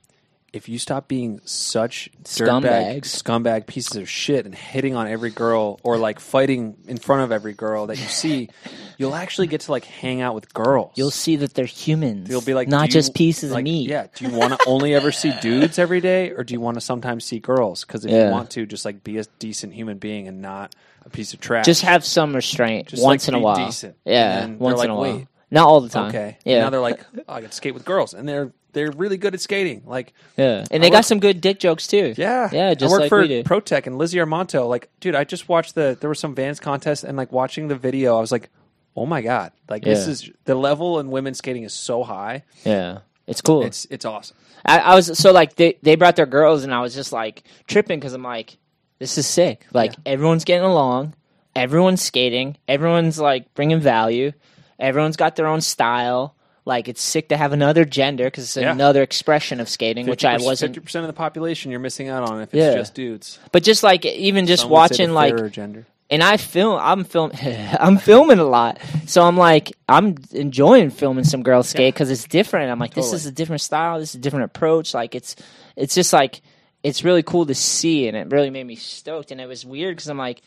If 0.53 0.67
you 0.67 0.79
stop 0.79 1.07
being 1.07 1.39
such 1.45 2.09
dirtbag, 2.25 3.03
scumbag 3.03 3.67
pieces 3.67 3.95
of 3.95 4.09
shit 4.09 4.45
and 4.45 4.53
hitting 4.53 4.95
on 4.97 5.07
every 5.07 5.29
girl 5.29 5.79
or 5.81 5.97
like 5.97 6.19
fighting 6.19 6.75
in 6.87 6.97
front 6.97 7.23
of 7.23 7.31
every 7.31 7.53
girl 7.53 7.87
that 7.87 7.97
you 7.97 8.03
see, 8.05 8.49
you'll 8.97 9.15
actually 9.15 9.47
get 9.47 9.61
to 9.61 9.71
like 9.71 9.85
hang 9.85 10.19
out 10.19 10.35
with 10.35 10.53
girls. 10.53 10.91
You'll 10.95 11.09
see 11.11 11.37
that 11.37 11.53
they're 11.53 11.63
humans. 11.65 12.29
You'll 12.29 12.41
be 12.41 12.53
like, 12.53 12.67
not 12.67 12.81
do 12.81 12.85
you- 12.87 12.91
just 12.91 13.15
pieces 13.15 13.51
like, 13.51 13.61
of 13.61 13.63
meat. 13.63 13.89
Yeah. 13.89 14.07
Do 14.13 14.25
you 14.25 14.31
want 14.37 14.51
to 14.51 14.59
only 14.67 14.93
ever 14.93 15.13
see 15.13 15.31
dudes 15.41 15.79
every 15.79 16.01
day, 16.01 16.31
or 16.31 16.43
do 16.43 16.53
you 16.53 16.59
want 16.59 16.75
to 16.75 16.81
sometimes 16.81 17.23
see 17.23 17.39
girls? 17.39 17.85
Because 17.85 18.03
if 18.03 18.11
Yeah. 18.11 18.25
you 18.25 18.31
want 18.31 18.49
to, 18.51 18.65
just 18.65 18.83
like 18.83 19.05
be 19.05 19.19
a 19.19 19.23
decent 19.39 19.73
human 19.73 19.99
being 19.99 20.27
and 20.27 20.41
not 20.41 20.75
a 21.05 21.09
piece 21.09 21.33
of 21.33 21.39
trash. 21.39 21.65
Just 21.65 21.83
have 21.83 22.03
some 22.03 22.35
restraint 22.35 22.89
Just, 22.89 23.01
once 23.03 23.23
like, 23.23 23.29
in 23.29 23.35
a 23.35 23.37
be 23.37 23.43
while. 23.43 23.65
decent. 23.67 23.95
Yeah, 24.03 24.39
And 24.41 24.53
then 24.55 24.59
once 24.59 24.79
they're 24.79 24.85
in 24.85 24.91
a 24.91 24.95
while. 24.95 25.15
"Wait, 25.15 25.27
Not 25.49 25.67
all 25.67 25.79
the 25.81 25.89
time. 25.89 26.09
okay. 26.09 26.37
Yeah. 26.43 26.59
Now 26.59 26.69
they're 26.71 26.79
like, 26.81 26.99
oh, 27.27 27.33
I 27.35 27.41
get 27.41 27.51
to 27.51 27.55
skate 27.55 27.73
with 27.73 27.85
girls, 27.85 28.13
and 28.13 28.27
they're 28.27 28.51
they're 28.73 28.91
really 28.91 29.17
good 29.17 29.33
at 29.33 29.41
skating. 29.41 29.83
Like, 29.85 30.13
yeah. 30.37 30.65
And 30.71 30.81
they 30.83 30.87
I 30.87 30.89
got 30.89 30.97
work- 30.99 31.05
some 31.05 31.19
good 31.19 31.41
dick 31.41 31.59
jokes 31.59 31.87
too. 31.87 32.13
yeah, 32.17 32.49
Yeah, 32.51 32.73
just 32.73 32.89
I 32.89 32.91
work 32.93 33.01
like 33.01 33.09
for 33.09 33.21
we 33.21 33.27
do. 33.27 33.43
Pro-Tec 33.43 33.87
and 33.87 33.97
Lizzie 33.97 34.17
Armanto. 34.19 34.67
Like, 34.67 34.89
dude, 34.99 35.15
I 35.15 35.23
just 35.23 35.47
watched 35.49 35.75
the 35.75 35.97
there 35.99 36.09
was 36.09 36.19
some 36.19 36.35
Vans 36.35 36.59
contest, 36.59 37.03
and 37.03 37.17
like 37.17 37.31
watching 37.31 37.67
the 37.67 37.75
video, 37.75 38.17
I 38.17 38.21
was 38.21 38.31
like, 38.31 38.49
oh 38.95 39.05
my 39.05 39.21
god, 39.21 39.51
like 39.69 39.83
this 39.83 40.07
is 40.07 40.29
the 40.45 40.55
level 40.55 40.99
in 40.99 41.11
women's 41.11 41.37
skating 41.37 41.63
is 41.63 41.73
so 41.73 42.03
high. 42.03 42.43
Yeah. 42.65 42.99
It's 43.27 43.41
cool. 43.41 43.63
It's 43.63 43.85
it's 43.89 44.03
awesome. 44.05 44.35
I, 44.65 44.79
I 44.79 44.95
was 44.95 45.17
so 45.17 45.31
like 45.31 45.55
they 45.55 45.77
they 45.81 45.95
brought 45.95 46.15
their 46.15 46.25
girls 46.25 46.63
and 46.63 46.73
I 46.73 46.81
was 46.81 46.93
just 46.93 47.11
like 47.13 47.43
tripping 47.67 47.99
because 47.99 48.13
I'm 48.13 48.23
like, 48.23 48.57
this 48.99 49.17
is 49.17 49.25
sick. 49.27 49.65
Like 49.73 49.93
everyone's 50.05 50.43
getting 50.43 50.65
along, 50.65 51.13
everyone's 51.55 52.01
skating, 52.01 52.57
everyone's 52.67 53.19
like 53.19 53.53
bringing 53.53 53.79
value, 53.79 54.33
everyone's 54.79 55.15
got 55.17 55.35
their 55.35 55.47
own 55.47 55.61
style. 55.61 56.35
Like 56.63 56.87
it's 56.87 57.01
sick 57.01 57.29
to 57.29 57.37
have 57.37 57.53
another 57.53 57.85
gender 57.85 58.25
because 58.25 58.43
it's 58.43 58.57
Yeah. 58.57 58.71
another 58.71 59.01
expression 59.01 59.59
of 59.59 59.67
skating, 59.67 60.05
which 60.05 60.23
I 60.23 60.37
wasn't. 60.37 60.75
Fifty 60.75 60.85
percent 60.85 61.03
of 61.03 61.07
the 61.07 61.13
population 61.17 61.71
you're 61.71 61.79
missing 61.79 62.07
out 62.07 62.23
on 62.29 62.39
if 62.41 62.53
it's 62.53 62.59
Yeah. 62.63 62.75
just 62.75 62.93
dudes. 62.93 63.39
But 63.51 63.63
just 63.63 63.81
like 63.83 64.05
even 64.05 64.45
just 64.45 64.63
Some 64.63 64.69
would 64.71 64.91
say 64.95 65.05
the 65.07 65.13
watching 65.13 65.35
like 65.43 65.51
gender. 65.51 65.87
and 66.11 66.21
I 66.21 66.37
film 66.37 66.77
I'm 66.79 67.03
film 67.03 67.31
I'm 67.41 67.97
filming 67.97 68.37
a 68.37 68.43
lot. 68.43 68.77
So 69.07 69.23
I'm 69.23 69.37
like 69.37 69.71
I'm 69.89 70.15
enjoying 70.33 70.91
filming 70.91 71.23
some 71.23 71.41
girls 71.41 71.69
skate 71.69 71.95
cuz 71.95 72.11
it's 72.11 72.25
different. 72.25 72.71
I'm 72.71 72.77
like 72.79 72.93
this 72.93 73.11
is 73.11 73.25
a 73.25 73.31
different 73.31 73.61
style, 73.61 73.99
this 73.99 74.09
is 74.09 74.15
a 74.15 74.19
different 74.19 74.45
approach. 74.45 74.93
Like 74.93 75.15
it's 75.15 75.35
it's 75.75 75.95
just 75.95 76.13
like 76.13 76.41
it's 76.83 77.03
really 77.03 77.23
cool 77.23 77.47
to 77.47 77.55
see 77.55 78.07
and 78.07 78.15
it 78.15 78.27
really 78.31 78.51
made 78.51 78.65
me 78.67 78.75
stoked 78.75 79.31
and 79.31 79.41
it 79.41 79.47
was 79.47 79.65
weird 79.65 79.97
cuz 79.97 80.07
I'm 80.07 80.17
like 80.19 80.41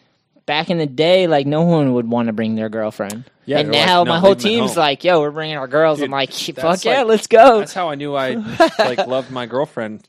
back 0.47 0.71
in 0.71 0.79
the 0.79 0.87
day 0.87 1.27
like 1.27 1.47
no 1.47 1.63
one 1.63 1.95
would 1.95 2.09
want 2.09 2.29
to 2.29 2.33
bring 2.33 2.55
their 2.55 2.69
girlfriend. 2.69 3.25
Yeah, 3.47 3.59
and 3.59 3.69
like, 3.69 3.87
now 3.87 4.05
"No, 4.05 4.13
my 4.13 4.19
whole 4.19 4.31
leave 4.31 4.47
'em 4.47 4.47
at 4.47 4.51
team's 4.51 4.77
like, 4.77 5.05
"Yo, 5.05 5.21
we're 5.21 5.31
bringing 5.31 5.57
our 5.57 5.69
girls." 5.69 6.01
I'm 6.01 6.11
like, 6.11 6.33
"Fuck 6.33 6.85
yeah, 6.85 7.03
let's 7.03 7.27
go." 7.27 7.59
That's 7.59 7.75
how 7.75 7.91
I 7.91 7.95
knew 7.95 8.15
I 8.15 8.35
like 8.79 9.07
loved 9.07 9.31
my 9.31 9.45
girlfriend, 9.45 10.09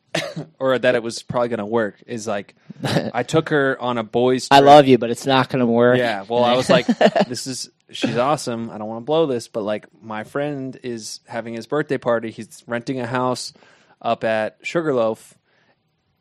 or 0.58 0.80
that 0.80 0.96
it 0.96 1.04
was 1.04 1.22
probably 1.22 1.50
gonna 1.50 1.66
work. 1.66 2.02
Is 2.08 2.28
like 2.28 2.56
I 2.84 3.24
took 3.24 3.50
her 3.50 3.78
on 3.80 3.98
a 3.98 4.04
boys. 4.04 4.48
I 4.52 4.60
love 4.60 4.88
you, 4.88 4.98
but 4.98 5.10
it's 5.10 5.26
not 5.26 5.50
going 5.50 5.60
to 5.60 5.66
work. 5.66 5.98
Yeah. 5.98 6.26
Well, 6.28 6.44
I 6.44 6.56
was 6.56 6.70
like, 6.70 6.86
this 7.28 7.48
is 7.48 7.70
she's 7.90 8.18
awesome. 8.18 8.70
I 8.70 8.78
don't 8.78 8.88
want 8.88 9.02
to 9.02 9.06
blow 9.06 9.26
this, 9.26 9.48
but 9.48 9.62
like 9.62 9.88
my 10.02 10.24
friend 10.24 10.78
is 10.84 11.22
having 11.28 11.54
his 11.54 11.68
birthday 11.68 11.98
party. 11.98 12.32
He's 12.32 12.64
renting 12.68 13.00
a 13.00 13.08
house 13.08 13.54
up 14.02 14.24
at 14.24 14.58
Sugarloaf 14.62 15.34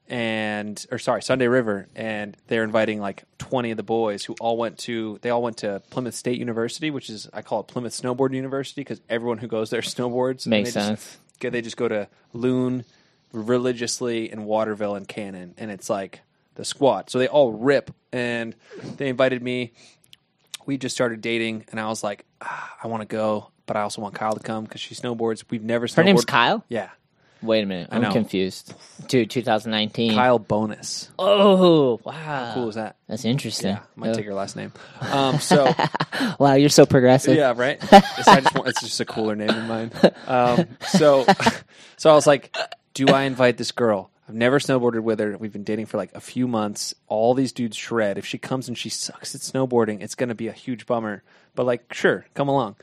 and 0.08 0.84
or 0.90 0.98
sorry, 0.98 1.22
Sunday 1.22 1.48
River 1.48 1.88
and 1.96 2.36
they're 2.48 2.64
inviting 2.64 3.00
like 3.00 3.24
20 3.38 3.70
of 3.70 3.76
the 3.76 3.82
boys 3.82 4.24
who 4.24 4.34
all 4.40 4.56
went 4.56 4.78
to 4.80 5.18
they 5.22 5.30
all 5.30 5.42
went 5.42 5.58
to 5.58 5.82
Plymouth 5.90 6.14
State 6.14 6.38
University, 6.38 6.90
which 6.90 7.08
is 7.08 7.28
I 7.32 7.42
call 7.42 7.60
it 7.60 7.68
Plymouth 7.68 7.92
Snowboard 7.92 8.34
University 8.34 8.82
because 8.82 9.00
everyone 9.08 9.38
who 9.38 9.46
goes 9.46 9.70
there 9.70 9.80
snowboards. 9.82 10.46
Makes 10.46 10.74
they 10.74 10.80
just- 10.80 10.86
sense. 10.86 11.18
Okay, 11.38 11.48
they 11.48 11.62
just 11.62 11.76
go 11.76 11.88
to 11.88 12.08
Loon 12.32 12.84
religiously 13.32 14.30
in 14.30 14.44
Waterville 14.44 14.94
and 14.94 15.06
Cannon, 15.06 15.54
and 15.58 15.70
it's 15.70 15.90
like 15.90 16.20
the 16.54 16.64
squad. 16.64 17.10
So 17.10 17.18
they 17.18 17.26
all 17.26 17.52
rip, 17.52 17.90
and 18.12 18.54
they 18.96 19.08
invited 19.08 19.42
me. 19.42 19.72
We 20.64 20.78
just 20.78 20.94
started 20.94 21.20
dating, 21.20 21.64
and 21.70 21.80
I 21.80 21.88
was 21.88 22.02
like, 22.04 22.24
ah, 22.40 22.76
I 22.82 22.86
want 22.86 23.02
to 23.02 23.06
go, 23.06 23.50
but 23.66 23.76
I 23.76 23.82
also 23.82 24.00
want 24.00 24.14
Kyle 24.14 24.34
to 24.34 24.40
come 24.40 24.64
because 24.64 24.80
she 24.80 24.94
snowboards. 24.94 25.44
We've 25.50 25.62
never 25.64 25.86
snowboarded. 25.88 25.96
Her 25.96 26.04
name's 26.04 26.24
Kyle? 26.24 26.64
Yeah, 26.68 26.90
Wait 27.44 27.62
a 27.62 27.66
minute. 27.66 27.88
I'm 27.92 28.10
confused. 28.12 28.72
Dude, 29.06 29.30
2019. 29.30 30.14
Kyle 30.14 30.38
Bonus. 30.38 31.10
Oh, 31.18 32.00
wow. 32.04 32.12
How 32.12 32.54
cool 32.54 32.68
is 32.70 32.74
that? 32.76 32.96
That's 33.06 33.24
interesting. 33.24 33.72
Yeah, 33.72 33.80
might 33.96 34.10
Oh. 34.10 34.14
take 34.14 34.26
her 34.26 34.34
last 34.34 34.56
name. 34.56 34.72
Um, 35.00 35.38
so 35.40 35.72
Wow, 36.38 36.54
you're 36.54 36.68
so 36.70 36.86
progressive. 36.86 37.36
yeah, 37.36 37.52
right. 37.56 37.78
It's, 37.92 38.28
I 38.28 38.40
just 38.40 38.54
want, 38.54 38.68
it's 38.68 38.80
just 38.80 39.00
a 39.00 39.04
cooler 39.04 39.36
name 39.36 39.50
in 39.50 39.68
mine. 39.68 39.90
Um, 40.26 40.66
so, 40.88 41.26
so 41.96 42.10
I 42.10 42.14
was 42.14 42.26
like, 42.26 42.56
do 42.94 43.08
I 43.08 43.24
invite 43.24 43.56
this 43.58 43.72
girl? 43.72 44.10
I've 44.28 44.34
never 44.34 44.58
snowboarded 44.58 45.02
with 45.02 45.18
her. 45.20 45.36
We've 45.36 45.52
been 45.52 45.64
dating 45.64 45.86
for 45.86 45.98
like 45.98 46.14
a 46.14 46.20
few 46.20 46.48
months. 46.48 46.94
All 47.08 47.34
these 47.34 47.52
dudes 47.52 47.76
shred. 47.76 48.16
If 48.16 48.24
she 48.24 48.38
comes 48.38 48.68
and 48.68 48.78
she 48.78 48.88
sucks 48.88 49.34
at 49.34 49.42
snowboarding, 49.42 50.02
it's 50.02 50.14
going 50.14 50.30
to 50.30 50.34
be 50.34 50.48
a 50.48 50.52
huge 50.52 50.86
bummer. 50.86 51.22
But 51.54 51.66
like, 51.66 51.92
sure, 51.92 52.24
come 52.34 52.48
along. 52.48 52.76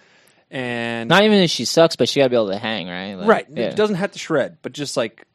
And 0.53 1.07
Not 1.07 1.23
even 1.23 1.37
if 1.39 1.49
she 1.49 1.63
sucks, 1.63 1.95
but 1.95 2.09
she 2.09 2.19
got 2.19 2.25
to 2.25 2.29
be 2.29 2.35
able 2.35 2.49
to 2.49 2.57
hang, 2.57 2.89
right? 2.89 3.13
Like, 3.15 3.27
right, 3.27 3.45
Yeah. 3.49 3.67
it 3.69 3.77
doesn't 3.77 3.95
have 3.95 4.11
to 4.11 4.19
shred, 4.19 4.57
but 4.61 4.73
just 4.73 4.97
like 4.97 5.25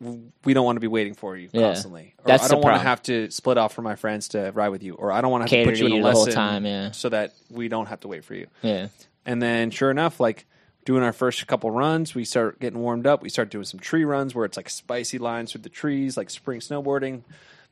we 0.44 0.52
don't 0.52 0.66
want 0.66 0.76
to 0.76 0.80
be 0.80 0.86
waiting 0.88 1.14
for 1.14 1.34
you 1.36 1.48
Yeah. 1.52 1.62
constantly. 1.68 2.14
Or 2.18 2.24
That's 2.26 2.44
I 2.44 2.48
the 2.48 2.54
don't 2.54 2.62
want 2.64 2.74
to 2.74 2.80
problem. 2.80 2.86
have 2.86 3.02
to 3.04 3.30
split 3.30 3.56
off 3.56 3.72
from 3.72 3.84
my 3.84 3.96
friends 3.96 4.28
to 4.28 4.52
ride 4.54 4.68
with 4.68 4.82
you, 4.82 4.92
or 4.94 5.10
I 5.10 5.22
don't 5.22 5.30
want 5.30 5.40
to 5.40 5.56
have 5.56 5.64
Cater 5.66 5.70
to 5.70 5.70
put 5.72 5.78
you 5.80 5.86
in 5.86 5.92
a 5.92 5.96
you 5.96 6.02
the 6.02 6.10
whole 6.12 6.20
lesson 6.24 6.34
time, 6.34 6.66
yeah. 6.66 6.90
so 6.90 7.08
that 7.08 7.32
we 7.50 7.68
don't 7.68 7.86
have 7.86 8.00
to 8.00 8.08
wait 8.08 8.24
for 8.24 8.34
you. 8.34 8.46
yeah. 8.60 8.88
And 9.24 9.42
then, 9.42 9.70
sure 9.70 9.90
enough, 9.90 10.20
like 10.20 10.44
doing 10.84 11.02
our 11.02 11.14
first 11.14 11.44
couple 11.46 11.70
runs, 11.70 12.14
we 12.14 12.24
start 12.26 12.60
getting 12.60 12.78
warmed 12.78 13.06
up. 13.06 13.22
We 13.22 13.28
start 13.30 13.50
doing 13.50 13.64
some 13.64 13.80
tree 13.80 14.04
runs 14.04 14.34
where 14.34 14.44
it's 14.44 14.56
like 14.58 14.68
spicy 14.70 15.16
lines 15.18 15.50
through 15.52 15.62
the 15.62 15.68
trees, 15.70 16.16
like 16.18 16.28
spring 16.30 16.60
snowboarding, 16.60 17.22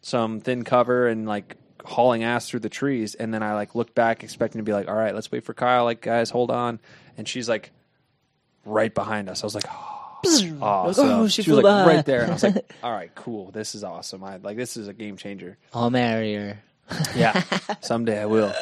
some 0.00 0.40
thin 0.40 0.64
cover, 0.64 1.06
and 1.08 1.26
like 1.28 1.56
hauling 1.84 2.24
ass 2.24 2.48
through 2.48 2.60
the 2.60 2.68
trees. 2.68 3.14
And 3.14 3.32
then 3.32 3.42
I 3.42 3.54
like 3.54 3.74
looked 3.74 3.94
back, 3.94 4.24
expecting 4.24 4.58
to 4.58 4.64
be 4.64 4.72
like, 4.72 4.88
all 4.88 4.94
right, 4.94 5.14
let's 5.14 5.30
wait 5.30 5.44
for 5.44 5.54
Kyle. 5.54 5.84
Like, 5.84 6.00
guys, 6.00 6.30
hold 6.30 6.50
on. 6.50 6.80
And 7.16 7.28
she's 7.28 7.48
like 7.48 7.70
right 8.64 8.94
behind 8.94 9.28
us. 9.28 9.42
I 9.42 9.46
was 9.46 9.54
like, 9.54 9.66
oh, 9.70 10.18
awesome. 10.60 11.08
oh, 11.08 11.28
she 11.28 11.42
she 11.42 11.50
was 11.50 11.62
like 11.62 11.64
by. 11.64 11.86
right 11.86 12.06
there. 12.06 12.22
And 12.22 12.30
I 12.30 12.34
was 12.34 12.42
like, 12.42 12.72
all 12.82 12.92
right, 12.92 13.14
cool. 13.14 13.50
This 13.50 13.74
is 13.74 13.84
awesome. 13.84 14.24
I 14.24 14.36
like 14.36 14.56
this 14.56 14.76
is 14.76 14.88
a 14.88 14.92
game 14.92 15.16
changer. 15.16 15.58
I'll 15.72 15.90
marry 15.90 16.34
her. 16.34 16.62
Yeah, 17.16 17.42
someday 17.80 18.20
I 18.20 18.26
will. 18.26 18.52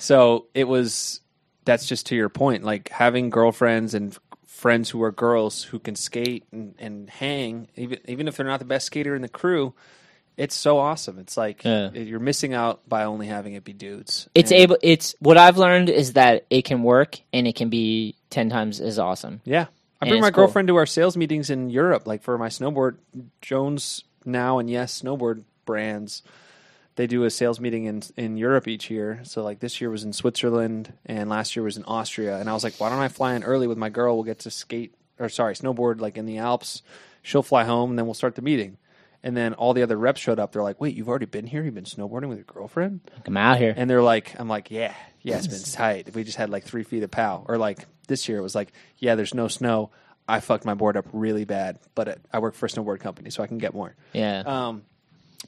So 0.00 0.46
it 0.54 0.64
was. 0.64 1.20
That's 1.66 1.86
just 1.86 2.06
to 2.06 2.16
your 2.16 2.28
point. 2.28 2.64
Like 2.64 2.88
having 2.88 3.30
girlfriends 3.30 3.94
and 3.94 4.18
friends 4.46 4.90
who 4.90 5.02
are 5.02 5.12
girls 5.12 5.62
who 5.62 5.78
can 5.78 5.94
skate 5.94 6.44
and, 6.50 6.74
and 6.78 7.08
hang, 7.08 7.68
even 7.76 7.98
even 8.08 8.26
if 8.26 8.36
they're 8.36 8.46
not 8.46 8.58
the 8.58 8.64
best 8.64 8.86
skater 8.86 9.14
in 9.14 9.22
the 9.22 9.28
crew. 9.28 9.72
It's 10.36 10.54
so 10.54 10.78
awesome. 10.78 11.18
It's 11.18 11.36
like 11.36 11.64
Yeah. 11.64 11.90
you're 11.92 12.18
missing 12.20 12.54
out 12.54 12.88
by 12.88 13.04
only 13.04 13.26
having 13.26 13.52
it 13.54 13.64
be 13.64 13.72
dudes. 13.74 14.28
It's 14.34 14.50
And- 14.50 14.60
able. 14.60 14.78
It's 14.82 15.14
what 15.20 15.36
I've 15.36 15.58
learned 15.58 15.90
is 15.90 16.14
that 16.14 16.46
it 16.50 16.64
can 16.64 16.82
work 16.82 17.18
and 17.32 17.46
it 17.46 17.56
can 17.56 17.68
be 17.68 18.14
ten 18.30 18.48
times 18.48 18.80
as 18.80 18.98
awesome. 18.98 19.40
Yeah. 19.44 19.66
I 20.02 20.06
And 20.06 20.10
bring 20.10 20.18
it's 20.18 20.22
my 20.22 20.30
cool. 20.30 20.44
girlfriend 20.46 20.68
to 20.68 20.76
our 20.76 20.86
sales 20.86 21.16
meetings 21.16 21.50
in 21.50 21.68
Europe, 21.68 22.06
like 22.06 22.22
for 22.22 22.38
my 22.38 22.48
snowboard. 22.48 22.96
Jones 23.42 24.04
now 24.24 24.58
and 24.58 24.70
Yes 24.70 25.02
Snowboard 25.02 25.42
brands, 25.66 26.22
they 26.96 27.06
do 27.06 27.24
a 27.24 27.30
sales 27.30 27.60
meeting 27.60 27.84
in 27.84 28.02
in 28.16 28.38
Europe 28.38 28.66
each 28.66 28.90
year. 28.90 29.20
So 29.24 29.42
like 29.42 29.60
this 29.60 29.78
year 29.80 29.90
was 29.90 30.04
in 30.04 30.14
Switzerland 30.14 30.94
and 31.04 31.28
last 31.28 31.54
year 31.54 31.62
was 31.64 31.76
in 31.76 31.84
Austria. 31.84 32.38
And 32.38 32.48
I 32.48 32.54
was 32.54 32.64
like, 32.64 32.74
why 32.80 32.88
don't 32.88 32.98
I 32.98 33.08
fly 33.08 33.34
in 33.34 33.44
early 33.44 33.66
with 33.66 33.76
my 33.78 33.90
girl? 33.90 34.14
We'll 34.14 34.24
get 34.24 34.38
to 34.40 34.50
skate 34.50 34.94
or 35.18 35.28
sorry, 35.28 35.54
snowboard 35.54 36.00
like 36.00 36.16
in 36.16 36.24
the 36.24 36.38
Alps. 36.38 36.80
She'll 37.22 37.42
fly 37.42 37.64
home 37.64 37.90
and 37.90 37.98
then 37.98 38.06
we'll 38.06 38.14
start 38.14 38.36
the 38.36 38.42
meeting. 38.42 38.78
And 39.22 39.36
then 39.36 39.54
all 39.54 39.74
the 39.74 39.82
other 39.82 39.96
reps 39.96 40.20
showed 40.20 40.38
up. 40.38 40.52
They're 40.52 40.62
like, 40.62 40.80
wait, 40.80 40.96
you've 40.96 41.08
already 41.08 41.26
been 41.26 41.46
here? 41.46 41.62
You've 41.62 41.74
been 41.74 41.84
snowboarding 41.84 42.28
with 42.28 42.38
your 42.38 42.46
girlfriend? 42.46 43.00
I'm 43.26 43.36
out 43.36 43.58
here. 43.58 43.74
And 43.76 43.88
they're 43.88 44.02
like, 44.02 44.38
I'm 44.40 44.48
like, 44.48 44.70
yeah, 44.70 44.94
yeah, 45.20 45.36
it's 45.36 45.46
been 45.46 45.62
tight. 45.62 46.14
We 46.14 46.24
just 46.24 46.38
had 46.38 46.48
like 46.48 46.64
three 46.64 46.84
feet 46.84 47.02
of 47.02 47.10
pow. 47.10 47.44
Or 47.46 47.58
like 47.58 47.86
this 48.08 48.28
year, 48.28 48.38
it 48.38 48.42
was 48.42 48.54
like, 48.54 48.72
yeah, 48.96 49.16
there's 49.16 49.34
no 49.34 49.48
snow. 49.48 49.90
I 50.26 50.40
fucked 50.40 50.64
my 50.64 50.74
board 50.74 50.96
up 50.96 51.06
really 51.12 51.44
bad, 51.44 51.78
but 51.94 52.08
it, 52.08 52.20
I 52.32 52.38
work 52.38 52.54
for 52.54 52.66
a 52.66 52.68
snowboard 52.68 53.00
company, 53.00 53.30
so 53.30 53.42
I 53.42 53.46
can 53.46 53.58
get 53.58 53.74
more. 53.74 53.94
yeah. 54.12 54.40
Um, 54.46 54.82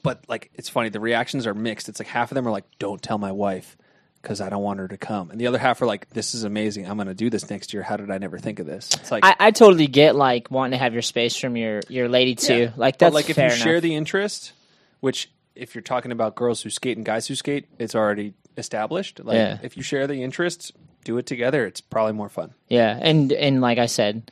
but 0.03 0.25
like, 0.29 0.51
it's 0.55 0.68
funny. 0.68 0.89
The 0.89 1.01
reactions 1.01 1.47
are 1.47 1.55
mixed. 1.55 1.89
It's 1.89 2.01
like 2.01 2.09
half 2.09 2.31
of 2.31 2.35
them 2.35 2.49
are 2.49 2.51
like, 2.51 2.64
don't 2.79 3.01
tell 3.01 3.18
my 3.18 3.31
wife 3.33 3.77
because 4.23 4.41
I 4.41 4.49
don't 4.49 4.62
want 4.62 4.79
her 4.79 4.89
to 4.89 4.97
come, 4.97 5.31
and 5.31 5.41
the 5.41 5.49
other 5.49 5.59
half 5.59 5.83
are 5.83 5.87
like, 5.87 6.09
this 6.11 6.35
is 6.35 6.45
amazing. 6.45 6.89
I'm 6.89 6.97
going 6.97 7.09
to 7.09 7.14
do 7.14 7.29
this 7.29 7.51
next 7.51 7.75
year. 7.75 7.83
How 7.83 7.97
did 7.97 8.11
I 8.11 8.18
never 8.18 8.39
think 8.39 8.61
of 8.61 8.66
this? 8.66 8.89
It's 8.95 9.11
like, 9.11 9.25
I, 9.25 9.35
I 9.39 9.51
totally 9.51 9.89
get 9.89 10.14
like 10.16 10.51
wanting 10.51 10.73
to 10.73 10.79
have 10.79 10.93
your 10.93 11.03
space 11.03 11.37
from 11.37 11.57
your 11.57 11.81
your 11.89 12.09
lady 12.09 12.35
too. 12.35 12.55
Yeah. 12.57 12.70
Like 12.77 12.95
But, 12.99 13.07
that's 13.07 13.14
like 13.14 13.31
if 13.31 13.37
you 13.37 13.51
share 13.51 13.81
the 13.81 13.95
interest, 13.95 14.53
which 15.01 15.31
if 15.55 15.75
you're 15.75 15.83
talking 15.83 16.12
about 16.12 16.35
girls 16.35 16.62
who 16.62 16.70
skate 16.70 16.97
and 16.97 17.05
guys 17.05 17.27
who 17.27 17.35
skate, 17.35 17.66
it's 17.79 17.95
already 17.95 18.35
established. 18.57 19.23
Like 19.25 19.35
Yeah. 19.37 19.59
if 19.62 19.77
you 19.77 19.83
share 19.83 20.07
the 20.07 20.23
interest, 20.23 20.73
do 21.05 21.18
it 21.18 21.27
together. 21.27 21.66
It's 21.66 21.81
probably 21.81 22.12
more 22.12 22.29
fun. 22.29 22.55
Yeah, 22.68 22.97
and 23.01 23.33
and 23.33 23.61
like 23.61 23.79
I 23.79 23.87
said, 23.87 24.31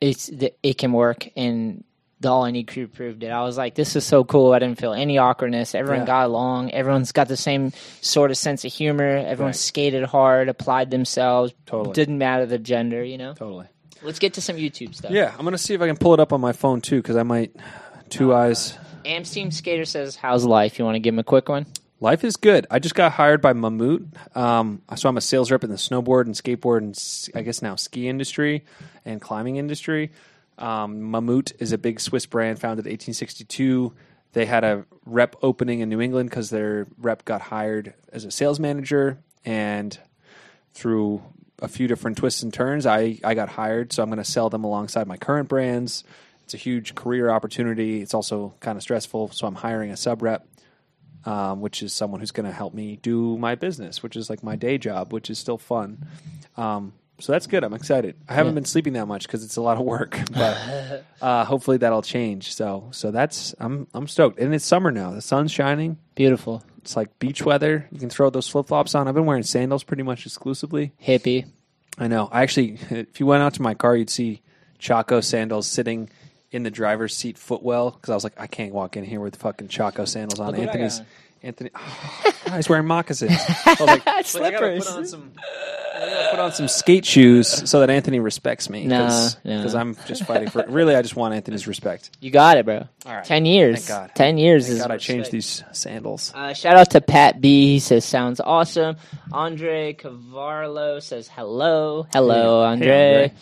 it's 0.00 0.30
it 0.62 0.78
can 0.78 0.92
work, 0.92 1.28
and 1.36 1.84
the 2.24 2.30
All 2.30 2.42
I 2.44 2.50
Need 2.50 2.66
crew 2.66 2.88
proved 2.88 3.22
it. 3.22 3.28
I 3.30 3.42
was 3.44 3.56
like, 3.56 3.74
this 3.76 3.94
is 3.94 4.04
so 4.04 4.24
cool. 4.24 4.52
I 4.52 4.58
didn't 4.58 4.78
feel 4.80 4.92
any 4.92 5.18
awkwardness. 5.18 5.74
Everyone 5.76 6.00
Yeah. 6.00 6.06
got 6.06 6.26
along. 6.26 6.72
Everyone's 6.72 7.12
got 7.12 7.28
the 7.28 7.36
same 7.36 7.72
sort 8.00 8.30
of 8.32 8.36
sense 8.36 8.64
of 8.64 8.72
humor. 8.72 9.16
Everyone 9.18 9.50
Right. 9.50 9.56
skated 9.56 10.04
hard, 10.04 10.48
applied 10.48 10.90
themselves. 10.90 11.52
Totally. 11.66 11.94
didn't 11.94 12.18
matter 12.18 12.44
the 12.46 12.58
gender. 12.58 13.04
You 13.04 13.18
know. 13.18 13.34
Totally. 13.34 13.66
Let's 14.02 14.18
get 14.18 14.34
to 14.34 14.40
some 14.40 14.56
YouTube 14.56 14.94
stuff. 14.94 15.12
Yeah, 15.12 15.32
I'm 15.38 15.44
gonna 15.44 15.56
see 15.56 15.72
if 15.74 15.80
I 15.80 15.86
can 15.86 15.96
pull 15.96 16.12
it 16.14 16.20
up 16.20 16.32
on 16.32 16.40
my 16.40 16.52
phone 16.52 16.80
too, 16.80 16.96
because 17.00 17.16
I 17.16 17.22
might. 17.22 17.54
Two 18.10 18.34
eyes. 18.34 18.76
Amsteam 19.04 19.52
Skater 19.52 19.84
says, 19.84 20.16
"How's 20.16 20.44
life? 20.44 20.78
You 20.78 20.84
want 20.84 20.96
to 20.96 21.00
give 21.00 21.14
him 21.14 21.18
a 21.20 21.24
quick 21.24 21.48
one?" 21.48 21.66
Life 22.00 22.22
is 22.24 22.36
good. 22.36 22.66
I 22.70 22.80
just 22.80 22.94
got 22.94 23.12
hired 23.12 23.40
by 23.40 23.54
Mammut. 23.54 24.04
Um, 24.36 24.82
so 24.94 25.08
I'm 25.08 25.16
a 25.16 25.20
sales 25.22 25.50
rep 25.50 25.64
in 25.64 25.70
the 25.70 25.76
snowboard 25.76 26.26
and 26.26 26.34
skateboard 26.34 26.78
and 26.78 26.98
I 27.34 27.42
guess 27.42 27.62
now 27.62 27.76
ski 27.76 28.08
industry 28.08 28.64
and 29.06 29.20
climbing 29.22 29.56
industry. 29.56 30.10
Um, 30.58 31.00
Mammut 31.00 31.52
is 31.58 31.72
a 31.72 31.78
big 31.78 32.00
Swiss 32.00 32.26
brand 32.26 32.60
founded 32.60 32.86
in 32.86 32.92
1862. 32.92 33.92
They 34.32 34.46
had 34.46 34.64
a 34.64 34.84
rep 35.04 35.36
opening 35.42 35.80
in 35.80 35.88
New 35.88 36.00
England 36.00 36.30
because 36.30 36.50
their 36.50 36.86
rep 36.98 37.24
got 37.24 37.40
hired 37.40 37.94
as 38.12 38.24
a 38.24 38.30
sales 38.30 38.60
manager. 38.60 39.18
And 39.44 39.98
through 40.72 41.22
a 41.60 41.68
few 41.68 41.86
different 41.86 42.16
twists 42.16 42.42
and 42.42 42.52
turns, 42.52 42.86
I, 42.86 43.18
I 43.22 43.34
got 43.34 43.48
hired. 43.50 43.92
So 43.92 44.02
I'm 44.02 44.08
going 44.08 44.18
to 44.18 44.24
sell 44.24 44.50
them 44.50 44.64
alongside 44.64 45.06
my 45.06 45.16
current 45.16 45.48
brands. 45.48 46.04
It's 46.44 46.54
a 46.54 46.58
huge 46.58 46.94
career 46.94 47.30
opportunity. 47.30 48.02
It's 48.02 48.14
also 48.14 48.54
kind 48.60 48.76
of 48.76 48.82
stressful. 48.82 49.30
So 49.30 49.46
I'm 49.46 49.54
hiring 49.54 49.90
a 49.90 49.96
sub 49.96 50.22
rep 50.22 50.46
um, 51.26 51.60
which 51.60 51.82
is 51.82 51.92
someone 51.92 52.20
who's 52.20 52.30
going 52.30 52.46
to 52.46 52.52
help 52.52 52.74
me 52.74 52.96
do 52.96 53.38
my 53.38 53.54
business, 53.54 54.02
which 54.02 54.16
is 54.16 54.28
like 54.28 54.42
my 54.42 54.56
day 54.56 54.78
job, 54.78 55.12
which 55.12 55.30
is 55.30 55.38
still 55.38 55.58
fun. 55.58 56.06
Um, 56.56 56.92
so 57.20 57.32
that's 57.32 57.46
good. 57.46 57.64
I'm 57.64 57.74
excited. 57.74 58.16
I 58.28 58.34
haven't 58.34 58.52
Yeah. 58.52 58.60
been 58.60 58.64
sleeping 58.64 58.92
that 58.94 59.06
much 59.06 59.26
because 59.26 59.44
it's 59.44 59.56
a 59.56 59.62
lot 59.62 59.76
of 59.76 59.84
work, 59.84 60.18
but 60.32 61.04
uh, 61.22 61.44
hopefully 61.44 61.76
that'll 61.78 62.02
change. 62.02 62.54
So 62.54 62.88
so 62.90 63.10
that's 63.10 63.54
I'm 63.58 63.86
I'm 63.94 64.06
stoked, 64.08 64.38
and 64.38 64.54
it's 64.54 64.64
summer 64.64 64.90
now. 64.90 65.12
The 65.12 65.22
sun's 65.22 65.50
shining. 65.52 65.98
Beautiful, 66.14 66.62
It's 66.78 66.96
like 66.96 67.18
beach 67.18 67.42
weather. 67.44 67.88
You 67.90 67.98
can 67.98 68.10
throw 68.10 68.30
those 68.30 68.48
flip 68.48 68.66
flops 68.66 68.94
on. 68.94 69.08
I've 69.08 69.14
been 69.14 69.26
wearing 69.26 69.42
sandals 69.42 69.82
pretty 69.84 70.02
much 70.04 70.26
exclusively. 70.26 70.92
hippie. 71.02 71.46
I 71.98 72.08
know. 72.08 72.28
I 72.32 72.42
actually, 72.42 72.78
if 72.90 73.18
you 73.20 73.26
went 73.26 73.42
out 73.42 73.54
to 73.54 73.62
my 73.62 73.74
car, 73.74 73.96
you'd 73.96 74.10
see 74.10 74.42
Chaco 74.78 75.20
sandals 75.20 75.66
sitting 75.66 76.10
in 76.50 76.62
the 76.62 76.70
driver's 76.70 77.16
seat 77.16 77.36
footwell 77.38 77.90
because 77.90 78.10
I 78.10 78.14
was 78.14 78.22
like, 78.24 78.34
I 78.38 78.46
can't 78.46 78.72
walk 78.72 78.96
in 78.96 79.02
here 79.04 79.18
with 79.20 79.36
fucking 79.36 79.68
Chaco 79.68 80.04
sandals 80.04 80.38
on. 80.40 80.48
Look 80.48 80.58
what 80.58 80.62
I 80.68 80.72
Anthony's. 80.72 81.00
Anthony, 81.44 81.70
oh, 81.76 82.52
he's 82.56 82.68
wearing 82.68 82.86
moccasins. 82.86 83.32
I 83.66 83.76
was 83.78 83.80
like, 83.80 84.02
It's 84.06 84.34
like, 84.34 84.54
I 84.54 84.60
gotta 84.60 84.80
slippers. 84.80 84.86
put 84.86 84.96
on 84.96 85.06
some. 85.06 85.32
I 85.94 85.98
gotta 86.10 86.30
put 86.30 86.40
on 86.40 86.52
some 86.52 86.68
skate 86.68 87.04
shoes 87.06 87.70
so 87.70 87.80
that 87.80 87.88
Anthony 87.90 88.18
respects 88.18 88.68
me. 88.68 88.84
Nah, 88.86 89.08
nah. 89.08 89.30
because 89.44 89.74
I'm 89.74 89.96
just 90.06 90.24
fighting 90.24 90.50
for. 90.50 90.64
Really, 90.66 90.96
I 90.96 91.02
just 91.02 91.14
want 91.16 91.34
Anthony's 91.34 91.66
respect. 91.68 92.10
You 92.20 92.30
got 92.30 92.56
it, 92.58 92.64
bro. 92.66 92.88
All 93.06 93.14
right. 93.14 93.24
Ten 93.24 93.44
years. 93.46 93.86
Thank 93.86 93.88
God. 94.08 94.14
Ten 94.16 94.36
years 94.38 94.66
Thank 94.66 94.76
is 94.78 94.82
God 94.82 94.90
I 94.90 94.96
changed 94.98 95.30
these 95.30 95.62
sandals. 95.72 96.32
Uh, 96.34 96.52
shout 96.52 96.76
out 96.76 96.90
to 96.90 97.00
Pat 97.00 97.40
B. 97.40 97.74
He 97.74 97.78
says 97.78 98.04
sounds 98.04 98.40
awesome. 98.40 98.96
Andre 99.32 99.92
Cavarlo 99.94 101.00
says 101.02 101.28
hello, 101.28 102.06
hello, 102.12 102.62
Hey, 102.62 102.66
Andre. 102.72 102.86
hey, 102.88 103.22
Andre. 103.24 103.34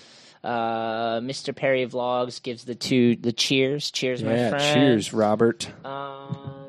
Uh, 0.44 1.20
Mr. 1.20 1.54
Perry 1.54 1.86
Vlogs 1.86 2.42
gives 2.42 2.64
the 2.64 2.74
two 2.74 3.14
the 3.16 3.32
cheers. 3.32 3.90
Cheers, 3.92 4.22
my 4.24 4.34
Yeah, 4.34 4.50
friend. 4.50 4.74
cheers, 4.74 5.12
Robert. 5.12 5.68
Um, 5.86 6.61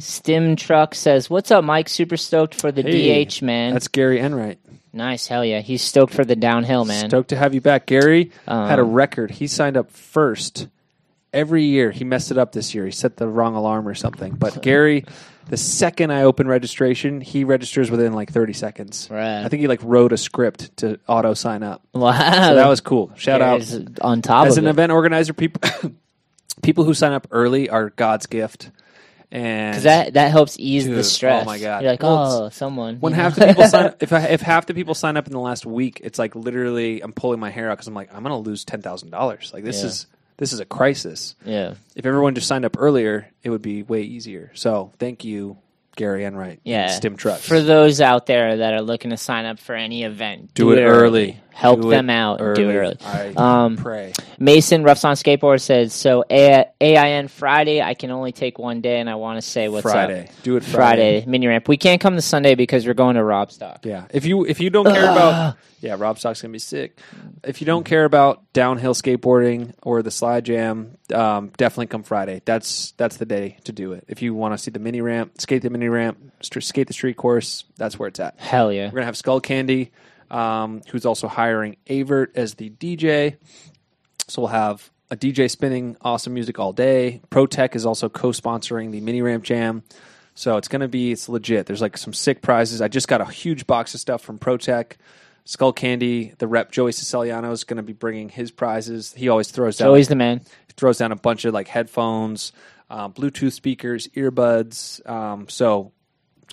Stim 0.00 0.56
Truck 0.56 0.94
says, 0.94 1.30
"What's 1.30 1.50
up, 1.50 1.64
Mike? 1.64 1.88
Super 1.88 2.16
stoked 2.16 2.54
for 2.54 2.72
the 2.72 2.82
Hey, 2.82 3.24
DH, 3.24 3.42
man. 3.42 3.72
That's 3.72 3.88
Gary 3.88 4.18
Enright. 4.20 4.58
nice, 4.92 5.26
hell 5.26 5.44
yeah. 5.44 5.60
He's 5.60 5.82
stoked 5.82 6.12
for 6.14 6.24
the 6.24 6.36
downhill, 6.36 6.84
man. 6.84 7.08
Stoked 7.10 7.28
to 7.30 7.36
have 7.36 7.54
you 7.54 7.60
back. 7.60 7.86
Gary 7.86 8.30
had 8.48 8.78
a 8.78 8.82
Um, 8.82 8.92
record. 8.92 9.30
He 9.30 9.46
signed 9.46 9.76
up 9.76 9.90
first 9.90 10.66
every 11.32 11.64
year. 11.64 11.90
He 11.90 12.02
messed 12.04 12.30
it 12.30 12.38
up 12.38 12.52
this 12.52 12.74
year. 12.74 12.86
He 12.86 12.90
set 12.90 13.16
the 13.16 13.28
wrong 13.28 13.54
alarm 13.54 13.86
or 13.86 13.94
something. 13.94 14.32
But 14.34 14.62
Gary, 14.64 15.04
the 15.48 15.56
second 15.56 16.10
I 16.12 16.22
open 16.24 16.48
registration, 16.48 17.20
he 17.20 17.44
registers 17.44 17.88
within 17.90 18.12
like 18.14 18.32
30 18.32 18.52
seconds. 18.52 19.06
Right. 19.10 19.44
I 19.44 19.48
think 19.48 19.60
he 19.60 19.68
like 19.68 19.80
wrote 19.84 20.12
a 20.12 20.16
script 20.16 20.76
to 20.78 20.98
auto 21.06 21.34
sign 21.34 21.62
up. 21.62 21.82
Wow, 21.94 22.10
So 22.48 22.54
that 22.56 22.66
was 22.68 22.80
cool. 22.80 23.12
Shout 23.16 23.40
Gary's 23.40 23.76
out. 23.76 24.00
on 24.00 24.22
top 24.22 24.46
As 24.48 24.56
of 24.58 24.64
an 24.64 24.66
it. 24.66 24.70
event 24.70 24.90
organizer, 24.92 25.32
people 25.32 25.60
people 26.62 26.84
who 26.84 26.94
sign 26.94 27.12
up 27.12 27.28
early 27.30 27.68
are 27.70 27.90
God's 27.90 28.26
gift. 28.26 28.70
And 29.32 29.72
Because 29.72 29.84
that 29.84 30.14
that 30.14 30.30
helps 30.30 30.56
ease 30.58 30.84
Dude, 30.84 30.96
the 30.96 31.04
stress. 31.04 31.42
oh 31.42 31.46
my 31.46 31.58
God. 31.58 31.82
You're 31.82 31.92
like, 31.92 32.02
Well, 32.02 32.44
oh, 32.44 32.48
someone. 32.50 32.96
when 33.00 33.12
know? 33.12 33.16
half 33.22 33.36
the 33.36 33.46
people 33.46 33.66
sign 33.66 33.94
if 34.00 34.12
I, 34.12 34.20
if 34.26 34.40
half 34.40 34.66
the 34.66 34.74
people 34.74 34.94
sign 34.94 35.16
up 35.16 35.26
in 35.26 35.32
the 35.32 35.38
last 35.40 35.64
week, 35.64 36.00
it's 36.02 36.18
like 36.18 36.34
literally 36.34 37.00
I'm 37.00 37.12
pulling 37.12 37.38
my 37.40 37.50
hair 37.50 37.70
out 37.70 37.76
because 37.76 37.86
I'm 37.86 37.94
like 37.94 38.12
I'm 38.14 38.22
gonna 38.22 38.38
lose 38.38 38.64
ten 38.64 38.82
thousand 38.82 39.10
dollars. 39.10 39.52
Like 39.54 39.62
this 39.64 39.80
Yeah. 39.80 39.86
is 39.86 40.06
this 40.36 40.52
is 40.54 40.60
a 40.60 40.64
crisis. 40.64 41.36
yeah, 41.44 41.74
If 41.94 42.06
everyone 42.06 42.34
just 42.34 42.48
signed 42.48 42.64
up 42.64 42.76
earlier, 42.78 43.28
it 43.42 43.50
would 43.50 43.60
be 43.62 43.82
way 43.82 44.02
easier. 44.02 44.50
So 44.54 44.90
thank 44.98 45.22
you, 45.22 45.58
Gary 45.96 46.24
Enright. 46.24 46.60
yeah. 46.64 46.86
Stim 46.88 47.16
Trucks. 47.16 47.46
For 47.46 47.60
those 47.60 48.00
out 48.00 48.24
there 48.24 48.56
that 48.56 48.72
are 48.72 48.80
looking 48.80 49.10
to 49.10 49.18
sign 49.18 49.44
up 49.44 49.58
for 49.58 49.74
any 49.74 50.02
event, 50.04 50.54
Do 50.54 50.72
it 50.72 50.80
early. 50.82 51.38
Help 51.60 51.82
Do 51.82 51.90
them 51.90 52.08
out. 52.08 52.40
and 52.40 52.56
Do 52.56 52.70
it 52.70 52.74
early. 52.74 52.96
I 53.04 53.32
Um, 53.36 53.76
pray. 53.76 54.12
Mason 54.38 54.82
Roughs 54.82 55.04
on 55.04 55.14
Skateboard 55.14 55.60
says, 55.60 55.92
so 55.92 56.24
A- 56.30 56.64
AIN 56.80 57.28
Friday, 57.28 57.82
I 57.82 57.92
can 57.92 58.10
only 58.10 58.32
take 58.32 58.58
one 58.58 58.80
day, 58.80 58.98
and 58.98 59.10
I 59.10 59.16
want 59.16 59.36
to 59.36 59.42
say 59.46 59.68
what's 59.68 59.82
Friday. 59.82 60.22
up. 60.24 60.42
Do 60.42 60.56
it 60.56 60.64
Friday. 60.64 61.20
Friday, 61.20 61.24
mini 61.30 61.46
ramp. 61.48 61.68
We 61.68 61.76
can't 61.76 62.00
come 62.00 62.14
to 62.16 62.22
Sunday 62.22 62.54
because 62.54 62.86
we're 62.86 62.94
going 62.94 63.16
to 63.16 63.22
Rob 63.24 63.52
Stock. 63.52 63.84
Yeah. 63.84 64.04
If 64.10 64.24
you 64.24 64.46
if 64.46 64.58
you 64.60 64.70
don't 64.70 64.86
care 64.86 65.04
about 65.10 65.56
yeah, 65.82 65.96
Rob 65.98 66.18
Stock's 66.18 66.40
gonna 66.42 66.52
be 66.52 66.58
sick. 66.58 66.98
If 67.44 67.60
you 67.60 67.66
don't 67.66 67.84
care 67.84 68.04
about 68.06 68.42
downhill 68.54 68.94
skateboarding 68.94 69.72
or 69.82 70.02
the 70.02 70.10
slide 70.10 70.44
jam, 70.46 70.96
um, 71.14 71.52
definitely 71.58 71.86
come 71.88 72.02
Friday. 72.02 72.40
That's 72.46 72.92
that's 72.92 73.18
the 73.18 73.26
day 73.26 73.58
to 73.64 73.72
do 73.72 73.92
it. 73.92 74.04
If 74.08 74.22
you 74.22 74.32
want 74.34 74.54
to 74.54 74.58
see 74.58 74.70
the 74.70 74.78
mini 74.78 75.00
ramp, 75.02 75.40
skate 75.40 75.60
the 75.62 75.68
mini 75.70 75.88
ramp, 75.88 76.18
st- 76.42 76.64
skate 76.64 76.86
the 76.86 76.92
street 76.94 77.16
course, 77.18 77.64
that's 77.76 77.98
where 77.98 78.08
it's 78.08 78.20
at. 78.20 78.38
Hell 78.38 78.72
yeah. 78.72 78.86
We're 78.86 78.92
gonna 78.96 79.04
have 79.06 79.14
Skullcandy, 79.14 79.90
um, 80.30 80.82
who's 80.90 81.06
also 81.06 81.28
hiring 81.28 81.76
Avert 81.88 82.32
as 82.36 82.54
the 82.54 82.70
DJ. 82.70 83.36
So 84.28 84.42
we'll 84.42 84.48
have 84.48 84.90
a 85.10 85.16
DJ 85.16 85.50
spinning 85.50 85.96
awesome 86.02 86.34
music 86.34 86.58
all 86.58 86.72
day. 86.72 87.20
Pro-Tec 87.30 87.74
is 87.74 87.84
also 87.84 88.08
co-sponsoring 88.08 88.92
the 88.92 89.00
Mini 89.00 89.22
Ramp 89.22 89.44
Jam. 89.44 89.82
So 90.34 90.56
it's 90.56 90.68
gonna 90.68 90.88
be 90.88 91.12
it's 91.12 91.28
legit. 91.28 91.66
There's 91.66 91.80
like 91.80 91.98
some 91.98 92.12
sick 92.12 92.40
prizes. 92.42 92.80
I 92.80 92.88
just 92.88 93.08
got 93.08 93.20
a 93.20 93.26
huge 93.26 93.66
box 93.66 93.94
of 93.94 94.00
stuff 94.00 94.22
from 94.22 94.38
Pro-Tec. 94.38 94.96
Skull 95.44 95.72
Candy, 95.72 96.32
the 96.38 96.46
rep 96.46 96.70
Joey 96.70 96.92
Siciliano 96.92 97.50
is 97.50 97.64
going 97.64 97.78
to 97.78 97.82
be 97.82 97.92
bringing 97.92 98.28
his 98.28 98.50
prizes. 98.50 99.12
He 99.12 99.28
always 99.28 99.50
throws 99.50 99.78
down 99.78 99.88
Joey's 99.88 100.06
the 100.06 100.14
man. 100.14 100.42
throws 100.76 100.98
down 100.98 101.12
a 101.12 101.16
bunch 101.16 101.44
of 101.44 101.54
like 101.54 101.66
headphones, 101.66 102.52
uh, 102.88 103.08
Bluetooth 103.08 103.52
speakers, 103.52 104.06
earbuds. 104.08 105.04
Um, 105.08 105.48
so 105.48 105.92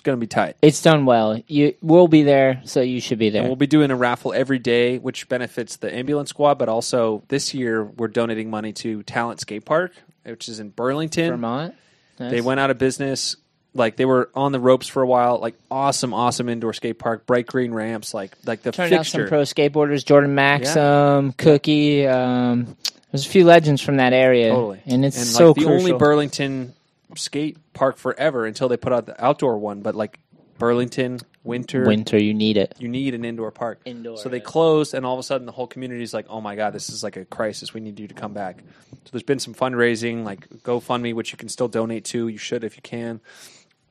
going 0.08 0.16
to 0.16 0.20
be 0.20 0.26
tight. 0.26 0.56
It's 0.62 0.80
done 0.82 1.04
well. 1.04 1.40
You 1.46 1.74
We'll 1.82 2.08
be 2.08 2.22
there, 2.22 2.62
so 2.64 2.80
you 2.80 3.00
should 3.00 3.18
be 3.18 3.30
there. 3.30 3.42
And 3.42 3.48
we'll 3.48 3.56
be 3.56 3.66
doing 3.66 3.90
a 3.90 3.96
raffle 3.96 4.32
every 4.32 4.58
day, 4.58 4.98
which 4.98 5.28
benefits 5.28 5.76
the 5.76 5.94
ambulance 5.94 6.30
squad. 6.30 6.58
But 6.58 6.68
also 6.68 7.22
this 7.28 7.52
year, 7.54 7.84
we're 7.84 8.08
donating 8.08 8.50
money 8.50 8.72
to 8.74 9.02
Talent 9.02 9.40
Skate 9.40 9.64
Park, 9.64 9.92
which 10.24 10.48
is 10.48 10.60
in 10.60 10.70
Burlington. 10.70 11.30
Vermont. 11.30 11.74
Nice. 12.18 12.30
They 12.30 12.40
went 12.40 12.58
out 12.60 12.70
of 12.70 12.78
business. 12.78 13.36
Like 13.74 13.96
they 13.96 14.06
were 14.06 14.30
on 14.34 14.52
the 14.52 14.58
ropes 14.58 14.88
for 14.88 15.02
a 15.02 15.06
while. 15.06 15.38
Like 15.38 15.54
awesome, 15.70 16.14
awesome 16.14 16.48
indoor 16.48 16.72
skate 16.72 16.98
park, 16.98 17.26
bright 17.26 17.46
green 17.46 17.72
ramps. 17.72 18.14
Like 18.14 18.34
like 18.46 18.62
the 18.62 18.72
Turned 18.72 18.92
out 18.94 19.06
some 19.06 19.28
pro 19.28 19.42
skateboarders, 19.42 20.04
Jordan 20.04 20.34
Maxham, 20.34 21.32
Cookie. 21.36 22.06
Um, 22.06 22.76
there's 23.12 23.26
a 23.26 23.28
few 23.28 23.44
legends 23.44 23.80
from 23.80 23.98
that 23.98 24.12
area, 24.12 24.50
Totally. 24.50 24.82
and 24.86 25.04
it's 25.04 25.16
and 25.16 25.26
so 25.26 25.48
like 25.48 25.56
the 25.56 25.64
crucial. 25.64 25.78
only 25.78 25.92
Burlington 25.92 26.74
skate 27.16 27.56
park 27.72 27.96
forever 27.96 28.46
until 28.46 28.68
they 28.68 28.76
put 28.76 28.92
out 28.92 29.06
the 29.06 29.22
outdoor 29.24 29.58
one. 29.58 29.80
But 29.80 29.94
like 29.94 30.18
Burlington, 30.58 31.20
winter, 31.44 31.86
Winter, 31.86 32.18
you 32.18 32.34
need 32.34 32.56
it. 32.56 32.74
you 32.78 32.88
need 32.88 33.14
an 33.14 33.24
indoor 33.24 33.50
park. 33.52 33.80
Indoor, 33.84 34.16
So 34.18 34.28
they 34.28 34.38
yeah. 34.38 34.42
closed, 34.44 34.92
and 34.92 35.06
all 35.06 35.14
of 35.14 35.20
a 35.20 35.22
sudden 35.22 35.46
the 35.46 35.52
whole 35.52 35.68
community 35.68 36.02
is 36.02 36.12
like, 36.12 36.26
"Oh 36.28 36.40
my 36.40 36.56
god, 36.56 36.72
this 36.72 36.90
is 36.90 37.02
like 37.04 37.16
a 37.16 37.24
crisis. 37.24 37.72
We 37.72 37.80
need 37.80 37.98
you 38.00 38.08
to 38.08 38.14
come 38.14 38.32
back." 38.32 38.58
So 39.04 39.10
there's 39.12 39.22
been 39.22 39.38
some 39.38 39.54
fundraising, 39.54 40.24
like 40.24 40.48
GoFundMe, 40.64 41.14
which 41.14 41.30
you 41.32 41.38
can 41.38 41.48
still 41.48 41.68
donate 41.68 42.04
to. 42.06 42.28
You 42.28 42.38
should 42.38 42.64
if 42.64 42.76
you 42.76 42.82
can. 42.82 43.20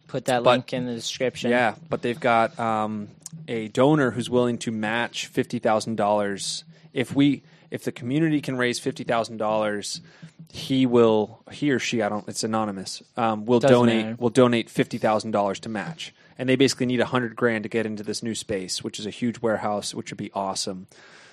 Put 0.07 0.25
that 0.25 0.43
But- 0.43 0.51
link 0.51 0.73
in 0.73 0.85
the 0.85 0.93
description. 0.93 1.49
Yeah, 1.51 1.75
but 1.89 2.01
they've 2.01 2.19
got 2.19 2.57
um, 2.59 3.07
a 3.47 3.67
donor 3.69 4.11
who's 4.11 4.29
willing 4.29 4.57
to 4.59 4.71
match 4.71 5.27
fifty 5.27 5.59
thousand 5.59 5.95
dollars 5.95 6.63
if 6.93 7.15
we 7.15 7.43
if 7.71 7.83
the 7.83 7.91
community 7.91 8.39
can 8.41 8.57
raise 8.57 8.77
fifty 8.79 9.03
thousand 9.05 9.37
dollars. 9.37 10.01
He 10.51 10.85
will, 10.85 11.43
he 11.51 11.71
or 11.71 11.79
she, 11.79 12.01
I 12.01 12.09
don't. 12.09 12.27
It's 12.27 12.43
anonymous. 12.43 13.03
Um, 13.15 13.45
will 13.45 13.59
Doesn't 13.59 13.75
donate. 13.75 14.05
matter. 14.05 14.17
Will 14.17 14.29
donate 14.29 14.69
fifty 14.69 14.97
thousand 14.97 15.31
dollars 15.31 15.59
to 15.61 15.69
match, 15.69 16.13
and 16.37 16.47
they 16.47 16.55
basically 16.55 16.85
need 16.85 17.01
a 17.01 17.05
hundred 17.05 17.35
grand 17.35 17.63
to 17.63 17.69
get 17.69 17.85
into 17.85 18.01
this 18.03 18.23
new 18.23 18.33
space, 18.33 18.83
which 18.83 18.99
is 18.99 19.05
a 19.05 19.09
huge 19.09 19.39
warehouse, 19.41 19.93
which 19.93 20.09
would 20.11 20.17
be 20.17 20.31
awesome. 20.33 20.87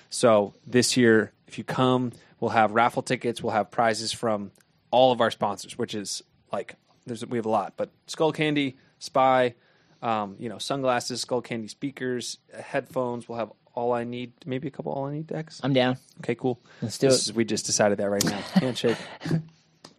So 0.09 0.53
this 0.67 0.97
year, 0.97 1.31
if 1.47 1.57
you 1.57 1.63
come, 1.63 2.11
we'll 2.39 2.51
have 2.51 2.71
raffle 2.71 3.01
tickets. 3.01 3.41
We'll 3.41 3.53
have 3.53 3.71
prizes 3.71 4.11
from 4.11 4.51
all 4.91 5.11
of 5.11 5.21
our 5.21 5.31
sponsors, 5.31 5.77
which 5.77 5.95
is 5.95 6.21
like 6.51 6.75
there's 7.05 7.25
we 7.25 7.37
have 7.37 7.45
a 7.45 7.49
lot, 7.49 7.73
but 7.77 7.91
Skullcandy, 8.07 8.75
Spy, 8.99 9.55
um, 10.01 10.35
you 10.39 10.49
know, 10.49 10.57
sunglasses, 10.57 11.23
Skullcandy 11.23 11.69
speakers, 11.69 12.37
headphones. 12.57 13.27
We'll 13.29 13.39
have 13.39 13.51
all 13.75 13.93
I 13.93 14.03
need, 14.03 14.31
maybe 14.45 14.67
a 14.67 14.71
couple 14.71 14.91
all 14.93 15.05
I 15.05 15.13
need 15.13 15.27
decks. 15.27 15.59
I'm 15.63 15.73
down. 15.73 15.97
Okay, 16.21 16.35
cool. 16.35 16.59
Let's 16.81 16.97
do 16.97 17.07
This 17.07 17.27
it. 17.27 17.29
is- 17.29 17.33
we 17.35 17.45
just 17.45 17.65
decided 17.65 17.97
that 17.99 18.09
right 18.09 18.23
now. 18.25 18.37
Handshake. 18.53 18.97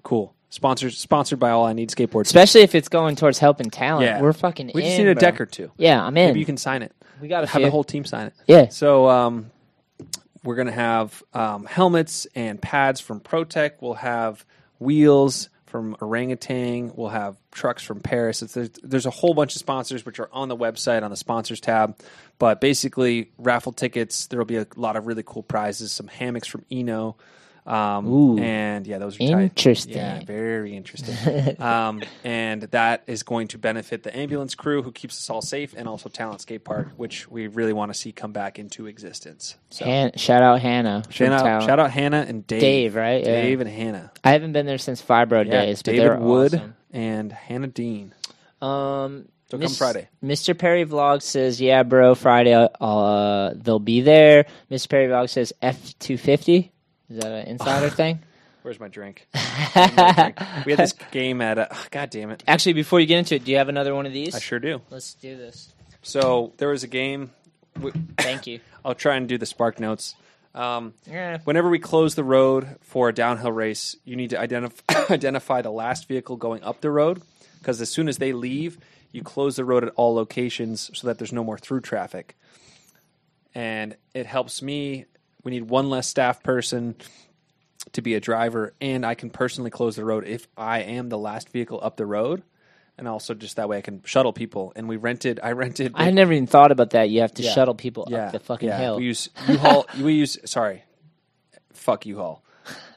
cool. 0.02 0.34
Sponsored 0.48 0.92
sponsored 0.94 1.38
by 1.38 1.50
All 1.50 1.66
I 1.66 1.72
Need 1.72 1.90
Skateboards. 1.90 2.22
Especially 2.26 2.62
if 2.62 2.74
it's 2.74 2.88
going 2.88 3.16
towards 3.16 3.38
helping 3.38 3.68
talent. 3.68 4.06
Yeah. 4.06 4.20
We're 4.22 4.32
fucking 4.32 4.70
we 4.74 4.82
just 4.82 4.98
in, 4.98 5.04
need 5.04 5.10
a 5.10 5.14
bro. 5.14 5.20
deck 5.20 5.40
or 5.40 5.46
two. 5.46 5.70
Yeah, 5.76 6.02
I'm 6.02 6.16
in. 6.16 6.28
Maybe 6.28 6.40
you 6.40 6.46
can 6.46 6.56
sign 6.56 6.82
it. 6.82 6.92
we 7.20 7.28
got 7.28 7.40
to 7.42 7.46
Have 7.48 7.62
the 7.62 7.70
whole 7.70 7.84
team 7.84 8.04
sign 8.04 8.28
it. 8.28 8.34
Yeah. 8.46 8.68
So 8.68 9.08
um, 9.08 9.50
we're 10.44 10.54
gonna 10.54 10.70
have 10.72 11.22
um, 11.34 11.66
helmets 11.66 12.26
and 12.34 12.62
pads 12.62 13.00
from 13.00 13.20
Pro-Tec. 13.20 13.82
We'll 13.82 13.94
have 13.94 14.46
wheels 14.78 15.48
from 15.76 15.96
Orangatang. 15.96 16.94
We'll 16.96 17.08
have 17.08 17.36
trucks 17.50 17.82
from 17.82 18.00
Paris. 18.00 18.40
There's, 18.40 18.70
there's 18.82 19.06
a 19.06 19.10
whole 19.10 19.34
bunch 19.34 19.54
of 19.54 19.58
sponsors 19.58 20.06
which 20.06 20.18
are 20.18 20.30
on 20.32 20.48
the 20.48 20.56
website 20.56 21.02
on 21.02 21.10
the 21.10 21.16
sponsors 21.16 21.60
tab. 21.60 21.98
But 22.38 22.60
basically, 22.60 23.30
raffle 23.36 23.72
tickets. 23.72 24.26
There 24.26 24.38
will 24.38 24.46
be 24.46 24.56
a 24.56 24.66
lot 24.76 24.96
of 24.96 25.06
really 25.06 25.22
cool 25.24 25.42
prizes. 25.42 25.92
Some 25.92 26.08
hammocks 26.08 26.48
from 26.48 26.64
Eno. 26.70 27.16
Um, 27.66 28.06
Ooh. 28.06 28.38
and 28.38 28.86
yeah, 28.86 28.98
those 28.98 29.16
are 29.16 29.26
tight. 29.26 29.42
Interesting. 29.42 29.96
Yeah, 29.96 30.22
very 30.24 30.76
interesting. 30.76 31.60
um, 31.60 32.00
and 32.22 32.62
that 32.62 33.02
is 33.08 33.24
going 33.24 33.48
to 33.48 33.58
benefit 33.58 34.04
the 34.04 34.16
ambulance 34.16 34.54
crew 34.54 34.82
who 34.82 34.92
keeps 34.92 35.18
us 35.18 35.28
all 35.30 35.42
safe, 35.42 35.74
and 35.76 35.88
also 35.88 36.08
Talent 36.08 36.40
Skate 36.42 36.62
Park, 36.64 36.90
which 36.96 37.28
we 37.28 37.48
really 37.48 37.72
want 37.72 37.92
to 37.92 37.98
see 37.98 38.12
come 38.12 38.30
back 38.32 38.58
into 38.60 38.86
existence. 38.86 39.56
So 39.70 39.84
Han- 39.84 40.12
shout 40.16 40.42
out 40.42 40.60
Hannah. 40.60 41.02
shout 41.10 41.32
out, 41.32 41.42
Talent. 41.42 41.64
shout 41.64 41.78
out 41.80 41.90
Hannah 41.90 42.24
and 42.28 42.46
Dave. 42.46 42.60
Dave, 42.60 42.94
right? 42.94 43.24
Yeah. 43.24 43.42
Dave 43.42 43.60
and 43.60 43.68
Hannah. 43.70 44.12
I 44.22 44.30
haven't 44.30 44.52
been 44.52 44.66
there 44.66 44.78
since 44.78 45.02
Fibro 45.02 45.44
Yeah, 45.44 45.50
days, 45.50 45.82
but 45.82 45.90
David 45.92 46.20
Wood 46.20 46.54
awesome. 46.54 46.76
and 46.92 47.32
Hannah 47.32 47.66
Dean. 47.66 48.14
Um, 48.62 49.26
So 49.50 49.58
come 49.58 49.68
Friday. 49.70 50.08
Mr. 50.24 50.56
Perry 50.58 50.84
Vlog 50.84 51.22
says, 51.22 51.60
"Yeah, 51.60 51.82
bro, 51.82 52.14
Friday. 52.14 52.54
Uh, 52.80 53.52
they'll 53.56 53.78
be 53.78 54.00
there." 54.00 54.46
Mr. 54.70 54.88
Perry 54.88 55.06
Vlog 55.08 55.28
says, 55.30 55.52
"F 55.62 55.98
two 55.98 56.16
fifty." 56.16 56.72
Is 57.10 57.18
that 57.18 57.32
an 57.32 57.46
insider 57.48 57.90
thing? 57.90 58.20
Where's 58.62 58.80
my 58.80 58.88
drink? 58.88 59.26
Where's 59.32 59.96
my 59.96 60.12
drink? 60.12 60.66
We 60.66 60.72
had 60.72 60.78
this 60.80 60.92
game 61.12 61.40
at. 61.40 61.58
Uh, 61.58 61.68
God 61.90 62.10
damn 62.10 62.30
it! 62.30 62.42
Actually, 62.48 62.72
before 62.72 62.98
you 63.00 63.06
get 63.06 63.18
into 63.18 63.36
it, 63.36 63.44
do 63.44 63.52
you 63.52 63.58
have 63.58 63.68
another 63.68 63.94
one 63.94 64.06
of 64.06 64.12
these? 64.12 64.34
I 64.34 64.40
sure 64.40 64.58
do. 64.58 64.80
Let's 64.90 65.14
do 65.14 65.36
this. 65.36 65.72
So 66.02 66.52
there 66.58 66.68
was 66.68 66.82
a 66.82 66.88
game. 66.88 67.30
Thank 68.18 68.46
you. 68.46 68.60
I'll 68.84 68.94
try 68.94 69.16
and 69.16 69.28
do 69.28 69.38
the 69.38 69.46
spark 69.46 69.78
notes. 69.80 70.14
Um, 70.54 70.94
Yeah. 71.06 71.38
Whenever 71.44 71.68
we 71.68 71.78
close 71.78 72.14
the 72.14 72.24
road 72.24 72.76
for 72.80 73.08
a 73.08 73.12
downhill 73.14 73.52
race, 73.52 73.94
you 74.04 74.16
need 74.16 74.30
to 74.30 74.40
identify 74.40 74.82
identify 75.10 75.62
the 75.62 75.70
last 75.70 76.08
vehicle 76.08 76.36
going 76.36 76.62
up 76.64 76.80
the 76.80 76.90
road 76.90 77.22
because 77.58 77.80
as 77.80 77.90
soon 77.90 78.08
as 78.08 78.18
they 78.18 78.32
leave, 78.32 78.78
you 79.12 79.22
close 79.22 79.56
the 79.56 79.64
road 79.64 79.84
at 79.84 79.92
all 79.96 80.14
locations 80.14 80.90
so 80.98 81.06
that 81.06 81.18
there's 81.18 81.32
no 81.32 81.44
more 81.44 81.58
through 81.58 81.82
traffic. 81.82 82.36
And 83.54 83.96
it 84.14 84.26
helps 84.26 84.60
me. 84.62 85.04
We 85.46 85.52
need 85.52 85.70
one 85.70 85.88
less 85.90 86.08
staff 86.08 86.42
person 86.42 86.96
to 87.92 88.02
be 88.02 88.14
a 88.16 88.20
driver, 88.20 88.74
and 88.80 89.06
I 89.06 89.14
can 89.14 89.30
personally 89.30 89.70
close 89.70 89.94
the 89.94 90.04
road 90.04 90.26
if 90.26 90.48
I 90.56 90.80
am 90.80 91.08
the 91.08 91.16
last 91.16 91.50
vehicle 91.50 91.78
up 91.80 91.96
the 91.96 92.04
road. 92.04 92.42
And 92.98 93.06
also, 93.06 93.32
just 93.32 93.54
that 93.54 93.68
way, 93.68 93.78
I 93.78 93.80
can 93.80 94.02
shuttle 94.04 94.32
people. 94.32 94.72
And 94.74 94.88
we 94.88 94.96
rented. 94.96 95.38
I 95.40 95.52
rented. 95.52 95.92
I 95.94 96.10
never 96.10 96.32
even 96.32 96.48
thought 96.48 96.72
about 96.72 96.90
that. 96.90 97.10
You 97.10 97.20
have 97.20 97.32
to 97.34 97.44
Yeah. 97.44 97.52
shuttle 97.52 97.76
people 97.76 98.08
Yeah, 98.10 98.26
up 98.26 98.32
the 98.32 98.40
fucking 98.40 98.68
yeah. 98.68 98.76
hill. 98.76 98.96
We 98.98 99.04
use 99.04 99.28
U-Haul. 99.46 99.86
we 100.00 100.14
use 100.14 100.36
sorry, 100.46 100.82
fuck 101.74 102.06
U-Haul. 102.06 102.42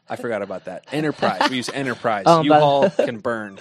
I 0.10 0.16
forgot 0.16 0.42
about 0.42 0.66
that. 0.66 0.86
Enterprise. 0.92 1.52
We 1.52 1.58
use 1.58 1.70
Enterprise. 1.70 2.24
Oh, 2.28 2.42
U-Haul 2.42 2.90
can 3.06 3.20
burn. 3.20 3.60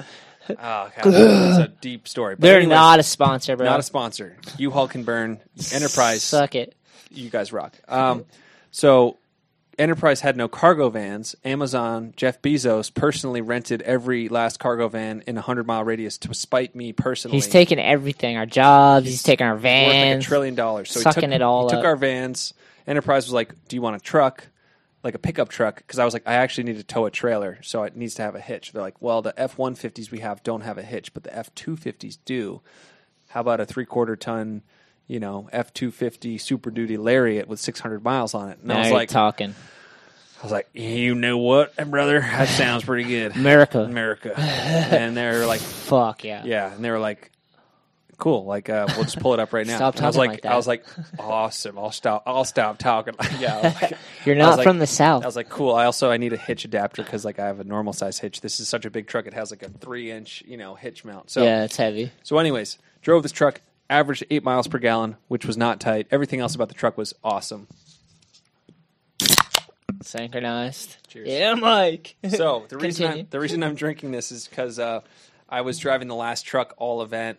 Oh, 0.49 0.55
God, 0.57 0.91
it's 1.05 1.59
a 1.59 1.69
deep 1.83 2.09
story. 2.09 2.37
But 2.37 2.41
They're 2.41 2.57
anyways, 2.57 2.71
not 2.71 3.01
a 3.01 3.03
sponsor, 3.03 3.55
bro. 3.55 3.67
not 3.67 3.81
a 3.81 3.83
sponsor. 3.83 4.39
U-Haul 4.57 4.89
can 4.89 5.03
burn. 5.05 5.41
Enterprise. 5.75 6.23
Suck 6.23 6.55
it. 6.55 6.75
You 7.11 7.29
guys 7.29 7.53
rock. 7.53 7.75
Um, 7.87 8.25
so 8.71 9.19
Enterprise 9.79 10.23
had 10.23 10.37
no 10.37 10.49
cargo 10.49 10.91
vans. 10.91 11.37
Amazon, 11.45 12.13
Jeff 12.17 12.43
Bezos 12.43 12.93
personally 12.93 13.41
rented 13.41 13.81
every 13.83 14.29
last 14.29 14.59
cargo 14.59 14.89
van 14.89 15.23
in 15.27 15.39
a 15.39 15.41
hundred 15.41 15.69
mile 15.69 15.85
radius 15.85 16.19
to 16.19 16.35
spite 16.35 16.75
me 16.75 16.93
personally. 16.93 17.37
He's 17.37 17.47
taking 17.47 17.79
everything, 17.79 18.37
our 18.37 18.47
jobs. 18.47 19.07
He's, 19.07 19.23
taking 19.23 19.47
our 19.47 19.55
worth 19.55 19.63
like 19.63 19.73
a 19.73 19.91
vans. 19.93 20.25
trillion 20.25 20.57
dollars. 20.57 20.91
So 20.91 21.01
sucking 21.01 21.23
he 21.23 21.27
took, 21.29 21.35
it 21.35 21.43
all 21.43 21.69
He 21.71 21.77
took 21.77 21.85
our 21.85 21.95
vans. 21.95 22.55
Enterprise 22.89 23.27
was 23.27 23.33
like, 23.33 23.55
"Do 23.69 23.77
you 23.77 23.83
want 23.83 23.95
a 23.95 24.01
truck, 24.01 24.49
like 25.05 25.15
a 25.15 25.19
pickup 25.19 25.49
truck?" 25.49 25.77
Because 25.77 26.01
I 26.01 26.05
was 26.05 26.13
like, 26.13 26.25
"I 26.27 26.35
actually 26.35 26.65
need 26.65 26.79
to 26.79 26.85
tow 26.85 27.07
a 27.07 27.11
trailer, 27.11 27.59
so 27.63 27.85
it 27.85 27.97
needs 27.97 28.15
to 28.15 28.23
have 28.23 28.35
a 28.35 28.41
hitch." 28.41 28.73
They're 28.73 28.83
like, 28.83 29.01
"Well, 29.01 29.23
the 29.23 29.39
F 29.39 29.59
one 29.59 29.77
fifties 29.77 30.11
we 30.11 30.19
have 30.21 30.43
don't 30.43 30.63
have 30.63 30.79
a 30.79 30.83
hitch, 30.83 31.15
but 31.15 31.23
the 31.23 31.37
F 31.37 31.55
two 31.55 31.77
fifties 31.77 32.17
do. 32.17 32.63
How 33.29 33.43
about 33.43 33.61
a 33.61 33.67
three 33.67 33.87
quarter 33.87 34.17
ton?" 34.17 34.63
You 35.09 35.19
know, 35.21 35.49
F 35.53 35.73
two 35.75 35.91
fifty 35.91 36.39
Super 36.39 36.71
Duty 36.71 36.97
Lariat 36.97 37.49
with 37.49 37.59
six 37.59 37.81
hundred 37.81 38.05
miles 38.05 38.35
on 38.35 38.51
it, 38.51 38.59
and 38.59 38.69
now 38.69 38.77
I 38.77 38.81
was 38.81 38.91
like, 38.93 39.09
talking. 39.09 39.55
I 40.41 40.43
was 40.45 40.53
like, 40.53 40.69
you 40.73 41.17
know 41.17 41.39
what, 41.39 41.75
brother, 41.91 42.21
that 42.21 42.49
sounds 42.49 42.85
pretty 42.85 43.09
good, 43.09 43.35
America. 43.35 43.81
America. 43.81 44.39
and 44.39 45.17
they're 45.17 45.47
like, 45.47 45.61
Fuck 45.61 46.23
yeah. 46.23 46.45
yeah, 46.45 46.73
and 46.73 46.85
they 46.85 46.91
were 46.93 47.01
like, 47.01 47.33
cool. 48.19 48.45
Like 48.45 48.69
uh, 48.69 48.87
we'll 48.95 49.05
just 49.05 49.19
pull 49.19 49.33
it 49.35 49.41
up 49.41 49.53
right 49.53 49.67
now. 49.67 49.77
Stop 49.77 49.95
And 49.97 50.05
I 50.05 50.07
was 50.09 50.17
talking 50.17 50.31
like, 50.31 50.45
like 50.45 50.53
I 50.53 50.57
was 50.57 50.67
like, 50.67 50.85
awesome. 51.19 51.79
I'll 51.79 51.91
stop. 51.91 52.25
I'll 52.27 52.45
stop 52.45 52.79
talking. 52.79 53.15
yeah. 53.41 53.75
Like- 53.81 53.95
You're 54.27 54.37
not 54.37 54.59
like- 54.59 54.65
from 54.65 54.79
the 54.79 54.87
south. 54.87 55.23
I 55.23 55.27
was 55.27 55.37
like, 55.37 55.49
cool. 55.49 55.75
I 55.75 55.87
also 55.87 56.11
I 56.11 56.19
need 56.19 56.33
a 56.33 56.37
hitch 56.37 56.65
adapter 56.65 57.03
because 57.03 57.25
like 57.25 57.39
I 57.39 57.47
have 57.47 57.61
a 57.61 57.65
normal 57.65 57.93
size 57.93 58.19
hitch. 58.19 58.41
This 58.41 58.61
is 58.61 58.69
such 58.69 58.85
a 58.85 58.91
big 58.91 59.07
truck. 59.07 59.27
It 59.27 59.35
has 59.35 59.51
like 59.51 59.63
a 59.63 59.71
three 59.71 60.11
inch 60.11 60.43
you 60.47 60.57
know 60.57 60.75
hitch 60.75 61.05
mount. 61.05 61.31
So 61.31 61.43
yeah, 61.43 61.65
it's 61.65 61.77
heavy. 61.77 62.13
so 62.23 62.39
anyways, 62.39 62.79
drove 63.03 63.23
this 63.23 63.33
truck. 63.33 63.61
Averaged 63.91 64.25
eight 64.31 64.45
miles 64.45 64.69
per 64.69 64.79
gallon, 64.79 65.17
which 65.29 65.47
was 65.47 65.57
not 65.57 65.81
tight. 65.81 66.07
Everything 66.11 66.41
else 66.41 66.55
about 66.55 66.69
the 66.69 66.75
truck 66.75 66.99
was 66.99 67.15
awesome. 67.25 67.69
Synchronized. 70.03 70.97
Cheers. 71.09 71.29
Yeah, 71.29 71.55
Mike. 71.55 72.17
So 72.31 72.65
the 72.69 72.77
reason 72.77 73.07
Continue. 73.07 73.23
I'm, 73.25 73.29
the 73.31 73.41
reason 73.41 73.63
I'm 73.63 73.75
drinking 73.75 74.11
this 74.13 74.31
is 74.31 74.47
because 74.47 74.79
uh, 74.79 75.01
I 75.49 75.63
was 75.63 75.79
driving 75.79 76.09
the 76.09 76.15
last 76.15 76.43
truck 76.43 76.75
all 76.77 77.03
event, 77.03 77.39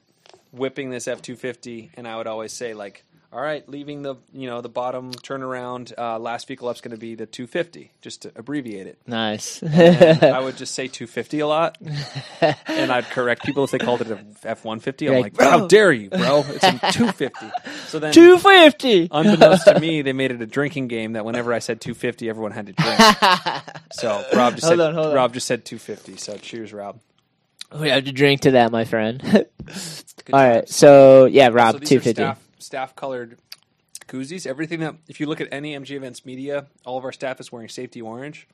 whipping 0.51 0.89
this 0.89 1.07
F 1.07 1.21
two 1.21 1.35
fifty, 1.35 1.91
and 1.95 2.07
I 2.07 2.17
would 2.17 2.27
always 2.27 2.51
say 2.51 2.73
like, 2.73 3.03
"All 3.31 3.41
right, 3.41 3.67
leaving 3.69 4.01
the 4.01 4.15
you 4.33 4.47
know 4.47 4.61
the 4.61 4.69
bottom 4.69 5.11
turnaround, 5.11 5.93
uh, 5.97 6.17
last 6.19 6.47
vehicle 6.47 6.67
up's 6.67 6.81
going 6.81 6.91
to 6.91 6.97
be 6.97 7.15
the 7.15 7.25
two 7.25 7.45
fifty, 7.47 7.91
just 8.01 8.23
to 8.23 8.31
abbreviate 8.35 8.87
it." 8.87 8.99
nice. 9.05 9.61
I 9.63 10.39
would 10.39 10.57
just 10.57 10.73
say 10.73 10.87
two 10.87 11.07
fifty 11.07 11.39
a 11.39 11.47
lot, 11.47 11.77
and 12.41 12.91
I'd 12.91 13.05
correct 13.05 13.43
people 13.43 13.63
if 13.63 13.71
they 13.71 13.77
called 13.79 14.01
it 14.01 14.11
a 14.11 14.19
F 14.43 14.65
one 14.65 14.79
fifty. 14.79 15.07
I'm 15.07 15.21
like, 15.21 15.39
like, 15.39 15.49
"How 15.49 15.67
dare 15.67 15.91
you, 15.91 16.09
bro? 16.09 16.43
It's 16.47 16.63
a 16.63 16.91
two 16.91 17.11
fifty. 17.11 17.49
So 17.89 17.97
then. 17.97 18.13
Two 18.13 18.37
fifty. 18.37 19.07
Unbeknownst 19.09 19.65
to 19.65 19.79
me, 19.79 20.01
they 20.03 20.13
made 20.13 20.29
it 20.31 20.41
a 20.41 20.45
drinking 20.45 20.89
game 20.89 21.13
that 21.13 21.25
whenever 21.25 21.51
I 21.53 21.57
said 21.59 21.81
250, 21.81 22.29
everyone 22.29 22.51
had 22.51 22.67
to 22.67 22.73
drink. 22.73 22.99
so 23.91 24.23
Rob 24.35 24.53
just 24.53 24.65
Hold 24.67 24.77
said 24.77 24.79
on, 24.79 24.93
hold 24.93 25.17
on. 25.17 25.33
Just 25.33 25.47
said 25.47 25.65
250. 25.65 26.17
So 26.17 26.37
cheers, 26.37 26.71
Rob. 26.71 26.99
We 27.73 27.89
have 27.89 28.05
to 28.05 28.11
drink 28.11 28.41
to 28.41 28.51
that, 28.51 28.71
my 28.71 28.85
friend. 28.85 29.23
All 30.31 30.39
right. 30.39 30.69
So 30.69 31.25
yeah, 31.25 31.49
Rob, 31.51 31.75
So 31.75 31.79
two 31.79 31.99
fifty. 31.99 32.23
Staff, 32.59 32.95
colored 32.95 33.39
koozies. 34.07 34.45
Everything 34.45 34.79
that 34.81 34.95
if 35.07 35.19
you 35.19 35.25
look 35.25 35.41
at 35.41 35.47
any 35.51 35.75
MG 35.75 35.91
Events 35.91 36.25
media, 36.25 36.67
all 36.85 36.97
of 36.97 37.05
our 37.05 37.11
staff 37.11 37.39
is 37.39 37.51
wearing 37.51 37.69
safety 37.69 38.01
orange. 38.01 38.47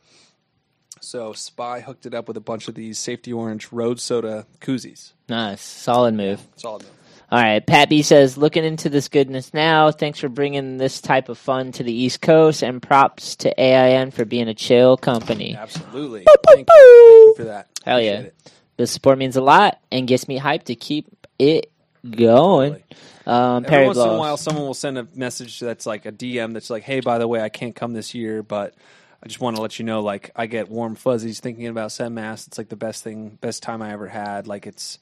So 1.02 1.34
Spy 1.34 1.82
hooked 1.82 2.06
it 2.06 2.14
up 2.14 2.27
with 2.27 2.38
a 2.38 2.41
bunch 2.41 2.68
of 2.68 2.76
these 2.76 2.98
safety 2.98 3.34
orange 3.34 3.72
road 3.72 3.99
soda 3.99 4.45
koozies. 4.61 5.14
Nice, 5.27 5.61
solid 5.61 6.14
move. 6.14 6.41
Solid 6.56 6.84
move. 6.84 6.91
All 7.32 7.41
right, 7.41 7.65
Pat 7.65 7.90
B 7.90 8.03
says, 8.03 8.38
looking 8.38 8.64
into 8.64 8.88
this 8.88 9.07
goodness 9.07 9.53
now. 9.53 9.91
Thanks 9.91 10.19
for 10.19 10.30
bringing 10.30 10.77
this 10.77 11.02
type 11.02 11.27
of 11.27 11.40
fun 11.40 11.72
to 11.73 11.84
the 11.84 11.91
East 11.91 12.22
Coast, 12.22 12.61
and 12.61 12.82
props 12.82 13.36
to 13.38 13.60
AIN 13.60 14.11
for 14.11 14.26
being 14.26 14.48
a 14.48 14.53
chill 14.53 14.95
company. 14.95 15.56
Absolutely. 15.56 16.23
Thank 16.23 16.60
you. 16.60 16.65
Thank 16.65 16.69
you 16.69 17.34
for 17.36 17.44
that. 17.45 17.68
Hell 17.84 17.99
yeah. 17.99 18.19
It. 18.19 18.36
The 18.77 18.86
support 18.88 19.18
means 19.18 19.36
a 19.36 19.41
lot 19.41 19.80
and 19.91 20.07
gets 20.07 20.27
me 20.27 20.40
hyped 20.40 20.65
to 20.65 20.76
keep 20.76 21.07
it 21.40 21.72
going. 22.10 22.84
Um, 23.26 23.66
Every 23.66 23.88
once 23.88 23.98
in 23.98 24.10
a 24.10 24.18
while, 24.18 24.38
someone 24.38 24.66
will 24.66 24.74
send 24.74 24.98
a 24.98 25.08
message 25.16 25.60
that's 25.60 25.86
like 25.86 26.06
a 26.06 26.12
DM 26.12 26.54
that's 26.54 26.70
like, 26.70 26.84
"Hey, 26.84 27.00
by 27.00 27.18
the 27.18 27.28
way, 27.28 27.42
I 27.42 27.50
can't 27.50 27.76
come 27.76 27.94
this 27.94 28.14
year, 28.14 28.44
but 28.44 28.76
I 29.24 29.28
just 29.28 29.40
want 29.40 29.56
to 29.56 29.62
let 29.62 29.80
you 29.80 29.86
know, 29.86 30.02
like, 30.02 30.30
I 30.36 30.46
get 30.46 30.70
warm 30.70 30.94
fuzzies 30.94 31.40
thinking 31.40 31.66
about 31.66 31.92
SEMAS. 31.92 32.46
It's 32.48 32.58
like 32.60 32.70
the 32.70 32.76
best 32.76 33.04
thing, 33.04 33.40
best 33.42 33.64
time 33.64 33.82
I 33.82 33.92
ever 33.92 34.08
had. 34.08 34.46
Like, 34.46 34.68
it's 34.68 35.00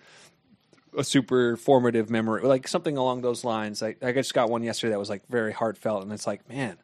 a 0.98 1.04
super 1.04 1.58
formative 1.58 2.10
memory, 2.10 2.44
like 2.44 2.68
something 2.68 2.95
along 2.95 3.22
those 3.22 3.44
lines. 3.44 3.82
Like, 3.82 4.02
I 4.02 4.14
just 4.14 4.34
got 4.34 4.50
one 4.50 4.64
yesterday 4.64 4.91
that 4.91 5.00
was 5.00 5.10
like 5.10 5.24
very 5.28 5.52
heartfelt, 5.52 6.04
and 6.04 6.14
it's 6.14 6.26
like, 6.26 6.48
man, 6.48 6.78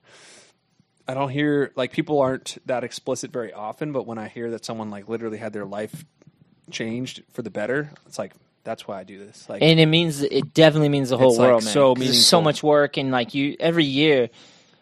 I 1.07 1.13
don't 1.13 1.29
hear 1.29 1.71
like 1.75 1.91
people 1.93 2.19
aren't 2.19 2.57
that 2.65 2.83
explicit 2.83 3.31
very 3.31 3.53
often, 3.53 3.93
but 3.93 4.05
when 4.05 4.17
I 4.17 4.27
hear 4.27 4.51
that 4.51 4.65
someone 4.65 4.89
like 4.89 5.07
literally 5.07 5.37
had 5.37 5.53
their 5.53 5.65
life 5.65 6.05
changed 6.71 7.23
for 7.31 7.41
the 7.41 7.49
better, 7.49 7.91
it's 8.05 8.19
like 8.19 8.33
that's 8.63 8.87
why 8.87 8.99
I 8.99 9.03
do 9.03 9.17
this. 9.19 9.47
Like, 9.49 9.61
and 9.61 9.79
it 9.79 9.85
means 9.87 10.21
it 10.21 10.53
definitely 10.53 10.89
means 10.89 11.09
the 11.09 11.17
whole 11.17 11.31
like, 11.35 11.39
world, 11.47 11.63
man. 11.63 11.73
so 11.73 11.95
'Cause 11.95 12.03
There's 12.05 12.25
so 12.25 12.37
meaningful. 12.37 12.41
much 12.49 12.63
work, 12.63 12.97
and 12.97 13.11
like 13.11 13.33
you 13.33 13.55
every 13.59 13.85
year 13.85 14.29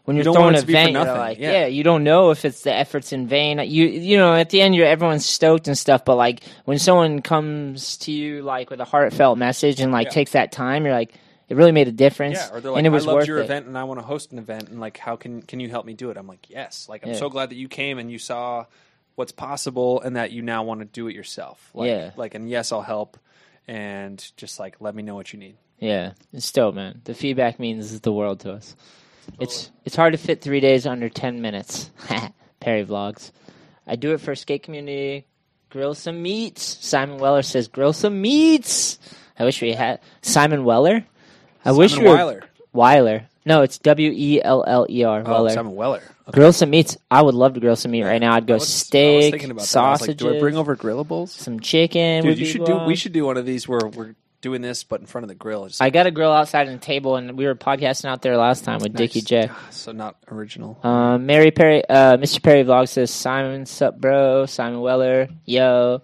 when 0.06 0.16
you're 0.16 0.24
don't 0.24 0.36
throwing 0.36 0.46
want 0.54 0.56
an 0.56 0.60
it 0.60 0.62
to 0.62 0.68
be 0.68 0.74
for 0.74 0.80
event, 0.80 0.92
you're 0.94 1.04
nothing, 1.06 1.20
like, 1.20 1.38
yeah. 1.40 1.52
yeah. 1.52 1.66
you 1.68 1.84
don't 1.84 2.04
know 2.06 2.32
if 2.32 2.46
it's 2.46 2.62
the 2.62 2.72
efforts 2.74 3.12
in 3.12 3.28
vain. 3.28 3.60
You 3.60 3.88
you 3.88 4.18
know, 4.18 4.34
at 4.34 4.50
the 4.50 4.62
end, 4.62 4.74
you're 4.76 4.88
everyone's 4.88 5.26
stoked 5.26 5.68
and 5.68 5.78
stuff, 5.78 6.06
but 6.06 6.16
like 6.16 6.44
when 6.66 6.80
someone 6.80 7.22
comes 7.22 7.98
to 8.00 8.12
you 8.12 8.42
like 8.42 8.70
with 8.70 8.80
a 8.80 8.86
heartfelt 8.86 9.38
message 9.38 9.80
and 9.82 9.92
like 9.92 10.06
Yeah. 10.08 10.12
takes 10.12 10.32
that 10.32 10.52
time, 10.52 10.86
you're 10.86 10.94
like, 10.94 11.14
it 11.50 11.56
really 11.58 11.72
made 11.74 11.88
a 11.88 11.92
difference. 11.94 12.38
Yeah, 12.38 12.50
or 12.56 12.62
they're 12.62 12.72
like, 12.72 12.80
and 12.80 12.88
it 12.88 12.90
was 12.90 13.04
I 13.06 13.08
loved 13.08 13.16
worth 13.20 13.28
your 13.28 13.40
it. 13.40 13.44
event 13.46 13.68
and 13.68 13.78
I 13.78 13.84
want 13.84 14.00
to 14.00 14.06
host 14.06 14.32
an 14.32 14.38
event 14.40 14.70
and 14.70 14.80
like 14.80 14.98
how 14.98 15.16
can 15.18 15.42
can 15.42 15.60
you 15.60 15.70
help 15.70 15.86
me 15.86 15.94
do 15.94 16.10
it? 16.10 16.18
I'm 16.18 16.28
like, 16.28 16.50
yes. 16.50 16.88
Like 16.90 17.04
I'm 17.04 17.12
Yeah. 17.12 17.18
so 17.18 17.30
glad 17.30 17.50
that 17.50 17.56
you 17.56 17.68
came 17.68 18.00
and 18.00 18.10
you 18.10 18.18
saw 18.20 18.66
what's 19.16 19.32
possible 19.32 20.00
and 20.02 20.16
that 20.16 20.32
you 20.32 20.42
now 20.42 20.64
want 20.64 20.80
to 20.80 20.86
do 20.86 21.08
it 21.08 21.16
yourself. 21.16 21.70
Like, 21.74 21.88
Yeah. 21.90 22.12
Like 22.16 22.34
and 22.36 22.50
yes, 22.50 22.72
I'll 22.72 22.82
help 22.82 23.18
and 23.68 24.32
just 24.38 24.60
like 24.60 24.78
let 24.80 24.96
me 24.96 25.04
know 25.04 25.16
what 25.16 25.34
you 25.34 25.40
need. 25.40 25.58
Yeah, 25.80 26.14
it's 26.34 26.52
dope, 26.52 26.76
man. 26.76 27.02
The 27.04 27.14
feedback 27.14 27.60
means 27.60 28.00
the 28.02 28.12
world 28.12 28.40
to 28.42 28.54
us. 28.54 28.76
It's 29.40 29.72
it's 29.86 29.96
hard 29.96 30.14
to 30.14 30.18
fit 30.18 30.42
three 30.42 30.60
days 30.60 30.88
under 30.88 31.10
ten 31.10 31.42
minutes. 31.42 31.92
Perry 32.60 32.86
vlogs. 32.86 33.32
I 33.86 33.96
do 33.96 34.14
it 34.14 34.22
for 34.22 34.36
skate 34.36 34.64
community. 34.64 35.26
Grill 35.70 35.94
some 35.94 36.22
meats. 36.22 36.78
Simon 36.86 37.18
Weller 37.18 37.42
says 37.42 37.68
grill 37.68 37.94
some 37.94 38.22
meats. 38.22 39.00
I 39.38 39.44
wish 39.44 39.62
we 39.62 39.74
had 39.74 40.00
Simon 40.22 40.64
Weller. 40.64 41.06
I 41.64 41.72
wish 41.74 41.98
we 41.98 42.06
were 42.06 42.16
Weiler. 42.16 42.44
Weiler. 42.74 43.26
No, 43.48 43.62
it's 43.62 43.78
W 43.80 44.12
E 44.14 44.42
L 44.44 44.64
L 44.68 44.86
E 44.90 45.04
R. 45.04 45.24
Oh, 45.26 45.32
Weller. 45.32 45.50
Simon 45.52 45.74
Weller. 45.76 46.02
Okay. 46.28 46.36
Grill 46.36 46.52
some 46.52 46.70
meats. 46.70 46.98
I 47.10 47.22
would 47.22 47.34
love 47.36 47.54
to 47.54 47.60
grill 47.62 47.78
some 47.78 47.92
meat 47.92 48.04
right 48.04 48.20
now. 48.20 48.34
I'd 48.34 48.44
I 48.44 48.46
go 48.46 48.54
was- 48.56 48.64
I 48.64 48.66
was 48.66 48.74
steak, 48.76 49.32
thinking 49.32 49.52
about 49.52 49.66
that. 49.66 49.78
I 49.80 49.92
was 49.92 50.02
like, 50.02 50.10
sausages, 50.10 50.16
do 50.18 50.36
I 50.36 50.40
bring 50.40 50.58
over 50.58 50.76
grillables? 50.76 51.30
some 51.30 51.60
chicken. 51.62 52.24
Dude, 52.24 52.30
would 52.30 52.40
you 52.40 52.46
be 52.46 52.52
should 52.52 52.66
do. 52.66 52.78
We 52.86 52.96
should 52.96 53.14
do 53.14 53.26
one 53.26 53.38
of 53.38 53.46
these 53.46 53.68
where 53.68 53.80
we're 53.96 54.16
doing 54.42 54.62
this, 54.62 54.84
but 54.84 55.00
in 55.00 55.08
front 55.08 55.24
of 55.24 55.30
the 55.30 55.36
grill. 55.36 55.66
Just 55.68 55.82
I 55.82 55.90
got 55.90 56.06
a 56.08 56.12
grill 56.12 56.32
outside 56.32 56.68
on 56.68 56.74
the 56.74 56.80
table, 56.80 57.16
and 57.16 57.38
we 57.38 57.46
were 57.46 57.56
podcasting 57.56 58.06
out 58.06 58.22
there 58.22 58.36
last 58.38 58.66
time 58.66 58.80
with 58.80 58.94
Dickie. 58.94 59.22
J. 59.22 59.48
Ah, 59.50 59.68
So 59.72 59.94
not 59.94 60.16
original. 60.30 60.78
Um, 60.84 61.26
Mary 61.26 61.50
Perry, 61.52 61.84
uh, 61.88 62.18
Mr. 62.18 62.44
Perry 62.44 62.64
vlog 62.64 62.88
says 62.90 63.10
Simon, 63.10 63.66
sup, 63.66 63.98
bro? 63.98 64.46
Simon 64.46 64.82
Weller, 64.82 65.30
yo. 65.46 66.02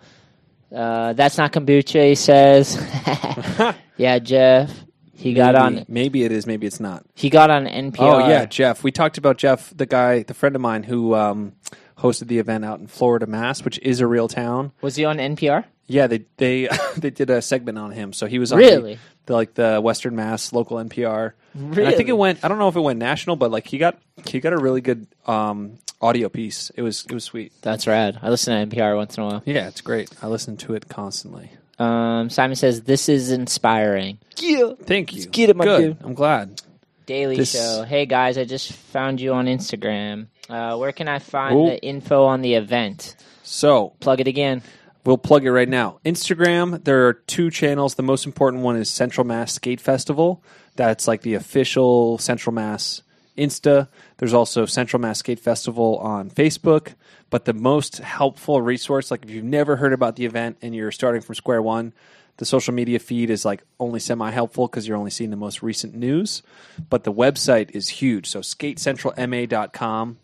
Uh, 0.74 1.14
that's 1.14 1.38
not 1.38 1.52
kombucha. 1.52 2.08
He 2.08 2.16
says, 2.16 2.76
yeah, 3.98 4.18
Jeff. 4.20 4.72
He 5.16 5.34
got 5.34 5.54
maybe, 5.54 5.80
on. 5.80 5.86
Maybe 5.88 6.24
it 6.24 6.32
is. 6.32 6.48
Maybe 6.48 6.66
it's 6.68 6.80
not. 6.80 7.06
He 7.14 7.30
got 7.30 7.50
on 7.50 7.66
NPR. 7.66 7.98
Oh 8.00 8.28
yeah, 8.28 8.46
Jeff. 8.46 8.84
We 8.84 8.92
talked 8.92 9.18
about 9.18 9.38
Jeff, 9.38 9.76
the 9.76 9.86
guy, 9.86 10.24
the 10.24 10.34
friend 10.34 10.56
of 10.56 10.62
mine 10.62 10.84
who 10.84 11.14
um, 11.16 11.54
hosted 11.98 12.28
the 12.28 12.40
event 12.40 12.66
out 12.66 12.80
in 12.80 12.88
Florida, 12.88 13.28
Mass, 13.28 13.64
which 13.64 13.80
is 13.80 14.00
a 14.00 14.08
real 14.08 14.28
town. 14.28 14.72
Was 14.82 14.96
he 14.96 15.06
on 15.06 15.18
NPR? 15.18 15.66
Yeah, 15.86 16.08
they 16.08 16.26
they 16.38 16.68
they 16.98 17.10
did 17.10 17.30
a 17.30 17.42
segment 17.42 17.78
on 17.78 17.92
him, 17.92 18.14
so 18.14 18.26
he 18.26 18.40
was 18.40 18.52
on 18.52 18.60
Really? 18.60 18.96
the, 18.96 19.00
the 19.28 19.34
like 19.34 19.54
the 19.54 19.80
Western 19.82 20.16
Mass 20.16 20.52
local 20.54 20.78
NPR. 20.78 21.34
And 21.54 21.80
I 21.80 21.92
think 21.92 22.10
it 22.10 22.18
went. 22.18 22.44
I 22.44 22.48
don't 22.48 22.58
know 22.58 22.68
if 22.70 22.76
it 22.76 22.82
went 22.82 22.98
national, 23.00 23.36
but 23.36 23.52
like 23.52 23.68
he 23.68 23.78
got 23.78 24.00
he 24.26 24.40
got 24.40 24.54
a 24.54 24.58
really 24.58 24.82
good 24.82 25.06
um, 25.28 25.78
audio 26.02 26.30
piece. 26.30 26.72
It 26.76 26.82
was 26.82 27.06
it 27.06 27.14
was 27.14 27.24
sweet. 27.24 27.54
That's 27.62 27.86
rad. 27.86 28.18
I 28.22 28.30
listen 28.30 28.70
to 28.70 28.76
NPR 28.76 28.96
once 28.96 29.18
in 29.18 29.24
a 29.24 29.28
while. 29.28 29.44
Yeah, 29.46 29.68
it's 29.68 29.82
great. 29.82 30.10
I 30.22 30.28
listen 30.28 30.58
to 30.58 30.74
it 30.74 30.90
constantly. 30.90 31.52
Um, 31.80 32.30
Simon 32.30 32.56
says 32.56 32.82
this 32.84 33.10
is 33.10 33.32
inspiring. 33.32 34.20
Yeah. 34.38 34.74
Thank 34.84 35.14
you. 35.14 35.26
get 35.26 35.50
it, 35.50 35.56
my 35.56 35.66
Good. 35.66 35.82
dude. 35.82 35.98
I'm 36.06 36.14
glad. 36.14 36.62
Daily 37.06 37.36
This- 37.38 37.52
Show. 37.52 37.84
Hey 37.88 38.06
guys, 38.06 38.38
I 38.38 38.46
just 38.46 38.72
found 38.74 39.20
you 39.20 39.34
on 39.34 39.46
Instagram. 39.48 40.28
Uh, 40.50 40.78
where 40.78 40.92
can 40.92 41.08
I 41.08 41.20
find 41.20 41.56
Oh. 41.56 41.66
the 41.68 41.84
info 41.84 42.26
on 42.26 42.42
the 42.42 42.54
event? 42.56 43.16
So 43.44 43.94
Plug 44.00 44.22
it 44.22 44.28
again. 44.28 44.62
We'll 45.06 45.18
plug 45.18 45.44
it 45.46 45.52
right 45.52 45.68
now. 45.68 46.00
Instagram, 46.06 46.82
there 46.86 47.08
are 47.08 47.14
two 47.14 47.50
channels. 47.52 47.96
The 47.96 48.04
most 48.04 48.26
important 48.26 48.64
one 48.64 48.78
is 48.78 48.90
Central 48.90 49.26
Mass 49.28 49.52
Skate 49.54 49.82
Festival. 49.82 50.42
That's 50.78 51.08
like 51.10 51.24
the 51.24 51.34
official 51.34 52.18
Central 52.20 52.54
Mass 52.54 53.02
Insta. 53.38 53.90
There's 54.18 54.34
also 54.34 54.66
Central 54.66 55.02
Mass 55.02 55.20
Skate 55.20 55.40
Festival 55.42 55.98
on 55.98 56.30
Facebook. 56.30 56.94
But 57.34 57.46
the 57.46 57.54
most 57.56 57.98
helpful 57.98 58.62
resource, 58.62 59.10
like 59.10 59.24
if 59.24 59.32
you've 59.32 59.44
never 59.44 59.76
heard 59.76 59.92
about 59.92 60.18
the 60.18 60.26
event 60.28 60.58
and 60.62 60.76
you're 60.76 60.92
starting 60.92 61.20
from 61.20 61.34
square 61.34 61.64
one, 61.64 61.92
the 62.38 62.46
social 62.46 62.76
media 62.76 63.00
feed 63.00 63.32
is 63.32 63.44
like 63.44 63.64
only 63.80 64.00
semi 64.00 64.30
helpful 64.30 64.68
because 64.68 64.88
you're 64.88 64.98
only 64.98 65.10
seeing 65.10 65.32
the 65.32 65.36
most 65.36 65.64
recent 65.64 65.96
news. 65.96 66.44
But 66.92 67.06
the 67.06 67.12
website 67.12 67.72
is 67.72 67.90
huge. 67.90 68.28
So 68.28 68.42
skatecentralma.com, 68.42 70.20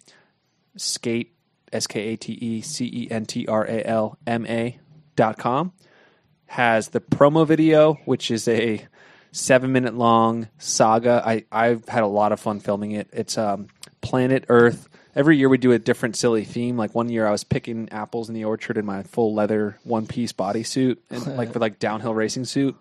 skate 0.75 1.33
S 1.73 1.87
K 1.87 1.99
A 2.13 2.15
T 2.15 2.33
E 2.33 2.61
C 2.61 2.85
E 2.85 3.07
N 3.09 3.25
T 3.25 3.47
R 3.47 3.65
A 3.65 3.83
L 3.87 4.19
M 4.27 4.45
A 4.45 4.77
dot 5.15 5.39
com 5.39 5.73
has 6.45 6.89
the 6.89 7.01
promo 7.01 7.47
video, 7.47 7.95
which 8.05 8.29
is 8.29 8.47
a 8.47 8.85
seven 9.31 9.71
minute 9.71 9.95
long 9.95 10.47
saga. 10.59 11.23
I, 11.25 11.45
I've 11.51 11.89
had 11.89 12.03
a 12.03 12.07
lot 12.07 12.33
of 12.33 12.39
fun 12.39 12.59
filming 12.59 12.91
it. 12.91 13.09
It's 13.11 13.35
um, 13.35 13.65
Planet 14.01 14.45
Earth. 14.47 14.87
Every 15.15 15.37
year 15.37 15.49
we 15.49 15.57
do 15.57 15.71
a 15.71 15.79
different 15.79 16.15
silly 16.15 16.45
theme. 16.45 16.77
Like 16.77 16.93
one 16.93 17.09
year 17.09 17.27
I 17.27 17.31
was 17.31 17.43
picking 17.43 17.89
apples 17.89 18.29
in 18.29 18.35
the 18.35 18.45
orchard 18.45 18.77
in 18.77 18.85
my 18.85 19.03
full 19.03 19.33
leather 19.33 19.77
one 19.83 20.07
piece 20.07 20.31
bodysuit 20.31 20.97
and 21.09 21.25
like 21.37 21.49
with 21.53 21.61
like 21.61 21.79
downhill 21.79 22.13
racing 22.13 22.45
suit 22.45 22.75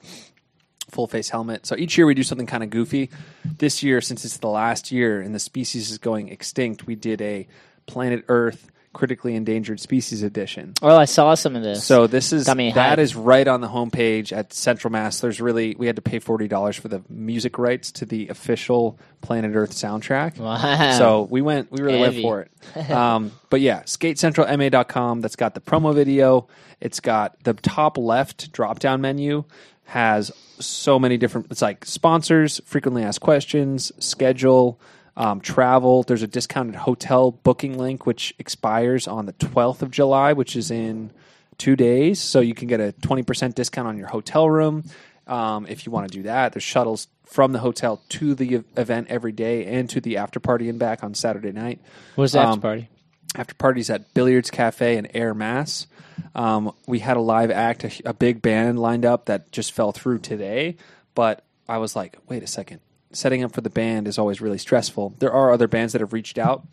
full 0.91 1.07
face 1.07 1.29
helmet. 1.29 1.67
So 1.67 1.77
each 1.77 1.97
year 1.97 2.07
we 2.07 2.15
do 2.15 2.23
something 2.23 2.47
kind 2.47 2.63
of 2.63 2.71
goofy. 2.71 3.11
This 3.45 3.83
year, 3.83 4.01
since 4.01 4.25
it's 4.25 4.39
the 4.39 4.49
last 4.49 4.91
year 4.91 5.21
and 5.21 5.35
the 5.35 5.39
species 5.39 5.91
is 5.91 5.99
going 5.99 6.29
extinct, 6.29 6.87
we 6.87 6.95
did 6.95 7.21
a 7.21 7.47
planet 7.87 8.25
Earth 8.29 8.71
critically 8.93 9.35
endangered 9.35 9.81
species 9.81 10.23
edition. 10.23 10.75
Oh, 10.83 10.97
I 10.97 11.05
saw 11.05 11.35
some 11.35 11.57
of 11.57 11.63
this. 11.63 11.85
So 11.85 12.07
this 12.07 12.33
is 12.33 12.47
Got 12.47 12.57
me 12.57 12.73
that 12.73 12.99
is 12.99 13.15
right 13.15 13.47
on 13.47 13.61
the 13.61 13.69
homepage 13.69 14.33
at 14.33 14.53
Central 14.53 14.91
Mass. 14.91 15.21
There's 15.21 15.41
really 15.41 15.75
we 15.79 15.87
had 15.87 15.97
to 15.97 16.03
pay 16.03 16.19
forty 16.19 16.49
dollars 16.49 16.77
for 16.77 16.89
the 16.89 17.03
music 17.09 17.59
rights 17.59 17.93
to 17.93 18.05
the 18.05 18.29
official 18.29 18.99
Planet 19.21 19.55
Earth 19.55 19.73
soundtrack. 19.73 20.39
Wow. 20.39 20.93
So 20.99 21.23
we 21.23 21.43
went, 21.43 21.71
we 21.71 21.81
really 21.81 21.99
Heavy. 22.01 22.23
went 22.23 22.23
for 22.23 22.41
it. 22.43 22.91
Um, 22.99 23.33
but 23.51 23.61
yeah, 23.61 23.83
skatecentralma.com. 23.83 25.21
That's 25.21 25.37
got 25.37 25.55
the 25.55 25.61
promo 25.61 25.95
video. 25.95 26.49
It's 26.81 27.01
got 27.01 27.43
the 27.45 27.55
top 27.55 27.97
left 27.99 28.53
drop 28.53 28.79
down 28.79 29.01
menu 29.01 29.45
has 29.89 30.31
so 30.61 30.99
many 30.99 31.17
different. 31.17 31.47
It's 31.51 31.63
like 31.63 31.85
sponsors, 31.87 32.61
frequently 32.67 33.03
asked 33.03 33.21
questions, 33.21 33.91
schedule, 34.05 34.79
um, 35.19 35.41
travel. 35.41 36.05
There's 36.05 36.23
a 36.23 36.29
discounted 36.29 36.77
hotel 36.77 37.33
booking 37.33 37.77
link 37.77 38.07
which 38.07 38.33
expires 38.39 39.09
on 39.09 39.27
the 39.27 39.33
12th 39.35 39.83
of 39.83 39.91
July, 39.91 40.33
which 40.33 40.55
is 40.55 40.71
in 40.71 41.11
two 41.59 41.75
days. 41.75 42.21
So 42.21 42.39
you 42.39 42.55
can 42.55 42.69
get 42.69 42.81
a 42.81 42.95
20% 43.03 43.55
discount 43.55 43.89
on 43.89 43.99
your 43.99 44.07
hotel 44.07 44.49
room. 44.49 44.85
Um, 45.27 45.67
if 45.67 45.85
you 45.85 45.93
want 45.93 46.11
to 46.11 46.17
do 46.17 46.23
that, 46.23 46.55
there's 46.55 46.63
shuttles 46.63 47.09
from 47.27 47.53
the 47.53 47.59
hotel 47.59 48.01
to 48.11 48.35
the 48.35 48.63
event 48.77 49.09
every 49.11 49.33
day 49.33 49.67
and 49.67 49.91
to 49.91 50.01
the 50.01 50.17
after 50.19 50.41
party 50.41 50.69
and 50.69 50.79
back 50.79 51.03
on 51.03 51.15
Saturday 51.15 51.53
night. 51.53 51.81
What's 52.15 52.33
the 52.33 52.39
after 52.39 52.53
um, 52.53 52.61
party? 52.61 52.89
After 53.35 53.55
parties 53.55 53.91
at 53.91 54.15
Billiards 54.15 54.51
Cafe 54.51 54.97
and 54.97 55.11
Air 55.13 55.35
Mass. 55.35 55.89
Um, 56.35 56.73
we 56.87 57.01
had 57.01 57.17
a 57.17 57.21
live 57.21 57.51
act, 57.51 57.85
a, 57.85 57.91
a 58.07 58.15
big 58.15 58.41
band 58.41 58.79
lined 58.79 59.05
up 59.05 59.27
that 59.27 59.51
just 59.51 59.73
fell 59.73 59.93
through 59.93 60.21
today. 60.21 60.77
But 61.15 61.45
I 61.69 61.79
was 61.79 61.97
like, 61.97 62.17
wait 62.29 62.43
a 62.43 62.47
second. 62.47 62.81
Setting 63.13 63.43
up 63.43 63.53
for 63.53 63.63
the 63.63 63.71
band 63.71 64.07
is 64.07 64.19
always 64.19 64.41
really 64.41 64.59
stressful. 64.59 65.15
There 65.19 65.33
are 65.33 65.51
other 65.53 65.67
bands 65.69 65.93
that 65.95 66.01
have 66.01 66.13
reached 66.13 66.37
out, 66.39 66.67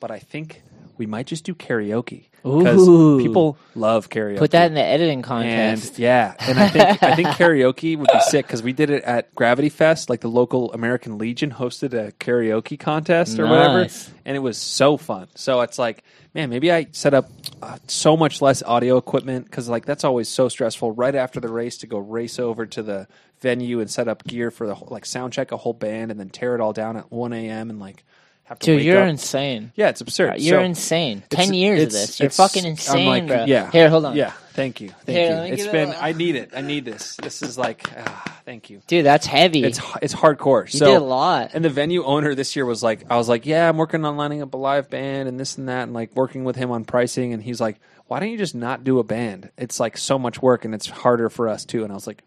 but 0.00 0.10
I 0.10 0.18
think 0.18 0.62
we 0.96 1.06
might 1.06 1.26
just 1.26 1.44
do 1.44 1.54
karaoke 1.54 2.26
because 2.42 2.86
Ooh. 2.88 3.18
people 3.20 3.56
love 3.74 4.08
karaoke. 4.10 4.38
Put 4.38 4.52
that 4.52 4.66
in 4.66 4.74
the 4.74 4.82
editing 4.82 5.18
And 5.18 5.24
contest. 5.24 5.98
yeah, 5.98 6.34
and 6.38 6.58
I 6.58 6.68
think 6.68 7.02
I 7.02 7.14
think 7.16 7.28
karaoke 7.28 7.98
would 7.98 8.08
be 8.12 8.20
sick 8.20 8.46
because 8.46 8.62
we 8.62 8.72
did 8.72 8.90
it 8.90 9.02
at 9.04 9.34
Gravity 9.34 9.68
Fest. 9.68 10.08
Like 10.08 10.20
the 10.20 10.28
local 10.28 10.72
American 10.72 11.18
Legion 11.18 11.50
hosted 11.50 11.92
a 11.92 12.12
karaoke 12.12 12.78
contest 12.78 13.38
or 13.38 13.46
whatever, 13.46 13.86
and 14.24 14.36
it 14.36 14.40
was 14.40 14.56
so 14.58 14.96
fun. 14.96 15.28
So 15.34 15.60
it's 15.62 15.78
like, 15.78 16.02
man, 16.34 16.48
maybe 16.50 16.70
I 16.72 16.86
set 16.92 17.12
up 17.14 17.30
uh, 17.62 17.78
so 17.88 18.16
much 18.16 18.40
less 18.42 18.62
audio 18.62 18.96
equipment 18.96 19.46
because 19.46 19.68
like 19.68 19.84
that's 19.84 20.04
always 20.04 20.28
so 20.28 20.48
stressful. 20.48 20.92
Right 20.92 21.14
after 21.14 21.40
the 21.40 21.48
race, 21.48 21.78
to 21.78 21.86
go 21.86 21.98
race 21.98 22.38
over 22.38 22.66
to 22.66 22.82
the 22.82 23.06
venue 23.44 23.78
and 23.80 23.88
set 23.90 24.08
up 24.08 24.24
gear 24.24 24.50
for 24.50 24.66
the 24.66 24.74
whole, 24.74 24.88
like 24.90 25.04
sound 25.06 25.32
check 25.32 25.52
a 25.52 25.56
whole 25.56 25.72
band 25.74 26.10
and 26.10 26.18
then 26.18 26.30
tear 26.30 26.54
it 26.56 26.60
all 26.60 26.72
down 26.72 26.96
at 26.96 27.12
one 27.12 27.32
a.m. 27.32 27.70
and 27.70 27.78
like 27.78 28.02
have 28.44 28.58
to 28.58 28.74
Dude, 28.76 28.82
you're 28.84 29.02
up. 29.02 29.08
insane. 29.08 29.72
yeah, 29.74 29.88
it's 29.88 30.00
absurd. 30.02 30.38
You're 30.38 30.60
So- 30.60 30.64
insane. 30.64 31.22
Ten 31.30 31.54
years 31.54 31.82
of 31.84 31.92
this. 31.92 32.20
You're 32.20 32.28
fucking 32.28 32.64
insane, 32.66 33.06
like, 33.08 33.26
bro. 33.26 33.44
Yeah. 33.46 33.70
Here, 33.70 33.88
hold 33.88 34.04
on. 34.04 34.16
Yeah. 34.16 34.32
Thank 34.52 34.80
you. 34.82 34.90
Thank 35.06 35.16
Here, 35.18 35.46
you. 35.46 35.52
It's 35.54 35.66
been. 35.66 35.88
a- 35.90 35.96
I 35.98 36.12
need 36.12 36.36
it. 36.36 36.50
I 36.54 36.60
need 36.60 36.84
this. 36.84 37.16
This 37.22 37.40
is 37.42 37.56
like. 37.56 37.88
ah, 37.96 38.40
thank 38.44 38.68
you. 38.68 38.82
Dude, 38.86 39.04
that's 39.06 39.24
heavy. 39.26 39.64
It's 39.64 39.80
it's 40.02 40.14
hardcore. 40.14 40.70
you 40.72 40.78
so 40.78 40.86
did 40.92 40.96
a 40.96 41.04
lot. 41.04 41.52
and 41.54 41.64
the 41.64 41.70
venue 41.70 42.04
owner 42.04 42.34
this 42.34 42.54
year 42.54 42.66
was 42.66 42.82
like, 42.82 43.04
I 43.10 43.16
was 43.16 43.28
like, 43.30 43.46
yeah, 43.46 43.66
I'm 43.68 43.78
working 43.78 44.04
on 44.04 44.16
lining 44.18 44.42
up 44.42 44.52
a 44.52 44.58
live 44.58 44.90
band 44.90 45.26
and 45.28 45.40
this 45.40 45.56
and 45.58 45.68
that, 45.70 45.84
and 45.84 45.94
like 45.94 46.14
working 46.14 46.44
with 46.44 46.56
him 46.56 46.70
on 46.70 46.84
pricing. 46.84 47.32
And 47.32 47.42
he's 47.42 47.60
like, 47.62 47.80
why 48.08 48.20
don't 48.20 48.28
you 48.30 48.36
just 48.38 48.54
not 48.54 48.84
do 48.84 48.98
a 48.98 49.04
band? 49.04 49.50
It's 49.56 49.80
like 49.80 49.96
so 49.96 50.18
much 50.18 50.42
work 50.42 50.66
and 50.66 50.74
it's 50.74 50.86
harder 50.86 51.30
for 51.30 51.48
us 51.48 51.64
too. 51.64 51.82
And 51.82 51.90
I 51.90 51.94
was 51.94 52.06
like, 52.06 52.22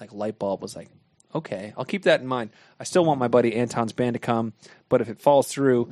like 0.00 0.12
light 0.12 0.38
bulb 0.38 0.62
was 0.62 0.76
like, 0.76 0.88
okay, 1.34 1.72
I'll 1.76 1.84
keep 1.84 2.04
that 2.04 2.20
in 2.20 2.26
mind. 2.26 2.50
I 2.78 2.84
still 2.84 3.04
want 3.04 3.20
my 3.20 3.28
buddy 3.28 3.54
Anton's 3.54 3.92
band 3.92 4.14
to 4.14 4.20
come, 4.20 4.52
but 4.88 5.00
if 5.00 5.08
it 5.08 5.20
falls 5.20 5.48
through, 5.48 5.90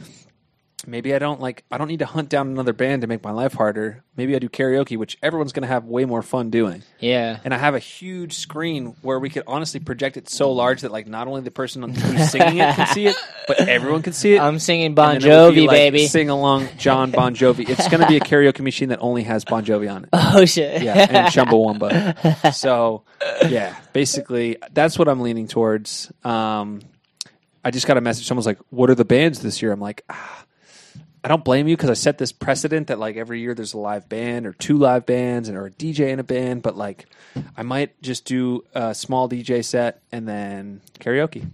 maybe 0.87 1.15
I 1.15 1.19
don't 1.19 1.41
like 1.41 1.65
I 1.71 1.79
don't 1.79 1.89
need 1.89 2.01
to 2.01 2.07
hunt 2.07 2.29
down 2.29 2.49
another 2.49 2.73
band 2.73 3.03
to 3.03 3.09
make 3.09 3.23
my 3.23 3.31
life 3.31 3.55
harder. 3.55 4.03
Maybe 4.17 4.37
I 4.37 4.39
do 4.39 4.49
karaoke, 4.49 4.97
which 4.97 5.17
everyone's 5.23 5.53
going 5.53 5.63
to 5.63 5.69
have 5.69 5.85
way 5.85 6.05
more 6.05 6.23
fun 6.23 6.51
doing. 6.51 6.83
yeah. 6.99 7.39
And 7.45 7.55
I 7.55 7.59
have 7.59 7.75
a 7.75 7.79
huge 7.79 8.35
screen 8.35 8.95
where 9.03 9.19
we 9.19 9.31
could 9.31 9.45
honestly 9.47 9.81
project 9.81 10.17
it 10.17 10.29
so 10.29 10.53
large 10.53 10.83
that 10.83 10.93
like 10.93 11.07
not 11.07 11.29
only 11.29 11.41
the 11.41 11.51
person 11.51 11.83
who's 11.95 12.31
singing 12.31 12.59
it 12.59 12.75
can 12.75 12.87
see 12.89 13.07
it, 13.07 13.17
but 13.47 13.69
everyone 13.69 14.03
can 14.03 14.13
see 14.13 14.35
it. 14.35 14.41
I'm 14.41 14.59
singing 14.59 14.95
Bon 14.95 15.15
And 15.17 15.25
then 15.25 15.31
it 15.31 15.47
would 15.47 15.55
be, 15.55 15.63
Jovi, 15.63 15.67
like, 15.67 15.77
baby. 15.77 16.07
Sing 16.07 16.29
along 16.29 16.69
John 16.79 17.11
Bon 17.11 17.35
Jovi. 17.35 17.69
It's 17.69 17.89
going 17.89 18.01
to 18.01 18.07
be 18.09 18.17
a 18.17 18.21
karaoke 18.21 18.61
machine 18.61 18.91
that 18.91 18.99
only 19.01 19.23
has 19.23 19.45
Bon 19.45 19.65
Jovi 19.65 19.93
on 19.93 20.05
it. 20.05 20.11
Oh 20.35 20.45
shit. 20.45 20.83
Yeah, 20.83 20.95
and 21.11 21.29
Chumbawamba. 21.29 22.53
So, 22.55 23.03
yeah, 23.49 23.77
basically, 23.93 24.57
that's 24.73 24.99
what 24.99 25.09
I'm 25.09 25.21
leaning 25.21 25.47
towards. 25.49 26.11
Um, 26.25 26.81
I 27.65 27.71
just 27.71 27.87
got 27.87 27.97
a 27.97 28.01
message. 28.01 28.27
Someone's 28.27 28.47
like, 28.47 28.59
"What 28.71 28.91
are 28.91 28.95
the 28.95 29.05
bands 29.05 29.41
this 29.41 29.63
year?" 29.63 29.73
I'm 29.73 29.81
like, 29.81 30.03
ah, 30.11 30.42
I 31.25 31.29
don't 31.29 31.45
blame 31.45 31.69
you 31.69 31.77
because 31.77 31.91
I 31.91 31.95
set 31.95 32.19
this 32.19 32.33
precedent 32.33 32.89
that 32.89 32.99
like 32.99 33.17
every 33.17 33.41
year 33.41 33.55
there's 33.55 33.75
a 33.75 33.79
live 33.79 34.09
band 34.09 34.47
or 34.47 34.53
two 34.53 34.77
live 34.77 35.07
bands 35.07 35.49
and 35.49 35.57
or 35.57 35.67
a 35.67 35.71
DJ 35.71 36.11
in 36.11 36.19
a 36.19 36.25
band. 36.25 36.63
But 36.63 36.77
like, 36.77 37.07
I 37.57 37.63
might 37.63 38.01
just 38.03 38.25
do 38.25 38.65
a 38.75 38.95
small 38.95 39.29
DJ 39.29 39.65
set 39.65 40.03
and 40.11 40.27
then 40.27 40.81
karaoke. 40.99 41.49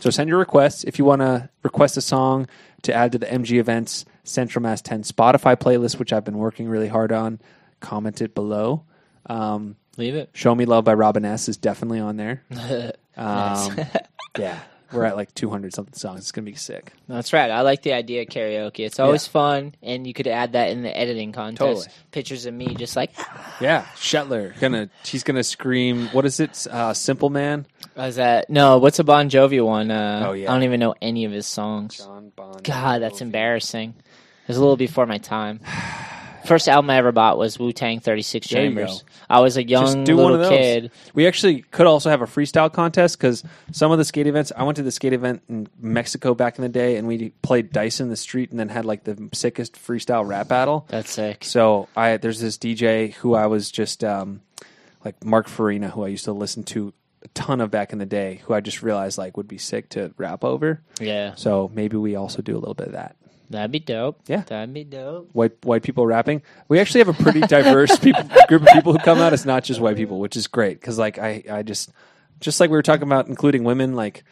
So 0.00 0.10
send 0.10 0.28
your 0.28 0.38
requests 0.38 0.84
if 0.84 0.98
you 0.98 1.04
want 1.04 1.22
to 1.22 1.48
request 1.62 1.96
a 1.96 2.00
song 2.00 2.48
to 2.82 2.94
add 2.94 3.12
to 3.12 3.18
the 3.18 3.26
MG 3.26 3.58
Events 3.58 4.04
Central 4.24 4.62
Mass 4.62 4.80
10 4.82 5.02
Spotify 5.02 5.56
playlist, 5.56 5.98
which 5.98 6.12
I've 6.12 6.24
been 6.24 6.38
working 6.38 6.68
really 6.68 6.88
hard 6.88 7.12
on. 7.12 7.40
Comment 7.80 8.20
it 8.20 8.34
below. 8.34 8.84
Um, 9.26 9.76
Leave 9.96 10.14
it. 10.14 10.30
Show 10.32 10.54
Me 10.54 10.64
Love 10.64 10.84
by 10.84 10.94
Robin 10.94 11.24
S 11.24 11.48
is 11.48 11.56
definitely 11.56 12.00
on 12.00 12.16
there. 12.16 12.42
Um, 13.18 13.76
yeah, 14.38 14.60
we're 14.92 15.04
at 15.04 15.16
like 15.16 15.34
200 15.34 15.74
something 15.74 15.94
songs. 15.94 16.20
It's 16.20 16.32
gonna 16.32 16.44
be 16.44 16.54
sick. 16.54 16.92
That's 17.08 17.32
right. 17.32 17.50
I 17.50 17.60
like 17.62 17.82
the 17.82 17.92
idea 17.92 18.22
of 18.22 18.28
karaoke. 18.28 18.80
It's 18.86 18.98
always 18.98 19.26
fun, 19.26 19.74
and 19.82 20.06
you 20.06 20.14
could 20.14 20.26
add 20.26 20.52
that 20.52 20.70
in 20.70 20.82
the 20.82 20.96
editing 20.96 21.32
contest. 21.32 21.58
Totally. 21.58 21.86
Pictures 22.10 22.46
of 22.46 22.54
me 22.54 22.74
just 22.74 22.96
like, 22.96 23.12
Yeah, 23.60 23.84
Shetler 23.96 24.58
gonna 24.60 24.88
she's 25.04 25.22
gonna 25.22 25.44
scream. 25.44 26.08
What 26.08 26.24
is 26.24 26.40
it? 26.40 26.66
Uh, 26.66 26.94
Simple 26.94 27.30
Man. 27.30 27.66
was 27.96 28.16
that? 28.16 28.48
No, 28.50 28.78
what's 28.78 28.98
a 28.98 29.04
Bon 29.04 29.28
Jovi 29.28 29.64
one? 29.64 29.90
Uh, 29.90 30.24
Oh, 30.28 30.32
yeah. 30.32 30.50
I 30.50 30.54
don't 30.54 30.64
even 30.64 30.80
know 30.80 30.94
any 31.00 31.24
of 31.24 31.32
his 31.32 31.46
songs. 31.46 31.98
John 31.98 32.32
Bon. 32.34 32.60
God, 32.62 33.02
that's 33.02 33.20
embarrassing. 33.20 33.94
It 33.98 34.48
was 34.48 34.56
a 34.56 34.60
little 34.60 34.76
before 34.76 35.06
my 35.06 35.18
time. 35.18 35.60
First 36.48 36.68
album 36.68 36.90
I 36.90 36.96
ever 36.96 37.12
bought 37.12 37.38
was 37.38 37.58
Wu 37.58 37.72
Tang 37.72 38.00
36 38.00 38.48
There 38.48 38.62
you 38.62 38.68
Chambers. 38.70 39.02
go. 39.02 39.08
I 39.30 39.40
was 39.40 39.56
a 39.56 39.62
young 39.68 39.84
Just 39.84 40.04
do 40.04 40.16
little 40.16 40.32
one 40.32 40.32
of 40.34 40.40
those. 40.40 40.48
kid. 40.58 40.90
We 41.14 41.26
actually 41.26 41.60
could 41.62 41.86
also 41.86 42.10
have 42.10 42.22
a 42.22 42.26
freestyle 42.26 42.72
contest 42.72 43.18
because 43.18 43.44
some 43.72 43.92
of 43.92 43.98
the 43.98 44.04
skate 44.04 44.26
events. 44.26 44.50
I 44.56 44.62
went 44.64 44.76
to 44.76 44.82
the 44.82 44.90
skate 44.90 45.12
event 45.12 45.42
in 45.48 45.68
Mexico 45.78 46.34
back 46.34 46.56
in 46.58 46.62
the 46.62 46.68
day, 46.68 46.96
and 46.96 47.06
we 47.06 47.30
played 47.42 47.70
dice 47.72 48.00
in 48.00 48.08
the 48.08 48.16
street, 48.16 48.50
and 48.50 48.58
then 48.58 48.68
had 48.70 48.84
like 48.84 49.04
the 49.04 49.28
sickest 49.32 49.74
freestyle 49.74 50.26
rap 50.26 50.48
battle. 50.48 50.86
That's 50.88 51.10
sick. 51.12 51.44
So 51.44 51.88
I 51.94 52.16
there's 52.16 52.40
this 52.40 52.56
DJ 52.58 53.12
who 53.14 53.34
I 53.34 53.46
was 53.46 53.70
just 53.70 54.02
um, 54.02 54.40
like 55.04 55.22
Mark 55.24 55.48
Farina, 55.48 55.90
who 55.90 56.02
I 56.04 56.08
used 56.08 56.24
to 56.24 56.32
listen 56.32 56.64
to 56.64 56.92
a 57.22 57.28
ton 57.34 57.60
of 57.60 57.70
back 57.70 57.92
in 57.92 57.98
the 57.98 58.06
day, 58.06 58.40
who 58.44 58.54
I 58.54 58.60
just 58.60 58.82
realized 58.82 59.18
like 59.18 59.36
would 59.36 59.48
be 59.48 59.58
sick 59.58 59.90
to 59.90 60.14
rap 60.16 60.44
over. 60.44 60.80
Yeah, 61.00 61.34
So 61.34 61.70
maybe 61.74 61.96
we 61.96 62.14
also 62.16 62.40
do 62.42 62.54
a 62.56 62.60
little 62.60 62.74
bit 62.74 62.86
of 62.86 62.92
that. 62.92 63.16
That'd 63.50 63.70
be 63.72 63.78
dope. 63.78 64.20
Yeah. 64.26 64.42
that'd 64.42 64.72
be 64.72 64.84
dope. 64.84 65.30
White 65.32 65.64
white 65.64 65.82
people 65.82 66.06
rapping. 66.06 66.42
We 66.68 66.78
actually 66.78 67.00
have 67.00 67.08
a 67.08 67.22
pretty 67.22 67.40
diverse 67.40 67.98
people, 68.00 68.22
group 68.48 68.62
of 68.62 68.68
people 68.68 68.92
who 68.92 68.98
come 68.98 69.18
out. 69.18 69.32
It's 69.32 69.44
not 69.44 69.64
just 69.64 69.80
white 69.80 69.96
people, 69.96 70.20
which 70.20 70.36
is 70.36 70.46
great 70.46 70.80
because 70.80 70.98
like 70.98 71.18
I 71.18 71.44
I 71.50 71.62
just 71.62 71.90
just 72.40 72.60
like 72.60 72.70
we 72.70 72.76
were 72.76 72.82
talking 72.82 73.04
about 73.04 73.28
including 73.28 73.64
women 73.64 73.94
like 73.94 74.24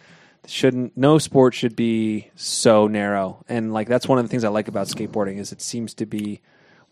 shouldn't 0.47 0.97
no 0.97 1.19
sport 1.19 1.55
should 1.55 1.75
be 1.75 2.31
so 2.37 2.87
narrow 2.87 3.45
and 3.49 3.73
like 3.73 3.89
that's 3.89 4.07
one 4.07 4.19
of 4.19 4.25
the 4.25 4.29
things 4.29 4.45
I 4.45 4.49
like 4.49 4.69
about 4.69 4.87
skateboarding 4.87 5.39
is 5.39 5.51
it 5.51 5.61
seems 5.61 5.93
to 5.95 6.07
be 6.07 6.41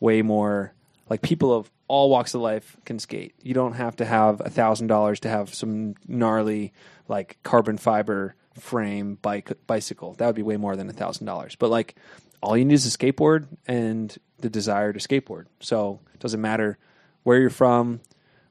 way 0.00 0.22
more 0.22 0.74
like 1.08 1.22
people 1.22 1.52
of 1.52 1.70
all 1.86 2.10
walks 2.10 2.34
of 2.34 2.40
life 2.40 2.76
can 2.84 2.98
skate. 2.98 3.34
You 3.42 3.54
don't 3.54 3.74
have 3.74 3.94
to 3.96 4.04
have 4.04 4.40
a 4.40 4.50
thousand 4.50 4.88
dollars 4.88 5.20
to 5.20 5.28
have 5.28 5.54
some 5.54 5.94
gnarly 6.08 6.72
like 7.08 7.38
carbon 7.42 7.76
fiber 7.78 8.34
frame 8.58 9.18
bike 9.20 9.52
bicycle. 9.66 10.14
That 10.14 10.26
would 10.26 10.36
be 10.36 10.42
way 10.42 10.56
more 10.56 10.76
than 10.76 10.88
a 10.88 10.92
thousand 10.92 11.26
dollars. 11.26 11.56
But 11.56 11.70
like 11.70 11.96
all 12.42 12.56
you 12.56 12.64
need 12.64 12.74
is 12.74 12.86
a 12.86 12.96
skateboard 12.96 13.46
and 13.66 14.16
the 14.38 14.50
desire 14.50 14.92
to 14.92 14.98
skateboard. 14.98 15.46
So 15.60 16.00
it 16.12 16.20
doesn't 16.20 16.40
matter 16.40 16.78
where 17.22 17.38
you're 17.38 17.50
from, 17.50 18.00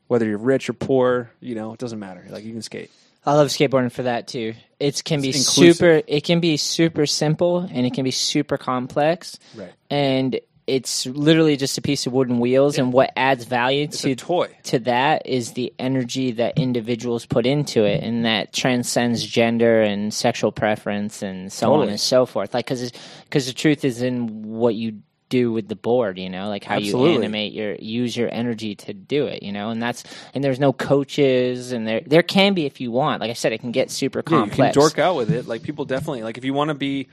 whether 0.07 0.25
you're 0.25 0.38
rich 0.38 0.69
or 0.69 0.73
poor, 0.73 1.31
you 1.39 1.55
know, 1.55 1.73
it 1.73 1.80
doesn't 1.80 1.99
matter. 1.99 2.25
Like 2.30 2.43
you 2.43 2.51
can 2.51 2.61
skate. 2.61 2.91
I 3.25 3.34
love 3.34 3.47
skateboarding 3.47 3.91
for 3.91 4.03
that 4.03 4.27
too. 4.27 4.53
It 4.80 5.01
can 5.03 5.21
be 5.21 5.31
super. 5.31 6.01
It 6.05 6.25
can 6.25 6.41
be 6.41 6.57
super 6.57 7.05
simple, 7.05 7.59
and 7.59 7.85
it 7.85 7.93
can 7.93 8.03
be 8.03 8.11
super 8.11 8.57
complex. 8.57 9.39
Right. 9.55 9.71
And 9.89 10.39
it's 10.68 11.06
literally 11.06 11.57
just 11.57 11.77
a 11.77 11.81
piece 11.81 12.06
of 12.07 12.14
wooden 12.14 12.40
wheels, 12.40 12.77
and 12.77 12.94
what 12.94 13.11
adds 13.15 13.44
value 13.45 13.84
It's 13.84 14.02
to 14.02 14.15
toy. 14.15 14.49
to 14.64 14.80
that 14.80 15.26
is 15.27 15.52
the 15.53 15.73
energy 15.77 16.31
that 16.34 16.57
individuals 16.57 17.26
put 17.26 17.45
into 17.45 17.84
it, 17.84 18.03
and 18.03 18.26
that 18.26 18.53
transcends 18.53 19.23
gender 19.26 19.81
and 19.81 20.14
sexual 20.14 20.52
preference 20.52 21.22
and 21.22 21.52
so 21.52 21.73
on 21.73 21.90
and 21.90 21.99
so 21.99 22.26
forth. 22.26 22.53
Like, 22.53 22.65
because 22.65 22.91
because 23.26 23.45
the 23.48 23.53
truth 23.53 23.84
is 23.84 24.02
in 24.02 24.44
what 24.44 24.76
you 24.76 24.99
do 25.30 25.52
with 25.52 25.68
the 25.68 25.76
board, 25.76 26.19
you 26.19 26.30
know, 26.30 26.48
like 26.48 26.64
how 26.64 26.76
Absolutely. 26.76 27.11
you 27.14 27.18
animate 27.19 27.53
your 27.53 27.73
use 27.76 28.15
your 28.15 28.30
energy 28.31 28.76
to 28.76 28.94
do 28.94 29.26
it, 29.26 29.41
you 29.41 29.52
know, 29.52 29.69
and 29.69 29.81
that's 29.81 30.03
and 30.34 30.44
there's 30.44 30.60
no 30.60 30.72
coaches, 30.72 31.72
and 31.72 31.88
there 31.88 32.02
there 32.06 32.23
can 32.23 32.53
be 32.53 32.65
if 32.65 32.80
you 32.80 32.91
want. 32.91 33.19
Like 33.19 33.31
I 33.31 33.34
said, 33.34 33.52
it 33.52 33.60
can 33.60 33.72
get 33.72 33.90
super 33.91 34.19
Yeah, 34.19 34.35
you 34.38 34.41
complex. 34.45 34.73
can 34.76 34.81
dork 34.81 34.99
out 34.99 35.15
with 35.15 35.31
it. 35.31 35.48
Like 35.48 35.64
people 35.64 35.85
definitely 35.85 36.23
like 36.23 36.38
if 36.38 36.45
you 36.45 36.53
want 36.53 36.69
to 36.69 36.76
be 36.76 37.07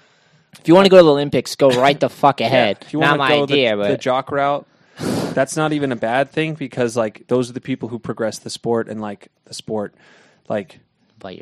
If 0.58 0.68
you 0.68 0.74
want 0.74 0.86
to 0.86 0.90
go 0.90 0.98
to 0.98 1.02
the 1.02 1.10
Olympics, 1.10 1.54
go 1.56 1.70
right 1.70 1.98
the 1.98 2.08
fuck 2.08 2.40
ahead. 2.42 2.78
If 2.82 2.92
you 2.92 3.00
Not 3.00 3.18
want 3.18 3.30
to 3.30 3.34
my 3.34 3.36
go 3.36 3.42
idea, 3.44 3.76
the, 3.76 3.82
but 3.82 3.88
the 3.88 3.96
jock 3.96 4.30
route, 4.30 4.66
that's 4.98 5.56
not 5.56 5.72
even 5.72 5.92
a 5.92 5.96
bad 5.96 6.30
thing 6.30 6.54
because 6.54 6.96
like 6.96 7.26
those 7.28 7.50
are 7.50 7.52
the 7.52 7.60
people 7.60 7.88
who 7.88 7.98
progress 7.98 8.38
the 8.38 8.50
sport 8.50 8.88
and 8.88 9.00
like 9.00 9.28
the 9.44 9.54
sport, 9.54 9.94
like 10.48 10.80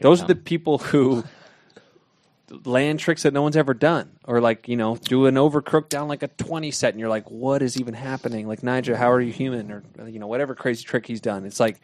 those 0.02 0.22
are 0.22 0.26
the 0.26 0.34
people 0.34 0.78
who 0.78 1.24
land 2.64 2.98
tricks 2.98 3.22
that 3.22 3.32
no 3.32 3.42
one's 3.42 3.56
ever 3.56 3.74
done 3.74 4.10
or 4.24 4.40
like 4.40 4.68
you 4.68 4.76
know 4.76 4.96
do 4.96 5.26
an 5.26 5.34
overcrook 5.34 5.88
down 5.88 6.08
like 6.08 6.22
a 6.22 6.28
20 6.28 6.70
set 6.70 6.94
and 6.94 7.00
you're 7.00 7.08
like 7.08 7.30
what 7.30 7.62
is 7.62 7.80
even 7.80 7.94
happening? 7.94 8.46
Like 8.46 8.62
Nigel 8.62 8.96
how 8.96 9.10
are 9.10 9.20
you 9.20 9.32
human? 9.32 9.70
Or 9.70 9.82
you 10.06 10.18
know 10.18 10.26
whatever 10.26 10.54
crazy 10.54 10.84
trick 10.84 11.06
he's 11.06 11.20
done. 11.20 11.44
It's 11.44 11.60
like 11.60 11.80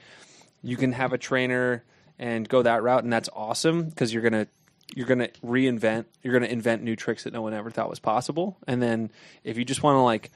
you 0.63 0.77
can 0.77 0.93
have 0.93 1.13
a 1.13 1.19
trainer 1.19 1.85
and 2.19 2.49
go 2.49 2.63
that 2.63 2.83
route 2.83 3.05
and 3.05 3.13
that's 3.13 3.29
awesome 3.35 3.89
because 3.89 4.13
you're 4.13 4.23
gonna 4.23 4.47
you're 4.95 5.07
gonna 5.07 5.29
reinvent 5.45 6.05
you're 6.23 6.33
gonna 6.33 6.47
invent 6.47 6.83
new 6.83 6.97
tricks 6.97 7.25
that 7.25 7.33
no 7.33 7.43
one 7.43 7.53
ever 7.53 7.71
thought 7.71 7.91
was 7.91 7.99
possible 7.99 8.57
and 8.66 8.83
then 8.83 9.11
if 9.43 9.59
you 9.59 9.65
just 9.65 9.83
want 9.83 9.97
to 9.97 10.01
like 10.01 10.31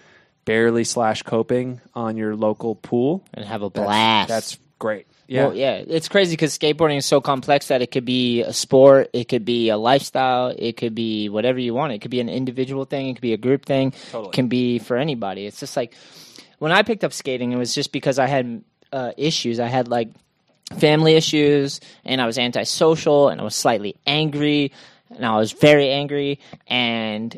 barely 0.44 0.84
slash 0.84 1.22
coping 1.22 1.80
on 1.94 2.16
your 2.16 2.34
local 2.34 2.74
pool 2.74 3.24
and 3.34 3.44
have 3.44 3.62
a 3.62 3.68
that's- 3.70 3.86
blast. 3.86 4.28
that's 4.28 4.58
great 4.78 5.06
yeah 5.26 5.46
Well, 5.48 5.54
yeah, 5.56 5.82
it's 5.86 6.08
crazy 6.08 6.32
because 6.32 6.56
skateboarding 6.58 6.96
is 6.96 7.04
so 7.04 7.20
complex 7.20 7.68
that 7.68 7.82
it 7.82 7.90
could 7.90 8.06
be 8.06 8.40
a 8.42 8.52
sport, 8.54 9.10
it 9.12 9.24
could 9.28 9.44
be 9.44 9.68
a 9.68 9.76
lifestyle, 9.76 10.54
it 10.56 10.78
could 10.78 10.94
be 10.94 11.28
whatever 11.28 11.58
you 11.58 11.74
want. 11.74 11.92
It 11.92 11.98
could 12.00 12.10
be 12.10 12.20
an 12.20 12.30
individual 12.30 12.86
thing, 12.86 13.08
it 13.08 13.14
could 13.16 13.20
be 13.20 13.34
a 13.34 13.36
group 13.36 13.66
thing, 13.66 13.90
Totally. 14.10 14.28
it 14.30 14.32
can 14.32 14.48
be 14.48 14.78
for 14.78 14.96
anybody. 14.96 15.44
It's 15.44 15.60
just 15.60 15.76
like 15.76 15.92
when 16.60 16.72
I 16.72 16.82
picked 16.82 17.04
up 17.04 17.12
skating, 17.12 17.52
it 17.52 17.56
was 17.56 17.74
just 17.74 17.92
because 17.92 18.18
I 18.18 18.26
had 18.26 18.64
uh, 18.90 19.12
issues. 19.18 19.60
I 19.60 19.66
had 19.66 19.88
like 19.88 20.08
family 20.78 21.14
issues, 21.14 21.80
and 22.04 22.20
I 22.20 22.26
was 22.26 22.38
antisocial, 22.38 23.28
and 23.28 23.40
I 23.40 23.44
was 23.44 23.54
slightly 23.54 23.96
angry, 24.06 24.72
and 25.14 25.24
I 25.24 25.36
was 25.36 25.52
very 25.52 25.90
angry, 25.90 26.40
and 26.66 27.36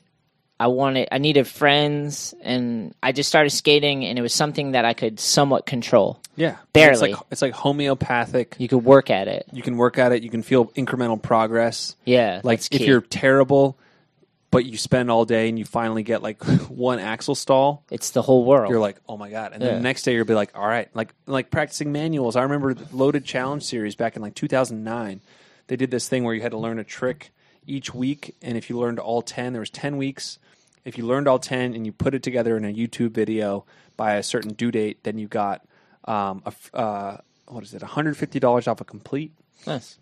I 0.58 0.66
wanted, 0.66 1.08
I 1.10 1.18
needed 1.18 1.46
friends, 1.46 2.34
and 2.42 2.94
I 3.02 3.12
just 3.12 3.28
started 3.28 3.50
skating, 3.50 4.04
and 4.04 4.18
it 4.18 4.22
was 4.22 4.34
something 4.34 4.72
that 4.72 4.84
I 4.84 4.92
could 4.92 5.18
somewhat 5.18 5.64
control. 5.64 6.20
Yeah, 6.36 6.56
Barely. 6.72 6.92
It's 6.92 7.00
like 7.02 7.14
it's 7.30 7.42
like 7.42 7.52
homeopathic. 7.54 8.56
You 8.58 8.68
could 8.68 8.84
work 8.84 9.10
at 9.10 9.28
it. 9.28 9.46
You 9.52 9.62
can 9.62 9.76
work 9.76 9.98
at 9.98 10.12
it. 10.12 10.22
You 10.22 10.30
can 10.30 10.42
feel 10.42 10.66
incremental 10.68 11.20
progress. 11.20 11.96
Yeah, 12.04 12.40
Like 12.44 12.60
if 12.60 12.68
key. 12.70 12.86
you're 12.86 13.00
terrible, 13.02 13.76
but 14.50 14.64
you 14.64 14.76
spend 14.76 15.10
all 15.10 15.24
day 15.24 15.48
and 15.48 15.58
you 15.58 15.64
finally 15.64 16.02
get 16.02 16.22
like 16.22 16.42
one 16.68 16.98
axle 16.98 17.34
stall, 17.34 17.84
it's 17.90 18.10
the 18.10 18.22
whole 18.22 18.44
world. 18.44 18.70
you're 18.70 18.80
like, 18.80 18.98
oh 19.08 19.16
my 19.16 19.30
god! 19.30 19.52
And 19.52 19.62
then 19.62 19.68
Yeah. 19.70 19.76
the 19.76 19.82
next 19.82 20.02
day 20.02 20.14
you'll 20.14 20.24
be 20.24 20.34
like, 20.34 20.50
all 20.56 20.66
right, 20.66 20.88
like 20.94 21.14
like 21.26 21.50
practicing 21.50 21.92
manuals. 21.92 22.36
I 22.36 22.42
remember 22.42 22.74
the 22.74 22.86
Loaded 22.96 23.24
Challenge 23.24 23.62
series 23.62 23.94
back 23.94 24.16
in 24.16 24.22
like 24.22 24.34
2009. 24.34 25.20
They 25.68 25.76
did 25.76 25.90
this 25.90 26.08
thing 26.08 26.24
where 26.24 26.34
you 26.34 26.42
had 26.42 26.50
to 26.52 26.58
learn 26.58 26.78
a 26.80 26.84
trick 26.84 27.30
each 27.66 27.94
week, 27.94 28.34
and 28.42 28.56
if 28.56 28.68
you 28.68 28.78
learned 28.78 28.98
all 28.98 29.22
ten, 29.22 29.52
there 29.52 29.60
was 29.60 29.70
ten 29.70 29.96
weeks. 29.96 30.38
If 30.84 30.96
you 30.98 31.06
learned 31.06 31.28
all 31.28 31.38
ten 31.38 31.74
and 31.74 31.84
you 31.86 31.92
put 31.92 32.14
it 32.14 32.22
together 32.22 32.56
in 32.56 32.64
a 32.64 32.72
YouTube 32.74 33.10
video 33.12 33.64
by 33.96 34.14
a 34.14 34.22
certain 34.22 34.54
due 34.54 34.70
date, 34.72 35.04
then 35.04 35.18
you 35.18 35.28
got 35.28 35.64
um, 36.06 36.42
a 36.46 36.76
uh, 36.76 37.16
what 37.46 37.62
is 37.62 37.74
it, 37.74 37.82
one 37.82 37.90
hundred 37.90 38.16
fifty 38.16 38.40
dollars 38.40 38.66
off 38.66 38.80
a 38.80 38.84
complete. 38.84 39.32
nice. 39.66 39.98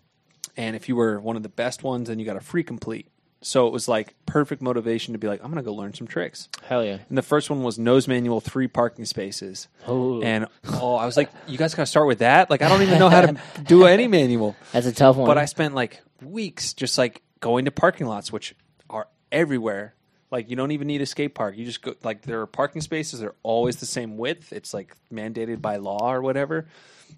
And 0.57 0.75
if 0.75 0.89
you 0.89 0.95
were 0.95 1.19
one 1.19 1.35
of 1.37 1.43
the 1.43 1.49
best 1.49 1.83
ones, 1.83 2.07
then 2.09 2.17
you 2.19 2.25
got 2.25 2.35
a 2.37 2.41
free 2.41 2.63
complete. 2.63 3.07
So 3.41 3.67
it 3.67 3.73
was 3.73 3.87
like 3.87 4.15
perfect 4.25 4.61
motivation 4.61 5.13
to 5.13 5.17
be 5.17 5.27
like, 5.27 5.41
I'm 5.41 5.51
going 5.51 5.63
to 5.63 5.67
go 5.67 5.73
learn 5.73 5.93
some 5.93 6.07
tricks. 6.07 6.49
Hell 6.63 6.83
yeah. 6.83 6.99
And 7.07 7.17
the 7.17 7.21
first 7.21 7.49
one 7.49 7.63
was 7.63 7.79
nose 7.79 8.07
manual, 8.07 8.41
three 8.41 8.67
parking 8.67 9.05
spaces. 9.05 9.69
Oh. 9.87 10.21
And 10.21 10.47
oh, 10.67 10.95
I 10.95 11.05
was 11.05 11.15
like, 11.15 11.29
you 11.47 11.57
guys 11.57 11.73
got 11.73 11.83
to 11.83 11.87
start 11.87 12.07
with 12.07 12.19
that. 12.19 12.49
Like, 12.49 12.61
I 12.61 12.67
don't 12.67 12.81
even 12.81 12.99
know 12.99 13.09
how 13.09 13.21
to 13.21 13.37
do 13.63 13.85
any 13.85 14.07
manual. 14.07 14.55
That's 14.73 14.87
a 14.87 14.91
tough 14.91 15.15
one. 15.15 15.25
But 15.25 15.37
I 15.37 15.45
spent 15.45 15.73
like 15.73 16.01
weeks 16.21 16.73
just 16.73 16.97
like 16.97 17.21
going 17.39 17.65
to 17.65 17.71
parking 17.71 18.07
lots, 18.07 18.31
which 18.31 18.55
are 18.89 19.07
everywhere. 19.31 19.95
Like 20.31 20.49
you 20.49 20.55
don't 20.55 20.71
even 20.71 20.87
need 20.87 21.01
a 21.01 21.05
skate 21.05 21.33
park. 21.33 21.57
You 21.57 21.65
just 21.65 21.81
go 21.81 21.95
like 22.03 22.21
there 22.21 22.41
are 22.41 22.45
parking 22.45 22.81
spaces. 22.81 23.19
They're 23.19 23.33
always 23.41 23.77
the 23.77 23.87
same 23.87 24.15
width. 24.17 24.53
It's 24.53 24.73
like 24.73 24.95
mandated 25.11 25.59
by 25.59 25.77
law 25.77 26.13
or 26.13 26.21
whatever. 26.21 26.67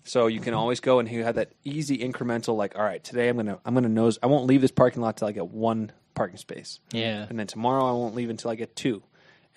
So 0.05 0.27
you 0.27 0.39
can 0.39 0.53
always 0.53 0.79
go 0.79 0.99
and 0.99 1.09
you 1.11 1.23
have 1.25 1.35
that 1.35 1.51
easy 1.65 1.97
incremental. 1.97 2.55
Like 2.55 2.77
all 2.77 2.83
right, 2.83 3.03
today 3.03 3.27
I'm 3.27 3.35
gonna 3.35 3.59
I'm 3.65 3.73
gonna 3.73 3.89
nose. 3.89 4.17
I 4.23 4.27
won't 4.27 4.45
leave 4.45 4.61
this 4.61 4.71
parking 4.71 5.01
lot 5.01 5.17
till 5.17 5.27
I 5.27 5.33
get 5.33 5.47
one 5.47 5.91
parking 6.13 6.37
space. 6.37 6.79
yeah. 6.91 7.25
And 7.29 7.39
then 7.39 7.47
tomorrow 7.47 7.85
I 7.85 7.91
won't 7.91 8.15
leave 8.15 8.29
until 8.29 8.51
I 8.51 8.55
get 8.55 8.75
two. 8.75 9.03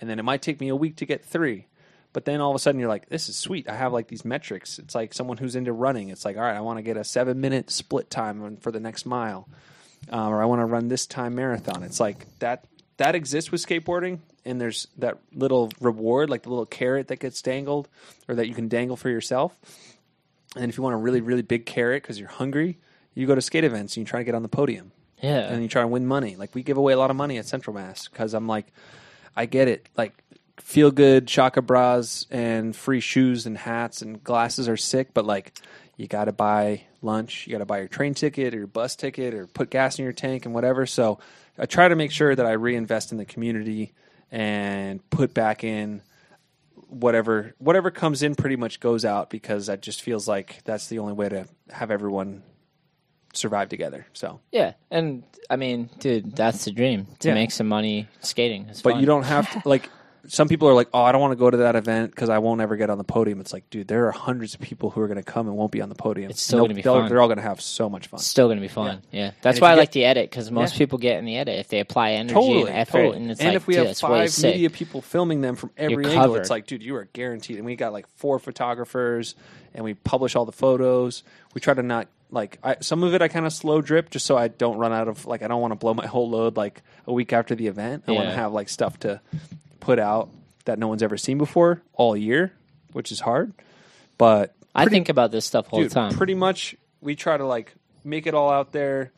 And 0.00 0.10
then 0.10 0.18
it 0.18 0.22
might 0.24 0.42
take 0.42 0.60
me 0.60 0.68
a 0.68 0.76
week 0.76 0.96
to 0.96 1.06
get 1.06 1.24
three. 1.24 1.66
But 2.12 2.24
then 2.24 2.40
all 2.40 2.50
of 2.50 2.56
a 2.56 2.58
sudden 2.58 2.80
you're 2.80 2.88
like, 2.88 3.08
this 3.08 3.28
is 3.28 3.36
sweet. 3.36 3.68
I 3.68 3.74
have 3.74 3.92
like 3.92 4.08
these 4.08 4.24
metrics. 4.24 4.78
It's 4.78 4.94
like 4.94 5.12
someone 5.12 5.36
who's 5.36 5.56
into 5.56 5.72
running. 5.72 6.10
It's 6.10 6.24
like, 6.24 6.36
all 6.36 6.42
right, 6.42 6.56
I 6.56 6.60
want 6.60 6.78
to 6.78 6.82
get 6.82 6.96
a 6.96 7.04
seven 7.04 7.40
minute 7.40 7.70
split 7.70 8.08
time 8.08 8.56
for 8.58 8.70
the 8.70 8.80
next 8.80 9.04
mile. 9.04 9.48
Um, 10.10 10.32
or 10.32 10.42
I 10.42 10.44
want 10.44 10.60
to 10.60 10.66
run 10.66 10.88
this 10.88 11.06
time 11.06 11.34
marathon. 11.34 11.82
It's 11.82 11.98
like 11.98 12.26
that 12.38 12.66
that 12.98 13.14
exists 13.14 13.50
with 13.50 13.64
skateboarding. 13.66 14.20
And 14.44 14.60
there's 14.60 14.86
that 14.98 15.18
little 15.32 15.72
reward, 15.80 16.30
like 16.30 16.42
the 16.42 16.50
little 16.50 16.66
carrot 16.66 17.08
that 17.08 17.18
gets 17.18 17.40
dangled 17.42 17.88
or 18.28 18.34
that 18.36 18.46
you 18.46 18.54
can 18.54 18.68
dangle 18.68 18.96
for 18.96 19.08
yourself. 19.08 19.58
And 20.54 20.68
if 20.68 20.76
you 20.76 20.82
want 20.82 20.94
a 20.94 20.98
really, 20.98 21.20
really 21.20 21.42
big 21.42 21.66
carrot 21.66 22.02
because 22.02 22.20
you're 22.20 22.28
hungry, 22.28 22.78
you 23.14 23.26
go 23.26 23.34
to 23.34 23.40
skate 23.40 23.64
events 23.64 23.96
and 23.96 24.02
you 24.02 24.08
try 24.08 24.20
to 24.20 24.24
get 24.24 24.34
on 24.34 24.42
the 24.42 24.48
podium 24.48 24.92
Yeah. 25.20 25.52
and 25.52 25.62
you 25.62 25.68
try 25.68 25.82
to 25.82 25.88
win 25.88 26.06
money. 26.06 26.36
Like 26.36 26.54
we 26.54 26.62
give 26.62 26.76
away 26.76 26.92
a 26.92 26.98
lot 26.98 27.10
of 27.10 27.16
money 27.16 27.38
at 27.38 27.46
Central 27.46 27.74
Mass 27.74 28.08
because 28.08 28.34
I'm 28.34 28.46
like, 28.46 28.66
I 29.36 29.46
get 29.46 29.68
it. 29.68 29.88
Like 29.96 30.12
feel 30.58 30.90
good 30.90 31.28
shaka 31.28 31.62
bras 31.62 32.26
and 32.30 32.74
free 32.74 33.00
shoes 33.00 33.46
and 33.46 33.56
hats 33.56 34.02
and 34.02 34.22
glasses 34.22 34.68
are 34.68 34.76
sick, 34.76 35.14
but 35.14 35.24
like 35.24 35.58
you 35.96 36.06
got 36.06 36.24
to 36.26 36.32
buy 36.32 36.82
lunch, 37.02 37.46
you 37.46 37.52
got 37.52 37.58
to 37.58 37.66
buy 37.66 37.78
your 37.78 37.88
train 37.88 38.14
ticket 38.14 38.54
or 38.54 38.58
your 38.58 38.66
bus 38.66 38.96
ticket 38.96 39.34
or 39.34 39.46
put 39.46 39.70
gas 39.70 39.98
in 39.98 40.04
your 40.04 40.12
tank 40.12 40.44
and 40.44 40.54
whatever. 40.54 40.86
So 40.86 41.18
I 41.58 41.66
try 41.66 41.88
to 41.88 41.96
make 41.96 42.10
sure 42.10 42.34
that 42.34 42.46
I 42.46 42.52
reinvest 42.52 43.12
in 43.12 43.18
the 43.18 43.24
community 43.24 43.92
and 44.30 45.08
put 45.10 45.34
back 45.34 45.64
in 45.64 46.02
whatever 46.88 47.54
whatever 47.58 47.90
comes 47.90 48.22
in 48.22 48.34
pretty 48.34 48.56
much 48.56 48.78
goes 48.78 49.04
out 49.04 49.30
because 49.30 49.66
that 49.66 49.82
just 49.82 50.02
feels 50.02 50.28
like 50.28 50.62
that's 50.64 50.88
the 50.88 50.98
only 50.98 51.12
way 51.12 51.28
to 51.28 51.46
have 51.70 51.90
everyone 51.90 52.42
survive 53.36 53.68
together. 53.68 54.06
So 54.12 54.40
yeah. 54.52 54.72
And 54.90 55.22
I 55.50 55.56
mean, 55.56 55.90
dude, 55.98 56.34
that's 56.36 56.64
the 56.64 56.70
dream 56.72 57.06
to 57.20 57.28
Yeah. 57.28 57.34
make 57.34 57.50
some 57.50 57.68
money 57.68 58.08
skating. 58.20 58.66
It's 58.70 58.82
But 58.82 58.92
fun. 58.92 59.00
you 59.00 59.06
don't 59.06 59.24
have 59.24 59.50
to 59.62 59.68
like. 59.68 59.90
Some 60.26 60.48
people 60.48 60.66
are 60.68 60.72
like, 60.72 60.88
"Oh, 60.94 61.02
I 61.02 61.12
don't 61.12 61.20
want 61.20 61.32
to 61.32 61.36
go 61.36 61.50
to 61.50 61.58
that 61.58 61.76
event 61.76 62.10
because 62.10 62.30
I 62.30 62.38
won't 62.38 62.62
ever 62.62 62.76
get 62.76 62.88
on 62.88 62.96
the 62.96 63.04
podium." 63.04 63.40
It's 63.40 63.52
like, 63.52 63.68
dude, 63.68 63.88
there 63.88 64.06
are 64.06 64.10
hundreds 64.10 64.54
of 64.54 64.60
people 64.62 64.88
who 64.88 65.02
are 65.02 65.06
going 65.06 65.18
to 65.18 65.22
come 65.22 65.48
and 65.48 65.54
won't 65.54 65.70
be 65.70 65.82
on 65.82 65.90
the 65.90 65.94
podium. 65.94 66.30
It's 66.30 66.40
still 66.40 66.60
gonna 66.60 66.72
be 66.72 66.80
they'll- 66.80 66.94
fun. 66.98 67.10
They're 67.10 67.20
all 67.20 67.28
going 67.28 67.36
to 67.36 67.42
have 67.42 67.60
so 67.60 67.90
much 67.90 68.06
fun. 68.06 68.16
It's 68.16 68.26
still 68.26 68.46
going 68.46 68.56
to 68.56 68.62
be 68.62 68.68
fun. 68.68 69.02
Yeah. 69.12 69.32
That's 69.42 69.58
if 69.58 69.60
why 69.62 69.68
I 69.68 69.72
you 69.74 69.80
like 69.80 69.92
the 69.92 70.06
edit 70.06 70.30
because 70.30 70.50
most 70.50 70.78
people 70.78 70.96
get 70.96 71.18
in 71.18 71.26
the 71.26 71.36
edit 71.36 71.58
if 71.58 71.68
they 71.68 71.78
apply 71.78 72.12
energy 72.12 72.32
Totally, 72.32 72.60
and 72.62 72.70
effort. 72.70 72.92
totally. 73.02 73.16
And 73.18 73.30
it's 73.32 73.40
and 73.40 73.48
like, 73.50 73.56
if 73.56 73.66
we 73.66 73.74
dude, 73.74 73.78
have 73.80 73.86
that's 73.88 74.02
way 74.02 74.08
five 74.08 74.30
sick. 74.30 74.54
media 74.54 74.70
people 74.70 75.02
filming 75.02 75.42
them 75.42 75.56
from 75.56 75.72
every 75.76 76.04
You're 76.04 76.12
angle, 76.12 76.22
covered. 76.28 76.40
it's 76.40 76.48
like, 76.48 76.66
dude, 76.66 76.82
you 76.82 76.96
are 76.96 77.06
guaranteed. 77.12 77.58
And 77.58 77.66
we 77.66 77.76
got 77.76 77.92
like 77.92 78.06
four 78.16 78.38
photographers, 78.38 79.34
and 79.74 79.84
we 79.84 79.92
publish 79.92 80.36
all 80.36 80.46
the 80.46 80.52
photos. 80.52 81.22
We 81.52 81.60
try 81.60 81.74
to 81.74 81.82
not 81.82 82.08
like 82.34 82.58
I, 82.62 82.76
some 82.80 83.02
of 83.02 83.14
it. 83.14 83.22
I 83.22 83.28
kind 83.28 83.46
of 83.46 83.52
slow 83.52 83.80
drip 83.80 84.10
just 84.10 84.26
so 84.26 84.36
I 84.36 84.48
don't 84.48 84.76
run 84.76 84.92
out 84.92 85.08
of 85.08 85.24
like 85.26 85.42
I 85.42 85.48
don't 85.48 85.60
want 85.62 85.72
to 85.72 85.76
blow 85.76 85.94
my 85.94 86.06
whole 86.14 86.28
load 86.28 86.56
like 86.56 86.82
a 87.06 87.12
week 87.12 87.32
after 87.32 87.54
the 87.54 87.66
event. 87.68 88.04
I 88.06 88.12
want 88.12 88.24
to 88.26 88.30
Yeah. 88.30 88.36
have 88.36 88.52
like 88.52 88.68
stuff 88.68 88.98
to 89.00 89.20
put 89.80 89.98
out 89.98 90.30
that 90.66 90.78
no 90.78 90.88
one's 90.88 91.02
ever 91.02 91.16
seen 91.16 91.38
before 91.38 91.82
all 91.94 92.16
year, 92.16 92.52
which 92.92 93.12
is 93.12 93.20
hard. 93.20 93.52
But 94.18 94.54
I 94.74 94.86
think 94.86 95.08
about 95.08 95.30
this 95.30 95.44
stuff 95.46 95.66
all 95.70 95.80
dude, 95.80 95.90
the 95.90 95.94
time. 95.94 96.12
pretty 96.14 96.34
much 96.34 96.74
we 97.00 97.14
try 97.16 97.36
to 97.36 97.46
like 97.46 97.74
make 98.02 98.26
it 98.26 98.34
all 98.34 98.50
out 98.50 98.72
there 98.72 99.12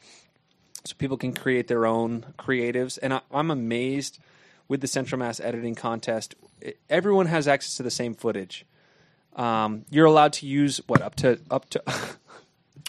so 0.84 0.94
people 0.98 1.16
can 1.16 1.32
create 1.32 1.66
their 1.68 1.86
own 1.86 2.24
creatives. 2.38 2.98
And 3.02 3.12
I, 3.14 3.20
I'm 3.32 3.50
amazed 3.50 4.18
with 4.68 4.80
the 4.80 4.86
Central 4.86 5.18
Mass 5.18 5.40
editing 5.40 5.74
contest. 5.74 6.34
It, 6.60 6.78
everyone 6.90 7.26
has 7.26 7.46
access 7.48 7.76
to 7.76 7.82
the 7.82 7.90
same 7.90 8.14
footage. 8.14 8.64
Um, 9.34 9.84
you're 9.90 10.06
allowed 10.06 10.32
to 10.34 10.46
use 10.46 10.80
what 10.86 11.00
up 11.02 11.14
to 11.16 11.38
up 11.50 11.68
to. 11.70 11.82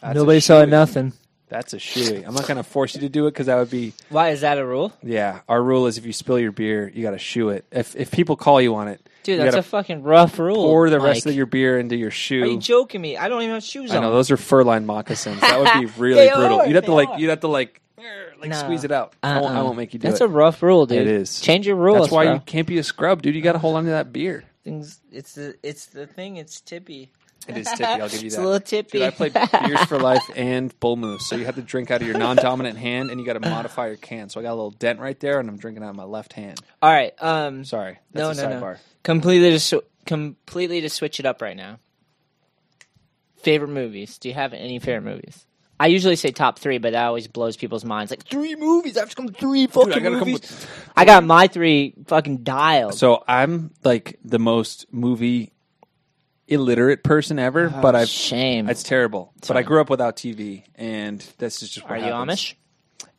That's 0.01 0.15
Nobody 0.15 0.39
saw 0.39 0.63
shoey. 0.63 0.69
nothing. 0.69 1.13
That's 1.49 1.73
a 1.73 1.77
shoey. 1.77 2.27
I'm 2.27 2.33
not 2.33 2.45
going 2.45 2.57
to 2.57 2.63
force 2.63 2.93
you 2.93 3.01
to 3.01 3.09
do 3.09 3.25
it 3.27 3.31
because 3.31 3.45
that 3.45 3.55
would 3.55 3.69
be 3.69 3.93
Why 4.09 4.29
is 4.31 4.41
that 4.41 4.57
a 4.57 4.65
rule? 4.65 4.91
yeah. 5.01 5.39
Our 5.47 5.63
rule 5.63 5.87
is 5.87 5.97
if 5.97 6.05
you 6.05 6.11
spill 6.13 6.37
your 6.39 6.51
beer, 6.51 6.91
you 6.93 7.03
got 7.03 7.11
to 7.11 7.17
shoe 7.17 7.49
it. 7.49 7.65
If 7.71 7.95
if 7.95 8.11
people 8.11 8.35
call 8.35 8.59
you 8.61 8.75
on 8.75 8.89
it, 8.89 8.99
Dude, 9.23 9.37
you 9.37 9.43
that's 9.43 9.55
gotta 9.55 9.59
a 9.59 9.69
fucking 9.69 10.03
rough 10.03 10.37
rule. 10.39 10.55
pour 10.57 10.89
the 10.89 10.99
rest 10.99 11.25
Mike. 11.25 11.31
of 11.31 11.35
your 11.37 11.45
beer 11.45 11.79
into 11.79 11.95
your 11.95 12.11
shoe. 12.11 12.43
Are 12.43 12.47
you 12.47 12.57
joking 12.59 12.99
me? 13.01 13.15
I 13.17 13.29
don't 13.29 13.41
even 13.43 13.53
have 13.55 13.63
shoes 13.63 13.91
I 13.91 13.97
on. 13.97 14.01
know 14.03 14.11
those 14.11 14.29
are 14.29 14.37
fur-lined 14.37 14.85
moccasins. 14.87 15.39
That 15.41 15.59
would 15.59 15.79
be 15.81 15.85
really 15.97 16.15
They 16.27 16.33
brutal. 16.33 16.59
are, 16.61 16.67
You'd 16.67 16.75
have 16.75 16.83
to 16.85 16.91
they 16.91 16.95
like 16.95 17.09
are. 17.09 17.19
you'd 17.19 17.29
have 17.29 17.39
to 17.41 17.47
like 17.47 17.81
er, 17.97 18.33
like 18.41 18.49
Nah. 18.49 18.55
squeeze 18.57 18.83
it 18.83 18.91
out. 18.91 19.13
I, 19.23 19.39
won't, 19.39 19.53
I 19.53 19.57
Uh-uh. 19.59 19.63
won't 19.63 19.77
make 19.77 19.93
you 19.93 19.99
do 19.99 20.07
it. 20.07 20.11
That's 20.11 20.21
it. 20.21 20.25
a 20.25 20.27
rough 20.27 20.61
rule, 20.61 20.85
dude. 20.85 20.97
It 20.99 21.07
is. 21.07 21.39
Change 21.39 21.65
your 21.65 21.77
rules. 21.77 21.99
That's 22.01 22.11
why 22.11 22.25
bro. 22.25 22.33
you 22.35 22.39
can't 22.41 22.67
be 22.67 22.77
a 22.77 22.83
scrub, 22.83 23.21
dude. 23.21 23.35
You 23.35 23.41
got 23.41 23.53
to 23.53 23.59
hold 23.59 23.75
on 23.77 23.85
to 23.85 23.91
that 23.91 24.11
beer. 24.11 24.43
Things. 24.65 24.99
It's 25.13 25.33
the. 25.35 25.55
It's 25.63 25.85
the 25.87 26.05
thing. 26.07 26.35
It's 26.37 26.59
tippy. 26.59 27.11
It 27.47 27.57
is 27.57 27.67
tippy. 27.67 27.83
I'll 27.85 28.09
give 28.09 28.13
you 28.13 28.19
that. 28.19 28.25
It's 28.25 28.37
a 28.37 28.41
little 28.41 28.59
tippy. 28.59 28.99
Dude, 28.99 29.07
I 29.07 29.09
played 29.11 29.33
Beers 29.33 29.83
for 29.85 29.99
Life 30.01 30.23
and 30.35 30.77
Bull 30.79 30.95
Moose, 30.97 31.27
so 31.27 31.35
you 31.35 31.45
have 31.45 31.55
to 31.55 31.61
drink 31.61 31.91
out 31.91 32.01
of 32.01 32.07
your 32.07 32.17
non-dominant 32.17 32.77
hand, 32.77 33.09
and 33.09 33.19
you 33.19 33.25
got 33.25 33.33
to 33.33 33.39
modify 33.39 33.87
your 33.87 33.95
can. 33.97 34.29
So 34.29 34.39
I 34.39 34.43
got 34.43 34.51
a 34.51 34.55
little 34.55 34.71
dent 34.71 34.99
right 34.99 35.19
there, 35.19 35.39
and 35.39 35.47
I'm 35.49 35.57
drinking 35.57 35.83
out 35.83 35.89
of 35.91 35.95
my 35.95 36.03
left 36.03 36.33
hand. 36.33 36.59
All 36.81 36.91
right. 36.91 37.13
Um. 37.21 37.63
Sorry, 37.65 37.99
No, 38.13 38.27
that's 38.27 38.39
no, 38.39 38.45
a 38.45 38.49
no. 38.49 38.61
sidebar. 38.61 38.77
Completely 39.03 39.51
to 39.51 39.59
sw- 39.59 39.85
completely 40.05 40.81
to 40.81 40.89
switch 40.89 41.19
it 41.19 41.25
up 41.25 41.41
right 41.41 41.55
now. 41.55 41.79
Favorite 43.37 43.69
movies? 43.69 44.17
Do 44.17 44.27
you 44.29 44.35
have 44.35 44.53
any 44.53 44.79
favorite 44.79 45.09
movies? 45.09 45.45
I 45.79 45.87
usually 45.87 46.15
say 46.15 46.31
top 46.31 46.57
three, 46.57 46.79
but 46.79 46.93
that 46.93 47.05
always 47.05 47.27
blows 47.27 47.55
people's 47.55 47.85
minds. 47.85 48.11
Like 48.11 48.25
three 48.25 48.55
movies. 48.55 48.97
I 48.97 49.01
have 49.01 49.09
to 49.11 49.15
come 49.15 49.27
with 49.27 49.37
three 49.37 49.67
fucking 49.67 49.93
I 49.93 49.99
gotta 49.99 50.17
come 50.17 50.27
movies. 50.27 50.41
with- 50.41 50.91
I 50.97 51.05
got 51.05 51.23
my 51.23 51.45
three 51.47 51.93
fucking 52.07 52.37
dialed. 52.37 52.95
So 52.95 53.23
I'm 53.27 53.71
like 53.83 54.17
the 54.25 54.39
most 54.39 54.87
movie 54.91 55.53
illiterate 56.47 57.03
person 57.03 57.39
ever, 57.39 57.69
but 57.69 57.95
I've 57.95 58.07
shame. 58.09 58.69
it's 58.69 58.83
terrible. 58.83 59.33
But 59.47 59.57
I 59.57 59.63
grew 59.63 59.81
up 59.81 59.89
without 59.89 60.15
TV, 60.15 60.63
and 60.75 61.19
this 61.37 61.61
is 61.63 61.69
just 61.69 61.87
what 61.89 61.99
Are 61.99 62.05
you. 62.05 62.11
Amish? 62.13 62.53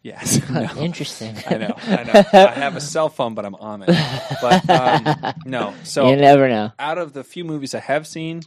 Yes. 0.03 0.41
No. 0.51 0.63
Interesting. 0.79 1.37
I 1.47 1.59
know. 1.59 1.75
I 1.83 2.03
know. 2.05 2.25
I 2.33 2.51
have 2.53 2.77
a 2.77 2.81
cell 2.81 3.09
phone, 3.09 3.35
but 3.35 3.45
I'm 3.45 3.55
Amish. 3.55 4.41
But 4.41 4.71
um, 4.71 5.35
no. 5.45 5.75
So 5.85 6.09
you 6.09 6.17
never 6.17 6.49
know. 6.49 6.73
out 6.79 6.99
of 6.99 7.13
the 7.13 7.25
few 7.25 7.45
movies 7.45 7.75
I 7.75 7.81
have 7.81 8.07
seen, 8.07 8.43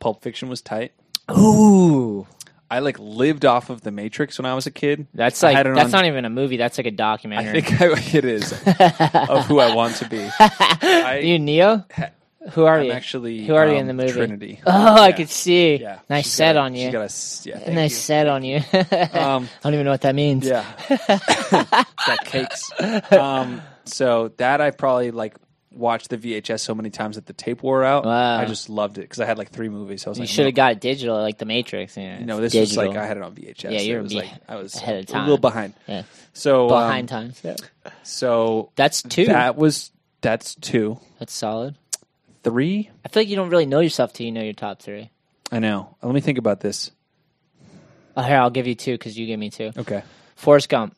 Pulp 0.00 0.22
Fiction 0.22 0.48
was 0.48 0.60
tight. 0.62 0.92
Ooh, 1.30 2.26
I 2.70 2.80
like 2.80 2.98
lived 2.98 3.44
off 3.44 3.70
of 3.70 3.82
The 3.82 3.90
Matrix 3.92 4.38
when 4.38 4.46
I 4.46 4.54
was 4.54 4.66
a 4.66 4.70
kid. 4.70 5.06
that's 5.14 5.42
like 5.42 5.62
that's 5.64 5.84
on- 5.86 5.90
not 5.90 6.06
even 6.06 6.24
a 6.24 6.30
movie. 6.30 6.56
That's 6.56 6.78
like 6.78 6.86
a 6.86 6.90
documentary. 6.90 7.58
I 7.58 7.62
think 7.62 7.80
I, 7.80 8.16
it 8.18 8.24
is 8.24 8.52
of 8.52 9.46
who 9.46 9.58
I 9.60 9.74
want 9.74 9.96
to 9.96 10.08
be. 10.08 10.28
I, 10.40 11.20
you 11.22 11.38
Neo? 11.38 11.84
Who 12.52 12.64
are 12.66 12.78
I'm 12.78 12.86
you? 12.86 12.92
actually 12.92 13.44
Who 13.46 13.54
are 13.56 13.66
you 13.66 13.72
um, 13.74 13.78
in 13.78 13.86
the 13.88 13.94
movie? 13.94 14.12
Trinity. 14.12 14.60
Oh, 14.66 14.94
I 15.02 15.12
could 15.12 15.28
see. 15.28 15.76
Yeah, 15.76 15.98
Nice 16.08 16.30
set 16.30 16.56
on 16.56 16.74
you. 16.74 16.90
Got 16.92 17.10
a 17.10 17.48
yeah. 17.48 17.72
nice 17.72 17.90
you. 17.92 17.96
set 17.96 18.26
on 18.28 18.44
you. 18.44 18.60
Um, 18.72 19.48
I 19.48 19.48
don't 19.64 19.74
even 19.74 19.84
know 19.84 19.90
what 19.90 20.02
that 20.02 20.14
means. 20.14 20.46
Yeah, 20.46 20.64
got 22.06 22.24
cakes. 22.24 22.70
Um, 23.12 23.62
so 23.84 24.28
that 24.36 24.60
I 24.60 24.70
probably 24.70 25.10
like 25.10 25.34
watched 25.72 26.10
the 26.10 26.18
VHS 26.18 26.60
so 26.60 26.74
many 26.74 26.90
times 26.90 27.16
that 27.16 27.26
the 27.26 27.32
tape 27.32 27.62
wore 27.62 27.84
out. 27.84 28.04
Wow. 28.04 28.38
I 28.38 28.44
just 28.46 28.68
loved 28.68 28.98
it 28.98 29.02
because 29.02 29.20
I 29.20 29.26
had 29.26 29.38
like 29.38 29.50
three 29.50 29.68
movies. 29.68 30.06
I 30.06 30.10
was 30.10 30.18
You 30.18 30.22
like, 30.22 30.30
should 30.30 30.46
have 30.46 30.54
no, 30.54 30.56
got 30.56 30.72
it 30.72 30.80
digital, 30.80 31.16
like 31.20 31.38
the 31.38 31.44
Matrix. 31.44 31.96
Yeah, 31.96 32.24
No, 32.24 32.42
it's 32.42 32.52
this 32.52 32.70
was 32.70 32.76
like 32.76 32.96
I 32.96 33.06
had 33.06 33.16
it 33.16 33.22
on 33.22 33.34
VHS. 33.34 33.70
Yeah, 33.72 33.80
you 33.80 33.94
it 33.94 33.96
were 33.96 34.02
was 34.04 34.12
be- 34.12 34.18
like 34.20 34.30
I 34.48 34.56
was 34.56 34.74
ahead 34.76 34.98
of 35.00 35.06
time. 35.06 35.20
a 35.22 35.24
little 35.24 35.38
behind. 35.38 35.74
Yeah. 35.86 36.02
So 36.32 36.64
um, 36.70 36.82
behind 36.82 37.08
times. 37.08 37.40
Yeah. 37.42 37.56
So 38.02 38.70
That's 38.76 39.02
two. 39.02 39.26
that 39.26 39.56
was 39.56 39.90
that's 40.20 40.54
two, 40.56 40.98
That's 41.20 41.32
solid. 41.32 41.76
Three. 42.50 42.90
I 43.04 43.08
feel 43.08 43.20
like 43.22 43.28
you 43.28 43.36
don't 43.36 43.50
really 43.50 43.66
know 43.66 43.80
yourself 43.80 44.12
till 44.12 44.26
you 44.26 44.32
know 44.32 44.42
your 44.42 44.52
top 44.52 44.80
three. 44.82 45.10
I 45.52 45.58
know. 45.60 45.96
Let 46.02 46.14
me 46.14 46.20
think 46.20 46.38
about 46.38 46.60
this. 46.60 46.90
Oh, 48.16 48.22
here, 48.22 48.36
I'll 48.38 48.50
give 48.50 48.66
you 48.66 48.74
two 48.74 48.92
because 48.94 49.16
you 49.18 49.26
gave 49.26 49.38
me 49.38 49.50
two. 49.50 49.70
Okay. 49.76 50.02
Forrest 50.36 50.68
Gump 50.68 50.96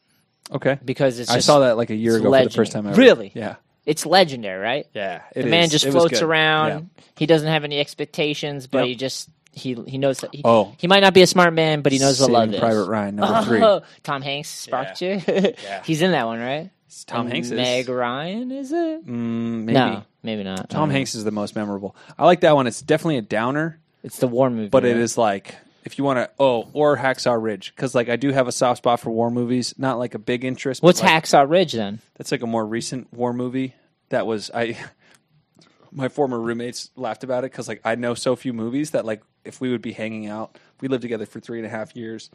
Okay. 0.52 0.78
because 0.84 1.18
it's 1.18 1.30
I 1.30 1.36
just, 1.36 1.46
saw 1.46 1.60
that 1.60 1.76
like 1.76 1.90
a 1.90 1.94
year 1.94 2.16
it's 2.16 2.20
ago 2.24 2.32
for 2.36 2.44
the 2.44 2.50
first 2.50 2.72
time 2.72 2.84
legendary. 2.84 3.10
ever. 3.10 3.20
Really? 3.20 3.32
Yeah. 3.34 3.56
It's 3.86 4.04
legendary, 4.06 4.60
right? 4.60 4.86
Yeah. 4.94 5.22
The 5.34 5.44
man 5.46 5.68
just 5.70 5.86
floats 5.88 6.22
around. 6.22 6.68
Yeah. 6.68 7.02
He 7.16 7.26
doesn't 7.26 7.48
have 7.48 7.64
any 7.64 7.78
expectations, 7.80 8.66
but 8.66 8.78
Yep. 8.80 8.86
he 8.88 8.94
just 8.96 9.28
he 9.52 9.74
he 9.86 9.98
knows 9.98 10.18
that 10.20 10.34
he, 10.34 10.42
Oh. 10.44 10.74
he 10.78 10.86
might 10.86 11.00
not 11.00 11.12
be 11.14 11.22
a 11.22 11.26
smart 11.26 11.52
man, 11.54 11.80
but 11.82 11.92
he 11.92 11.98
knows 11.98 12.20
what 12.20 12.26
Saving 12.26 12.34
love 12.34 12.54
is. 12.54 12.60
Private 12.60 12.84
Ryan 12.84 13.16
number 13.16 13.42
three. 13.44 13.62
Oh, 13.62 13.82
Tom 14.02 14.22
Hanks 14.22 14.48
sparked 14.48 15.00
you. 15.02 15.20
He's 15.84 16.02
in 16.02 16.12
that 16.12 16.26
one, 16.26 16.38
right? 16.40 16.70
Tom 17.06 17.26
And 17.26 17.32
Hanks 17.34 17.48
is 17.48 17.52
Meg 17.54 17.88
Ryan, 17.88 18.50
is 18.52 18.70
it? 18.72 19.06
Mm, 19.06 19.64
maybe. 19.64 19.72
No, 19.72 20.02
maybe 20.22 20.42
not. 20.42 20.70
Tom. 20.70 20.90
Hanks 20.90 21.14
is 21.14 21.24
the 21.24 21.30
most 21.30 21.54
memorable. 21.56 21.94
I 22.18 22.26
like 22.26 22.40
that 22.40 22.54
one. 22.54 22.66
It's 22.66 22.82
definitely 22.82 23.18
a 23.18 23.22
downer, 23.22 23.78
It's 24.02 24.18
the 24.18 24.28
war 24.28 24.50
movie, 24.50 24.68
but 24.68 24.84
it 24.84 24.92
right? 24.94 24.96
is 25.00 25.16
like 25.18 25.54
if 25.84 25.98
you 25.98 26.04
want 26.04 26.18
to. 26.18 26.30
Oh, 26.38 26.68
or 26.72 26.96
Hacksaw 26.96 27.40
Ridge 27.42 27.72
because 27.74 27.94
like 27.94 28.08
I 28.08 28.16
do 28.16 28.30
have 28.32 28.48
a 28.48 28.52
soft 28.52 28.78
spot 28.78 29.00
for 29.00 29.10
war 29.10 29.30
movies. 29.30 29.74
Not 29.78 29.98
like 29.98 30.14
a 30.14 30.18
big 30.18 30.44
interest. 30.44 30.80
but, 30.82 30.86
What's 30.88 31.02
like, 31.02 31.24
Hacksaw 31.24 31.48
Ridge 31.48 31.72
then? 31.72 32.00
That's 32.16 32.32
like 32.32 32.42
a 32.42 32.46
more 32.46 32.66
recent 32.66 33.12
war 33.12 33.32
movie. 33.32 33.74
That 34.10 34.26
was 34.26 34.50
I. 34.54 34.76
My 35.92 36.08
former 36.08 36.38
roommates 36.38 36.90
laughed 36.94 37.24
about 37.24 37.42
it 37.44 37.50
because 37.50 37.66
like 37.66 37.80
I 37.84 37.96
know 37.96 38.14
so 38.14 38.36
few 38.36 38.52
movies 38.52 38.92
that 38.92 39.04
like 39.04 39.22
if 39.44 39.60
we 39.60 39.70
would 39.72 39.82
be 39.82 39.90
hanging 39.92 40.26
out, 40.28 40.56
we 40.80 40.86
lived 40.86 41.02
together 41.02 41.26
for 41.26 41.40
three 41.40 41.58
and 41.58 41.66
a 41.66 41.70
half 41.70 41.96
years, 41.96 42.30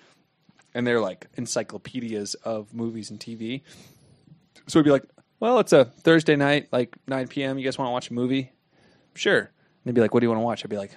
and 0.74 0.86
they're 0.86 1.00
like 1.00 1.28
encyclopedias 1.38 2.34
of 2.34 2.74
movies 2.74 3.12
and 3.12 3.20
TV. 3.20 3.62
So 4.68 4.80
we'd 4.80 4.84
be 4.84 4.92
like, 4.92 5.04
"Well, 5.46 5.60
it's 5.60 5.74
a 5.74 5.86
Thursday 5.86 6.36
night, 6.36 6.68
like 6.72 6.96
9 7.08 7.28
p.m. 7.28 7.58
You 7.60 7.64
guys 7.66 7.78
want 7.78 7.88
to 7.90 7.92
watch 7.92 8.10
a 8.10 8.14
movie? 8.14 8.52
Sure." 9.14 9.40
And 9.40 9.50
they'd 9.86 9.94
be 9.96 10.02
like, 10.02 10.14
"What 10.14 10.22
do 10.22 10.26
you 10.26 10.30
want 10.30 10.40
to 10.40 10.44
watch?" 10.46 10.66
I'd 10.66 10.70
be 10.70 10.78
like, 10.78 10.92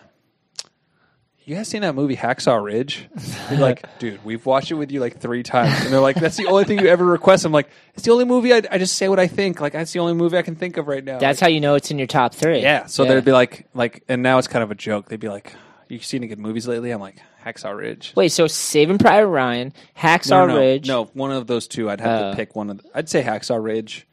"You 1.45 1.57
guys 1.57 1.69
seen 1.69 1.83
that 1.83 1.95
movie 1.95 2.16
Hacksaw 2.16 2.62
Ridge?" 2.62 3.09
They'd 3.49 3.57
be 3.57 3.62
like, 3.62 3.99
"Dude, 3.99 4.25
we've 4.25 4.45
watched 4.45 4.70
it 4.70 4.75
with 4.75 4.91
you 4.91 5.01
like 5.01 5.19
three 5.19 5.43
times." 5.43 5.81
And 5.85 5.93
they're 5.93 6.01
like, 6.01 6.16
"That's 6.16 6.37
the 6.37 6.47
only 6.47 6.65
thing 6.65 6.79
you 6.79 6.87
ever 6.89 7.05
request." 7.05 7.45
I'm 7.45 7.53
like, 7.53 7.69
"It's 7.95 8.05
the 8.05 8.11
only 8.12 8.25
movie 8.25 8.53
I, 8.53 8.62
I 8.70 8.79
just 8.79 8.97
say 8.97 9.09
what 9.09 9.19
I 9.19 9.27
think. 9.27 9.61
Like 9.61 9.73
that's 9.73 9.93
the 9.93 9.99
only 10.01 10.15
movie 10.15 10.37
I 10.37 10.43
can 10.43 10.57
think 10.57 10.77
of 10.77 10.89
right 10.89 11.05
now." 11.05 11.19
That's 11.19 11.41
Like, 11.41 11.49
how 11.49 11.53
you 11.53 11.61
know 11.61 11.75
it's 11.75 11.91
in 11.91 11.99
your 11.99 12.07
top 12.07 12.35
three. 12.35 12.61
yeah. 12.61 12.87
So 12.87 13.05
they'd 13.05 13.25
be 13.25 13.33
like, 13.33 13.66
like, 13.75 14.03
and 14.09 14.23
now 14.23 14.39
it's 14.39 14.49
kind 14.49 14.62
of 14.62 14.70
a 14.70 14.75
joke. 14.75 15.09
They'd 15.09 15.20
be 15.20 15.29
like, 15.29 15.53
"You 15.89 15.99
seen 16.01 16.20
any 16.20 16.29
good 16.29 16.39
movies 16.39 16.66
lately?" 16.66 16.91
I'm 16.91 17.01
like, 17.01 17.16
"Hacksaw 17.45 17.77
Ridge." 17.77 18.12
Wait, 18.16 18.29
so 18.33 18.47
Saving 18.47 18.97
Private 18.99 19.29
Ryan, 19.29 19.73
Hacksaw 19.97 20.31
no, 20.31 20.47
no, 20.47 20.55
no. 20.55 20.59
Ridge. 20.61 20.89
No, 20.89 21.05
one 21.12 21.33
of 21.33 21.47
those 21.47 21.69
two. 21.69 21.89
I'd 21.91 22.01
have 22.01 22.23
Uh, 22.23 22.31
to 22.31 22.37
pick 22.37 22.57
one 22.57 22.70
of. 22.70 22.79
The, 22.83 22.85
I'd 22.95 23.09
say 23.11 23.23
Hacksaw 23.23 23.62
Ridge, 23.62 24.07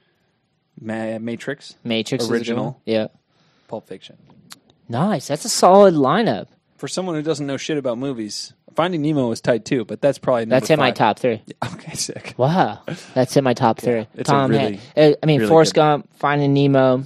Ma- 0.80 1.18
Matrix, 1.20 1.76
Matrix 1.84 2.24
is 2.24 2.30
a 2.30 2.32
good 2.34 2.38
Original. 2.40 2.64
one. 2.66 2.76
Yeah. 2.86 3.08
Pulp 3.68 3.88
Fiction. 3.88 4.18
Nice. 4.90 5.28
That's 5.28 5.46
a 5.46 5.50
solid 5.50 5.94
lineup. 5.96 6.48
For 6.78 6.88
someone 6.88 7.16
who 7.16 7.22
doesn't 7.22 7.48
know 7.48 7.58
shit 7.58 7.78
about 7.78 7.98
movies, 7.98 8.54
Finding 8.76 9.02
Nemo 9.02 9.30
was 9.30 9.40
tight 9.42 9.64
too, 9.66 9.86
but 9.86 10.02
that's 10.02 10.18
probably 10.18 10.42
number 10.44 10.56
That's 10.60 10.70
in 10.70 10.78
my 10.80 10.90
five. 10.90 10.96
top 10.96 11.20
three. 11.20 11.42
Okay, 11.74 11.94
sick. 11.94 12.34
Wow. 12.38 12.82
That's 13.14 13.36
in 13.38 13.44
my 13.44 13.54
top 13.54 13.80
three. 13.80 14.06
it's 14.16 14.30
a 14.30 14.34
Tom 14.34 14.52
really, 14.52 14.80
uh, 14.98 15.14
I 15.24 15.26
mean, 15.26 15.40
really 15.40 15.50
Forrest 15.50 15.74
good 15.74 15.80
Gump, 15.82 16.10
Finding 16.18 16.54
Nemo, 16.54 17.04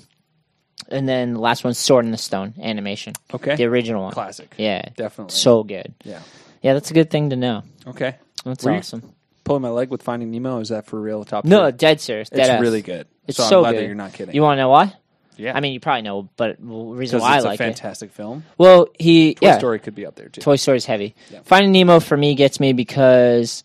and 0.89 1.07
then 1.07 1.33
the 1.35 1.39
last 1.39 1.63
one's 1.63 1.77
Sword 1.77 2.05
in 2.05 2.11
the 2.11 2.17
Stone 2.17 2.55
animation. 2.61 3.13
Okay, 3.33 3.55
The 3.55 3.65
original 3.65 4.03
one. 4.03 4.13
classic. 4.13 4.53
Yeah. 4.57 4.89
definitely. 4.97 5.35
So 5.35 5.63
good. 5.63 5.93
yeah. 6.03 6.21
Yeah, 6.63 6.73
that's 6.73 6.89
a 6.91 6.93
good 6.93 7.09
thing 7.11 7.29
to 7.29 7.35
know. 7.35 7.63
Okay. 7.87 8.15
That's 8.43 8.65
Were 8.65 8.71
you 8.71 8.77
awesome. 8.79 9.13
Pulling 9.49 9.63
my 9.63 9.69
leg 9.69 9.89
with 9.89 10.03
Finding 10.03 10.29
Nemo? 10.31 10.59
Is 10.59 10.69
that 10.69 10.85
for 10.85 11.01
real? 11.01 11.25
Top. 11.25 11.43
No, 11.43 11.69
three? 11.69 11.77
dead 11.77 11.99
serious. 11.99 12.29
Dead 12.29 12.39
it's 12.41 12.49
ass. 12.49 12.61
really 12.61 12.81
good. 12.83 13.07
It's 13.27 13.37
so, 13.37 13.43
so 13.43 13.57
I'm 13.57 13.61
glad 13.63 13.71
good. 13.71 13.79
that 13.81 13.85
you're 13.87 13.95
not 13.95 14.13
kidding. 14.13 14.35
You 14.35 14.41
want 14.43 14.57
to 14.57 14.61
know 14.61 14.69
why? 14.69 14.93
yeah. 15.37 15.55
I 15.55 15.59
mean, 15.61 15.73
you 15.73 15.79
probably 15.79 16.03
know, 16.03 16.29
but 16.37 16.57
the 16.59 16.65
reason 16.65 17.19
why 17.19 17.35
I 17.35 17.37
a 17.39 17.43
like 17.43 17.55
it. 17.59 17.63
fantastic 17.63 18.11
film. 18.11 18.43
Well, 18.57 18.89
he 18.99 19.33
Toy 19.35 19.47
yeah, 19.47 19.57
Story 19.57 19.79
could 19.79 19.95
be 19.95 20.05
up 20.05 20.15
there 20.15 20.29
too. 20.29 20.41
Toy 20.41 20.55
Story's 20.57 20.85
heavy. 20.85 21.15
Yeah. 21.31 21.39
Finding 21.45 21.71
Nemo 21.71 21.99
for 21.99 22.15
me 22.17 22.35
gets 22.35 22.59
me 22.59 22.73
because 22.73 23.63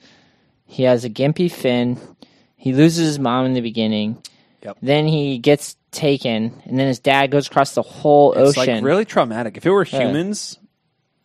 he 0.66 0.85
has 0.85 1.05
a 1.05 1.11
gimpy 1.11 1.51
fin. 1.51 1.98
He 2.56 2.73
loses 2.73 3.06
his 3.06 3.19
mom 3.19 3.44
in 3.47 3.52
the 3.55 3.61
beginning. 3.61 4.23
Yep. 4.62 4.78
Then 4.81 5.06
he 5.06 5.36
gets 5.39 5.77
taken, 5.90 6.62
and 6.65 6.78
then 6.78 6.86
his 6.89 6.98
dad 7.01 7.31
goes 7.31 7.47
across 7.48 7.74
the 7.74 7.82
whole 7.82 8.32
It's 8.32 8.56
ocean. 8.56 8.77
like 8.77 8.85
really 8.85 9.05
traumatic. 9.05 9.56
If 9.59 9.66
it 9.66 9.70
were 9.70 9.85
Yeah. 9.85 10.06
humans, 10.06 10.59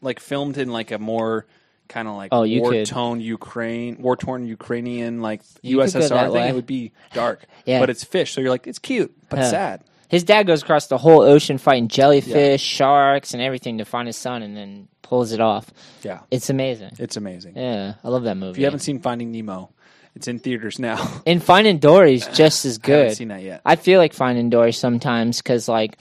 like 0.02 0.20
filmed 0.20 0.58
in 0.58 0.72
like 0.74 0.92
a 0.92 0.98
more 1.00 1.46
kind 1.90 2.08
of 2.08 2.16
like 2.16 2.30
Oh, 2.32 2.44
you 2.44 2.62
war 2.62 2.72
could- 2.72 2.86
torn 2.86 3.20
Ukraine, 3.20 3.98
war 4.02 4.16
torn 4.16 4.46
Ukrainian 4.46 5.22
like 5.22 5.42
You 5.62 5.80
could 5.80 5.92
go 5.94 6.00
USSR 6.00 6.10
that 6.10 6.24
thing, 6.32 6.42
way. 6.42 6.48
it 6.50 6.56
would 6.56 6.66
be 6.68 6.94
dark. 7.14 7.46
Yeah. 7.66 7.80
But 7.82 7.90
it's 7.90 8.04
fish, 8.06 8.32
so 8.34 8.40
you're 8.42 8.50
like 8.52 8.68
it's 8.68 8.80
cute 8.80 9.14
but 9.30 9.40
Yeah. 9.40 9.50
sad. 9.50 9.84
His 10.08 10.24
dad 10.24 10.48
goes 10.48 10.64
across 10.64 10.88
the 10.88 10.98
whole 10.98 11.22
ocean 11.22 11.58
fighting 11.60 11.88
jellyfish, 11.88 12.62
sharks, 12.62 13.34
and 13.34 13.44
everything 13.44 13.78
to 13.78 13.86
find 13.86 14.08
his 14.08 14.18
son, 14.18 14.42
and 14.42 14.58
then 14.58 14.88
pulls 15.04 15.34
it 15.34 15.40
off. 15.40 15.72
Yeah, 16.02 16.22
It's 16.32 16.50
amazing. 16.50 16.92
it's 16.98 17.16
amazing. 17.18 17.54
Yeah, 17.56 17.94
I 18.04 18.10
love 18.10 18.24
that 18.24 18.36
movie. 18.38 18.52
If 18.54 18.58
you 18.58 18.66
haven't 18.66 18.80
seen 18.80 19.00
Finding 19.00 19.32
Nemo, 19.32 19.70
it's 20.16 20.28
in 20.28 20.40
theaters 20.40 20.80
now. 20.80 21.22
and 21.28 21.44
Finding 21.44 21.78
Dory's 21.78 22.26
just 22.34 22.66
as 22.66 22.80
good. 22.80 22.92
I 22.94 22.98
haven't 22.98 23.10
good. 23.12 23.18
seen 23.18 23.28
that 23.28 23.44
yet. 23.44 23.62
I 23.66 23.76
feel 23.76 24.00
like 24.00 24.14
Finding 24.14 24.50
Dory 24.50 24.72
sometimes 24.72 25.38
because 25.38 25.68
like 25.70 26.00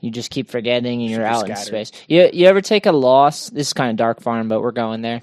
you 0.00 0.10
just 0.10 0.30
keep 0.30 0.48
forgetting 0.50 1.02
and 1.02 1.10
you're 1.10 1.24
out 1.26 1.48
in 1.48 1.56
space. 1.56 1.92
You 2.08 2.28
you 2.32 2.46
ever 2.46 2.60
take 2.60 2.86
a 2.86 2.92
loss? 2.92 3.50
This 3.50 3.68
is 3.68 3.72
kind 3.72 3.90
of 3.90 3.96
dark 3.96 4.20
farm, 4.20 4.48
but 4.48 4.60
we're 4.62 4.70
going 4.72 5.02
there. 5.02 5.20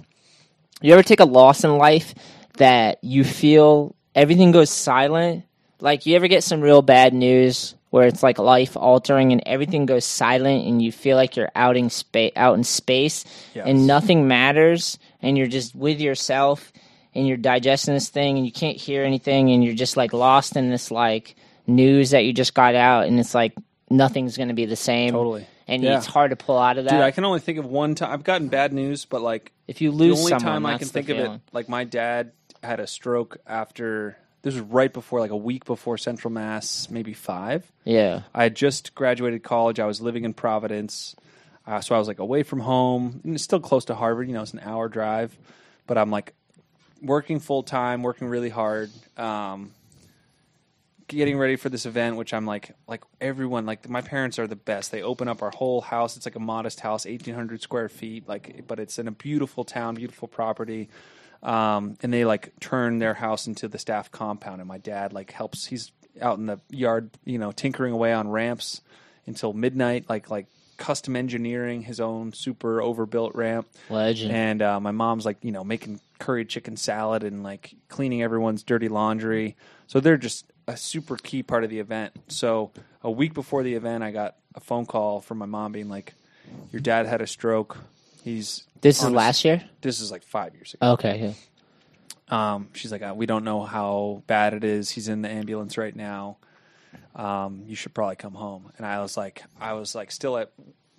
You 0.81 0.93
ever 0.93 1.03
take 1.03 1.19
a 1.22 1.26
loss 1.26 1.64
in 1.64 1.77
life 1.77 2.14
that 2.57 2.99
you 3.03 3.23
feel 3.23 3.95
everything 4.14 4.52
goes 4.52 4.69
silent? 4.69 5.43
Like 5.80 6.06
you 6.06 6.15
ever 6.15 6.27
get 6.27 6.43
some 6.43 6.61
real 6.61 6.81
bad 6.81 7.14
news 7.14 7.76
where 7.89 8.07
it's 8.07 8.23
like 8.23 8.39
life 8.39 8.76
altering 8.76 9.31
and 9.31 9.41
everything 9.45 9.85
goes 9.85 10.03
silent 10.03 10.68
and 10.68 10.81
you 10.81 10.91
feel 10.91 11.15
like 11.15 11.38
you're 11.38 11.52
out 11.56 11.77
in 11.77 11.89
space, 11.89 12.34
out 12.35 12.56
in 12.57 12.64
space, 12.64 13.23
Yes. 13.53 13.65
and 13.68 13.88
nothing 13.88 14.27
matters, 14.27 14.97
and 15.22 15.38
you're 15.38 15.47
just 15.47 15.73
with 15.76 16.02
yourself 16.02 16.73
and 17.14 17.26
you're 17.26 17.38
digesting 17.38 17.93
this 17.93 18.10
thing 18.10 18.35
and 18.38 18.45
you 18.45 18.52
can't 18.52 18.76
hear 18.76 19.03
anything 19.06 19.49
and 19.52 19.64
you're 19.64 19.73
just 19.76 19.95
like 19.95 20.11
lost 20.11 20.57
in 20.57 20.69
this 20.69 20.91
like 20.91 21.35
news 21.68 22.10
that 22.11 22.26
you 22.26 22.34
just 22.34 22.53
got 22.53 22.76
out 22.76 23.07
and 23.07 23.18
it's 23.19 23.34
like 23.34 23.53
nothing's 23.90 24.38
going 24.38 24.49
to 24.49 24.53
be 24.56 24.66
the 24.66 24.76
same. 24.76 25.14
Totally. 25.14 25.48
And 25.68 25.82
Yeah. 25.84 25.98
it's 25.98 26.06
hard 26.06 26.30
to 26.32 26.36
pull 26.36 26.57
out 26.57 26.78
of 26.78 26.86
that. 26.86 26.91
Dude, 26.91 26.99
I 27.02 27.12
can 27.12 27.26
only 27.26 27.40
think 27.40 27.57
of 27.57 27.66
one 27.66 27.95
time. 27.95 28.12
I've 28.12 28.24
gotten 28.24 28.48
bad 28.49 28.72
news, 28.74 29.06
but 29.06 29.22
like 29.22 29.52
if 29.68 29.82
you 29.82 29.91
lose 29.91 30.16
the 30.16 30.20
only 30.20 30.30
someone, 30.30 30.45
time 30.53 30.66
I 30.66 30.78
can 30.78 30.88
think 30.88 31.10
of 31.10 31.18
feeling. 31.18 31.32
it, 31.34 31.41
like 31.53 31.68
my 31.70 31.84
dad 31.84 32.32
had 32.64 32.80
a 32.80 32.88
stroke 32.88 33.38
after. 33.48 34.18
This 34.44 34.53
was 34.53 34.62
right 34.62 34.94
before, 34.94 35.20
like 35.20 35.32
a 35.32 35.36
week 35.38 35.66
before 35.66 35.98
Central 35.98 36.32
Mass, 36.32 36.88
maybe 36.91 37.14
five. 37.14 37.72
Yeah. 37.84 38.22
I 38.34 38.44
had 38.44 38.56
just 38.56 38.94
graduated 38.94 39.41
college. 39.41 39.80
I 39.80 39.88
was 39.88 40.02
living 40.02 40.24
in 40.24 40.36
Providence, 40.36 41.16
uh, 41.66 41.82
so 41.82 41.95
I 41.95 41.98
was 41.98 42.07
like 42.07 42.20
away 42.20 42.44
from 42.44 42.60
home. 42.60 43.22
And 43.24 43.34
it's 43.34 43.44
still 43.44 43.60
close 43.60 43.86
to 43.86 43.95
Harvard. 43.95 44.28
You 44.28 44.36
know, 44.36 44.44
it's 44.44 44.53
an 44.53 44.60
hour 44.60 44.88
drive, 44.88 45.36
but 45.88 45.98
I'm 45.98 46.12
like 46.12 46.34
working 47.02 47.40
full 47.40 47.64
time, 47.64 48.03
working 48.03 48.28
really 48.28 48.49
hard. 48.49 48.91
Um, 49.18 49.72
getting 51.07 51.38
ready 51.38 51.56
for 51.56 51.69
this 51.69 51.86
event, 51.86 52.15
which 52.15 52.34
I'm 52.34 52.45
like, 52.45 52.72
like 52.88 53.03
everyone, 53.22 53.65
like 53.65 53.88
my 53.88 54.02
parents 54.02 54.40
are 54.40 54.48
the 54.48 54.56
best. 54.56 54.91
They 54.91 55.02
open 55.02 55.27
up 55.27 55.41
our 55.41 55.52
whole 55.52 55.82
house. 55.82 56.18
It's 56.18 56.26
like 56.26 56.36
a 56.36 56.40
modest 56.40 56.80
house, 56.80 57.06
1,800 57.06 57.61
square 57.61 57.90
feet, 57.90 58.27
like, 58.27 58.65
but 58.68 58.80
it's 58.80 58.98
in 58.98 59.07
a 59.07 59.11
beautiful 59.11 59.64
town, 59.64 59.95
beautiful 59.95 60.27
property. 60.27 60.90
Um, 61.44 61.98
and 62.02 62.11
they 62.11 62.26
like 62.26 62.60
turn 62.60 62.98
their 62.99 63.14
house 63.14 63.45
into 63.45 63.68
the 63.68 63.77
staff 63.77 64.11
compound. 64.11 64.61
And 64.61 64.68
my 64.68 64.80
dad 64.80 65.14
like 65.14 65.32
helps. 65.32 65.65
He's 65.65 65.91
out 66.22 66.38
in 66.38 66.48
the 66.48 66.60
yard, 66.69 67.11
you 67.23 67.38
know, 67.38 67.52
tinkering 67.52 67.94
away 67.94 68.14
on 68.14 68.30
ramps 68.30 68.82
until 69.27 69.53
midnight, 69.53 70.06
like 70.10 70.30
like 70.30 70.48
custom 70.77 71.15
engineering 71.15 71.82
his 71.82 71.99
own 71.99 72.34
super 72.34 72.82
overbuilt 72.82 73.36
ramp. 73.36 73.68
Legend. 73.90 74.32
And 74.32 74.61
uh, 74.61 74.80
my 74.80 74.91
mom's 74.91 75.26
like, 75.26 75.38
you 75.41 75.52
know, 75.52 75.64
making 75.64 75.99
curry 76.19 76.45
chicken 76.45 76.77
salad 76.77 77.23
and 77.23 77.44
like 77.44 77.76
cleaning 77.90 78.23
everyone's 78.23 78.64
dirty 78.64 78.90
laundry. 78.90 79.56
So 79.88 79.99
they're 79.99 80.18
just 80.18 80.45
a 80.67 80.77
super 80.77 81.17
key 81.17 81.43
part 81.43 81.63
of 81.63 81.69
the 81.69 81.79
event. 81.79 82.13
So 82.27 82.71
a 83.01 83.11
week 83.11 83.33
before 83.33 83.63
the 83.63 83.73
event, 83.75 84.03
I 84.03 84.11
got 84.11 84.35
a 84.53 84.59
phone 84.59 84.85
call 84.85 85.21
from 85.21 85.37
my 85.37 85.45
mom 85.45 85.71
being 85.71 85.89
like, 85.89 86.13
"Your 86.71 86.81
dad 86.81 87.05
had 87.05 87.21
a 87.21 87.27
stroke. 87.27 87.77
He's 88.23 88.65
this 88.81 89.01
is 89.01 89.09
last 89.09 89.45
year. 89.45 89.63
This 89.81 89.99
is 90.01 90.11
like 90.11 90.23
five 90.23 90.53
years 90.55 90.73
ago. 90.73 90.93
Okay. 90.93 91.33
Yeah. 92.29 92.55
Um, 92.55 92.69
she's 92.73 92.91
like, 92.91 93.03
we 93.15 93.25
don't 93.25 93.43
know 93.43 93.63
how 93.63 94.23
bad 94.27 94.53
it 94.53 94.63
is. 94.63 94.89
He's 94.89 95.07
in 95.07 95.21
the 95.21 95.29
ambulance 95.29 95.77
right 95.77 95.95
now. 95.95 96.37
Um, 97.15 97.63
you 97.67 97.75
should 97.75 97.93
probably 97.93 98.15
come 98.15 98.33
home. 98.33 98.71
And 98.77 98.85
I 98.85 98.99
was 99.01 99.15
like, 99.15 99.43
I 99.59 99.73
was 99.73 99.95
like 99.95 100.11
still 100.11 100.37
at 100.37 100.51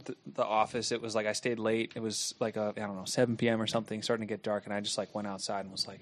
the, 0.05 0.16
the 0.34 0.44
office. 0.44 0.93
It 0.93 1.02
was 1.02 1.14
like 1.14 1.26
I 1.26 1.32
stayed 1.32 1.59
late. 1.59 1.93
It 1.94 2.01
was 2.01 2.34
like 2.38 2.56
a, 2.56 2.72
I 2.76 2.80
don't 2.80 2.97
know, 2.97 3.05
7 3.05 3.36
p.m. 3.36 3.60
or 3.60 3.66
something, 3.66 4.02
starting 4.02 4.26
to 4.26 4.32
get 4.32 4.43
dark. 4.43 4.64
And 4.64 4.72
I 4.72 4.80
just 4.80 4.98
like 4.98 5.14
went 5.14 5.26
outside 5.26 5.60
and 5.60 5.72
was 5.72 5.86
like, 5.86 6.01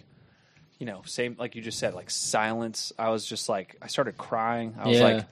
you 0.85 0.91
know, 0.93 1.01
same 1.07 1.35
like 1.39 1.55
you 1.57 1.63
just 1.63 1.79
said, 1.79 1.95
like 1.95 2.11
silence. 2.11 2.93
I 2.99 3.09
was 3.09 3.25
just 3.25 3.49
like, 3.49 3.75
I 3.81 3.87
started 3.87 4.19
crying. 4.19 4.75
I 4.79 4.87
was 4.87 4.99
Yeah. 4.99 5.05
like, 5.05 5.25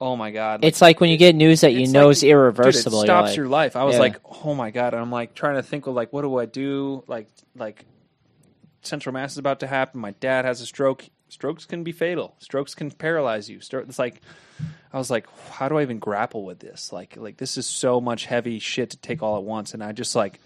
oh 0.00 0.16
my 0.16 0.30
god, 0.30 0.64
It's 0.64 0.80
like 0.80 0.98
when 0.98 1.10
you 1.10 1.18
get 1.18 1.34
news 1.34 1.60
that 1.60 1.74
you 1.74 1.82
it's 1.82 1.92
know 1.92 2.06
like- 2.06 2.12
is 2.12 2.22
irreversible. 2.24 3.02
Dude, 3.02 3.10
it 3.10 3.12
you're 3.12 3.18
stops 3.18 3.28
like, 3.32 3.36
your 3.36 3.48
life. 3.48 3.76
I 3.76 3.84
was 3.84 3.96
Yeah. 3.96 4.00
like, 4.00 4.16
oh 4.46 4.54
my 4.54 4.70
god, 4.70 4.94
and 4.94 5.02
I'm 5.02 5.10
like 5.12 5.34
trying 5.34 5.56
to 5.56 5.62
think 5.62 5.86
of 5.86 5.94
like, 5.94 6.10
what 6.10 6.22
do 6.22 6.38
I 6.38 6.46
do? 6.46 7.04
Like, 7.06 7.28
like 7.54 7.84
Central 8.80 9.12
Mass 9.12 9.32
is 9.32 9.38
about 9.38 9.60
to 9.60 9.66
happen. 9.66 10.00
My 10.00 10.12
dad 10.12 10.46
has 10.46 10.62
a 10.62 10.66
stroke. 10.66 11.04
Strokes 11.28 11.66
can 11.66 11.84
be 11.84 11.92
fatal. 11.92 12.34
Strokes 12.38 12.74
can 12.74 12.90
paralyze 12.90 13.50
you. 13.50 13.58
Stro- 13.58 13.86
It's 13.86 13.98
like, 13.98 14.22
I 14.90 14.96
was 14.96 15.10
like, 15.10 15.26
how 15.50 15.68
do 15.68 15.76
I 15.76 15.82
even 15.82 15.98
grapple 15.98 16.46
with 16.46 16.60
this? 16.60 16.94
Like, 16.94 17.18
like 17.18 17.36
this 17.36 17.58
is 17.58 17.66
so 17.66 18.00
much 18.00 18.24
heavy 18.24 18.58
shit 18.58 18.88
to 18.90 18.96
take 18.96 19.22
all 19.22 19.36
at 19.36 19.42
once, 19.44 19.74
and 19.74 19.84
I 19.84 19.92
just 19.92 20.16
like 20.16 20.40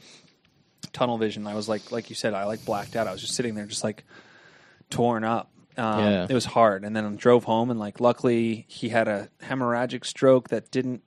tunnel 0.93 1.19
vision. 1.19 1.47
I 1.47 1.55
was 1.55 1.69
like, 1.69 1.93
like 1.93 2.11
you 2.11 2.17
said, 2.17 2.35
I 2.35 2.45
like 2.45 2.65
blacked 2.65 2.97
out. 2.97 3.07
I 3.07 3.13
was 3.13 3.21
just 3.21 3.35
sitting 3.35 3.55
there, 3.55 3.67
just 3.67 3.85
like 3.85 4.05
torn 4.91 5.25
up. 5.25 5.51
Um, 5.77 6.01
Yeah. 6.01 6.27
It 6.29 6.35
was 6.35 6.45
hard, 6.47 6.85
and 6.85 6.97
then 6.97 7.05
I 7.05 7.11
drove 7.17 7.45
home, 7.45 7.71
and 7.71 7.79
like, 7.79 8.01
luckily, 8.01 8.65
he 8.69 8.89
had 8.89 9.09
a 9.09 9.29
hemorrhagic 9.43 10.05
stroke 10.07 10.49
that 10.49 10.71
didn't 10.71 11.03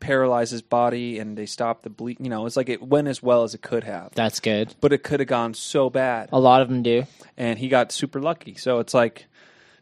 paralyze 0.00 0.50
his 0.50 0.60
body, 0.60 1.18
and 1.18 1.38
they 1.38 1.46
stopped 1.46 1.84
the 1.84 1.90
bleed. 1.90 2.18
You 2.20 2.28
know, 2.28 2.44
it's 2.44 2.56
like 2.56 2.68
it 2.68 2.82
went 2.82 3.08
as 3.08 3.22
well 3.22 3.44
as 3.44 3.54
it 3.54 3.62
could 3.62 3.84
have, 3.84 4.12
That's 4.14 4.40
good. 4.40 4.74
but 4.82 4.92
it 4.92 5.02
could 5.02 5.20
have 5.20 5.28
gone 5.28 5.54
so 5.54 5.88
bad, 5.88 6.28
A 6.32 6.38
lot 6.40 6.60
of 6.60 6.68
them 6.68 6.82
do. 6.82 7.04
and 7.38 7.58
he 7.58 7.68
got 7.68 7.92
super 7.92 8.20
lucky. 8.20 8.56
So 8.56 8.80
it's 8.80 8.92
like, 8.92 9.24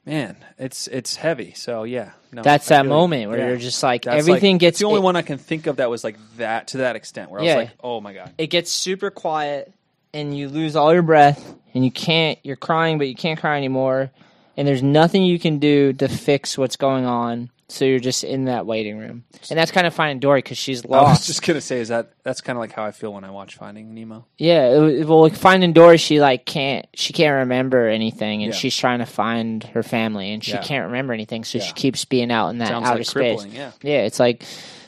man, 0.06 0.36
it's 0.58 0.86
it's 0.88 1.16
heavy. 1.16 1.52
So 1.54 1.84
yeah, 1.84 2.12
no, 2.32 2.42
That's 2.42 2.70
I 2.70 2.76
that 2.82 2.86
moment 2.86 3.28
where 3.30 3.38
Yeah. 3.38 3.48
you're 3.48 3.56
just 3.56 3.82
like 3.82 4.02
That's 4.04 4.18
everything 4.18 4.54
like, 4.56 4.60
gets 4.60 4.78
the 4.80 4.86
only 4.86 5.00
it, 5.00 5.02
one 5.02 5.16
I 5.16 5.22
can 5.22 5.38
think 5.38 5.66
of 5.66 5.76
that 5.76 5.90
was 5.90 6.04
like 6.04 6.16
that 6.36 6.68
to 6.68 6.78
that 6.78 6.96
extent, 6.96 7.30
where 7.30 7.40
I 7.40 7.44
was 7.44 7.54
like, 7.54 7.70
oh 7.82 8.00
my 8.00 8.12
god. 8.12 8.32
it 8.38 8.48
gets 8.48 8.70
super 8.70 9.10
quiet 9.10 9.72
and 10.14 10.36
you 10.36 10.48
lose 10.48 10.76
all 10.76 10.92
your 10.92 11.02
breath 11.02 11.54
and 11.74 11.84
you 11.84 11.90
can't 11.90 12.38
you're 12.42 12.56
crying 12.56 12.98
but 12.98 13.08
you 13.08 13.14
can't 13.14 13.40
cry 13.40 13.56
anymore 13.56 14.10
and 14.56 14.66
there's 14.68 14.82
nothing 14.82 15.22
you 15.24 15.38
can 15.38 15.58
do 15.58 15.92
to 15.94 16.08
fix 16.08 16.56
what's 16.58 16.76
going 16.76 17.04
on 17.04 17.50
so 17.68 17.86
you're 17.86 17.98
just 18.00 18.22
in 18.22 18.44
that 18.44 18.66
waiting 18.66 18.98
room 18.98 19.24
and 19.48 19.58
that's 19.58 19.70
kind 19.70 19.86
of 19.86 19.94
finding 19.94 20.20
dory 20.20 20.40
because 20.42 20.58
she's 20.58 20.84
lost. 20.84 21.06
I 21.06 21.10
was 21.12 21.26
just 21.26 21.42
gonna 21.46 21.60
say, 21.62 21.80
is 21.80 21.88
that 21.88 22.12
that's 22.22 22.42
kind 22.42 22.56
of 22.58 22.60
like 22.60 22.72
how 22.72 22.84
I 22.84 22.90
feel 22.90 23.14
when 23.14 23.24
I 23.24 23.30
watch 23.30 23.56
Finding 23.56 23.94
Nemo. 23.94 24.26
yeah 24.36 24.68
it, 24.76 25.06
well 25.08 25.22
like, 25.22 25.34
finding 25.34 25.72
dory 25.72 25.96
she 25.96 26.20
like 26.20 26.44
can't 26.44 26.86
she 26.94 27.14
can't 27.14 27.34
remember 27.48 27.88
anything 27.88 28.42
and 28.42 28.52
Yeah. 28.52 28.58
she's 28.58 28.76
trying 28.76 28.98
to 28.98 29.06
find 29.06 29.64
her 29.64 29.82
family 29.82 30.32
and 30.32 30.44
she 30.44 30.52
Yeah. 30.52 30.62
can't 30.62 30.86
remember 30.86 31.14
anything 31.14 31.44
so 31.44 31.58
Yeah. 31.58 31.64
she 31.64 31.72
keeps 31.72 32.04
being 32.04 32.30
out 32.30 32.50
in 32.50 32.58
that 32.58 32.68
Sounds 32.68 32.86
outer 32.86 32.98
like 32.98 33.06
space. 33.06 33.46
Yeah. 33.46 33.70
Yeah, 33.82 34.02
it's 34.02 34.20
like 34.20 34.42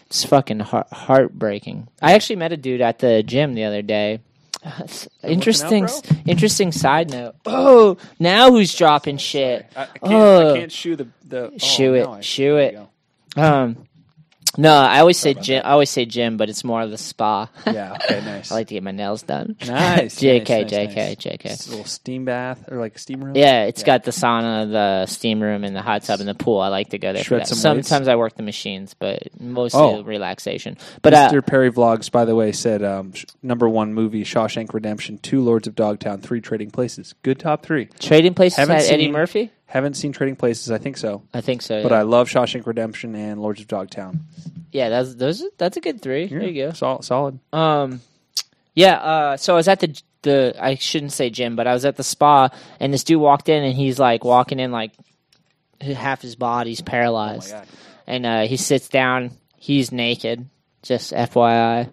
it's 0.07 0.23
fucking 0.25 0.61
heart- 0.61 0.93
heartbreaking. 0.93 1.89
I 2.03 2.13
actually 2.13 2.37
met 2.37 2.53
a 2.53 2.57
dude 2.59 2.83
at 2.83 2.99
the 2.99 3.23
gym 3.23 3.55
the 3.55 3.65
other 3.65 3.81
day. 3.83 4.21
Interesting, 5.23 5.87
bro? 5.87 6.01
interesting 6.27 6.73
side 6.73 7.11
note. 7.11 7.35
Oh, 7.47 7.97
now 8.19 8.51
who's 8.51 8.75
dropping 8.75 9.19
shit? 9.19 9.67
I, 9.77 9.83
I 9.83 9.87
can't. 9.87 9.99
Oh. 10.03 10.55
I 10.55 10.59
can't 10.59 10.73
shoe 10.73 10.97
the 10.97 11.09
the. 11.27 11.51
oh, 11.53 11.59
Shoe 11.59 11.95
it, 11.95 12.05
no, 12.05 12.21
shoe 12.21 12.57
it. 12.57 12.79
Um, 13.37 13.87
no, 14.57 14.73
I 14.75 15.01
always 15.01 15.19
say 15.19 15.35
gym. 15.35 15.63
I 15.65 15.71
always 15.71 15.91
say 15.91 16.05
gym, 16.05 16.37
but 16.37 16.49
it's 16.49 16.65
more 16.65 16.83
of 16.83 16.91
the 16.91 16.99
spa. 16.99 17.49
Yeah. 17.67 17.93
Okay. 17.95 18.21
Nice. 18.25 18.51
I 18.51 18.55
like 18.55 18.69
to 18.69 18.75
get 18.75 18.83
my 18.83 18.91
nails 18.91 19.23
done. 19.23 19.57
nice. 19.67 20.19
JK, 20.21 20.49
nice, 20.49 20.73
JK, 20.73 20.97
nice. 20.97 21.17
JK. 21.17 21.67
A 21.67 21.71
little 21.71 21.85
steam 21.85 22.25
bath 22.25 22.65
or 22.71 22.79
like 22.79 22.97
a 22.97 22.99
steam 22.99 23.23
room. 23.25 23.37
Yeah, 23.37 23.65
it's 23.65 23.81
Yeah. 23.83 23.87
got 23.87 24.05
the 24.05 24.11
sauna, 24.13 24.71
the 24.71 25.07
steam 25.07 25.43
room, 25.43 25.63
and 25.65 25.75
the 25.77 25.83
hot 25.83 26.03
tub 26.03 26.21
and 26.21 26.29
the 26.29 26.35
pool. 26.35 26.61
I 26.61 26.69
like 26.69 26.91
to 26.91 26.99
go 26.99 27.13
there. 27.13 27.23
For 27.25 27.39
that. 27.39 27.47
some? 27.49 27.59
Sometimes 27.59 28.09
I 28.09 28.17
work 28.17 28.35
the 28.37 28.43
machines, 28.43 28.95
but 28.99 29.29
mostly 29.39 29.81
Oh. 29.81 30.03
relaxation. 30.03 30.77
But 31.03 31.13
uh, 31.15 31.31
Mr. 31.31 31.45
Perry 31.47 31.71
Vlogs, 31.71 32.11
by 32.11 32.25
the 32.25 32.35
way, 32.35 32.53
said 32.53 32.83
um, 32.83 33.13
sh- 33.13 33.25
number 33.43 33.69
one 33.69 33.93
movie 33.95 34.25
Shawshank 34.25 34.73
Redemption, 34.73 35.19
two 35.19 35.43
Lords 35.43 35.67
of 35.67 35.75
Dogtown, 35.75 36.21
three 36.21 36.41
Trading 36.41 36.71
Places. 36.71 37.15
Good 37.23 37.39
top 37.39 37.63
three. 37.65 37.87
Trading 38.01 38.35
Places 38.35 38.57
Haven't 38.59 38.77
had 38.77 38.91
Eddie 38.91 39.11
Murphy. 39.11 39.53
Haven't 39.75 39.95
seen 39.95 40.13
Trading 40.13 40.37
Places. 40.37 40.71
I 40.71 40.79
think 40.79 40.97
so, 40.97 41.23
I 41.35 41.41
think 41.43 41.61
so. 41.61 41.83
but 41.83 41.91
yeah. 41.93 41.99
I 41.99 42.03
love 42.03 42.29
Shawshank 42.31 42.65
Redemption 42.67 43.15
and 43.15 43.43
Lords 43.43 43.61
of 43.61 43.67
Dogtown. 43.69 44.21
Yeah, 44.73 44.89
that's 44.89 45.15
those. 45.17 45.45
That's 45.59 45.77
a 45.77 45.81
good 45.81 46.01
three. 46.01 46.27
There 46.29 46.43
you 46.45 46.73
Sol- 46.73 47.03
solid. 47.03 47.39
Um, 47.53 48.01
yeah. 48.75 48.95
Uh, 48.95 49.37
so 49.37 49.53
I 49.53 49.57
was 49.57 49.69
at 49.69 49.81
the 49.81 50.01
the 50.23 50.55
I 50.59 50.77
shouldn't 50.77 51.13
say 51.13 51.29
gym, 51.29 51.57
but 51.57 51.67
I 51.67 51.75
was 51.75 51.85
at 51.85 51.97
the 51.97 52.03
spa, 52.05 52.49
and 52.81 52.95
this 52.95 53.05
dude 53.05 53.21
walked 53.21 53.49
in, 53.49 53.63
and 53.65 53.75
he's 53.75 53.99
like 53.99 54.25
walking 54.25 54.59
in 54.61 54.71
like 54.73 54.93
half 55.81 56.23
his 56.23 56.37
body's 56.37 56.81
Oh 56.81 56.85
paralyzed, 56.85 57.51
god. 57.51 57.67
and 58.07 58.25
uh, 58.27 58.41
he 58.47 58.57
sits 58.57 58.89
down. 58.89 59.33
He's 59.59 59.91
naked. 59.93 60.49
Just 60.83 61.13
FYI 61.13 61.91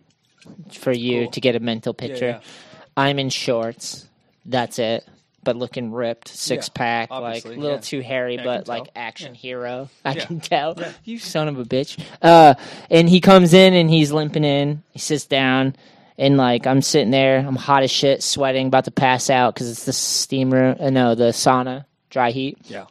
for 0.73 0.91
you 0.91 1.23
Cool. 1.23 1.31
to 1.31 1.41
get 1.41 1.55
a 1.55 1.59
mental 1.59 1.93
picture. 1.93 2.25
yeah. 2.27 2.39
I'm 2.97 3.17
in 3.19 3.29
shorts. 3.29 4.07
That's 4.45 4.79
it. 4.79 5.07
But 5.43 5.55
looking 5.55 5.91
ripped, 5.91 6.27
six 6.27 6.67
Yeah, 6.67 6.73
pack, 6.75 7.09
like 7.09 7.45
a 7.45 7.49
little 7.49 7.71
yeah. 7.71 7.77
too 7.79 8.01
hairy, 8.01 8.35
Yeah, 8.35 8.43
but 8.43 8.67
like 8.67 8.89
action 8.95 9.33
hero. 9.33 9.89
I 10.05 10.13
can 10.13 10.39
tell. 10.39 10.77
You 11.03 11.17
son 11.17 11.47
of 11.47 11.57
a 11.57 11.65
bitch. 11.65 11.99
Uh, 12.21 12.53
and 12.91 13.09
he 13.09 13.21
comes 13.21 13.53
in 13.53 13.73
and 13.73 13.89
he's 13.89 14.11
limping 14.11 14.43
in. 14.43 14.83
He 14.91 14.99
sits 14.99 15.25
down, 15.25 15.75
and 16.17 16.37
like 16.37 16.67
I'm 16.67 16.81
sitting 16.83 17.09
there, 17.11 17.39
I'm 17.39 17.55
hot 17.55 17.81
as 17.83 17.89
shit, 17.89 18.21
sweating, 18.21 18.67
about 18.67 18.85
to 18.85 18.91
pass 18.91 19.29
out 19.31 19.55
because 19.55 19.69
it's 19.71 19.85
the 19.85 19.93
steam 19.93 20.51
room. 20.53 20.75
Uh, 20.79 20.91
no, 20.91 21.15
the 21.15 21.29
sauna, 21.31 21.85
dry 22.11 22.29
heat. 22.31 22.59
Yeah. 22.65 22.85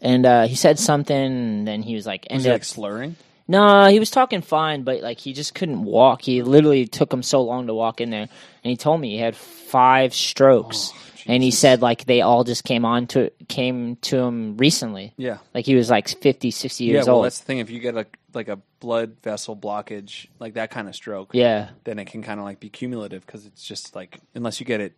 And 0.00 0.26
uh, 0.26 0.46
he 0.46 0.54
said 0.56 0.78
something, 0.78 1.16
and 1.16 1.66
then 1.68 1.82
he 1.82 1.94
was 1.94 2.04
like, 2.06 2.22
Was 2.28 2.28
ended 2.30 2.44
he 2.46 2.50
up 2.50 2.54
like 2.56 2.64
slurring? 2.64 3.16
no, 3.46 3.86
he 3.86 3.98
was 4.00 4.10
talking 4.10 4.42
fine, 4.42 4.82
but 4.82 5.02
like 5.02 5.18
he 5.18 5.32
just 5.32 5.54
couldn't 5.54 5.84
walk. 5.84 6.22
He 6.22 6.42
literally 6.42 6.86
took 6.86 7.12
him 7.12 7.22
so 7.22 7.42
long 7.42 7.68
to 7.68 7.74
walk 7.74 8.00
in 8.00 8.10
there, 8.10 8.22
and 8.22 8.30
he 8.70 8.76
told 8.76 9.00
me 9.00 9.10
he 9.12 9.18
had 9.18 9.36
five 9.36 10.12
strokes, 10.14 10.90
Oh, 10.92 10.98
and 11.26 11.42
he 11.42 11.50
said 11.50 11.82
like 11.82 12.04
they 12.04 12.20
all 12.20 12.44
just 12.44 12.64
came 12.64 12.84
on 12.84 13.06
to 13.08 13.30
came 13.48 13.96
to 13.96 14.18
him 14.18 14.56
recently. 14.56 15.14
Yeah. 15.16 15.38
Like 15.54 15.64
he 15.66 15.74
was 15.74 15.90
like 15.90 16.08
50, 16.08 16.50
60 16.50 16.84
Yeah. 16.84 16.92
years 16.92 17.06
Well, 17.06 17.16
old. 17.16 17.24
that's 17.26 17.38
the 17.40 17.44
thing. 17.46 17.58
If 17.58 17.70
you 17.70 17.80
get 17.80 17.96
a 17.96 18.06
like 18.34 18.48
a 18.48 18.58
blood 18.80 19.16
vessel 19.22 19.56
blockage, 19.56 20.26
like 20.40 20.54
that 20.54 20.70
kind 20.70 20.88
of 20.88 20.94
stroke, 20.94 21.30
Yeah, 21.34 21.70
then 21.84 21.98
it 21.98 22.06
can 22.06 22.22
kind 22.22 22.40
of 22.40 22.44
like 22.44 22.60
be 22.60 22.68
cumulative 22.68 23.24
because 23.24 23.46
it's 23.46 23.62
just 23.64 23.94
like 23.94 24.18
unless 24.34 24.60
you 24.60 24.66
get 24.66 24.80
it 24.80 24.94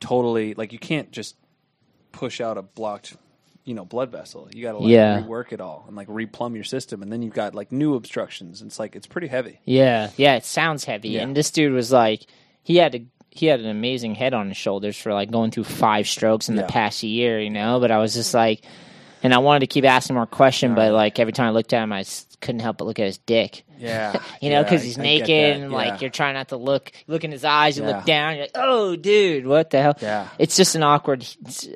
totally 0.00 0.54
like 0.54 0.72
you 0.72 0.78
can't 0.78 1.10
just 1.10 1.36
push 2.12 2.40
out 2.40 2.58
a 2.58 2.62
blocked 2.62 3.16
you 3.64 3.74
know 3.74 3.84
blood 3.84 4.12
vessel 4.12 4.48
you 4.54 4.62
got 4.62 4.72
to 4.72 4.78
like 4.78 4.88
Yeah. 4.90 5.22
rework 5.22 5.52
it 5.52 5.60
all 5.60 5.84
and 5.88 5.96
like 5.96 6.06
replumb 6.08 6.54
your 6.54 6.64
system 6.64 7.02
and 7.02 7.10
then 7.10 7.22
you've 7.22 7.34
got 7.34 7.54
like 7.54 7.72
new 7.72 7.94
obstructions 7.94 8.62
it's 8.62 8.78
like 8.78 8.94
it's 8.94 9.06
pretty 9.06 9.26
heavy 9.26 9.58
yeah, 9.64 10.10
yeah. 10.16 10.36
It 10.36 10.44
sounds 10.44 10.84
heavy, 10.84 11.10
Yeah. 11.10 11.22
and 11.22 11.36
this 11.36 11.50
dude 11.50 11.72
was 11.72 11.90
like 11.92 12.22
he 12.62 12.76
had 12.76 12.94
a 12.94 13.04
he 13.38 13.46
had 13.46 13.60
an 13.60 13.66
amazing 13.66 14.14
head 14.14 14.34
on 14.34 14.48
his 14.48 14.56
shoulders 14.56 14.96
for 14.96 15.12
like 15.12 15.30
going 15.30 15.50
through 15.50 15.64
five 15.64 16.06
strokes 16.08 16.48
in 16.48 16.56
Yeah. 16.56 16.62
the 16.62 16.68
past 16.68 17.02
year, 17.02 17.40
you 17.40 17.50
know. 17.50 17.80
But 17.80 17.90
I 17.90 17.98
was 17.98 18.14
just 18.14 18.34
like, 18.34 18.62
and 19.22 19.32
I 19.34 19.38
wanted 19.38 19.60
to 19.60 19.66
keep 19.66 19.84
asking 19.84 20.14
more 20.16 20.26
question, 20.26 20.74
but 20.74 20.92
like 20.92 21.18
every 21.18 21.32
time 21.32 21.48
I 21.48 21.50
looked 21.50 21.72
at 21.72 21.82
him, 21.82 21.92
I 21.92 22.04
couldn't 22.46 22.60
help 22.60 22.78
but 22.78 22.86
look 22.86 22.98
at 22.98 23.06
his 23.06 23.18
dick. 23.18 23.64
Yeah, 23.78 24.18
You 24.40 24.48
know, 24.50 24.62
because 24.62 24.80
I- 24.80 24.84
he's 24.86 24.98
I 24.98 25.02
naked 25.02 25.28
and 25.56 25.70
yeah. 25.70 25.76
like 25.76 26.00
you're 26.00 26.08
trying 26.10 26.32
not 26.34 26.48
to 26.48 26.56
look. 26.56 26.90
Look 27.06 27.24
in 27.24 27.30
his 27.32 27.44
eyes. 27.44 27.76
You 27.76 27.84
Yeah. 27.84 27.96
look 27.96 28.06
down. 28.06 28.36
You're 28.36 28.44
like, 28.44 28.52
oh, 28.54 28.96
dude, 28.96 29.46
what 29.46 29.68
the 29.70 29.82
hell? 29.82 29.94
Yeah. 30.00 30.28
It's 30.38 30.56
just 30.56 30.74
an 30.76 30.82
awkward 30.82 31.26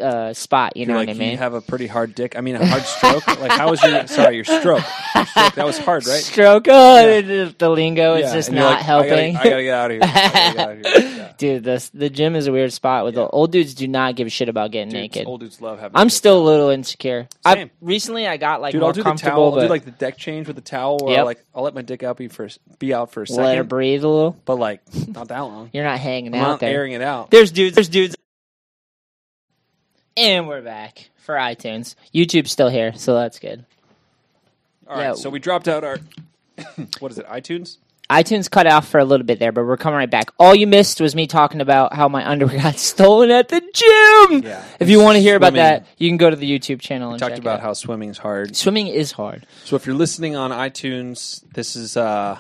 uh, 0.01 0.33
spot. 0.33 0.77
You 0.79 0.87
know 0.87 0.93
You're 0.95 1.01
like 1.01 1.09
what 1.09 1.17
I 1.17 1.19
mean? 1.19 1.31
you 1.33 1.37
have 1.37 1.53
a 1.53 1.61
pretty 1.61 1.87
hard 1.87 2.15
dick. 2.15 2.39
I 2.39 2.41
mean, 2.41 2.57
a 2.57 2.65
hard 2.67 2.85
stroke. 2.85 3.27
like 3.41 3.51
how 3.53 3.69
was 3.71 3.83
your 3.83 4.07
sorry 4.07 4.37
your 4.37 4.45
stroke? 4.45 4.83
Your 5.15 5.27
stroke 5.27 5.55
that 5.57 5.67
was 5.67 5.77
hard, 5.79 6.07
right? 6.07 6.23
Stroke. 6.23 6.67
Oh, 6.69 7.21
the, 7.21 7.55
the 7.59 7.69
lingo 7.69 8.15
is 8.15 8.27
Yeah, 8.29 8.35
just 8.35 8.51
not 8.53 8.75
like, 8.77 8.83
helping. 8.83 9.37
I 9.37 9.45
gotta, 9.45 9.47
I 9.47 9.51
gotta 9.51 9.63
get 9.63 9.75
out 9.75 9.91
of 9.91 9.97
here. 9.97 10.01
I 10.03 10.07
gotta 10.07 10.53
get 10.55 10.59
out 10.59 10.71
of 10.97 11.03
here. 11.03 11.17
Yeah. 11.21 11.33
Dude, 11.37 11.65
the 11.65 11.91
the 11.95 12.11
gym 12.11 12.35
is 12.37 12.47
a 12.47 12.53
weird 12.53 12.73
spot. 12.73 13.05
With 13.05 13.15
the 13.15 13.27
old 13.27 13.51
dudes, 13.53 13.75
do 13.75 13.87
not 13.89 14.15
give 14.17 14.27
a 14.27 14.31
shit 14.31 14.49
about 14.51 14.71
getting 14.73 14.89
Dude, 14.91 15.01
naked. 15.01 15.27
Old 15.27 15.41
dudes 15.41 15.61
love 15.61 15.79
having. 15.81 15.97
I'm 15.97 16.11
still 16.11 16.39
a 16.39 16.45
little 16.45 16.69
insecure. 16.71 17.29
I 17.45 17.55
Same. 17.55 17.71
recently 17.81 18.27
I 18.27 18.37
got 18.37 18.61
like 18.61 18.73
Dude, 18.73 18.81
more 18.81 18.89
I'll 18.91 18.93
do 18.95 19.01
the 19.03 19.05
comfortable, 19.05 19.51
towel. 19.51 19.55
I'll 19.61 19.61
do 19.67 19.69
like 19.69 19.85
the 19.87 19.91
deck 19.91 20.17
change 20.19 20.47
with 20.47 20.57
the 20.65 20.71
towel, 20.71 20.99
where 20.99 21.17
Yep. 21.17 21.25
Like 21.25 21.45
I'll 21.55 21.63
let 21.63 21.75
my 21.75 21.83
dick 21.83 22.03
out 22.03 22.17
be 22.17 22.29
for 22.29 22.49
be 22.79 22.93
out 22.95 23.13
for 23.13 23.23
a 23.23 23.27
second, 23.27 23.45
let 23.45 23.57
her 23.59 23.65
breathe 23.65 24.05
a 24.05 24.09
little. 24.09 24.37
but 24.45 24.57
like 24.57 24.83
not 25.09 25.29
that 25.29 25.41
long. 25.41 25.71
You're 25.73 25.85
not 25.85 25.99
hanging 25.99 26.35
I'm 26.35 26.41
out 26.41 26.49
not 26.49 26.61
there. 26.61 26.71
airing 26.75 26.93
it 26.93 27.03
out. 27.03 27.31
There's 27.31 27.53
dudes. 27.53 27.75
There's 27.75 27.89
dudes. 27.89 28.17
And 30.17 30.49
we're 30.49 30.63
back 30.63 31.11
for 31.17 31.35
iTunes. 31.37 31.95
YouTube's 32.15 32.51
still 32.51 32.69
here, 32.69 32.93
so 32.95 33.15
that's 33.15 33.39
good. 33.39 33.65
All 34.87 34.97
right, 34.97 35.03
Yeah. 35.05 35.15
so 35.15 35.31
we 35.31 35.39
dropped 35.39 35.69
out 35.69 35.85
our 35.85 35.99
what 36.99 37.13
is 37.13 37.19
it? 37.19 37.27
iTunes. 37.27 37.79
iTunes 38.11 38.51
cut 38.51 38.67
off 38.67 38.89
for 38.89 38.99
a 38.99 39.05
little 39.05 39.25
bit 39.25 39.39
there, 39.39 39.53
but 39.53 39.65
we're 39.65 39.77
coming 39.77 39.97
right 39.99 40.11
back. 40.11 40.31
All 40.39 40.55
you 40.55 40.67
missed 40.67 41.01
was 41.01 41.15
me 41.15 41.27
talking 41.29 41.61
about 41.61 41.95
how 41.95 42.09
my 42.09 42.29
underwear 42.29 42.59
got 42.61 42.77
stolen 42.77 43.31
at 43.31 43.49
the 43.49 43.61
gym. 43.61 44.43
Yeah. 44.43 44.65
If 44.81 44.89
you 44.91 45.01
want 45.01 45.17
to 45.17 45.21
hear 45.23 45.37
about 45.37 45.53
Swimming. 45.53 45.63
that, 45.63 45.87
you 45.97 46.11
can 46.11 46.17
go 46.17 46.29
to 46.29 46.35
the 46.37 46.51
YouTube 46.59 46.81
channel 46.81 47.11
and 47.11 47.19
Talked 47.21 47.35
check 47.35 47.41
about 47.41 47.61
out. 47.61 47.63
how 47.63 47.73
swimming's 47.73 48.19
hard. 48.19 48.57
swimming 48.57 48.89
is 48.89 49.13
hard. 49.13 49.47
So 49.65 49.77
if 49.77 49.87
you're 49.87 49.95
listening 49.95 50.35
on 50.35 50.51
iTunes, 50.51 51.43
this 51.55 51.77
is 51.77 51.97
uh, 51.97 52.37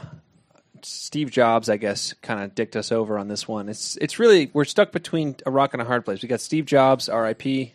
Steve 0.82 1.30
Jobs, 1.30 1.68
I 1.68 1.76
guess, 1.76 2.14
kind 2.14 2.42
of 2.42 2.54
dicked 2.54 2.74
us 2.74 2.90
over 2.90 3.18
on 3.18 3.28
this 3.28 3.46
one. 3.46 3.68
It's 3.68 3.96
it's 3.98 4.18
really 4.18 4.50
we're 4.52 4.64
stuck 4.64 4.90
between 4.92 5.36
a 5.46 5.50
rock 5.50 5.72
and 5.74 5.80
a 5.80 5.84
hard 5.84 6.04
place. 6.04 6.20
We 6.22 6.28
got 6.28 6.40
Steve 6.40 6.66
Jobs, 6.66 7.08
R.I.P., 7.08 7.74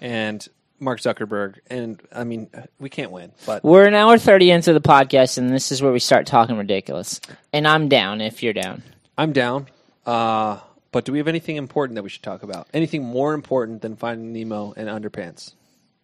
and 0.00 0.46
Mark 0.80 1.00
Zuckerberg, 1.00 1.58
and 1.68 2.00
I 2.12 2.24
mean 2.24 2.50
we 2.78 2.88
can't 2.88 3.10
win. 3.10 3.32
But 3.46 3.62
We're 3.62 3.86
an 3.86 3.94
hour 3.94 4.18
thirty 4.18 4.50
into 4.50 4.72
the 4.72 4.80
podcast, 4.80 5.38
and 5.38 5.50
this 5.50 5.70
is 5.70 5.82
where 5.82 5.92
we 5.92 6.00
start 6.00 6.26
talking 6.26 6.56
ridiculous. 6.56 7.20
And 7.52 7.68
I'm 7.68 7.88
down 7.88 8.20
if 8.20 8.42
you're 8.42 8.52
down. 8.52 8.82
I'm 9.18 9.32
down. 9.32 9.66
Uh, 10.06 10.58
but 10.92 11.04
do 11.04 11.12
we 11.12 11.18
have 11.18 11.28
anything 11.28 11.56
important 11.56 11.94
that 11.96 12.02
we 12.02 12.08
should 12.08 12.22
talk 12.22 12.42
about? 12.42 12.66
Anything 12.74 13.04
more 13.04 13.34
important 13.34 13.82
than 13.82 13.96
Finding 13.96 14.32
Nemo 14.32 14.72
and 14.76 14.88
Underpants? 14.88 15.54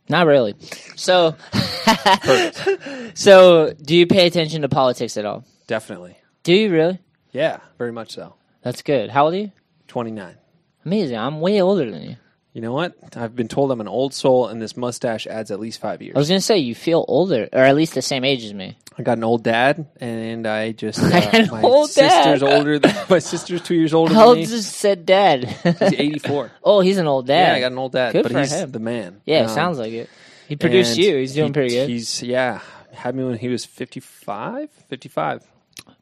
Not 0.09 0.27
really. 0.27 0.55
So, 0.95 1.35
so 3.15 3.73
do 3.83 3.97
you 3.97 4.07
pay 4.07 4.27
attention 4.27 4.63
to 4.63 4.69
politics 4.69 5.17
at 5.17 5.25
all? 5.25 5.45
Definitely. 5.67 6.17
Do 6.45 6.53
you 6.55 6.71
really? 6.71 7.01
Yeah, 7.33 7.59
very 7.79 7.91
much 7.91 8.13
so. 8.13 8.35
That's 8.63 8.83
good. 8.83 9.11
How 9.11 9.25
old 9.25 9.35
are 9.35 9.39
you? 9.39 9.53
Twenty 9.89 10.13
nine. 10.13 10.37
Amazing. 10.85 11.17
I'm 11.19 11.41
way 11.41 11.61
older 11.61 11.91
than 11.91 12.03
you. 12.03 12.17
You 12.57 12.63
know 12.63 12.73
what? 12.73 12.95
I've 13.15 13.37
been 13.37 13.49
told 13.49 13.71
I'm 13.71 13.83
an 13.83 13.87
old 13.87 14.15
soul, 14.15 14.49
and 14.49 14.63
this 14.63 14.79
mustache 14.79 15.27
adds 15.27 15.51
at 15.51 15.61
least 15.61 15.79
five 15.79 16.01
years. 16.01 16.17
I 16.17 16.19
was 16.19 16.29
gonna 16.31 16.41
say 16.41 16.57
you 16.57 16.75
feel 16.75 17.05
older, 17.07 17.51
or 17.53 17.61
at 17.61 17.77
least 17.77 17.93
the 17.93 18.01
same 18.01 18.25
age 18.25 18.47
as 18.47 18.55
me. 18.55 18.79
I 18.97 19.03
got 19.03 19.19
an 19.19 19.25
old 19.25 19.45
dad, 19.45 19.87
and 20.01 20.47
I 20.47 20.73
just 20.73 20.99
uh, 20.99 21.07
I 21.15 21.21
got 21.21 21.35
an 21.35 21.49
my 21.51 21.61
old 21.61 21.91
sister's 21.91 22.41
dad. 22.41 22.43
older. 22.43 22.79
Than, 22.79 22.97
my 23.11 23.19
sister's 23.19 23.61
two 23.61 23.75
years 23.75 23.93
older 23.93 24.15
How 24.15 24.29
old 24.29 24.39
just 24.39 24.73
said 24.73 25.05
dad? 25.05 25.45
He's 25.45 25.83
eighty 25.83 26.19
four. 26.19 26.51
oh, 26.65 26.81
he's 26.81 26.97
an 26.97 27.07
old 27.07 27.27
dad. 27.27 27.49
Yeah, 27.51 27.57
I 27.57 27.61
got 27.61 27.73
an 27.73 27.79
old 27.79 27.93
dad, 27.93 28.13
Good 28.13 28.23
but 28.23 28.33
for 28.33 28.39
he's 28.39 28.53
him. 28.55 28.71
the 28.71 28.79
man. 28.81 29.21
Yeah, 29.27 29.41
Um, 29.43 29.49
sounds 29.51 29.79
like 29.79 29.93
it. 29.93 30.09
He 30.49 30.57
produced 30.57 30.97
you. 30.97 31.15
He's 31.15 31.35
doing 31.35 31.49
he- 31.49 31.53
pretty 31.53 31.75
good. 31.75 31.91
He's 31.91 32.23
yeah, 32.23 32.61
had 32.91 33.15
me 33.15 33.25
when 33.25 33.37
he 33.37 33.49
was 33.49 33.67
55? 33.67 34.71
55. 34.89 35.45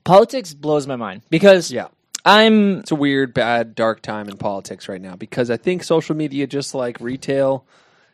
Politics 0.04 0.54
blows 0.54 0.86
my 0.86 0.94
mind 0.94 1.22
because 1.30 1.72
Yeah, 1.72 1.88
I'm 2.24 2.78
it's 2.78 2.90
a 2.90 2.96
weird, 2.96 3.34
bad, 3.34 3.74
dark 3.74 4.00
time 4.00 4.28
in 4.28 4.36
politics 4.36 4.88
right 4.88 5.00
now 5.00 5.14
because 5.16 5.50
I 5.50 5.56
think 5.56 5.84
social 5.84 6.16
media, 6.16 6.46
just 6.46 6.74
like 6.74 7.00
retail, 7.00 7.66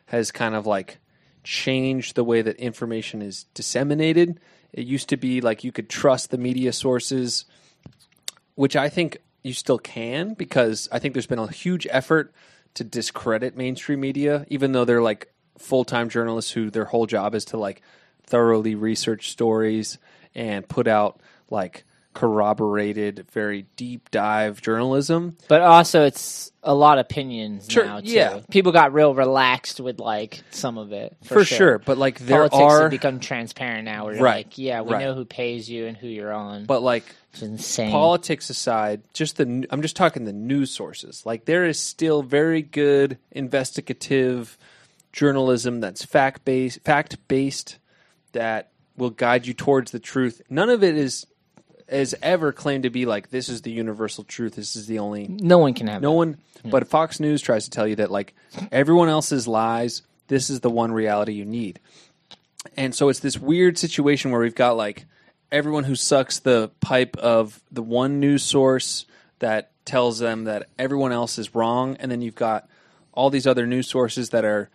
has 0.07 0.31
kind 0.31 0.53
of 0.55 0.65
like 0.65 0.99
changed 1.43 2.15
the 2.15 2.23
way 2.23 2.41
that 2.41 2.57
information 2.57 3.21
is 3.21 3.45
disseminated. 3.53 4.39
It 4.73 4.85
used 4.85 5.09
to 5.09 5.17
be 5.17 5.41
like 5.41 5.63
you 5.63 5.71
could 5.71 5.89
trust 5.89 6.29
the 6.29 6.37
media 6.37 6.73
sources, 6.73 7.45
which 8.55 8.75
I 8.75 8.89
think 8.89 9.17
you 9.43 9.53
still 9.53 9.79
can 9.79 10.33
because 10.33 10.89
I 10.91 10.99
think 10.99 11.13
there's 11.13 11.27
been 11.27 11.39
a 11.39 11.51
huge 11.51 11.87
effort 11.89 12.33
to 12.73 12.83
discredit 12.83 13.55
mainstream 13.55 14.01
media, 14.01 14.45
even 14.49 14.71
though 14.71 14.85
they're 14.85 15.01
like 15.01 15.31
full 15.57 15.85
time 15.85 16.09
journalists 16.09 16.51
who 16.51 16.69
their 16.69 16.85
whole 16.85 17.05
job 17.05 17.33
is 17.33 17.45
to 17.45 17.57
like 17.57 17.81
thoroughly 18.23 18.75
research 18.75 19.29
stories 19.29 19.97
and 20.35 20.67
put 20.67 20.87
out 20.87 21.21
like 21.49 21.83
corroborated, 22.13 23.25
very 23.31 23.65
deep 23.75 24.11
dive 24.11 24.61
journalism. 24.61 25.37
But 25.47 25.61
also, 25.61 26.03
it's 26.03 26.51
a 26.63 26.73
lot 26.73 26.97
of 26.99 27.05
opinions 27.05 27.67
Sure, 27.69 27.85
now. 27.85 27.99
Too. 28.01 28.07
yeah. 28.11 28.41
people 28.51 28.71
got 28.71 28.93
real 28.93 29.15
relaxed 29.15 29.79
with 29.79 29.99
like 29.99 30.41
some 30.51 30.77
of 30.77 30.91
it 30.91 31.15
for, 31.23 31.35
For, 31.39 31.45
sure. 31.45 31.79
but 31.79 31.97
like 31.97 32.19
there 32.19 32.47
Politics 32.49 32.73
are, 32.73 32.81
have 32.83 32.91
become 32.91 33.19
transparent 33.19 33.85
now. 33.85 34.05
We're 34.05 34.19
Right, 34.19 34.45
like, 34.45 34.57
yeah, 34.57 34.81
we 34.81 34.93
right. 34.93 34.99
know 35.05 35.13
who 35.15 35.25
pays 35.25 35.69
you 35.69 35.87
and 35.87 35.95
who 35.97 36.07
you're 36.07 36.33
on. 36.33 36.65
but 36.65 36.81
like 36.83 37.05
it's 37.33 37.41
insane. 37.41 37.91
politics 37.91 38.49
aside, 38.49 39.01
just 39.13 39.37
the 39.37 39.65
I'm 39.71 39.81
just 39.81 39.95
talking 39.95 40.25
the 40.25 40.33
news 40.33 40.69
sources. 40.71 41.25
Like 41.25 41.45
there 41.45 41.65
is 41.65 41.79
still 41.79 42.21
very 42.23 42.61
good 42.61 43.17
investigative 43.31 44.57
journalism 45.13 45.79
that's 45.79 46.03
fact 46.05 46.43
based, 46.45 46.81
fact 46.83 47.17
based, 47.27 47.77
that 48.33 48.69
will 48.97 49.09
guide 49.09 49.47
you 49.47 49.53
towards 49.53 49.91
the 49.91 49.99
truth. 49.99 50.41
None 50.49 50.69
of 50.69 50.83
it 50.83 50.95
is 50.97 51.25
is 51.91 52.15
ever 52.21 52.51
claimed 52.51 52.83
to 52.83 52.89
be 52.89 53.05
like 53.05 53.29
this 53.29 53.49
is 53.49 53.61
the 53.61 53.71
universal 53.71 54.23
truth. 54.23 54.55
This 54.55 54.75
is 54.75 54.87
the 54.87 54.99
only 54.99 55.27
no 55.27 55.57
one 55.57 55.73
can 55.73 55.87
have 55.87 56.01
no 56.01 56.11
that. 56.11 56.17
one, 56.17 56.37
but 56.65 56.87
Fox 56.87 57.19
News 57.19 57.41
tries 57.41 57.65
to 57.65 57.71
tell 57.71 57.87
you 57.87 57.97
that 57.97 58.11
like 58.11 58.33
everyone 58.71 59.09
else's 59.09 59.47
lies, 59.47 60.01
this 60.27 60.49
is 60.49 60.61
the 60.61 60.69
one 60.69 60.91
reality 60.91 61.33
you 61.33 61.45
need. 61.45 61.79
And 62.77 62.93
so 62.93 63.09
it's 63.09 63.19
this 63.19 63.37
weird 63.37 63.77
situation 63.77 64.31
where 64.31 64.41
we've 64.41 64.55
got 64.55 64.77
like 64.77 65.05
everyone 65.51 65.83
who 65.83 65.95
sucks 65.95 66.39
the 66.39 66.71
pipe 66.79 67.17
of 67.17 67.61
the 67.71 67.81
one 67.81 68.19
news 68.19 68.43
source 68.43 69.05
that 69.39 69.71
tells 69.85 70.19
them 70.19 70.45
that 70.45 70.69
everyone 70.77 71.11
else 71.11 71.37
is 71.37 71.55
wrong, 71.55 71.97
and 71.99 72.11
then 72.11 72.21
you've 72.21 72.35
got 72.35 72.69
all 73.13 73.29
these 73.29 73.47
other 73.47 73.65
news 73.65 73.87
sources 73.87 74.29
that 74.29 74.45
are 74.45 74.69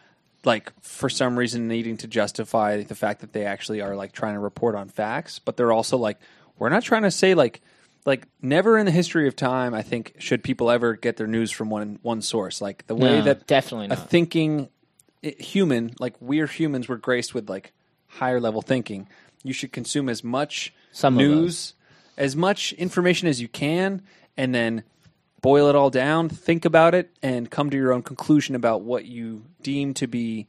like 0.45 0.73
for 0.83 1.09
some 1.09 1.39
reason 1.39 1.69
needing 1.69 1.97
to 1.97 2.07
justify 2.07 2.83
the 2.83 2.95
fact 2.95 3.21
that 3.21 3.33
they 3.33 3.45
actually 3.45 3.81
are 3.81 3.97
like 3.97 4.13
trying 4.13 4.35
to 4.35 4.41
report 4.41 4.75
on 4.75 4.89
facts, 4.89 5.39
but 5.39 5.57
they're 5.57 5.73
also 5.73 5.97
like 5.97 6.19
we're 6.59 6.69
not 6.69 6.83
trying 6.83 7.03
to 7.03 7.11
say 7.11 7.35
like 7.35 7.61
like 8.05 8.27
never 8.41 8.79
in 8.79 8.87
the 8.87 8.93
history 8.93 9.27
of 9.29 9.37
time 9.37 9.75
I 9.75 9.83
think 9.83 10.15
should 10.19 10.43
people 10.43 10.71
ever 10.71 10.95
get 10.95 11.17
their 11.17 11.27
news 11.27 11.51
from 11.51 11.71
one 11.71 11.99
one 12.03 12.23
source. 12.23 12.61
Like 12.61 12.87
the 12.87 12.95
way 12.95 13.19
No, 13.19 13.23
that 13.23 13.47
definitely 13.47 13.87
a 13.87 13.91
not. 13.91 14.09
thinking 14.11 14.69
human, 15.23 15.95
like 15.99 16.15
we're 16.21 16.47
humans, 16.47 16.89
we're 16.89 16.97
graced 16.97 17.35
with 17.35 17.49
like 17.51 17.73
higher 18.07 18.41
level 18.41 18.63
thinking. 18.63 19.09
You 19.43 19.53
should 19.53 19.73
consume 19.73 20.09
as 20.09 20.25
much 20.25 20.73
Some 20.93 21.17
news, 21.17 21.75
as 22.17 22.35
much 22.37 22.73
information 22.73 23.29
as 23.29 23.41
you 23.41 23.49
can, 23.49 24.03
and 24.37 24.55
then 24.55 24.83
boil 25.43 25.69
it 25.69 25.77
all 25.77 25.91
down, 25.91 26.29
think 26.29 26.65
about 26.65 26.95
it, 26.95 27.11
and 27.23 27.51
come 27.51 27.71
to 27.71 27.77
your 27.77 27.93
own 27.93 28.03
conclusion 28.03 28.55
about 28.55 28.83
what 28.83 29.05
you 29.05 29.45
deem 29.63 29.95
to 29.95 30.07
be 30.07 30.47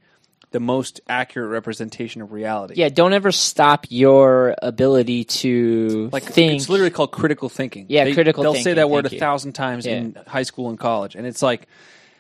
the 0.58 0.62
most 0.62 1.02
accurate 1.08 1.52
representation 1.52 2.24
of 2.24 2.32
reality. 2.32 2.74
Yeah, 2.78 2.90
don't 2.90 3.14
ever 3.14 3.32
stop 3.32 3.86
your 3.90 4.56
ability 4.64 5.24
to 5.26 6.10
Like 6.12 6.24
think. 6.24 6.54
it's 6.56 6.68
literally 6.68 6.90
called 6.90 7.12
critical 7.12 7.48
thinking. 7.48 7.86
Yeah, 7.90 8.12
critical 8.12 8.42
They'll 8.42 8.56
say 8.56 8.74
that 8.74 8.90
word 8.90 9.06
a 9.06 9.10
thousand 9.10 9.54
times 9.54 9.86
in 9.86 10.18
high 10.26 10.42
school 10.42 10.70
and 10.70 10.80
college, 10.80 11.14
and 11.14 11.28
it's 11.28 11.44
like 11.44 11.68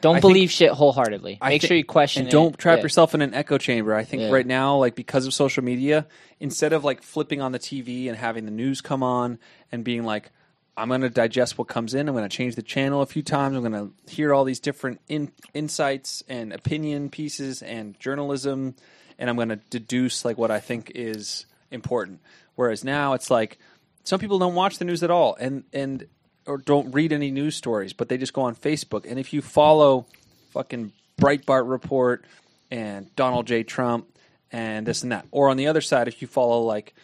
don't 0.02 0.18
I 0.18 0.20
believe 0.20 0.52
shit 0.52 0.70
wholeheartedly. 0.72 1.40
I 1.42 1.50
Make 1.50 1.62
thi- 1.64 1.68
sure 1.70 1.78
you 1.78 1.84
question 1.84 2.22
and 2.22 2.28
it. 2.28 2.32
don't 2.32 2.56
trap 2.60 2.78
Yeah. 2.78 2.84
yourself 2.84 3.16
in 3.16 3.24
an 3.24 3.34
echo 3.34 3.58
chamber. 3.58 3.96
I 3.96 4.04
think 4.04 4.22
Yeah. 4.22 4.30
right 4.30 4.46
now, 4.46 4.78
like 4.78 4.94
because 4.94 5.26
of 5.26 5.34
social 5.34 5.64
media, 5.64 6.06
instead 6.40 6.74
of 6.74 6.84
like 6.84 7.02
flipping 7.02 7.42
on 7.42 7.52
the 7.54 7.58
TV 7.60 8.08
and 8.08 8.16
having 8.16 8.46
the 8.46 8.52
news 8.52 8.82
come 8.82 9.02
on 9.02 9.40
and 9.72 9.84
being 9.84 10.04
like, 10.04 10.30
I'm 10.78 10.90
going 10.90 11.02
to 11.02 11.10
digest 11.10 11.58
what 11.58 11.68
comes 11.68 11.95
in. 11.95 12.08
I'm 12.08 12.14
going 12.14 12.30
to 12.30 12.36
change 12.36 12.56
the 12.56 12.62
channel 12.62 13.02
a 13.02 13.08
few 13.08 13.24
times. 13.24 13.58
I'm 13.58 13.64
going 13.64 13.91
to 14.06 14.12
hear 14.12 14.32
all 14.32 14.44
these 14.44 14.60
different 14.60 15.02
in- 15.10 15.32
insights 15.56 16.24
and 16.30 16.54
opinion 16.54 17.10
pieces 17.10 17.64
and 17.64 17.99
journalism, 17.99 18.76
and 19.18 19.28
I'm 19.28 19.36
going 19.36 19.49
to 19.49 19.56
deduce 19.56 20.24
like 20.24 20.38
what 20.38 20.52
I 20.52 20.60
think 20.60 20.91
is 20.94 21.48
important. 21.72 22.22
Whereas 22.56 22.84
now 22.84 23.14
it's 23.14 23.32
like 23.32 23.58
some 24.04 24.20
people 24.20 24.38
don't 24.38 24.54
watch 24.54 24.78
the 24.78 24.86
news 24.86 25.02
at 25.04 25.12
all 25.12 25.36
and 25.40 25.64
and 25.74 26.06
or 26.45 26.58
don't 26.58 26.91
read 26.91 27.12
any 27.12 27.32
news 27.32 27.56
stories, 27.56 27.94
but 27.94 28.08
they 28.08 28.18
just 28.18 28.34
go 28.34 28.44
on 28.44 28.56
Facebook. 28.56 29.10
And 29.10 29.20
if 29.20 29.34
you 29.34 29.41
follow 29.41 30.06
fucking 30.52 30.94
Breitbart 31.20 31.70
report 31.70 32.24
and 32.72 33.14
Donald 33.16 33.48
J. 33.48 33.64
Trump 33.64 34.08
and 34.52 34.86
this 34.86 35.04
and 35.04 35.12
that, 35.12 35.26
or 35.32 35.49
on 35.49 35.58
the 35.58 35.68
other 35.68 35.82
side, 35.82 36.08
if 36.08 36.22
you 36.22 36.28
follow 36.28 36.62
like 36.62 36.95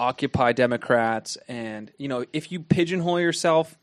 Occupy 0.00 0.52
Democrats 0.52 1.36
and 1.46 1.92
you 1.98 2.08
know 2.08 2.24
if 2.32 2.50
you 2.50 2.60
pigeonhole 2.60 3.20
yourself, 3.20 3.76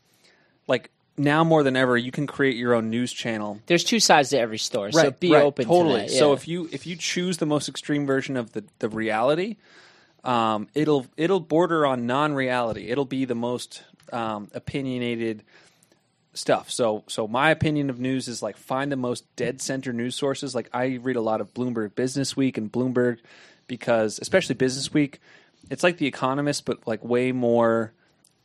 like 0.66 0.90
now 1.16 1.44
more 1.44 1.62
than 1.62 1.76
ever, 1.76 1.96
you 1.96 2.10
can 2.10 2.26
create 2.26 2.56
your 2.56 2.74
own 2.74 2.90
news 2.90 3.12
channel 3.12 3.60
There's 3.66 3.84
two 3.84 4.00
sides 4.00 4.30
to 4.30 4.38
every 4.38 4.58
story, 4.58 4.92
so 4.92 5.10
be 5.12 5.32
right, 5.32 5.42
open 5.42 5.66
totally. 5.66 6.06
to 6.06 6.06
that. 6.10 6.18
So 6.18 6.32
if 6.32 6.48
you 6.48 6.68
if 6.72 6.86
you 6.86 6.96
choose 6.96 7.38
the 7.38 7.46
most 7.46 7.68
extreme 7.68 8.04
version 8.04 8.36
of 8.36 8.52
the 8.52 8.64
the 8.80 8.88
reality, 8.88 9.56
um, 10.24 10.68
it'll 10.74 11.06
it'll 11.16 11.40
border 11.40 11.86
on 11.86 12.06
non-reality. 12.06 12.88
It'll 12.88 13.04
be 13.04 13.24
the 13.24 13.36
most 13.36 13.82
um, 14.12 14.50
opinionated 14.54 15.44
stuff. 16.34 16.70
So 16.70 17.04
so 17.06 17.28
my 17.28 17.50
opinion 17.50 17.90
of 17.90 18.00
news 18.00 18.26
is 18.26 18.42
like 18.42 18.56
find 18.56 18.90
the 18.90 18.96
most 18.96 19.24
dead 19.36 19.60
center 19.60 19.92
news 19.92 20.16
sources. 20.16 20.54
Like 20.54 20.68
I 20.72 20.98
read 21.00 21.16
a 21.16 21.20
lot 21.20 21.40
of 21.40 21.54
Bloomberg 21.54 21.94
Business 21.94 22.36
Week 22.36 22.58
and 22.58 22.72
Bloomberg 22.72 23.18
because 23.68 24.18
especially 24.20 24.54
Business 24.54 24.92
Week, 24.92 25.20
it's 25.70 25.82
like 25.82 25.98
The 25.98 26.06
Economist, 26.06 26.64
but 26.64 26.86
like 26.86 27.04
way 27.04 27.32
more, 27.32 27.92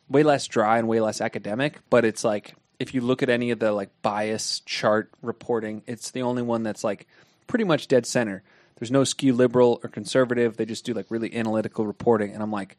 way 0.09 0.23
less 0.23 0.47
dry 0.47 0.77
and 0.79 0.87
way 0.87 0.99
less 0.99 1.21
academic. 1.21 1.79
But 1.89 2.05
it's 2.05 2.23
like 2.23 2.55
if 2.79 2.93
you 2.93 3.01
look 3.01 3.23
at 3.23 3.29
any 3.29 3.51
of 3.51 3.59
the 3.59 3.71
like 3.71 3.89
bias 4.01 4.61
chart 4.65 5.11
reporting, 5.21 5.83
it's 5.87 6.11
the 6.11 6.21
only 6.23 6.41
one 6.41 6.63
that's 6.63 6.83
like 6.83 7.07
pretty 7.47 7.63
much 7.65 7.87
dead 7.87 8.05
center. 8.05 8.43
There's 8.77 8.91
no 8.91 9.03
skew 9.03 9.33
liberal 9.33 9.79
or 9.83 9.89
conservative. 9.89 10.57
They 10.57 10.65
just 10.65 10.83
do 10.85 10.93
like 10.93 11.05
really 11.09 11.33
analytical 11.35 11.85
reporting, 11.85 12.33
and 12.33 12.41
I'm 12.43 12.51
like, 12.51 12.77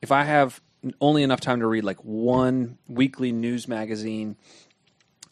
if 0.00 0.10
I 0.12 0.24
have 0.24 0.60
only 1.00 1.22
enough 1.22 1.40
time 1.40 1.60
to 1.60 1.66
read 1.66 1.84
like 1.84 1.98
one 1.98 2.78
weekly 2.88 3.32
news 3.32 3.68
magazine, 3.68 4.36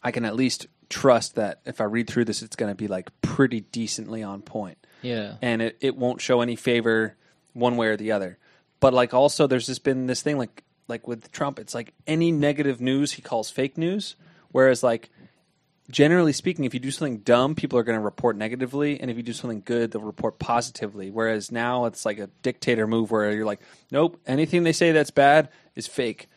I 0.03 0.11
can 0.11 0.23
at 0.25 0.35
least 0.35 0.67
trust 0.89 1.35
that 1.35 1.61
if 1.65 1.81
I 1.81 1.85
read 1.85 2.07
through 2.07 2.25
this, 2.25 2.41
it's 2.41 2.55
going 2.55 2.71
to 2.71 2.75
be 2.75 2.87
like 2.87 3.09
pretty 3.21 3.61
decently 3.61 4.23
on 4.23 4.41
point 4.41 4.77
Yeah. 5.01 5.35
and 5.41 5.61
it, 5.61 5.77
it 5.81 5.95
won't 5.95 6.19
show 6.21 6.41
any 6.41 6.55
favor 6.57 7.15
one 7.53 7.75
way 7.77 7.87
or 7.87 7.97
the 7.97 8.11
other. 8.11 8.37
But 8.81 8.93
like 8.93 9.13
also 9.13 9.47
there's 9.47 9.67
just 9.67 9.85
been 9.85 10.07
this 10.07 10.21
thing 10.21 10.37
like 10.37 10.63
like 10.89 11.07
with 11.07 11.31
Trump, 11.31 11.57
it's 11.57 11.73
like 11.73 11.93
any 12.05 12.33
negative 12.33 12.81
news 12.81 13.13
he 13.13 13.21
calls 13.21 13.49
fake 13.49 13.77
news. 13.77 14.17
Whereas 14.49 14.83
like 14.83 15.09
generally 15.89 16.33
speaking, 16.33 16.65
if 16.65 16.73
you 16.73 16.79
do 16.79 16.91
something 16.91 17.19
dumb, 17.19 17.55
people 17.55 17.79
are 17.79 17.83
going 17.83 17.97
to 17.97 18.03
report 18.03 18.35
negatively, 18.35 18.99
and 18.99 19.11
if 19.11 19.17
you 19.17 19.23
do 19.23 19.33
something 19.33 19.61
good, 19.63 19.91
they'll 19.91 20.01
report 20.01 20.39
positively. 20.39 21.11
Whereas 21.11 21.51
now 21.51 21.85
it's 21.85 22.05
like 22.05 22.19
a 22.19 22.27
dictator 22.41 22.87
move 22.87 23.11
where 23.11 23.31
you're 23.31 23.45
like, 23.45 23.61
nope, 23.91 24.19
anything 24.27 24.63
they 24.63 24.73
say 24.73 24.91
that's 24.91 25.11
bad 25.11 25.49
is 25.75 25.87
fake. 25.87 26.27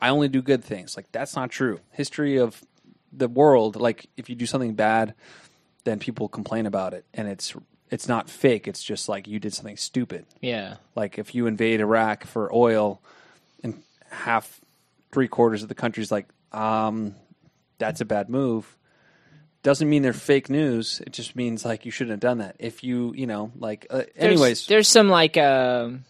I 0.00 0.10
only 0.10 0.28
do 0.28 0.42
good 0.42 0.64
things. 0.64 0.96
Like 0.96 1.10
that's 1.12 1.36
not 1.36 1.50
true. 1.50 1.80
History 1.92 2.36
of 2.36 2.62
the 3.12 3.28
world, 3.28 3.76
like 3.76 4.06
if 4.16 4.28
you 4.28 4.36
do 4.36 4.46
something 4.46 4.74
bad, 4.74 5.14
then 5.84 5.98
people 5.98 6.28
complain 6.28 6.66
about 6.66 6.94
it, 6.94 7.04
and 7.14 7.28
it's 7.28 7.54
it's 7.90 8.08
not 8.08 8.28
fake. 8.28 8.66
It's 8.68 8.82
just 8.82 9.08
like 9.08 9.28
you 9.28 9.38
did 9.38 9.54
something 9.54 9.76
stupid. 9.76 10.26
Yeah. 10.40 10.76
Like 10.94 11.18
if 11.18 11.34
you 11.34 11.46
invade 11.46 11.80
Iraq 11.80 12.24
for 12.24 12.52
oil, 12.54 13.00
and 13.62 13.82
half, 14.10 14.60
three 15.12 15.28
quarters 15.28 15.62
of 15.62 15.68
the 15.68 15.74
country's 15.74 16.10
like, 16.10 16.26
um, 16.52 17.14
that's 17.78 18.00
a 18.00 18.04
bad 18.04 18.28
move. 18.28 18.76
Doesn't 19.62 19.88
mean 19.88 20.02
they're 20.02 20.12
fake 20.12 20.48
news. 20.48 21.00
It 21.04 21.12
just 21.12 21.34
means 21.34 21.64
like 21.64 21.84
you 21.84 21.90
shouldn't 21.90 22.12
have 22.12 22.20
done 22.20 22.38
that. 22.38 22.56
If 22.58 22.84
you, 22.84 23.12
you 23.16 23.26
know, 23.26 23.50
like, 23.58 23.86
uh, 23.90 23.96
There's- 23.96 24.10
anyways, 24.16 24.66
there's 24.66 24.88
some 24.88 25.08
like 25.08 25.36
um 25.36 26.04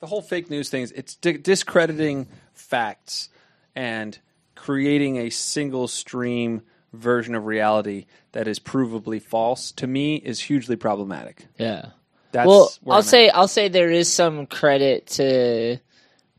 the 0.00 0.06
whole 0.06 0.20
fake 0.22 0.50
news 0.50 0.68
thing 0.68 0.82
is 0.82 0.92
it's 0.92 1.14
di- 1.16 1.38
discrediting 1.38 2.26
facts 2.54 3.28
and 3.74 4.18
creating 4.54 5.18
a 5.18 5.30
single 5.30 5.86
stream 5.88 6.62
version 6.92 7.34
of 7.34 7.46
reality 7.46 8.06
that 8.32 8.48
is 8.48 8.58
provably 8.58 9.20
false. 9.22 9.72
To 9.72 9.86
me, 9.86 10.16
is 10.16 10.40
hugely 10.40 10.76
problematic. 10.76 11.46
yeah. 11.58 11.86
That's 12.32 12.46
well, 12.48 12.70
I'll 12.86 12.92
I'm 12.94 12.98
at. 12.98 13.04
say 13.04 13.30
I'll 13.30 13.48
say 13.48 13.68
there 13.68 13.90
is 13.90 14.12
some 14.12 14.46
credit 14.46 15.06
to 15.12 15.78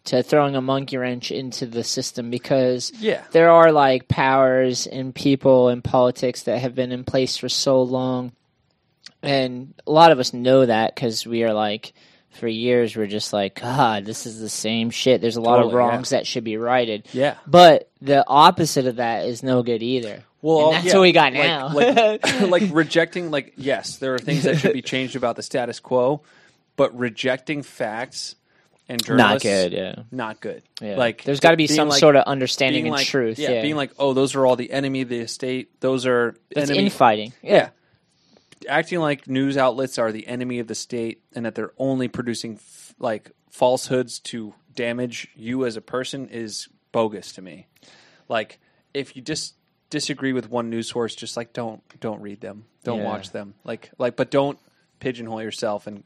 to 0.06 0.22
throwing 0.24 0.56
a 0.56 0.62
monkey 0.62 0.96
wrench 0.98 1.32
into 1.32 1.66
the 1.66 1.84
system 1.84 2.30
because 2.30 2.92
Yeah. 3.00 3.24
there 3.32 3.50
are 3.50 3.72
like 3.72 4.08
powers 4.08 4.86
and 4.86 5.16
people 5.16 5.70
in 5.70 5.82
politics 5.82 6.44
that 6.44 6.60
have 6.60 6.76
been 6.76 6.92
in 6.92 7.04
place 7.04 7.36
for 7.38 7.50
so 7.50 7.82
long, 7.82 8.32
and 9.24 9.74
a 9.88 9.92
lot 9.92 10.12
of 10.12 10.20
us 10.20 10.34
know 10.34 10.66
that 10.66 10.94
because 10.94 11.26
we 11.26 11.44
are 11.44 11.54
like 11.54 11.94
for 12.32 12.48
years 12.48 12.96
we're 12.96 13.08
just 13.08 13.34
like 13.34 13.60
God, 13.60 14.06
this 14.06 14.26
is 14.28 14.40
the 14.40 14.50
same 14.50 14.90
shit. 14.92 15.22
There's 15.22 15.38
a 15.38 15.42
lot 15.42 15.60
of 15.60 15.66
Totally, 15.68 15.82
yeah. 15.84 15.90
wrongs 15.90 16.10
that 16.10 16.28
should 16.28 16.44
be 16.44 16.58
righted. 16.58 17.08
Yeah. 17.12 17.36
But 17.48 17.90
the 18.02 18.24
opposite 18.28 18.86
of 18.86 18.98
that 18.98 19.26
is 19.26 19.42
no 19.42 19.64
good 19.64 19.82
either. 19.82 20.24
Well, 20.42 20.68
And 20.68 20.76
that's 20.76 20.86
yeah, 20.88 20.94
what 20.94 21.02
we 21.02 21.12
got 21.12 21.34
like- 21.34 21.44
now. 21.44 21.74
Like, 21.74 22.42
like 22.50 22.64
rejecting, 22.72 23.32
like 23.32 23.54
yes, 23.58 23.98
there 23.98 24.14
are 24.14 24.20
things 24.20 24.44
that 24.44 24.60
should 24.60 24.74
be 24.74 24.82
changed 24.82 25.16
about 25.16 25.36
the 25.36 25.44
status 25.44 25.80
quo, 25.80 26.22
but 26.76 26.98
rejecting 26.98 27.64
facts 27.64 28.36
and 28.90 29.02
Not 29.10 29.42
good. 29.42 29.74
Yeah. 29.74 29.96
not 30.12 30.40
good. 30.40 30.64
Yeah. 30.80 30.96
Like 30.96 31.24
there's 31.24 31.40
got 31.42 31.52
to 31.52 31.58
be 31.58 31.68
some 31.68 31.90
like- 31.90 32.00
sort 32.00 32.16
of 32.16 32.24
understanding 32.26 32.86
and 32.86 32.92
like, 32.96 33.08
truth. 33.08 33.38
Yeah, 33.40 33.52
Yeah, 33.52 33.62
being 33.64 33.76
like, 33.76 33.92
oh, 34.00 34.14
those 34.14 34.36
are 34.36 34.46
all 34.46 34.56
the 34.56 34.72
enemy 34.72 35.02
of 35.02 35.10
the 35.10 35.28
state. 35.28 35.80
Those 35.82 36.06
are 36.06 36.36
it's 36.52 36.70
enemy. 36.70 36.86
infighting. 36.86 37.34
yeah, 37.42 37.70
acting 38.70 39.00
like 39.00 39.28
news 39.28 39.58
outlets 39.58 39.98
are 39.98 40.12
the 40.12 40.28
enemy 40.28 40.60
of 40.60 40.68
the 40.68 40.76
state 40.76 41.22
and 41.36 41.46
that 41.46 41.56
they're 41.56 41.74
only 41.78 42.08
producing 42.08 42.54
f- 42.56 42.94
like 43.00 43.32
falsehoods 43.52 44.20
to 44.20 44.54
damage 44.76 45.28
you 45.36 45.66
as 45.66 45.76
a 45.76 45.82
person 45.82 46.30
is 46.30 46.68
bogus 46.92 47.34
to 47.34 47.42
me. 47.42 47.68
Like 48.30 48.60
if 48.94 49.16
you 49.16 49.22
just 49.22 49.56
disagree 49.90 50.34
with 50.34 50.50
one 50.50 50.70
news 50.70 50.90
source, 50.90 51.16
just 51.16 51.38
like 51.38 51.54
don't 51.54 51.82
don't 52.00 52.22
read 52.22 52.42
them, 52.42 52.66
don't 52.84 53.00
Yeah. 53.00 53.06
watch 53.06 53.32
them. 53.32 53.54
Like 53.64 53.92
like, 53.98 54.16
but 54.16 54.32
don't 54.32 54.60
pigeonhole 55.00 55.42
yourself 55.42 55.88
and 55.88 56.04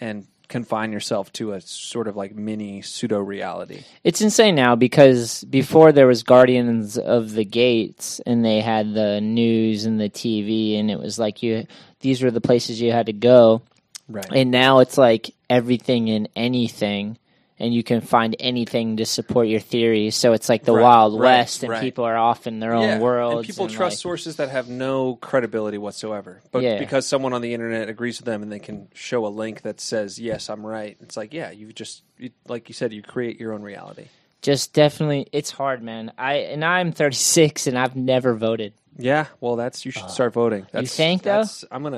and 0.00 0.26
confine 0.48 0.90
yourself 0.90 1.32
to 1.32 1.52
a 1.52 1.60
sort 1.60 2.08
of 2.08 2.16
like 2.16 2.34
mini 2.34 2.82
pseudo 2.82 3.20
reality. 3.20 3.84
It's 4.02 4.20
insane 4.20 4.56
now 4.56 4.74
because 4.74 5.44
before 5.44 5.92
there 5.92 6.08
was 6.08 6.24
Guardians 6.24 6.98
of 6.98 7.32
the 7.32 7.44
Gates 7.44 8.20
and 8.26 8.44
they 8.44 8.60
had 8.60 8.92
the 8.92 9.20
news 9.20 9.84
and 9.84 10.00
the 10.00 10.08
TV 10.10 10.76
and 10.80 10.90
it 10.90 10.98
was 10.98 11.20
like 11.20 11.42
you 11.44 11.66
these 12.00 12.20
were 12.22 12.32
the 12.32 12.40
places 12.40 12.80
you 12.80 12.90
had 12.90 13.06
to 13.06 13.12
go 13.12 13.62
Right. 14.08 14.26
and 14.32 14.50
now 14.50 14.80
it's 14.80 14.98
like 14.98 15.30
everything 15.48 16.10
and 16.10 16.28
anything 16.34 17.16
and 17.60 17.72
you 17.74 17.82
can 17.84 18.00
find 18.00 18.34
anything 18.40 18.96
to 18.96 19.04
support 19.06 19.46
your 19.46 19.60
theory 19.60 20.10
so 20.10 20.32
it's 20.32 20.48
like 20.48 20.64
the 20.64 20.72
Right, 20.72 20.82
wild 20.82 21.12
right, 21.14 21.20
west 21.38 21.62
and 21.62 21.70
right. 21.70 21.80
people 21.80 22.04
are 22.04 22.16
off 22.16 22.46
in 22.46 22.58
their 22.58 22.72
own 22.74 22.98
worlds 23.00 23.36
And 23.36 23.46
people 23.46 23.66
and, 23.66 23.74
trust 23.74 23.96
like- 23.98 24.02
sources 24.02 24.36
that 24.36 24.48
have 24.48 24.68
no 24.68 25.16
credibility 25.16 25.78
whatsoever. 25.78 26.40
But 26.50 26.62
Yeah. 26.62 26.78
because 26.78 27.06
someone 27.06 27.32
on 27.32 27.42
the 27.42 27.54
internet 27.54 27.88
agrees 27.88 28.18
with 28.18 28.24
them 28.26 28.42
and 28.42 28.50
they 28.50 28.58
can 28.58 28.88
show 28.94 29.26
a 29.26 29.28
link 29.28 29.62
that 29.62 29.80
says, 29.80 30.18
yes, 30.18 30.48
I'm 30.50 30.66
right, 30.66 30.96
it's 31.00 31.16
like, 31.16 31.32
yeah, 31.34 31.50
you 31.50 31.72
just, 31.72 32.02
you, 32.18 32.30
like 32.48 32.68
you 32.68 32.74
said, 32.74 32.92
you 32.92 33.02
create 33.02 33.38
your 33.38 33.52
own 33.52 33.62
reality. 33.62 34.06
just 34.42 34.72
definitely 34.72 35.26
it's 35.32 35.50
hard 35.50 35.82
man 35.82 36.10
i 36.16 36.32
and 36.52 36.64
i'm 36.64 36.92
36 36.92 37.66
and 37.66 37.76
i've 37.78 37.94
never 37.94 38.32
voted 38.34 38.72
Yeah, 38.96 39.26
well, 39.40 39.56
that's, 39.56 39.84
you 39.84 39.90
should 39.92 40.04
uh, 40.04 40.08
start 40.08 40.32
voting. 40.32 40.66
That's, 40.72 40.82
you 40.82 40.88
think, 41.04 41.22
though? 41.22 41.30
that's- 41.44 41.64
I'm 41.70 41.82
going 41.82 41.92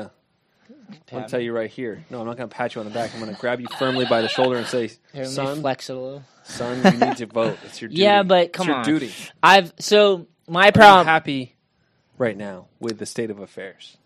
to. 0.90 0.96
I'm 1.14 1.18
gonna 1.20 1.28
tell 1.28 1.40
you 1.40 1.52
right 1.52 1.70
here. 1.70 2.04
No, 2.10 2.20
I'm 2.20 2.26
not 2.26 2.36
gonna 2.36 2.48
pat 2.48 2.74
you 2.74 2.80
on 2.80 2.86
the 2.86 2.92
back. 2.92 3.12
I'm 3.14 3.20
gonna 3.20 3.36
grab 3.38 3.60
you 3.60 3.66
firmly 3.78 4.04
by 4.06 4.20
the 4.22 4.28
shoulder 4.28 4.56
and 4.56 4.66
say, 4.66 4.88
Here, 5.12 5.22
let 5.24 5.28
me 5.28 5.34
"Son, 5.34 5.60
flex 5.60 5.88
it 5.90 5.96
a 5.96 5.98
little 5.98 6.24
son, 6.44 6.82
you 6.92 7.06
need 7.06 7.16
to 7.18 7.26
vote. 7.26 7.58
It's 7.64 7.80
your 7.80 7.88
duty. 7.90 8.02
Yeah, 8.02 8.22
but 8.22 8.46
It's 8.46 8.56
come 8.56 8.66
your 8.68 8.76
on. 8.76 8.84
duty. 8.84 9.12
i've 9.42 9.72
so 9.78 10.26
my 10.48 10.66
I'm 10.66 10.72
problem 10.72 11.06
happy 11.06 11.54
right 12.18 12.36
now 12.36 12.66
with 12.80 12.98
the 12.98 13.06
state 13.06 13.30
of 13.30 13.38
affairs. 13.38 13.96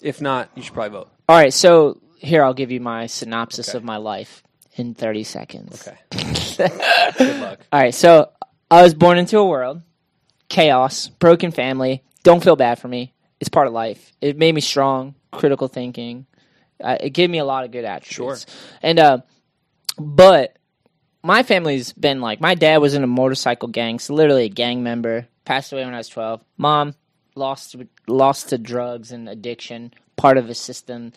If 0.00 0.20
not, 0.20 0.50
you 0.54 0.62
should 0.62 0.74
probably 0.74 0.98
vote. 0.98 1.10
All 1.28 1.36
right, 1.36 1.52
so 1.52 2.00
here 2.18 2.42
I'll 2.44 2.54
give 2.54 2.70
you 2.70 2.80
my 2.80 3.06
synopsis 3.06 3.70
Okay. 3.70 3.78
of 3.78 3.84
my 3.84 3.96
life 3.96 4.42
in 4.76 4.94
30 4.94 5.24
seconds. 5.24 5.86
Okay. 5.86 5.98
Good 7.18 7.40
luck. 7.40 7.60
All 7.72 7.80
right, 7.80 7.94
so 7.94 8.30
I 8.70 8.82
was 8.82 8.92
born 8.94 9.18
into 9.18 9.38
a 9.38 9.46
world, 9.46 9.82
chaos, 10.48 11.08
broken 11.08 11.50
family. 11.52 12.02
Don't 12.22 12.42
feel 12.42 12.56
bad 12.56 12.78
for 12.78 12.88
me. 12.88 13.12
It's 13.40 13.48
part 13.48 13.66
of 13.66 13.72
life. 13.72 14.12
It 14.20 14.36
made 14.38 14.54
me 14.54 14.60
strong, 14.60 15.14
critical 15.32 15.68
thinking. 15.68 16.26
Uh, 16.82 16.96
it 17.00 17.10
gave 17.10 17.30
me 17.30 17.38
a 17.38 17.44
lot 17.44 17.64
of 17.64 17.70
good 17.70 17.84
attributes. 17.84 18.46
Sure. 18.46 18.78
And 18.82 18.98
uh, 18.98 19.18
but 19.98 20.56
my 21.22 21.42
family's 21.42 21.92
been 21.92 22.20
like 22.20 22.40
my 22.40 22.54
dad 22.54 22.78
was 22.78 22.94
in 22.94 23.02
a 23.04 23.06
motorcycle 23.08 23.68
gang, 23.68 23.98
so 23.98 24.14
literally 24.14 24.44
a 24.44 24.48
gang 24.50 24.82
member. 24.82 25.26
Passed 25.44 25.72
away 25.72 25.84
when 25.84 25.92
I 25.94 25.98
was 25.98 26.08
12. 26.08 26.42
Mom 26.56 26.94
lost 27.34 27.72
to, 27.72 27.86
lost 28.06 28.48
to 28.48 28.58
drugs 28.58 29.12
and 29.12 29.28
addiction. 29.28 29.92
Part 30.16 30.38
of 30.38 30.48
a 30.48 30.54
system, 30.54 31.12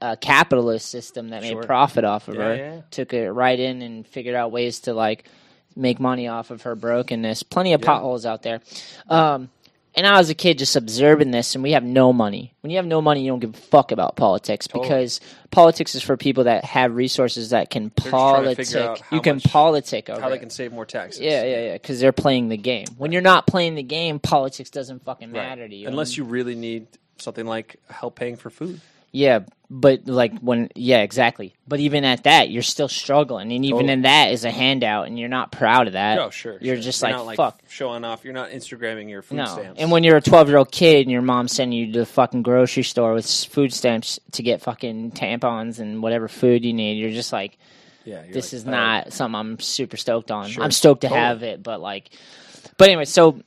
a- 0.00 0.16
capitalist 0.16 0.88
system 0.90 1.28
that 1.28 1.44
Sure. 1.44 1.60
made 1.60 1.66
profit 1.66 2.04
off 2.04 2.26
of 2.26 2.34
Yeah, 2.34 2.40
her. 2.42 2.56
yeah. 2.56 2.80
Took 2.90 3.14
it 3.14 3.30
right 3.30 3.58
in 3.58 3.80
and 3.82 4.04
figured 4.06 4.34
out 4.34 4.50
ways 4.50 4.80
to 4.80 4.94
like 4.94 5.28
make 5.76 6.00
money 6.00 6.26
off 6.26 6.50
of 6.50 6.62
her 6.62 6.74
brokenness. 6.74 7.44
Plenty 7.44 7.72
of 7.72 7.80
potholes 7.82 8.26
out 8.26 8.42
there. 8.42 8.60
Um, 9.08 9.48
and 9.94 10.06
I 10.06 10.18
was 10.18 10.30
a 10.30 10.34
kid 10.34 10.58
just 10.58 10.74
observing 10.76 11.30
this, 11.32 11.54
and 11.54 11.62
we 11.62 11.72
have 11.72 11.84
no 11.84 12.12
money. 12.12 12.54
When 12.60 12.70
you 12.70 12.76
have 12.76 12.86
no 12.86 13.02
money, 13.02 13.22
you 13.24 13.30
don't 13.30 13.40
give 13.40 13.54
a 13.54 13.58
fuck 13.58 13.92
about 13.92 14.16
politics 14.16 14.66
because 14.66 15.20
politics 15.50 15.94
is 15.94 16.02
for 16.02 16.16
people 16.16 16.44
that 16.44 16.64
have 16.64 16.94
resources 16.94 17.50
that 17.50 17.70
can 17.70 17.90
just 17.96 18.08
trying 18.08 18.54
to 18.56 18.64
politic. 18.64 19.02
You 19.10 19.20
can 19.20 19.36
much- 19.36 19.44
politic 19.44 20.08
over 20.10 20.20
How 20.20 20.28
they 20.28 20.38
can 20.38 20.50
save 20.50 20.72
more 20.72 20.86
taxes. 20.86 21.20
Yeah, 21.20 21.44
yeah, 21.44 21.60
yeah. 21.66 21.72
Because 21.74 22.00
they're 22.00 22.12
playing 22.12 22.48
the 22.48 22.56
game. 22.56 22.86
When 22.96 23.12
you're 23.12 23.20
not 23.22 23.46
playing 23.46 23.74
the 23.74 23.82
game, 23.82 24.18
politics 24.18 24.70
doesn't 24.70 25.04
fucking 25.04 25.32
Right. 25.32 25.48
matter 25.48 25.68
to 25.68 25.74
you. 25.74 25.88
Unless 25.88 26.16
you 26.16 26.24
really 26.24 26.54
need 26.54 26.86
something 27.18 27.46
like 27.46 27.76
help 27.90 28.16
paying 28.16 28.36
for 28.36 28.50
food. 28.50 28.80
Yeah, 29.12 29.40
but 29.68 30.06
like 30.06 30.38
when 30.40 30.70
yeah, 30.74 31.02
exactly. 31.02 31.54
But 31.68 31.80
even 31.80 32.04
at 32.04 32.24
that, 32.24 32.50
you're 32.50 32.62
still 32.62 32.88
struggling, 32.88 33.52
and 33.52 33.64
even 33.64 33.80
Totally. 33.80 33.92
in 33.92 34.02
that 34.02 34.32
is 34.32 34.44
a 34.44 34.50
handout, 34.50 35.06
and 35.06 35.18
you're 35.18 35.28
not 35.28 35.52
proud 35.52 35.86
of 35.86 35.92
that. 35.92 36.18
Oh, 36.18 36.30
sure. 36.30 36.56
You're 36.60 36.76
sure. 36.76 36.82
just 36.82 37.02
like, 37.02 37.12
not, 37.14 37.36
fuck. 37.36 37.60
showing 37.68 38.04
off. 38.04 38.24
You're 38.24 38.32
not 38.32 38.50
Instagramming 38.50 39.10
your 39.10 39.20
food 39.22 39.36
No, 39.36 39.44
stamps. 39.44 39.80
and 39.80 39.90
when 39.90 40.02
you're 40.02 40.16
a 40.16 40.22
12 40.22 40.48
year 40.48 40.56
old 40.58 40.72
kid 40.72 41.02
and 41.02 41.10
your 41.10 41.22
mom's 41.22 41.52
sending 41.52 41.78
you 41.78 41.92
to 41.92 41.98
the 42.00 42.06
fucking 42.06 42.42
grocery 42.42 42.82
store 42.82 43.12
with 43.14 43.24
s- 43.26 43.44
food 43.44 43.72
stamps 43.72 44.18
to 44.32 44.42
get 44.42 44.62
fucking 44.62 45.12
tampons 45.12 45.78
and 45.78 46.02
whatever 46.02 46.26
food 46.28 46.64
you 46.64 46.72
need, 46.72 46.94
you're 46.94 47.10
just 47.10 47.32
like, 47.32 47.58
yeah, 48.04 48.24
you're 48.24 48.32
this 48.32 48.52
like, 48.52 48.60
is 48.60 48.66
oh, 48.66 48.70
not 48.70 49.12
something 49.12 49.38
I'm 49.38 49.60
super 49.60 49.96
stoked 49.98 50.30
on. 50.30 50.48
Sure. 50.48 50.64
I'm 50.64 50.70
stoked 50.72 51.02
to 51.02 51.08
Totally. 51.08 51.20
have 51.20 51.42
it, 51.42 51.62
but 51.62 51.80
like, 51.80 52.10
but 52.78 52.88
anyway, 52.88 53.04
so 53.04 53.40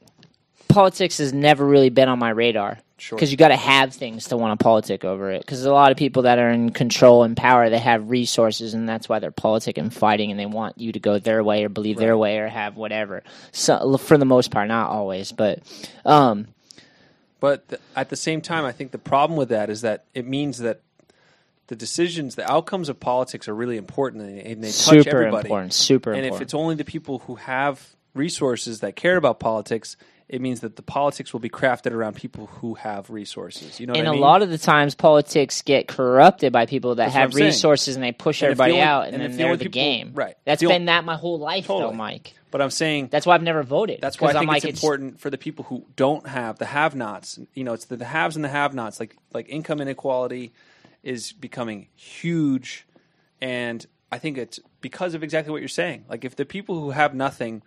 politics 0.68 1.18
has 1.18 1.34
never 1.34 1.66
really 1.66 1.90
been 1.90 2.10
on 2.10 2.20
my 2.20 2.30
radar. 2.30 2.80
Sure. 2.98 3.18
Because 3.18 3.30
you 3.30 3.38
got 3.38 3.50
to 3.50 3.58
have 3.58 3.94
things 3.94 4.30
to 4.30 4.38
want 4.38 4.58
to 4.58 4.64
politic 4.64 5.04
over 5.04 5.30
it. 5.32 5.42
Because 5.42 5.66
a 5.66 5.74
lot 5.74 5.92
of 5.92 5.98
people 5.98 6.24
that 6.24 6.40
are 6.40 6.50
in 6.50 6.72
control 6.72 7.24
and 7.24 7.36
power, 7.36 7.70
they 7.70 7.78
have 7.78 8.10
resources, 8.10 8.74
and 8.74 8.88
that's 8.88 9.10
why 9.10 9.20
they're 9.20 9.32
politic 9.32 9.78
and 9.78 9.94
fighting, 9.94 10.32
and 10.32 10.40
they 10.40 10.46
want 10.46 10.78
you 10.78 10.94
to 10.94 11.00
go 11.00 11.20
their 11.20 11.44
way 11.44 11.66
or 11.66 11.70
believe 11.70 11.98
their 11.98 12.18
way 12.18 12.40
or 12.40 12.48
have 12.48 12.78
whatever. 12.78 13.22
So 13.52 13.98
for 13.98 14.18
the 14.18 14.26
most 14.26 14.50
part, 14.50 14.70
not 14.70 14.90
always, 14.90 15.34
but 15.34 15.60
um, 16.06 16.48
But 17.42 17.68
th- 17.68 17.82
at 17.98 18.10
the 18.10 18.16
same 18.16 18.42
time, 18.42 18.64
I 18.64 18.72
think 18.72 18.92
the 18.92 18.98
problem 18.98 19.38
with 19.38 19.50
that 19.50 19.70
is 19.70 19.82
that 19.82 20.06
it 20.14 20.26
means 20.26 20.60
that 20.60 20.80
the 21.68 21.76
decisions, 21.76 22.36
the 22.36 22.50
outcomes 22.50 22.90
of 22.90 23.00
politics 23.00 23.48
are 23.48 23.56
really 23.56 23.78
important, 23.78 24.24
and 24.24 24.38
they, 24.38 24.52
and 24.52 24.64
they 24.64 24.68
touch 24.70 25.04
super 25.04 25.10
everybody. 25.10 25.48
important. 25.48 25.74
Super 25.74 26.12
and 26.12 26.20
important. 26.20 26.42
if 26.42 26.46
it's 26.46 26.54
only 26.54 26.76
the 26.76 26.86
people 26.86 27.20
who 27.20 27.36
have 27.36 27.96
resources 28.14 28.80
that 28.80 28.96
care 28.96 29.18
about 29.18 29.40
politics, 29.40 29.98
it 30.28 30.42
means 30.42 30.62
that 30.62 30.76
the 30.76 30.82
politics 30.82 31.34
will 31.34 31.40
be 31.40 31.50
crafted 31.50 31.92
around 31.92 32.16
people 32.16 32.48
who 32.48 32.74
have 32.76 33.10
resources. 33.12 33.80
You 33.80 33.86
know, 33.88 33.94
and 33.94 34.04
what 34.04 34.08
I 34.08 34.10
a 34.10 34.14
mean? 34.14 34.22
lot 34.22 34.42
of 34.42 34.50
the 34.50 34.58
times, 34.58 34.96
politics 34.96 35.62
get 35.62 35.88
corrupted 35.88 36.52
by 36.52 36.66
people 36.66 36.96
that 36.96 37.04
That's 37.06 37.14
have 37.16 37.26
I'm 37.26 37.32
saying. 37.34 37.46
resources 37.46 37.96
and 37.96 38.04
they 38.04 38.12
push 38.12 38.42
And 38.42 38.52
if 38.52 38.58
the 38.58 38.64
everybody 38.64 38.74
only- 38.74 38.84
out, 38.84 39.06
and, 39.06 39.14
and 39.16 39.22
then 39.24 39.32
the 39.32 39.38
they're 39.38 39.56
the 39.58 39.66
people- 39.66 39.82
game. 39.82 40.12
right. 40.16 40.36
That's 40.46 40.62
The 40.62 40.68
been 40.68 40.82
on- 40.84 40.86
that 40.86 41.06
my 41.06 41.16
whole 41.16 41.38
life, 41.40 41.68
though, 41.68 41.92
Mike. 41.92 42.34
But 42.52 42.62
I'm 42.62 42.70
saying 42.72 43.10
That's 43.12 43.26
why 43.26 43.36
I've 43.36 43.44
never 43.44 43.64
voted. 43.64 44.00
That's 44.02 44.20
why 44.20 44.30
I 44.30 44.32
'Cause 44.32 44.36
I'm 44.38 44.42
think 44.44 44.50
like, 44.50 44.66
it's 44.66 44.80
important 44.82 45.20
for 45.20 45.30
the 45.30 45.38
people 45.38 45.66
who 45.66 45.86
don't 45.98 46.26
have 46.28 46.58
the 46.58 46.66
have-nots. 46.66 47.38
You 47.54 47.64
know, 47.66 47.74
it's 47.74 47.86
the, 47.86 47.98
the 47.98 48.06
haves 48.06 48.36
and 48.38 48.46
the 48.46 48.50
have-nots. 48.50 49.00
Like 49.00 49.16
like 49.34 49.48
income 49.50 49.82
inequality 49.82 50.54
is 51.04 51.34
becoming 51.34 51.88
huge, 51.96 52.88
and 53.42 53.86
I 54.12 54.18
think 54.20 54.38
it's 54.38 54.60
because 54.82 55.14
of 55.14 55.22
exactly 55.24 55.52
what 55.52 55.62
you're 55.62 55.68
saying. 55.68 56.06
Like 56.10 56.24
if 56.26 56.36
the 56.36 56.46
people 56.46 56.80
who 56.80 56.92
have 56.92 57.14
nothing 57.14 57.62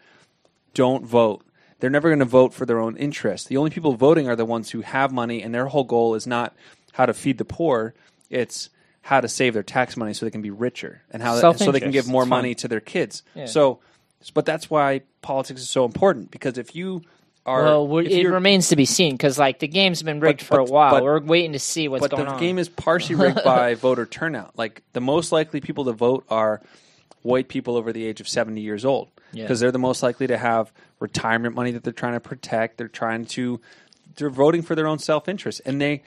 don't 0.74 1.04
vote, 1.04 1.44
they're 1.80 1.90
never 1.90 2.08
going 2.08 2.18
to 2.18 2.24
vote 2.24 2.52
for 2.54 2.66
their 2.66 2.80
own 2.80 2.96
interest. 2.96 3.48
The 3.48 3.56
only 3.56 3.70
people 3.70 3.94
voting 3.94 4.28
are 4.28 4.36
the 4.36 4.44
ones 4.44 4.70
who 4.70 4.80
have 4.82 5.12
money, 5.12 5.42
and 5.42 5.54
their 5.54 5.66
whole 5.66 5.84
goal 5.84 6.14
is 6.14 6.26
not 6.26 6.54
how 6.92 7.06
to 7.06 7.14
feed 7.14 7.38
the 7.38 7.44
poor. 7.44 7.94
It's 8.30 8.70
how 9.02 9.20
to 9.20 9.28
save 9.28 9.54
their 9.54 9.62
tax 9.62 9.96
money 9.96 10.12
so 10.12 10.26
they 10.26 10.30
can 10.30 10.42
be 10.42 10.50
richer, 10.50 11.02
and 11.10 11.22
how 11.22 11.52
so 11.52 11.72
they 11.72 11.80
can 11.80 11.90
give 11.92 12.08
more 12.08 12.22
It's 12.24 12.30
money 12.30 12.54
to 12.56 12.68
their 12.68 12.80
kids. 12.80 13.22
Yeah. 13.34 13.46
So, 13.46 13.78
but 14.34 14.44
that's 14.44 14.68
why 14.68 15.02
politics 15.22 15.60
is 15.62 15.70
so 15.70 15.84
important 15.84 16.30
because 16.30 16.58
if 16.58 16.74
you 16.74 17.02
are, 17.46 17.62
Well, 17.62 17.98
if 18.00 18.08
it 18.12 18.28
remains 18.28 18.68
to 18.68 18.76
be 18.76 18.84
seen 18.84 19.14
because 19.14 19.38
like 19.38 19.60
the 19.60 19.68
game's 19.68 20.02
been 20.02 20.20
rigged 20.20 20.40
But- 20.40 20.46
for 20.46 20.56
but- 20.64 20.68
a 20.68 20.72
while. 20.72 20.90
but- 20.90 21.02
we're 21.04 21.20
waiting 21.20 21.52
to 21.52 21.58
see 21.58 21.88
what's 21.88 22.02
but 22.02 22.10
going 22.10 22.26
the 22.26 22.32
on. 22.34 22.40
game 22.40 22.58
is 22.58 22.68
partially 22.68 23.14
rigged 23.14 23.42
by 23.44 23.74
voter 23.76 24.04
turnout. 24.04 24.58
Like 24.58 24.82
the 24.92 25.00
most 25.00 25.32
likely 25.32 25.60
people 25.62 25.86
to 25.86 25.92
vote 25.92 26.24
are 26.28 26.60
white 27.22 27.48
people 27.48 27.76
over 27.76 27.92
the 27.92 28.04
age 28.04 28.20
of 28.20 28.28
70 28.28 28.60
years 28.60 28.84
old 28.84 29.08
Yeah. 29.32 29.44
because 29.44 29.60
they're 29.60 29.72
the 29.72 29.78
most 29.78 30.02
likely 30.02 30.26
to 30.26 30.36
have 30.36 30.70
retirement 31.00 31.54
money 31.54 31.70
that 31.72 31.84
they're 31.84 31.92
trying 31.92 32.14
to 32.14 32.20
protect. 32.20 32.78
They're 32.78 32.88
trying 32.88 33.26
to 33.26 33.60
they're 34.16 34.30
voting 34.30 34.62
for 34.62 34.74
their 34.74 34.86
own 34.88 34.98
self-interest 34.98 35.60
and 35.64 35.80
they 35.80 36.02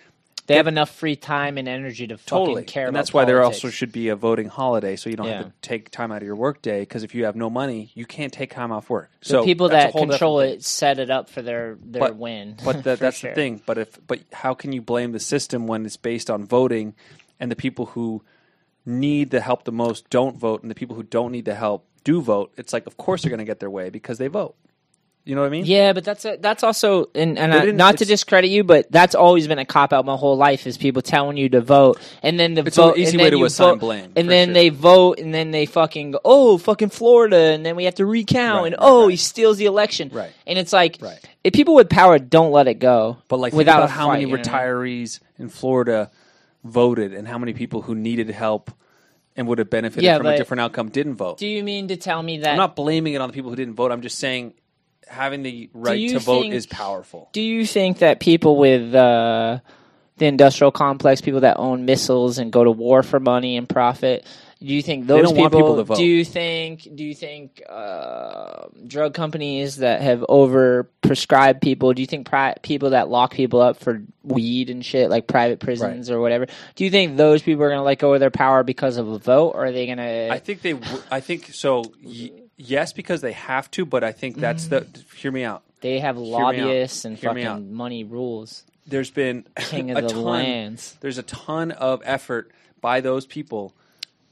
they 0.48 0.58
have 0.58 0.68
enough 0.68 0.90
free 0.90 1.16
time 1.16 1.58
and 1.58 1.66
energy 1.70 2.08
to 2.08 2.18
totally 2.18 2.56
fucking 2.64 2.66
care 2.66 2.88
and 2.88 2.96
that's 2.96 3.14
why 3.14 3.24
there 3.24 3.42
also 3.42 3.70
should 3.70 3.92
be 3.94 4.10
a 4.10 4.18
voting 4.18 4.50
holiday 4.50 4.98
so 4.98 5.10
you 5.10 5.16
don't 5.16 5.28
Yeah. 5.28 5.38
have 5.44 5.46
to 5.46 5.54
take 5.62 5.92
time 5.92 6.12
out 6.12 6.18
of 6.18 6.24
your 6.26 6.36
work 6.36 6.62
day 6.62 6.82
because 6.82 7.04
if 7.04 7.16
you 7.16 7.24
have 7.24 7.38
no 7.38 7.50
money 7.50 7.92
you 7.94 8.06
can't 8.06 8.34
take 8.34 8.54
time 8.54 8.72
off 8.74 8.90
work 8.90 9.10
the 9.22 9.26
so 9.26 9.46
people 9.46 9.70
that 9.70 9.94
control 9.94 10.42
it 10.42 10.62
set 10.66 11.00
it 11.00 11.10
up 11.10 11.30
for 11.30 11.42
their 11.42 11.78
their 11.82 12.02
But- 12.02 12.16
win. 12.18 12.58
But 12.66 12.84
the, 12.84 12.98
that's 12.98 13.18
sure. 13.20 13.30
the 13.32 13.36
thing. 13.36 13.62
But 13.66 13.78
if 13.78 13.98
but 14.08 14.20
how 14.34 14.54
can 14.54 14.74
you 14.74 14.82
blame 14.82 15.14
the 15.14 15.20
system 15.22 15.68
when 15.68 15.86
it's 15.86 15.96
based 15.96 16.30
on 16.30 16.44
voting, 16.44 16.96
and 17.40 17.50
the 17.50 17.56
people 17.56 17.86
who 17.86 18.22
need 18.86 19.30
the 19.30 19.40
help 19.42 19.64
the 19.64 19.72
most 19.72 20.10
don't 20.10 20.38
vote, 20.38 20.64
and 20.64 20.72
the 20.72 20.76
people 20.76 20.96
who 20.98 21.04
don't 21.04 21.32
need 21.32 21.46
the 21.46 21.56
help 21.56 21.86
do 22.04 22.20
vote? 22.22 22.52
It's 22.58 22.74
like 22.74 22.88
of 22.88 22.98
course 22.98 23.22
they're 23.22 23.30
going 23.30 23.38
to 23.40 23.46
get 23.46 23.60
their 23.62 23.70
way 23.70 23.90
because 23.90 24.18
they 24.18 24.28
vote. 24.28 24.56
You 25.24 25.36
know 25.36 25.42
what 25.42 25.48
I 25.48 25.52
mean? 25.52 25.66
Yeah, 25.66 25.94
but 25.94 26.04
that's 26.04 26.26
a, 26.26 26.38
that's 26.40 26.64
also 26.64 27.12
and, 27.14 27.38
and 27.38 27.54
I, 27.54 27.66
didn't- 27.66 27.98
to 27.98 28.06
discredit 28.06 28.50
you, 28.50 28.64
but 28.64 28.92
that's 28.92 29.14
always 29.14 29.48
been 29.48 29.60
a 29.60 29.66
cop 29.66 29.94
out 29.94 30.04
my 30.04 30.16
whole 30.16 30.36
life 30.36 30.66
is 30.66 30.78
people 30.80 31.04
telling 31.04 31.38
you 31.38 31.48
to 31.50 31.62
vote 31.62 32.00
and 32.24 32.40
then 32.40 32.56
the 32.56 32.64
It's 32.66 32.76
an 32.78 32.84
vote 32.86 32.98
easy 32.98 33.12
and 33.12 33.18
way 33.24 33.30
then 33.30 33.40
to 33.40 33.46
assign 33.46 33.68
vote, 33.74 33.80
blame, 33.80 34.14
and 34.16 34.28
then 34.28 34.48
sure. 34.48 34.54
they 34.56 34.70
vote 34.70 35.20
and 35.20 35.32
then 35.32 35.52
they 35.52 35.68
fucking 35.68 36.12
go 36.12 36.20
oh 36.26 36.58
fucking 36.58 36.90
Florida 36.90 37.38
and 37.38 37.64
then 37.64 37.76
we 37.76 37.84
have 37.84 37.94
to 37.96 38.06
recount 38.06 38.62
Right, 38.64 38.66
and 38.74 38.76
right, 38.82 38.88
oh 38.88 39.04
right. 39.04 39.12
he 39.12 39.18
steals 39.18 39.58
the 39.58 39.66
election 39.68 40.10
Right. 40.12 40.32
and 40.48 40.58
it's 40.58 40.74
like 40.74 40.98
if 41.44 41.54
people 41.54 41.76
with 41.76 41.88
power 41.90 42.18
don't 42.18 42.52
let 42.52 42.68
it 42.68 42.80
go 42.80 43.18
But 43.28 43.38
like, 43.38 43.54
without 43.54 43.74
think 43.74 43.82
a 43.82 43.86
about 43.86 43.90
how 43.96 44.08
fight, 44.08 44.22
many 44.28 44.32
retirees 44.32 45.20
in 45.38 45.50
Florida 45.50 46.10
voted, 46.64 47.14
and 47.14 47.28
how 47.28 47.38
many 47.38 47.54
people 47.54 47.82
who 47.84 47.94
needed 47.96 48.30
help 48.32 48.72
and 49.36 49.48
would 49.48 49.60
have 49.60 49.70
benefited 49.70 50.04
Yeah, 50.04 50.18
from 50.18 50.26
a 50.28 50.38
different 50.38 50.62
outcome 50.62 50.90
didn't 50.90 51.16
vote. 51.16 51.38
Do 51.38 51.48
you 51.48 51.64
mean 51.64 51.88
to 51.90 51.96
tell 51.96 52.22
me 52.22 52.40
that 52.40 52.52
I'm 52.52 52.58
not 52.58 52.76
blaming 52.76 53.14
it 53.14 53.22
on 53.22 53.30
the 53.30 53.34
people 53.34 53.50
who 53.50 53.56
didn't 53.56 53.76
vote. 53.76 53.92
I'm 53.92 54.02
just 54.02 54.18
saying 54.20 54.54
having 55.08 55.44
the 55.44 55.70
right 55.74 56.10
to 56.10 56.20
vote 56.20 56.42
think- 56.44 56.54
is 56.54 56.66
powerful. 56.66 57.30
Do 57.34 57.42
you 57.42 57.66
think 57.66 58.00
that 58.00 58.20
people 58.20 58.58
with 58.58 58.94
uh, 58.94 59.60
the 60.18 60.26
industrial 60.26 60.72
complex, 60.72 61.22
people 61.22 61.42
that 61.42 61.58
own 61.58 61.86
missiles 61.86 62.38
and 62.38 62.52
go 62.52 62.64
to 62.64 62.72
war 62.72 63.04
for 63.04 63.20
money 63.20 63.58
and 63.58 63.68
profit, 63.68 64.26
do 64.62 64.68
you 64.68 64.84
think 64.84 65.08
those 65.08 65.34
people 65.34 65.78
to 65.78 65.84
vote. 65.84 65.98
Do 65.98 66.06
you 66.06 66.24
think? 66.24 66.88
Do 66.94 67.04
you 67.04 67.16
think 67.16 67.64
uh, 67.68 68.68
drug 68.86 69.16
companies 69.16 69.78
that 69.78 70.02
have 70.02 70.24
over 70.30 70.88
prescribed 71.02 71.64
people? 71.64 71.94
Do 71.94 72.04
you 72.04 72.06
think 72.06 72.28
pri- 72.28 72.54
people 72.62 72.92
that 72.92 73.10
lock 73.10 73.34
people 73.34 73.60
up 73.60 73.78
for 73.78 74.04
weed 74.22 74.70
and 74.70 74.86
shit, 74.86 75.10
like 75.10 75.26
private 75.26 75.60
prisons 75.60 76.12
or 76.12 76.22
whatever? 76.22 76.46
Do 76.76 76.84
you 76.84 76.92
think 76.92 77.18
those 77.18 77.42
people 77.42 77.64
are 77.64 77.70
going 77.70 77.80
to 77.80 77.84
let 77.84 77.98
go 77.98 78.14
of 78.14 78.20
their 78.20 78.30
power 78.30 78.62
because 78.62 78.98
of 78.98 79.08
a 79.08 79.18
vote, 79.18 79.54
or 79.56 79.66
are 79.66 79.72
they 79.72 79.88
going 79.88 79.98
to? 79.98 80.30
I 80.32 80.38
think 80.38 80.62
they. 80.62 80.74
w- 80.74 81.04
I 81.10 81.22
think 81.22 81.48
so. 81.54 81.84
Y- 82.04 82.30
yes, 82.62 82.94
because 82.94 83.22
they 83.22 83.34
have 83.34 83.70
to. 83.72 83.86
But 83.86 84.04
I 84.04 84.12
think 84.12 84.38
that's 84.38 84.68
the. 84.68 84.82
Mm-hmm. 84.82 85.18
Hear 85.18 85.32
me 85.32 85.44
out. 85.44 85.64
they 85.82 86.00
have 86.00 86.18
lobbyists 86.18 87.06
and 87.06 87.18
Hear 87.18 87.34
me 87.34 87.44
out. 87.44 87.56
fucking 87.58 87.74
money 87.74 88.04
rules. 88.04 88.64
There's 88.88 89.12
been 89.12 89.46
King 89.58 89.92
a 89.96 89.96
of 89.98 90.04
the 90.04 90.10
ton. 90.10 90.24
lands. 90.24 90.98
There's 91.02 91.18
a 91.18 91.24
ton 91.24 91.72
of 91.72 92.02
effort 92.06 92.52
by 92.82 93.02
those 93.02 93.26
people. 93.26 93.74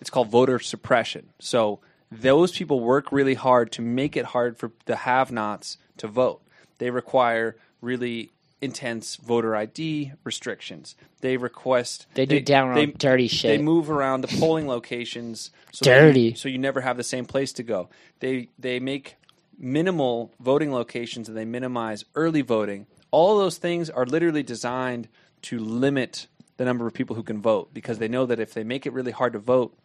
It's 0.02 0.10
called 0.10 0.30
voter 0.30 0.60
suppression. 0.60 1.30
So 1.40 1.80
those 2.12 2.52
people 2.52 2.80
work 2.80 3.12
really 3.12 3.36
hard 3.36 3.72
to 3.74 3.82
make 3.82 4.18
it 4.18 4.26
hard 4.26 4.58
for 4.58 4.72
the 4.86 4.96
have-nots 4.96 5.78
to 5.98 6.08
vote. 6.08 6.42
They 6.80 6.90
require 6.90 7.58
really 7.82 8.32
intense 8.62 9.16
voter 9.16 9.56
ID 9.56 10.14
restrictions. 10.24 10.96
They 11.22 11.38
request 11.38 12.08
They 12.14 12.26
do 12.26 12.40
downright 12.42 12.98
dirty 12.98 13.28
shit. 13.28 13.58
They 13.58 13.64
move 13.64 13.90
around 13.90 14.22
the 14.22 14.40
polling 14.40 14.68
locations. 14.68 15.52
So 15.72 15.86
Dirty. 15.86 16.22
You, 16.22 16.36
so 16.36 16.50
you 16.50 16.58
never 16.58 16.82
have 16.82 16.98
the 16.98 17.04
same 17.04 17.26
place 17.26 17.54
to 17.54 17.64
go. 17.64 17.90
They 18.20 18.50
they 18.58 18.80
make 18.80 19.16
minimal 19.58 20.34
voting 20.40 20.72
locations 20.72 21.28
and 21.28 21.38
they 21.38 21.46
minimize 21.46 22.06
early 22.16 22.42
voting. 22.42 22.88
All 23.12 23.38
those 23.38 23.58
things 23.58 23.90
are 23.90 24.06
literally 24.06 24.44
designed 24.44 25.08
to 25.44 25.60
limit 25.60 26.28
the 26.58 26.66
number 26.66 26.86
of 26.86 26.94
people 26.94 27.16
who 27.16 27.24
can 27.24 27.42
vote 27.42 27.74
because 27.74 28.00
they 28.00 28.08
know 28.08 28.26
that 28.26 28.40
if 28.40 28.54
they 28.54 28.64
make 28.64 28.86
it 28.86 28.94
really 28.94 29.12
hard 29.12 29.34
to 29.34 29.40
vote, 29.40 29.78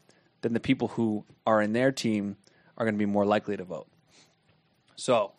then 0.43 0.53
the 0.53 0.61
people 0.61 0.89
who 0.89 1.25
are 1.47 1.63
in 1.63 1.73
their 1.73 1.93
team 1.93 2.37
are 2.77 2.85
going 2.85 2.95
to 2.95 2.99
be 2.99 3.07
more 3.07 3.25
likely 3.25 3.57
to 3.57 3.65
vote. 3.65 3.87
So 4.97 5.33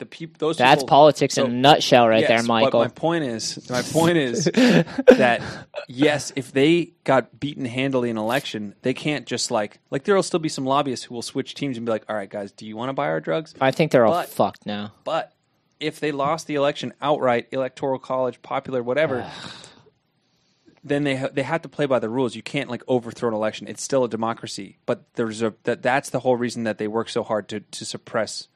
the 0.00 0.06
people 0.06 0.34
those 0.38 0.56
That's 0.56 0.80
people- 0.82 0.88
politics 0.88 1.34
so- 1.36 1.44
in 1.44 1.52
a 1.52 1.54
nutshell, 1.54 2.08
right 2.08 2.20
Yes, 2.20 2.28
there, 2.28 2.38
But 2.38 2.46
Michael. 2.46 2.80
my 2.80 2.88
point 2.88 3.22
is, 3.24 3.70
my 3.70 3.82
point 3.82 4.16
is 4.18 4.44
that 4.54 5.40
yes, 5.86 6.32
if 6.34 6.50
they 6.52 6.94
got 7.04 7.38
beaten 7.38 7.64
handily 7.64 8.10
in 8.10 8.18
election, 8.18 8.74
they 8.82 8.92
can't 8.94 9.26
just 9.26 9.50
like 9.52 9.78
like 9.90 10.02
there 10.04 10.16
will 10.16 10.22
still 10.24 10.40
be 10.40 10.48
some 10.48 10.66
lobbyists 10.66 11.04
who 11.04 11.14
will 11.14 11.22
switch 11.22 11.54
teams 11.54 11.76
and 11.76 11.86
be 11.86 11.92
like, 11.92 12.04
all 12.08 12.16
right, 12.16 12.28
guys, 12.28 12.50
do 12.50 12.66
you 12.66 12.76
want 12.76 12.88
to 12.88 12.92
buy 12.94 13.06
our 13.06 13.20
drugs? 13.20 13.54
I 13.60 13.70
think 13.70 13.92
they're 13.92 14.04
all 14.06 14.22
fucked 14.24 14.66
now. 14.66 14.92
But 15.04 15.32
if 15.78 16.00
they 16.00 16.12
lost 16.12 16.46
the 16.48 16.56
election 16.56 16.92
outright, 17.00 17.46
electoral 17.52 17.98
college, 18.00 18.42
popular, 18.42 18.82
whatever. 18.82 19.30
Then 20.82 21.04
they 21.04 21.16
ha- 21.16 21.28
they 21.30 21.42
have 21.42 21.60
to 21.62 21.68
play 21.68 21.84
by 21.84 21.98
the 21.98 22.08
rules. 22.08 22.34
You 22.34 22.42
can't 22.42 22.70
like 22.70 22.82
overthrow 22.88 23.28
an 23.28 23.34
election. 23.34 23.68
It's 23.68 23.82
still 23.82 24.04
a 24.04 24.08
democracy, 24.08 24.78
but 24.86 25.04
there's 25.14 25.42
a 25.42 25.52
that 25.64 25.82
that's 25.82 26.08
the 26.08 26.20
whole 26.20 26.36
reason 26.36 26.64
that 26.64 26.78
they 26.78 26.88
work 26.88 27.10
so 27.10 27.22
hard 27.22 27.48
to, 27.50 27.60
to 27.60 27.84
suppress 27.84 28.48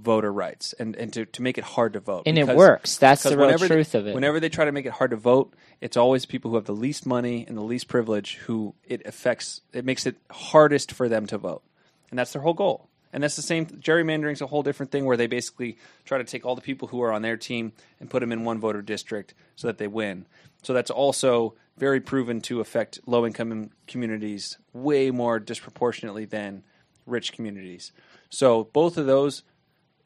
voter 0.00 0.32
rights 0.32 0.72
and, 0.78 0.94
and 0.96 1.12
to, 1.12 1.26
to 1.26 1.42
make 1.42 1.58
it 1.58 1.64
hard 1.64 1.92
to 1.94 2.00
vote. 2.00 2.22
And 2.26 2.38
it 2.38 2.48
works. 2.48 2.96
That's 2.98 3.22
the 3.22 3.30
real 3.30 3.46
whenever 3.46 3.68
they- 3.68 3.74
truth 3.74 3.94
of 3.94 4.06
it. 4.06 4.14
Whenever 4.14 4.40
they 4.40 4.48
try 4.48 4.64
to 4.64 4.72
make 4.72 4.86
it 4.86 4.92
hard 4.92 5.10
to 5.10 5.16
vote, 5.16 5.54
it's 5.80 5.96
always 5.96 6.26
people 6.26 6.50
who 6.50 6.56
have 6.56 6.66
the 6.66 6.74
least 6.74 7.06
money 7.06 7.44
and 7.46 7.56
the 7.56 7.62
least 7.62 7.88
privilege 7.88 8.36
who 8.46 8.74
it 8.86 9.04
affects. 9.06 9.60
It 9.72 9.84
makes 9.84 10.06
it 10.06 10.16
hardest 10.30 10.92
for 10.92 11.08
them 11.08 11.26
to 11.26 11.38
vote, 11.38 11.62
and 12.10 12.18
that's 12.18 12.32
their 12.32 12.42
whole 12.42 12.54
goal. 12.54 12.88
And 13.12 13.22
that's 13.22 13.36
the 13.36 13.42
same. 13.42 13.64
Gerrymandering's 13.64 14.42
a 14.42 14.46
whole 14.46 14.62
different 14.62 14.92
thing 14.92 15.06
where 15.06 15.16
they 15.16 15.26
basically 15.26 15.78
try 16.04 16.18
to 16.18 16.24
take 16.24 16.44
all 16.44 16.54
the 16.54 16.60
people 16.60 16.88
who 16.88 17.00
are 17.02 17.10
on 17.10 17.22
their 17.22 17.38
team 17.38 17.72
and 18.00 18.10
put 18.10 18.20
them 18.20 18.32
in 18.32 18.44
one 18.44 18.60
voter 18.60 18.82
district 18.82 19.32
so 19.56 19.66
that 19.66 19.78
they 19.78 19.86
win. 19.88 20.26
So 20.62 20.74
that's 20.74 20.90
also 20.90 21.54
very 21.78 22.00
proven 22.00 22.42
to 22.42 22.60
affect 22.60 23.00
low 23.06 23.24
income 23.24 23.70
communities 23.86 24.58
way 24.74 25.10
more 25.10 25.38
disproportionately 25.38 26.26
than 26.26 26.64
rich 27.06 27.32
communities. 27.32 27.92
So 28.28 28.64
both 28.64 28.98
of 28.98 29.06
those, 29.06 29.42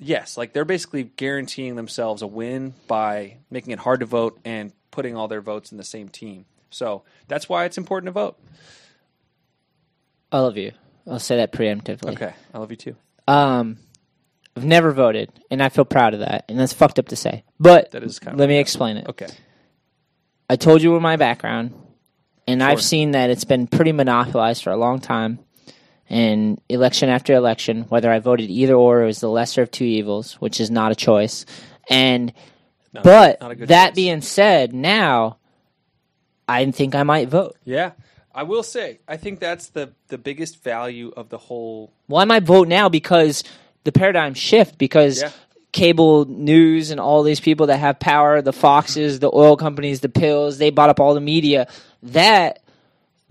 yes, 0.02 0.36
like 0.36 0.52
they're 0.52 0.64
basically 0.64 1.04
guaranteeing 1.04 1.76
themselves 1.76 2.22
a 2.22 2.26
win 2.26 2.74
by 2.86 3.38
making 3.50 3.72
it 3.72 3.78
hard 3.78 4.00
to 4.00 4.06
vote 4.06 4.38
and 4.44 4.72
putting 4.90 5.16
all 5.16 5.28
their 5.28 5.40
votes 5.40 5.72
in 5.72 5.78
the 5.78 5.84
same 5.84 6.08
team. 6.08 6.44
So 6.70 7.02
that's 7.28 7.48
why 7.48 7.64
it's 7.64 7.78
important 7.78 8.08
to 8.08 8.12
vote. 8.12 8.38
I 10.30 10.38
love 10.40 10.56
you. 10.56 10.72
I'll 11.06 11.18
say 11.18 11.36
that 11.36 11.52
preemptively. 11.52 12.12
Okay, 12.12 12.32
I 12.54 12.58
love 12.58 12.70
you 12.70 12.76
too. 12.76 12.96
Um, 13.28 13.78
I've 14.56 14.64
never 14.64 14.92
voted, 14.92 15.30
and 15.50 15.62
I 15.62 15.68
feel 15.68 15.84
proud 15.84 16.14
of 16.14 16.20
that. 16.20 16.44
And 16.48 16.58
that's 16.58 16.72
fucked 16.72 16.98
up 16.98 17.08
to 17.08 17.16
say, 17.16 17.44
but 17.58 17.90
That 17.90 18.02
is 18.02 18.18
kind 18.18 18.34
of 18.34 18.40
let 18.40 18.48
me 18.48 18.58
explain 18.58 18.96
it. 18.96 19.08
Okay, 19.08 19.28
I 20.48 20.56
told 20.56 20.82
you 20.82 20.98
my 21.00 21.16
background, 21.16 21.74
and 22.46 22.62
I've 22.62 22.82
seen 22.82 23.12
that 23.12 23.30
it's 23.30 23.44
been 23.44 23.66
pretty 23.66 23.92
monopolized 23.92 24.62
for 24.62 24.70
a 24.70 24.76
long 24.76 25.00
time. 25.00 25.38
And 26.10 26.60
election 26.68 27.08
after 27.08 27.32
election, 27.34 27.82
whether 27.88 28.10
I 28.10 28.18
voted 28.18 28.50
either 28.50 28.74
or, 28.74 29.02
it 29.02 29.06
was 29.06 29.20
the 29.20 29.30
lesser 29.30 29.62
of 29.62 29.70
two 29.70 29.84
evils, 29.84 30.34
which 30.34 30.60
is 30.60 30.70
not 30.70 30.92
a 30.92 30.94
choice. 30.94 31.46
And 31.88 32.32
No, 32.92 33.00
but 33.02 33.40
not 33.40 33.50
a 33.52 33.54
good 33.54 33.68
that 33.68 33.88
choice. 33.90 33.94
being 33.96 34.20
said, 34.20 34.74
now 34.74 35.38
I 36.48 36.70
think 36.70 36.94
I 36.94 37.02
might 37.02 37.28
vote. 37.28 37.56
yeah, 37.64 37.92
I 38.34 38.42
will 38.42 38.62
say 38.62 39.00
I 39.08 39.16
think 39.16 39.40
that's 39.40 39.68
the 39.68 39.92
the 40.08 40.18
biggest 40.18 40.62
value 40.62 41.12
of 41.16 41.28
the 41.28 41.38
whole. 41.38 41.92
Well, 42.08 42.20
I 42.20 42.24
might 42.24 42.42
vote 42.42 42.68
now 42.68 42.88
because 42.88 43.44
the 43.84 43.92
paradigm 43.92 44.34
shift 44.34 44.76
because 44.78 45.22
Yeah. 45.22 45.30
cable 45.72 46.24
news 46.26 46.90
and 46.90 47.00
all 47.00 47.22
these 47.22 47.40
people 47.40 47.66
that 47.68 47.78
have 47.78 47.98
power, 47.98 48.42
the 48.42 48.52
Foxes, 48.52 49.20
the 49.20 49.30
oil 49.32 49.56
companies, 49.56 50.00
the 50.00 50.08
pills, 50.08 50.58
they 50.58 50.70
bought 50.70 50.90
up 50.90 51.00
all 51.00 51.14
the 51.14 51.20
media. 51.20 51.66
That 52.02 52.61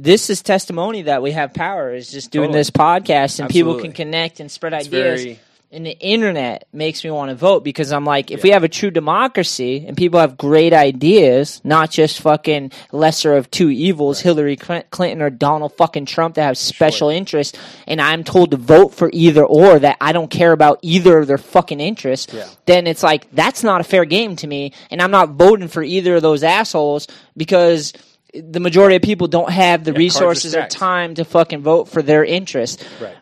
this 0.03 0.29
is 0.29 0.41
testimony 0.41 1.03
that 1.03 1.21
we 1.21 1.31
have 1.31 1.53
power 1.53 1.93
is 1.93 2.11
just 2.11 2.31
doing 2.31 2.47
Totally. 2.49 2.59
this 2.59 2.71
podcast 2.71 3.39
and 3.39 3.49
people 3.49 3.79
can 3.79 3.91
connect 3.91 4.39
and 4.39 4.49
spread 4.49 4.73
It's 4.73 4.87
ideas. 4.87 5.23
very 5.23 5.39
and 5.73 5.85
the 5.85 5.97
internet 5.99 6.67
makes 6.73 7.01
me 7.01 7.11
want 7.11 7.29
to 7.29 7.35
vote 7.35 7.63
because 7.63 7.93
I'm 7.93 8.03
like, 8.03 8.29
if 8.29 8.43
we 8.43 8.49
have 8.49 8.65
a 8.65 8.67
true 8.67 8.91
democracy 8.91 9.85
and 9.87 9.95
people 9.95 10.19
have 10.19 10.37
great 10.37 10.73
ideas, 10.73 11.61
not 11.63 11.89
just 11.89 12.19
fucking 12.19 12.73
lesser 12.91 13.37
of 13.37 13.49
two 13.51 13.69
evils, 13.69 14.19
Hillary 14.19 14.57
Clinton 14.57 15.21
or 15.21 15.29
Donald 15.29 15.71
fucking 15.77 16.07
Trump 16.07 16.35
that 16.35 16.43
have 16.43 16.57
special 16.57 17.07
interests, 17.07 17.57
and 17.87 18.01
I'm 18.01 18.25
told 18.25 18.51
to 18.51 18.57
vote 18.57 18.93
for 18.93 19.09
either 19.13 19.45
or 19.45 19.79
that 19.79 19.95
I 20.01 20.11
don't 20.11 20.29
care 20.29 20.51
about 20.51 20.79
either 20.81 21.19
of 21.19 21.27
their 21.27 21.37
fucking 21.37 21.79
interests, 21.79 22.33
Yeah. 22.33 22.47
then 22.65 22.85
it's 22.85 23.01
like, 23.01 23.31
that's 23.31 23.63
not 23.63 23.79
a 23.79 23.85
fair 23.85 24.03
game 24.03 24.35
to 24.37 24.47
me, 24.47 24.73
and 24.89 25.01
I'm 25.01 25.11
not 25.11 25.29
voting 25.29 25.69
for 25.69 25.81
either 25.83 26.17
of 26.17 26.21
those 26.21 26.43
assholes 26.43 27.07
because 27.37 27.93
the 28.33 28.59
majority 28.59 28.95
of 28.95 29.01
people 29.01 29.27
don't 29.27 29.51
have 29.51 29.83
the 29.83 29.91
Yeah, 29.91 29.97
resources 29.97 30.55
or 30.55 30.65
time 30.67 31.15
to 31.15 31.25
fucking 31.25 31.61
vote 31.61 31.89
for 31.89 32.01
their 32.01 32.23
interest. 32.23 32.83
right. 33.01 33.15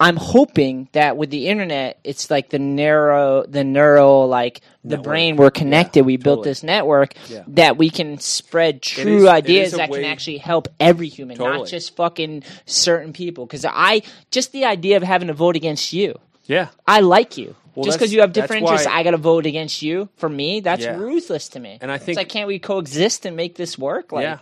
I'm 0.00 0.14
hoping 0.16 0.88
that 0.92 1.16
with 1.16 1.30
the 1.30 1.48
internet, 1.48 1.98
it's 2.04 2.30
like 2.30 2.50
the 2.50 2.60
narrow, 2.60 3.44
the 3.44 3.64
neural, 3.64 4.28
like 4.28 4.60
the 4.84 4.90
Network. 4.90 5.04
brain. 5.04 5.36
We're 5.36 5.50
connected. 5.50 6.00
Yeah, 6.00 6.06
we 6.06 6.16
built 6.18 6.44
this 6.44 6.62
network 6.62 7.14
Yeah. 7.28 7.42
that 7.48 7.76
we 7.78 7.90
can 7.90 8.20
spread 8.20 8.80
true 8.80 9.26
it 9.26 9.30
ideas 9.30 9.72
that 9.72 9.90
way- 9.90 10.02
can 10.02 10.08
actually 10.10 10.38
help 10.38 10.68
every 10.78 11.08
human, 11.08 11.36
not 11.36 11.66
just 11.66 11.96
fucking 11.96 12.44
certain 12.64 13.12
people. 13.12 13.44
Because 13.44 13.64
I 13.68 14.02
just 14.30 14.52
the 14.52 14.66
idea 14.66 14.96
of 14.98 15.02
having 15.02 15.26
to 15.28 15.34
vote 15.34 15.56
against 15.56 15.92
you. 15.92 16.16
Yeah, 16.46 16.68
I 16.86 17.00
like 17.00 17.36
you. 17.36 17.56
Well, 17.74 17.84
just 17.84 17.98
because 17.98 18.12
you 18.12 18.20
have 18.20 18.32
different 18.32 18.62
interests, 18.62 18.86
why- 18.86 18.94
I 18.94 19.02
got 19.02 19.10
to 19.12 19.16
vote 19.16 19.46
against 19.46 19.82
you. 19.82 20.08
For 20.16 20.28
me, 20.28 20.60
that's 20.60 20.84
Yeah. 20.84 20.96
ruthless 20.96 21.48
to 21.50 21.60
me. 21.60 21.78
And 21.80 21.90
I 21.90 21.96
it's 21.96 22.04
think- 22.04 22.16
like, 22.16 22.28
can't 22.28 22.46
we 22.46 22.60
coexist 22.60 23.26
and 23.26 23.36
make 23.36 23.56
this 23.56 23.76
work? 23.76 24.12
Like, 24.12 24.22
yeah. 24.22 24.38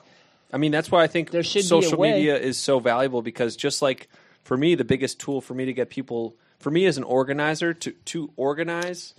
I 0.53 0.59
mean, 0.59 0.73
that's 0.73 0.91
why 0.91 1.03
I 1.03 1.07
think 1.07 1.31
There 1.31 1.43
should 1.43 1.55
be 1.61 1.61
a 1.61 1.63
social 1.65 1.99
way. 1.99 2.13
media 2.13 2.37
is 2.39 2.57
so 2.59 2.79
valuable 2.79 3.23
because 3.23 3.57
just 3.57 3.83
like 3.83 4.09
for 4.45 4.57
me, 4.57 4.75
the 4.77 4.85
biggest 4.85 5.19
tool 5.19 5.41
for 5.41 5.55
me 5.55 5.65
to 5.67 5.73
get 5.73 5.91
people, 5.91 6.37
for 6.61 6.71
me 6.71 6.87
as 6.87 6.97
an 6.97 7.05
organizer, 7.05 7.75
to 7.75 7.91
to 8.07 8.31
organize. 8.37 9.15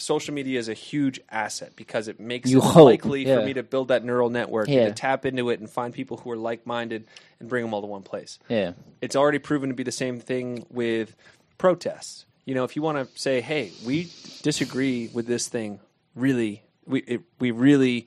Social 0.00 0.32
media 0.32 0.60
is 0.60 0.68
a 0.68 0.74
huge 0.74 1.18
asset 1.28 1.72
because 1.74 2.06
it 2.06 2.20
makes 2.20 2.48
You 2.48 2.58
it 2.58 2.64
hope, 2.64 2.84
likely 2.84 3.26
yeah. 3.26 3.40
for 3.40 3.44
me 3.44 3.54
to 3.54 3.64
build 3.64 3.88
that 3.88 4.04
neural 4.04 4.30
network 4.30 4.68
Yeah. 4.68 4.82
and 4.84 4.94
to 4.94 5.00
tap 5.00 5.26
into 5.26 5.50
it 5.50 5.58
and 5.58 5.68
find 5.68 5.92
people 5.92 6.18
who 6.18 6.30
are 6.30 6.36
like 6.36 6.64
minded 6.68 7.04
and 7.40 7.48
bring 7.48 7.64
them 7.64 7.74
all 7.74 7.80
to 7.80 7.88
one 7.88 8.02
place. 8.02 8.38
yeah. 8.48 8.72
it's 9.02 9.16
already 9.16 9.40
proven 9.40 9.70
to 9.70 9.74
be 9.74 9.82
the 9.82 9.90
same 9.90 10.20
thing 10.20 10.64
with 10.70 11.16
protests. 11.56 12.26
You 12.44 12.54
know, 12.54 12.62
if 12.62 12.76
you 12.76 12.82
want 12.82 12.96
to 13.12 13.20
say, 13.20 13.40
"Hey, 13.40 13.72
we 13.84 14.08
disagree 14.42 15.10
with 15.12 15.26
this 15.26 15.48
thing," 15.48 15.80
really, 16.14 16.62
we 16.86 17.00
it, 17.00 17.22
we 17.40 17.50
really 17.50 18.06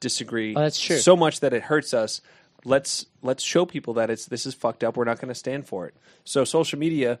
disagree. 0.00 0.54
Oh, 0.54 0.60
that's 0.60 0.80
true. 0.80 0.98
So 0.98 1.16
much 1.16 1.40
that 1.40 1.52
it 1.52 1.62
hurts 1.62 1.94
us. 1.94 2.20
Let's 2.64 3.06
let's 3.22 3.42
show 3.42 3.66
people 3.66 3.94
that 3.94 4.10
it's 4.10 4.26
this 4.26 4.46
is 4.46 4.54
fucked 4.54 4.84
up. 4.84 4.96
We're 4.96 5.04
not 5.04 5.20
going 5.20 5.28
to 5.28 5.34
stand 5.34 5.66
for 5.66 5.86
it. 5.86 5.94
So 6.24 6.44
social 6.44 6.78
media 6.78 7.18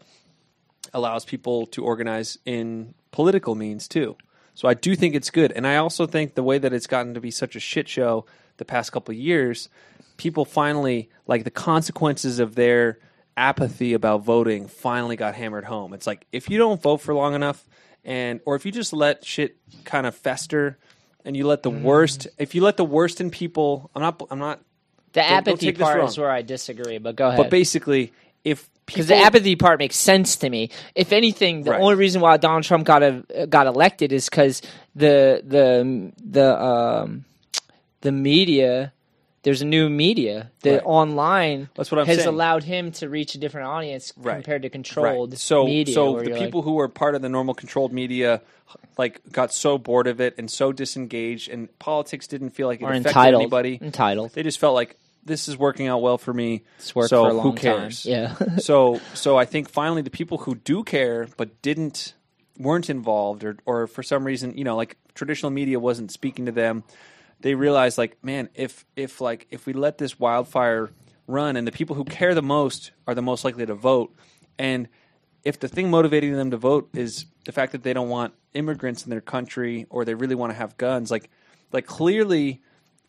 allows 0.92 1.24
people 1.24 1.66
to 1.66 1.84
organize 1.84 2.38
in 2.44 2.94
political 3.10 3.54
means 3.54 3.88
too. 3.88 4.16
So 4.54 4.68
I 4.68 4.74
do 4.74 4.94
think 4.94 5.14
it's 5.14 5.30
good, 5.30 5.50
and 5.52 5.66
I 5.66 5.76
also 5.76 6.06
think 6.06 6.34
the 6.34 6.42
way 6.42 6.58
that 6.58 6.72
it's 6.72 6.86
gotten 6.86 7.14
to 7.14 7.20
be 7.20 7.30
such 7.32 7.56
a 7.56 7.60
shit 7.60 7.88
show 7.88 8.24
the 8.56 8.64
past 8.64 8.92
couple 8.92 9.12
of 9.12 9.18
years, 9.18 9.68
people 10.16 10.44
finally 10.44 11.10
like 11.26 11.42
the 11.42 11.50
consequences 11.50 12.38
of 12.38 12.54
their 12.54 12.98
apathy 13.36 13.94
about 13.94 14.22
voting 14.22 14.68
finally 14.68 15.16
got 15.16 15.34
hammered 15.34 15.64
home. 15.64 15.92
It's 15.92 16.06
like 16.06 16.26
if 16.30 16.48
you 16.48 16.56
don't 16.56 16.80
vote 16.80 16.98
for 16.98 17.14
long 17.14 17.34
enough, 17.34 17.66
and 18.04 18.40
or 18.46 18.54
if 18.54 18.64
you 18.64 18.72
just 18.72 18.92
let 18.92 19.24
shit 19.24 19.56
kind 19.84 20.06
of 20.06 20.14
fester, 20.14 20.78
and 21.24 21.36
you 21.36 21.46
let 21.46 21.62
the 21.62 21.70
worst, 21.70 22.26
if 22.38 22.54
you 22.54 22.62
let 22.62 22.76
the 22.76 22.84
worst 22.84 23.20
in 23.20 23.30
people, 23.30 23.90
I'm 23.94 24.02
not, 24.02 24.20
I'm 24.30 24.38
not, 24.38 24.60
The 25.12 25.20
Don't- 25.20 25.28
don't 25.30 25.38
apathy 25.54 25.66
take 25.66 25.78
this 25.78 25.84
part 25.84 25.98
wrong. 25.98 26.08
is 26.08 26.18
where 26.18 26.30
I 26.30 26.42
disagree. 26.42 26.98
But 26.98 27.16
go 27.16 27.28
ahead. 27.28 27.36
but 27.38 27.50
basically, 27.50 28.12
if 28.44 28.68
because 28.86 29.06
the 29.06 29.16
apathy 29.16 29.56
part 29.56 29.78
makes 29.78 29.96
sense 29.96 30.36
to 30.36 30.50
me. 30.50 30.68
If 30.94 31.12
anything, 31.12 31.62
the 31.62 31.70
Right. 31.70 31.80
only 31.80 31.94
reason 31.94 32.20
why 32.20 32.36
Donald 32.36 32.64
Trump 32.64 32.84
got 32.84 33.02
a, 33.02 33.46
got 33.48 33.66
elected 33.66 34.12
is 34.12 34.28
because 34.28 34.60
the 34.94 35.40
the 35.46 36.12
the 36.22 36.60
um 36.62 37.24
the 38.02 38.12
media. 38.12 38.92
There's 39.44 39.62
a 39.62 39.64
new 39.66 39.88
media. 39.88 40.50
that 40.62 40.70
Right. 40.72 40.82
online 40.84 41.68
That's 41.76 41.90
what 41.92 42.00
I'm 42.00 42.06
has 42.06 42.16
saying. 42.16 42.28
allowed 42.28 42.64
him 42.64 42.90
to 42.92 43.08
reach 43.08 43.34
a 43.34 43.38
different 43.38 43.68
audience 43.68 44.12
Right. 44.16 44.34
compared 44.34 44.62
to 44.62 44.70
controlled 44.70 45.32
Right. 45.32 45.38
So, 45.38 45.64
media. 45.66 45.94
so 45.94 46.20
the 46.20 46.30
people 46.30 46.60
like, 46.60 46.64
who 46.64 46.72
were 46.74 46.88
part 46.88 47.14
of 47.14 47.22
the 47.22 47.28
normal 47.28 47.54
controlled 47.54 47.92
media, 47.92 48.40
like, 48.98 49.20
got 49.30 49.52
so 49.52 49.78
bored 49.78 50.06
of 50.06 50.20
it 50.20 50.34
and 50.38 50.50
so 50.50 50.72
disengaged, 50.72 51.48
and 51.50 51.68
politics 51.78 52.26
didn't 52.26 52.50
feel 52.50 52.66
like 52.66 52.80
it 52.80 52.84
affected 52.84 53.06
entitled, 53.08 53.42
anybody. 53.42 53.78
entitled. 53.80 54.32
They 54.32 54.42
just 54.42 54.58
felt 54.58 54.74
like 54.74 54.96
this 55.26 55.46
is 55.48 55.56
working 55.56 55.86
out 55.86 56.02
well 56.02 56.18
for 56.18 56.32
me. 56.34 56.62
So 56.78 56.92
for 57.06 57.28
a 57.28 57.32
long 57.32 57.42
who 57.42 57.52
cares? 57.54 58.02
time. 58.02 58.12
Yeah. 58.12 58.56
so, 58.58 59.00
so 59.14 59.36
I 59.38 59.44
think 59.44 59.68
finally 59.68 60.02
the 60.02 60.10
people 60.10 60.38
who 60.38 60.54
do 60.54 60.82
care 60.84 61.28
but 61.36 61.60
didn't 61.62 62.14
weren't 62.58 62.88
involved, 62.88 63.42
or 63.44 63.56
or 63.66 63.86
for 63.86 64.02
some 64.02 64.24
reason, 64.24 64.56
you 64.56 64.64
know, 64.64 64.76
like 64.76 64.96
traditional 65.14 65.50
media 65.50 65.78
wasn't 65.80 66.10
speaking 66.10 66.46
to 66.46 66.52
them. 66.52 66.84
They 67.44 67.54
realize 67.54 67.98
like, 67.98 68.16
man, 68.24 68.48
if 68.54 68.86
if 68.96 69.20
like 69.20 69.46
if 69.50 69.66
we 69.66 69.74
let 69.74 69.98
this 69.98 70.18
wildfire 70.18 70.90
run, 71.26 71.56
and 71.56 71.66
the 71.66 71.72
people 71.72 71.94
who 71.94 72.04
care 72.04 72.34
the 72.34 72.40
most 72.40 72.92
are 73.06 73.14
the 73.14 73.20
most 73.20 73.44
likely 73.44 73.66
to 73.66 73.74
vote, 73.74 74.14
and 74.58 74.88
if 75.42 75.60
the 75.60 75.68
thing 75.68 75.90
motivating 75.90 76.32
them 76.32 76.52
to 76.52 76.56
vote 76.56 76.88
is 76.94 77.26
the 77.44 77.52
fact 77.52 77.72
that 77.72 77.82
they 77.82 77.92
don't 77.92 78.08
want 78.08 78.32
immigrants 78.54 79.04
in 79.04 79.10
their 79.10 79.20
country 79.20 79.84
or 79.90 80.06
they 80.06 80.14
really 80.14 80.34
want 80.34 80.52
to 80.52 80.56
have 80.56 80.78
guns, 80.78 81.10
like 81.10 81.28
like 81.70 81.84
clearly 81.84 82.62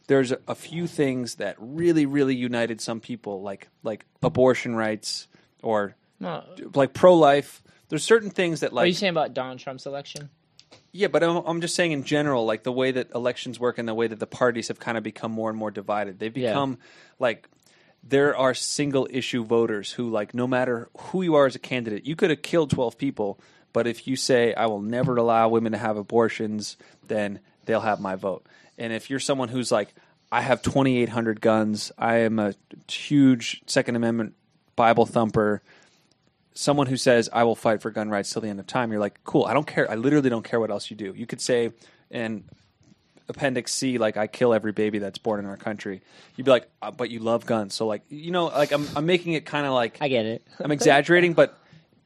there's 0.07 0.34
a, 0.34 0.53
few 0.53 0.86
things 0.86 1.36
that 1.36 1.56
really 1.57 2.06
really 2.06 2.36
united 2.36 2.82
some 2.82 2.99
people, 2.99 3.41
like 3.41 3.70
like 3.84 4.06
abortion 4.22 4.76
rights 4.76 5.30
or 5.64 5.95
No. 6.20 6.44
like 6.74 6.94
pro 6.94 7.16
life. 7.16 7.64
There's 7.88 8.03
certain 8.03 8.32
things 8.32 8.60
that 8.60 8.74
like 8.74 8.82
What 8.82 8.84
are 8.84 8.88
you 8.88 8.94
saying 8.95 9.12
about 9.12 9.34
Donald 9.34 9.60
Trump's 9.60 9.86
election? 9.86 10.30
Yeah, 10.95 11.07
but 11.07 11.23
I'm, 11.23 11.38
I'm 11.45 11.59
just 11.61 11.76
saying 11.76 11.91
in 11.91 12.03
general, 12.03 12.45
like 12.45 12.63
the 12.63 12.72
way 12.72 12.91
that 12.91 13.11
elections 13.13 13.59
work 13.59 13.77
and 13.77 13.88
the 13.88 13.93
way 13.93 14.07
that 14.07 14.19
the 14.19 14.27
parties 14.27 14.69
have 14.69 14.80
kind 14.80 14.97
of 14.97 15.03
become 15.03 15.31
more 15.31 15.49
and 15.49 15.59
more 15.59 15.69
divided. 15.72 16.19
They've 16.19 16.35
Yeah. 16.35 16.51
become 16.51 16.77
like 17.19 17.49
there 18.01 18.38
are 18.38 18.53
single 18.53 19.07
issue 19.11 19.43
voters 19.43 19.91
who 19.93 20.09
like 20.09 20.34
no 20.34 20.47
matter 20.47 20.89
who 20.97 21.22
you 21.22 21.35
are 21.35 21.45
as 21.47 21.55
a 21.55 21.59
candidate, 21.59 22.05
you 22.05 22.15
could 22.15 22.30
have 22.30 22.41
killed 22.41 22.69
12 22.69 22.97
people, 22.97 23.39
but 23.73 23.88
if 23.88 24.07
you 24.07 24.15
say 24.15 24.53
I 24.53 24.67
will 24.67 24.81
never 24.81 25.17
allow 25.17 25.49
women 25.49 25.73
to 25.73 25.77
have 25.77 25.97
abortions, 25.97 26.77
then 27.07 27.39
they'll 27.65 27.81
have 27.81 27.99
my 27.99 28.15
vote. 28.15 28.45
And 28.77 28.93
if 28.93 29.09
you're 29.09 29.19
someone 29.19 29.49
who's 29.49 29.72
like 29.72 29.93
I 30.31 30.41
have 30.41 30.61
2800 30.61 31.41
guns, 31.41 31.91
I 31.97 32.17
am 32.19 32.39
a 32.39 32.53
huge 32.89 33.61
second 33.67 33.95
amendment 33.95 34.34
Bible 34.76 35.05
thumper, 35.05 35.61
someone 36.56 36.88
who 36.88 36.98
says 36.98 37.30
I 37.32 37.44
will 37.44 37.56
fight 37.56 37.82
for 37.82 37.91
gun 37.91 38.10
rights 38.10 38.32
till 38.32 38.41
the 38.41 38.49
end 38.49 38.60
of 38.60 38.65
time, 38.65 38.91
you're 38.91 38.99
like, 38.99 39.23
cool. 39.23 39.45
I 39.45 39.53
don't 39.53 39.68
care. 39.68 39.90
I 39.90 39.95
literally 39.95 40.30
don't 40.30 40.44
care 40.44 40.60
what 40.60 40.72
else 40.72 40.90
you 40.90 40.98
do. 40.98 41.14
You 41.15 41.27
could 41.27 41.41
say 41.41 41.72
in 42.10 42.45
Appendix 43.27 43.73
C, 43.73 43.98
like 43.98 44.18
I 44.18 44.27
kill 44.27 44.53
every 44.53 44.72
baby 44.72 44.99
that's 44.99 45.18
born 45.18 45.40
in 45.40 45.45
our 45.45 45.57
country. 45.57 46.02
You'd 46.36 46.45
be 46.45 46.52
like, 46.52 46.69
uh, 46.82 46.91
but 46.91 47.10
you 47.10 47.19
love 47.19 47.45
guns, 47.45 47.73
so 47.73 47.86
like 47.86 48.03
you 48.10 48.32
know, 48.32 48.45
like 48.45 48.72
I'm 48.72 48.88
I'm 48.95 49.06
making 49.06 49.34
it 49.34 49.45
kind 49.45 49.65
of 49.65 49.73
like 49.73 49.98
I 50.02 50.07
get 50.07 50.26
it. 50.26 50.48
I'm 50.60 50.72
exaggerating, 50.72 51.34
but 51.34 51.60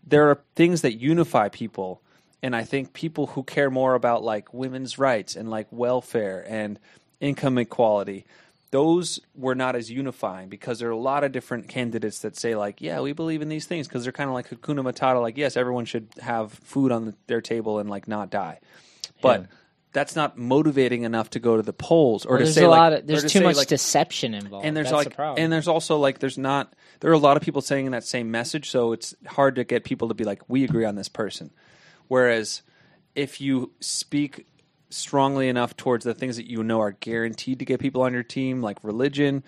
there 0.05 0.29
are 0.29 0.39
things 0.55 0.81
that 0.81 0.93
unify 0.93 1.49
people, 1.49 2.01
and 2.41 2.55
I 2.55 2.63
think 2.63 2.93
people 2.93 3.27
who 3.27 3.43
care 3.43 3.69
more 3.69 3.95
about 3.95 4.23
like 4.23 4.53
women's 4.53 4.97
rights 4.97 5.35
and 5.35 5.49
like 5.49 5.67
welfare 5.71 6.45
and 6.47 6.79
income 7.19 7.57
equality. 7.57 8.25
Those 8.71 9.19
were 9.33 9.55
not 9.55 9.75
as 9.75 9.89
unifying 9.89 10.47
because 10.49 10.77
there 10.79 10.89
are 10.89 10.91
a 10.91 10.97
lot 10.97 11.23
of 11.23 11.31
different 11.31 11.67
candidates 11.67 12.19
that 12.19 12.37
say 12.37 12.55
like, 12.55 12.81
yeah, 12.81 12.99
we 13.01 13.13
believe 13.13 13.41
in 13.41 13.49
these 13.49 13.65
things 13.65 13.87
because 13.87 14.03
they're 14.03 14.11
kind 14.11 14.29
of 14.29 14.35
like 14.35 14.49
Hakuna 14.49 14.81
Matata, 14.83 15.19
like 15.21 15.37
yes, 15.37 15.57
everyone 15.57 15.85
should 15.85 16.07
have 16.21 16.51
food 16.51 16.91
on 16.91 17.15
their 17.27 17.41
table 17.41 17.79
and 17.79 17.89
like 17.89 18.07
not 18.07 18.29
die, 18.29 18.59
but 19.23 19.41
Yeah. 19.41 19.47
that's 19.91 20.15
not 20.15 20.37
motivating 20.37 21.01
enough 21.01 21.31
to 21.31 21.39
go 21.39 21.57
to 21.57 21.63
the 21.63 21.73
polls 21.73 22.27
or 22.27 22.37
to 22.37 22.43
there's 22.43 22.53
say 22.53 22.63
a 22.65 22.69
like, 22.69 22.77
lot 22.77 22.93
of 22.93 23.07
there's 23.07 23.23
too 23.23 23.29
say, 23.39 23.43
much 23.43 23.55
like, 23.55 23.67
deception 23.69 24.35
involved. 24.35 24.67
and 24.67 24.77
there's 24.77 24.85
That's 24.91 24.93
like 24.97 25.09
the 25.09 25.15
problem. 25.15 25.43
and 25.43 25.51
there's 25.51 25.67
also 25.67 25.97
like 25.97 26.19
there's 26.19 26.37
not 26.37 26.71
there 26.99 27.09
are 27.09 27.15
a 27.15 27.17
lot 27.17 27.37
of 27.37 27.41
people 27.43 27.61
saying 27.63 27.89
that 27.91 28.03
same 28.03 28.29
message 28.29 28.69
so 28.69 28.91
it's 28.91 29.15
hard 29.25 29.55
to 29.55 29.63
get 29.63 29.83
people 29.83 30.09
to 30.09 30.13
be 30.13 30.25
like 30.25 30.43
we 30.47 30.63
agree 30.63 30.85
on 30.85 30.93
this 30.93 31.09
person 31.09 31.49
whereas 32.07 32.61
if 33.15 33.41
you 33.41 33.71
speak 33.79 34.45
strongly 34.89 35.49
enough 35.49 35.75
towards 35.77 36.05
the 36.05 36.13
things 36.13 36.37
that 36.37 36.49
you 36.49 36.63
know 36.63 36.81
are 36.81 36.91
guaranteed 36.91 37.59
to 37.59 37.65
get 37.65 37.79
people 37.79 38.01
on 38.01 38.13
your 38.13 38.23
team 38.23 38.61
like 38.61 38.77
religion 38.83 39.43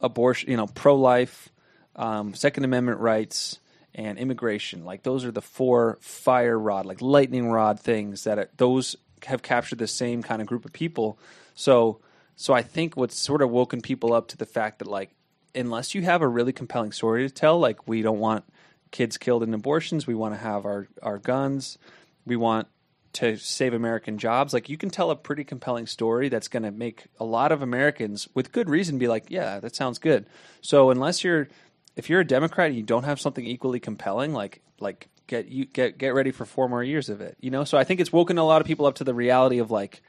abortion 0.00 0.50
you 0.50 0.56
know 0.56 0.66
pro-life 0.66 1.48
um, 1.94 2.34
second 2.34 2.64
amendment 2.64 3.00
rights 3.00 3.58
and 3.94 4.18
immigration. 4.18 4.84
Like 4.84 5.02
those 5.02 5.24
are 5.24 5.30
the 5.30 5.40
four 5.40 5.96
fire 6.00 6.58
rod 6.58 6.84
like 6.84 7.00
lightning 7.00 7.48
rod 7.48 7.80
things 7.80 8.24
that 8.24 8.58
those 8.58 8.96
have 9.24 9.42
captured 9.42 9.78
the 9.78 9.86
same 9.86 10.22
kind 10.22 10.42
of 10.42 10.48
group 10.48 10.64
of 10.64 10.72
people. 10.72 11.18
So 11.54 12.00
so 12.36 12.52
i 12.52 12.62
think 12.62 12.96
what's 12.96 13.18
sort 13.18 13.42
of 13.42 13.50
woken 13.50 13.80
people 13.80 14.12
up 14.12 14.28
to 14.28 14.36
the 14.36 14.46
fact 14.46 14.78
that 14.78 14.86
like 14.86 15.10
unless 15.54 15.94
you 15.94 16.02
have 16.02 16.22
a 16.22 16.28
really 16.28 16.52
compelling 16.52 16.92
story 16.92 17.26
to 17.26 17.34
tell 17.34 17.58
like 17.58 17.88
we 17.88 18.02
don't 18.02 18.20
want 18.20 18.44
kids 18.90 19.16
killed 19.16 19.42
in 19.42 19.52
abortions 19.52 20.06
we 20.06 20.14
want 20.14 20.34
to 20.34 20.38
have 20.38 20.64
our 20.64 20.86
our 21.02 21.18
guns 21.18 21.78
we 22.24 22.36
want 22.36 22.68
to 23.16 23.36
save 23.36 23.74
American 23.74 24.18
jobs. 24.18 24.52
Like 24.52 24.68
you 24.68 24.76
can 24.76 24.90
tell 24.90 25.10
a 25.10 25.16
pretty 25.16 25.44
compelling 25.44 25.86
story 25.86 26.28
that's 26.28 26.48
going 26.48 26.62
to 26.62 26.70
make 26.70 27.06
a 27.18 27.24
lot 27.24 27.52
of 27.52 27.62
Americans, 27.62 28.28
with 28.34 28.52
good 28.52 28.68
reason, 28.68 28.98
be 28.98 29.08
like, 29.08 29.30
"Yeah, 29.30 29.60
that 29.60 29.74
sounds 29.74 29.98
good." 29.98 30.26
So 30.60 30.90
unless 30.90 31.24
you're, 31.24 31.48
if 31.96 32.10
you're 32.10 32.20
a 32.20 32.26
Democrat 32.26 32.68
and 32.68 32.76
you 32.76 32.82
don't 32.82 33.04
have 33.04 33.20
something 33.20 33.44
equally 33.46 33.80
compelling, 33.80 34.32
like 34.32 34.60
like 34.80 35.08
get 35.26 35.48
you 35.48 35.64
get 35.64 35.98
get 35.98 36.14
ready 36.14 36.30
for 36.30 36.44
four 36.44 36.68
more 36.68 36.82
years 36.82 37.08
of 37.08 37.20
it. 37.20 37.36
You 37.40 37.50
know. 37.50 37.64
So 37.64 37.78
I 37.78 37.84
think 37.84 38.00
it's 38.00 38.12
woken 38.12 38.38
a 38.38 38.44
lot 38.44 38.60
of 38.60 38.66
people 38.66 38.86
up 38.86 38.96
to 38.96 39.04
the 39.04 39.14
reality 39.14 39.58
of 39.58 39.70
like, 39.70 40.02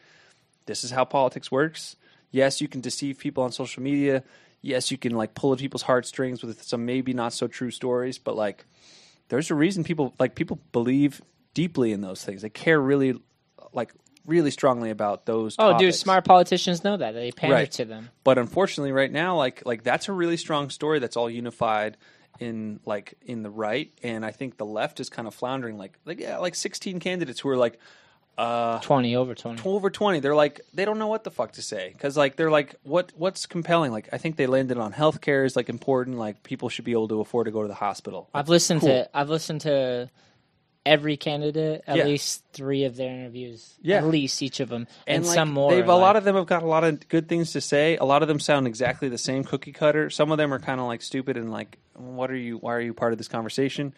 this 0.66 0.84
is 0.84 0.92
how 0.92 1.06
politics 1.06 1.52
works. 1.52 1.96
Yes, 2.32 2.60
you 2.60 2.68
can 2.68 2.82
deceive 2.82 3.20
people 3.20 3.44
on 3.44 3.52
social 3.52 3.82
media. 3.82 4.24
Yes, 4.62 4.92
you 4.92 4.98
can 4.98 5.16
like 5.16 5.34
pull 5.34 5.54
at 5.54 5.60
people's 5.60 5.84
heartstrings 5.84 6.44
with 6.44 6.62
some 6.62 6.86
maybe 6.86 7.14
not 7.14 7.32
so 7.32 7.48
true 7.48 7.72
stories, 7.72 8.18
but 8.18 8.36
like 8.36 8.66
there's 9.30 9.50
a 9.50 9.56
reason 9.56 9.84
people 9.84 10.14
like 10.20 10.36
people 10.36 10.60
believe 10.74 11.22
deeply 11.58 11.92
in 11.92 12.02
those 12.02 12.24
things. 12.24 12.42
They 12.44 12.50
care 12.50 12.80
really 12.80 13.12
like 13.74 13.92
really 14.28 14.52
strongly 14.52 14.90
about 14.92 15.26
those 15.26 15.56
oh, 15.58 15.70
dude, 15.72 15.80
topics. 15.80 15.98
smart 16.00 16.24
politicians 16.26 16.84
know 16.84 16.98
that 16.98 17.14
they 17.14 17.32
pander 17.32 17.56
Right. 17.56 17.72
to 17.72 17.86
them. 17.86 18.10
But 18.24 18.38
unfortunately 18.38 18.92
right 18.92 19.12
now 19.12 19.38
like 19.38 19.66
like 19.66 19.82
that's 19.84 20.08
a 20.08 20.14
really 20.14 20.38
strong 20.38 20.70
story 20.70 21.00
that's 21.00 21.18
all 21.18 21.30
unified 21.30 21.98
in 22.40 22.80
like 22.86 23.16
in 23.26 23.42
the 23.42 23.50
right 23.50 23.90
and 24.04 24.24
I 24.26 24.32
think 24.32 24.58
the 24.58 24.66
left 24.66 25.00
is 25.00 25.10
kind 25.10 25.28
of 25.28 25.34
floundering 25.34 25.78
like 25.80 25.98
like 26.06 26.20
yeah, 26.20 26.38
like 26.38 26.54
16 26.56 27.00
candidates 27.00 27.40
who 27.40 27.50
are 27.50 27.58
like 27.58 27.80
uh 28.38 28.80
Twenty 28.82 29.16
over 29.16 29.34
twenty. 29.34 29.60
over 29.66 29.90
20 29.90 30.20
they're 30.20 30.36
like 30.36 30.62
they 30.74 30.86
don't 30.86 31.00
know 31.00 31.08
what 31.08 31.24
the 31.24 31.32
fuck 31.32 31.54
to 31.54 31.62
say 31.64 31.90
because 31.94 32.16
like 32.16 32.36
they're 32.36 32.52
like 32.52 32.76
what 32.84 33.12
what's 33.16 33.48
compelling 33.48 33.92
like 33.92 34.10
i 34.14 34.20
think 34.20 34.36
they 34.36 34.46
landed 34.46 34.78
on 34.78 34.94
healthcare 34.94 35.44
is 35.44 35.56
like 35.56 35.70
important 35.70 36.20
like 36.20 36.44
people 36.44 36.70
should 36.70 36.86
be 36.86 36.92
able 36.92 37.08
to 37.08 37.20
afford 37.20 37.46
to 37.46 37.52
go 37.52 37.64
to 37.64 37.68
the 37.68 37.74
hospital 37.88 38.30
I've 38.36 38.48
listened 38.50 38.82
Cool. 38.82 38.90
to 38.90 39.18
I've 39.18 39.30
listened 39.30 39.62
to 39.62 40.12
every 40.88 41.18
candidate 41.18 41.84
at 41.88 41.98
Yeah. 41.98 42.06
least 42.06 42.44
three 42.54 42.84
of 42.86 42.96
their 42.96 43.10
interviews. 43.12 43.76
Yeah. 43.82 43.98
at 43.98 44.06
least 44.06 44.42
each 44.42 44.60
of 44.60 44.70
them, 44.70 44.88
and, 45.06 45.26
like, 45.26 45.34
some 45.36 45.52
more. 45.52 45.72
They've 45.72 45.88
a 45.88 45.94
like- 45.94 46.02
lot 46.02 46.16
of 46.16 46.24
them 46.24 46.36
have 46.36 46.46
got 46.48 46.64
a 46.64 46.68
lot 46.68 46.84
of 46.84 47.08
good 47.10 47.30
things 47.30 47.52
to 47.54 47.62
say. 47.62 47.98
A 47.98 48.04
lot 48.04 48.22
of 48.22 48.28
them 48.28 48.40
sound 48.40 48.66
exactly 48.68 49.08
the 49.10 49.18
same 49.18 49.44
cookie 49.44 49.72
cutter. 49.72 50.10
Some 50.10 50.32
of 50.32 50.38
them 50.38 50.54
are 50.54 50.60
kind 50.60 50.80
of 50.82 50.88
like 50.88 51.02
stupid 51.02 51.38
and 51.38 51.52
like, 51.52 51.78
what 51.94 52.32
are 52.32 52.36
you? 52.36 52.58
Why 52.58 52.74
are 52.76 52.82
you 52.82 52.94
part 52.94 53.12
of 53.12 53.18
this 53.18 53.28
conversation? 53.28 53.94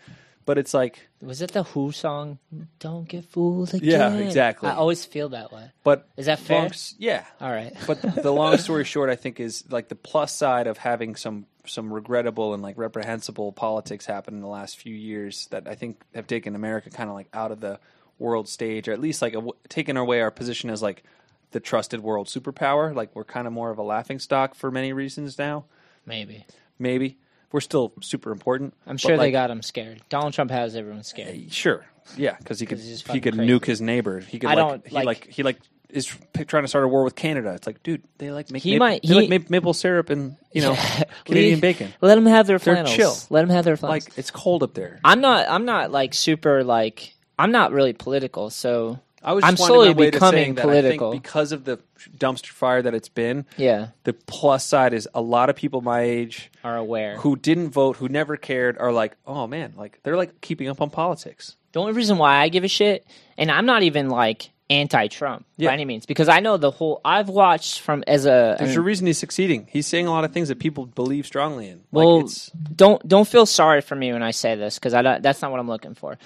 But 0.49 0.57
it's 0.57 0.73
like, 0.73 1.07
Was 1.21 1.43
it 1.43 1.51
the 1.51 1.61
Who 1.61 1.91
song? 1.91 2.39
Don't 2.79 3.07
get 3.07 3.23
fooled 3.25 3.71
again. 3.71 3.87
Yeah, 3.87 4.17
exactly. 4.17 4.67
I 4.67 4.73
always 4.73 5.05
feel 5.05 5.29
that 5.29 5.51
way. 5.51 5.69
but 5.83 6.09
Is 6.17 6.25
that 6.25 6.39
fair? 6.39 6.61
Funk's- 6.61 6.95
yeah. 6.97 7.25
All 7.39 7.51
right. 7.51 7.71
But 7.85 8.01
the 8.23 8.31
long 8.33 8.57
story 8.57 8.83
short, 8.83 9.11
I 9.11 9.15
think 9.15 9.39
is 9.39 9.63
like 9.69 9.89
the 9.89 9.95
plus 9.95 10.33
side 10.33 10.65
of 10.65 10.79
having 10.79 11.15
some 11.15 11.45
some 11.67 11.93
regrettable 11.93 12.55
and 12.55 12.63
like 12.63 12.79
reprehensible 12.79 13.51
politics 13.51 14.07
happen 14.07 14.33
in 14.33 14.41
the 14.41 14.47
last 14.47 14.77
few 14.79 14.95
years 14.95 15.45
that 15.51 15.67
I 15.67 15.75
think 15.75 16.01
have 16.15 16.25
taken 16.25 16.55
America 16.55 16.89
kind 16.89 17.11
of 17.11 17.15
like 17.15 17.27
out 17.31 17.51
of 17.51 17.59
the 17.59 17.79
world 18.17 18.49
stage, 18.49 18.87
or 18.87 18.91
at 18.91 18.99
least 18.99 19.21
like 19.21 19.35
a, 19.35 19.47
taken 19.67 19.97
away 19.97 20.19
our 20.19 20.31
position 20.31 20.71
as 20.71 20.81
like 20.81 21.03
the 21.51 21.59
trusted 21.59 22.01
world 22.01 22.25
superpower. 22.25 22.95
Like 22.95 23.15
we're 23.15 23.23
kind 23.23 23.45
of 23.45 23.53
more 23.53 23.69
of 23.69 23.77
a 23.77 23.83
laughing 23.83 24.17
stock 24.17 24.55
for 24.55 24.71
many 24.71 24.93
reasons 24.93 25.37
now. 25.37 25.65
Maybe. 26.07 26.47
Maybe 26.79 27.19
we're 27.51 27.61
still 27.61 27.93
super 28.01 28.31
important. 28.31 28.73
I'm 28.87 28.97
sure 28.97 29.11
they 29.17 29.25
like, 29.25 29.31
got 29.31 29.49
him 29.51 29.61
scared. 29.61 30.01
Donald 30.09 30.33
Trump 30.33 30.51
has 30.51 30.75
everyone 30.75 31.03
scared. 31.03 31.35
Eh, 31.35 31.41
sure, 31.49 31.85
yeah, 32.17 32.35
because 32.37 32.59
he 32.59 32.65
could 32.65 32.79
he 32.79 33.19
could 33.19 33.35
crazy. 33.35 33.51
nuke 33.51 33.65
his 33.65 33.81
neighbor. 33.81 34.19
He 34.19 34.39
could 34.39 34.49
I 34.49 34.53
like 34.55 34.67
don't, 34.67 34.87
he 34.87 34.95
like- 34.95 35.05
like 35.05 35.27
he 35.27 35.43
like 35.43 35.59
is 35.89 36.05
trying 36.47 36.63
to 36.63 36.67
start 36.67 36.83
a 36.85 36.87
war 36.87 37.03
with 37.03 37.15
Canada. 37.15 37.51
It's 37.55 37.65
like, 37.65 37.81
dude, 37.81 38.03
they 38.19 38.29
like 38.31 38.51
make 38.51 38.61
He 38.61 38.77
ma- 38.77 38.85
might- 38.85 39.01
they 39.01 39.15
like 39.15 39.29
ma- 39.29 39.47
maple 39.49 39.73
syrup 39.73 40.11
and 40.11 40.35
you 40.51 40.61
know 40.61 40.71
Yeah. 40.73 41.03
Canadian 41.25 41.53
Leave- 41.55 41.61
bacon. 41.61 41.93
Let 42.01 42.13
them 42.15 42.27
have 42.27 42.45
their 42.45 42.59
They're 42.59 42.75
flannels. 42.75 42.95
chill. 42.95 43.15
Let 43.31 43.41
them 43.41 43.49
have 43.49 43.65
their 43.65 43.75
flannels. 43.77 44.07
Like 44.07 44.17
it's 44.17 44.29
cold 44.29 44.61
up 44.61 44.75
there. 44.75 44.99
I'm 45.03 45.19
not. 45.21 45.47
I'm 45.49 45.65
not 45.65 45.91
like 45.91 46.13
super 46.13 46.63
like. 46.63 47.15
I'm 47.39 47.51
not 47.51 47.71
really 47.71 47.93
political, 47.93 48.49
so 48.49 48.99
I 49.23 49.33
was 49.33 49.43
I'm 49.43 49.55
just 49.55 49.67
slowly 49.67 49.87
winding 49.89 49.95
my 49.95 49.99
way 50.01 50.05
to 50.11 50.11
becoming 50.11 50.55
political. 50.55 51.09
I 51.09 51.13
because 51.13 51.51
of 51.51 51.65
the 51.65 51.79
dumpster 52.17 52.47
fire 52.49 52.81
that 52.81 52.93
it's 52.93 53.09
been. 53.09 53.45
yeah, 53.57 53.87
The 54.05 54.13
plus 54.13 54.65
side 54.65 54.93
is 54.93 55.07
a 55.13 55.21
lot 55.21 55.49
of 55.49 55.55
people 55.55 55.81
my 55.81 56.01
age 56.01 56.49
are 56.63 56.77
aware. 56.77 57.17
who 57.17 57.35
didn't 57.35 57.69
vote, 57.71 57.97
who 57.97 58.07
never 58.07 58.37
cared, 58.37 58.77
are 58.77 58.91
like, 58.91 59.15
oh 59.27 59.47
man, 59.47 59.73
like 59.75 59.99
they're 60.03 60.17
like 60.17 60.39
keeping 60.41 60.67
up 60.69 60.81
on 60.81 60.89
politics. 60.89 61.55
The 61.73 61.79
only 61.81 61.93
reason 61.93 62.17
why 62.17 62.37
I 62.37 62.49
give 62.49 62.63
a 62.63 62.67
shit, 62.67 63.05
and 63.37 63.51
I'm 63.51 63.65
not 63.65 63.83
even 63.83 64.09
like 64.09 64.49
anti-Trump 64.71 65.45
Yeah. 65.57 65.69
by 65.69 65.73
any 65.73 65.85
means, 65.85 66.05
because 66.05 66.29
I 66.29 66.39
know 66.39 66.57
the 66.57 66.71
whole. 66.71 67.01
I've 67.03 67.27
watched 67.29 67.81
from 67.81 68.03
as 68.07 68.25
a. 68.25 68.55
There's 68.59 68.75
a 68.75 68.81
reason 68.81 69.07
he's 69.07 69.17
succeeding. 69.17 69.67
He's 69.69 69.87
saying 69.87 70.07
a 70.07 70.11
lot 70.11 70.23
of 70.23 70.31
things 70.31 70.47
that 70.49 70.59
people 70.59 70.85
believe 70.85 71.25
strongly 71.25 71.67
in. 71.67 71.81
Well, 71.91 72.17
like 72.17 72.25
it's 72.25 72.49
don't 72.51 73.05
don't 73.07 73.27
feel 73.27 73.45
sorry 73.45 73.81
for 73.81 73.95
me 73.95 74.13
when 74.13 74.23
I 74.23 74.31
say 74.31 74.55
this 74.55 74.75
because 74.79 74.93
I 74.93 75.01
don't, 75.01 75.21
that's 75.23 75.41
not 75.41 75.51
what 75.51 75.59
I'm 75.59 75.67
looking 75.67 75.95
for. 75.95 76.17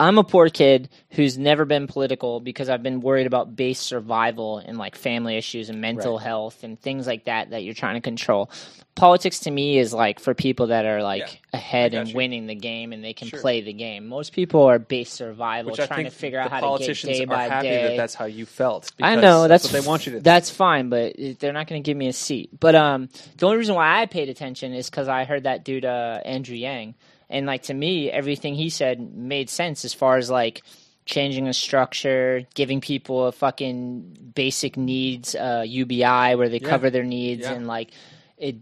I'm 0.00 0.18
a 0.18 0.24
poor 0.24 0.48
kid 0.48 0.88
who's 1.10 1.38
never 1.38 1.64
been 1.64 1.86
political 1.86 2.40
because 2.40 2.68
I've 2.68 2.82
been 2.82 3.00
worried 3.00 3.26
about 3.28 3.54
base 3.54 3.78
survival 3.78 4.58
and 4.58 4.76
like 4.76 4.96
family 4.96 5.36
issues 5.36 5.70
and 5.70 5.80
mental 5.80 6.16
Right. 6.16 6.26
health 6.26 6.64
and 6.64 6.80
things 6.80 7.06
like 7.06 7.26
that 7.26 7.50
that 7.50 7.62
you're 7.62 7.74
trying 7.74 7.94
to 7.94 8.00
control. 8.00 8.50
Politics 8.96 9.40
to 9.40 9.50
me 9.50 9.78
is 9.78 9.92
like 9.94 10.18
for 10.20 10.34
people 10.34 10.68
that 10.68 10.84
are 10.84 11.02
like 11.02 11.20
Yeah, 11.20 11.58
ahead 11.58 11.94
and 11.94 12.08
you. 12.08 12.16
winning 12.16 12.46
the 12.48 12.54
game 12.56 12.92
and 12.92 13.04
they 13.04 13.12
can 13.12 13.28
Sure. 13.28 13.40
play 13.40 13.60
the 13.60 13.72
game. 13.72 14.06
Most 14.08 14.32
people 14.32 14.64
are 14.64 14.78
base 14.80 15.10
survival, 15.10 15.72
which 15.72 15.86
trying 15.86 16.04
to 16.04 16.10
figure 16.10 16.40
out 16.40 16.50
how 16.50 16.56
to 16.58 16.62
get 16.62 16.66
politicians 16.68 17.18
day 17.18 17.24
are 17.24 17.26
by 17.26 17.48
happy 17.48 17.68
day. 17.68 17.82
that 17.82 17.96
that's 17.96 18.14
how 18.14 18.24
you 18.24 18.46
felt. 18.46 18.90
I 19.00 19.14
know 19.16 19.46
that's, 19.48 19.64
what 19.64 19.72
they 19.72 19.80
want 19.86 20.06
you 20.06 20.12
to. 20.14 20.20
That's 20.20 20.50
fine, 20.50 20.88
but 20.88 21.14
they're 21.38 21.52
not 21.52 21.66
going 21.68 21.82
to 21.82 21.86
give 21.88 21.96
me 21.96 22.08
a 22.08 22.12
seat. 22.12 22.50
But 22.58 22.74
um, 22.74 23.08
the 23.38 23.46
only 23.46 23.58
reason 23.58 23.74
why 23.76 24.00
I 24.00 24.06
paid 24.06 24.28
attention 24.28 24.74
is 24.74 24.90
because 24.90 25.06
I 25.08 25.24
heard 25.24 25.44
that 25.44 25.64
dude 25.64 25.84
uh, 25.84 26.20
Andrew 26.24 26.56
Yang, 26.56 26.94
and 27.34 27.46
like 27.46 27.64
to 27.64 27.74
me, 27.74 28.10
everything 28.10 28.54
he 28.54 28.70
said 28.70 29.14
made 29.14 29.50
sense 29.50 29.84
as 29.84 29.92
far 29.92 30.16
as 30.16 30.30
like 30.30 30.62
changing 31.04 31.48
a 31.48 31.52
structure, 31.52 32.46
giving 32.54 32.80
people 32.80 33.26
a 33.26 33.32
fucking 33.32 34.32
basic 34.34 34.76
needs 34.78 35.34
uh, 35.34 35.62
UBI 35.66 36.34
where 36.36 36.48
they 36.48 36.58
Yeah. 36.60 36.68
cover 36.68 36.88
their 36.90 37.04
needs, 37.04 37.42
Yeah. 37.42 37.52
and 37.52 37.66
like 37.66 37.90
it 38.38 38.56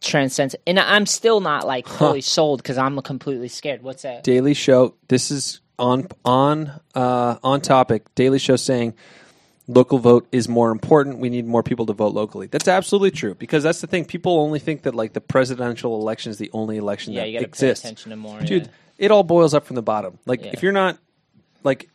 transcends. 0.00 0.54
And 0.66 0.78
I'm 0.78 1.06
still 1.06 1.40
not 1.40 1.66
like 1.66 1.88
fully 1.88 2.20
sold 2.20 2.62
because 2.62 2.78
I'm 2.78 3.00
completely 3.02 3.48
scared. 3.48 3.82
What's 3.82 4.02
that? 4.02 4.22
Daily 4.22 4.54
Show. 4.54 4.94
This 5.08 5.30
is 5.32 5.60
on 5.78 6.06
on 6.24 6.70
uh, 6.94 7.36
on 7.42 7.60
topic. 7.60 8.14
Daily 8.14 8.38
Show 8.38 8.56
saying 8.56 8.94
local 9.68 9.98
vote 9.98 10.26
is 10.32 10.48
more 10.48 10.70
important. 10.70 11.18
We 11.18 11.28
need 11.28 11.46
more 11.46 11.62
people 11.62 11.86
to 11.86 11.92
vote 11.92 12.14
locally. 12.14 12.46
That's 12.46 12.66
absolutely 12.66 13.10
true 13.12 13.34
because 13.34 13.62
that's 13.62 13.80
the 13.80 13.86
thing. 13.86 14.06
People 14.06 14.40
only 14.40 14.58
think 14.58 14.82
that 14.82 14.94
like 14.94 15.12
the 15.12 15.20
presidential 15.20 16.00
election 16.00 16.30
is 16.30 16.38
the 16.38 16.50
only 16.52 16.78
election 16.78 17.12
yeah, 17.12 17.20
that 17.20 17.28
you 17.28 17.32
got 17.34 17.38
to 17.40 17.44
pay 17.44 17.48
exists. 17.50 17.84
attention 17.84 18.10
to 18.10 18.16
more. 18.16 18.40
Dude, 18.40 18.64
yeah. 18.64 18.68
it 18.96 19.10
all 19.10 19.22
boils 19.22 19.52
up 19.54 19.66
from 19.66 19.76
the 19.76 19.82
bottom. 19.82 20.18
Like 20.26 20.42
Yeah. 20.42 20.50
if 20.54 20.62
you're 20.62 20.72
not 20.72 20.98
like 21.62 21.90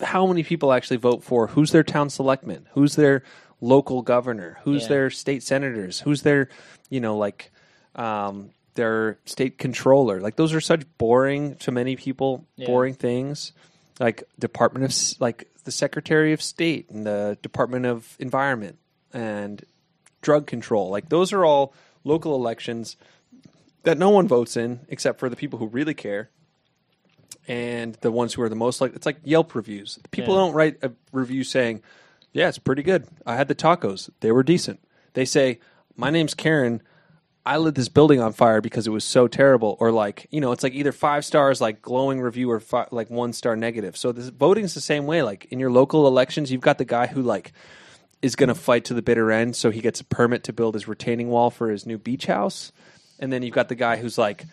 how 0.00 0.26
many 0.26 0.42
people 0.42 0.72
actually 0.72 0.96
vote 0.96 1.22
for 1.22 1.46
who's 1.48 1.70
their 1.70 1.84
town 1.84 2.10
selectman, 2.10 2.66
who's 2.72 2.96
their 2.96 3.22
local 3.60 4.02
governor, 4.02 4.58
who's 4.62 4.88
their 4.88 5.10
state 5.10 5.42
senators, 5.42 6.00
who's 6.00 6.22
their 6.22 6.48
you 6.88 7.00
know 7.00 7.16
like 7.18 7.52
um, 7.94 8.50
their 8.74 9.18
state 9.26 9.58
controller. 9.58 10.20
Like 10.20 10.36
those 10.36 10.54
are 10.54 10.60
such 10.60 10.82
boring 10.96 11.56
to 11.56 11.72
many 11.72 11.96
people, 11.96 12.46
boring 12.58 12.94
things. 12.94 13.52
Like 13.98 14.24
Department 14.38 14.84
of 14.84 15.20
like 15.20 15.48
the 15.66 15.72
Secretary 15.72 16.32
of 16.32 16.40
State 16.40 16.88
and 16.88 17.04
the 17.04 17.36
Department 17.42 17.84
of 17.84 18.16
Environment 18.18 18.78
and 19.12 19.62
drug 20.22 20.46
control. 20.46 20.88
Like 20.88 21.10
those 21.10 21.32
are 21.34 21.44
all 21.44 21.74
local 22.04 22.34
elections 22.34 22.96
that 23.82 23.98
no 23.98 24.08
one 24.10 24.26
votes 24.26 24.56
in 24.56 24.80
except 24.88 25.18
for 25.20 25.28
the 25.28 25.36
people 25.36 25.58
who 25.58 25.66
really 25.66 25.92
care. 25.94 26.30
and 27.48 27.94
the 28.00 28.10
ones 28.10 28.34
who 28.34 28.42
are 28.42 28.48
the 28.48 28.56
most 28.56 28.80
like 28.80 28.94
it's 28.96 29.06
like 29.06 29.18
Yelp 29.22 29.54
reviews. 29.54 30.00
People 30.10 30.34
Yeah. 30.34 30.40
don't 30.40 30.52
write 30.54 30.78
a 30.82 30.90
review 31.12 31.44
saying, 31.44 31.80
"Yeah, 32.32 32.48
it's 32.48 32.58
pretty 32.58 32.82
good. 32.82 33.06
I 33.24 33.36
had 33.36 33.46
the 33.46 33.54
tacos; 33.54 34.10
they 34.18 34.32
were 34.32 34.42
decent." 34.42 34.80
They 35.12 35.24
say, 35.24 35.60
"My 35.96 36.10
name's 36.10 36.34
Karen. 36.34 36.82
I 37.46 37.58
lit 37.58 37.76
this 37.76 37.88
building 37.88 38.20
on 38.20 38.32
fire 38.32 38.60
because 38.60 38.86
it 38.86 38.90
was 38.90 39.04
so 39.04 39.28
terrible," 39.28 39.76
or 39.80 39.92
like 39.92 40.26
you 40.30 40.40
know, 40.40 40.52
it's 40.52 40.62
like 40.62 40.74
either 40.74 40.92
five 40.92 41.24
stars, 41.24 41.60
like 41.60 41.80
glowing 41.80 42.20
review, 42.20 42.50
or 42.50 42.60
fi- 42.60 42.88
like 42.90 43.08
one 43.08 43.32
star 43.32 43.56
negative. 43.56 43.96
So 43.96 44.12
this 44.12 44.28
voting's 44.28 44.74
the 44.74 44.80
same 44.80 45.06
way. 45.06 45.22
Like 45.22 45.46
in 45.46 45.60
your 45.60 45.70
local 45.70 46.06
elections, 46.06 46.50
you've 46.50 46.60
got 46.60 46.78
the 46.78 46.84
guy 46.84 47.06
who 47.06 47.22
like 47.22 47.52
is 48.20 48.34
going 48.34 48.48
to 48.48 48.54
fight 48.54 48.86
to 48.86 48.94
the 48.94 49.02
bitter 49.02 49.30
end, 49.30 49.56
so 49.56 49.70
he 49.70 49.80
gets 49.80 50.00
a 50.00 50.04
permit 50.04 50.44
to 50.44 50.52
build 50.52 50.74
his 50.74 50.88
retaining 50.88 51.28
wall 51.28 51.50
for 51.50 51.70
his 51.70 51.86
new 51.86 51.98
beach 51.98 52.26
house. 52.26 52.72
And 53.18 53.32
then 53.32 53.42
you've 53.42 53.54
got 53.54 53.68
the 53.68 53.74
guy 53.74 53.96
who's 53.96 54.18
like, 54.18 54.44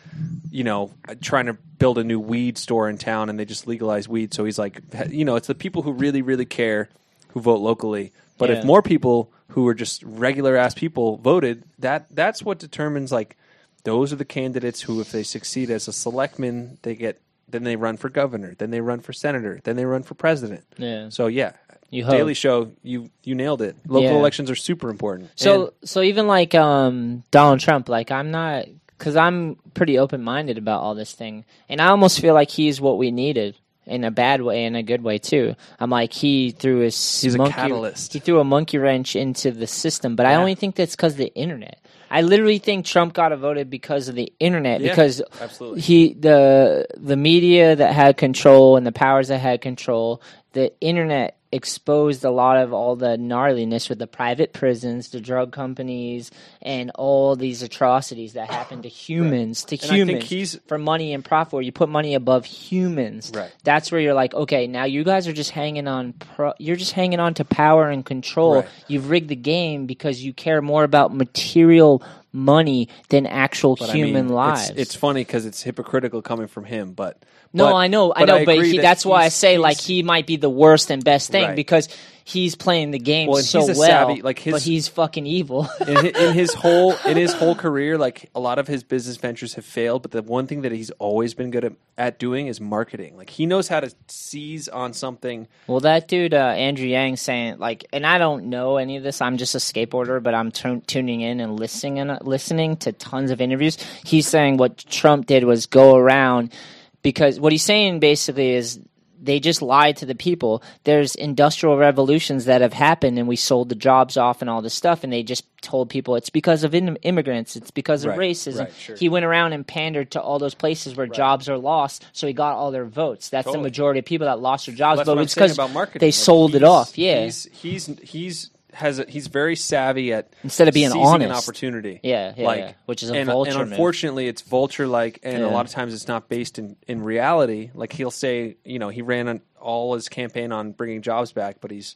you 0.49 0.64
know, 0.64 0.91
trying 1.22 1.48
to 1.48 1.53
build 1.53 1.98
a 1.98 2.03
new 2.03 2.20
weed 2.20 2.57
store 2.57 2.90
in 2.90 2.98
town, 2.98 3.30
and 3.30 3.38
they 3.38 3.45
just 3.45 3.68
legalize 3.68 4.07
weed. 4.07 4.34
So 4.34 4.45
he's 4.45 4.60
like, 4.60 4.82
you 5.10 5.26
know, 5.26 5.36
it's 5.36 5.48
the 5.48 5.56
people 5.56 5.82
who 5.82 5.91
really, 5.91 6.22
really 6.22 6.45
care 6.45 6.90
who 7.30 7.41
vote 7.41 7.60
locally. 7.60 8.14
But 8.38 8.49
Yeah. 8.49 8.57
if 8.57 8.64
more 8.64 8.81
people 8.81 9.31
who 9.49 9.68
are 9.68 9.73
just 9.73 10.01
regular 10.03 10.55
ass 10.55 10.73
people 10.73 11.18
voted, 11.18 11.64
that 11.80 12.07
that's 12.10 12.43
what 12.43 12.60
determines 12.60 13.11
like 13.11 13.38
those 13.84 14.11
are 14.14 14.15
the 14.15 14.26
candidates 14.26 14.81
who, 14.81 14.99
if 15.01 15.11
they 15.11 15.23
succeed 15.23 15.69
as 15.69 15.88
a 15.88 15.93
selectman, 15.93 16.77
they 16.84 16.95
get 16.95 17.19
then 17.49 17.64
they 17.64 17.76
run 17.76 17.97
for 17.97 18.10
governor, 18.10 18.55
then 18.57 18.72
they 18.72 18.81
run 18.81 18.99
for 18.99 19.14
senator, 19.14 19.60
then 19.64 19.76
they 19.76 19.85
run 19.85 20.01
for 20.01 20.15
president. 20.15 20.64
Yeah. 20.77 21.10
So 21.10 21.27
yeah, 21.27 21.51
You 21.91 22.03
hope. 22.05 22.15
Daily 22.15 22.34
Show, 22.34 22.72
you 22.81 23.11
you 23.23 23.35
nailed 23.35 23.61
it. 23.61 23.76
Local 23.88 24.10
Yeah. 24.10 24.18
elections 24.18 24.49
are 24.49 24.55
super 24.55 24.89
important. 24.89 25.30
So 25.35 25.73
so 25.84 26.01
even 26.01 26.26
like 26.27 26.55
um 26.55 27.23
Donald 27.30 27.60
Trump, 27.60 27.89
like 27.89 28.10
I'm 28.10 28.31
not 28.31 28.65
because 28.97 29.15
I'm 29.15 29.57
pretty 29.76 29.99
open 29.99 30.23
minded 30.23 30.57
about 30.57 30.81
all 30.81 30.95
this 30.95 31.11
thing, 31.14 31.45
and 31.69 31.80
I 31.81 31.88
almost 31.88 32.19
feel 32.22 32.34
like 32.34 32.49
he's 32.49 32.80
what 32.81 32.97
we 32.97 33.11
needed 33.11 33.55
in 33.85 34.03
a 34.03 34.11
bad 34.11 34.41
way 34.41 34.65
and 34.65 34.76
a 34.77 34.84
good 34.84 35.03
way 35.03 35.18
too. 35.18 35.55
I'm 35.80 35.89
like 35.89 36.14
he 36.14 36.51
threw 36.51 36.80
his 36.80 37.22
He's 37.22 37.35
a 37.35 37.38
monkey, 37.38 37.53
catalyst. 37.53 38.14
He 38.14 38.19
threw 38.19 38.39
a 38.39 38.43
monkey 38.43 38.77
wrench 38.77 39.15
into 39.15 39.51
the 39.51 39.68
system, 39.68 40.15
but 40.15 40.26
I 40.26 40.35
only 40.35 40.55
think 40.55 40.76
that's 40.76 40.95
because 40.95 41.15
the 41.15 41.34
internet. 41.35 41.80
I 42.10 42.22
literally 42.22 42.60
think 42.60 42.85
Trump 42.85 43.14
got 43.14 43.35
voted 43.39 43.69
because 43.72 44.07
of 44.07 44.14
the 44.15 44.31
internet 44.39 44.81
Yeah, 44.81 44.89
because 44.89 45.22
absolutely. 45.41 45.81
he 45.81 46.14
the 46.14 46.85
the 46.95 47.18
media 47.18 47.76
that 47.76 47.93
had 47.93 48.18
control 48.18 48.77
and 48.77 48.85
the 48.85 48.91
powers 48.91 49.30
that 49.30 49.39
had 49.39 49.61
control, 49.61 50.22
the 50.51 50.72
internet 50.80 51.38
exposed 51.53 52.25
a 52.25 52.31
lot 52.31 52.57
of 52.57 52.73
all 52.73 52.95
the 52.95 53.15
gnarliness 53.17 53.88
with 53.88 53.99
the 53.99 54.07
private 54.07 54.53
prisons, 54.53 55.09
the 55.09 55.21
drug 55.21 55.51
companies, 55.51 56.31
and 56.61 56.91
all 56.95 57.35
these 57.35 57.61
atrocities 57.61 58.34
that 58.34 58.49
happen 58.49 58.81
to 58.81 58.89
humans, 58.89 59.63
to 59.65 59.75
And 59.75 59.91
humans 59.91 60.59
for 60.67 60.77
money 60.77 61.13
and 61.13 61.23
profit. 61.23 61.53
Where 61.53 61.61
you 61.61 61.71
put 61.71 61.89
money 61.89 62.15
above 62.15 62.45
humans, 62.45 63.31
Right. 63.34 63.53
That's 63.63 63.91
where 63.91 64.01
you're 64.01 64.13
like, 64.13 64.34
okay, 64.34 64.67
now 64.67 64.85
you 64.85 65.03
guys 65.03 65.27
are 65.27 65.34
just 65.34 65.51
hanging 65.51 65.88
on. 65.88 66.13
Pro- 66.13 66.53
you're 66.57 66.75
just 66.75 66.93
hanging 66.93 67.19
on 67.19 67.35
to 67.35 67.45
power 67.45 67.89
and 67.89 68.05
control. 68.05 68.61
Right. 68.61 68.69
You've 68.88 69.09
rigged 69.09 69.30
the 69.30 69.35
game 69.35 69.85
because 69.85 70.23
you 70.23 70.34
care 70.34 70.61
more 70.61 70.84
about 70.84 71.15
material 71.15 72.03
money 72.34 72.89
than 73.10 73.26
actual 73.27 73.76
But 73.76 73.91
I 73.91 73.93
human 73.93 74.26
mean, 74.26 74.34
lives. 74.35 74.72
It's, 74.72 74.80
it's 74.80 74.95
funny 74.95 75.22
because 75.22 75.45
it's 75.45 75.61
hypocritical 75.61 76.22
coming 76.22 76.47
from 76.47 76.65
him, 76.65 76.93
but 76.93 77.18
No, 77.53 77.68
but- 77.68 77.76
I 77.76 77.88
know, 77.88 78.11
I 78.14 78.22
but 78.22 78.26
know, 78.26 78.45
but 78.45 78.65
he, 78.65 78.77
that 78.77 78.81
that's 78.81 79.05
why 79.05 79.23
I 79.23 79.30
say 79.30 79.57
like 79.60 79.80
he 79.80 80.01
might 80.03 80.26
be 80.26 80.35
the 80.38 80.49
worst 80.49 80.89
and 80.89 81.03
best 81.03 81.31
thing 81.31 81.49
Right. 81.49 81.55
because 81.55 81.88
he's 82.26 82.56
playing 82.56 82.91
the 82.91 83.00
game 83.00 83.28
Well, 83.30 83.41
so 83.44 83.60
he's 83.60 83.70
a 83.78 83.80
well, 83.80 83.88
savvy- 84.08 84.22
like, 84.22 84.40
his- 84.40 84.54
but 84.54 84.62
he's 84.62 84.88
fucking 84.88 85.26
evil. 85.26 85.68
in, 85.88 85.98
his, 86.06 86.16
in 86.18 86.34
his 86.34 86.54
whole 86.54 86.95
in 87.06 87.18
his 87.18 87.34
whole 87.34 87.56
career, 87.56 87.98
like 87.98 88.30
a 88.36 88.40
lot 88.40 88.60
of 88.60 88.68
his 88.68 88.84
business 88.84 89.18
ventures 89.18 89.56
have 89.56 89.66
failed, 89.66 90.02
but 90.02 90.12
the 90.12 90.22
one 90.22 90.48
thing 90.48 90.62
that 90.62 90.72
he's 90.72 90.90
always 90.91 91.34
been 91.34 91.52
good 91.52 91.66
at, 91.66 91.74
at 91.98 92.20
doing 92.20 92.48
is 92.48 92.62
marketing. 92.62 93.18
Like 93.18 93.30
he 93.30 93.45
knows 93.45 93.68
how 93.68 93.80
to 93.82 93.91
seize 94.08 94.68
on 94.68 94.94
something. 94.94 95.48
well, 95.68 95.80
that 95.82 96.08
dude 96.08 96.34
uh, 96.34 96.38
Andrew 96.38 96.88
Yang 96.88 97.18
saying 97.18 97.60
like, 97.60 97.86
and 97.94 98.06
I 98.06 98.18
don't 98.18 98.45
know 98.45 98.78
any 98.78 98.98
of 98.98 99.04
this. 99.04 99.22
I'm 99.22 99.38
just 99.38 99.56
a 99.56 99.60
skateboarder, 99.60 100.22
but 100.24 100.34
I'm 100.34 100.52
tu- 100.52 100.82
tuning 100.88 101.22
in 101.22 101.40
and 101.40 101.60
listening 101.60 102.00
and 102.00 102.18
listening 102.26 102.78
to 102.78 102.91
tons 102.91 103.32
of 103.32 103.41
interviews. 103.41 103.78
He's 104.06 104.28
saying 104.28 104.58
what 104.58 104.78
Trump 104.78 105.26
did 105.26 105.44
was 105.44 105.66
go 105.66 105.95
around 105.95 106.54
because 107.02 107.40
what 107.40 107.52
he's 107.52 107.64
saying 107.64 108.00
basically 108.00 108.52
is 108.54 108.80
they 109.24 109.40
just 109.40 109.62
lied 109.62 109.98
to 109.98 110.06
the 110.06 110.16
people. 110.16 110.62
There's 110.84 111.16
industrial 111.16 111.78
revolutions 111.78 112.45
that 112.45 112.62
have 112.62 112.74
happened, 112.74 113.18
and 113.18 113.28
we 113.28 113.36
sold 113.38 113.70
the 113.70 113.76
jobs 113.76 114.18
off 114.18 114.41
and 114.41 114.50
all 114.50 114.62
this 114.62 114.74
stuff, 114.74 115.04
and 115.04 115.12
they 115.12 115.24
just 115.24 115.45
told 115.62 115.90
people 115.90 116.16
it's 116.18 116.30
because 116.30 116.64
of 116.66 116.76
in- 116.76 116.98
immigrants, 116.98 117.56
it's 117.56 117.72
because 117.72 118.04
of 118.04 118.10
Right, 118.18 118.32
racism. 118.32 118.60
right, 118.66 118.74
sure. 118.78 118.95
He 118.98 119.08
went 119.08 119.24
around 119.26 119.54
and 119.54 119.66
pandered 119.66 120.12
to 120.12 120.22
all 120.22 120.38
those 120.40 120.54
places 120.56 120.95
where 120.95 121.08
jobs 121.08 121.48
are 121.48 121.58
lost, 121.58 122.06
so 122.12 122.28
he 122.28 122.34
got 122.34 122.56
all 122.56 122.72
their 122.72 122.86
votes. 122.86 123.30
That's 123.30 123.45
Totally. 123.45 123.62
the 123.62 123.68
majority 123.70 124.00
of 124.00 124.06
people 124.06 124.28
that 124.28 124.40
lost 124.40 124.66
their 124.66 124.76
jobs, 124.76 124.98
That's 125.00 125.08
but 125.08 125.18
it's 125.20 125.34
because 125.34 125.58
they 125.95 126.12
sold 126.12 126.54
it 126.56 126.64
off. 126.64 126.98
Yeah, 126.98 127.24
he's 127.24 127.48
he's 127.54 127.86
he's 128.04 128.50
has 128.74 129.00
a, 129.00 129.06
he's 129.08 129.28
very 129.28 129.56
savvy 129.56 130.14
at 130.14 130.34
Instead 130.44 130.68
of 130.68 130.74
being 130.74 130.91
seizing 130.91 131.22
an 131.24 131.32
opportunity. 131.32 132.00
Yeah, 132.04 132.34
yeah, 132.36 132.45
like 132.45 132.60
yeah. 132.60 132.74
Which 132.86 133.04
is 133.04 133.10
a 133.10 133.16
and, 133.16 133.28
vulture 133.28 133.52
And 133.52 133.60
move. 133.60 133.72
unfortunately, 133.72 134.28
it's 134.28 134.41
vulture 134.41 134.88
like, 134.88 135.20
and 135.24 135.44
a 135.44 135.50
lot 135.50 135.66
of 135.66 135.72
times 135.72 135.94
it's 135.94 136.08
not 136.08 136.30
based 136.30 136.60
in 136.60 136.76
in 136.88 137.04
reality. 137.04 137.72
Like 137.74 137.94
he'll 137.94 138.12
say, 138.12 138.58
you 138.64 138.80
know, 138.80 138.90
he 138.90 139.02
ran 139.02 139.28
on 139.28 139.41
all 139.60 139.94
his 139.94 140.10
campaign 140.10 140.52
on 140.52 140.72
bringing 140.72 141.02
jobs 141.02 141.32
back, 141.32 141.58
but 141.62 141.72
he's 141.72 141.95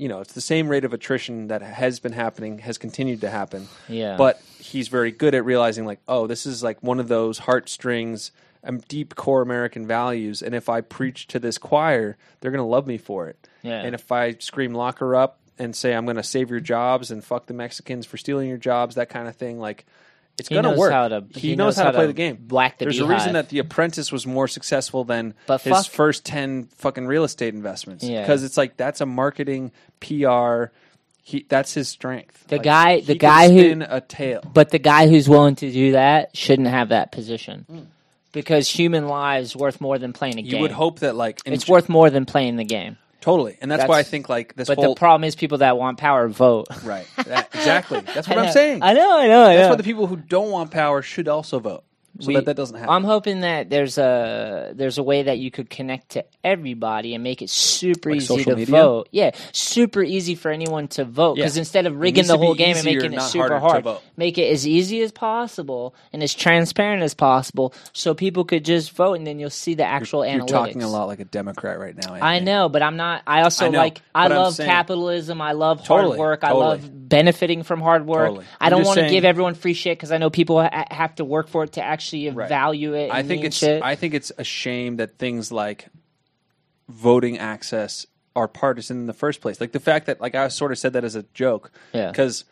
you 0.00 0.08
know, 0.08 0.20
it's 0.20 0.32
the 0.32 0.40
same 0.40 0.70
rate 0.70 0.86
of 0.86 0.94
attrition 0.94 1.48
that 1.48 1.60
has 1.60 2.00
been 2.00 2.12
happening, 2.12 2.58
has 2.60 2.78
continued 2.78 3.20
to 3.20 3.28
happen. 3.28 3.68
Yeah. 3.86 4.16
But 4.16 4.40
he's 4.58 4.88
very 4.88 5.10
good 5.10 5.34
at 5.34 5.44
realizing, 5.44 5.84
like, 5.84 6.00
oh, 6.08 6.26
this 6.26 6.46
is 6.46 6.62
like 6.62 6.82
one 6.82 7.00
of 7.00 7.08
those 7.08 7.36
heartstrings, 7.38 8.32
um, 8.64 8.78
deep 8.88 9.14
core 9.14 9.42
American 9.42 9.86
values. 9.86 10.42
And 10.42 10.54
if 10.54 10.70
I 10.70 10.80
preach 10.80 11.26
to 11.28 11.38
this 11.38 11.58
choir, 11.58 12.16
they're 12.40 12.50
going 12.50 12.62
to 12.62 12.64
love 12.64 12.86
me 12.86 12.96
for 12.96 13.28
it. 13.28 13.46
Yeah. 13.62 13.82
And 13.82 13.94
if 13.94 14.10
I 14.10 14.36
scream 14.38 14.72
lock 14.72 15.00
her 15.00 15.14
up 15.14 15.39
and 15.60 15.76
say 15.76 15.94
I'm 15.94 16.04
going 16.06 16.16
to 16.16 16.22
save 16.24 16.50
your 16.50 16.58
jobs 16.58 17.12
and 17.12 17.22
fuck 17.22 17.46
the 17.46 17.54
Mexicans 17.54 18.06
for 18.06 18.16
stealing 18.16 18.48
your 18.48 18.58
jobs, 18.58 18.96
that 18.96 19.08
kind 19.10 19.28
of 19.28 19.36
thing, 19.36 19.60
like, 19.60 19.86
it's 20.38 20.48
going 20.48 20.64
to 20.64 20.70
work. 20.72 20.90
how 20.90 21.06
to- 21.08 21.24
he, 21.34 21.40
he 21.50 21.56
knows, 21.56 21.76
knows 21.76 21.76
how, 21.76 21.84
how 21.84 21.90
to 21.90 21.98
play 21.98 22.06
the 22.06 22.12
game. 22.14 22.38
Black 22.40 22.78
the 22.78 22.86
There's 22.86 22.98
a 22.98 23.06
reason 23.06 23.34
that 23.34 23.50
The 23.50 23.58
Apprentice 23.58 24.10
was 24.10 24.26
more 24.26 24.48
successful 24.48 25.04
than 25.04 25.34
But 25.46 25.60
his 25.60 25.70
fuck- 25.72 25.86
first 25.92 26.24
ten 26.24 26.64
fucking 26.76 27.06
real 27.06 27.24
estate 27.24 27.52
investments. 27.54 28.04
Yeah. 28.04 28.22
Because 28.22 28.42
it's 28.42 28.56
like 28.56 28.76
that's 28.78 29.02
a 29.02 29.06
marketing 29.06 29.70
PR. 30.00 30.66
He 31.22 31.44
that's 31.48 31.74
his 31.74 31.88
strength. 31.88 32.46
The 32.48 32.56
Like, 32.56 32.62
guy- 32.64 33.00
the 33.00 33.14
guy 33.16 33.50
who- 33.50 33.58
spin 33.60 33.82
a 33.82 34.00
tale. 34.00 34.40
But 34.50 34.70
the 34.70 34.78
guy 34.78 35.08
who's 35.08 35.28
willing 35.28 35.56
to 35.56 35.70
do 35.70 35.92
that 35.92 36.34
shouldn't 36.34 36.68
have 36.68 36.88
that 36.88 37.12
position. 37.12 37.66
Hmm. 37.70 37.78
Because 38.32 38.68
human 38.68 39.08
lives 39.08 39.54
worth 39.54 39.80
more 39.80 39.98
than 39.98 40.12
playing 40.14 40.38
a 40.38 40.42
You 40.42 40.50
game. 40.52 40.54
You 40.58 40.62
would 40.62 40.70
hope 40.70 41.00
that 41.00 41.16
like 41.16 41.40
in 41.44 41.52
it's 41.52 41.68
worth 41.68 41.88
more 41.90 42.08
than 42.08 42.24
playing 42.24 42.56
the 42.56 42.64
game. 42.64 42.96
Totally, 43.20 43.56
and 43.60 43.70
that's, 43.70 43.88
why 43.88 43.98
I 43.98 44.02
think 44.02 44.28
like 44.28 44.54
this 44.54 44.68
But 44.68 44.78
whole 44.78 44.94
the 44.94 44.98
problem 44.98 45.24
is 45.24 45.34
people 45.34 45.58
that 45.58 45.76
want 45.78 45.98
power 45.98 46.28
vote. 46.28 46.68
right 46.84 47.06
That- 47.26 47.48
exactly. 47.54 48.00
That's 48.14 48.28
what 48.28 48.38
I'm 48.38 48.52
saying. 48.52 48.82
I 48.82 48.92
know, 48.92 49.18
I 49.18 49.26
know, 49.26 49.42
I 49.44 49.54
That's 49.56 49.64
know. 49.66 49.70
why 49.70 49.76
the 49.76 49.82
people 49.82 50.06
who 50.06 50.16
don't 50.16 50.50
want 50.50 50.70
power 50.70 51.02
should 51.02 51.28
also 51.28 51.58
vote, 51.58 51.84
so 52.20 52.28
We- 52.28 52.34
that 52.34 52.44
that 52.46 52.56
doesn't 52.56 52.76
happen. 52.76 52.94
I'm 52.94 53.04
hoping 53.04 53.40
that 53.40 53.70
there's 53.70 53.98
a 53.98 54.72
there's 54.74 54.98
a 54.98 55.02
way 55.02 55.22
that 55.24 55.38
you 55.38 55.50
could 55.50 55.68
connect 55.70 56.10
to 56.10 56.24
everybody 56.44 57.14
and 57.14 57.24
make 57.24 57.42
it 57.42 57.50
super 57.50 58.10
Like 58.10 58.16
easy 58.18 58.44
to 58.44 58.56
media? 58.56 58.66
vote. 58.66 59.08
Yeah, 59.10 59.30
super 59.52 60.02
easy 60.02 60.34
for 60.34 60.50
anyone 60.50 60.88
to 60.88 61.04
vote 61.04 61.36
because 61.36 61.56
Yeah. 61.56 61.60
instead 61.60 61.86
of 61.86 61.98
rigging 61.98 62.26
the 62.26 62.36
whole 62.38 62.54
game 62.54 62.76
and 62.76 62.84
making 62.84 63.12
it 63.14 63.22
super 63.22 63.58
hard, 63.58 63.86
make 64.16 64.38
it 64.38 64.50
as 64.52 64.66
easy 64.66 65.00
as 65.02 65.12
possible 65.12 65.94
and 66.12 66.22
as 66.22 66.34
transparent 66.34 67.02
as 67.02 67.14
possible, 67.14 67.72
so 67.92 68.14
people 68.14 68.44
could 68.44 68.64
just 68.64 68.92
vote 68.92 69.14
and 69.14 69.26
then 69.26 69.38
you'll 69.38 69.50
see 69.50 69.74
the 69.74 69.84
actual 69.84 70.26
You're 70.26 70.40
analytics. 70.42 70.48
talking 70.48 70.82
a 70.82 70.88
lot 70.88 71.06
like 71.06 71.20
a 71.20 71.24
Democrat 71.24 71.78
right 71.78 71.94
now. 71.96 72.14
I 72.14 72.38
know, 72.40 72.68
but 72.68 72.82
I'm 72.82 72.96
not. 72.96 73.22
I 73.26 73.42
also 73.42 73.66
I 73.66 73.68
know, 73.70 73.78
like. 73.78 74.02
I 74.14 74.28
love 74.28 74.54
saying- 74.54 74.68
capitalism. 74.68 75.40
I 75.40 75.52
love 75.52 75.84
Totally, 75.84 76.16
hard 76.16 76.18
work. 76.18 76.44
I 76.44 76.52
love 76.52 77.08
benefiting 77.08 77.62
from 77.62 77.80
hard 77.80 78.06
work. 78.06 78.28
Totally. 78.28 78.44
I 78.60 78.68
don't 78.70 78.84
want 78.84 78.98
to 79.00 79.08
give 79.08 79.24
everyone 79.24 79.54
free 79.54 79.74
shit 79.74 79.96
because 79.98 80.12
I 80.12 80.18
know 80.18 80.30
people 80.30 80.60
ha- 80.62 80.84
have 80.90 81.14
to 81.16 81.24
work 81.24 81.48
for 81.48 81.64
it 81.64 81.72
to 81.72 81.82
actually 81.82 82.09
Right. 82.12 82.48
value 82.48 82.94
it. 82.94 83.10
I 83.10 83.22
think 83.22 83.44
it's 83.44 83.56
shit. 83.56 83.82
I 83.82 83.94
think 83.94 84.14
it's 84.14 84.32
a 84.36 84.44
shame 84.44 84.96
that 84.96 85.18
things 85.18 85.50
like 85.52 85.88
voting 86.88 87.38
access 87.38 88.06
are 88.36 88.48
partisan 88.48 88.98
in 88.98 89.06
the 89.06 89.12
first 89.12 89.40
place. 89.40 89.60
Like 89.60 89.72
the 89.72 89.80
fact 89.80 90.06
that 90.06 90.20
like 90.20 90.34
I 90.34 90.48
sort 90.48 90.72
of 90.72 90.78
said 90.78 90.92
that 90.94 91.04
as 91.04 91.14
a 91.14 91.24
joke. 91.34 91.70
Yeah. 91.92 92.08
Because 92.10 92.44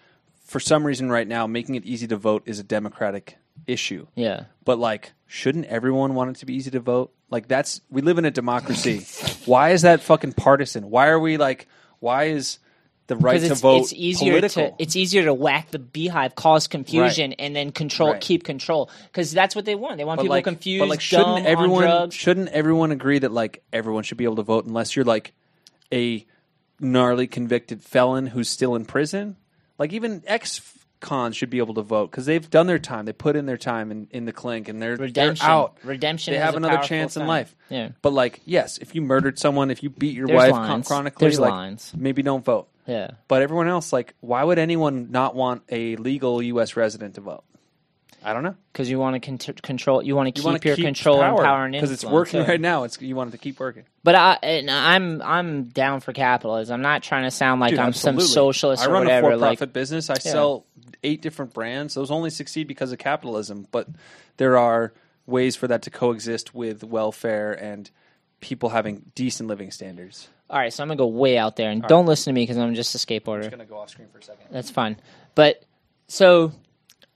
for 0.45 0.61
some 0.61 0.85
reason 0.85 1.11
right 1.11 1.29
now 1.29 1.47
making 1.47 1.75
it 1.75 1.85
easy 1.85 2.07
to 2.09 2.17
vote 2.17 2.43
is 2.47 2.59
a 2.59 2.65
democratic 2.65 3.37
issue. 3.67 4.07
yeah. 4.15 4.45
But 4.65 4.79
like 4.79 5.13
shouldn't 5.27 5.67
everyone 5.67 6.15
want 6.15 6.31
it 6.31 6.37
to 6.41 6.47
be 6.47 6.55
easy 6.55 6.71
to 6.73 6.81
vote? 6.81 7.13
Like 7.31 7.49
that's 7.49 7.81
we 7.91 8.03
live 8.03 8.19
in 8.19 8.25
a 8.25 8.31
democracy. 8.31 9.07
why 9.47 9.71
is 9.71 9.83
that 9.83 10.01
fucking 10.01 10.33
partisan? 10.35 10.91
Why 10.91 11.09
are 11.09 11.19
we 11.19 11.37
like 11.37 11.69
why 12.01 12.25
is 12.25 12.59
the 13.09 13.17
right 13.17 13.33
Because 13.41 13.49
to 13.49 13.53
it's, 13.53 13.61
vote 13.61 13.81
it's 13.81 13.93
easier 13.95 14.33
political? 14.35 14.71
to 14.71 14.75
it's 14.83 14.95
easier 14.97 15.25
to 15.25 15.35
whack 15.35 15.71
the 15.73 15.79
beehive, 15.81 16.35
cause 16.37 16.67
confusion, 16.69 17.33
and 17.35 17.57
then 17.57 17.73
control, 17.73 18.13
Right. 18.13 18.21
keep 18.21 18.45
control. 18.45 18.89
Because 19.07 19.33
that's 19.33 19.57
what 19.57 19.65
they 19.65 19.75
want. 19.75 19.97
They 19.99 20.05
want 20.05 20.19
but 20.19 20.23
people 20.25 20.37
like, 20.37 20.45
confused, 20.45 20.81
but 20.81 20.89
like, 20.89 21.01
shouldn't 21.01 21.45
everyone 21.47 22.11
shouldn't 22.11 22.49
everyone 22.51 22.93
agree 22.93 23.19
that 23.19 23.33
like 23.33 23.63
everyone 23.73 24.05
should 24.05 24.19
be 24.19 24.25
able 24.25 24.37
to 24.37 24.43
vote 24.45 24.65
unless 24.67 24.95
you're 24.95 25.05
like 25.05 25.33
a 25.93 26.25
gnarly 26.81 27.27
convicted 27.27 27.83
felon 27.83 28.29
who's 28.29 28.49
still 28.49 28.75
in 28.77 28.85
prison? 28.85 29.37
Like 29.79 29.93
even 29.93 30.23
ex 30.27 30.61
cons 31.01 31.37
should 31.37 31.49
be 31.49 31.59
able 31.59 31.75
to 31.75 31.83
vote 31.83 32.11
because 32.11 32.27
they've 32.27 32.51
done 32.51 32.67
their 32.67 32.79
time. 32.81 33.05
They 33.05 33.13
put 33.13 33.37
in 33.37 33.47
their 33.47 33.57
time 33.57 33.93
in, 33.93 34.09
in 34.11 34.25
the 34.25 34.33
clink, 34.33 34.69
and 34.69 34.83
they're 34.83 34.97
Redemption. 34.97 35.47
They're 35.47 35.55
out. 35.55 35.79
Redemption. 35.85 36.35
They 36.35 36.41
have 36.41 36.57
another 36.57 36.83
chance 36.83 37.17
in 37.17 37.27
life. 37.27 37.55
Yeah. 37.71 37.91
But 38.03 38.13
like, 38.13 38.41
yes, 38.45 38.79
if 38.79 38.95
you 38.97 39.01
murdered 39.03 39.39
someone, 39.39 39.71
if 39.71 39.83
you 39.85 39.91
beat 39.91 40.15
your 40.17 40.27
There's 40.27 40.37
wife 40.37 40.51
lines. 40.53 40.89
chronically, 40.89 41.25
There's 41.25 41.39
like, 41.39 41.53
lines. 41.53 41.93
maybe 41.97 42.23
don't 42.23 42.45
vote. 42.45 42.69
Yeah. 42.89 43.11
But 43.29 43.43
everyone 43.43 43.69
else, 43.69 43.93
like, 43.93 44.15
why 44.21 44.43
would 44.43 44.59
anyone 44.59 45.11
not 45.11 45.35
want 45.37 45.63
a 45.69 45.97
legal 45.97 46.43
U.S. 46.43 46.77
resident 46.77 47.15
to 47.17 47.21
vote? 47.21 47.45
I 48.25 48.33
don't 48.33 48.43
know. 48.43 48.57
Because 48.73 48.91
you 48.91 48.99
want 48.99 49.15
to 49.15 49.21
con- 49.21 49.55
control. 49.63 50.03
You 50.03 50.17
want 50.17 50.35
to 50.35 50.43
You 50.43 50.53
keep 50.53 50.65
your 50.65 50.77
keep 50.77 50.85
control 50.85 51.23
and 51.23 51.37
power 51.37 51.65
and 51.65 51.73
because 51.73 51.93
it's 51.93 52.05
working 52.05 52.41
yeah. 52.41 52.49
right 52.49 52.61
now. 52.61 52.83
It's 52.83 53.01
you 53.01 53.15
want 53.15 53.29
it 53.29 53.33
to 53.33 53.39
keep 53.39 53.61
working. 53.61 53.85
But 54.03 54.17
I, 54.17 54.39
and 54.43 54.71
I'm 54.71 55.23
I'm 55.23 55.65
down 55.67 56.01
for 56.01 56.13
capitalism. 56.13 56.75
I'm 56.75 56.83
not 56.83 57.05
trying 57.05 57.25
to 57.25 57.31
sound 57.31 57.61
like 57.61 57.71
Dude, 57.71 57.79
I'm 57.79 57.89
absolutely. 57.89 58.25
some 58.25 58.33
socialist 58.33 58.83
I 58.83 58.91
run 58.91 59.05
whatever. 59.05 59.29
a 59.29 59.33
for-profit 59.35 59.61
like, 59.61 59.73
business. 59.73 60.11
I 60.11 60.19
sell 60.19 60.67
eight 61.05 61.23
different 61.23 61.55
brands. 61.55 61.95
Those 61.95 62.11
only 62.11 62.31
succeed 62.31 62.67
because 62.67 62.91
of 62.91 62.99
capitalism. 62.99 63.69
But 63.71 63.89
there 64.37 64.59
are 64.59 64.93
ways 65.27 65.55
for 65.55 65.69
that 65.69 65.83
to 65.83 65.91
coexist 65.91 66.55
with 66.55 66.83
welfare 66.83 67.53
and 67.53 67.89
people 68.41 68.71
having 68.71 69.13
decent 69.15 69.49
living 69.49 69.71
standards. 69.71 70.29
All 70.51 70.59
right, 70.59 70.73
so 70.73 70.83
I'm 70.83 70.89
gonna 70.89 70.99
go 70.99 71.07
way 71.07 71.37
out 71.37 71.57
there 71.57 71.71
and 71.71 71.83
don't 71.83 72.07
listen 72.07 72.33
to 72.33 72.35
me 72.35 72.43
because 72.43 72.57
I'm 72.57 72.75
just 72.75 72.95
a 72.95 72.99
skateboarder. 72.99 73.45
I'm 73.45 73.51
gonna 73.51 73.67
go 73.67 73.79
off 73.79 73.91
screen 73.91 74.09
for 74.09 74.19
a 74.19 74.23
second. 74.23 74.47
That's 74.51 74.71
fine. 74.71 74.97
But 75.35 75.63
so 76.09 76.53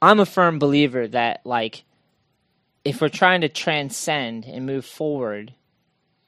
I'm 0.01 0.21
a 0.21 0.27
firm 0.27 0.59
believer 0.59 1.09
that 1.09 1.41
like 1.45 1.85
if 2.85 3.01
we're 3.01 3.09
trying 3.09 3.43
to 3.43 3.49
transcend 3.49 4.45
and 4.45 4.67
move 4.67 4.85
forward, 4.85 5.55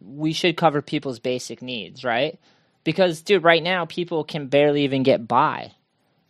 we 0.00 0.32
should 0.32 0.56
cover 0.56 0.80
people's 0.82 1.18
basic 1.18 1.60
needs, 1.62 2.04
right? 2.04 2.38
Because 2.84 3.22
dude, 3.22 3.42
right 3.42 3.62
now 3.62 3.84
people 3.84 4.24
can 4.24 4.46
barely 4.46 4.84
even 4.84 5.02
get 5.02 5.26
by 5.26 5.72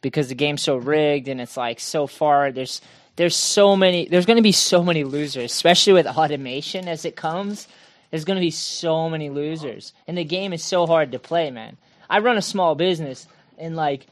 because 0.01 0.29
the 0.29 0.35
game's 0.35 0.63
so 0.63 0.77
rigged 0.77 1.29
and 1.29 1.41
it's 1.41 1.57
like 1.57 1.81
so 1.81 2.07
far 2.07 2.53
there's 2.53 2.81
there's 3.17 3.37
so 3.37 3.77
many 3.77 4.07
there's 4.09 4.27
going 4.27 4.37
to 4.37 4.43
be 4.43 4.53
so 4.53 4.83
many 4.83 5.05
losers, 5.05 5.53
especially 5.53 5.93
with 5.93 6.07
automation 6.07 6.89
as 6.89 7.05
it 7.05 7.17
comes. 7.17 7.69
There's 8.15 8.25
going 8.25 8.37
to 8.37 8.41
be 8.41 8.53
so 8.53 9.11
many 9.11 9.29
losers. 9.29 9.93
And 10.07 10.17
the 10.17 10.23
game 10.23 10.53
is 10.53 10.63
so 10.63 10.87
hard 10.87 11.11
to 11.11 11.19
play, 11.19 11.51
man. 11.51 11.77
I 12.09 12.21
run 12.21 12.37
a 12.37 12.43
small 12.43 12.77
business 12.77 13.27
and 13.59 13.75
like 13.75 14.07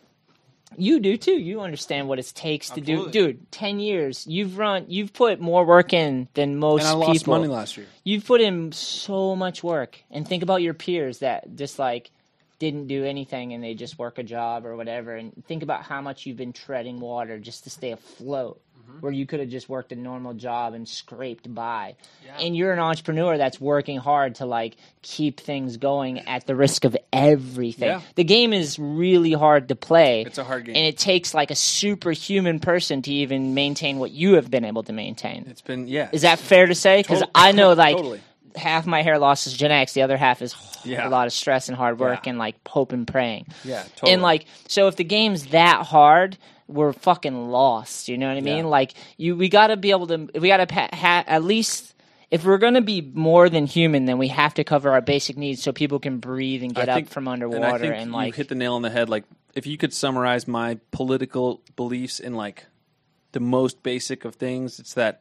you 0.77 0.99
do 0.99 1.17
too. 1.17 1.39
You 1.39 1.61
understand 1.61 2.09
what 2.09 2.19
it 2.19 2.33
takes 2.35 2.71
to 2.71 2.81
Absolutely. 2.81 3.13
do, 3.13 3.33
dude. 3.35 3.53
Ten 3.53 3.79
years. 3.79 4.27
You've 4.27 4.59
run. 4.59 4.87
You've 4.89 5.13
put 5.13 5.41
more 5.41 5.65
work 5.65 5.93
in 5.93 6.27
than 6.35 6.57
most 6.57 6.81
And 6.81 6.89
I 6.89 6.93
lost 6.95 7.21
people. 7.21 7.35
money 7.35 7.47
last 7.47 7.77
year. 7.77 7.87
You've 8.03 8.27
put 8.27 8.41
in 8.41 8.73
so 8.73 9.37
much 9.37 9.63
work, 9.63 10.03
and 10.11 10.27
think 10.27 10.43
about 10.43 10.63
your 10.63 10.75
peers 10.75 11.19
that 11.19 11.55
just 11.55 11.79
like 11.79 12.11
didn't 12.59 12.89
do 12.89 13.05
anything 13.05 13.53
and 13.53 13.63
they 13.63 13.75
just 13.75 14.01
work 14.01 14.19
a 14.19 14.25
job 14.25 14.67
or 14.67 14.75
whatever. 14.75 15.15
And 15.15 15.45
think 15.47 15.63
about 15.63 15.85
how 15.85 16.01
much 16.01 16.27
you've 16.27 16.37
been 16.37 16.53
treading 16.53 16.99
water 16.99 17.39
just 17.39 17.63
to 17.65 17.71
stay 17.71 17.93
afloat, 17.93 18.61
Mm-hmm. 18.93 19.01
where 19.01 19.13
you 19.13 19.27
could 19.27 19.41
have 19.41 19.49
just 19.49 19.69
worked 19.69 19.93
a 19.93 19.97
normal 19.97 20.35
job 20.35 20.75
and 20.75 20.89
scraped 20.89 21.53
by. 21.55 21.97
And 22.39 22.57
you're 22.57 22.73
an 22.73 22.79
entrepreneur 22.79 23.39
that's 23.39 23.61
working 23.61 23.99
hard 23.99 24.37
to 24.37 24.47
like 24.47 24.77
keep 25.03 25.41
things 25.41 25.77
going 25.77 26.21
at 26.21 26.47
the 26.47 26.55
risk 26.55 26.85
of 26.85 26.97
everything. 27.13 27.89
Yeah. 27.89 28.01
The 28.17 28.25
game 28.25 28.53
is 28.53 28.79
really 28.79 29.33
hard 29.33 29.69
to 29.69 29.77
play. 29.77 30.23
It's 30.23 30.39
a 30.39 30.45
hard 30.45 30.67
game. 30.67 30.77
and 30.77 30.85
it 30.85 30.99
takes 30.99 31.35
like 31.35 31.51
a 31.51 31.55
superhuman 31.55 32.61
person 32.61 33.03
to 33.03 33.13
even 33.13 33.55
maintain 33.55 33.99
what 33.99 34.11
you 34.11 34.35
have 34.35 34.51
been 34.51 34.65
able 34.65 34.83
to 34.85 34.93
maintain. 34.93 35.45
It's 35.49 35.61
been 35.63 35.89
yeah. 35.89 36.09
Is 36.13 36.23
that 36.23 36.39
fair 36.39 36.67
to 36.67 36.75
say? 36.75 37.01
Because 37.03 37.21
Tot- 37.21 37.31
I 37.35 37.53
know 37.53 37.73
like 37.75 37.97
totally. 37.97 38.21
half 38.57 38.87
my 38.87 39.03
hair 39.03 39.19
loss 39.19 39.47
is 39.47 39.55
genetics, 39.55 39.93
the 39.95 40.03
other 40.03 40.17
half 40.17 40.43
is 40.43 40.55
Yeah. 40.85 41.07
a 41.07 41.11
lot 41.11 41.29
of 41.29 41.33
stress 41.33 41.69
and 41.69 41.77
hard 41.77 42.01
work 42.01 42.27
Yeah. 42.27 42.31
and 42.31 42.39
like 42.41 42.57
hope 42.67 42.93
and 42.93 43.07
praying. 43.07 43.47
Yeah, 43.65 43.83
totally. 43.95 44.13
And 44.15 44.23
like, 44.23 44.47
so 44.67 44.89
if 44.89 44.97
the 44.97 45.05
game's 45.05 45.47
that 45.49 45.87
hard, 45.87 46.37
we're 46.69 46.93
fucking 46.93 47.51
lost. 47.51 48.09
You 48.09 48.19
know 48.19 48.29
what 48.29 48.37
I 48.37 48.41
mean? 48.41 48.59
Yeah. 48.59 48.65
Like, 48.65 48.95
you 49.17 49.37
we 49.37 49.49
got 49.49 49.69
to 49.69 49.77
be 49.77 49.91
able 49.91 50.07
to 50.09 50.29
we 50.39 50.49
got 50.49 50.59
to 50.59 50.67
pa- 50.67 50.89
ha- 50.93 51.25
at 51.27 51.45
least. 51.45 51.95
If 52.31 52.47
we're 52.47 52.57
going 52.57 52.75
to 52.75 52.81
be 52.81 53.03
more 53.03 53.51
than 53.51 53.67
human, 53.67 54.07
then 54.07 54.17
we 54.17 54.29
have 54.29 54.55
to 54.55 54.65
cover 54.65 54.91
our 54.91 55.03
basic 55.03 55.37
needs 55.37 55.63
so 55.63 55.71
people 55.71 55.99
can 55.99 56.17
breathe 56.17 56.63
and 56.63 56.75
get 56.75 56.89
I 56.89 56.93
up 56.93 56.97
think- 56.97 57.11
from 57.11 57.29
and 57.29 57.43
underwater 57.43 57.75
I 57.75 57.79
think 57.79 57.95
and, 57.95 58.11
you 58.11 58.17
like 58.17 58.35
hit 58.35 58.49
the 58.49 58.55
nail 58.55 58.73
on 58.73 58.81
the 58.81 58.89
head. 58.89 59.11
Like 59.11 59.25
if 59.55 59.67
you 59.67 59.77
could 59.77 59.93
summarize 59.93 60.49
my 60.49 60.79
political 60.93 61.61
beliefs 61.77 62.21
in 62.21 62.33
like 62.35 62.65
the 63.33 63.41
most 63.41 63.83
basic 63.83 64.25
of 64.25 64.37
things, 64.37 64.79
it's 64.79 64.95
that 64.95 65.21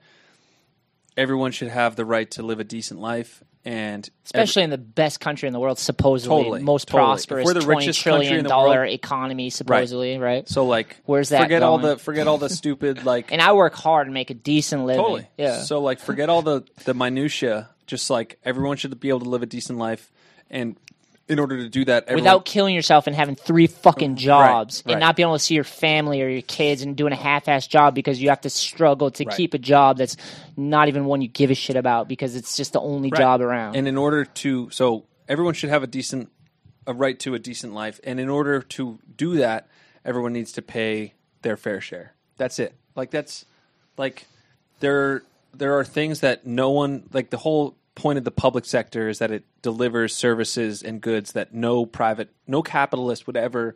everyone 1.17 1.51
should 1.51 1.67
have 1.67 1.97
the 1.97 2.05
right 2.05 2.31
to 2.31 2.43
live 2.43 2.61
a 2.61 2.63
decent 2.63 3.01
life 3.01 3.43
and 3.63 4.09
especially 4.25 4.63
in 4.63 4.69
the 4.71 4.77
best 4.77 5.19
country 5.19 5.47
in 5.47 5.53
the 5.53 5.59
world, 5.59 5.77
supposedly 5.77 6.35
Totally, 6.37 6.63
most 6.63 6.87
totally. 6.87 7.03
If 7.03 7.07
prosperous, 7.07 7.45
we're 7.45 7.53
the 7.53 7.61
twenty 7.61 7.77
richest 7.87 8.01
trillion 8.01 8.35
in 8.37 8.43
the 8.43 8.49
dollar 8.49 8.79
world- 8.81 8.93
economy, 8.93 9.49
supposedly, 9.51 10.17
right? 10.17 10.47
so 10.49 10.65
like 10.65 10.97
Where's 11.05 11.29
that 11.29 11.43
forget 11.43 11.61
all 11.63 11.77
the 11.77 11.97
forget 11.97 12.27
all 12.27 12.37
the 12.37 12.49
stupid 12.49 13.03
like 13.05 13.31
And 13.31 13.41
I 13.41 13.53
work 13.53 13.73
hard 13.75 14.07
and 14.07 14.13
make 14.13 14.29
a 14.29 14.33
decent 14.33 14.85
living. 14.85 15.01
totally 15.03 15.27
Yeah. 15.37 15.61
so 15.61 15.79
like 15.81 15.99
forget 15.99 16.29
all 16.29 16.41
the 16.41 16.63
the 16.85 16.93
minutia 16.93 17.69
just 17.87 18.09
like 18.09 18.39
everyone 18.43 18.77
should 18.77 18.97
be 18.99 19.09
able 19.09 19.19
to 19.21 19.29
live 19.29 19.43
a 19.43 19.45
decent 19.47 19.77
life 19.77 20.11
and 20.49 20.75
in 21.31 21.39
order 21.39 21.55
to 21.57 21.69
do 21.69 21.85
that 21.85 22.03
everyone, 22.03 22.23
Without 22.23 22.45
killing 22.45 22.75
yourself 22.75 23.07
and 23.07 23.15
having 23.15 23.35
three 23.35 23.65
fucking 23.67 24.17
jobs 24.17 24.83
right. 24.85 24.91
and 24.91 24.99
not 24.99 25.15
being 25.15 25.27
able 25.27 25.37
to 25.37 25.43
see 25.43 25.55
your 25.55 25.63
family 25.63 26.21
or 26.21 26.27
your 26.27 26.41
kids 26.41 26.81
and 26.81 26.95
doing 26.97 27.13
a 27.13 27.15
half-ass 27.15 27.67
job 27.67 27.95
because 27.95 28.21
you 28.21 28.27
have 28.29 28.41
to 28.41 28.49
struggle 28.49 29.09
to 29.11 29.23
Right. 29.23 29.37
keep 29.37 29.53
a 29.53 29.57
job 29.57 29.97
that's 29.97 30.17
not 30.57 30.89
even 30.89 31.05
one 31.05 31.21
you 31.21 31.29
give 31.29 31.49
a 31.49 31.55
shit 31.55 31.77
about 31.77 32.09
because 32.09 32.35
it's 32.35 32.57
just 32.57 32.73
the 32.73 32.81
only 32.81 33.09
Right. 33.09 33.17
job 33.19 33.39
around. 33.41 33.77
And 33.77 33.87
in 33.87 33.97
order 33.97 34.25
to, 34.25 34.69
so 34.71 35.05
everyone 35.29 35.53
should 35.53 35.69
have 35.69 35.83
a 35.83 35.87
decent, 35.87 36.29
a 36.85 36.93
right 36.93 37.17
to 37.21 37.33
a 37.33 37.39
decent 37.39 37.73
life. 37.73 38.01
And 38.03 38.19
in 38.19 38.27
order 38.27 38.61
to 38.61 38.99
do 39.15 39.35
that, 39.37 39.67
everyone 40.03 40.33
needs 40.33 40.51
to 40.53 40.61
pay 40.61 41.13
their 41.43 41.55
fair 41.55 41.79
share. 41.79 42.13
That's 42.35 42.59
it. 42.59 42.73
Like 42.93 43.09
that's, 43.09 43.45
like, 43.97 44.25
there, 44.81 45.23
there 45.53 45.77
are 45.79 45.85
things 45.85 46.19
that 46.19 46.45
no 46.45 46.71
one, 46.71 47.03
like 47.13 47.29
the 47.29 47.37
whole 47.37 47.77
point 47.95 48.17
of 48.17 48.23
the 48.23 48.31
public 48.31 48.65
sector 48.65 49.09
is 49.09 49.19
that 49.19 49.31
it 49.31 49.43
delivers 49.61 50.15
services 50.15 50.81
and 50.81 51.01
goods 51.01 51.33
that 51.33 51.53
no 51.53 51.85
private, 51.85 52.29
no 52.47 52.61
capitalist 52.61 53.27
would 53.27 53.37
ever 53.37 53.75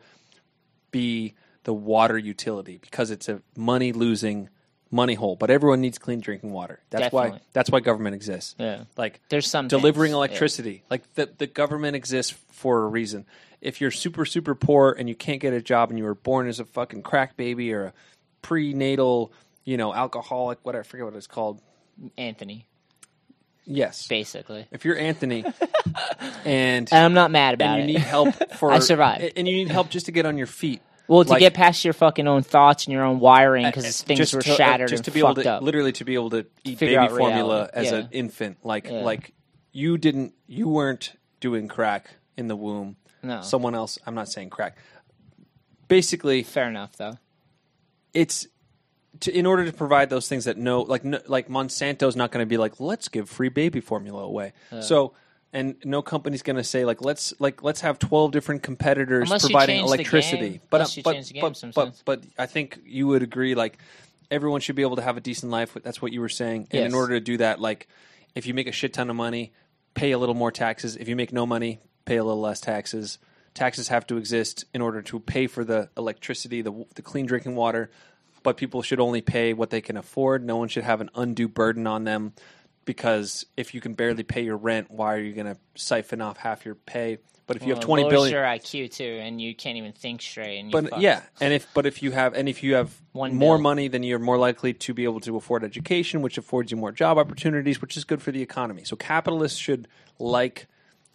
be 0.92 1.34
the 1.64 1.74
water 1.74 2.18
utility 2.18 2.78
because 2.78 3.12
it's 3.12 3.28
a 3.28 3.42
money 3.56 3.92
losing 3.92 4.50
money 4.92 5.16
hole. 5.16 5.36
But 5.36 5.50
everyone 5.50 5.82
needs 5.82 5.98
clean 5.98 6.22
drinking 6.22 6.52
water. 6.52 6.80
That's 6.90 7.12
why. 7.12 7.24
Definitely. 7.24 7.48
That's 7.54 7.70
why 7.70 7.80
government 7.82 8.16
exists. 8.16 8.56
Yeah. 8.58 8.86
Like 8.96 9.20
There's 9.30 9.50
some 9.50 9.68
delivering 9.68 10.10
things, 10.10 10.14
yeah. 10.14 10.18
electricity. 10.18 10.84
Like 10.90 11.14
the 11.16 11.30
the 11.38 11.48
government 11.48 11.96
exists 11.96 12.34
for 12.52 12.84
a 12.84 12.88
reason. 12.88 13.26
If 13.62 13.82
you're 13.82 13.92
super 13.92 14.26
super 14.26 14.56
poor 14.56 14.96
and 14.98 15.10
you 15.10 15.16
can't 15.16 15.42
get 15.42 15.54
a 15.54 15.62
job 15.62 15.90
and 15.90 16.00
you 16.00 16.06
were 16.06 16.16
born 16.16 16.48
as 16.48 16.60
a 16.60 16.66
fucking 16.66 17.04
crack 17.04 17.36
baby 17.36 17.74
or 17.74 17.86
a 17.86 17.94
prenatal, 18.42 19.34
you 19.64 19.78
know, 19.78 19.94
alcoholic, 19.94 20.60
whatever, 20.64 20.84
I 20.84 20.88
forget 20.88 21.06
what 21.06 21.16
it's 21.16 21.28
called. 21.28 21.62
Anthony, 22.18 22.68
Yes. 23.66 24.08
basically. 24.08 24.68
If 24.72 24.86
you're 24.86 24.98
Anthony 24.98 25.44
and 26.46 26.88
And 26.92 27.06
I'm 27.06 27.14
not 27.14 27.32
mad 27.32 27.54
about 27.56 27.80
and 27.80 27.90
it. 27.90 27.94
you 27.94 27.98
need 28.00 28.06
help 28.06 28.34
for 28.58 28.72
I 28.72 28.80
survived. 28.80 29.34
and 29.36 29.48
you 29.48 29.56
need 29.56 29.70
help 29.72 29.90
just 29.90 30.06
to 30.08 30.12
get 30.12 30.26
on 30.26 30.38
your 30.38 30.48
feet. 30.48 30.82
well, 31.08 31.24
to 31.24 31.30
like- 31.32 31.40
get 31.40 31.54
past 31.54 31.84
your 31.84 31.94
fucking 31.94 32.28
own 32.28 32.44
thoughts 32.44 32.86
and 32.86 32.94
your 32.94 33.04
own 33.04 33.20
wiring 33.20 33.66
because 33.66 34.02
things 34.02 34.34
were 34.34 34.42
to, 34.42 34.52
uh, 34.52 34.56
shattered 34.56 34.90
just 34.90 35.00
and 35.02 35.06
to 35.06 35.12
be 35.12 35.20
able 35.20 35.30
fucked 35.36 35.44
to 35.44 35.52
up. 35.54 35.62
literally 35.64 35.92
to 35.94 36.06
be 36.06 36.14
able 36.16 36.30
to 36.32 36.46
eat 36.64 36.78
Figure 36.78 37.00
baby 37.00 37.12
out 37.14 37.18
formula 37.18 37.56
reality. 37.56 37.72
as 37.78 37.92
Yeah. 37.92 37.98
an 37.98 38.10
infant 38.12 38.58
like 38.64 38.90
like 38.90 39.34
you 39.72 39.98
didn't 39.98 40.34
you 40.48 40.68
weren't 40.70 41.14
doing 41.40 41.68
crack 41.68 42.10
in 42.38 42.48
the 42.48 42.56
womb 42.56 42.96
No. 43.24 43.42
someone 43.42 43.76
else 43.76 44.00
i'm 44.06 44.16
not 44.16 44.30
saying 44.30 44.50
crack 44.50 44.78
basically 45.88 46.44
Fair 46.44 46.68
enough, 46.70 46.96
though. 46.98 47.18
it's 48.14 48.48
to, 49.22 49.32
in 49.32 49.46
order 49.46 49.66
to 49.66 49.74
provide 49.74 50.10
those 50.10 50.28
things 50.28 50.46
that 50.46 50.58
no 50.58 50.82
like 50.82 51.04
no, 51.04 51.20
like 51.28 51.50
monsanto's 51.50 52.16
not 52.16 52.32
going 52.32 52.42
to 52.44 52.48
be 52.48 52.58
like 52.58 52.80
let's 52.80 53.08
give 53.08 53.30
free 53.30 53.50
baby 53.50 53.82
formula 53.82 54.24
away. 54.24 54.54
So 54.82 55.14
and 55.54 55.76
no 55.86 56.02
company's 56.02 56.42
going 56.42 56.58
to 56.58 56.64
say 56.64 56.84
like 56.86 57.02
let's 57.02 57.34
like 57.40 57.64
let's 57.64 57.82
have 57.82 57.98
12 58.00 58.32
different 58.32 58.64
competitors 58.64 59.30
Unless 59.30 59.44
providing 59.44 59.80
electricity. 59.80 60.60
But 60.70 60.82
but, 61.04 61.32
but, 61.42 61.64
but, 61.74 62.02
but 62.04 62.24
i 62.38 62.46
think 62.46 62.80
you 62.86 63.08
would 63.08 63.24
agree 63.24 63.56
like 63.56 63.78
everyone 64.30 64.60
should 64.60 64.76
be 64.76 64.82
able 64.82 64.98
to 64.98 65.02
have 65.02 65.18
a 65.18 65.22
decent 65.22 65.52
life 65.52 65.78
that's 65.82 66.02
what 66.02 66.12
you 66.12 66.20
were 66.20 66.30
saying. 66.30 66.68
And 66.72 66.82
Yes. 66.82 66.90
in 66.90 66.94
order 66.94 67.14
to 67.14 67.22
do 67.22 67.38
that 67.38 67.62
like 67.62 67.88
if 68.36 68.46
you 68.48 68.54
make 68.54 68.68
a 68.68 68.72
shit 68.72 68.94
ton 68.94 69.10
of 69.10 69.16
money 69.16 69.54
pay 69.94 70.12
a 70.12 70.18
little 70.18 70.36
more 70.36 70.52
taxes. 70.52 70.98
If 70.98 71.08
you 71.08 71.16
make 71.16 71.32
no 71.32 71.46
money 71.46 71.80
pay 72.04 72.18
a 72.18 72.24
little 72.24 72.42
less 72.42 72.60
taxes. 72.60 73.18
Taxes 73.54 73.88
have 73.88 74.06
to 74.08 74.18
exist 74.18 74.66
in 74.74 74.82
order 74.82 75.02
to 75.04 75.20
pay 75.22 75.48
for 75.48 75.64
the 75.64 75.90
electricity 75.96 76.62
the, 76.62 76.86
the 76.96 77.02
clean 77.02 77.26
drinking 77.26 77.56
water 77.56 77.90
but 78.46 78.56
people 78.58 78.82
should 78.82 79.00
only 79.02 79.22
pay 79.22 79.54
what 79.54 79.70
they 79.70 79.82
can 79.82 79.98
afford 79.98 80.44
no 80.46 80.56
one 80.56 80.70
should 80.70 80.86
have 80.86 81.02
an 81.02 81.10
undue 81.16 81.48
burden 81.50 81.86
on 81.86 82.06
them 82.06 82.32
because 82.86 83.46
if 83.58 83.74
you 83.74 83.82
can 83.82 83.94
barely 83.94 84.24
pay 84.24 84.42
your 84.44 84.58
rent 84.58 84.90
why 84.90 85.14
are 85.16 85.20
you 85.20 85.34
going 85.34 85.48
to 85.48 85.58
siphon 85.76 86.22
off 86.22 86.38
half 86.38 86.64
your 86.66 86.76
pay 86.76 87.18
but 87.48 87.58
if 87.58 87.64
you 87.64 87.70
have 87.70 87.78
Well, 87.80 87.88
20 88.00 88.04
lowers 88.04 88.12
billion 88.12 88.34
your 88.34 88.44
IQ 88.44 88.92
too, 88.92 89.04
and 89.22 89.40
you 89.40 89.54
can't 89.54 89.78
even 89.78 89.92
think 89.92 90.22
straight. 90.22 90.58
And 90.58 90.72
but 90.72 90.90
fucked. 90.90 91.02
yeah, 91.02 91.22
and 91.40 91.54
if 91.54 91.68
but 91.76 91.86
if 91.86 92.02
you 92.02 92.10
have 92.12 92.34
and 92.34 92.50
if 92.50 92.64
you 92.64 92.74
have 92.74 93.00
One 93.12 93.36
more 93.36 93.58
bill. 93.58 93.62
money, 93.64 93.88
then 93.88 94.02
you're 94.02 94.18
more 94.18 94.38
likely 94.38 94.74
to 94.74 94.94
be 94.96 95.04
able 95.04 95.20
to 95.22 95.38
afford 95.38 95.64
education, 95.64 96.24
which 96.24 96.40
affords 96.40 96.72
you 96.72 96.78
more 96.78 96.92
job 96.92 97.20
opportunities, 97.20 97.82
which 97.82 97.96
is 97.98 98.04
good 98.04 98.22
for 98.22 98.32
the 98.32 98.42
economy. 98.42 98.84
So 98.84 98.96
capitalists 98.96 99.60
should 99.60 99.88
like 100.18 100.66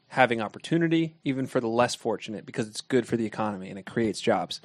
having 0.06 0.40
opportunity, 0.40 1.16
even 1.24 1.46
for 1.46 1.60
the 1.60 1.68
less 1.68 1.96
fortunate, 1.96 2.46
because 2.46 2.68
it's 2.68 2.80
good 2.80 3.08
for 3.08 3.16
the 3.16 3.26
economy 3.26 3.68
and 3.68 3.78
it 3.78 3.86
creates 3.86 4.20
jobs. 4.20 4.60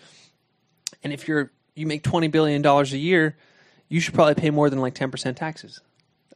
And 1.04 1.12
if 1.12 1.28
you're 1.28 1.52
you 1.76 1.86
make 1.86 2.04
twenty 2.04 2.28
billion 2.28 2.62
dollars 2.62 2.94
a 2.94 2.98
year, 2.98 3.38
you 3.90 4.00
should 4.00 4.14
probably 4.14 4.36
pay 4.36 4.50
more 4.50 4.70
than 4.70 4.80
like 4.80 4.96
ten 4.96 5.12
percent 5.12 5.38
taxes. 5.38 5.82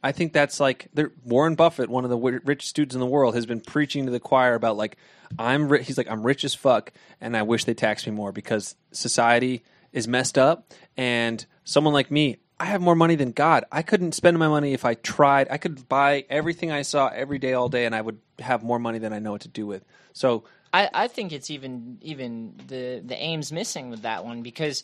I 0.02 0.12
think 0.12 0.32
that's 0.32 0.60
like 0.60 0.88
Warren 1.24 1.56
Buffett, 1.56 1.90
one 1.90 2.04
of 2.04 2.10
the 2.10 2.16
wi- 2.16 2.40
richest 2.44 2.74
dudes 2.74 2.94
in 2.94 3.00
the 3.00 3.06
world, 3.06 3.34
has 3.34 3.44
been 3.44 3.60
preaching 3.60 4.06
to 4.06 4.12
the 4.12 4.20
choir 4.20 4.54
about 4.54 4.76
like 4.76 4.96
I'm. 5.38 5.68
Ri- 5.68 5.82
he's 5.82 5.98
like 5.98 6.10
I'm 6.10 6.22
rich 6.22 6.44
as 6.44 6.54
fuck, 6.54 6.92
and 7.20 7.36
I 7.36 7.42
wish 7.42 7.64
they 7.64 7.74
taxed 7.74 8.06
me 8.06 8.12
more 8.12 8.32
because 8.32 8.76
society 8.92 9.62
is 9.92 10.08
messed 10.08 10.38
up. 10.38 10.72
And 10.96 11.44
someone 11.64 11.92
like 11.92 12.10
me, 12.10 12.38
I 12.58 12.66
have 12.66 12.80
more 12.80 12.94
money 12.94 13.14
than 13.14 13.32
God. 13.32 13.64
I 13.70 13.82
couldn't 13.82 14.12
spend 14.12 14.38
my 14.38 14.48
money 14.48 14.72
if 14.72 14.84
I 14.84 14.94
tried. 14.94 15.48
I 15.50 15.58
could 15.58 15.88
buy 15.88 16.24
everything 16.30 16.70
I 16.70 16.82
saw 16.82 17.08
every 17.08 17.38
day, 17.38 17.52
all 17.52 17.68
day, 17.68 17.84
and 17.84 17.94
I 17.94 18.00
would 18.00 18.20
have 18.38 18.62
more 18.62 18.78
money 18.78 18.98
than 18.98 19.12
I 19.12 19.18
know 19.18 19.32
what 19.32 19.42
to 19.42 19.48
do 19.48 19.66
with. 19.66 19.84
So 20.12 20.44
I, 20.72 20.88
I 20.92 21.08
think 21.08 21.32
it's 21.32 21.50
even 21.50 21.98
even 22.00 22.54
the 22.68 23.02
the 23.04 23.16
aim's 23.16 23.52
missing 23.52 23.90
with 23.90 24.02
that 24.02 24.24
one 24.24 24.42
because 24.42 24.82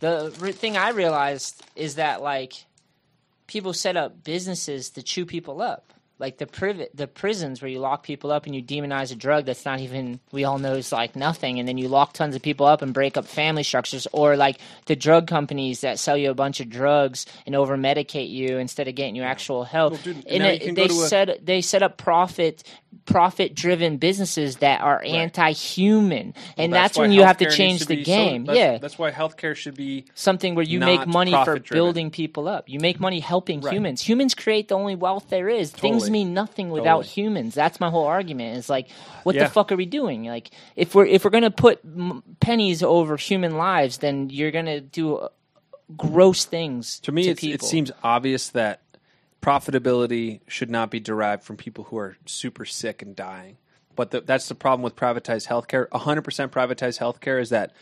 the 0.00 0.34
re- 0.38 0.52
thing 0.52 0.76
I 0.76 0.90
realized 0.90 1.62
is 1.76 1.96
that 1.96 2.22
like 2.22 2.52
people 3.46 3.72
set 3.72 3.96
up 3.96 4.22
businesses 4.24 4.90
to 4.90 5.02
chew 5.02 5.26
people 5.26 5.60
up. 5.62 5.92
Like 6.20 6.38
the 6.38 6.48
priv- 6.48 6.88
the 6.94 7.06
prisons 7.06 7.62
where 7.62 7.70
you 7.70 7.78
lock 7.78 8.02
people 8.02 8.32
up 8.32 8.46
and 8.46 8.52
you 8.52 8.60
demonize 8.60 9.12
a 9.12 9.14
drug 9.14 9.44
that's 9.44 9.64
not 9.64 9.78
even 9.78 10.18
we 10.32 10.42
all 10.42 10.58
know 10.58 10.72
is 10.74 10.90
like 10.90 11.14
nothing, 11.14 11.60
and 11.60 11.68
then 11.68 11.78
you 11.78 11.86
lock 11.86 12.12
tons 12.12 12.34
of 12.34 12.42
people 12.42 12.66
up 12.66 12.82
and 12.82 12.92
break 12.92 13.16
up 13.16 13.24
family 13.24 13.62
structures, 13.62 14.08
or 14.12 14.36
like 14.36 14.58
the 14.86 14.96
drug 14.96 15.28
companies 15.28 15.82
that 15.82 16.00
sell 16.00 16.16
you 16.16 16.32
a 16.32 16.34
bunch 16.34 16.58
of 16.58 16.68
drugs 16.68 17.24
and 17.46 17.54
over 17.54 17.76
medicate 17.76 18.30
you 18.30 18.58
instead 18.58 18.88
of 18.88 18.96
getting 18.96 19.14
you 19.14 19.22
actual 19.22 19.62
help. 19.62 19.92
Well, 19.92 20.00
dude, 20.02 20.26
and 20.26 20.42
it- 20.42 20.74
they 20.74 20.86
a- 20.86 20.88
set 20.88 21.46
they 21.46 21.60
set 21.60 21.84
up 21.84 21.98
profit 21.98 22.64
profit 23.04 23.54
driven 23.54 23.96
businesses 23.96 24.56
that 24.56 24.82
are 24.82 25.02
anti 25.02 25.52
human, 25.52 26.34
and 26.58 26.72
Well, 26.72 26.82
that's, 26.82 26.98
why 26.98 27.02
when 27.04 27.12
you 27.12 27.22
have 27.22 27.38
to 27.38 27.50
change 27.50 27.86
the 27.86 27.96
be 27.96 28.04
so- 28.04 28.10
game. 28.10 28.44
that's, 28.44 28.58
yeah, 28.58 28.78
that's 28.78 28.98
why 28.98 29.10
healthcare 29.10 29.54
should 29.56 29.76
be 29.76 30.04
something 30.14 30.54
where 30.54 30.64
you 30.64 30.78
make 30.80 31.06
money 31.06 31.32
for 31.32 31.58
building 31.58 32.10
people 32.10 32.46
up. 32.48 32.68
You 32.68 32.80
make 32.80 33.00
money 33.00 33.20
helping 33.20 33.60
Right. 33.62 33.72
humans. 33.72 34.02
Humans 34.02 34.34
create 34.34 34.68
the 34.68 34.74
only 34.74 34.94
wealth 34.94 35.26
there 35.30 35.48
is. 35.48 35.70
Things 35.70 36.10
mean 36.10 36.34
nothing 36.34 36.70
without 36.70 36.98
Totally. 37.04 37.08
humans. 37.08 37.54
That's 37.54 37.80
my 37.80 37.88
whole 37.88 38.04
argument. 38.06 38.58
Is 38.58 38.68
like, 38.68 38.88
what 39.22 39.34
Yeah. 39.34 39.44
the 39.44 39.50
fuck 39.50 39.72
are 39.72 39.76
we 39.76 39.86
doing? 39.86 40.24
Like, 40.24 40.50
if 40.76 40.94
we're 40.94 41.06
if 41.06 41.24
we're 41.24 41.30
gonna 41.30 41.50
put 41.50 41.80
m- 41.84 42.22
pennies 42.40 42.82
over 42.82 43.16
human 43.16 43.56
lives, 43.56 43.98
then 43.98 44.28
you're 44.30 44.50
gonna 44.50 44.80
do 44.80 45.16
uh, 45.16 45.28
gross 45.96 46.44
things 46.44 47.00
to 47.00 47.12
me 47.12 47.32
To 47.34 47.50
it 47.50 47.62
seems 47.62 47.90
obvious 48.02 48.50
that 48.50 48.80
profitability 49.40 50.40
should 50.48 50.70
not 50.70 50.90
be 50.90 51.00
derived 51.00 51.42
from 51.44 51.56
people 51.56 51.84
who 51.84 51.98
are 51.98 52.16
super 52.26 52.64
sick 52.64 53.02
and 53.02 53.14
dying 53.14 53.56
but 53.96 54.10
the, 54.12 54.20
that's 54.20 54.48
the 54.48 54.54
problem 54.54 54.82
with 54.82 54.96
privatized 54.96 55.46
healthcare 55.48 55.88
100% 55.88 56.22
privatized 56.48 56.98
healthcare 56.98 57.40
is 57.40 57.50
that 57.50 57.72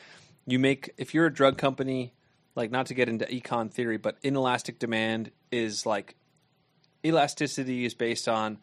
you 0.46 0.58
make 0.58 0.90
if 0.96 1.14
you're 1.14 1.26
a 1.26 1.32
drug 1.32 1.56
company 1.58 2.12
like 2.54 2.70
not 2.70 2.86
to 2.86 2.94
get 2.94 3.08
into 3.08 3.24
econ 3.26 3.70
theory 3.70 3.96
but 3.96 4.16
inelastic 4.22 4.78
demand 4.78 5.30
is 5.50 5.86
like 5.86 6.14
elasticity 7.04 7.84
is 7.84 7.94
based 7.94 8.28
on 8.28 8.58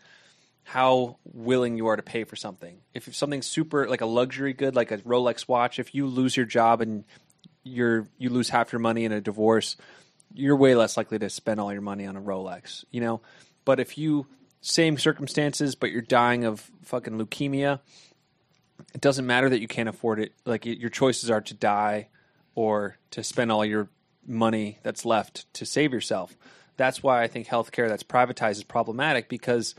how 0.64 1.18
willing 1.26 1.78
you 1.78 1.88
are 1.88 1.95
to 1.95 2.02
pay 2.02 2.24
for 2.24 2.36
something. 2.36 2.80
If 2.94 3.14
something's 3.15 3.48
super 3.48 3.88
like 3.88 4.02
a 4.02 4.06
luxury 4.06 4.53
good, 4.53 4.76
like 4.76 4.91
a 4.91 4.98
Rolex 4.99 5.48
watch, 5.48 5.80
if 5.80 5.94
you 5.94 6.07
lose 6.07 6.36
your 6.36 6.45
job 6.45 6.82
and 6.82 7.03
you're 7.64 8.07
you 8.18 8.30
lose 8.30 8.49
half 8.49 8.72
your 8.72 8.80
money 8.80 9.06
in 9.06 9.11
a 9.11 9.22
divorce, 9.22 9.76
you're 10.34 10.56
way 10.56 10.76
less 10.76 10.98
likely 10.98 11.20
to 11.20 11.30
spend 11.30 11.60
all 11.60 11.72
your 11.72 11.82
money 11.82 12.06
on 12.06 12.16
a 12.16 12.22
Rolex, 12.22 12.84
you 12.92 13.02
know. 13.02 13.22
But 13.66 13.80
if 13.80 13.98
you 13.98 14.28
same 14.62 14.98
circumstances, 14.98 15.76
but 15.76 15.92
you're 15.92 16.02
dying 16.02 16.46
of 16.46 16.72
fucking 16.84 17.20
leukemia, 17.20 17.80
it 18.94 19.02
doesn't 19.02 19.28
matter 19.28 19.50
that 19.50 19.60
you 19.60 19.68
can't 19.68 19.90
afford 19.90 20.20
it. 20.20 20.34
Like 20.46 20.66
your 20.66 20.90
choices 20.90 21.30
are 21.30 21.42
to 21.42 21.54
die 21.54 22.08
or 22.56 22.98
to 23.12 23.24
spend 23.24 23.52
all 23.52 23.66
your 23.66 23.90
money 24.26 24.80
that's 24.84 25.06
left 25.06 25.52
to 25.56 25.66
save 25.66 25.92
yourself. 25.94 26.38
That's 26.78 27.04
why 27.04 27.22
I 27.22 27.28
think 27.28 27.48
healthcare 27.48 27.88
that's 27.88 28.04
privatized 28.04 28.52
is 28.52 28.64
problematic 28.64 29.30
because 29.30 29.76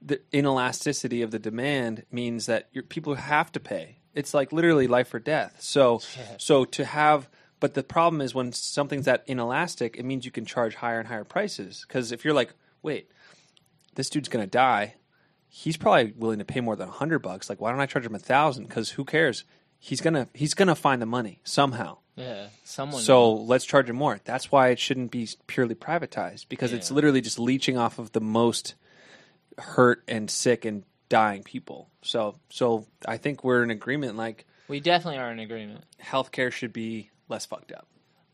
the 0.00 0.20
inelasticity 0.32 1.24
of 1.24 1.30
the 1.30 1.38
demand 1.38 2.04
means 2.10 2.46
that 2.46 2.68
your, 2.72 2.84
people 2.84 3.14
have 3.14 3.50
to 3.52 3.60
pay. 3.60 3.96
It's 4.14 4.32
like 4.32 4.52
literally 4.52 4.86
life 4.86 5.12
or 5.12 5.18
death. 5.18 5.56
So, 5.58 6.00
so 6.38 6.64
to 6.66 6.84
have, 6.84 7.28
but 7.60 7.74
the 7.74 7.82
problem 7.82 8.20
is 8.20 8.34
when 8.34 8.52
something's 8.52 9.06
that 9.06 9.24
inelastic, 9.26 9.96
it 9.96 10.04
means 10.04 10.24
you 10.24 10.30
can 10.30 10.44
charge 10.44 10.74
higher 10.74 10.98
and 10.98 11.08
higher 11.08 11.24
prices. 11.24 11.84
Because 11.86 12.12
if 12.12 12.24
you're 12.24 12.34
like, 12.34 12.52
wait, 12.82 13.10
this 13.94 14.10
dude's 14.10 14.28
gonna 14.28 14.46
die, 14.46 14.94
he's 15.48 15.76
probably 15.76 16.12
willing 16.16 16.40
to 16.40 16.44
pay 16.44 16.60
more 16.60 16.76
than 16.76 16.88
a 16.88 16.92
hundred 16.92 17.20
bucks. 17.20 17.48
Like, 17.48 17.60
why 17.60 17.70
don't 17.70 17.80
I 17.80 17.86
charge 17.86 18.04
him 18.06 18.14
a 18.14 18.18
thousand? 18.18 18.64
Because 18.64 18.90
who 18.90 19.04
cares? 19.04 19.44
He's 19.78 20.00
gonna 20.00 20.28
he's 20.34 20.54
gonna 20.54 20.74
find 20.74 21.00
the 21.00 21.06
money 21.06 21.40
somehow. 21.44 21.98
yeah, 22.16 22.48
someone. 22.64 23.02
So 23.02 23.34
let's 23.34 23.64
charge 23.64 23.88
him 23.90 23.96
more. 23.96 24.18
That's 24.24 24.50
why 24.50 24.68
it 24.68 24.78
shouldn't 24.78 25.10
be 25.10 25.28
purely 25.46 25.74
privatized 25.74 26.48
because 26.48 26.72
it's 26.72 26.90
literally 26.90 27.20
just 27.20 27.38
leeching 27.38 27.76
off 27.76 27.98
of 27.98 28.12
the 28.12 28.20
most 28.20 28.74
hurt 29.58 30.02
and 30.08 30.30
sick 30.30 30.64
and 30.64 30.84
dying 31.08 31.42
people. 31.42 31.90
So 32.02 32.36
so 32.50 32.86
I 33.06 33.18
think 33.18 33.44
we're 33.44 33.62
in 33.62 33.70
agreement 33.70 34.16
like 34.16 34.46
we 34.68 34.80
definitely 34.80 35.18
are 35.20 35.30
in 35.30 35.38
agreement. 35.38 35.84
healthcare 36.02 36.50
should 36.50 36.72
be 36.72 37.10
less 37.28 37.46
fucked 37.46 37.72
up. 37.72 37.86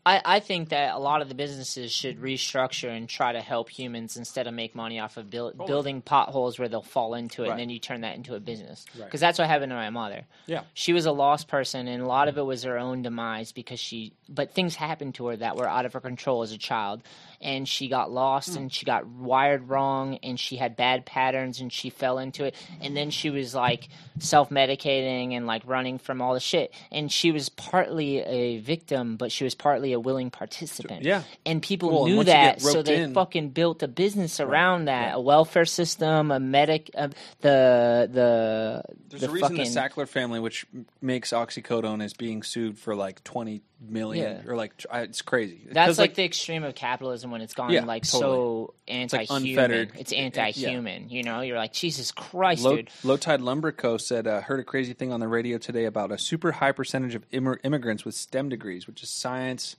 I, 0.03 0.21
I 0.25 0.39
think 0.39 0.69
that 0.69 0.95
a 0.95 0.97
lot 0.97 1.21
of 1.21 1.29
the 1.29 1.35
businesses 1.35 1.91
should 1.91 2.19
restructure 2.19 2.89
and 2.89 3.07
try 3.07 3.33
to 3.33 3.41
help 3.41 3.69
humans 3.69 4.17
instead 4.17 4.47
of 4.47 4.53
make 4.53 4.73
money 4.73 4.99
off 4.99 5.17
of 5.17 5.29
build, 5.29 5.57
building 5.67 6.01
potholes 6.01 6.57
where 6.57 6.67
they'll 6.67 6.81
fall 6.81 7.13
into 7.13 7.43
it 7.43 7.45
Right. 7.45 7.51
and 7.51 7.59
then 7.59 7.69
you 7.69 7.77
turn 7.77 8.01
that 8.01 8.15
into 8.15 8.33
a 8.33 8.39
business. 8.39 8.85
Right. 8.97 9.05
Because 9.05 9.19
that's 9.19 9.37
what 9.37 9.47
happened 9.47 9.69
to 9.69 9.75
my 9.75 9.91
mother. 9.91 10.25
Yeah. 10.47 10.63
She 10.73 10.93
was 10.93 11.05
a 11.05 11.11
lost 11.11 11.47
person 11.47 11.87
and 11.87 12.01
a 12.01 12.07
lot 12.07 12.29
of 12.29 12.35
mm. 12.35 12.39
it 12.39 12.43
was 12.43 12.63
her 12.63 12.79
own 12.79 13.03
demise 13.03 13.51
because 13.51 13.79
she, 13.79 14.13
but 14.27 14.53
things 14.55 14.75
happened 14.75 15.15
to 15.15 15.27
her 15.27 15.37
that 15.37 15.55
were 15.55 15.69
out 15.69 15.85
of 15.85 15.93
her 15.93 15.99
control 15.99 16.41
as 16.41 16.51
a 16.51 16.57
child. 16.57 17.03
And 17.41 17.67
she 17.67 17.87
got 17.87 18.11
lost 18.11 18.55
and 18.55 18.71
she 18.71 18.85
got 18.85 19.07
wired 19.07 19.67
wrong 19.67 20.19
and 20.21 20.39
she 20.39 20.57
had 20.57 20.75
bad 20.75 21.05
patterns 21.05 21.59
and 21.59 21.73
she 21.73 21.89
fell 21.89 22.19
into 22.19 22.45
it. 22.45 22.55
And 22.81 22.95
then 22.95 23.09
she 23.09 23.29
was 23.29 23.55
like 23.55 23.89
self 24.19 24.49
medicating 24.49 25.33
and 25.33 25.47
like 25.47 25.63
running 25.65 25.97
from 25.97 26.21
all 26.21 26.33
the 26.33 26.39
shit. 26.39 26.73
And 26.91 27.11
she 27.11 27.31
was 27.31 27.49
partly 27.49 28.19
a 28.19 28.59
victim, 28.59 29.17
but 29.17 29.31
she 29.31 29.43
was 29.43 29.55
partly 29.55 29.93
a 29.93 29.99
willing 29.99 30.29
participant. 30.29 31.03
Yeah. 31.03 31.23
And 31.45 31.61
people 31.61 31.89
Well, 31.91 32.05
knew 32.05 32.17
you 32.19 32.23
that, 32.25 32.61
so 32.61 32.81
they 32.83 33.01
in- 33.01 33.13
fucking 33.13 33.49
built 33.49 33.81
a 33.83 33.87
business 33.87 34.39
around 34.39 34.85
that, 34.85 35.15
a 35.15 35.19
welfare 35.19 35.65
system, 35.65 36.31
a 36.31 36.39
medic, 36.39 36.91
uh, 36.95 37.07
the 37.41 38.09
the 38.11 38.83
There's 39.09 39.21
the 39.21 39.27
a 39.27 39.31
reason 39.31 39.49
fucking 39.49 39.73
the 39.73 39.79
Sackler 39.79 40.07
family, 40.07 40.39
which 40.39 40.65
makes 41.01 41.31
oxycodone, 41.31 42.03
is 42.03 42.13
being 42.13 42.43
sued 42.43 42.77
for 42.77 42.95
like 42.95 43.23
twenty 43.23 43.61
million 43.81 44.43
Yeah. 44.45 44.51
or 44.51 44.55
like 44.55 44.73
it's 44.93 45.21
crazy. 45.23 45.67
That's 45.71 45.97
like, 45.97 46.13
the 46.13 46.23
extreme 46.23 46.63
of 46.63 46.75
capitalism 46.75 47.31
when 47.31 47.41
it's 47.41 47.53
gone 47.55 47.71
Yeah, 47.71 47.83
like 47.85 48.03
totally. 48.03 48.21
so 48.21 48.73
anti-human. 48.87 49.47
unfettered. 49.49 49.91
It's 49.97 50.13
anti-human. 50.13 51.09
You 51.09 51.23
know, 51.23 51.41
you're 51.41 51.57
like 51.57 51.73
Jesus 51.73 52.11
Christ, 52.11 52.63
Low, 52.63 52.75
dude. 52.75 52.89
Low 53.03 53.17
Tide 53.17 53.41
Lumber 53.41 53.71
Co. 53.71 53.97
said, 53.97 54.27
uh, 54.27 54.41
heard 54.41 54.59
a 54.59 54.63
crazy 54.63 54.93
thing 54.93 55.11
on 55.11 55.19
the 55.19 55.27
radio 55.27 55.57
today 55.57 55.85
about 55.85 56.11
a 56.11 56.17
super 56.17 56.51
high 56.51 56.71
percentage 56.71 57.15
of 57.15 57.27
immig- 57.31 57.59
immigrants 57.63 58.05
with 58.05 58.13
STEM 58.13 58.49
degrees, 58.49 58.85
which 58.85 59.01
is 59.01 59.09
science, 59.09 59.75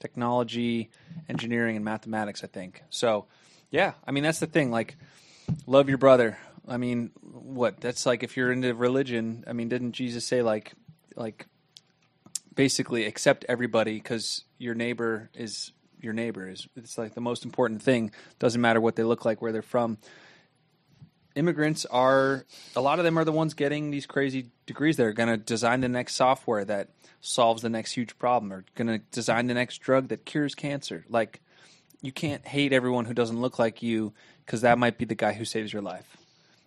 technology, 0.00 0.90
engineering, 1.28 1.76
and 1.76 1.84
mathematics, 1.84 2.44
I 2.44 2.48
think. 2.48 2.82
So, 2.90 3.26
yeah, 3.70 3.94
I 4.06 4.10
mean, 4.12 4.22
that's 4.22 4.38
the 4.40 4.46
thing. 4.46 4.70
Like, 4.70 4.96
love 5.66 5.88
your 5.88 5.98
brother. 5.98 6.38
I 6.68 6.76
mean, 6.76 7.10
what? 7.22 7.80
That's 7.80 8.04
like 8.06 8.22
if 8.22 8.36
you're 8.36 8.52
into 8.52 8.74
religion. 8.74 9.44
I 9.46 9.52
mean, 9.52 9.68
didn't 9.68 9.92
Jesus 9.92 10.26
say, 10.26 10.42
like, 10.42 10.72
like, 11.14 11.46
basically 12.56 13.04
accept 13.04 13.44
everybody 13.48 13.94
because 13.94 14.42
your 14.58 14.74
neighbor 14.74 15.30
is 15.34 15.70
your 16.00 16.12
neighbor 16.12 16.48
is 16.48 16.66
it's 16.76 16.98
like 16.98 17.14
the 17.14 17.20
most 17.20 17.44
important 17.44 17.82
thing. 17.82 18.10
Doesn't 18.38 18.60
matter 18.60 18.80
what 18.80 18.96
they 18.96 19.04
look 19.04 19.24
like 19.24 19.40
where 19.40 19.52
they're 19.52 19.62
from. 19.62 19.98
Immigrants 21.36 21.84
are 21.86 22.44
a 22.74 22.80
lot 22.80 22.98
of 22.98 23.04
them 23.04 23.18
are 23.18 23.24
the 23.24 23.32
ones 23.32 23.54
getting 23.54 23.90
these 23.90 24.06
crazy 24.06 24.50
degrees 24.64 24.96
that 24.96 25.04
are 25.04 25.12
going 25.12 25.28
to 25.28 25.36
design 25.36 25.80
the 25.82 25.88
next 25.88 26.14
software 26.14 26.64
that 26.64 26.88
solves 27.20 27.62
the 27.62 27.68
next 27.68 27.92
huge 27.92 28.18
problem 28.18 28.52
or 28.52 28.64
going 28.74 28.88
to 28.88 28.98
design 29.10 29.46
the 29.46 29.54
next 29.54 29.78
drug 29.78 30.08
that 30.08 30.24
cures 30.24 30.54
cancer. 30.54 31.04
Like 31.08 31.40
you 32.00 32.12
can't 32.12 32.46
hate 32.46 32.72
everyone 32.72 33.04
who 33.04 33.14
doesn't 33.14 33.40
look 33.40 33.58
like 33.58 33.82
you 33.82 34.14
because 34.44 34.62
that 34.62 34.78
might 34.78 34.96
be 34.96 35.04
the 35.04 35.14
guy 35.14 35.34
who 35.34 35.44
saves 35.44 35.72
your 35.72 35.82
life 35.82 36.25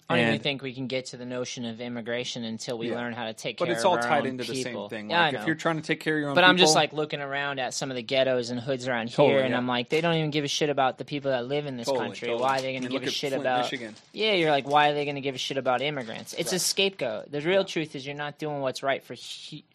I 0.09 0.17
don't 0.17 0.27
even 0.29 0.39
think 0.39 0.61
we 0.63 0.73
can 0.73 0.87
get 0.87 1.05
to 1.07 1.17
the 1.17 1.25
notion 1.25 1.65
of 1.65 1.79
immigration 1.79 2.43
until 2.43 2.77
we 2.77 2.89
Yeah. 2.89 2.95
learn 2.95 3.13
how 3.13 3.25
to 3.25 3.33
take 3.33 3.57
but 3.57 3.65
care 3.65 3.73
But 3.75 3.77
it's 3.77 3.85
all 3.85 3.97
tied 3.97 4.25
into 4.25 4.43
the 4.43 4.55
same 4.55 4.89
thing 4.89 5.11
Yeah, 5.11 5.21
I 5.21 5.31
know. 5.31 5.39
if 5.41 5.45
you're 5.45 5.55
trying 5.55 5.75
to 5.77 5.83
take 5.83 5.99
care 5.99 6.15
of 6.15 6.19
your 6.21 6.29
own 6.29 6.35
But 6.35 6.43
I'm 6.43 6.57
just 6.57 6.73
like 6.75 6.93
looking 6.93 7.21
around 7.21 7.59
at 7.59 7.73
some 7.73 7.91
of 7.91 7.95
the 7.95 8.01
ghettos 8.01 8.49
and 8.49 8.59
hoods 8.59 8.87
around 8.87 9.11
Totally, 9.11 9.29
here, 9.35 9.39
and 9.41 9.51
yeah. 9.51 9.57
I'm 9.57 9.67
like, 9.67 9.89
they 9.89 10.01
don't 10.01 10.15
even 10.15 10.31
give 10.31 10.45
a 10.45 10.47
shit 10.47 10.69
about 10.69 10.97
the 10.97 11.05
people 11.05 11.31
that 11.31 11.45
live 11.47 11.65
in 11.67 11.77
this 11.77 11.85
Totally, 11.87 12.07
country. 12.07 12.27
totally. 12.29 12.41
Why 12.43 12.57
are 12.57 12.61
they 12.61 12.71
going 12.73 12.83
to 12.83 12.89
give 12.89 13.03
a 13.03 13.11
shit 13.11 13.29
Flint, 13.29 13.43
about? 13.43 13.59
Michigan. 13.65 13.95
Yeah, 14.13 14.33
you're 14.33 14.51
like, 14.51 14.67
why 14.67 14.89
are 14.89 14.93
they 14.95 15.05
going 15.05 15.15
to 15.15 15.21
give 15.21 15.35
a 15.35 15.39
shit 15.39 15.57
about 15.57 15.81
immigrants? 15.81 16.33
It's 16.37 16.53
a 16.53 16.59
scapegoat. 16.59 17.31
The 17.31 17.41
real 17.41 17.63
truth 17.63 17.95
is, 17.95 18.05
you're 18.05 18.15
not 18.15 18.39
doing 18.39 18.61
what's 18.61 18.81
right 18.83 19.03
for 19.03 19.15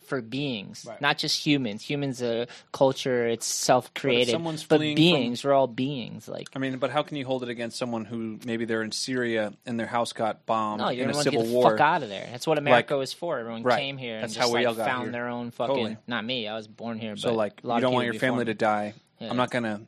for 0.05 0.21
beings, 0.21 0.85
Right. 0.87 1.01
not 1.01 1.17
just 1.17 1.47
humans. 1.47 1.83
Humans 1.89 2.21
are 2.23 2.47
culture; 2.73 3.27
it's 3.27 3.47
self-created. 3.47 4.33
someone's 4.33 4.63
But 4.63 4.77
fleeing 4.77 4.97
beings, 4.97 5.43
we're 5.43 5.55
all 5.55 5.67
beings. 5.67 6.29
Like, 6.29 6.49
I 6.55 6.59
mean, 6.59 6.77
but 6.77 6.91
how 6.91 7.03
can 7.03 7.17
you 7.17 7.25
hold 7.25 7.43
it 7.43 7.49
against 7.49 7.79
someone 7.79 8.05
who 8.05 8.39
maybe 8.45 8.67
they're 8.67 8.83
in 8.83 8.93
Syria 8.93 9.55
and 9.65 9.81
their 9.81 9.87
house 9.87 10.13
got 10.13 10.24
got 10.27 10.47
bombed 10.47 10.81
No, 10.81 10.89
in 10.89 11.11
a 11.11 11.15
civil 11.15 11.43
get 11.43 11.49
the 11.49 11.55
war. 11.55 11.71
fuck 11.71 11.81
out 11.81 12.03
of 12.03 12.09
there. 12.09 12.27
That's 12.31 12.47
what 12.47 12.59
America 12.59 12.97
was 12.97 13.13
for. 13.13 13.39
Everyone 13.39 13.63
Right. 13.63 13.79
came 13.79 13.97
here 13.99 14.21
That's 14.21 14.35
and 14.35 14.41
how 14.41 14.47
just 14.47 14.55
we 14.55 14.61
like 14.61 14.69
all 14.69 14.75
got 14.75 14.87
found 14.89 15.03
here. 15.05 15.13
their 15.13 15.29
own 15.29 15.51
fucking. 15.51 15.75
Totally. 15.75 15.97
Not 16.07 16.25
me. 16.25 16.49
I 16.49 16.55
was 16.55 16.67
born 16.69 16.99
here. 16.99 17.17
So 17.17 17.31
but 17.31 17.37
like 17.37 17.61
you 17.63 17.81
don't 17.81 17.93
want 17.95 18.07
your 18.07 18.15
family 18.15 18.41
me. 18.41 18.45
to 18.47 18.55
die. 18.55 18.95
Yeah. 19.21 19.31
I'm 19.31 19.37
not 19.37 19.51
gonna 19.51 19.83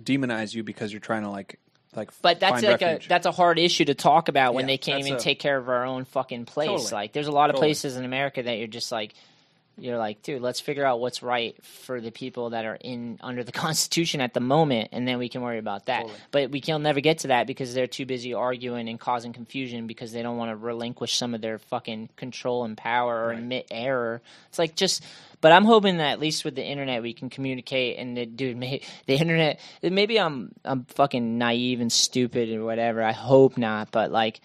demonize 0.00 0.54
you 0.54 0.62
because 0.62 0.92
you're 0.92 1.00
trying 1.00 1.22
to 1.22 1.30
like 1.30 1.58
like 1.94 2.10
But 2.22 2.40
that's 2.40 2.62
like 2.62 2.80
refuge. 2.80 3.06
a 3.06 3.08
that's 3.08 3.26
a 3.26 3.32
hard 3.32 3.58
issue 3.58 3.84
to 3.84 3.94
talk 3.94 4.28
about 4.28 4.54
when 4.54 4.62
Yeah, 4.64 4.68
they 4.68 4.78
can't 4.78 5.00
even 5.00 5.14
a- 5.14 5.18
take 5.20 5.38
care 5.38 5.58
of 5.58 5.68
our 5.68 5.84
own 5.84 6.04
fucking 6.06 6.46
place. 6.46 6.68
Totally. 6.68 6.90
Like, 6.92 7.12
there's 7.12 7.26
a 7.26 7.32
lot 7.32 7.50
of 7.50 7.56
Totally. 7.56 7.68
places 7.68 7.96
in 7.98 8.04
America 8.06 8.42
that 8.42 8.56
you're 8.58 8.66
just 8.66 8.90
like, 8.90 9.12
you're 9.78 9.98
like, 9.98 10.22
dude, 10.22 10.42
let's 10.42 10.60
figure 10.60 10.84
out 10.84 11.00
what's 11.00 11.22
right 11.22 11.54
for 11.64 12.00
the 12.00 12.10
people 12.10 12.50
that 12.50 12.64
are 12.64 12.76
in 12.76 13.18
under 13.22 13.42
the 13.42 13.52
Constitution 13.64 14.20
at 14.20 14.34
the 14.34 14.40
moment, 14.40 14.90
and 14.92 15.06
then 15.08 15.18
we 15.18 15.28
can 15.28 15.42
worry 15.42 15.58
about 15.58 15.86
that. 15.86 16.02
Totally. 16.02 16.18
But 16.30 16.50
we 16.50 16.60
can 16.60 16.82
never 16.82 17.00
get 17.00 17.18
to 17.20 17.28
that 17.28 17.46
because 17.46 17.72
they're 17.74 17.86
too 17.86 18.06
busy 18.06 18.34
arguing 18.34 18.88
and 18.88 19.00
causing 19.00 19.32
confusion 19.32 19.86
because 19.86 20.12
they 20.12 20.22
don't 20.22 20.36
want 20.36 20.50
to 20.50 20.56
relinquish 20.56 21.16
some 21.16 21.34
of 21.34 21.40
their 21.40 21.58
fucking 21.58 22.10
control 22.16 22.64
and 22.64 22.76
power 22.76 23.24
or 23.24 23.28
Right. 23.28 23.38
admit 23.38 23.66
error. 23.70 24.20
It's 24.48 24.58
like 24.58 24.74
just. 24.76 25.02
But 25.40 25.50
I'm 25.50 25.64
hoping 25.64 25.96
that 25.96 26.12
at 26.12 26.20
least 26.20 26.44
with 26.44 26.54
the 26.54 26.64
internet 26.64 27.02
we 27.02 27.14
can 27.14 27.28
communicate. 27.28 27.98
And 27.98 28.16
the, 28.16 28.26
dude, 28.26 28.56
may, 28.56 28.80
the 29.06 29.14
internet. 29.14 29.58
Maybe 29.82 30.20
I'm 30.20 30.52
I'm 30.64 30.84
fucking 30.84 31.38
naive 31.38 31.80
and 31.80 31.90
stupid 31.92 32.50
or 32.50 32.64
whatever. 32.64 33.02
I 33.02 33.10
hope 33.12 33.58
not. 33.58 33.90
But 33.90 34.12
like, 34.12 34.40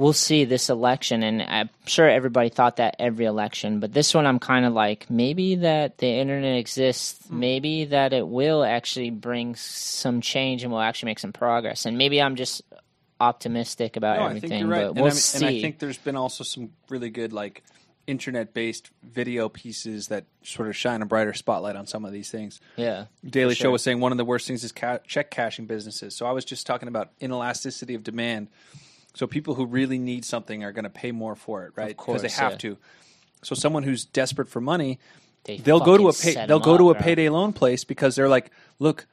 we'll 0.00 0.14
see 0.14 0.46
this 0.46 0.70
election, 0.70 1.22
and 1.22 1.42
I'm 1.42 1.68
sure 1.84 2.08
everybody 2.08 2.48
thought 2.48 2.76
that 2.76 2.96
every 2.98 3.26
election. 3.26 3.80
But 3.80 3.92
this 3.92 4.14
one, 4.14 4.26
I'm 4.26 4.38
kind 4.38 4.64
of 4.64 4.72
like 4.72 5.10
maybe 5.10 5.56
that 5.56 5.98
the 5.98 6.06
internet 6.08 6.56
exists. 6.56 7.26
Hmm. 7.28 7.38
Maybe 7.40 7.84
that 7.84 8.12
it 8.14 8.26
will 8.26 8.64
actually 8.64 9.10
bring 9.10 9.54
some 9.56 10.22
change 10.22 10.62
and 10.62 10.72
will 10.72 10.80
actually 10.80 11.10
make 11.10 11.18
some 11.18 11.32
progress. 11.34 11.84
And 11.84 11.98
maybe 11.98 12.20
I'm 12.22 12.36
just 12.36 12.62
optimistic 13.20 13.96
about 13.96 14.18
No, 14.18 14.26
everything. 14.28 14.66
right. 14.68 14.86
But 14.86 14.94
we'll 14.94 15.04
I 15.04 15.08
mean- 15.08 15.14
see. 15.16 15.36
and 15.46 15.56
I 15.56 15.60
think 15.60 15.78
there's 15.78 15.98
been 15.98 16.16
also 16.16 16.42
some 16.44 16.70
really 16.88 17.10
good 17.10 17.34
like 17.34 17.62
internet-based 18.06 18.90
video 19.04 19.48
pieces 19.50 20.08
that 20.08 20.24
sort 20.42 20.68
of 20.68 20.74
shine 20.76 21.02
a 21.02 21.06
brighter 21.06 21.34
spotlight 21.34 21.76
on 21.76 21.86
some 21.86 22.04
of 22.06 22.12
these 22.12 22.30
things. 22.30 22.58
yeah. 22.76 23.04
Daily 23.24 23.54
For 23.54 23.64
Show 23.64 23.70
was 23.70 23.82
saying 23.82 24.00
one 24.00 24.10
of 24.12 24.18
the 24.18 24.24
worst 24.24 24.46
things 24.48 24.64
is 24.64 24.72
ca- 24.72 24.98
check 25.06 25.30
cashing 25.30 25.66
businesses. 25.66 26.16
So 26.16 26.24
I 26.26 26.32
was 26.32 26.44
just 26.46 26.66
talking 26.66 26.88
about 26.88 27.10
inelasticity 27.20 27.94
of 27.94 28.02
demand. 28.02 28.48
So 29.14 29.26
people 29.26 29.54
who 29.54 29.66
really 29.66 29.98
need 29.98 30.24
something 30.24 30.64
are 30.64 30.72
going 30.72 30.84
to 30.84 30.90
pay 30.90 31.12
more 31.12 31.34
for 31.34 31.64
it, 31.64 31.72
right? 31.76 31.88
Because 31.88 32.22
they 32.22 32.28
have 32.28 32.52
yeah. 32.52 32.58
to. 32.58 32.78
So 33.42 33.54
someone 33.54 33.82
who's 33.82 34.04
desperate 34.04 34.48
for 34.48 34.60
money, 34.60 34.98
They 35.44 35.56
they'll 35.56 35.80
go 35.80 35.96
to 35.96 36.08
a 36.08 36.12
pay, 36.12 36.46
they'll 36.46 36.60
go 36.60 36.76
to 36.76 36.90
a 36.90 36.94
bro. 36.94 37.02
payday 37.02 37.28
loan 37.28 37.52
place 37.52 37.84
because 37.84 38.14
they're 38.14 38.28
like, 38.28 38.50
look, 38.78 39.06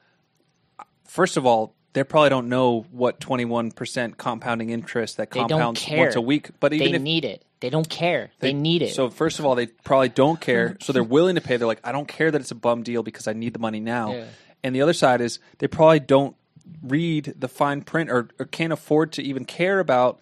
first 1.06 1.36
of 1.36 1.46
all, 1.46 1.74
they 1.94 2.04
probably 2.04 2.28
don't 2.28 2.48
know 2.48 2.86
what 2.90 3.18
21% 3.18 4.16
compounding 4.16 4.70
interest 4.70 5.16
that 5.16 5.30
They 5.30 5.40
compounds 5.40 5.84
once 5.90 6.14
a 6.14 6.20
week, 6.20 6.50
but 6.60 6.72
even 6.72 6.92
They 6.92 6.96
if 6.96 7.02
need 7.02 7.24
it. 7.24 7.44
They 7.60 7.70
don't 7.70 7.88
care. 7.88 8.30
They, 8.38 8.52
need 8.52 8.82
it. 8.82 8.94
so 8.94 9.10
first 9.10 9.40
of 9.40 9.44
all, 9.44 9.56
they 9.56 9.66
probably 9.66 10.10
don't 10.10 10.40
care. 10.40 10.76
So 10.82 10.92
they're 10.92 11.02
willing 11.02 11.34
to 11.34 11.40
pay. 11.40 11.56
They're 11.56 11.66
like, 11.66 11.80
I 11.82 11.90
don't 11.90 12.06
care 12.06 12.30
that 12.30 12.40
it's 12.40 12.52
a 12.52 12.54
bum 12.54 12.84
deal 12.84 13.02
because 13.02 13.26
I 13.26 13.32
need 13.32 13.52
the 13.52 13.58
money 13.58 13.80
now. 13.80 14.12
Yeah. 14.12 14.24
And 14.62 14.74
the 14.74 14.82
other 14.82 14.92
side 14.92 15.20
is 15.20 15.40
they 15.58 15.66
probably 15.66 16.00
don't 16.00 16.36
read 16.82 17.34
the 17.36 17.48
fine 17.48 17.82
print 17.82 18.10
or, 18.10 18.28
or 18.38 18.46
can't 18.46 18.72
afford 18.72 19.12
to 19.12 19.22
even 19.22 19.44
care 19.44 19.80
about 19.80 20.20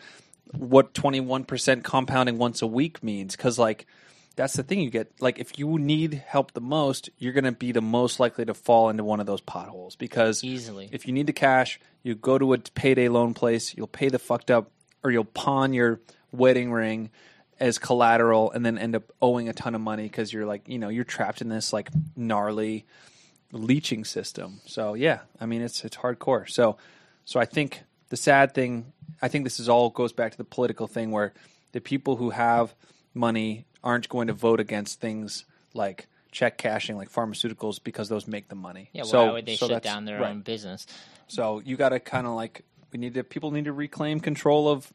what 0.53 0.95
21% 0.95 1.83
compounding 1.83 2.39
once 2.39 2.63
a 2.63 2.67
week 2.67 3.03
means. 3.03 3.37
Because 3.37 3.59
like 3.59 3.87
that's 4.37 4.55
the 4.55 4.63
thing 4.63 4.81
you 4.81 4.91
get. 4.91 5.11
Like 5.21 5.39
if 5.39 5.59
you 5.59 5.79
need 5.79 6.23
help 6.27 6.53
the 6.53 6.61
most, 6.61 7.11
you're 7.19 7.33
going 7.33 7.45
to 7.45 7.53
be 7.53 7.73
the 7.73 7.81
most 7.81 8.21
likely 8.21 8.45
to 8.45 8.55
fall 8.55 8.91
into 8.91 9.03
one 9.03 9.19
of 9.19 9.27
those 9.27 9.41
potholes 9.41 9.97
because 9.97 10.45
Easily. 10.45 10.89
if 10.93 11.07
you 11.07 11.13
need 11.13 11.27
the 11.27 11.33
cash, 11.33 11.81
you 12.03 12.15
go 12.15 12.39
to 12.39 12.53
a 12.53 12.59
payday 12.59 13.09
loan 13.09 13.35
place, 13.35 13.75
you'll 13.75 13.87
pay 13.87 14.09
the 14.09 14.19
fucked 14.19 14.51
up, 14.51 14.71
or 15.03 15.11
you'll 15.11 15.25
pawn 15.25 15.73
your 15.73 16.01
wedding 16.33 16.71
ring 16.71 17.11
as 17.59 17.79
collateral 17.79 18.51
and 18.53 18.65
then 18.65 18.77
end 18.77 18.95
up 18.95 19.05
owing 19.23 19.49
a 19.49 19.53
ton 19.53 19.75
of 19.75 19.81
money 19.81 20.05
because 20.05 20.33
you're 20.33 20.47
like, 20.47 20.69
you 20.69 20.79
know, 20.79 20.89
you're 20.89 21.05
trapped 21.05 21.41
in 21.41 21.49
this 21.49 21.73
like 21.73 21.89
gnarly 22.15 22.85
leeching 23.53 24.05
system. 24.05 24.61
So 24.67 24.95
yeah, 24.95 25.21
I 25.41 25.47
mean, 25.47 25.63
it's 25.63 25.85
it's 25.85 25.97
hardcore. 25.97 26.49
So 26.49 26.77
so 27.25 27.41
I 27.41 27.45
think 27.45 27.83
the 28.09 28.17
sad 28.17 28.55
thing, 28.55 28.93
I 29.21 29.29
think 29.29 29.45
this 29.45 29.59
is 29.59 29.69
all 29.69 29.91
goes 29.91 30.13
back 30.13 30.33
to 30.33 30.39
the 30.39 30.45
political 30.45 30.87
thing 30.87 31.11
where 31.11 31.33
the 31.73 31.81
people 31.81 32.17
who 32.17 32.31
have 32.31 32.75
money 33.15 33.67
aren't 33.83 34.09
going 34.09 34.29
to 34.29 34.33
vote 34.33 34.61
against 34.61 35.01
things 35.01 35.45
like 35.75 36.07
check 36.31 36.59
cashing, 36.59 36.97
like 36.97 37.11
pharmaceuticals, 37.11 37.83
because 37.83 38.09
those 38.09 38.27
make 38.27 38.49
them 38.49 38.59
money. 38.59 38.91
yeah, 38.93 39.05
so, 39.05 39.27
why 39.27 39.33
would 39.33 39.47
they 39.47 39.57
so 39.57 39.69
shut 39.69 39.83
down 39.83 40.05
their 40.05 40.21
right. 40.21 40.31
own 40.31 40.41
business? 40.41 40.87
So 41.29 41.61
you 41.65 41.77
got 41.77 41.91
to 41.91 42.01
kind 42.01 42.27
of 42.27 42.35
like 42.35 42.63
we 42.93 42.99
need 42.99 43.15
to 43.15 43.25
people 43.25 43.51
need 43.51 43.65
to 43.65 43.73
reclaim 43.73 44.21
control 44.21 44.69
of 44.69 44.93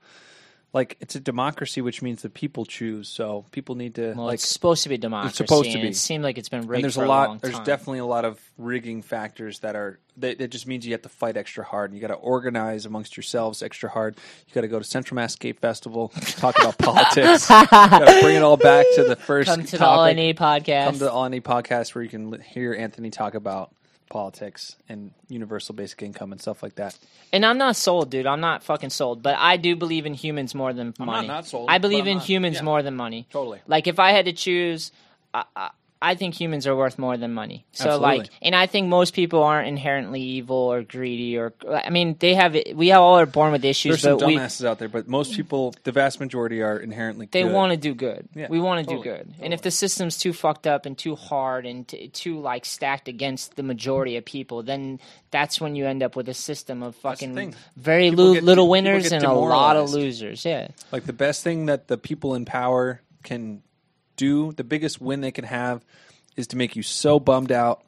like 0.74 0.96
it's 1.02 1.16
a 1.16 1.20
democracy, 1.20 1.82
which 1.82 2.02
means 2.02 2.22
the 2.22 2.30
people 2.30 2.64
choose. 2.66 3.10
So 3.10 3.46
people 3.52 3.76
need 3.76 3.96
to 3.96 4.14
Well, 4.16 4.28
like. 4.28 4.36
it's 4.36 4.48
supposed 4.48 4.84
to 4.84 4.90
be 4.90 4.96
a 4.96 4.98
democracy. 4.98 5.36
supposed 5.36 5.72
to 5.72 5.82
be. 5.82 5.90
It 5.90 5.96
seemed 5.98 6.24
like 6.24 6.38
it's 6.38 6.48
been 6.50 6.62
rigged 6.62 6.76
and 6.76 6.84
there's 6.86 6.96
for 6.96 7.04
a 7.04 7.08
long 7.08 7.28
lot. 7.30 7.42
There's 7.42 7.56
time. 7.56 7.64
definitely 7.66 8.00
a 8.00 8.06
lot 8.06 8.24
of 8.24 8.40
rigging 8.58 9.02
factors 9.02 9.60
that 9.60 9.76
are. 9.76 10.00
That, 10.18 10.40
that 10.40 10.50
just 10.50 10.68
means 10.68 10.86
you 10.86 10.92
have 10.92 11.02
to 11.04 11.10
fight 11.10 11.36
extra 11.38 11.64
hard. 11.64 11.90
and 11.92 11.98
You 11.98 12.02
got 12.06 12.14
to 12.14 12.20
organize 12.20 12.86
amongst 12.86 13.16
yourselves 13.18 13.64
extra 13.64 13.90
hard. 13.90 14.18
You 14.48 14.54
got 14.54 14.62
to 14.62 14.68
go 14.68 14.78
to 14.78 14.84
Central 14.86 15.16
Mass 15.16 15.34
Skate 15.34 15.60
Festival, 15.60 16.10
talk 16.38 16.58
about 16.60 16.78
politics. 16.80 17.48
got 17.48 18.00
to 18.00 18.20
bring 18.22 18.36
it 18.36 18.42
all 18.44 18.58
back 18.58 18.86
to 18.96 19.04
the 19.06 19.16
first. 19.16 19.50
Come 19.50 19.64
to 19.64 19.78
the. 19.78 19.86
All 19.86 20.00
I 20.02 20.14
Need 20.14 20.38
podcast. 20.38 20.86
Come 20.86 20.94
to 20.96 21.00
the 21.00 21.12
All 21.12 21.24
I 21.24 21.30
Need 21.30 21.44
podcast 21.44 21.96
where 21.96 22.04
you 22.04 22.10
can 22.10 22.40
hear 22.42 22.74
Anthony 22.74 23.10
talk 23.10 23.36
about 23.36 23.74
politics 24.12 24.76
and 24.90 25.12
universal 25.30 25.74
basic 25.74 26.04
income 26.04 26.34
and 26.34 26.42
stuff 26.42 26.62
like 26.62 26.76
that. 26.76 26.98
And 27.32 27.46
I'm 27.46 27.58
not 27.58 27.78
sold, 27.78 28.10
dude. 28.10 28.28
I'm 28.28 28.42
not 28.42 28.62
fucking 28.62 28.90
sold. 28.90 29.24
But 29.24 29.38
I 29.40 29.56
do 29.56 29.78
believe 29.78 30.06
in 30.06 30.14
humans 30.14 30.54
more 30.54 30.74
than 30.74 30.94
not 31.00 31.06
money. 31.06 31.28
not 31.28 31.48
sold, 31.48 31.70
I 31.70 31.78
believe 31.78 32.08
in 32.08 32.18
not- 32.18 32.26
humans 32.26 32.58
yeah. 32.58 32.64
more 32.64 32.84
than 32.84 32.96
money. 32.96 33.26
Totally. 33.32 33.62
Like 33.68 33.88
if 33.88 34.00
I 34.00 34.12
had 34.12 34.26
to 34.26 34.34
choose, 34.34 34.92
I, 35.34 35.46
I, 35.56 35.70
I 36.02 36.16
think 36.16 36.34
humans 36.34 36.66
are 36.66 36.76
worth 36.76 36.98
more 36.98 37.16
than 37.16 37.32
money. 37.32 37.64
So 37.74 37.86
Absolutely. 37.86 38.18
like, 38.18 38.30
and 38.42 38.56
I 38.56 38.66
think 38.66 38.88
most 38.88 39.14
people 39.14 39.44
aren't 39.44 39.68
inherently 39.68 40.22
evil 40.22 40.56
or 40.56 40.82
greedy 40.82 41.38
or. 41.38 41.54
I 41.70 41.92
mean, 41.92 42.16
they 42.20 42.34
have. 42.34 42.58
We 42.74 42.92
all 42.92 43.20
are 43.20 43.28
born 43.28 43.52
with 43.52 43.64
issues, 43.64 44.02
There's 44.02 44.02
some 44.02 44.18
but 44.18 44.28
we 44.28 44.38
dumbasses 44.38 44.66
out 44.66 44.80
there, 44.80 44.90
but 44.90 45.08
most 45.08 45.36
people, 45.36 45.76
the 45.84 45.92
vast 45.92 46.20
majority, 46.20 46.64
are 46.64 46.78
inherently 46.78 47.28
they 47.32 47.44
want 47.44 47.72
to 47.72 47.78
do 47.78 47.94
good. 47.94 48.28
Yeah, 48.34 48.48
we 48.50 48.60
want 48.60 48.80
to 48.80 48.86
totally, 48.86 49.04
do 49.04 49.16
good. 49.16 49.34
And 49.42 49.54
if 49.54 49.62
the 49.62 49.70
system's 49.70 50.18
too 50.18 50.34
fucked 50.34 50.66
up 50.66 50.88
and 50.88 50.98
too 50.98 51.16
hard 51.16 51.68
and 51.68 51.88
t- 51.88 52.08
too 52.08 52.40
like 52.40 52.66
stacked 52.66 53.08
against 53.08 53.56
the 53.56 53.64
majority 53.64 54.18
of 54.18 54.26
people, 54.26 54.64
then 54.64 55.00
that's 55.30 55.62
when 55.62 55.76
you 55.76 55.86
end 55.86 56.02
up 56.02 56.16
with 56.16 56.28
a 56.30 56.34
system 56.34 56.82
of 56.82 56.96
fucking 56.96 57.54
very 57.78 58.10
lo- 58.10 58.34
get- 58.34 58.44
little 58.44 58.68
winners 58.68 59.12
and 59.12 59.24
a 59.24 59.34
lot 59.34 59.78
of 59.78 59.92
losers. 59.92 60.44
Yeah. 60.44 60.70
Like 60.92 61.06
the 61.06 61.14
best 61.14 61.44
thing 61.44 61.68
that 61.68 61.88
the 61.88 61.98
people 61.98 62.34
in 62.34 62.46
power 62.46 63.02
can 63.24 63.62
do, 64.22 64.52
the 64.52 64.64
biggest 64.64 65.02
win 65.02 65.22
they 65.22 65.32
can 65.32 65.46
have, 65.46 65.84
is 66.38 66.48
to 66.48 66.58
make 66.58 66.76
you 66.76 66.84
so 66.84 67.20
bummed 67.20 67.52
out 67.52 67.84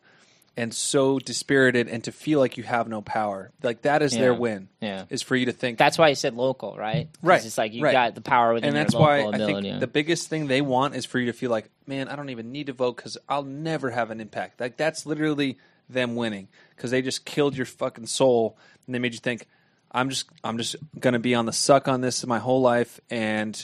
and 0.56 0.72
so 0.74 1.18
dispirited, 1.18 1.88
and 1.88 2.04
to 2.04 2.12
feel 2.12 2.40
like 2.40 2.58
you 2.58 2.64
have 2.64 2.88
no 2.88 3.02
power. 3.02 3.52
Like 3.64 3.84
that 3.84 4.04
is 4.04 4.12
their 4.12 4.36
win. 4.36 4.68
Yeah. 4.82 5.06
is 5.10 5.24
for 5.24 5.36
you 5.36 5.48
to 5.48 5.52
think 5.52 5.80
That's 5.80 5.98
why 5.98 6.10
I 6.10 6.14
said 6.14 6.36
local, 6.36 6.76
right? 6.78 7.10
Right, 7.24 7.44
It's 7.44 7.58
like 7.58 7.74
you 7.74 7.84
right. 7.84 7.92
got 7.92 8.14
the 8.14 8.22
power 8.22 8.54
within 8.54 8.68
and 8.70 8.78
that's 8.78 8.94
why 8.94 9.26
I 9.26 9.38
think 9.38 9.80
the 9.80 9.88
biggest 9.88 10.30
thing 10.30 10.46
they 10.48 10.62
want 10.62 10.96
is 10.96 11.06
for 11.06 11.18
you 11.18 11.26
to 11.28 11.34
feel 11.34 11.50
like, 11.50 11.72
man, 11.88 12.08
I 12.08 12.16
don't 12.16 12.30
even 12.30 12.52
need 12.52 12.68
to 12.68 12.74
vote 12.74 12.98
because 12.98 13.18
I'll 13.28 13.44
never 13.44 13.90
have 13.90 14.12
an 14.12 14.22
impact. 14.22 14.60
Like 14.60 14.78
that's 14.78 15.08
literally 15.08 15.58
them 15.90 16.16
winning 16.16 16.48
because 16.76 16.92
they 16.92 17.02
just 17.02 17.26
killed 17.26 17.58
your 17.58 17.66
fucking 17.66 18.06
soul 18.06 18.56
and 18.86 18.94
they 18.94 19.00
made 19.00 19.14
you 19.14 19.20
think, 19.20 19.48
I'm 19.92 20.10
just, 20.10 20.30
I'm 20.44 20.60
just 20.60 20.76
gonna 21.00 21.20
be 21.20 21.34
on 21.34 21.48
the 21.48 21.54
suck 21.54 21.88
on 21.88 22.02
this 22.02 22.24
my 22.28 22.40
whole 22.40 22.62
life, 22.62 23.00
and 23.10 23.56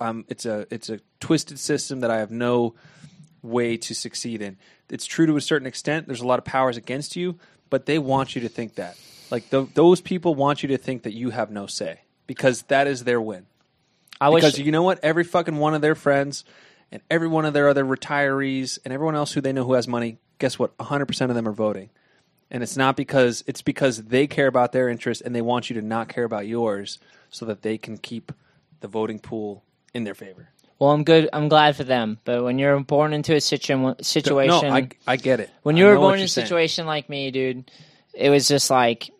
um, 0.00 0.24
it's 0.28 0.46
a, 0.46 0.66
it's 0.70 0.88
a 0.88 1.00
twisted 1.20 1.58
system 1.58 2.00
that 2.00 2.10
I 2.10 2.18
have 2.18 2.30
no 2.30 2.74
way 3.42 3.76
to 3.76 3.94
succeed 3.94 4.42
in. 4.42 4.56
It's 4.88 5.06
true 5.06 5.26
to 5.26 5.36
a 5.36 5.40
certain 5.40 5.66
extent. 5.66 6.06
There's 6.06 6.20
a 6.20 6.26
lot 6.26 6.38
of 6.38 6.44
powers 6.44 6.76
against 6.76 7.16
you, 7.16 7.38
but 7.70 7.86
they 7.86 7.98
want 7.98 8.34
you 8.34 8.42
to 8.42 8.48
think 8.48 8.76
that. 8.76 8.98
Like 9.30 9.50
th- 9.50 9.68
those 9.74 10.00
people 10.00 10.34
want 10.34 10.62
you 10.62 10.68
to 10.70 10.78
think 10.78 11.02
that 11.02 11.12
you 11.12 11.30
have 11.30 11.50
no 11.50 11.66
say 11.66 12.00
because 12.26 12.62
that 12.62 12.86
is 12.86 13.04
their 13.04 13.20
win 13.20 13.46
I 14.20 14.30
wish 14.30 14.44
because 14.44 14.58
you 14.58 14.72
know 14.72 14.82
what? 14.82 15.00
Every 15.02 15.24
fucking 15.24 15.56
one 15.56 15.74
of 15.74 15.80
their 15.80 15.94
friends 15.94 16.44
and 16.90 17.02
every 17.10 17.28
one 17.28 17.44
of 17.44 17.52
their 17.52 17.68
other 17.68 17.84
retirees 17.84 18.78
and 18.84 18.92
everyone 18.92 19.14
else 19.14 19.32
who 19.32 19.40
they 19.40 19.52
know 19.52 19.64
who 19.64 19.74
has 19.74 19.86
money, 19.86 20.18
guess 20.38 20.58
what? 20.58 20.76
100% 20.78 21.28
of 21.28 21.34
them 21.34 21.48
are 21.48 21.52
voting. 21.52 21.90
And 22.50 22.62
it's 22.62 22.76
not 22.76 22.96
because 22.96 23.44
it's 23.46 23.62
because 23.62 24.04
they 24.04 24.26
care 24.26 24.46
about 24.46 24.72
their 24.72 24.88
interests 24.88 25.20
and 25.20 25.34
they 25.34 25.42
want 25.42 25.68
you 25.68 25.74
to 25.74 25.82
not 25.82 26.08
care 26.08 26.24
about 26.24 26.46
yours 26.46 26.98
so 27.28 27.44
that 27.44 27.62
they 27.62 27.76
can 27.76 27.98
keep 27.98 28.32
the 28.80 28.88
voting 28.88 29.18
pool 29.18 29.64
in 29.94 30.04
their 30.04 30.14
favor. 30.14 30.48
Well, 30.78 30.90
I'm 30.90 31.02
good. 31.02 31.28
I'm 31.32 31.48
glad 31.48 31.74
for 31.76 31.84
them. 31.84 32.18
But 32.24 32.44
when 32.44 32.58
you're 32.58 32.78
born 32.80 33.12
into 33.12 33.34
a 33.34 33.40
situ- 33.40 33.94
situation, 34.00 34.68
No, 34.68 34.74
I, 34.74 34.88
I 35.06 35.16
get 35.16 35.40
it. 35.40 35.50
when 35.64 35.74
I 35.76 35.78
you 35.80 35.86
were 35.86 35.96
born 35.96 36.18
in 36.18 36.24
a 36.24 36.28
saying. 36.28 36.46
situation 36.46 36.86
like 36.86 37.08
me, 37.08 37.30
dude, 37.32 37.70
it 38.14 38.30
was 38.30 38.46
just 38.46 38.70
like 38.70 39.10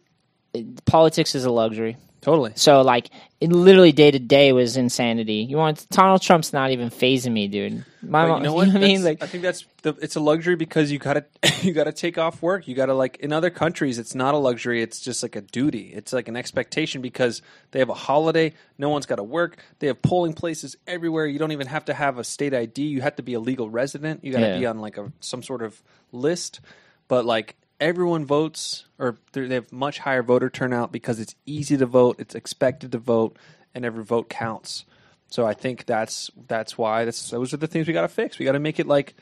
it- 0.54 0.84
politics 0.84 1.34
is 1.34 1.44
a 1.44 1.50
luxury. 1.50 1.96
Totally. 2.28 2.52
So 2.56 2.82
like, 2.82 3.08
it 3.40 3.50
literally 3.50 3.90
day 3.90 4.10
to 4.10 4.18
day 4.18 4.52
was 4.52 4.76
insanity. 4.76 5.46
You 5.48 5.56
want 5.56 5.88
Donald 5.88 6.20
Trump's 6.20 6.52
not 6.52 6.72
even 6.72 6.90
fazing 6.90 7.32
me, 7.32 7.48
dude. 7.48 7.86
My 8.02 8.26
mom, 8.26 8.38
you 8.42 8.48
know 8.48 8.52
what? 8.52 8.68
I 8.68 8.78
mean? 8.78 9.02
Like, 9.02 9.22
I 9.22 9.26
think 9.26 9.42
that's 9.42 9.64
the, 9.80 9.94
it's 10.02 10.14
a 10.16 10.20
luxury 10.20 10.54
because 10.54 10.92
you 10.92 10.98
gotta 10.98 11.24
you 11.62 11.72
gotta 11.72 11.90
take 11.90 12.18
off 12.18 12.42
work. 12.42 12.68
You 12.68 12.74
gotta 12.74 12.92
like 12.92 13.16
in 13.20 13.32
other 13.32 13.48
countries, 13.48 13.98
it's 13.98 14.14
not 14.14 14.34
a 14.34 14.36
luxury. 14.36 14.82
It's 14.82 15.00
just 15.00 15.22
like 15.22 15.36
a 15.36 15.40
duty. 15.40 15.90
It's 15.94 16.12
like 16.12 16.28
an 16.28 16.36
expectation 16.36 17.00
because 17.00 17.40
they 17.70 17.78
have 17.78 17.88
a 17.88 17.94
holiday. 17.94 18.52
No 18.76 18.90
one's 18.90 19.06
got 19.06 19.16
to 19.16 19.22
work. 19.22 19.56
They 19.78 19.86
have 19.86 20.02
polling 20.02 20.34
places 20.34 20.76
everywhere. 20.86 21.24
You 21.24 21.38
don't 21.38 21.52
even 21.52 21.68
have 21.68 21.86
to 21.86 21.94
have 21.94 22.18
a 22.18 22.24
state 22.24 22.52
ID. 22.52 22.82
You 22.82 23.00
have 23.00 23.16
to 23.16 23.22
be 23.22 23.32
a 23.32 23.40
legal 23.40 23.70
resident. 23.70 24.22
You 24.22 24.32
got 24.32 24.40
to 24.40 24.48
Yeah. 24.48 24.58
be 24.58 24.66
on 24.66 24.80
like 24.80 24.98
a 24.98 25.10
some 25.20 25.42
sort 25.42 25.62
of 25.62 25.82
list. 26.12 26.60
But 27.08 27.24
like 27.24 27.56
everyone 27.80 28.24
votes, 28.24 28.84
or 28.98 29.18
they're- 29.32 29.48
have 29.48 29.72
much 29.72 30.00
higher 30.00 30.22
voter 30.22 30.50
turnout 30.50 30.92
because 30.92 31.20
it's 31.20 31.34
easy 31.46 31.76
to 31.76 31.86
vote. 31.86 32.16
It's 32.18 32.34
expected 32.34 32.92
to 32.92 32.98
vote, 32.98 33.36
and 33.74 33.84
every 33.84 34.04
vote 34.04 34.28
counts. 34.28 34.84
So 35.30 35.46
I 35.46 35.54
think 35.54 35.84
that's 35.86 36.30
that's 36.48 36.78
why 36.78 37.04
that's 37.04 37.30
those 37.30 37.52
are 37.52 37.58
the 37.58 37.66
things 37.66 37.86
we 37.86 37.92
got 37.92 38.02
to 38.02 38.08
fix. 38.08 38.38
We 38.38 38.44
got 38.46 38.52
to 38.52 38.58
make 38.58 38.78
it 38.80 38.86
like 38.86 39.14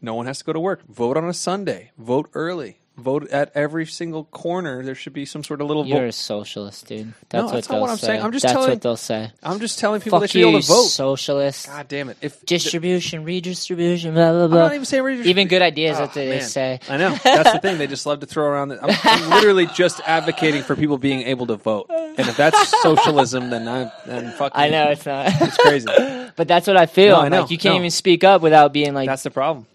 no 0.00 0.14
one 0.14 0.26
has 0.26 0.38
to 0.38 0.44
go 0.44 0.52
to 0.52 0.60
work. 0.60 0.86
Vote 0.86 1.16
on 1.16 1.28
a 1.28 1.34
Sunday. 1.34 1.92
Vote 1.98 2.30
early. 2.34 2.80
Vote 2.96 3.28
at 3.28 3.52
every 3.54 3.84
single 3.84 4.24
corner. 4.24 4.82
There 4.82 4.94
should 4.94 5.12
be 5.12 5.26
some 5.26 5.44
sort 5.44 5.60
of 5.60 5.66
little 5.66 5.84
you're 5.86 5.98
vote. 6.00 6.08
a 6.08 6.12
socialist, 6.12 6.86
dude. 6.86 7.12
That's 7.28 7.52
that's 7.52 7.68
what 7.68 7.74
not 7.74 7.80
what 7.82 7.90
I'm 7.90 7.96
say. 7.98 8.06
saying. 8.06 8.22
I'm 8.22 8.32
just 8.32 8.42
That's 8.44 8.52
telling- 8.54 8.70
what 8.70 8.80
they'll 8.80 8.96
say. 8.96 9.30
I'm 9.42 9.60
just 9.60 9.78
telling 9.78 10.00
people 10.00 10.18
they 10.20 10.26
should 10.28 10.38
you, 10.40 10.46
be 10.46 10.50
able 10.52 10.60
to 10.62 10.66
vote. 10.66 10.84
socialist. 10.84 11.66
God 11.66 11.88
damn 11.88 12.08
it! 12.08 12.16
If 12.22 12.44
Distribution, 12.46 13.24
redistribution, 13.24 14.14
blah 14.14 14.32
blah 14.32 14.46
blah. 14.48 14.58
I'm 14.60 14.64
not 14.68 14.74
even 14.74 14.84
saying 14.86 15.02
redistribution. 15.02 15.30
Even 15.38 15.48
good 15.48 15.60
ideas. 15.60 15.96
Oh, 15.96 16.00
that's 16.06 16.16
what 16.16 16.22
they 16.24 16.28
man. 16.30 16.40
say. 16.42 16.80
I 16.88 16.96
know. 16.96 17.10
That's 17.22 17.52
the 17.52 17.58
thing. 17.58 17.76
They 17.76 17.86
just 17.86 18.06
love 18.06 18.20
to 18.20 18.26
throw 18.26 18.46
around. 18.46 18.68
The, 18.68 18.82
I'm, 18.82 18.96
I'm 19.04 19.30
literally 19.30 19.66
just 19.66 20.00
advocating 20.06 20.62
for 20.62 20.74
people 20.74 20.96
being 20.96 21.20
able 21.20 21.46
to 21.48 21.56
vote. 21.56 21.90
And 21.90 22.20
if 22.20 22.36
that's 22.38 22.80
socialism, 22.80 23.50
then 23.50 23.68
I'm 23.68 23.90
then 24.06 24.32
fuck. 24.32 24.52
I 24.54 24.70
know 24.70 24.88
it's 24.90 25.04
not. 25.04 25.26
It's 25.42 25.56
crazy. 25.58 25.86
but 26.36 26.48
that's 26.48 26.66
what 26.66 26.78
I 26.78 26.86
feel. 26.86 27.16
No, 27.16 27.22
I 27.22 27.28
know. 27.28 27.40
Like 27.42 27.50
you 27.50 27.58
can't 27.58 27.74
No. 27.74 27.80
even 27.80 27.90
speak 27.90 28.24
up 28.24 28.40
without 28.40 28.72
being 28.72 28.94
like. 28.94 29.06
That's 29.06 29.22
the 29.22 29.30
problem. 29.30 29.66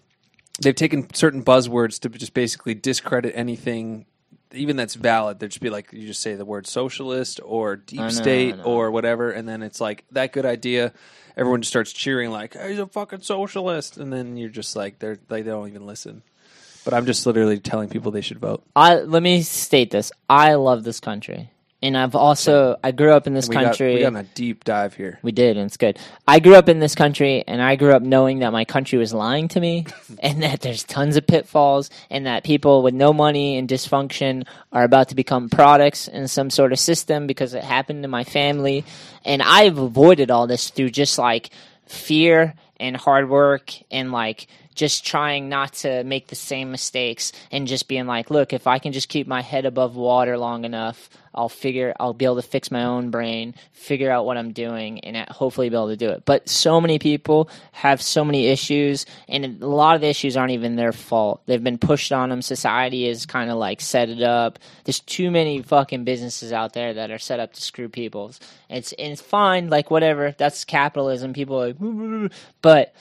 They've 0.62 0.74
taken 0.74 1.12
certain 1.14 1.44
buzzwords 1.44 1.98
to 2.00 2.08
just 2.08 2.34
basically 2.34 2.74
discredit 2.74 3.32
anything, 3.34 4.06
even 4.52 4.76
that's 4.76 4.94
valid. 4.94 5.38
They'd 5.38 5.50
just 5.50 5.60
be 5.60 5.70
like, 5.70 5.92
you 5.92 6.06
just 6.06 6.22
say 6.22 6.34
the 6.34 6.44
word 6.44 6.66
socialist 6.66 7.40
or 7.44 7.76
deep 7.76 8.00
know, 8.00 8.08
state 8.08 8.56
or 8.64 8.90
whatever, 8.90 9.30
and 9.30 9.48
then 9.48 9.62
it's 9.62 9.80
like 9.80 10.04
that 10.12 10.32
good 10.32 10.46
idea. 10.46 10.92
Everyone 11.36 11.62
just 11.62 11.70
starts 11.70 11.92
cheering 11.92 12.30
like, 12.30 12.54
"He's 12.54 12.78
a 12.78 12.86
fucking 12.86 13.22
socialist," 13.22 13.96
and 13.96 14.12
then 14.12 14.36
you're 14.36 14.50
just 14.50 14.76
like, 14.76 14.98
they're 14.98 15.18
like, 15.28 15.44
they 15.44 15.50
don't 15.50 15.68
even 15.68 15.86
listen. 15.86 16.22
But 16.84 16.94
I'm 16.94 17.06
just 17.06 17.26
literally 17.26 17.58
telling 17.58 17.88
people 17.88 18.10
they 18.10 18.20
should 18.20 18.38
vote. 18.38 18.62
I 18.74 18.96
let 18.96 19.22
me 19.22 19.42
state 19.42 19.90
this. 19.90 20.12
I 20.28 20.54
love 20.54 20.84
this 20.84 21.00
country, 21.00 21.50
and 21.82 21.98
I've 21.98 22.14
also 22.14 22.76
I 22.82 22.92
grew 22.92 23.12
up 23.12 23.26
in 23.26 23.34
this 23.34 23.48
We 23.48 23.54
got, 23.54 23.64
country. 23.64 23.94
we 23.94 24.00
got 24.00 24.14
a 24.14 24.22
deep 24.22 24.64
dive 24.64 24.94
here. 24.94 25.18
We 25.22 25.32
did, 25.32 25.56
and 25.56 25.66
it's 25.66 25.76
good. 25.76 25.98
I 26.28 26.38
grew 26.38 26.54
up 26.54 26.68
in 26.68 26.78
this 26.78 26.94
country, 26.94 27.42
and 27.46 27.60
I 27.60 27.76
grew 27.76 27.92
up 27.92 28.02
knowing 28.02 28.38
that 28.38 28.52
my 28.52 28.64
country 28.64 28.98
was 28.98 29.12
lying 29.12 29.48
to 29.48 29.60
me, 29.60 29.86
and 30.20 30.42
that 30.42 30.60
there's 30.60 30.84
tons 30.84 31.16
of 31.16 31.26
pitfalls, 31.26 31.90
and 32.08 32.26
that 32.26 32.44
people 32.44 32.82
with 32.82 32.94
no 32.94 33.12
money 33.12 33.58
and 33.58 33.68
dysfunction 33.68 34.46
are 34.72 34.84
about 34.84 35.08
to 35.08 35.14
become 35.14 35.48
products 35.48 36.06
in 36.08 36.28
some 36.28 36.50
sort 36.50 36.72
of 36.72 36.78
system 36.78 37.26
because 37.26 37.54
it 37.54 37.64
happened 37.64 38.02
to 38.04 38.08
my 38.08 38.24
family. 38.24 38.84
And 39.24 39.42
I've 39.42 39.78
avoided 39.78 40.30
all 40.30 40.46
this 40.46 40.70
through 40.70 40.90
just 40.90 41.18
like 41.18 41.50
fear 41.86 42.54
and 42.78 42.96
hard 42.96 43.28
work 43.28 43.72
and 43.90 44.12
like 44.12 44.46
just 44.74 45.04
trying 45.06 45.48
not 45.48 45.72
to 45.74 46.04
make 46.04 46.28
the 46.28 46.34
same 46.34 46.70
mistakes 46.70 47.32
and 47.50 47.66
just 47.66 47.88
being 47.88 48.06
like, 48.06 48.30
look, 48.30 48.52
if 48.52 48.66
I 48.66 48.78
can 48.78 48.92
just 48.92 49.08
keep 49.08 49.26
my 49.26 49.42
head 49.42 49.66
above 49.66 49.96
water 49.96 50.38
long 50.38 50.64
enough, 50.64 51.08
I'll 51.34 51.48
figure, 51.48 51.94
I'll 51.98 52.12
be 52.12 52.24
able 52.24 52.36
to 52.36 52.42
fix 52.42 52.70
my 52.70 52.84
own 52.84 53.10
brain, 53.10 53.54
figure 53.72 54.10
out 54.10 54.26
what 54.26 54.36
I'm 54.36 54.52
doing, 54.52 55.00
and 55.00 55.28
hopefully 55.30 55.68
be 55.70 55.76
able 55.76 55.88
to 55.88 55.96
do 55.96 56.10
it. 56.10 56.24
But 56.24 56.48
so 56.48 56.80
many 56.80 56.98
people 56.98 57.48
have 57.72 58.02
so 58.02 58.24
many 58.24 58.48
issues, 58.48 59.06
and 59.28 59.62
a 59.62 59.66
lot 59.66 59.94
of 59.94 60.02
the 60.02 60.08
issues 60.08 60.36
aren't 60.36 60.52
even 60.52 60.76
their 60.76 60.92
fault. 60.92 61.42
They've 61.46 61.62
been 61.62 61.78
pushed 61.78 62.12
on 62.12 62.28
them. 62.28 62.42
Society 62.42 63.06
is 63.06 63.24
kind 63.24 63.50
of 63.50 63.56
like 63.56 63.80
set 63.80 64.10
it 64.10 64.22
up. 64.22 64.58
There's 64.84 65.00
too 65.00 65.30
many 65.30 65.62
fucking 65.62 66.04
businesses 66.04 66.52
out 66.52 66.74
there 66.74 66.92
that 66.94 67.10
are 67.10 67.18
set 67.18 67.40
up 67.40 67.54
to 67.54 67.62
screw 67.62 67.88
people. 67.88 68.32
It's 68.68 68.92
it's 68.98 69.22
fine, 69.22 69.70
like 69.70 69.90
whatever. 69.90 70.34
That's 70.36 70.64
capitalism. 70.64 71.32
People 71.32 71.58
like, 71.58 72.32
but 72.62 72.94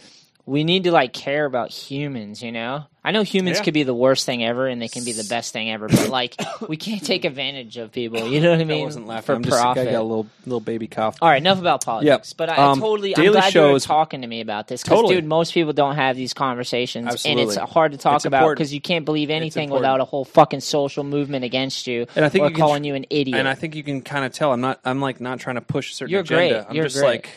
we 0.46 0.64
need 0.64 0.86
to 0.86 0.92
like 0.92 1.14
care 1.14 1.46
about 1.46 1.70
humans, 1.72 2.42
you 2.42 2.52
know? 2.52 2.86
I 3.04 3.10
know 3.12 3.24
humans 3.24 3.58
Yeah. 3.58 3.64
could 3.64 3.74
be 3.74 3.82
the 3.84 3.96
worst 3.96 4.28
thing 4.28 4.44
ever 4.44 4.68
and 4.68 4.80
they 4.80 4.88
can 4.88 5.04
be 5.04 5.12
the 5.12 5.24
best 5.24 5.54
thing 5.54 5.72
ever, 5.72 5.88
but 5.88 6.10
like 6.10 6.36
we 6.68 6.78
can't 6.78 7.04
take 7.04 7.26
advantage 7.26 7.78
of 7.78 7.92
people, 7.92 8.28
you 8.28 8.40
know 8.40 8.52
what 8.52 8.60
I 8.60 8.64
mean? 8.64 8.70
I 8.72 8.74
mean? 8.76 8.86
wasn't 8.86 9.08
laughing. 9.08 9.26
For 9.26 9.34
I'm 9.34 9.44
just 9.44 9.60
profit. 9.60 9.88
I 9.88 9.92
got 9.92 10.00
a 10.00 10.04
little 10.04 10.28
little 10.46 10.60
baby 10.60 10.88
cough. 10.88 11.18
All 11.22 11.30
right, 11.30 11.38
enough 11.38 11.60
about 11.60 11.84
politics. 11.84 12.30
Yep. 12.32 12.38
But 12.38 12.50
I, 12.50 12.56
Um, 12.58 12.78
I 12.78 12.82
totally, 12.82 13.14
Daily 13.14 13.28
I'm 13.30 13.34
glad 13.34 13.54
Show 13.54 13.68
you 13.68 13.74
were 13.74 13.80
talking 13.80 14.22
to 14.22 14.28
me 14.28 14.42
about 14.42 14.68
this. 14.68 14.84
Because, 14.84 14.98
Totally. 14.98 15.16
dude, 15.16 15.26
most 15.26 15.54
people 15.54 15.74
don't 15.74 15.96
have 15.96 16.16
these 16.16 16.34
conversations, 16.34 17.08
Absolutely. 17.08 17.42
and 17.44 17.52
it's 17.52 17.72
hard 17.72 17.94
to 17.94 17.98
talk 17.98 18.18
It's 18.18 18.26
about 18.26 18.50
because 18.52 18.74
you 18.74 18.82
can't 18.82 19.06
believe 19.06 19.30
anything 19.32 19.70
without 19.72 20.00
a 20.00 20.06
whole 20.06 20.26
fucking 20.26 20.60
social 20.62 21.04
movement 21.04 21.44
against 21.46 21.88
you, 21.88 22.06
And 22.16 22.24
I 22.26 22.30
think 22.30 22.46
or 22.46 22.50
you 22.50 22.56
calling 22.56 22.84
tr- 22.84 22.88
you 22.88 22.96
an 22.96 23.06
idiot. 23.10 23.38
And 23.40 23.48
I 23.48 23.56
think 23.56 23.74
you 23.76 23.84
can 23.84 24.02
kind 24.02 24.26
of 24.26 24.34
tell. 24.34 24.52
I'm 24.54 24.62
not. 24.62 24.80
I'm 24.86 25.02
like 25.02 25.20
not 25.22 25.40
trying 25.40 25.56
to 25.56 25.62
push 25.62 25.92
a 25.92 25.96
certain 25.96 26.12
You're 26.12 26.22
agenda. 26.22 26.50
great. 26.54 26.66
I'm 26.70 26.76
You're 26.76 26.86
just 26.86 26.98
great. 26.98 27.08
like 27.08 27.30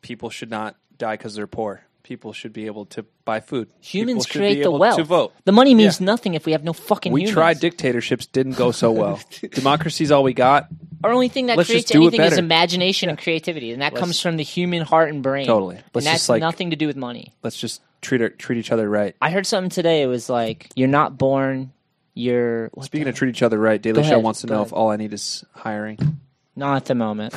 people 0.00 0.30
should 0.30 0.50
not 0.50 0.76
die 0.96 1.14
because 1.14 1.34
they're 1.34 1.46
poor. 1.48 1.82
People 2.08 2.32
should 2.32 2.54
be 2.54 2.64
able 2.64 2.86
to 2.86 3.04
buy 3.26 3.40
food. 3.40 3.68
humans 3.80 4.24
People 4.24 4.40
create 4.40 4.62
the 4.62 4.70
wealth. 4.70 4.96
to 4.96 5.04
vote. 5.04 5.34
The 5.44 5.52
money 5.52 5.74
means 5.74 6.00
Yeah. 6.00 6.06
nothing 6.06 6.32
if 6.32 6.46
we 6.46 6.52
have 6.52 6.64
no 6.64 6.72
fucking. 6.72 7.12
We 7.12 7.20
humans. 7.20 7.34
tried 7.34 7.60
dictatorships, 7.60 8.24
didn't 8.24 8.56
go 8.56 8.70
so 8.72 8.90
well. 8.92 9.20
Democracy's 9.52 10.10
all 10.10 10.22
we 10.22 10.32
got. 10.32 10.68
Our 11.04 11.12
only 11.12 11.28
thing 11.28 11.46
that 11.48 11.58
Let's 11.58 11.68
creates 11.68 11.84
just 11.84 11.92
do 11.92 12.04
it 12.04 12.14
anything 12.14 12.22
is 12.32 12.38
imagination 12.38 13.10
and 13.10 13.18
creativity, 13.18 13.72
and 13.72 13.82
that 13.82 13.92
Let's- 13.92 14.00
comes 14.00 14.20
from 14.22 14.38
the 14.38 14.42
human 14.42 14.84
heart 14.84 15.10
and 15.10 15.22
brain. 15.22 15.44
Totally. 15.46 15.76
and 15.76 15.84
Let's 15.92 16.06
that's 16.06 16.14
just, 16.20 16.28
like- 16.30 16.40
nothing 16.40 16.70
to 16.70 16.76
do 16.76 16.86
with 16.86 16.96
money. 16.96 17.34
Let's 17.42 17.58
just 17.58 17.82
treat 18.00 18.22
our, 18.22 18.30
treat 18.30 18.58
each 18.58 18.72
other 18.72 18.88
right. 18.88 19.14
I 19.20 19.30
heard 19.30 19.46
something 19.46 19.68
today. 19.68 20.00
It 20.00 20.06
was 20.06 20.30
like 20.30 20.70
you're 20.76 20.88
not 20.88 21.18
born. 21.18 21.72
You're 22.14 22.70
Speaking 22.80 23.06
of 23.06 23.16
treat 23.16 23.28
each 23.28 23.42
other 23.42 23.58
right, 23.58 23.80
Daily 23.82 23.96
Go 23.96 24.02
Show 24.02 24.12
ahead, 24.14 24.24
wants 24.24 24.40
to 24.40 24.46
know 24.46 24.54
ahead. 24.62 24.68
if 24.68 24.72
all 24.72 24.90
I 24.90 24.96
need 24.96 25.12
is 25.12 25.44
hiring. 25.52 25.98
not 26.56 26.76
at 26.78 26.84
the 26.86 26.94
moment. 26.94 27.34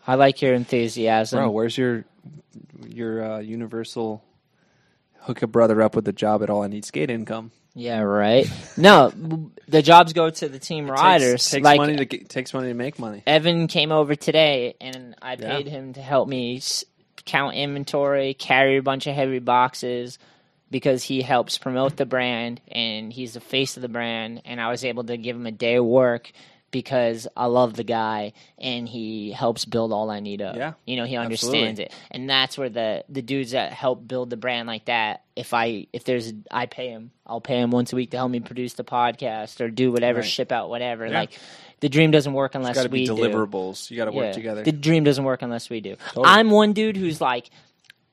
I 0.06 0.16
like 0.16 0.42
your 0.42 0.52
enthusiasm. 0.54 1.38
Bro, 1.38 1.50
where's 1.52 1.78
your 1.78 2.04
your 2.88 3.24
uh, 3.24 3.38
universal 3.38 4.22
hook 5.20 5.42
a 5.42 5.46
brother 5.46 5.82
up 5.82 5.94
with 5.94 6.06
a 6.08 6.12
job 6.12 6.42
at 6.42 6.50
all 6.50 6.62
I 6.62 6.68
need 6.68 6.84
skate 6.84 7.10
income? 7.10 7.50
Yeah, 7.74 8.00
right. 8.00 8.50
No, 8.76 9.12
the 9.68 9.82
jobs 9.82 10.12
go 10.12 10.28
to 10.28 10.48
the 10.48 10.58
team 10.58 10.90
riders. 10.90 11.42
takes, 11.44 11.50
takes 11.50 11.64
like 11.64 11.76
money 11.76 11.96
to 11.96 12.04
get, 12.04 12.28
takes 12.28 12.52
money 12.52 12.68
to 12.68 12.74
make 12.74 12.98
money. 12.98 13.22
Evan 13.26 13.68
came 13.68 13.92
over 13.92 14.16
today, 14.16 14.74
and 14.80 15.14
I 15.22 15.32
Yeah. 15.32 15.48
paid 15.48 15.68
him 15.68 15.92
to 15.92 16.02
help 16.02 16.28
me 16.28 16.60
count 17.24 17.54
inventory, 17.54 18.34
carry 18.34 18.76
a 18.78 18.82
bunch 18.82 19.06
of 19.06 19.14
heavy 19.14 19.38
boxes, 19.38 20.18
because 20.70 21.04
he 21.04 21.22
helps 21.22 21.58
promote 21.58 21.96
the 21.96 22.06
brand 22.06 22.60
and 22.70 23.12
he's 23.12 23.34
the 23.34 23.40
face 23.40 23.76
of 23.76 23.82
the 23.82 23.88
brand. 23.88 24.42
And 24.44 24.60
I 24.60 24.70
was 24.70 24.84
able 24.84 25.04
to 25.04 25.16
give 25.16 25.36
him 25.36 25.46
a 25.46 25.52
day 25.52 25.76
of 25.76 25.84
work 25.84 26.32
because 26.70 27.26
I 27.36 27.46
love 27.46 27.74
the 27.74 27.84
guy 27.84 28.32
and 28.58 28.88
he 28.88 29.32
helps 29.32 29.64
build 29.64 29.92
all 29.92 30.10
I 30.10 30.20
need 30.20 30.40
up. 30.42 30.56
Yeah, 30.56 30.74
you 30.86 30.96
know, 30.96 31.04
he 31.04 31.16
understands 31.16 31.80
absolutely. 31.80 31.84
it, 31.84 31.94
and 32.10 32.30
that's 32.30 32.56
where 32.56 32.68
the 32.68 33.04
the 33.08 33.22
dudes 33.22 33.52
that 33.52 33.72
help 33.72 34.06
build 34.06 34.30
the 34.30 34.36
brand 34.36 34.66
like 34.68 34.84
that. 34.86 35.22
If 35.36 35.52
I 35.54 35.86
if 35.92 36.04
there's 36.04 36.32
I 36.50 36.66
pay 36.66 36.88
him, 36.88 37.10
I'll 37.26 37.40
pay 37.40 37.60
him 37.60 37.70
once 37.70 37.92
a 37.92 37.96
week 37.96 38.10
to 38.12 38.16
help 38.18 38.30
me 38.30 38.40
produce 38.40 38.74
the 38.74 38.84
podcast 38.84 39.60
or 39.60 39.68
do 39.70 39.90
whatever, 39.92 40.20
Right. 40.20 40.28
ship 40.28 40.52
out 40.52 40.68
whatever. 40.68 41.06
Yeah. 41.06 41.20
Like 41.20 41.38
the 41.80 41.88
dream 41.88 42.10
doesn't 42.10 42.32
work 42.34 42.54
unless 42.54 42.80
we 42.82 42.88
be 42.88 43.06
do. 43.06 43.14
deliverables. 43.14 43.90
You 43.90 43.96
got 43.96 44.04
to 44.06 44.12
work 44.12 44.26
Yeah. 44.26 44.32
together. 44.32 44.62
The 44.64 44.72
dream 44.72 45.02
doesn't 45.04 45.24
work 45.24 45.42
unless 45.42 45.70
we 45.70 45.80
do. 45.80 45.96
Totally. 46.08 46.26
I'm 46.26 46.50
one 46.50 46.72
dude 46.74 46.96
who's 46.96 47.20
like, 47.22 47.48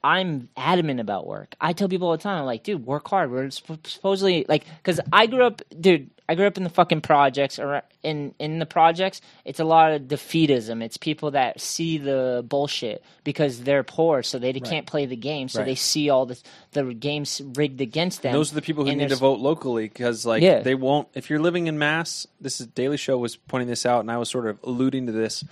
I'm 0.04 0.48
adamant 0.56 1.00
about 1.00 1.28
work. 1.28 1.54
I 1.60 1.74
tell 1.74 1.90
people 1.90 2.08
all 2.08 2.16
the 2.16 2.24
time, 2.24 2.40
I'm 2.40 2.46
like, 2.46 2.64
dude, 2.64 2.86
work 2.86 3.08
hard. 3.10 3.30
We're 3.30 3.48
supp- 3.48 3.86
supposedly 3.88 4.46
like, 4.48 4.64
because 4.78 5.00
I 5.12 5.28
grew 5.28 5.44
up, 5.44 5.62
dude. 5.80 6.12
I 6.30 6.36
grew 6.36 6.46
up 6.46 6.58
in 6.58 6.64
the 6.64 6.70
fucking 6.70 7.02
projects, 7.02 7.58
or 7.58 7.84
in 8.04 8.36
in 8.38 8.60
the 8.60 8.66
projects. 8.66 9.22
It's 9.46 9.60
a 9.60 9.64
lot 9.64 9.94
of 9.94 10.04
defeatism. 10.04 10.84
It's 10.84 10.98
people 10.98 11.32
that 11.32 11.62
see 11.62 11.98
the 11.98 12.44
bullshit 12.48 13.02
because 13.24 13.62
they're 13.62 13.84
poor, 13.84 14.24
so 14.24 14.38
they 14.38 14.52
can't 14.54 14.86
play 14.86 15.06
the 15.06 15.16
game. 15.16 15.48
So 15.48 15.60
Right. 15.60 15.66
they 15.66 15.76
see 15.76 16.10
all 16.10 16.26
the 16.26 16.38
the 16.74 16.94
games 16.94 17.42
rigged 17.56 17.80
against 17.80 18.24
them. 18.24 18.34
Those 18.34 18.52
are 18.52 18.56
the 18.56 18.62
people 18.62 18.86
who 18.86 18.94
need 18.96 19.10
to 19.10 19.16
vote 19.16 19.40
locally 19.40 19.88
because, 19.88 20.26
like, 20.26 20.44
Yeah. 20.44 20.60
they 20.60 20.76
won't. 20.76 21.08
If 21.14 21.30
you're 21.30 21.40
living 21.40 21.68
in 21.68 21.78
Mass, 21.80 22.28
this 22.42 22.60
is 22.60 22.68
Daily 22.68 22.98
Show 22.98 23.18
was 23.18 23.38
pointing 23.38 23.70
this 23.70 23.86
out, 23.86 24.02
and 24.02 24.12
I 24.12 24.18
was 24.18 24.30
sort 24.30 24.48
of 24.48 24.60
alluding 24.64 25.06
to 25.06 25.12
this. 25.14 25.44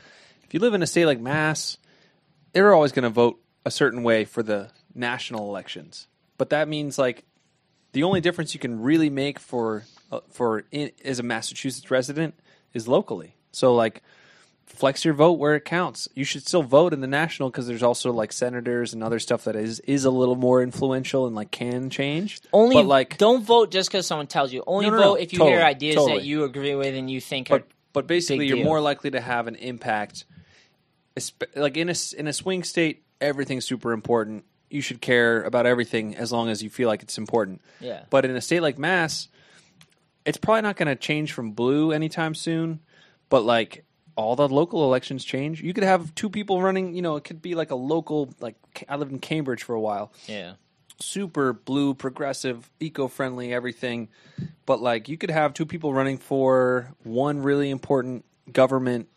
If 0.44 0.54
you 0.54 0.60
live 0.60 0.74
in 0.74 0.84
a 0.84 0.88
state 0.88 1.06
like 1.06 1.20
Mass, 1.20 1.78
they're 2.52 2.74
always 2.74 2.92
going 2.92 3.04
to 3.04 3.10
vote 3.10 3.40
a 3.66 3.72
certain 3.72 4.04
way 4.04 4.26
for 4.26 4.44
the 4.44 4.70
national 4.94 5.48
elections. 5.50 6.08
But 6.38 6.50
that 6.50 6.68
means 6.68 6.98
like 6.98 7.24
the 7.94 8.04
only 8.04 8.20
difference 8.22 8.54
you 8.54 8.60
can 8.60 8.82
really 8.82 9.10
make 9.10 9.40
for 9.40 9.84
Uh, 10.12 10.20
for 10.30 10.64
in, 10.72 10.92
as 11.04 11.20
a 11.20 11.24
Massachusetts 11.24 11.90
resident 11.90 12.36
is 12.74 12.88
locally. 12.88 13.36
So 13.52 13.74
like 13.74 14.04
flex 14.68 15.06
your 15.06 15.14
vote 15.14 15.34
where 15.34 15.56
it 15.56 15.64
counts. 15.66 16.08
You 16.16 16.24
should 16.26 16.46
still 16.46 16.64
vote 16.64 16.92
in 16.94 17.00
the 17.02 17.08
national 17.08 17.50
because 17.50 17.66
there's 17.68 17.84
also 17.84 18.12
like 18.12 18.34
senators 18.34 18.94
and 18.94 19.04
other 19.04 19.20
stuff 19.20 19.46
that 19.46 19.56
is 19.56 19.80
is 19.82 20.06
a 20.06 20.12
little 20.12 20.36
more 20.36 20.62
influential 20.62 21.26
and 21.28 21.36
like 21.36 21.52
can 21.52 21.90
change. 21.90 22.42
Only 22.54 22.76
but 22.76 22.86
like 22.86 23.18
don't 23.18 23.44
vote 23.44 23.72
just 23.72 23.90
because 23.90 24.06
someone 24.06 24.28
tells 24.28 24.52
you. 24.54 24.64
Only 24.68 24.86
No, 24.88 24.92
no, 24.92 24.98
no. 24.98 25.04
vote 25.14 25.20
if 25.22 25.34
you 25.34 25.40
hear 25.40 25.60
Totally, 25.60 25.64
ideas 25.70 26.06
that 26.08 26.24
you 26.24 26.44
agree 26.44 26.76
with 26.76 26.94
and 26.96 27.10
you 27.10 27.22
think 27.22 27.50
But- 27.50 27.62
are 27.62 27.66
but 27.94 28.08
basically 28.08 28.48
you're 28.48 28.58
deal. 28.58 28.66
more 28.66 28.82
likely 28.82 29.12
to 29.12 29.22
have 29.22 29.48
an 29.48 29.56
impact. 29.56 30.26
Like 31.56 31.78
in 31.78 31.90
a 31.90 31.96
in 32.18 32.28
a 32.28 32.34
swing 32.34 32.64
state, 32.64 33.04
everything's 33.22 33.64
super 33.64 33.94
important. 33.94 34.44
You 34.70 34.82
should 34.82 35.00
care 35.00 35.42
about 35.44 35.66
everything 35.66 36.16
as 36.18 36.32
long 36.34 36.50
as 36.50 36.62
you 36.62 36.70
feel 36.70 36.90
like 36.90 37.02
it's 37.02 37.18
important. 37.18 37.62
Yeah. 37.80 38.04
But 38.10 38.26
in 38.26 38.36
a 38.36 38.42
state 38.42 38.62
like 38.62 38.78
Mass, 38.78 39.30
it's 40.26 40.38
probably 40.38 40.62
not 40.62 40.76
going 40.76 40.88
to 40.88 40.96
change 40.96 41.34
from 41.34 41.52
blue 41.52 41.92
anytime 41.92 42.36
soon. 42.36 42.80
But 43.30 43.44
like 43.44 43.86
all 44.16 44.36
the 44.36 44.48
local 44.48 44.84
elections 44.86 45.26
change. 45.26 45.62
You 45.62 45.74
could 45.74 45.84
have 45.84 46.16
two 46.16 46.30
people 46.30 46.62
running. 46.62 46.96
You 46.96 47.02
know, 47.02 47.16
it 47.16 47.24
could 47.24 47.42
be 47.42 47.56
like 47.56 47.72
a 47.72 47.76
local. 47.76 48.34
Like 48.40 48.56
I 48.88 48.96
lived 48.96 49.12
in 49.12 49.20
Cambridge 49.20 49.64
for 49.64 49.76
a 49.76 49.80
while 49.82 50.12
Yeah. 50.28 50.54
super 51.00 51.52
blue, 51.52 51.94
progressive, 51.94 52.72
eco-friendly, 52.80 53.54
everything. 53.54 54.08
But 54.66 54.82
like 54.82 55.10
you 55.10 55.18
could 55.18 55.32
have 55.32 55.54
two 55.54 55.66
people 55.66 55.94
running 55.94 56.18
for 56.18 56.94
one 57.04 57.42
really 57.42 57.70
important 57.70 58.24
government 58.52 59.10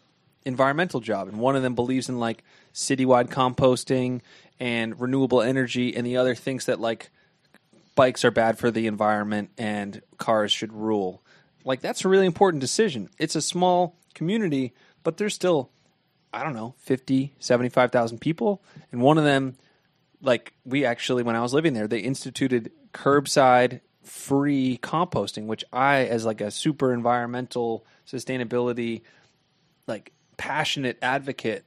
environmental 0.44 1.00
job, 1.00 1.28
and 1.28 1.38
one 1.38 1.54
of 1.56 1.62
them 1.62 1.74
believes 1.74 2.08
in 2.08 2.18
like 2.18 2.42
citywide 2.72 3.28
composting 3.28 4.20
and 4.58 4.98
renewable 4.98 5.42
energy, 5.42 5.94
and 5.94 6.06
the 6.06 6.16
other 6.16 6.34
thinks 6.34 6.64
that 6.64 6.80
like 6.80 7.10
bikes 7.98 8.24
are 8.24 8.30
bad 8.30 8.56
for 8.56 8.70
the 8.70 8.86
environment 8.86 9.50
and 9.58 10.00
cars 10.18 10.52
should 10.52 10.72
rule. 10.72 11.20
Like 11.64 11.80
that's 11.80 12.04
a 12.04 12.08
really 12.08 12.26
important 12.26 12.60
decision. 12.60 13.10
It's 13.18 13.34
a 13.34 13.42
small 13.42 13.96
community, 14.14 14.72
but 15.02 15.16
there's 15.16 15.34
still 15.34 15.70
I 16.32 16.44
don't 16.44 16.54
know, 16.54 16.74
50, 16.78 17.34
75,000 17.40 18.20
people 18.20 18.62
and 18.92 19.02
one 19.02 19.18
of 19.18 19.24
them 19.24 19.56
like 20.22 20.54
we 20.64 20.84
actually 20.84 21.24
when 21.24 21.34
I 21.34 21.40
was 21.40 21.52
living 21.52 21.74
there, 21.74 21.88
they 21.88 21.98
instituted 21.98 22.70
curbside 22.94 23.80
free 24.04 24.78
composting, 24.80 25.46
which 25.46 25.64
I 25.72 26.04
as 26.04 26.24
like 26.24 26.40
a 26.40 26.52
super 26.52 26.94
environmental 26.94 27.84
sustainability 28.06 29.02
like 29.88 30.12
passionate 30.36 30.98
advocate 31.02 31.64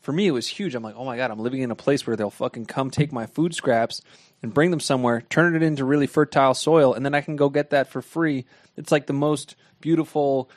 for 0.00 0.12
me 0.12 0.26
it 0.26 0.32
was 0.32 0.48
huge. 0.48 0.74
I'm 0.74 0.82
like, 0.82 0.96
"Oh 0.96 1.04
my 1.04 1.16
god, 1.16 1.30
I'm 1.30 1.38
living 1.38 1.62
in 1.62 1.70
a 1.70 1.76
place 1.76 2.04
where 2.04 2.16
they'll 2.16 2.30
fucking 2.30 2.66
come 2.66 2.90
take 2.90 3.12
my 3.12 3.26
food 3.26 3.54
scraps 3.54 4.02
and 4.42 4.54
bring 4.54 4.70
them 4.70 4.80
somewhere, 4.80 5.22
turn 5.22 5.54
it 5.54 5.62
into 5.62 5.84
really 5.84 6.06
fertile 6.06 6.54
soil 6.54 6.94
and 6.94 7.04
then 7.04 7.14
I 7.14 7.20
can 7.20 7.36
go 7.36 7.48
get 7.48 7.70
that 7.70 7.88
for 7.88 8.02
free." 8.02 8.44
It's 8.76 8.92
like 8.92 9.06
the 9.06 9.12
most 9.12 9.56
beautiful 9.80 10.50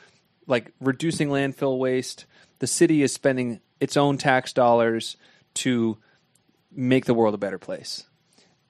like 0.46 0.72
reducing 0.80 1.28
landfill 1.28 1.78
waste. 1.78 2.26
The 2.58 2.66
city 2.66 3.02
is 3.02 3.12
spending 3.12 3.60
its 3.80 3.96
own 3.96 4.18
tax 4.18 4.52
dollars 4.52 5.16
to 5.54 5.98
make 6.70 7.04
the 7.04 7.14
world 7.14 7.34
a 7.34 7.38
better 7.38 7.58
place. 7.58 8.04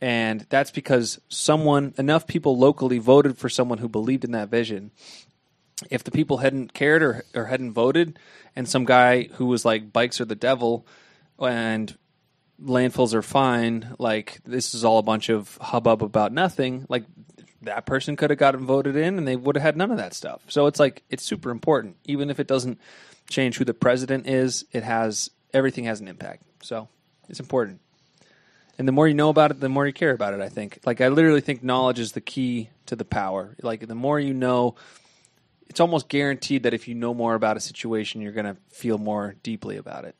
And 0.00 0.46
that's 0.48 0.72
because 0.72 1.20
someone, 1.28 1.94
enough 1.96 2.26
people 2.26 2.58
locally 2.58 2.98
voted 2.98 3.38
for 3.38 3.48
someone 3.48 3.78
who 3.78 3.88
believed 3.88 4.24
in 4.24 4.32
that 4.32 4.48
vision. 4.48 4.90
If 5.90 6.02
the 6.02 6.10
people 6.10 6.38
hadn't 6.38 6.74
cared 6.74 7.02
or, 7.02 7.24
or 7.34 7.46
hadn't 7.46 7.72
voted, 7.72 8.18
and 8.56 8.68
some 8.68 8.84
guy 8.84 9.24
who 9.34 9.46
was 9.46 9.64
like, 9.64 9.92
bikes 9.92 10.20
are 10.20 10.24
the 10.24 10.34
devil 10.34 10.86
and 11.38 11.96
landfills 12.62 13.14
are 13.14 13.22
fine, 13.22 13.94
like, 13.98 14.40
this 14.44 14.74
is 14.74 14.84
all 14.84 14.98
a 14.98 15.02
bunch 15.02 15.28
of 15.28 15.56
hubbub 15.60 16.02
about 16.02 16.32
nothing, 16.32 16.86
like, 16.88 17.04
that 17.62 17.86
person 17.86 18.16
could 18.16 18.30
have 18.30 18.38
gotten 18.38 18.66
voted 18.66 18.96
in 18.96 19.18
and 19.18 19.26
they 19.26 19.36
would 19.36 19.56
have 19.56 19.62
had 19.62 19.76
none 19.76 19.90
of 19.90 19.96
that 19.96 20.14
stuff. 20.14 20.42
So 20.48 20.66
it's 20.66 20.80
like, 20.80 21.02
it's 21.10 21.22
super 21.22 21.50
important. 21.50 21.96
Even 22.04 22.28
if 22.30 22.40
it 22.40 22.46
doesn't 22.46 22.80
change 23.30 23.56
who 23.56 23.64
the 23.64 23.74
president 23.74 24.26
is, 24.26 24.64
it 24.72 24.82
has, 24.82 25.30
everything 25.52 25.84
has 25.84 26.00
an 26.00 26.08
impact. 26.08 26.42
So 26.62 26.88
it's 27.28 27.40
important. 27.40 27.80
And 28.78 28.88
the 28.88 28.92
more 28.92 29.06
you 29.06 29.14
know 29.14 29.28
about 29.28 29.52
it, 29.52 29.60
the 29.60 29.68
more 29.68 29.86
you 29.86 29.92
care 29.92 30.10
about 30.10 30.34
it, 30.34 30.40
I 30.40 30.48
think. 30.48 30.80
Like, 30.84 31.00
I 31.00 31.08
literally 31.08 31.40
think 31.40 31.62
knowledge 31.62 31.98
is 31.98 32.12
the 32.12 32.20
key 32.20 32.70
to 32.86 32.96
the 32.96 33.04
power. 33.04 33.54
Like, 33.62 33.86
the 33.86 33.94
more 33.94 34.18
you 34.18 34.34
know, 34.34 34.74
it's 35.68 35.78
almost 35.78 36.08
guaranteed 36.08 36.64
that 36.64 36.74
if 36.74 36.88
you 36.88 36.94
know 36.94 37.14
more 37.14 37.34
about 37.34 37.56
a 37.56 37.60
situation, 37.60 38.20
you're 38.22 38.32
going 38.32 38.46
to 38.46 38.56
feel 38.70 38.98
more 38.98 39.36
deeply 39.42 39.76
about 39.76 40.04
it. 40.04 40.16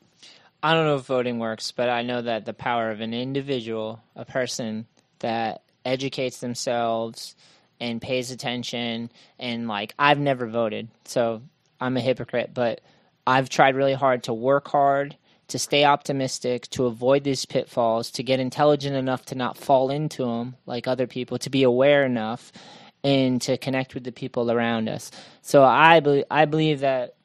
I 0.63 0.73
don't 0.73 0.85
know 0.85 0.95
if 0.95 1.05
voting 1.05 1.39
works, 1.39 1.73
but 1.73 1.89
I 1.89 2.03
know 2.03 2.21
that 2.21 2.45
the 2.45 2.53
power 2.53 2.89
of 2.89 3.01
an 3.01 3.13
individual, 3.13 4.01
a 4.15 4.23
person 4.23 4.87
that 5.19 5.61
educates 5.83 6.39
themselves 6.39 7.35
and 7.81 8.01
pays 8.01 8.31
attention, 8.31 9.11
and 9.37 9.67
like 9.67 9.93
I've 9.99 10.19
never 10.19 10.47
voted, 10.47 10.87
so 11.03 11.41
I'm 11.81 11.97
a 11.97 12.01
hypocrite, 12.01 12.51
but 12.53 12.79
I've 13.27 13.49
tried 13.49 13.75
really 13.75 13.93
hard 13.93 14.23
to 14.23 14.33
work 14.33 14.69
hard, 14.69 15.17
to 15.49 15.59
stay 15.59 15.83
optimistic, 15.83 16.69
to 16.69 16.85
avoid 16.85 17.25
these 17.25 17.45
pitfalls, 17.45 18.09
to 18.11 18.23
get 18.23 18.39
intelligent 18.39 18.95
enough 18.95 19.25
to 19.25 19.35
not 19.35 19.57
fall 19.57 19.89
into 19.89 20.23
them 20.23 20.55
like 20.65 20.87
other 20.87 21.07
people, 21.07 21.37
to 21.39 21.49
be 21.49 21.63
aware 21.63 22.05
enough, 22.05 22.53
and 23.03 23.41
to 23.41 23.57
connect 23.57 23.93
with 23.93 24.05
the 24.05 24.13
people 24.13 24.49
around 24.49 24.87
us. 24.87 25.11
So 25.41 25.61
I 25.61 25.99
believe 25.99 26.23
I 26.31 26.45
believe 26.45 26.79
that 26.79 27.15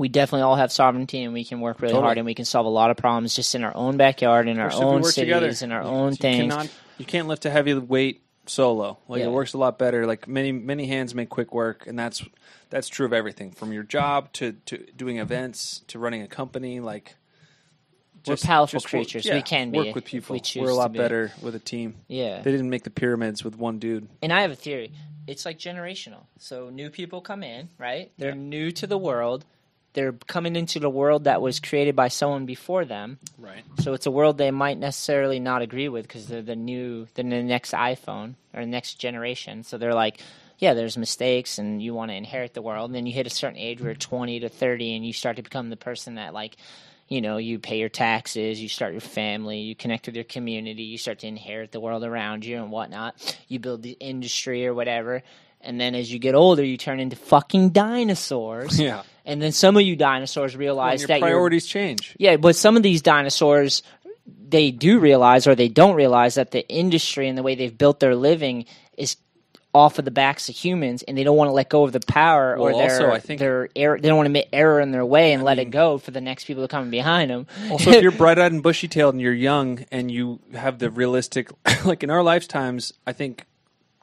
we 0.00 0.08
definitely 0.08 0.42
all 0.42 0.56
have 0.56 0.72
sovereignty 0.72 1.22
and 1.22 1.34
we 1.34 1.44
can 1.44 1.60
work 1.60 1.80
really 1.82 1.92
Totally. 1.92 2.06
hard 2.06 2.16
and 2.18 2.24
we 2.24 2.32
can 2.34 2.46
solve 2.46 2.64
a 2.64 2.70
lot 2.70 2.90
of 2.90 2.96
problems 2.96 3.36
just 3.36 3.54
in 3.54 3.62
our 3.62 3.76
own 3.76 3.98
backyard, 3.98 4.48
in 4.48 4.58
our 4.58 4.68
Especially 4.68 4.86
if 4.86 4.90
we 4.90 4.94
own 4.96 5.04
cities, 5.04 5.14
together. 5.60 5.64
in 5.64 5.72
our 5.72 5.82
You- 5.82 5.88
own 5.88 6.10
you 6.12 6.16
things. 6.16 6.52
Cannot, 6.54 6.68
you 6.96 7.04
can't 7.04 7.28
lift 7.28 7.44
a 7.44 7.50
heavy 7.50 7.74
weight 7.74 8.22
solo. 8.46 8.98
Like 9.08 9.20
Yeah. 9.20 9.26
it 9.26 9.30
works 9.32 9.52
a 9.52 9.58
lot 9.58 9.78
better. 9.78 10.06
Like 10.06 10.26
many 10.26 10.52
many 10.52 10.86
hands 10.86 11.14
make 11.14 11.28
quick 11.28 11.52
work, 11.52 11.86
and 11.86 11.98
that's 11.98 12.24
that's 12.70 12.88
true 12.88 13.04
of 13.04 13.12
everything 13.12 13.50
from 13.50 13.72
your 13.74 13.82
job 13.82 14.32
to 14.34 14.52
to 14.66 14.78
doing 14.96 15.18
events 15.18 15.82
to 15.88 15.98
running 15.98 16.22
a 16.22 16.26
company. 16.28 16.80
Like 16.80 17.16
We're 18.26 18.34
just- 18.34 18.46
powerful 18.46 18.78
just 18.80 18.88
creatures. 18.88 19.26
yeah, 19.26 19.34
We 19.34 19.42
can 19.42 19.70
be 19.70 19.78
work 19.78 19.94
with 19.94 20.04
people. 20.06 20.32
we 20.34 20.40
choose 20.40 20.62
We're 20.62 20.70
a 20.70 20.74
lot 20.74 20.92
be. 20.92 20.98
better 20.98 21.32
with 21.42 21.54
a 21.54 21.58
team. 21.58 21.96
Yeah. 22.08 22.40
They 22.40 22.50
didn't 22.52 22.70
make 22.70 22.84
the 22.84 22.90
pyramids 22.90 23.44
with 23.44 23.56
one 23.58 23.78
dude. 23.78 24.08
And 24.22 24.32
I 24.32 24.40
have 24.42 24.50
a 24.50 24.56
theory. 24.56 24.92
It's 25.26 25.44
like 25.44 25.58
generational. 25.58 26.24
So 26.38 26.70
new 26.70 26.90
people 26.90 27.20
come 27.20 27.42
in, 27.42 27.68
right? 27.78 28.10
They're 28.18 28.34
new 28.34 28.70
to 28.72 28.86
the 28.86 28.98
world. 28.98 29.44
They're 29.92 30.12
coming 30.12 30.54
into 30.54 30.78
the 30.78 30.90
world 30.90 31.24
that 31.24 31.42
was 31.42 31.58
created 31.58 31.96
by 31.96 32.08
someone 32.08 32.46
before 32.46 32.84
them. 32.84 33.18
Right. 33.38 33.64
So 33.80 33.92
it's 33.92 34.06
a 34.06 34.10
world 34.10 34.38
they 34.38 34.50
might 34.50 34.78
necessarily 34.78 35.40
not 35.40 35.62
agree 35.62 35.88
with 35.88 36.06
because 36.06 36.26
they're 36.26 36.42
the 36.42 36.56
new, 36.56 37.08
they're 37.14 37.24
the 37.24 37.42
next 37.42 37.72
iPhone 37.72 38.34
or 38.54 38.60
the 38.60 38.66
next 38.66 38.94
generation. 38.94 39.64
So 39.64 39.78
they're 39.78 39.94
like, 39.94 40.20
yeah, 40.58 40.74
there's 40.74 40.96
mistakes 40.96 41.58
and 41.58 41.82
you 41.82 41.94
want 41.94 42.10
to 42.10 42.14
inherit 42.14 42.54
the 42.54 42.62
world. 42.62 42.90
And 42.90 42.94
then 42.94 43.06
you 43.06 43.12
hit 43.12 43.26
a 43.26 43.30
certain 43.30 43.58
age 43.58 43.80
where 43.80 43.94
20 43.94 44.40
to 44.40 44.48
30 44.48 44.94
and 44.94 45.06
you 45.06 45.12
start 45.12 45.36
to 45.36 45.42
become 45.42 45.70
the 45.70 45.76
person 45.76 46.16
that 46.16 46.34
like, 46.34 46.56
you 47.08 47.20
know, 47.20 47.38
you 47.38 47.58
pay 47.58 47.78
your 47.78 47.88
taxes, 47.88 48.60
you 48.60 48.68
start 48.68 48.92
your 48.92 49.00
family, 49.00 49.58
you 49.58 49.74
connect 49.74 50.06
with 50.06 50.14
your 50.14 50.24
community, 50.24 50.84
you 50.84 50.96
start 50.98 51.18
to 51.18 51.26
inherit 51.26 51.72
the 51.72 51.80
world 51.80 52.04
around 52.04 52.44
you 52.44 52.56
and 52.56 52.70
whatnot. 52.70 53.36
You 53.48 53.58
build 53.58 53.82
the 53.82 53.96
industry 53.98 54.64
or 54.64 54.74
whatever. 54.74 55.24
And 55.62 55.80
then 55.80 55.94
as 55.94 56.12
you 56.12 56.18
get 56.18 56.34
older, 56.34 56.64
you 56.64 56.76
turn 56.76 57.00
into 57.00 57.16
fucking 57.16 57.70
dinosaurs. 57.70 58.78
Yeah. 58.80 59.02
And 59.26 59.40
then 59.40 59.52
some 59.52 59.76
of 59.76 59.82
you 59.82 59.94
dinosaurs 59.96 60.54
Well, 60.54 60.60
realize 60.60 61.02
your 61.02 61.08
that 61.08 61.20
priorities 61.20 61.66
change. 61.66 62.16
yeah, 62.18 62.36
but 62.36 62.56
some 62.56 62.76
of 62.76 62.82
these 62.82 63.02
dinosaurs, 63.02 63.82
they 64.48 64.70
do 64.70 64.98
realize 64.98 65.46
or 65.46 65.54
they 65.54 65.68
don't 65.68 65.94
realize 65.94 66.34
that 66.36 66.50
the 66.50 66.66
industry 66.68 67.28
and 67.28 67.36
the 67.38 67.42
way 67.42 67.54
they've 67.54 67.76
built 67.76 68.00
their 68.00 68.16
living 68.16 68.64
is 68.96 69.16
off 69.72 70.00
of 70.00 70.04
the 70.04 70.10
backs 70.10 70.48
of 70.48 70.56
humans, 70.56 71.04
and 71.04 71.16
they 71.16 71.22
don't 71.22 71.36
want 71.36 71.46
to 71.48 71.52
let 71.52 71.68
go 71.68 71.84
of 71.84 71.92
the 71.92 72.00
power 72.00 72.56
or 72.56 72.70
Well, 72.72 72.78
their, 72.78 72.90
also, 72.90 73.10
I 73.12 73.20
think- 73.20 73.38
their 73.38 73.68
error, 73.76 74.00
they 74.00 74.08
don't 74.08 74.16
want 74.16 74.26
to 74.26 74.32
make 74.32 74.48
error 74.52 74.80
in 74.80 74.90
their 74.90 75.06
way 75.06 75.32
and 75.32 75.44
let 75.44 75.60
it 75.60 75.70
go 75.70 75.98
for 75.98 76.10
the 76.10 76.20
next 76.20 76.46
people 76.46 76.64
to 76.64 76.68
come 76.68 76.90
behind 76.90 77.30
them. 77.30 77.46
Also, 77.70 77.90
if 77.92 78.02
you're 78.02 78.10
bright-eyed 78.24 78.50
and 78.50 78.64
bushy-tailed 78.64 79.14
and 79.14 79.20
you're 79.20 79.32
young 79.32 79.84
and 79.92 80.10
you 80.10 80.40
have 80.54 80.80
the 80.80 80.90
realistic, 80.90 81.50
like 81.84 82.02
in 82.02 82.10
our 82.10 82.22
lifetimes, 82.24 82.94
I 83.06 83.12
think 83.12 83.44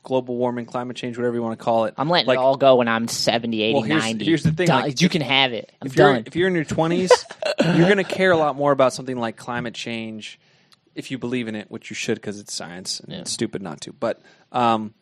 global 0.07 0.37
warming, 0.37 0.65
climate 0.65 0.95
change, 0.95 1.17
whatever 1.17 1.35
you 1.35 1.41
want 1.41 1.59
to 1.59 1.61
call 1.61 1.83
it. 1.83 1.93
I'm 1.97 2.09
letting 2.09 2.27
like, 2.27 2.37
it 2.37 2.41
all 2.41 2.55
go 2.55 2.77
when 2.77 2.87
I'm 2.87 3.09
70, 3.09 3.61
80, 3.61 3.73
Well, 3.73 3.83
here's- 3.83 4.03
90. 4.03 4.23
here's 4.25 4.43
the 4.43 4.53
thing, 4.53 4.69
like, 4.69 5.01
you 5.01 5.09
can 5.09 5.21
have 5.21 5.51
it. 5.51 5.69
I'm 5.81 5.87
if 5.87 5.97
you're 5.97 6.13
done. 6.13 6.23
if 6.25 6.33
you're 6.33 6.47
in 6.47 6.55
your 6.55 6.63
20s, 6.63 7.11
you're 7.77 7.89
going 7.93 7.97
to 7.97 8.05
care 8.05 8.31
a 8.31 8.37
lot 8.37 8.55
more 8.55 8.71
about 8.71 8.93
something 8.93 9.17
like 9.17 9.35
climate 9.35 9.73
change 9.73 10.39
if 10.95 11.11
you 11.11 11.17
believe 11.17 11.49
in 11.49 11.55
it, 11.55 11.69
which 11.69 11.89
you 11.89 11.93
should 11.93 12.15
because 12.15 12.39
it's 12.39 12.53
science 12.53 13.01
and 13.01 13.11
it's 13.11 13.31
stupid 13.31 13.61
not 13.61 13.81
to. 13.81 13.91
But 13.91 14.21
um, 14.53 14.93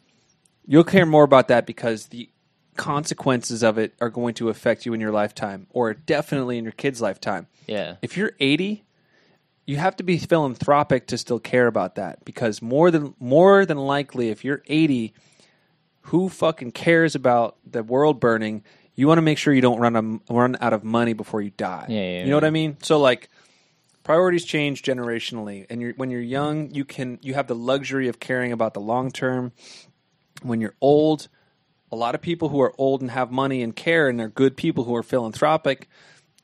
you'll 0.66 0.84
care 0.84 1.06
more 1.06 1.24
about 1.24 1.50
that 1.50 1.68
because 1.68 2.08
the 2.08 2.28
consequences 2.76 3.64
of 3.64 3.78
it 3.78 3.94
are 4.02 4.10
going 4.10 4.34
to 4.36 4.50
affect 4.50 4.88
you 4.88 4.94
in 4.96 5.00
your 5.00 5.12
lifetime 5.12 5.68
or 5.70 5.94
definitely 5.94 6.58
in 6.58 6.64
your 6.64 6.74
kid's 6.74 7.00
lifetime. 7.00 7.46
yeah. 7.68 7.98
If 8.02 8.18
you're 8.18 8.32
80, 8.40 8.84
you 9.66 9.78
have 9.78 9.96
to 9.98 10.04
be 10.04 10.18
philanthropic 10.18 11.08
to 11.08 11.18
still 11.18 11.40
care 11.40 11.68
about 11.68 11.96
that 11.96 12.24
because 12.24 12.62
more 12.62 12.92
than 12.92 13.16
more 13.20 13.66
than 13.66 13.78
likely 13.78 14.30
if 14.30 14.46
you're 14.46 14.62
80 14.68 15.14
who 16.02 16.30
fucking 16.30 16.72
cares 16.72 17.16
about 17.16 17.58
the 17.66 17.84
world 17.84 18.20
burning? 18.20 18.64
You 18.94 19.08
want 19.08 19.18
to 19.18 19.24
make 19.24 19.38
sure 19.38 19.54
you 19.54 19.62
don't 19.62 19.80
run 19.80 19.96
a, 19.96 20.34
run 20.34 20.56
out 20.62 20.72
of 20.72 20.84
money 20.84 21.14
before 21.14 21.42
you 21.42 21.50
die. 21.50 21.88
Yeah, 21.90 22.00
yeah, 22.00 22.24
you 22.24 22.30
know 22.30 22.38
what 22.38 22.46
i 22.46 22.52
mean? 22.52 22.78
So 22.82 23.00
like 23.00 23.30
priorities 24.04 24.46
change 24.46 24.84
generationally 24.84 25.66
and 25.70 25.82
you're, 25.82 25.94
when 25.94 26.12
you're 26.12 26.22
young 26.22 26.70
you 26.70 26.86
can 26.86 27.18
you 27.24 27.34
have 27.34 27.48
the 27.48 27.56
luxury 27.56 28.08
of 28.08 28.20
caring 28.20 28.52
about 28.52 28.74
the 28.74 28.82
long 28.82 29.12
term. 29.12 29.52
When 30.44 30.62
you're 30.62 30.76
old 30.80 31.28
a 31.92 31.96
lot 31.96 32.14
of 32.14 32.22
people 32.22 32.50
who 32.50 32.62
are 32.62 32.74
old 32.78 33.02
and 33.02 33.12
have 33.12 33.32
money 33.32 33.64
and 33.64 33.76
care 33.76 34.08
and 34.08 34.20
they're 34.20 34.28
good 34.28 34.56
people 34.58 34.84
who 34.84 34.96
are 34.96 35.04
philanthropic 35.04 35.90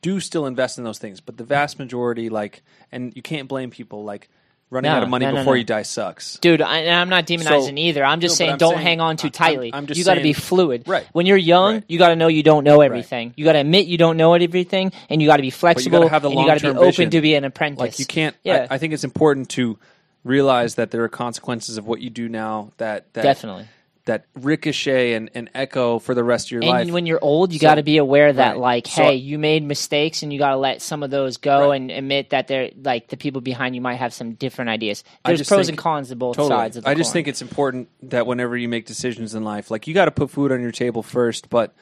do 0.02 0.20
still 0.20 0.46
invest 0.46 0.76
in 0.78 0.84
those 0.84 0.98
things 0.98 1.20
but 1.20 1.36
the 1.36 1.44
vast 1.44 1.78
majority 1.78 2.28
like 2.28 2.62
and 2.90 3.14
you 3.16 3.22
can't 3.22 3.48
blame 3.48 3.70
people 3.70 4.04
like 4.04 4.28
running 4.70 4.90
No, 4.90 4.96
out 4.96 5.02
of 5.02 5.08
money 5.10 5.26
no, 5.26 5.32
no, 5.32 5.36
before 5.38 5.54
you 5.58 5.64
die 5.64 5.82
sucks. 5.82 6.38
Dude, 6.38 6.62
I, 6.62 6.78
and 6.78 6.94
I'm 6.94 7.10
not 7.10 7.26
demonizing 7.26 7.66
So- 7.66 7.76
either. 7.76 8.02
I'm 8.02 8.20
just 8.20 8.38
saying 8.38 8.52
I'm 8.52 8.56
don't 8.58 8.72
saying- 8.72 8.86
hang 8.86 9.00
on 9.02 9.18
too 9.18 9.28
tightly. 9.28 9.70
I'm 9.70 9.86
just 9.86 9.98
you 9.98 10.04
got 10.04 10.14
to 10.14 10.22
be 10.22 10.32
fluid. 10.32 10.84
Right. 10.88 11.06
When 11.12 11.26
you're 11.26 11.36
young, 11.36 11.74
Right. 11.74 11.84
you 11.88 11.98
got 11.98 12.08
to 12.08 12.16
know 12.16 12.28
you 12.28 12.42
don't 12.42 12.64
know 12.64 12.80
everything. 12.80 13.34
You 13.36 13.44
got 13.44 13.52
to 13.52 13.58
admit 13.58 13.84
you 13.86 13.98
don't 13.98 14.16
know 14.16 14.32
everything, 14.32 14.90
and 15.10 15.20
you 15.20 15.28
got 15.28 15.36
to 15.36 15.42
be 15.42 15.50
flexible. 15.50 16.08
have 16.08 16.22
the 16.22 16.30
and 16.30 16.40
you 16.40 16.46
got 16.46 16.54
to 16.54 16.60
be 16.60 16.66
long-term 16.68 16.78
open 16.78 16.88
vision. 16.90 17.10
to 17.10 17.20
be 17.20 17.34
an 17.34 17.44
apprentice. 17.44 17.80
Like 17.80 17.98
you 17.98 18.06
can't. 18.06 18.34
Yeah, 18.44 18.66
I, 18.70 18.76
I 18.76 18.78
think 18.78 18.94
it's 18.94 19.04
important 19.04 19.50
to 19.50 19.78
realize 20.24 20.76
that 20.76 20.90
there 20.90 21.02
are 21.04 21.08
consequences 21.10 21.76
of 21.76 21.86
what 21.86 22.00
you 22.00 22.08
do 22.08 22.30
now 22.30 22.70
that, 22.78 23.12
that 23.12 23.24
definitely. 23.24 23.66
That 24.04 24.24
ricochet 24.34 25.14
and, 25.14 25.30
and 25.32 25.48
echo 25.54 25.98
for 26.00 26.12
the 26.14 26.24
rest 26.24 26.48
of 26.48 26.50
your 26.52 26.62
And 26.62 26.70
life. 26.70 26.82
And 26.82 26.92
when 26.92 27.06
you're 27.06 27.20
old, 27.22 27.52
you 27.52 27.60
So- 27.60 27.66
got 27.68 27.76
to 27.76 27.84
be 27.84 27.98
aware 27.98 28.32
that, 28.32 28.50
right. 28.52 28.58
like, 28.58 28.86
So- 28.88 29.02
hey, 29.04 29.14
you 29.14 29.38
made 29.38 29.62
mistakes, 29.62 30.22
and 30.24 30.32
you 30.32 30.40
got 30.40 30.50
to 30.50 30.56
let 30.56 30.82
some 30.82 31.02
of 31.04 31.10
those 31.10 31.36
go, 31.36 31.68
Right. 31.70 31.76
and 31.80 31.90
admit 31.90 32.30
that 32.30 32.48
they're 32.48 32.70
like 32.82 33.08
the 33.08 33.16
people 33.16 33.40
behind 33.40 33.74
you 33.76 33.80
might 33.80 33.94
have 33.96 34.12
some 34.12 34.32
different 34.34 34.70
ideas. 34.70 35.04
There's 35.24 35.46
pros 35.46 35.66
think- 35.66 35.68
and 35.70 35.78
cons 35.78 36.08
to 36.08 36.16
both 36.16 36.34
Totally. 36.36 36.50
sides 36.58 36.76
of 36.78 36.84
the 36.84 36.90
I 36.90 36.94
just 36.94 37.10
coin. 37.10 37.12
think 37.12 37.28
it's 37.28 37.42
important 37.42 37.88
that 38.02 38.26
whenever 38.26 38.56
you 38.56 38.68
make 38.68 38.86
decisions 38.86 39.34
in 39.36 39.44
life, 39.44 39.70
like 39.70 39.86
you 39.86 39.94
got 39.94 40.06
to 40.06 40.10
put 40.10 40.30
food 40.30 40.50
on 40.50 40.60
your 40.60 40.72
table 40.72 41.02
first, 41.04 41.48
but 41.48 41.72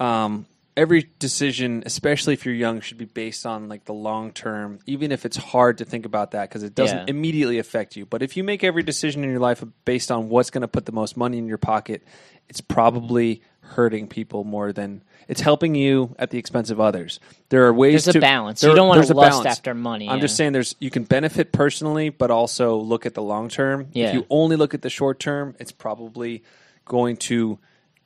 um, 0.00 0.46
every 0.78 1.10
decision, 1.18 1.82
especially 1.84 2.32
if 2.34 2.46
you're 2.46 2.54
young, 2.54 2.80
should 2.80 2.96
be 2.98 3.04
based 3.04 3.44
on 3.44 3.68
like 3.68 3.84
the 3.84 3.92
long 3.92 4.32
term, 4.32 4.78
even 4.86 5.10
if 5.12 5.26
it's 5.26 5.36
hard 5.36 5.78
to 5.78 5.84
think 5.84 6.06
about 6.06 6.30
that 6.30 6.48
because 6.48 6.62
it 6.62 6.74
doesn't 6.74 6.96
Yeah. 6.98 7.04
immediately 7.08 7.58
affect 7.58 7.96
you. 7.96 8.06
But 8.06 8.22
if 8.22 8.36
you 8.36 8.44
make 8.44 8.62
every 8.62 8.82
decision 8.84 9.24
in 9.24 9.30
your 9.30 9.40
life 9.40 9.62
based 9.84 10.10
on 10.10 10.28
what's 10.28 10.50
going 10.50 10.62
to 10.62 10.68
put 10.68 10.86
the 10.86 10.92
most 10.92 11.16
money 11.16 11.36
in 11.38 11.46
your 11.48 11.58
pocket, 11.58 12.02
it's 12.48 12.60
probably 12.60 13.42
hurting 13.60 14.06
people 14.08 14.44
more 14.44 14.72
than 14.72 15.02
it's 15.26 15.42
helping 15.42 15.74
you 15.74 16.14
at 16.18 16.30
the 16.30 16.38
expense 16.38 16.70
of 16.70 16.80
others. 16.80 17.20
There 17.50 17.66
are 17.66 17.72
ways 17.74 18.04
There's 18.06 18.08
a 18.08 18.12
to 18.14 18.20
balance. 18.20 18.60
there- 18.62 18.70
You 18.70 18.76
don't 18.76 18.88
wanna 18.88 19.00
there's 19.02 19.10
lust 19.10 19.30
balance. 19.42 19.46
after 19.58 19.74
money, 19.74 20.08
I'm 20.08 20.16
yeah. 20.16 20.20
just 20.22 20.36
saying 20.36 20.52
there's 20.52 20.74
you 20.78 20.90
can 20.90 21.02
benefit 21.04 21.52
personally, 21.52 22.08
but 22.08 22.30
also 22.30 22.76
look 22.76 23.04
at 23.04 23.12
the 23.12 23.22
long 23.22 23.48
term. 23.50 23.88
Yeah. 23.92 24.08
If 24.08 24.14
you 24.14 24.26
only 24.30 24.56
look 24.56 24.72
at 24.72 24.80
the 24.82 24.88
short 24.88 25.18
term, 25.20 25.54
it's 25.58 25.72
probably 25.72 26.42
going 26.86 27.16
to 27.18 27.58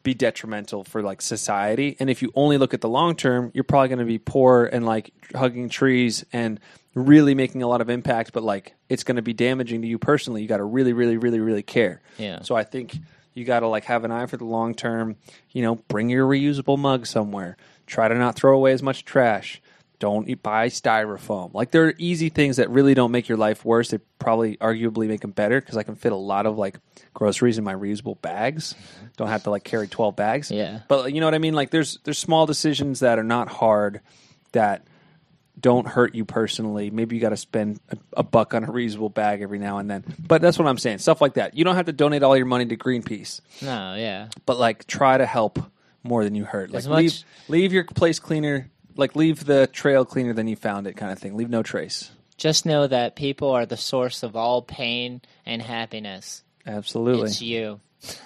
be 0.03 0.15
detrimental 0.15 0.85
for 0.85 1.03
like 1.03 1.23
society. 1.23 1.97
And 2.01 2.11
if 2.11 2.23
you 2.23 2.33
only 2.35 2.59
look 2.59 2.75
at 2.75 2.81
the 2.81 2.89
long 2.89 3.15
term, 3.15 3.51
you're 3.55 3.65
probably 3.65 3.89
going 3.89 3.99
to 4.01 4.05
be 4.05 4.19
poor 4.19 4.65
and 4.65 4.85
like 4.85 5.13
hugging 5.35 5.69
trees 5.69 6.25
and 6.33 6.61
really 6.95 7.35
making 7.35 7.63
a 7.63 7.69
lot 7.69 7.81
of 7.81 7.89
impact, 7.89 8.33
but 8.33 8.43
like 8.43 8.75
it's 8.89 9.05
going 9.05 9.17
to 9.17 9.23
be 9.23 9.33
damaging 9.33 9.83
to 9.83 9.89
you 9.89 9.99
personally. 9.99 10.43
You 10.43 10.49
got 10.49 10.59
to 10.59 10.65
really, 10.65 10.93
really, 10.93 11.17
really, 11.17 11.41
really 11.41 11.63
care. 11.63 12.03
Yeah. 12.19 12.43
So 12.43 12.55
I 12.55 12.65
think 12.65 12.97
you 13.35 13.45
got 13.45 13.61
to 13.61 13.69
like 13.69 13.85
have 13.85 14.05
an 14.05 14.11
eye 14.11 14.27
for 14.27 14.37
the 14.37 14.45
long 14.45 14.75
term. 14.75 15.17
You 15.51 15.63
know, 15.63 15.77
bring 15.89 16.11
your 16.11 16.27
reusable 16.27 16.79
mug 16.79 17.07
somewhere. 17.07 17.57
Try 17.87 18.09
to 18.09 18.15
not 18.15 18.37
throw 18.37 18.57
away 18.57 18.73
as 18.73 18.83
much 18.83 19.05
trash. 19.05 19.61
Don't 20.03 20.29
eat, 20.29 20.43
buy 20.43 20.67
styrofoam. 20.69 21.55
Like 21.55 21.71
there 21.71 21.85
are 21.87 21.95
easy 21.97 22.29
things 22.29 22.57
that 22.57 22.69
really 22.71 22.93
don't 22.93 23.13
make 23.13 23.29
your 23.29 23.39
life 23.39 23.65
worse. 23.65 23.91
They 23.91 23.99
probably 24.19 24.57
arguably 24.57 25.07
make 25.07 25.21
them 25.21 25.31
better 25.31 25.61
because 25.61 25.77
I 25.77 25.85
can 25.85 25.95
fit 25.95 26.11
a 26.11 26.17
lot 26.17 26.45
of 26.45 26.59
like 26.59 26.81
groceries 27.15 27.57
in 27.57 27.63
my 27.63 27.73
reusable 27.73 28.21
bags. 28.21 28.75
Don't 29.17 29.29
have 29.29 29.45
to 29.45 29.51
like 29.51 29.63
carry 29.63 29.87
twelve 29.87 30.17
bags. 30.17 30.51
Yeah. 30.51 30.81
But 30.89 31.13
you 31.15 31.21
know 31.21 31.29
what 31.29 31.37
I 31.37 31.39
mean? 31.39 31.55
Like 31.55 31.71
there's 31.71 32.01
there's 32.03 32.19
small 32.19 32.47
decisions 32.47 32.99
that 32.99 33.21
are 33.21 33.23
not 33.23 33.47
hard 33.49 34.01
that 34.51 34.89
don't 35.61 35.87
hurt 35.87 36.17
you 36.17 36.25
personally. 36.25 36.91
Maybe 36.91 37.15
you 37.15 37.23
got 37.23 37.29
to 37.29 37.37
spend 37.37 37.79
a, 37.91 37.97
a 38.17 38.23
buck 38.25 38.55
on 38.55 38.65
a 38.65 38.73
reusable 38.73 39.15
bag 39.15 39.41
every 39.41 39.61
now 39.61 39.79
and 39.79 39.89
then. 39.89 40.03
But 40.19 40.43
that's 40.43 40.59
what 40.59 40.67
I'm 40.67 40.79
saying. 40.79 40.99
Stuff 40.99 41.21
like 41.21 41.35
that. 41.35 41.57
You 41.57 41.63
don't 41.63 41.77
have 41.77 41.87
to 41.87 41.93
donate 41.93 42.25
all 42.25 42.37
your 42.37 42.47
money 42.47 42.67
to 42.67 42.77
Greenpeace, 42.77 43.41
no, 43.63 43.95
yeah. 43.95 44.31
but 44.47 44.59
like 44.59 44.85
try 44.89 45.17
to 45.17 45.27
help 45.27 45.61
more 46.03 46.25
than 46.25 46.35
you 46.35 46.45
hurt. 46.45 46.71
Like 46.71 46.79
As 46.79 46.89
much- 46.89 46.99
leave 46.99 47.25
leave 47.47 47.73
your 47.73 47.85
place 47.85 48.19
cleaner. 48.19 48.69
Like 48.97 49.17
leave 49.17 49.45
the 49.45 49.67
trail 49.67 50.05
cleaner 50.05 50.33
than 50.33 50.47
you 50.49 50.57
found 50.57 50.87
it, 50.87 50.97
kind 50.97 51.12
of 51.12 51.19
thing. 51.19 51.37
Leave 51.37 51.51
no 51.51 51.62
trace. 51.62 52.11
Just 52.37 52.67
know 52.67 52.87
that 52.87 53.15
people 53.17 53.51
are 53.51 53.67
the 53.67 53.77
source 53.77 54.23
of 54.23 54.37
all 54.37 54.62
pain 54.62 55.21
and 55.47 55.62
happiness. 55.62 56.43
Absolutely. 56.67 57.27
It's 57.29 57.41
you. 57.43 57.81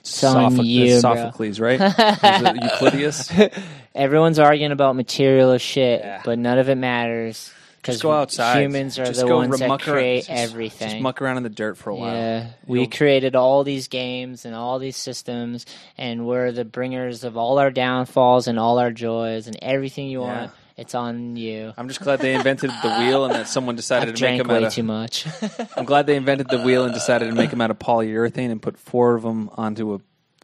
It's 0.00 0.24
on 0.24 0.54
Sophoc- 0.56 0.64
you, 0.64 0.86
bro. 1.02 1.14
Sophocles, 1.14 1.60
right? 1.60 1.78
Is 1.80 1.92
it 1.98 2.62
Euclideus? 2.62 3.30
Everyone's 3.94 4.38
arguing 4.38 4.72
about 4.72 4.96
material 4.96 5.58
shit, 5.58 6.00
Yeah. 6.00 6.22
but 6.24 6.38
none 6.38 6.58
of 6.58 6.70
it 6.70 6.76
matters 6.76 7.52
Just 7.82 8.02
go 8.02 8.12
outside. 8.12 8.60
humans 8.62 8.98
are 8.98 9.06
Just 9.06 9.20
the 9.20 9.26
go 9.26 9.36
ones 9.36 9.58
that 9.58 9.68
around- 9.68 9.80
create 9.80 10.26
just- 10.26 10.30
everything. 10.30 10.90
Just 10.90 11.00
muck 11.02 11.22
around 11.22 11.38
in 11.38 11.42
the 11.42 11.48
dirt 11.48 11.76
for 11.78 11.90
a 11.90 11.94
while. 11.94 12.14
Yeah, 12.14 12.46
we 12.66 12.80
You'll- 12.80 12.90
created 12.90 13.34
all 13.36 13.64
these 13.64 13.88
games 13.88 14.44
and 14.44 14.54
all 14.54 14.78
these 14.78 14.96
systems, 14.96 15.64
and 15.96 16.26
we're 16.26 16.52
the 16.52 16.64
bringers 16.64 17.24
of 17.24 17.36
all 17.36 17.58
our 17.58 17.70
downfalls 17.70 18.46
and 18.48 18.58
all 18.58 18.78
our 18.78 18.90
joys 18.90 19.46
and 19.46 19.56
everything 19.62 20.08
you 20.08 20.20
Yeah. 20.20 20.26
want. 20.40 20.50
It's 20.76 20.94
on 20.94 21.36
you. 21.36 21.74
I'm 21.76 21.88
just 21.88 22.00
glad 22.00 22.20
they 22.20 22.34
invented 22.34 22.70
the 22.82 22.94
wheel 23.00 23.26
and 23.26 23.34
that 23.34 23.48
someone 23.48 23.76
decided 23.84 24.16
to 24.16 24.22
make 24.24 24.38
them 24.38 24.50
out 24.50 24.60
way 24.62 24.66
of. 24.66 24.72
too 24.72 24.82
much. 24.82 25.26
I'm 25.76 25.84
glad 25.84 26.06
they 26.06 26.16
invented 26.16 26.48
the 26.48 26.58
wheel 26.58 26.84
and 26.84 26.94
decided 26.94 27.28
to 27.28 27.34
make 27.34 27.50
them 27.50 27.60
out 27.60 27.70
of 27.70 27.78
polyurethane 27.78 28.50
and 28.50 28.62
put 28.62 28.78
four 28.78 29.14
of 29.14 29.22
them 29.22 29.50
onto 29.58 29.94
a 29.94 30.00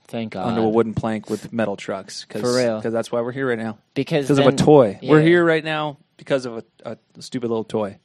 Thank 0.08 0.34
God. 0.34 0.46
onto 0.48 0.60
a 0.60 0.68
wooden 0.68 0.92
plank 0.94 1.30
with 1.30 1.52
metal 1.54 1.74
trucks. 1.76 2.26
Cause, 2.28 2.42
For 2.42 2.54
real. 2.54 2.76
because 2.76 2.92
that's 2.92 3.10
why 3.10 3.22
we're 3.22 3.32
here 3.32 3.48
right 3.48 3.58
now. 3.58 3.78
because 3.94 4.28
of 4.30 4.38
a 4.38 4.52
toy. 4.52 4.98
We're 5.02 5.22
here 5.22 5.42
right 5.44 5.64
now 5.64 5.96
because 6.16 6.46
of 6.46 6.58
a, 6.84 6.92
a 6.92 7.22
stupid 7.22 7.48
little 7.48 7.64
toy, 7.64 7.98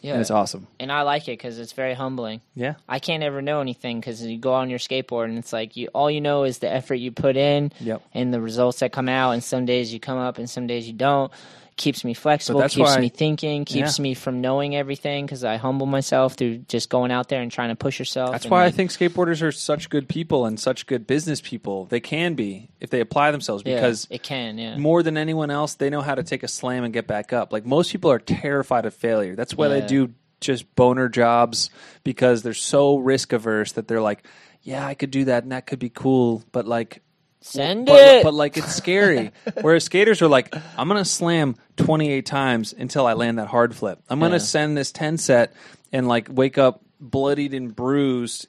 Yeah, 0.00 0.12
and 0.12 0.20
it's 0.20 0.30
awesome. 0.30 0.66
and 0.80 0.90
I 0.90 1.02
like 1.02 1.24
it 1.28 1.32
because 1.38 1.58
it's 1.58 1.72
very 1.72 1.94
humbling. 1.94 2.40
Yeah, 2.54 2.74
I 2.88 2.98
can't 2.98 3.22
ever 3.22 3.42
know 3.42 3.60
anything 3.60 4.00
because 4.00 4.22
you 4.24 4.38
go 4.38 4.52
on 4.54 4.70
your 4.70 4.78
skateboard 4.78 5.26
and 5.26 5.38
it's 5.38 5.52
like 5.52 5.76
you 5.76 5.88
all 5.94 6.10
you 6.10 6.20
know 6.20 6.44
is 6.44 6.58
the 6.58 6.70
effort 6.72 6.96
you 6.96 7.12
put 7.12 7.36
in 7.36 7.72
Yep. 7.80 8.02
and 8.14 8.32
the 8.34 8.40
results 8.40 8.80
that 8.80 8.92
come 8.92 9.08
out. 9.08 9.32
And 9.32 9.44
some 9.44 9.64
days 9.66 9.92
you 9.92 10.00
come 10.00 10.18
up 10.18 10.38
and 10.38 10.48
some 10.48 10.66
days 10.66 10.86
you 10.86 10.92
don't. 10.94 11.30
Keeps 11.76 12.04
me 12.04 12.14
flexible, 12.14 12.62
keeps 12.68 12.98
me 12.98 13.08
thinking, 13.08 13.64
keeps 13.64 13.98
Yeah. 13.98 14.02
me 14.02 14.14
from 14.14 14.40
knowing 14.40 14.76
everything 14.76 15.24
because 15.26 15.42
I 15.42 15.56
humble 15.56 15.86
myself 15.86 16.34
through 16.34 16.58
just 16.68 16.88
going 16.88 17.10
out 17.10 17.28
there 17.28 17.40
and 17.40 17.50
trying 17.50 17.70
to 17.70 17.76
push 17.76 17.98
yourself. 17.98 18.32
that's 18.32 18.46
why 18.46 18.64
I 18.64 18.70
think 18.70 18.90
skateboarders 18.90 19.42
are 19.42 19.52
such 19.52 19.90
good 19.90 20.08
people 20.08 20.46
and 20.46 20.60
such 20.60 20.86
good 20.86 21.06
business 21.06 21.40
people. 21.40 21.86
They 21.86 22.00
can 22.00 22.34
be 22.34 22.68
if 22.80 22.90
they 22.90 23.00
apply 23.00 23.30
themselves 23.30 23.62
yeah, 23.66 23.74
because 23.74 24.06
it 24.10 24.22
can. 24.22 24.58
Yeah, 24.58 24.76
more 24.76 25.02
than 25.02 25.16
anyone 25.16 25.50
else, 25.50 25.74
they 25.74 25.90
know 25.90 26.02
how 26.02 26.14
to 26.14 26.22
take 26.22 26.42
a 26.42 26.48
slam 26.48 26.84
and 26.84 26.92
get 26.92 27.06
back 27.06 27.32
up. 27.32 27.52
Like 27.52 27.66
most 27.66 27.90
people 27.90 28.10
are 28.10 28.18
terrified 28.18 28.84
of 28.86 28.94
failure. 28.94 29.34
That's 29.34 29.56
why 29.56 29.68
they 29.68 29.80
do 29.80 30.12
just 30.40 30.74
boner 30.74 31.08
jobs 31.08 31.70
because 32.04 32.42
they're 32.42 32.54
so 32.54 32.98
risk 32.98 33.32
averse 33.32 33.72
that 33.72 33.88
they're 33.88 34.00
like, 34.00 34.24
yeah, 34.62 34.86
I 34.86 34.94
could 34.94 35.10
do 35.10 35.24
that 35.26 35.42
and 35.42 35.52
that 35.52 35.66
could 35.66 35.78
be 35.78 35.88
cool, 35.90 36.42
but 36.52 36.66
like 36.66 37.01
send 37.44 37.86
but, 37.86 38.00
it. 38.00 38.22
but 38.24 38.34
like 38.34 38.56
it's 38.56 38.74
scary. 38.74 39.32
Whereas 39.60 39.84
skaters 39.84 40.22
are 40.22 40.28
like, 40.28 40.54
I'm 40.76 40.88
gonna 40.88 41.04
slam 41.04 41.56
28 41.76 42.24
times 42.26 42.72
until 42.76 43.06
I 43.06 43.12
land 43.14 43.38
that 43.38 43.48
hard 43.48 43.74
flip. 43.74 44.00
I'm 44.08 44.20
gonna 44.20 44.34
Yeah. 44.34 44.38
send 44.38 44.76
this 44.76 44.92
10 44.92 45.18
set 45.18 45.52
and 45.92 46.08
like 46.08 46.28
wake 46.30 46.58
up 46.58 46.82
bloodied 47.00 47.54
and 47.54 47.74
bruised. 47.74 48.46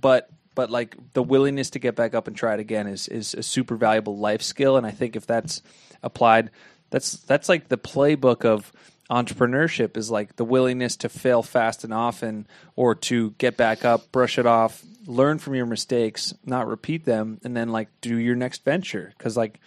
But 0.00 0.28
but 0.54 0.70
like 0.70 0.96
the 1.14 1.22
willingness 1.22 1.70
to 1.70 1.78
get 1.78 1.96
back 1.96 2.14
up 2.14 2.26
and 2.28 2.36
try 2.36 2.54
it 2.54 2.60
again 2.60 2.86
is 2.86 3.08
is 3.08 3.34
a 3.34 3.42
super 3.42 3.76
valuable 3.76 4.18
life 4.18 4.42
skill. 4.42 4.76
And 4.76 4.86
I 4.86 4.90
think 4.90 5.16
if 5.16 5.26
that's 5.26 5.62
applied, 6.02 6.50
that's 6.90 7.12
that's 7.12 7.48
like 7.48 7.68
the 7.68 7.78
playbook 7.78 8.44
of 8.44 8.72
entrepreneurship 9.10 9.96
is 9.96 10.10
like 10.10 10.36
the 10.36 10.44
willingness 10.44 10.96
to 10.96 11.08
fail 11.08 11.42
fast 11.42 11.84
and 11.84 11.92
often 11.92 12.46
or 12.76 12.94
to 12.94 13.30
get 13.32 13.56
back 13.56 13.84
up 13.84 14.10
brush 14.10 14.38
it 14.38 14.46
off 14.46 14.82
learn 15.06 15.38
from 15.38 15.54
your 15.54 15.66
mistakes 15.66 16.34
not 16.44 16.68
repeat 16.68 17.04
them 17.04 17.40
and 17.44 17.56
then 17.56 17.70
like 17.70 17.88
do 18.00 18.16
your 18.16 18.36
next 18.36 18.64
venture. 18.64 19.12
Because 19.16 19.36
like 19.36 19.60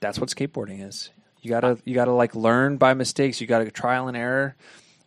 that's 0.00 0.18
what 0.18 0.30
skateboarding 0.30 0.86
is. 0.86 1.10
You 1.40 1.50
gotta 1.50 1.78
you 1.84 1.94
gotta 1.94 2.12
like 2.12 2.34
learn 2.34 2.76
by 2.76 2.94
mistakes. 2.94 3.40
You 3.40 3.46
gotta 3.46 3.70
trial 3.70 4.08
and 4.08 4.16
error 4.16 4.56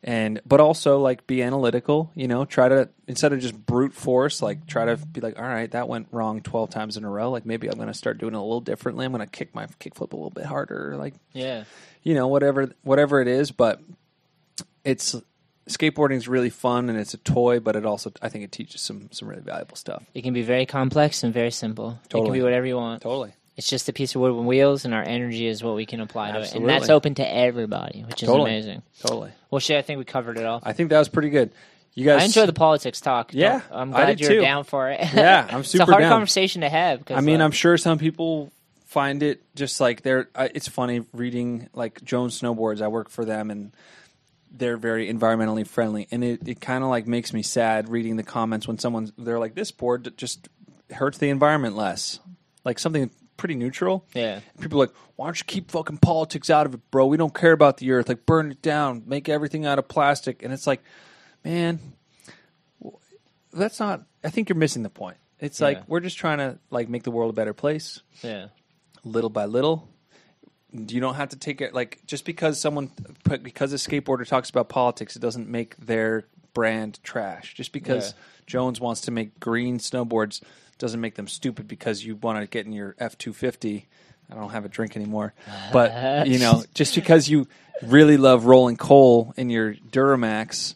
and 0.01 0.39
but 0.45 0.61
also 0.61 0.99
like 0.99 1.27
be 1.27 1.43
analytical 1.43 2.09
you 2.15 2.27
know? 2.27 2.45
Try 2.45 2.69
to 2.69 2.89
instead 3.07 3.33
of 3.33 3.39
just 3.39 3.53
brute 3.65 3.93
force 3.93 4.41
like 4.41 4.65
try 4.65 4.85
to 4.85 4.95
be 4.95 5.19
like 5.21 5.37
all 5.37 5.45
right 5.45 5.69
that 5.71 5.89
went 5.89 6.07
wrong 6.11 6.41
12 6.41 6.69
times 6.69 6.97
in 6.97 7.03
a 7.03 7.09
row. 7.09 7.29
Like 7.31 7.45
maybe 7.45 7.67
i'm 7.69 7.77
gonna 7.77 7.93
start 7.93 8.17
doing 8.17 8.33
it 8.33 8.37
a 8.37 8.41
little 8.41 8.61
differently. 8.61 9.05
I'm 9.05 9.11
gonna 9.11 9.27
kick 9.27 9.53
my 9.53 9.65
kickflip 9.65 10.13
a 10.13 10.15
little 10.15 10.29
bit 10.29 10.45
harder 10.45 10.95
like 10.97 11.15
yeah, 11.33 11.63
you 12.03 12.15
know 12.15 12.27
whatever 12.27 12.71
whatever 12.83 13.21
it 13.21 13.27
is 13.27 13.51
but 13.51 13.81
it's 14.83 15.15
skateboarding 15.69 16.15
is 16.15 16.27
really 16.27 16.49
fun 16.49 16.89
and 16.89 16.97
it's 16.99 17.13
a 17.13 17.17
toy 17.17 17.59
but 17.59 17.75
it 17.75 17.85
also 17.85 18.11
i 18.21 18.29
think 18.29 18.43
it 18.43 18.51
teaches 18.51 18.81
some 18.81 19.09
some 19.11 19.27
really 19.27 19.41
valuable 19.41 19.75
stuff 19.75 20.03
it 20.13 20.21
can 20.23 20.33
be 20.33 20.41
very 20.41 20.65
complex 20.65 21.23
and 21.23 21.33
very 21.33 21.51
simple. 21.51 21.99
It 22.05 22.09
can 22.11 22.31
be 22.31 22.41
whatever 22.41 22.65
you 22.65 22.75
want. 22.75 23.01
totally 23.01 23.33
It's 23.55 23.69
just 23.69 23.87
a 23.89 23.93
piece 23.93 24.15
of 24.15 24.21
wood 24.21 24.33
with 24.33 24.45
wheels, 24.45 24.85
and 24.85 24.93
our 24.93 25.03
energy 25.03 25.45
is 25.47 25.63
what 25.63 25.75
we 25.75 25.85
can 25.85 25.99
apply 26.01 26.31
to 26.31 26.41
it, 26.41 26.53
and 26.55 26.67
that's 26.67 26.89
open 26.89 27.15
to 27.15 27.27
everybody, 27.27 28.03
which 28.07 28.23
is 28.23 28.27
Totally. 28.27 28.51
amazing. 28.51 28.81
totally 29.01 29.31
Well, 29.51 29.59
shit, 29.59 29.77
I 29.77 29.81
think 29.81 29.99
we 29.99 30.05
covered 30.05 30.37
it 30.37 30.45
all. 30.45 30.61
i 30.63 30.73
think 30.73 30.89
that 30.89 30.99
was 30.99 31.09
pretty 31.09 31.29
good 31.29 31.51
you 31.93 32.05
guys 32.05 32.21
I 32.21 32.25
enjoy 32.25 32.45
the 32.45 32.53
politics 32.53 33.01
talk. 33.01 33.33
Yeah, 33.33 33.61
I'm 33.71 33.91
glad 33.91 34.19
you're 34.19 34.29
too. 34.29 34.41
down 34.41 34.63
for 34.63 34.89
it. 34.89 34.99
Yeah, 35.13 35.45
I'm 35.49 35.63
super. 35.63 35.83
it's 35.83 35.89
a 35.89 35.91
hard 35.91 36.01
down. 36.03 36.11
conversation 36.11 36.61
to 36.61 36.69
have. 36.69 37.03
I 37.09 37.19
mean, 37.21 37.39
like, 37.39 37.45
I'm 37.45 37.51
sure 37.51 37.77
some 37.77 37.97
people 37.97 38.51
find 38.85 39.21
it 39.21 39.41
just 39.55 39.81
like 39.81 40.01
they're. 40.01 40.29
I 40.35 40.45
it's 40.53 40.67
funny 40.67 41.03
reading 41.13 41.67
like 41.73 42.01
Jones 42.03 42.39
Snowboards. 42.39 42.81
I 42.81 42.87
work 42.87 43.09
for 43.09 43.25
them, 43.25 43.51
and 43.51 43.73
they're 44.51 44.77
very 44.77 45.11
environmentally 45.11 45.65
friendly, 45.67 46.07
and 46.11 46.23
it, 46.23 46.47
it 46.47 46.61
kind 46.61 46.83
of 46.83 46.89
like 46.89 47.07
makes 47.07 47.33
me 47.33 47.41
sad 47.43 47.89
reading 47.89 48.15
the 48.17 48.23
comments 48.23 48.67
when 48.67 48.77
someone's 48.77 49.11
they're 49.17 49.39
like, 49.39 49.55
"This 49.55 49.71
board 49.71 50.11
just 50.17 50.49
hurts 50.91 51.17
the 51.17 51.29
environment 51.29 51.75
less," 51.75 52.19
like 52.63 52.79
something 52.79 53.09
pretty 53.37 53.55
neutral. 53.55 54.05
yeah, 54.13 54.41
People 54.59 54.81
are 54.81 54.87
like, 54.87 54.95
why 55.15 55.25
don't 55.27 55.39
you 55.39 55.45
keep 55.45 55.71
fucking 55.71 55.97
politics 55.99 56.49
out 56.49 56.65
of 56.65 56.73
it, 56.73 56.91
bro? 56.91 57.05
We 57.05 57.15
don't 57.15 57.33
care 57.33 57.53
about 57.53 57.77
the 57.77 57.89
earth. 57.93 58.09
Like, 58.09 58.25
burn 58.25 58.51
it 58.51 58.61
down, 58.61 59.03
make 59.05 59.29
everything 59.29 59.65
out 59.65 59.79
of 59.79 59.87
plastic. 59.87 60.43
And 60.43 60.51
it's 60.51 60.67
like, 60.67 60.83
man, 61.45 61.79
that's 63.53 63.79
not. 63.79 64.03
I 64.23 64.29
think 64.29 64.49
you're 64.49 64.57
missing 64.57 64.83
the 64.83 64.89
point. 64.89 65.17
It's 65.39 65.59
Yeah. 65.61 65.67
like 65.67 65.87
we're 65.87 66.01
just 66.01 66.17
trying 66.17 66.39
to 66.39 66.59
like 66.69 66.89
make 66.89 67.03
the 67.03 67.11
world 67.11 67.29
a 67.29 67.33
better 67.33 67.53
place, 67.53 68.01
Yeah. 68.21 68.47
little 69.05 69.29
by 69.29 69.45
little. 69.45 69.87
You 70.71 70.99
don't 71.01 71.15
have 71.15 71.29
to 71.29 71.35
take 71.37 71.61
it 71.61 71.73
like 71.73 71.99
just 72.05 72.25
because 72.25 72.59
someone 72.59 72.91
because 73.41 73.73
a 73.73 73.77
skateboarder 73.77 74.27
talks 74.27 74.49
about 74.49 74.69
politics, 74.69 75.15
it 75.15 75.19
doesn't 75.19 75.47
make 75.47 75.75
their 75.77 76.25
brand 76.53 76.99
trash. 77.03 77.53
Just 77.55 77.71
because 77.71 78.13
Yeah. 78.15 78.23
Jones 78.47 78.79
wants 78.79 79.01
to 79.01 79.11
make 79.11 79.39
green 79.39 79.79
snowboards 79.79 80.41
doesn't 80.77 81.01
make 81.01 81.15
them 81.15 81.27
stupid 81.27 81.67
because 81.67 82.05
you 82.05 82.15
want 82.15 82.39
to 82.39 82.47
get 82.47 82.65
in 82.65 82.73
your 82.73 82.95
F 82.99 83.17
two 83.17 83.33
fifty. 83.33 83.87
I 84.31 84.35
don't 84.35 84.51
have 84.51 84.63
a 84.65 84.69
drink 84.69 84.95
anymore, 84.95 85.33
but 85.71 86.27
you 86.27 86.37
know, 86.39 86.63
just 86.75 86.93
because 86.93 87.27
you 87.27 87.47
really 87.81 88.17
love 88.17 88.45
rolling 88.45 88.77
coal 88.77 89.33
in 89.37 89.49
your 89.49 89.73
Duramax, 89.73 90.75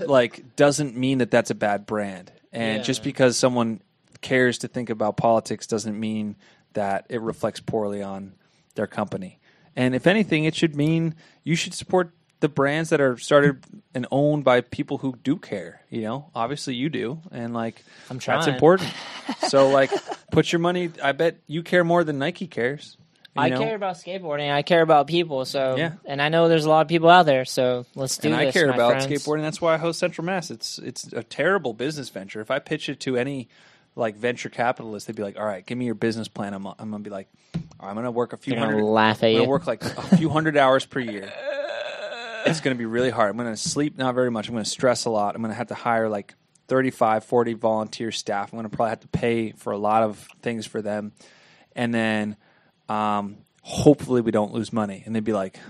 like 0.06 0.54
doesn't 0.56 0.96
mean 0.96 1.18
that 1.18 1.30
that's 1.30 1.50
a 1.50 1.54
bad 1.54 1.86
brand. 1.86 2.30
And 2.52 2.78
Yeah. 2.78 2.82
just 2.82 3.02
because 3.02 3.36
someone 3.36 3.80
cares 4.20 4.58
to 4.58 4.68
think 4.68 4.88
about 4.90 5.16
politics 5.16 5.66
doesn't 5.66 5.98
mean 5.98 6.36
that 6.74 7.06
it 7.08 7.20
reflects 7.20 7.58
poorly 7.60 8.02
on 8.02 8.34
their 8.74 8.86
company. 8.86 9.38
And 9.76 9.94
if 9.94 10.06
anything, 10.06 10.44
it 10.44 10.54
should 10.54 10.76
mean 10.76 11.14
you 11.44 11.56
should 11.56 11.74
support 11.74 12.12
the 12.40 12.48
brands 12.48 12.90
that 12.90 13.00
are 13.00 13.16
started 13.16 13.64
and 13.94 14.06
owned 14.10 14.44
by 14.44 14.60
people 14.60 14.98
who 14.98 15.16
do 15.22 15.36
care. 15.36 15.80
You 15.88 16.02
know, 16.02 16.30
obviously 16.34 16.74
you 16.74 16.90
do, 16.90 17.20
and 17.30 17.54
like 17.54 17.82
I'm 18.10 18.18
that's 18.18 18.48
important. 18.48 18.92
so 19.48 19.70
like, 19.70 19.90
put 20.30 20.52
your 20.52 20.58
money. 20.58 20.90
I 21.02 21.12
bet 21.12 21.38
you 21.46 21.62
care 21.62 21.84
more 21.84 22.04
than 22.04 22.18
Nike 22.18 22.48
cares. 22.48 22.96
you 23.36 23.42
I 23.42 23.48
know? 23.48 23.58
care 23.60 23.76
about 23.76 23.94
skateboarding. 23.94 24.52
I 24.52 24.62
care 24.62 24.82
about 24.82 25.06
people. 25.06 25.44
So 25.44 25.76
Yeah. 25.76 25.92
and 26.04 26.20
I 26.20 26.28
know 26.28 26.48
there's 26.48 26.64
a 26.64 26.68
lot 26.68 26.80
of 26.82 26.88
people 26.88 27.08
out 27.08 27.26
there. 27.26 27.44
So 27.44 27.86
let's 27.94 28.18
do 28.18 28.32
and 28.32 28.40
this. 28.40 28.54
I 28.54 28.58
care 28.58 28.68
about 28.68 29.02
friends. 29.02 29.06
skateboarding. 29.06 29.42
That's 29.42 29.60
why 29.60 29.74
I 29.74 29.78
host 29.78 30.00
Central 30.00 30.24
Mass. 30.24 30.50
It's 30.50 30.78
it's 30.78 31.04
a 31.12 31.22
terrible 31.22 31.72
business 31.74 32.08
venture. 32.10 32.40
If 32.40 32.50
I 32.50 32.58
pitch 32.58 32.88
it 32.88 32.98
to 33.00 33.16
any 33.16 33.48
like 33.94 34.16
venture 34.16 34.48
capitalists, 34.48 35.06
they'd 35.06 35.16
be 35.16 35.22
like, 35.22 35.38
"All 35.38 35.44
right, 35.44 35.64
give 35.64 35.76
me 35.78 35.84
your 35.86 35.94
business 35.94 36.28
plan." 36.28 36.54
I'm, 36.54 36.66
I'm 36.66 36.74
gonna 36.78 36.98
be 37.00 37.10
like, 37.10 37.28
"I'm 37.80 37.94
gonna 37.94 38.10
work 38.10 38.32
a 38.32 38.36
few 38.36 38.54
They're 38.54 38.64
hundred, 38.64 38.82
laugh 38.82 39.22
at 39.22 39.26
I'm 39.28 39.32
gonna 39.34 39.44
you. 39.44 39.48
work 39.50 39.66
like 39.66 39.82
a 39.84 40.16
few 40.16 40.28
hundred 40.30 40.56
hours 40.56 40.84
per 40.86 41.00
year. 41.00 41.32
It's 42.44 42.58
gonna 42.58 42.74
be 42.74 42.86
really 42.86 43.10
hard. 43.10 43.30
I'm 43.30 43.36
gonna 43.36 43.56
sleep 43.56 43.96
not 43.96 44.16
very 44.16 44.28
much. 44.30 44.48
I'm 44.48 44.54
gonna 44.54 44.64
stress 44.64 45.04
a 45.04 45.10
lot. 45.10 45.36
I'm 45.36 45.42
gonna 45.42 45.54
have 45.54 45.68
to 45.68 45.76
hire 45.76 46.08
like 46.08 46.34
35, 46.66 47.24
40 47.24 47.52
volunteer 47.54 48.10
staff. 48.10 48.52
I'm 48.52 48.58
gonna 48.58 48.68
probably 48.68 48.90
have 48.90 49.00
to 49.00 49.08
pay 49.08 49.52
for 49.52 49.72
a 49.72 49.78
lot 49.78 50.02
of 50.02 50.26
things 50.42 50.66
for 50.66 50.82
them, 50.82 51.12
and 51.76 51.94
then 51.94 52.36
um, 52.88 53.36
hopefully 53.62 54.22
we 54.22 54.32
don't 54.32 54.52
lose 54.52 54.72
money." 54.72 55.04
And 55.06 55.14
they'd 55.14 55.22
be 55.22 55.32
like, 55.32 55.60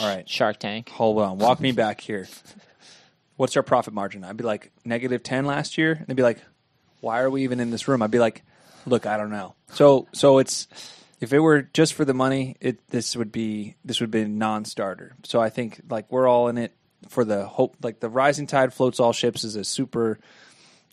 "All 0.00 0.08
right, 0.08 0.26
Shark 0.26 0.58
Tank. 0.58 0.88
hold 0.88 1.18
on, 1.20 1.36
walk 1.36 1.60
me 1.60 1.72
back 1.72 2.00
here. 2.00 2.26
What's 3.36 3.54
our 3.54 3.62
profit 3.62 3.92
margin? 3.92 4.24
I'd 4.24 4.38
be 4.38 4.44
like 4.44 4.72
negative 4.86 5.22
ten 5.22 5.44
last 5.44 5.76
year. 5.76 5.92
And 5.92 6.06
they'd 6.06 6.16
be 6.16 6.22
like, 6.22 6.38
why 7.00 7.20
are 7.20 7.30
we 7.30 7.44
even 7.44 7.60
in 7.60 7.70
this 7.70 7.88
room? 7.88 8.02
I'd 8.02 8.10
be 8.10 8.18
like, 8.18 8.42
look, 8.86 9.06
I 9.06 9.16
don't 9.16 9.30
know. 9.30 9.54
So 9.72 10.08
so 10.12 10.38
it's 10.38 10.68
if 11.20 11.32
it 11.32 11.40
were 11.40 11.62
just 11.62 11.94
for 11.94 12.04
the 12.04 12.14
money, 12.14 12.56
it 12.60 12.86
this 12.88 13.16
would 13.16 13.32
be 13.32 13.76
this 13.84 14.00
would 14.00 14.10
be 14.10 14.22
a 14.22 14.28
non-starter. 14.28 15.16
So 15.24 15.40
I 15.40 15.50
think 15.50 15.80
like 15.88 16.10
we're 16.10 16.28
all 16.28 16.48
in 16.48 16.58
it 16.58 16.72
for 17.08 17.24
the 17.24 17.46
hope. 17.46 17.76
Like 17.82 18.00
the 18.00 18.08
rising 18.08 18.46
tide 18.46 18.72
floats 18.72 19.00
all 19.00 19.12
ships 19.12 19.44
is 19.44 19.56
a 19.56 19.64
super 19.64 20.18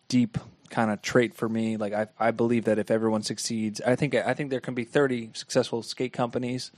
deep 0.07 0.37
kind 0.69 0.91
of 0.91 1.01
trait 1.01 1.33
for 1.33 1.47
me. 1.47 1.77
Like 1.77 1.93
I 1.93 2.07
I 2.19 2.31
believe 2.31 2.65
that 2.65 2.79
if 2.79 2.89
everyone 2.91 3.23
succeeds, 3.23 3.81
I 3.81 3.95
think 3.95 4.15
I 4.15 4.33
think 4.33 4.49
there 4.49 4.61
can 4.61 4.73
be 4.73 4.85
thirty 4.85 5.31
successful 5.33 5.83
skate 5.83 6.13
companies. 6.13 6.71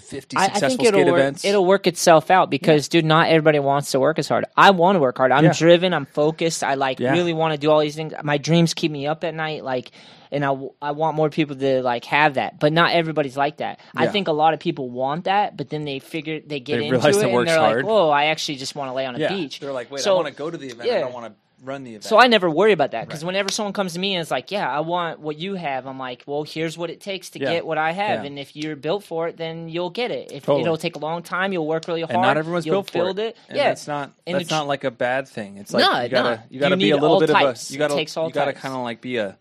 50 0.00 0.36
I, 0.36 0.44
I 0.44 0.48
think 0.48 0.82
it'll 0.82 1.00
skate 1.00 1.06
work, 1.12 1.20
events. 1.20 1.44
it'll 1.44 1.64
work 1.64 1.86
itself 1.86 2.30
out 2.30 2.50
because, 2.50 2.88
dude, 2.88 3.04
not 3.04 3.28
everybody 3.28 3.58
wants 3.58 3.90
to 3.92 4.00
work 4.00 4.18
as 4.18 4.28
hard. 4.28 4.44
I 4.56 4.70
want 4.70 4.96
to 4.96 5.00
work 5.00 5.16
hard. 5.18 5.32
I'm 5.32 5.44
Yeah. 5.44 5.52
driven. 5.52 5.92
I'm 5.94 6.06
focused. 6.06 6.64
I 6.64 6.74
like 6.74 7.00
Yeah. 7.00 7.12
really 7.12 7.32
want 7.32 7.52
to 7.52 7.58
do 7.58 7.70
all 7.70 7.80
these 7.80 7.96
things. 7.96 8.12
My 8.22 8.38
dreams 8.38 8.74
keep 8.74 8.90
me 8.90 9.06
up 9.06 9.24
at 9.24 9.34
night. 9.34 9.64
Like, 9.64 9.90
and 10.30 10.44
I, 10.44 10.48
w- 10.48 10.72
I 10.82 10.90
want 10.92 11.16
more 11.16 11.30
people 11.30 11.56
to 11.56 11.82
like 11.82 12.04
have 12.06 12.34
that. 12.34 12.58
But 12.60 12.72
not 12.72 12.92
everybody's 12.92 13.36
like 13.36 13.58
that. 13.58 13.80
I 13.96 14.08
think 14.08 14.28
a 14.28 14.32
lot 14.32 14.52
of 14.54 14.60
people 14.60 14.90
want 14.90 15.24
that, 15.24 15.56
but 15.56 15.70
then 15.70 15.84
they 15.84 15.98
figure 16.00 16.40
they 16.40 16.60
get 16.60 16.78
They 16.78 16.86
into 16.88 16.96
it 16.98 17.16
it 17.16 17.22
and 17.24 17.48
they're 17.48 17.58
hard. 17.58 17.76
like, 17.78 17.86
"Whoa, 17.86 18.10
I 18.10 18.26
actually 18.26 18.56
just 18.56 18.74
want 18.74 18.90
to 18.90 18.92
lay 18.94 19.06
on 19.06 19.16
a 19.16 19.18
yeah. 19.18 19.28
beach." 19.28 19.60
They're 19.60 19.72
like, 19.72 19.90
wait, 19.90 20.02
So- 20.02 20.12
I 20.12 20.16
want 20.16 20.28
to 20.28 20.34
go 20.34 20.50
to 20.50 20.56
the 20.58 20.68
event. 20.68 20.90
I 20.90 21.00
don't 21.00 21.14
want 21.14 21.26
to 21.26 21.32
run 21.62 21.82
the 21.84 21.90
event. 21.90 22.04
So 22.04 22.18
I 22.18 22.26
never 22.28 22.48
worry 22.48 22.72
about 22.72 22.92
that 22.92 23.06
because 23.06 23.24
whenever 23.24 23.50
someone 23.50 23.72
comes 23.72 23.94
to 23.94 23.98
me 23.98 24.14
and 24.14 24.20
is 24.22 24.30
like, 24.30 24.50
"Yeah, 24.50 24.70
I 24.70 24.80
want 24.80 25.20
what 25.20 25.38
you 25.38 25.54
have," 25.54 25.86
I'm 25.86 25.98
like, 25.98 26.22
"Well, 26.26 26.44
here's 26.44 26.78
what 26.78 26.90
it 26.90 27.00
takes 27.00 27.30
to 27.30 27.40
Yeah. 27.40 27.50
get 27.50 27.66
what 27.66 27.78
I 27.78 27.92
have, 27.92 28.20
Yeah. 28.20 28.26
and 28.26 28.38
if 28.38 28.54
you're 28.54 28.76
built 28.76 29.02
for 29.04 29.28
it, 29.28 29.36
then 29.36 29.68
you'll 29.68 29.90
get 29.90 30.10
it. 30.10 30.30
If 30.32 30.44
Totally. 30.46 30.62
it'll 30.62 30.76
take 30.76 30.96
a 30.96 31.00
long 31.00 31.22
time, 31.22 31.52
you'll 31.52 31.66
work 31.66 31.88
really 31.88 32.02
hard. 32.02 32.12
and 32.12 32.22
not 32.22 32.36
everyone's 32.36 32.64
built 32.64 32.90
for 32.90 33.08
it. 33.10 33.18
it. 33.18 33.36
And 33.48 33.56
yeah, 33.56 33.64
that's 33.68 33.86
not 33.88 34.12
And 34.26 34.36
that's 34.36 34.48
tr- 34.48 34.54
not 34.54 34.66
like 34.66 34.84
a 34.84 34.90
bad 34.90 35.26
thing. 35.28 35.56
It's 35.58 35.72
like 35.72 35.82
No, 35.84 36.00
you 36.02 36.08
gotta 36.08 36.36
no. 36.36 36.42
you 36.50 36.60
gotta 36.60 36.74
You 36.76 36.80
be 36.80 36.90
a 36.90 36.96
little 36.96 37.18
bit 37.20 37.30
types. 37.30 37.64
of 37.64 37.70
a 37.70 37.72
you 37.72 37.78
gotta 37.78 38.00
you 38.00 38.30
gotta 38.32 38.52
kind 38.52 38.74
of 38.74 38.82
like 38.82 39.00
be 39.00 39.16
a 39.16 39.36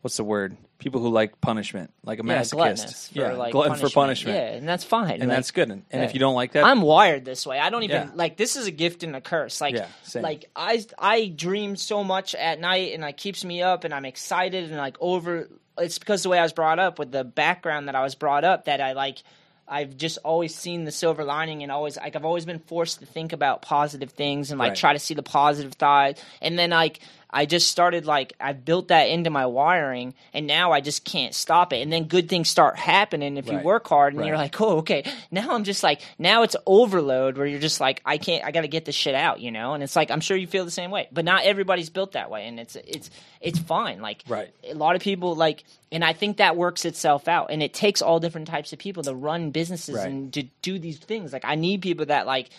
what's 0.00 0.16
the 0.16 0.24
word? 0.24 0.56
People 0.80 1.00
who 1.00 1.10
like 1.10 1.40
punishment, 1.40 1.92
like 2.02 2.18
a 2.18 2.26
yeah, 2.26 2.40
masochist. 2.40 3.12
for 3.12 3.18
yeah, 3.20 3.32
like 3.34 3.52
glutton 3.52 3.76
for 3.76 3.88
punishment. 3.90 4.36
Yeah, 4.36 4.54
and 4.56 4.68
that's 4.68 4.82
fine. 4.82 5.12
And 5.20 5.28
Like, 5.28 5.36
that's 5.38 5.50
good. 5.52 5.70
And, 5.70 5.84
and 5.92 6.02
yeah. 6.02 6.08
if 6.08 6.14
you 6.14 6.20
don't 6.20 6.34
like 6.34 6.52
that, 6.52 6.64
I'm 6.64 6.82
wired 6.82 7.24
this 7.24 7.46
way. 7.46 7.58
I 7.60 7.70
don't 7.70 7.84
even 7.84 8.08
Yeah. 8.08 8.10
like 8.14 8.36
this 8.36 8.56
is 8.56 8.66
a 8.66 8.70
gift 8.72 9.02
and 9.04 9.14
a 9.14 9.20
curse. 9.20 9.60
Like 9.60 9.76
like 10.22 10.46
I 10.56 10.84
I 10.98 11.26
dream 11.28 11.76
so 11.76 12.02
much 12.02 12.34
at 12.34 12.58
night 12.58 12.94
and 12.94 13.04
it 13.04 13.16
keeps 13.16 13.44
me 13.44 13.62
up 13.62 13.84
and 13.84 13.94
I'm 13.94 14.04
excited 14.04 14.64
and 14.64 14.76
like 14.76 14.96
over 15.00 15.48
it's 15.78 15.98
because 15.98 16.22
the 16.24 16.28
way 16.28 16.38
I 16.38 16.42
was 16.42 16.52
brought 16.52 16.78
up 16.78 16.98
with 16.98 17.12
the 17.12 17.24
background 17.24 17.88
that 17.88 17.94
I 17.94 18.02
was 18.02 18.14
brought 18.14 18.44
up 18.44 18.64
that 18.64 18.80
I 18.80 18.92
like 18.92 19.18
I've 19.72 19.96
just 19.96 20.18
always 20.24 20.52
seen 20.52 20.84
the 20.84 20.90
silver 20.90 21.22
lining 21.22 21.62
and 21.62 21.70
always 21.70 21.96
like 21.96 22.16
I've 22.16 22.24
always 22.24 22.44
been 22.44 22.58
forced 22.58 22.98
to 22.98 23.06
think 23.06 23.32
about 23.32 23.62
positive 23.62 24.10
things 24.10 24.50
and 24.50 24.58
like 24.58 24.70
Right. 24.70 24.76
try 24.76 24.92
to 24.94 24.98
see 24.98 25.14
the 25.14 25.22
positive 25.22 25.74
side 25.78 26.18
and 26.42 26.58
then 26.58 26.70
like 26.70 26.98
I 27.32 27.46
just 27.46 27.68
started 27.68 28.06
like 28.06 28.32
I 28.40 28.52
built 28.52 28.88
that 28.88 29.04
into 29.04 29.30
my 29.30 29.46
wiring 29.46 30.14
and 30.34 30.46
now 30.46 30.72
I 30.72 30.80
just 30.80 31.04
can't 31.04 31.34
stop 31.34 31.72
it 31.72 31.80
and 31.82 31.92
then 31.92 32.04
good 32.04 32.28
things 32.28 32.48
start 32.48 32.76
happening 32.76 33.36
if 33.36 33.46
you 33.48 33.58
work 33.58 33.86
hard 33.88 34.12
and 34.14 34.20
Right. 34.20 34.26
you're 34.28 34.36
like 34.36 34.60
oh 34.60 34.78
okay 34.78 35.04
now 35.30 35.54
I'm 35.54 35.64
just 35.64 35.82
like 35.82 36.00
now 36.18 36.42
it's 36.42 36.56
overload 36.66 37.38
where 37.38 37.46
you're 37.46 37.60
just 37.60 37.80
like 37.80 38.02
I 38.04 38.18
can't 38.18 38.44
I 38.44 38.50
got 38.50 38.62
to 38.62 38.68
get 38.68 38.84
this 38.84 38.94
shit 38.94 39.14
out 39.14 39.40
you 39.40 39.50
know 39.50 39.74
and 39.74 39.82
it's 39.82 39.94
like 39.96 40.10
I'm 40.10 40.20
sure 40.20 40.36
you 40.36 40.46
feel 40.46 40.64
the 40.64 40.70
same 40.70 40.90
way 40.90 41.08
but 41.12 41.24
not 41.24 41.44
everybody's 41.44 41.90
built 41.90 42.12
that 42.12 42.30
way 42.30 42.46
and 42.48 42.58
it's 42.58 42.76
it's 42.76 43.10
it's 43.40 43.58
fine 43.58 44.00
like 44.00 44.24
Right. 44.28 44.50
a 44.68 44.74
lot 44.74 44.96
of 44.96 45.02
people 45.02 45.34
like 45.36 45.64
and 45.92 46.04
I 46.04 46.12
think 46.12 46.36
that 46.38 46.56
works 46.56 46.84
itself 46.84 47.28
out 47.28 47.50
and 47.50 47.62
it 47.62 47.72
takes 47.74 48.02
all 48.02 48.20
different 48.20 48.48
types 48.48 48.72
of 48.72 48.78
people 48.78 49.02
to 49.04 49.14
run 49.14 49.50
businesses 49.50 49.94
Right. 49.96 50.06
and 50.08 50.32
to 50.34 50.44
do 50.62 50.78
these 50.78 50.98
things 50.98 51.32
like 51.32 51.44
I 51.44 51.54
need 51.54 51.82
people 51.82 52.06
that 52.06 52.26
like 52.26 52.50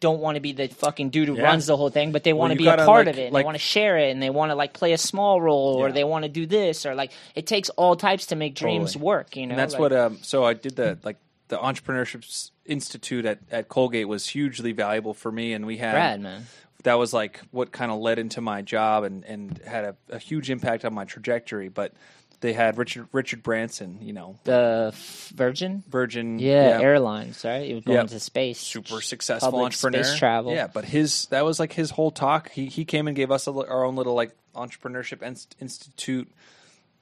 don't 0.00 0.20
want 0.20 0.34
to 0.36 0.40
be 0.40 0.52
the 0.52 0.66
fucking 0.68 1.10
dude 1.10 1.28
who 1.28 1.36
Yeah. 1.36 1.42
runs 1.44 1.66
the 1.66 1.76
whole 1.76 1.90
thing, 1.90 2.10
but 2.10 2.24
they 2.24 2.32
want 2.32 2.52
to 2.52 2.58
be 2.58 2.66
a 2.66 2.76
part 2.76 3.06
like- 3.06 3.14
of 3.14 3.18
it. 3.18 3.32
Like- 3.32 3.42
they 3.42 3.44
want 3.46 3.54
to 3.54 3.62
share 3.62 3.98
it, 3.98 4.10
and 4.10 4.22
they 4.22 4.30
want 4.30 4.50
to 4.50 4.54
like 4.54 4.72
play 4.72 4.92
a 4.92 4.98
small 4.98 5.40
role, 5.40 5.74
or 5.76 5.92
they 5.92 6.04
want 6.04 6.24
to 6.24 6.28
do 6.30 6.46
this, 6.46 6.86
or 6.86 6.94
like 6.94 7.12
it 7.34 7.46
takes 7.46 7.68
all 7.70 7.96
types 7.96 8.26
to 8.26 8.36
make 8.36 8.54
dreams 8.54 8.92
Totally. 8.94 9.04
work. 9.04 9.36
You 9.36 9.46
know, 9.46 9.50
and 9.52 9.58
that's 9.58 9.74
Like- 9.74 9.80
what 9.80 9.92
um 9.92 10.18
so 10.22 10.44
i 10.44 10.54
did 10.54 10.76
the 10.76 10.98
like 11.04 11.16
the 11.48 11.58
entrepreneurship 11.58 12.50
institute 12.64 13.24
at, 13.26 13.38
at 13.50 13.68
colgate 13.68 14.06
was 14.08 14.26
hugely 14.28 14.72
valuable 14.72 15.14
for 15.14 15.32
me 15.32 15.52
and 15.52 15.66
we 15.66 15.76
had 15.78 15.92
Brad, 15.92 16.20
man. 16.20 16.46
that 16.84 16.94
was 16.94 17.12
like 17.12 17.40
what 17.50 17.72
kind 17.72 17.90
of 17.90 17.98
led 17.98 18.18
into 18.18 18.40
my 18.40 18.62
job 18.62 19.02
and 19.04 19.24
and 19.24 19.58
had 19.66 19.84
a, 19.84 19.96
a 20.10 20.18
huge 20.18 20.48
impact 20.50 20.84
on 20.84 20.94
my 20.94 21.04
trajectory 21.04 21.68
but 21.68 21.92
they 22.40 22.52
had 22.52 22.78
richard 22.78 23.06
richard 23.12 23.42
branson 23.42 23.98
you 24.00 24.12
know. 24.12 24.36
The 24.44 24.94
Virgin, 25.34 25.82
virgin 25.88 26.38
yeah, 26.38 26.78
Airlines, 26.80 27.44
right? 27.44 27.66
He 27.66 27.74
was 27.74 27.84
going 27.84 27.96
Yep. 27.96 28.04
into 28.04 28.20
space, 28.20 28.58
super 28.58 29.00
successful 29.00 29.50
Public 29.52 29.66
entrepreneur. 29.66 30.04
space 30.04 30.18
travel. 30.18 30.52
yeah 30.52 30.66
but 30.66 30.84
his 30.84 31.26
that 31.26 31.44
was 31.44 31.58
like 31.60 31.72
his 31.72 31.90
whole 31.90 32.10
talk. 32.10 32.50
He 32.50 32.66
he 32.66 32.84
came 32.84 33.06
and 33.08 33.16
gave 33.16 33.30
us 33.30 33.46
a, 33.46 33.52
our 33.52 33.84
own 33.84 33.96
little 33.96 34.14
like 34.14 34.34
entrepreneurship 34.54 35.22
inst- 35.22 35.54
institute 35.60 36.28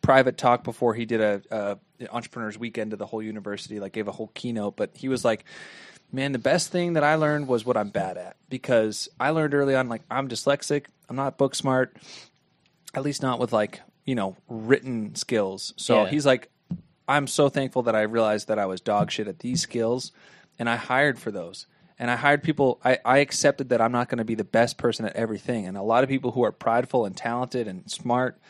private 0.01 0.37
talk 0.39 0.63
before 0.65 0.95
he 0.95 1.05
did 1.07 1.21
a, 1.21 1.43
a 1.51 1.79
entrepreneurs 2.15 2.57
weekend 2.59 2.93
to 2.93 2.97
the 2.97 3.07
whole 3.07 3.23
university 3.23 3.81
like 3.81 3.93
gave 3.93 4.07
a 4.09 4.13
whole 4.13 4.29
keynote. 4.35 4.77
But 4.77 4.91
he 4.95 5.09
was 5.09 5.25
like 5.25 5.45
man 6.13 6.33
the 6.33 6.39
best 6.39 6.71
thing 6.73 6.95
that 6.95 7.05
i 7.05 7.17
learned 7.17 7.47
was 7.49 7.65
what 7.67 7.77
i'm 7.77 7.91
bad 7.91 8.17
at. 8.17 8.37
Because 8.49 9.09
i 9.21 9.31
learned 9.31 9.55
early 9.55 9.75
on 9.75 9.89
like 9.89 10.03
i'm 10.11 10.29
dyslexic. 10.29 10.87
I'm 11.09 11.17
not 11.17 11.39
book 11.39 11.55
smart. 11.55 11.97
At 12.95 13.03
least 13.03 13.23
not 13.23 13.39
with 13.39 13.53
like 13.53 13.81
you 14.09 14.15
know 14.15 14.37
written 14.49 15.15
skills 15.15 15.75
so 15.77 16.05
Yeah. 16.05 16.11
he's 16.11 16.25
like 16.25 16.51
i'm 17.07 17.27
so 17.27 17.49
thankful 17.51 17.83
that 17.83 17.95
i 17.95 18.03
realized 18.03 18.49
that 18.49 18.59
i 18.59 18.65
was 18.65 18.81
dog 18.81 19.11
shit 19.11 19.29
at 19.29 19.41
these 19.41 19.61
skills 19.61 20.13
and 20.59 20.67
i 20.71 20.77
hired 20.77 21.19
for 21.19 21.31
those 21.31 21.67
and 21.99 22.11
i 22.11 22.17
hired 22.17 22.43
people 22.43 22.81
i, 22.85 22.97
I 23.05 23.19
accepted 23.19 23.69
that 23.69 23.83
i'm 23.83 23.93
not 23.93 24.09
going 24.09 24.17
to 24.19 24.25
be 24.25 24.35
the 24.35 24.45
best 24.45 24.79
person 24.79 25.05
at 25.05 25.15
everything 25.15 25.67
and 25.67 25.77
a 25.77 25.83
lot 25.83 26.05
of 26.05 26.09
people 26.09 26.31
who 26.33 26.43
are 26.43 26.53
prideful 26.53 27.05
and 27.05 27.15
talented 27.15 27.69
and 27.69 27.91
smart 27.91 28.41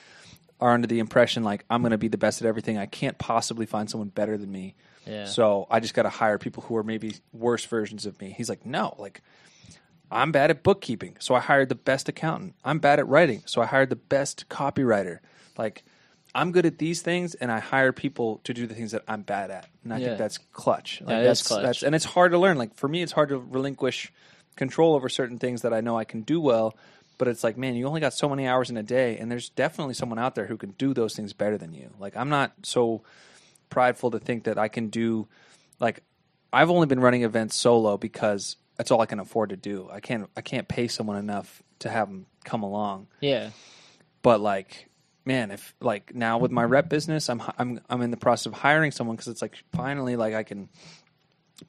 are 0.60 0.72
under 0.74 0.86
the 0.86 1.00
impression 1.00 1.42
like 1.42 1.64
i'm 1.68 1.82
going 1.82 1.90
to 1.90 1.98
be 1.98 2.08
the 2.08 2.18
best 2.18 2.40
at 2.40 2.46
everything 2.46 2.78
i 2.78 2.86
can't 2.86 3.18
possibly 3.18 3.66
find 3.66 3.90
someone 3.90 4.10
better 4.10 4.36
than 4.38 4.52
me 4.52 4.76
Yeah. 5.06 5.24
so 5.24 5.66
i 5.72 5.80
just 5.80 5.94
got 5.94 6.04
to 6.04 6.08
hire 6.22 6.38
people 6.38 6.62
who 6.68 6.76
are 6.76 6.84
maybe 6.84 7.16
worse 7.32 7.64
versions 7.64 8.06
of 8.06 8.20
me 8.20 8.32
he's 8.36 8.48
like 8.48 8.64
no 8.64 8.94
like 8.96 9.22
I'm 10.10 10.32
bad 10.32 10.48
at 10.50 10.62
bookkeeping, 10.62 11.16
so 11.18 11.34
I 11.34 11.40
hired 11.40 11.68
the 11.68 11.74
best 11.74 12.08
accountant. 12.08 12.54
I'm 12.64 12.78
bad 12.78 12.98
at 12.98 13.06
writing, 13.06 13.42
so 13.44 13.60
I 13.60 13.66
hired 13.66 13.90
the 13.90 13.96
best 13.96 14.48
copywriter. 14.48 15.18
Like, 15.58 15.84
I'm 16.34 16.52
good 16.52 16.66
at 16.66 16.78
these 16.78 17.02
things, 17.02 17.34
and 17.34 17.50
I 17.50 17.58
hire 17.58 17.92
people 17.92 18.40
to 18.44 18.54
do 18.54 18.66
the 18.66 18.74
things 18.74 18.92
that 18.92 19.02
I'm 19.08 19.22
bad 19.22 19.50
at. 19.50 19.68
And 19.82 19.92
I 19.92 19.98
Yeah. 19.98 20.06
think 20.06 20.18
that's 20.18 20.38
clutch. 20.52 21.00
Like, 21.04 21.18
is 21.18 21.24
that's, 21.26 21.42
clutch. 21.42 21.62
That's, 21.64 21.82
and 21.82 21.94
it's 21.94 22.04
hard 22.04 22.32
to 22.32 22.38
learn. 22.38 22.56
Like 22.58 22.74
for 22.74 22.86
me, 22.88 23.02
it's 23.02 23.12
hard 23.12 23.30
to 23.30 23.38
relinquish 23.38 24.12
control 24.56 24.94
over 24.94 25.08
certain 25.08 25.38
things 25.38 25.62
that 25.62 25.72
I 25.72 25.80
know 25.80 25.96
I 25.98 26.04
can 26.04 26.22
do 26.22 26.40
well. 26.40 26.76
But 27.16 27.26
it's 27.26 27.42
like, 27.42 27.56
man, 27.58 27.74
you 27.74 27.86
only 27.86 28.00
got 28.00 28.14
so 28.14 28.28
many 28.28 28.46
hours 28.46 28.70
in 28.70 28.76
a 28.76 28.82
day, 28.84 29.18
and 29.18 29.28
there's 29.30 29.48
definitely 29.48 29.94
someone 29.94 30.20
out 30.20 30.36
there 30.36 30.46
who 30.46 30.56
can 30.56 30.70
do 30.78 30.94
those 30.94 31.16
things 31.16 31.32
better 31.32 31.58
than 31.58 31.72
you. 31.74 31.90
Like, 31.98 32.16
I'm 32.16 32.28
not 32.28 32.52
so 32.62 33.02
prideful 33.70 34.12
to 34.12 34.18
think 34.20 34.44
that 34.44 34.56
I 34.56 34.68
can 34.68 34.88
do, 34.88 35.26
like, 35.80 36.02
I've 36.52 36.70
only 36.70 36.86
been 36.86 37.00
running 37.00 37.24
events 37.24 37.56
solo 37.56 37.96
because 37.96 38.56
that's 38.76 38.90
all 38.92 39.00
I 39.00 39.06
can 39.06 39.18
afford 39.18 39.50
to 39.50 39.56
do. 39.56 39.88
I 39.92 39.98
can't, 40.00 40.30
I 40.36 40.40
can't 40.42 40.68
pay 40.68 40.86
someone 40.88 41.16
enough 41.16 41.62
to 41.80 41.88
have 41.90 42.08
them 42.08 42.26
come 42.44 42.62
along 42.62 43.08
Yeah. 43.20 43.50
but 44.22 44.40
like 44.40 44.87
man 45.28 45.50
if 45.50 45.74
like 45.80 46.14
now 46.14 46.38
with 46.38 46.50
my 46.50 46.64
rep 46.64 46.88
business 46.88 47.28
i'm 47.28 47.42
i'm 47.58 47.78
i'm 47.90 48.00
in 48.00 48.10
the 48.10 48.16
process 48.16 48.46
of 48.46 48.54
hiring 48.54 48.90
someone 48.90 49.14
because 49.14 49.28
it's 49.28 49.42
like 49.42 49.62
finally 49.72 50.16
like 50.16 50.34
i 50.34 50.42
can 50.42 50.68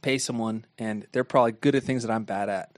pay 0.02 0.18
someone 0.18 0.66
and 0.78 1.06
they're 1.12 1.24
probably 1.24 1.52
good 1.52 1.76
at 1.76 1.84
things 1.84 2.04
that 2.04 2.12
i'm 2.12 2.24
bad 2.24 2.50
at. 2.50 2.72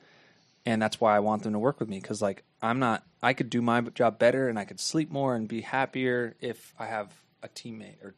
And 0.66 0.82
that's 0.82 1.00
why 1.02 1.16
i 1.16 1.20
want 1.20 1.44
them 1.44 1.54
to 1.54 1.60
work 1.60 1.80
with 1.80 1.90
me 1.90 2.00
because 2.00 2.22
like 2.22 2.44
i'm 2.62 2.80
not 2.80 3.04
i 3.22 3.34
could 3.34 3.50
do 3.50 3.62
my 3.62 3.82
job 3.82 4.20
better 4.20 4.48
and 4.48 4.60
i 4.60 4.66
could 4.66 4.80
sleep 4.80 5.12
more 5.12 5.36
and 5.36 5.48
be 5.48 5.62
happier 5.62 6.36
if 6.40 6.74
i 6.80 6.86
have 6.86 7.12
a 7.44 7.48
teammate 7.50 7.96
or 8.04 8.14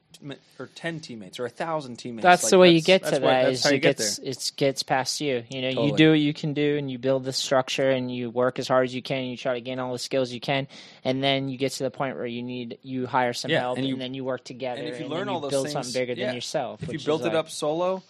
or 0.60 0.68
10 0.76 1.00
teammates 1.00 1.40
or 1.40 1.46
a 1.46 1.50
thousand 1.50 1.96
teammates 1.98 2.24
That's 2.24 2.44
Like, 2.44 2.50
the 2.52 2.58
way 2.60 2.72
you 2.72 2.82
get 2.82 3.04
to 3.06 3.12
that. 3.12 3.22
that's 3.22 3.60
Is 3.60 3.66
you 3.66 3.72
it 3.78 3.80
get 3.80 3.98
gets 3.98 4.18
there 4.18 4.30
it 4.30 4.52
gets 4.58 4.84
past 4.84 5.22
you. 5.22 5.44
You 5.50 5.62
know, 5.62 5.86
you 5.86 5.96
do 5.96 6.10
what 6.12 6.20
you 6.20 6.34
can 6.34 6.54
do, 6.54 6.78
and 6.78 6.92
you 6.92 6.98
build 7.00 7.24
the 7.24 7.34
structure, 7.34 7.90
and 7.90 8.14
you 8.14 8.30
work 8.30 8.60
as 8.60 8.68
hard 8.68 8.86
as 8.86 8.94
you 8.96 9.02
can. 9.02 9.20
And 9.20 9.32
you 9.32 9.38
try 9.38 9.54
to 9.56 9.62
gain 9.62 9.80
all 9.80 9.92
the 9.94 10.00
skills 10.00 10.32
you 10.32 10.40
can, 10.40 10.68
and 11.04 11.24
then 11.24 11.50
you 11.50 11.58
get 11.58 11.72
to 11.74 11.84
the 11.84 11.92
point 11.92 12.16
where 12.18 12.26
you 12.26 12.44
need 12.44 12.78
you 12.84 13.08
hire 13.08 13.34
some 13.34 13.50
Yeah, 13.52 13.62
help, 13.62 13.78
and 13.78 13.86
and, 13.86 13.90
you- 13.96 13.98
then 13.98 14.14
you 14.14 14.24
work 14.26 14.44
together. 14.44 14.80
and 14.82 14.90
if 14.90 14.96
you 15.00 15.08
then 15.08 15.18
learn 15.18 15.30
all 15.30 15.40
those 15.40 15.52
build 15.52 15.66
things, 15.68 15.74
something 15.74 15.94
bigger 15.94 16.14
yeah. 16.14 16.28
than 16.28 16.36
yourself. 16.36 16.84
if 16.84 16.92
you 16.94 17.00
build 17.00 17.22
it 17.22 17.26
like- 17.28 17.34
up 17.36 17.50
solo 17.50 18.04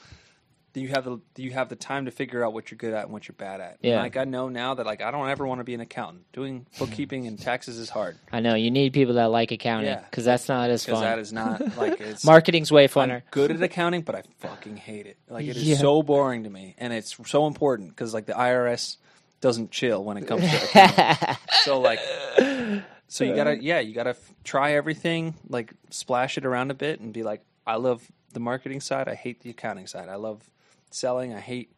then 0.73 0.83
you 0.83 0.89
have 0.89 1.05
the 1.05 1.19
do 1.35 1.43
you 1.43 1.51
have 1.51 1.69
the 1.69 1.75
time 1.75 2.05
to 2.05 2.11
figure 2.11 2.43
out 2.43 2.51
what 2.53 2.69
you're 2.71 2.77
good 2.77 2.93
at 2.93 3.03
and 3.05 3.13
what 3.13 3.27
you're 3.27 3.35
bad 3.37 3.61
at. 3.61 3.71
And, 3.73 3.77
Yeah. 3.91 4.01
like 4.01 4.17
I 4.17 4.23
know 4.23 4.49
now 4.49 4.73
that 4.73 4.85
like 4.85 5.01
I 5.01 5.11
don't 5.11 5.29
ever 5.29 5.45
want 5.47 5.59
to 5.59 5.63
be 5.63 5.73
an 5.73 5.81
accountant. 5.81 6.23
Doing 6.33 6.65
bookkeeping 6.79 7.27
and 7.27 7.39
taxes 7.39 7.77
is 7.77 7.89
hard 7.89 8.17
I 8.31 8.39
know 8.39 8.55
you 8.55 8.71
need 8.71 8.91
people 8.93 9.13
that 9.15 9.25
like 9.31 9.51
accounting 9.51 9.87
Yeah. 9.87 10.01
because 10.09 10.25
that's 10.25 10.49
not 10.49 10.69
as 10.69 10.85
fun. 10.85 11.01
that 11.01 11.19
is 11.19 11.31
not 11.31 11.77
like 11.77 11.99
it's 12.01 12.25
Marketing's 12.25 12.71
way 12.71 12.83
I'm 12.83 12.89
funner. 12.89 13.21
good 13.31 13.51
at 13.51 13.61
accounting, 13.71 14.01
but 14.01 14.15
I 14.15 14.23
fucking 14.39 14.77
hate 14.77 15.05
it. 15.05 15.17
Like 15.29 15.45
it 15.45 15.55
is 15.57 15.63
Yeah. 15.63 15.77
so 15.77 16.01
boring 16.03 16.43
to 16.43 16.49
me, 16.49 16.75
and 16.77 16.91
it's 16.91 17.15
so 17.25 17.45
important 17.47 17.89
because 17.89 18.13
like 18.13 18.25
the 18.25 18.33
IRS 18.33 18.97
doesn't 19.41 19.71
chill 19.71 20.03
when 20.03 20.17
it 20.17 20.25
comes 20.25 20.41
to 20.49 20.63
accounting. 20.63 21.35
so 21.63 21.79
like, 21.81 21.99
so 23.07 23.23
you 23.23 23.35
gotta 23.35 23.61
yeah, 23.61 23.79
you 23.79 23.93
gotta 23.93 24.11
f- 24.11 24.33
try 24.43 24.73
everything, 24.73 25.35
like 25.49 25.73
splash 25.89 26.37
it 26.37 26.45
around 26.45 26.71
a 26.71 26.73
bit, 26.73 26.99
and 26.99 27.13
be 27.13 27.23
like, 27.23 27.41
I 27.67 27.75
love 27.75 28.11
the 28.31 28.39
marketing 28.39 28.81
side. 28.81 29.07
I 29.07 29.15
hate 29.15 29.41
the 29.41 29.49
accounting 29.51 29.85
side. 29.87 30.09
I 30.09 30.15
love 30.15 30.41
selling. 30.93 31.33
I 31.33 31.39
hate 31.39 31.71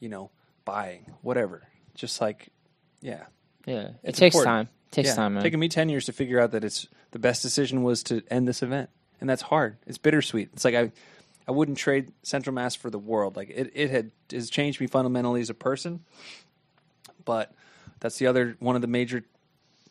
you 0.00 0.08
know 0.08 0.30
buying 0.64 1.06
whatever. 1.22 1.62
Just 1.94 2.20
like 2.20 2.48
yeah, 3.00 3.24
yeah, 3.66 3.80
it 3.80 3.94
It's 4.04 4.18
takes 4.18 4.34
important. 4.36 4.68
time. 4.68 4.74
takes 4.90 5.08
yeah. 5.10 5.14
time, 5.16 5.34
man. 5.34 5.42
Taking 5.42 5.60
me 5.60 5.68
ten 5.68 5.88
years 5.88 6.06
to 6.06 6.12
figure 6.12 6.40
out 6.40 6.52
that 6.52 6.64
it's 6.64 6.86
the 7.10 7.18
best 7.18 7.42
decision 7.42 7.82
was 7.82 8.02
to 8.04 8.22
end 8.30 8.48
this 8.48 8.62
event, 8.62 8.90
and 9.20 9.28
that's 9.28 9.42
hard. 9.42 9.76
It's 9.86 9.98
bittersweet. 9.98 10.50
It's 10.54 10.64
like 10.64 10.74
I, 10.74 10.92
I 11.46 11.52
wouldn't 11.52 11.78
trade 11.78 12.12
Central 12.22 12.54
Mass 12.54 12.74
for 12.74 12.90
the 12.90 12.98
world. 12.98 13.36
Like 13.36 13.50
it, 13.50 13.72
it 13.74 13.90
had 13.90 14.12
has 14.32 14.50
changed 14.50 14.80
me 14.80 14.86
fundamentally 14.86 15.40
as 15.40 15.50
a 15.50 15.54
person. 15.54 16.00
But 17.24 17.52
that's 18.00 18.18
the 18.18 18.26
other 18.26 18.56
one 18.58 18.74
of 18.76 18.82
the 18.82 18.88
major 18.88 19.24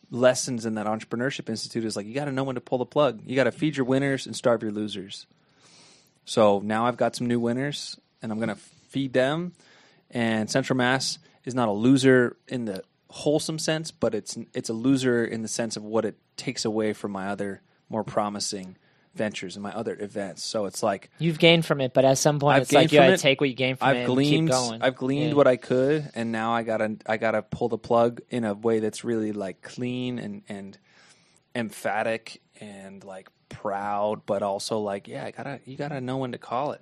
lessons 0.10 0.66
in 0.66 0.76
that 0.76 0.86
entrepreneurship 0.86 1.50
institute 1.50 1.86
is 1.86 1.96
like 1.96 2.06
you 2.06 2.14
got 2.14 2.26
to 2.26 2.32
know 2.32 2.44
when 2.44 2.56
to 2.56 2.62
pull 2.62 2.78
the 2.78 2.86
plug. 2.86 3.22
You 3.26 3.36
got 3.36 3.46
to 3.46 3.52
feed 3.52 3.78
your 3.78 3.86
winners 3.86 4.26
and 4.26 4.36
starve 4.36 4.62
your 4.62 4.72
losers. 4.72 5.26
So 6.26 6.60
now 6.64 6.86
I've 6.86 6.98
got 6.98 7.16
some 7.16 7.28
new 7.28 7.40
winners, 7.40 7.98
and 8.22 8.32
I'm 8.32 8.38
going 8.38 8.50
to 8.50 8.56
feed 8.56 9.14
them. 9.14 9.54
And 10.10 10.50
Central 10.50 10.78
Mass 10.78 11.20
is 11.46 11.56
not 11.56 11.68
a 11.68 11.72
loser 11.72 12.38
in 12.48 12.66
the 12.66 12.84
wholesome 13.10 13.60
sense, 13.60 13.92
but 13.92 14.14
it's 14.16 14.38
it's 14.54 14.70
a 14.70 14.74
loser 14.74 15.26
in 15.26 15.42
the 15.42 15.48
sense 15.48 15.76
of 15.78 15.84
what 15.84 16.06
it 16.06 16.16
takes 16.38 16.66
away 16.66 16.94
from 16.94 17.12
my 17.12 17.28
other 17.28 17.62
more 17.90 18.04
promising 18.04 18.78
ventures 19.14 19.58
and 19.58 19.64
my 19.64 19.74
other 19.74 19.98
events. 20.00 20.44
So 20.44 20.66
it's 20.66 20.82
like 20.82 21.10
You've 21.20 21.40
gained 21.40 21.66
from 21.66 21.82
it, 21.82 21.94
but 21.94 22.06
at 22.06 22.18
some 22.18 22.40
point, 22.40 22.56
I've 22.56 22.62
it's 22.64 22.72
like 22.72 22.90
gained 22.90 22.92
you 22.94 23.00
gotta 23.00 23.18
take 23.18 23.42
what 23.42 23.50
you 23.50 23.56
gain 23.56 23.76
from 23.76 23.88
it 23.88 23.92
I've 23.92 23.98
and 23.98 24.06
gleaned 24.06 24.48
keep 24.48 24.56
going. 24.56 24.82
I've 24.82 24.96
gleaned 24.96 25.32
Yeah. 25.32 25.36
what 25.36 25.48
I 25.48 25.58
could, 25.58 26.10
and 26.16 26.32
now 26.32 26.54
I 26.54 26.64
gotta 26.64 26.98
I 27.06 27.18
gotta 27.18 27.42
pull 27.42 27.68
the 27.70 27.78
plug 27.78 28.22
in 28.30 28.46
a 28.46 28.54
way 28.54 28.80
that's 28.80 29.04
really 29.04 29.34
like 29.34 29.62
clean 29.62 30.18
and 30.20 30.44
and 30.48 30.78
emphatic 31.56 32.42
and 32.60 33.04
like 33.04 33.28
proud, 33.50 34.26
but 34.26 34.42
also 34.44 34.80
like 34.80 35.08
yeah, 35.08 35.26
I 35.26 35.32
gotta 35.32 35.60
you 35.66 35.76
gotta 35.76 36.00
know 36.00 36.18
when 36.18 36.32
to 36.32 36.38
call 36.38 36.72
it. 36.72 36.82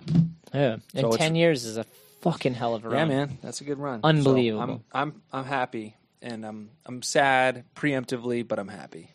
Yeah, 0.54 0.76
So 0.76 0.80
and 0.94 1.06
it's- 1.06 1.16
ten 1.16 1.34
years 1.36 1.64
is 1.64 1.76
a 1.76 1.84
fucking 2.22 2.54
hell 2.54 2.74
of 2.74 2.84
a 2.84 2.88
run. 2.88 2.98
Yeah, 2.98 3.04
man, 3.16 3.38
that's 3.42 3.60
a 3.60 3.64
good 3.64 3.78
run. 3.78 4.00
So 4.02 4.08
Unbelievable. 4.08 4.62
I'm 4.92 5.12
I'm 5.12 5.22
I'm 5.32 5.44
happy, 5.44 5.96
and 6.22 6.44
I'm 6.44 6.70
I'm 6.86 7.02
sad 7.02 7.64
preemptively, 7.76 8.46
but 8.46 8.58
I'm 8.58 8.68
happy. 8.68 9.10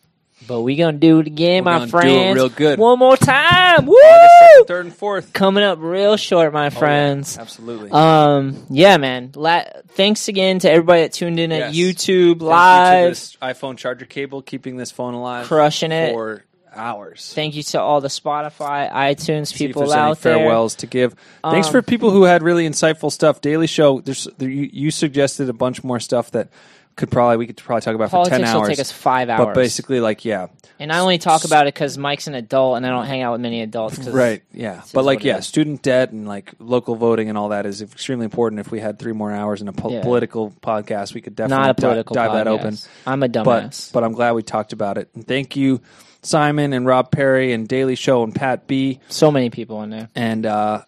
But 0.46 0.60
we 0.60 0.76
gonna 0.76 0.98
do 0.98 1.20
it 1.20 1.26
again, 1.26 1.64
We're 1.64 1.72
my 1.72 1.78
gonna 1.78 1.90
do 1.90 1.96
it 1.98 2.00
friends. 2.02 2.34
real 2.36 2.48
good. 2.50 2.78
One 2.78 2.98
more 2.98 3.16
time. 3.16 3.86
Woo! 3.86 3.94
August 3.96 4.34
second, 4.40 4.66
third, 4.66 4.84
and 4.84 4.94
fourth. 4.94 5.32
Coming 5.32 5.64
up 5.64 5.78
real 5.80 6.18
short, 6.18 6.52
my 6.52 6.66
Oh, 6.66 6.70
friends. 6.70 7.38
absolutely. 7.38 7.90
Um, 7.90 8.66
yeah, 8.68 8.98
man. 8.98 9.30
La- 9.34 9.64
thanks 9.94 10.28
again 10.28 10.58
to 10.58 10.70
everybody 10.70 11.02
that 11.02 11.14
tuned 11.14 11.38
in 11.40 11.52
at 11.52 11.72
Yes. 11.72 11.76
YouTube 11.96 11.96
Thank 12.06 12.08
you 12.08 12.34
to 12.40 12.44
live. 12.44 13.10
this 13.12 13.36
iPhone 13.40 13.78
charger 13.78 14.04
cable, 14.04 14.42
keeping 14.42 14.76
this 14.76 14.90
phone 14.90 15.14
alive, 15.14 15.46
Crushing 15.46 15.90
it. 15.90 16.12
for 16.12 16.44
hours. 16.76 17.32
Thank 17.34 17.54
you 17.56 17.62
to 17.64 17.80
all 17.80 18.00
the 18.00 18.08
Spotify, 18.08 18.90
iTunes 18.90 19.48
See 19.48 19.66
people 19.66 19.92
out 19.92 20.20
there. 20.20 20.36
farewells 20.36 20.74
to 20.76 20.86
give. 20.86 21.14
Thanks 21.42 21.68
Um, 21.68 21.72
for 21.72 21.82
people 21.82 22.10
who 22.10 22.24
had 22.24 22.42
really 22.42 22.68
insightful 22.68 23.10
stuff. 23.10 23.40
Daily 23.40 23.66
Show. 23.66 24.00
There's 24.00 24.28
there, 24.38 24.48
you, 24.50 24.68
you 24.72 24.90
suggested 24.90 25.48
a 25.48 25.52
bunch 25.54 25.82
more 25.82 26.00
stuff 26.00 26.30
that 26.32 26.48
could 26.96 27.10
probably 27.10 27.36
we 27.36 27.46
could 27.46 27.58
probably 27.58 27.82
talk 27.82 27.94
about 27.94 28.10
for 28.10 28.24
ten 28.24 28.40
Politics 28.40 28.52
will 28.54 28.60
hours. 28.60 28.68
take 28.68 28.78
us 28.80 28.90
five 28.90 29.28
hours. 29.28 29.46
but 29.48 29.54
basically, 29.54 30.00
like 30.00 30.24
yeah, 30.24 30.46
and 30.78 30.90
I 30.90 31.00
only 31.00 31.18
talk 31.18 31.44
about 31.44 31.66
it 31.66 31.74
because 31.74 31.98
Mike's 31.98 32.26
an 32.26 32.34
adult, 32.34 32.78
and 32.78 32.86
I 32.86 32.88
don't 32.88 33.04
hang 33.04 33.20
out 33.20 33.32
with 33.32 33.42
many 33.42 33.60
adults. 33.60 33.98
right, 34.08 34.42
yeah. 34.54 34.80
But 34.94 35.04
like 35.04 35.22
yeah, 35.22 35.40
student 35.40 35.82
debt 35.82 36.12
and 36.12 36.26
like 36.26 36.54
local 36.58 36.94
voting 36.96 37.28
and 37.28 37.36
all 37.36 37.50
that 37.50 37.66
is 37.66 37.82
extremely 37.82 38.24
important. 38.24 38.60
If 38.60 38.70
we 38.70 38.80
had 38.80 38.98
three 38.98 39.12
more 39.12 39.30
hours 39.30 39.60
in 39.60 39.68
a 39.68 39.74
po- 39.74 39.90
Yeah. 39.90 40.00
political 40.02 40.52
podcast, 40.62 41.12
we 41.12 41.20
could 41.20 41.36
definitely 41.36 41.64
Not 41.66 41.70
a 41.72 41.74
political 41.74 42.14
dive 42.14 42.32
that 42.32 42.48
open. 42.48 42.78
I'm 43.06 43.22
a 43.22 43.28
But 43.28 43.44
dumbass. 43.44 43.92
but 43.92 44.02
I'm 44.02 44.12
glad 44.12 44.32
we 44.32 44.42
talked 44.42 44.72
about 44.72 44.96
it. 44.96 45.10
And 45.14 45.26
thank 45.28 45.54
you, 45.54 45.82
Simon 46.26 46.72
and 46.72 46.84
Rob 46.86 47.10
Perry 47.10 47.52
and 47.52 47.66
Daily 47.68 47.94
Show 47.94 48.22
and 48.22 48.34
Pat 48.34 48.66
B. 48.66 49.00
so 49.08 49.30
many 49.30 49.50
people 49.50 49.82
in 49.82 49.90
there. 49.90 50.08
and 50.14 50.44
uh, 50.44 50.82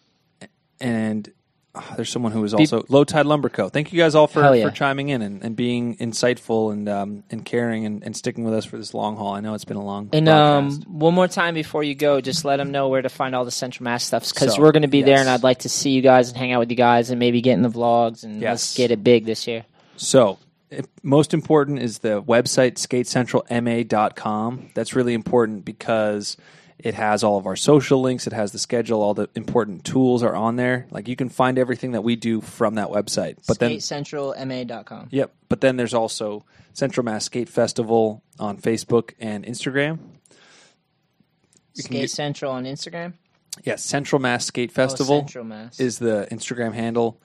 and 0.80 1.30
uh, 1.74 1.82
there's 1.96 2.08
someone 2.10 2.32
who 2.32 2.42
is 2.44 2.54
also 2.54 2.84
Low 2.88 3.04
Tide 3.04 3.26
Lumber 3.26 3.48
Co. 3.48 3.68
Thank 3.68 3.92
you 3.92 3.98
guys 4.00 4.14
all 4.14 4.26
for, 4.26 4.42
Hell 4.42 4.56
yeah. 4.56 4.68
for 4.68 4.74
chiming 4.74 5.10
in 5.10 5.22
and, 5.22 5.42
and 5.44 5.54
being 5.54 5.96
insightful 5.98 6.72
and 6.72 6.88
um, 6.88 7.22
and 7.30 7.44
caring 7.44 7.84
and, 7.86 8.02
and 8.02 8.16
sticking 8.16 8.44
with 8.44 8.54
us 8.54 8.64
for 8.64 8.78
this 8.78 8.94
long 8.94 9.16
haul. 9.16 9.34
I 9.34 9.40
know 9.40 9.54
it's 9.54 9.64
been 9.66 9.76
a 9.76 9.84
long 9.84 10.08
And 10.12 10.28
um, 10.28 10.68
broadcast. 10.68 10.88
one 10.90 11.14
more 11.14 11.28
time 11.28 11.54
before 11.54 11.82
you 11.84 11.94
go, 11.94 12.20
just 12.20 12.44
let 12.44 12.56
them 12.56 12.72
know 12.72 12.88
where 12.88 13.02
to 13.02 13.08
find 13.08 13.34
all 13.34 13.44
the 13.44 13.50
Central 13.50 13.84
Mass 13.84 14.02
stuff 14.04 14.28
because 14.28 14.54
So, 14.54 14.60
we're 14.62 14.72
going 14.72 14.82
to 14.82 14.88
be 14.88 15.02
there, 15.02 15.14
yes. 15.16 15.20
and 15.20 15.28
I'd 15.30 15.42
like 15.44 15.60
to 15.60 15.68
see 15.68 15.90
you 15.90 16.00
guys 16.02 16.28
and 16.30 16.36
hang 16.38 16.52
out 16.52 16.58
with 16.60 16.70
you 16.70 16.76
guys, 16.76 17.10
and 17.10 17.18
maybe 17.20 17.40
get 17.42 17.52
in 17.52 17.62
the 17.62 17.68
vlogs 17.70 18.24
and 18.24 18.40
Yes. 18.40 18.50
let's 18.50 18.76
get 18.76 18.90
it 18.90 19.04
big 19.04 19.24
this 19.26 19.46
year. 19.46 19.64
So, 19.96 20.38
most 21.02 21.32
important 21.34 21.78
is 21.80 21.98
the 22.00 22.22
website 22.22 22.74
skatecentralma.com. 22.74 24.70
That's 24.74 24.94
really 24.94 25.14
important 25.14 25.64
because 25.64 26.36
it 26.78 26.94
has 26.94 27.24
all 27.24 27.38
of 27.38 27.46
our 27.46 27.56
social 27.56 28.00
links, 28.00 28.26
it 28.26 28.32
has 28.32 28.52
the 28.52 28.58
schedule, 28.58 29.02
all 29.02 29.14
the 29.14 29.28
important 29.34 29.84
tools 29.84 30.22
are 30.22 30.36
on 30.36 30.56
there. 30.56 30.86
Like 30.90 31.08
you 31.08 31.16
can 31.16 31.28
find 31.28 31.58
everything 31.58 31.92
that 31.92 32.02
we 32.02 32.14
do 32.16 32.40
from 32.40 32.74
that 32.74 32.88
website. 32.88 33.36
But 33.48 33.58
then 33.58 33.72
SkateCentralMA.com. 33.72 35.08
Yep. 35.10 35.34
But 35.48 35.60
then 35.60 35.76
there's 35.76 35.94
also 35.94 36.44
Central 36.74 37.04
Mass 37.04 37.24
Skate 37.24 37.48
Festival 37.48 38.22
on 38.38 38.58
Facebook 38.58 39.14
and 39.18 39.44
Instagram. 39.44 39.98
You 41.74 41.82
Skate 41.82 42.00
get- 42.02 42.10
Central 42.10 42.52
on 42.52 42.64
Instagram. 42.64 43.14
Yes, 43.64 43.84
Central 43.84 44.20
Mass 44.20 44.44
Skate 44.46 44.70
Oh, 44.70 44.74
Festival 44.74 45.18
Central 45.20 45.44
Mass. 45.44 45.80
is 45.80 45.98
the 45.98 46.28
Instagram 46.30 46.74
handle. 46.74 47.20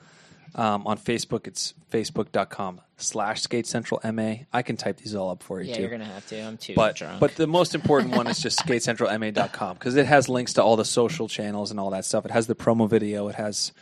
Um, 0.56 0.84
on 0.86 0.98
Facebook, 0.98 1.46
it's 1.48 1.74
facebook.com 1.92 2.80
slash 2.96 3.42
skate 3.42 3.66
central 3.66 4.00
MA. 4.12 4.34
I 4.52 4.62
can 4.62 4.76
type 4.76 4.98
these 4.98 5.14
all 5.14 5.30
up 5.30 5.42
for 5.42 5.60
you 5.60 5.68
yeah, 5.68 5.76
too. 5.76 5.82
you're 5.82 5.90
gonna 5.90 6.04
have 6.04 6.26
to. 6.28 6.40
I'm 6.40 6.56
too 6.56 6.74
but 6.74 6.96
drunk. 6.96 7.20
but 7.20 7.34
the 7.36 7.46
most 7.46 7.74
important 7.74 8.14
one 8.14 8.26
is 8.26 8.40
just 8.40 8.58
skatecentralma.com 8.66 9.74
because 9.74 9.96
it 9.96 10.06
has 10.06 10.28
links 10.28 10.54
to 10.54 10.62
all 10.62 10.76
the 10.76 10.84
social 10.84 11.28
channels 11.28 11.70
and 11.70 11.80
all 11.80 11.90
that 11.90 12.04
stuff. 12.04 12.24
It 12.24 12.30
has 12.30 12.46
the 12.46 12.54
promo 12.54 12.88
video, 12.88 13.28
it 13.28 13.34
has 13.34 13.72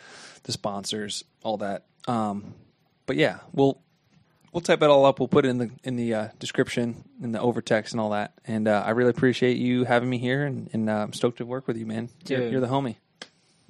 the 0.45 0.53
sponsors, 0.53 1.25
all 1.43 1.59
that. 1.59 1.85
Um, 2.09 2.55
but 3.07 3.17
yeah, 3.17 3.39
we'll 3.53 3.81
we'll 4.53 4.61
type 4.61 4.83
it 4.83 4.89
all 4.89 5.05
up. 5.05 5.19
We'll 5.19 5.29
put 5.29 5.45
it 5.45 5.49
in 5.49 5.59
the 5.59 5.71
in 5.85 5.97
the 5.97 6.15
uh, 6.15 6.29
description 6.39 7.05
in 7.23 7.33
the 7.33 7.39
overtext 7.39 7.93
and 7.93 8.01
all 8.01 8.11
that. 8.11 8.33
And 8.47 8.69
uh, 8.69 8.83
I 8.85 8.91
really 8.91 9.11
appreciate 9.11 9.57
you 9.57 9.85
having 9.85 10.09
me 10.09 10.19
here, 10.19 10.45
and, 10.45 10.71
and 10.73 10.89
uh, 10.89 10.95
I'm 10.95 11.13
stoked 11.13 11.39
to 11.39 11.47
work 11.47 11.67
with 11.67 11.77
you, 11.77 11.87
man. 11.87 12.09
You're, 12.27 12.49
you're 12.49 12.61
the 12.61 12.69
homie. 12.69 12.97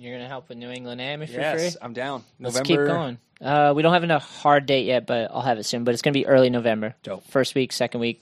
You're 0.02 0.16
gonna 0.16 0.28
help 0.28 0.48
with 0.48 0.58
New 0.58 0.68
England 0.68 1.00
Am 1.00 1.22
if 1.22 1.30
yes, 1.30 1.60
you're 1.60 1.70
free. 1.70 1.78
I'm 1.80 1.92
down. 1.92 2.24
November. 2.40 2.58
Let's 2.58 2.66
keep 2.66 2.76
going. 2.78 3.18
Uh, 3.40 3.72
we 3.74 3.82
don't 3.82 3.92
have 3.92 4.02
a 4.02 4.18
hard 4.18 4.66
date 4.66 4.86
yet, 4.86 5.06
but 5.06 5.30
I'll 5.30 5.42
have 5.42 5.58
it 5.58 5.64
soon. 5.64 5.84
But 5.84 5.94
it's 5.94 6.02
gonna 6.02 6.12
be 6.12 6.26
early 6.26 6.50
November. 6.50 6.96
Dope. 7.04 7.24
First 7.28 7.54
week, 7.54 7.72
second 7.72 8.00
week, 8.00 8.20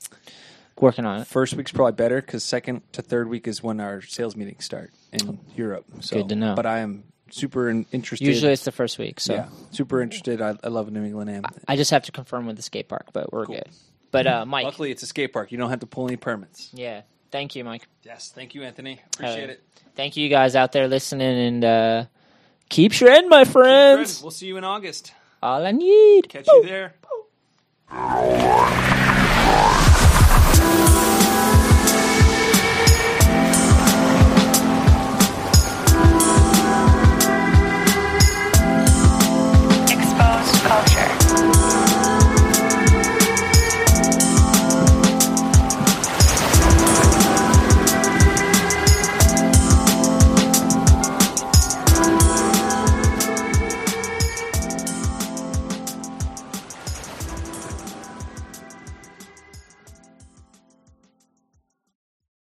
working 0.79 1.07
on 1.07 1.23
it. 1.23 1.27
First 1.27 1.55
week's 1.55 1.73
probably 1.73 1.93
better 1.93 2.21
because 2.21 2.45
second 2.45 2.83
to 2.93 3.01
third 3.01 3.29
week 3.29 3.49
is 3.49 3.63
when 3.63 3.81
our 3.81 4.03
sales 4.03 4.37
meetings 4.37 4.63
start 4.63 4.93
in 5.11 5.39
Europe. 5.57 5.87
So, 6.01 6.17
Good 6.17 6.29
to 6.29 6.37
know. 6.37 6.55
But 6.55 6.67
I 6.67 6.81
am 6.81 7.05
super 7.31 7.71
interested. 7.71 8.27
Usually 8.27 8.53
it's 8.53 8.65
the 8.65 8.73
first 8.73 8.99
week, 8.99 9.19
so 9.19 9.33
yeah, 9.33 9.49
super 9.71 10.03
interested. 10.03 10.43
I, 10.43 10.59
I 10.63 10.69
love 10.69 10.93
New 10.93 11.03
England 11.03 11.31
Am. 11.31 11.47
I, 11.47 11.73
I 11.73 11.77
just 11.77 11.93
have 11.93 12.03
to 12.03 12.13
confirm 12.13 12.47
with 12.47 12.57
the 12.57 12.63
skate 12.63 12.89
park, 12.89 13.07
but 13.15 13.33
we're 13.33 13.47
cool. 13.47 13.55
good. 13.55 13.69
But 14.11 14.27
uh, 14.27 14.45
Mike, 14.45 14.65
luckily 14.65 14.91
it's 14.91 15.03
a 15.03 15.07
skate 15.07 15.33
park. 15.33 15.51
You 15.51 15.57
don't 15.57 15.71
have 15.71 15.81
to 15.81 15.87
pull 15.87 16.07
any 16.09 16.17
permits. 16.17 16.69
Yeah. 16.75 17.03
Thank 17.31 17.55
you, 17.55 17.65
Mike. 17.65 17.87
Yes, 18.03 18.33
thank 18.35 18.55
you, 18.55 18.65
Anthony. 18.65 19.01
Appreciate 19.15 19.49
uh, 19.49 19.53
it. 19.53 19.63
Thank 19.95 20.17
you 20.17 20.29
guys 20.29 20.57
out 20.57 20.73
there 20.73 20.89
listening 20.89 21.39
and 21.39 21.65
uh, 21.65 22.05
keep 22.69 22.93
shredding, 22.93 23.29
my 23.29 23.45
friends. 23.45 24.23
We'll 24.23 24.31
see 24.31 24.47
you 24.47 24.57
in 24.57 24.65
August. 24.65 25.13
All 25.43 25.67
I 25.67 25.73
need. 25.73 26.29
Catch 26.29 26.47
you 26.49 26.65
there. 26.65 26.95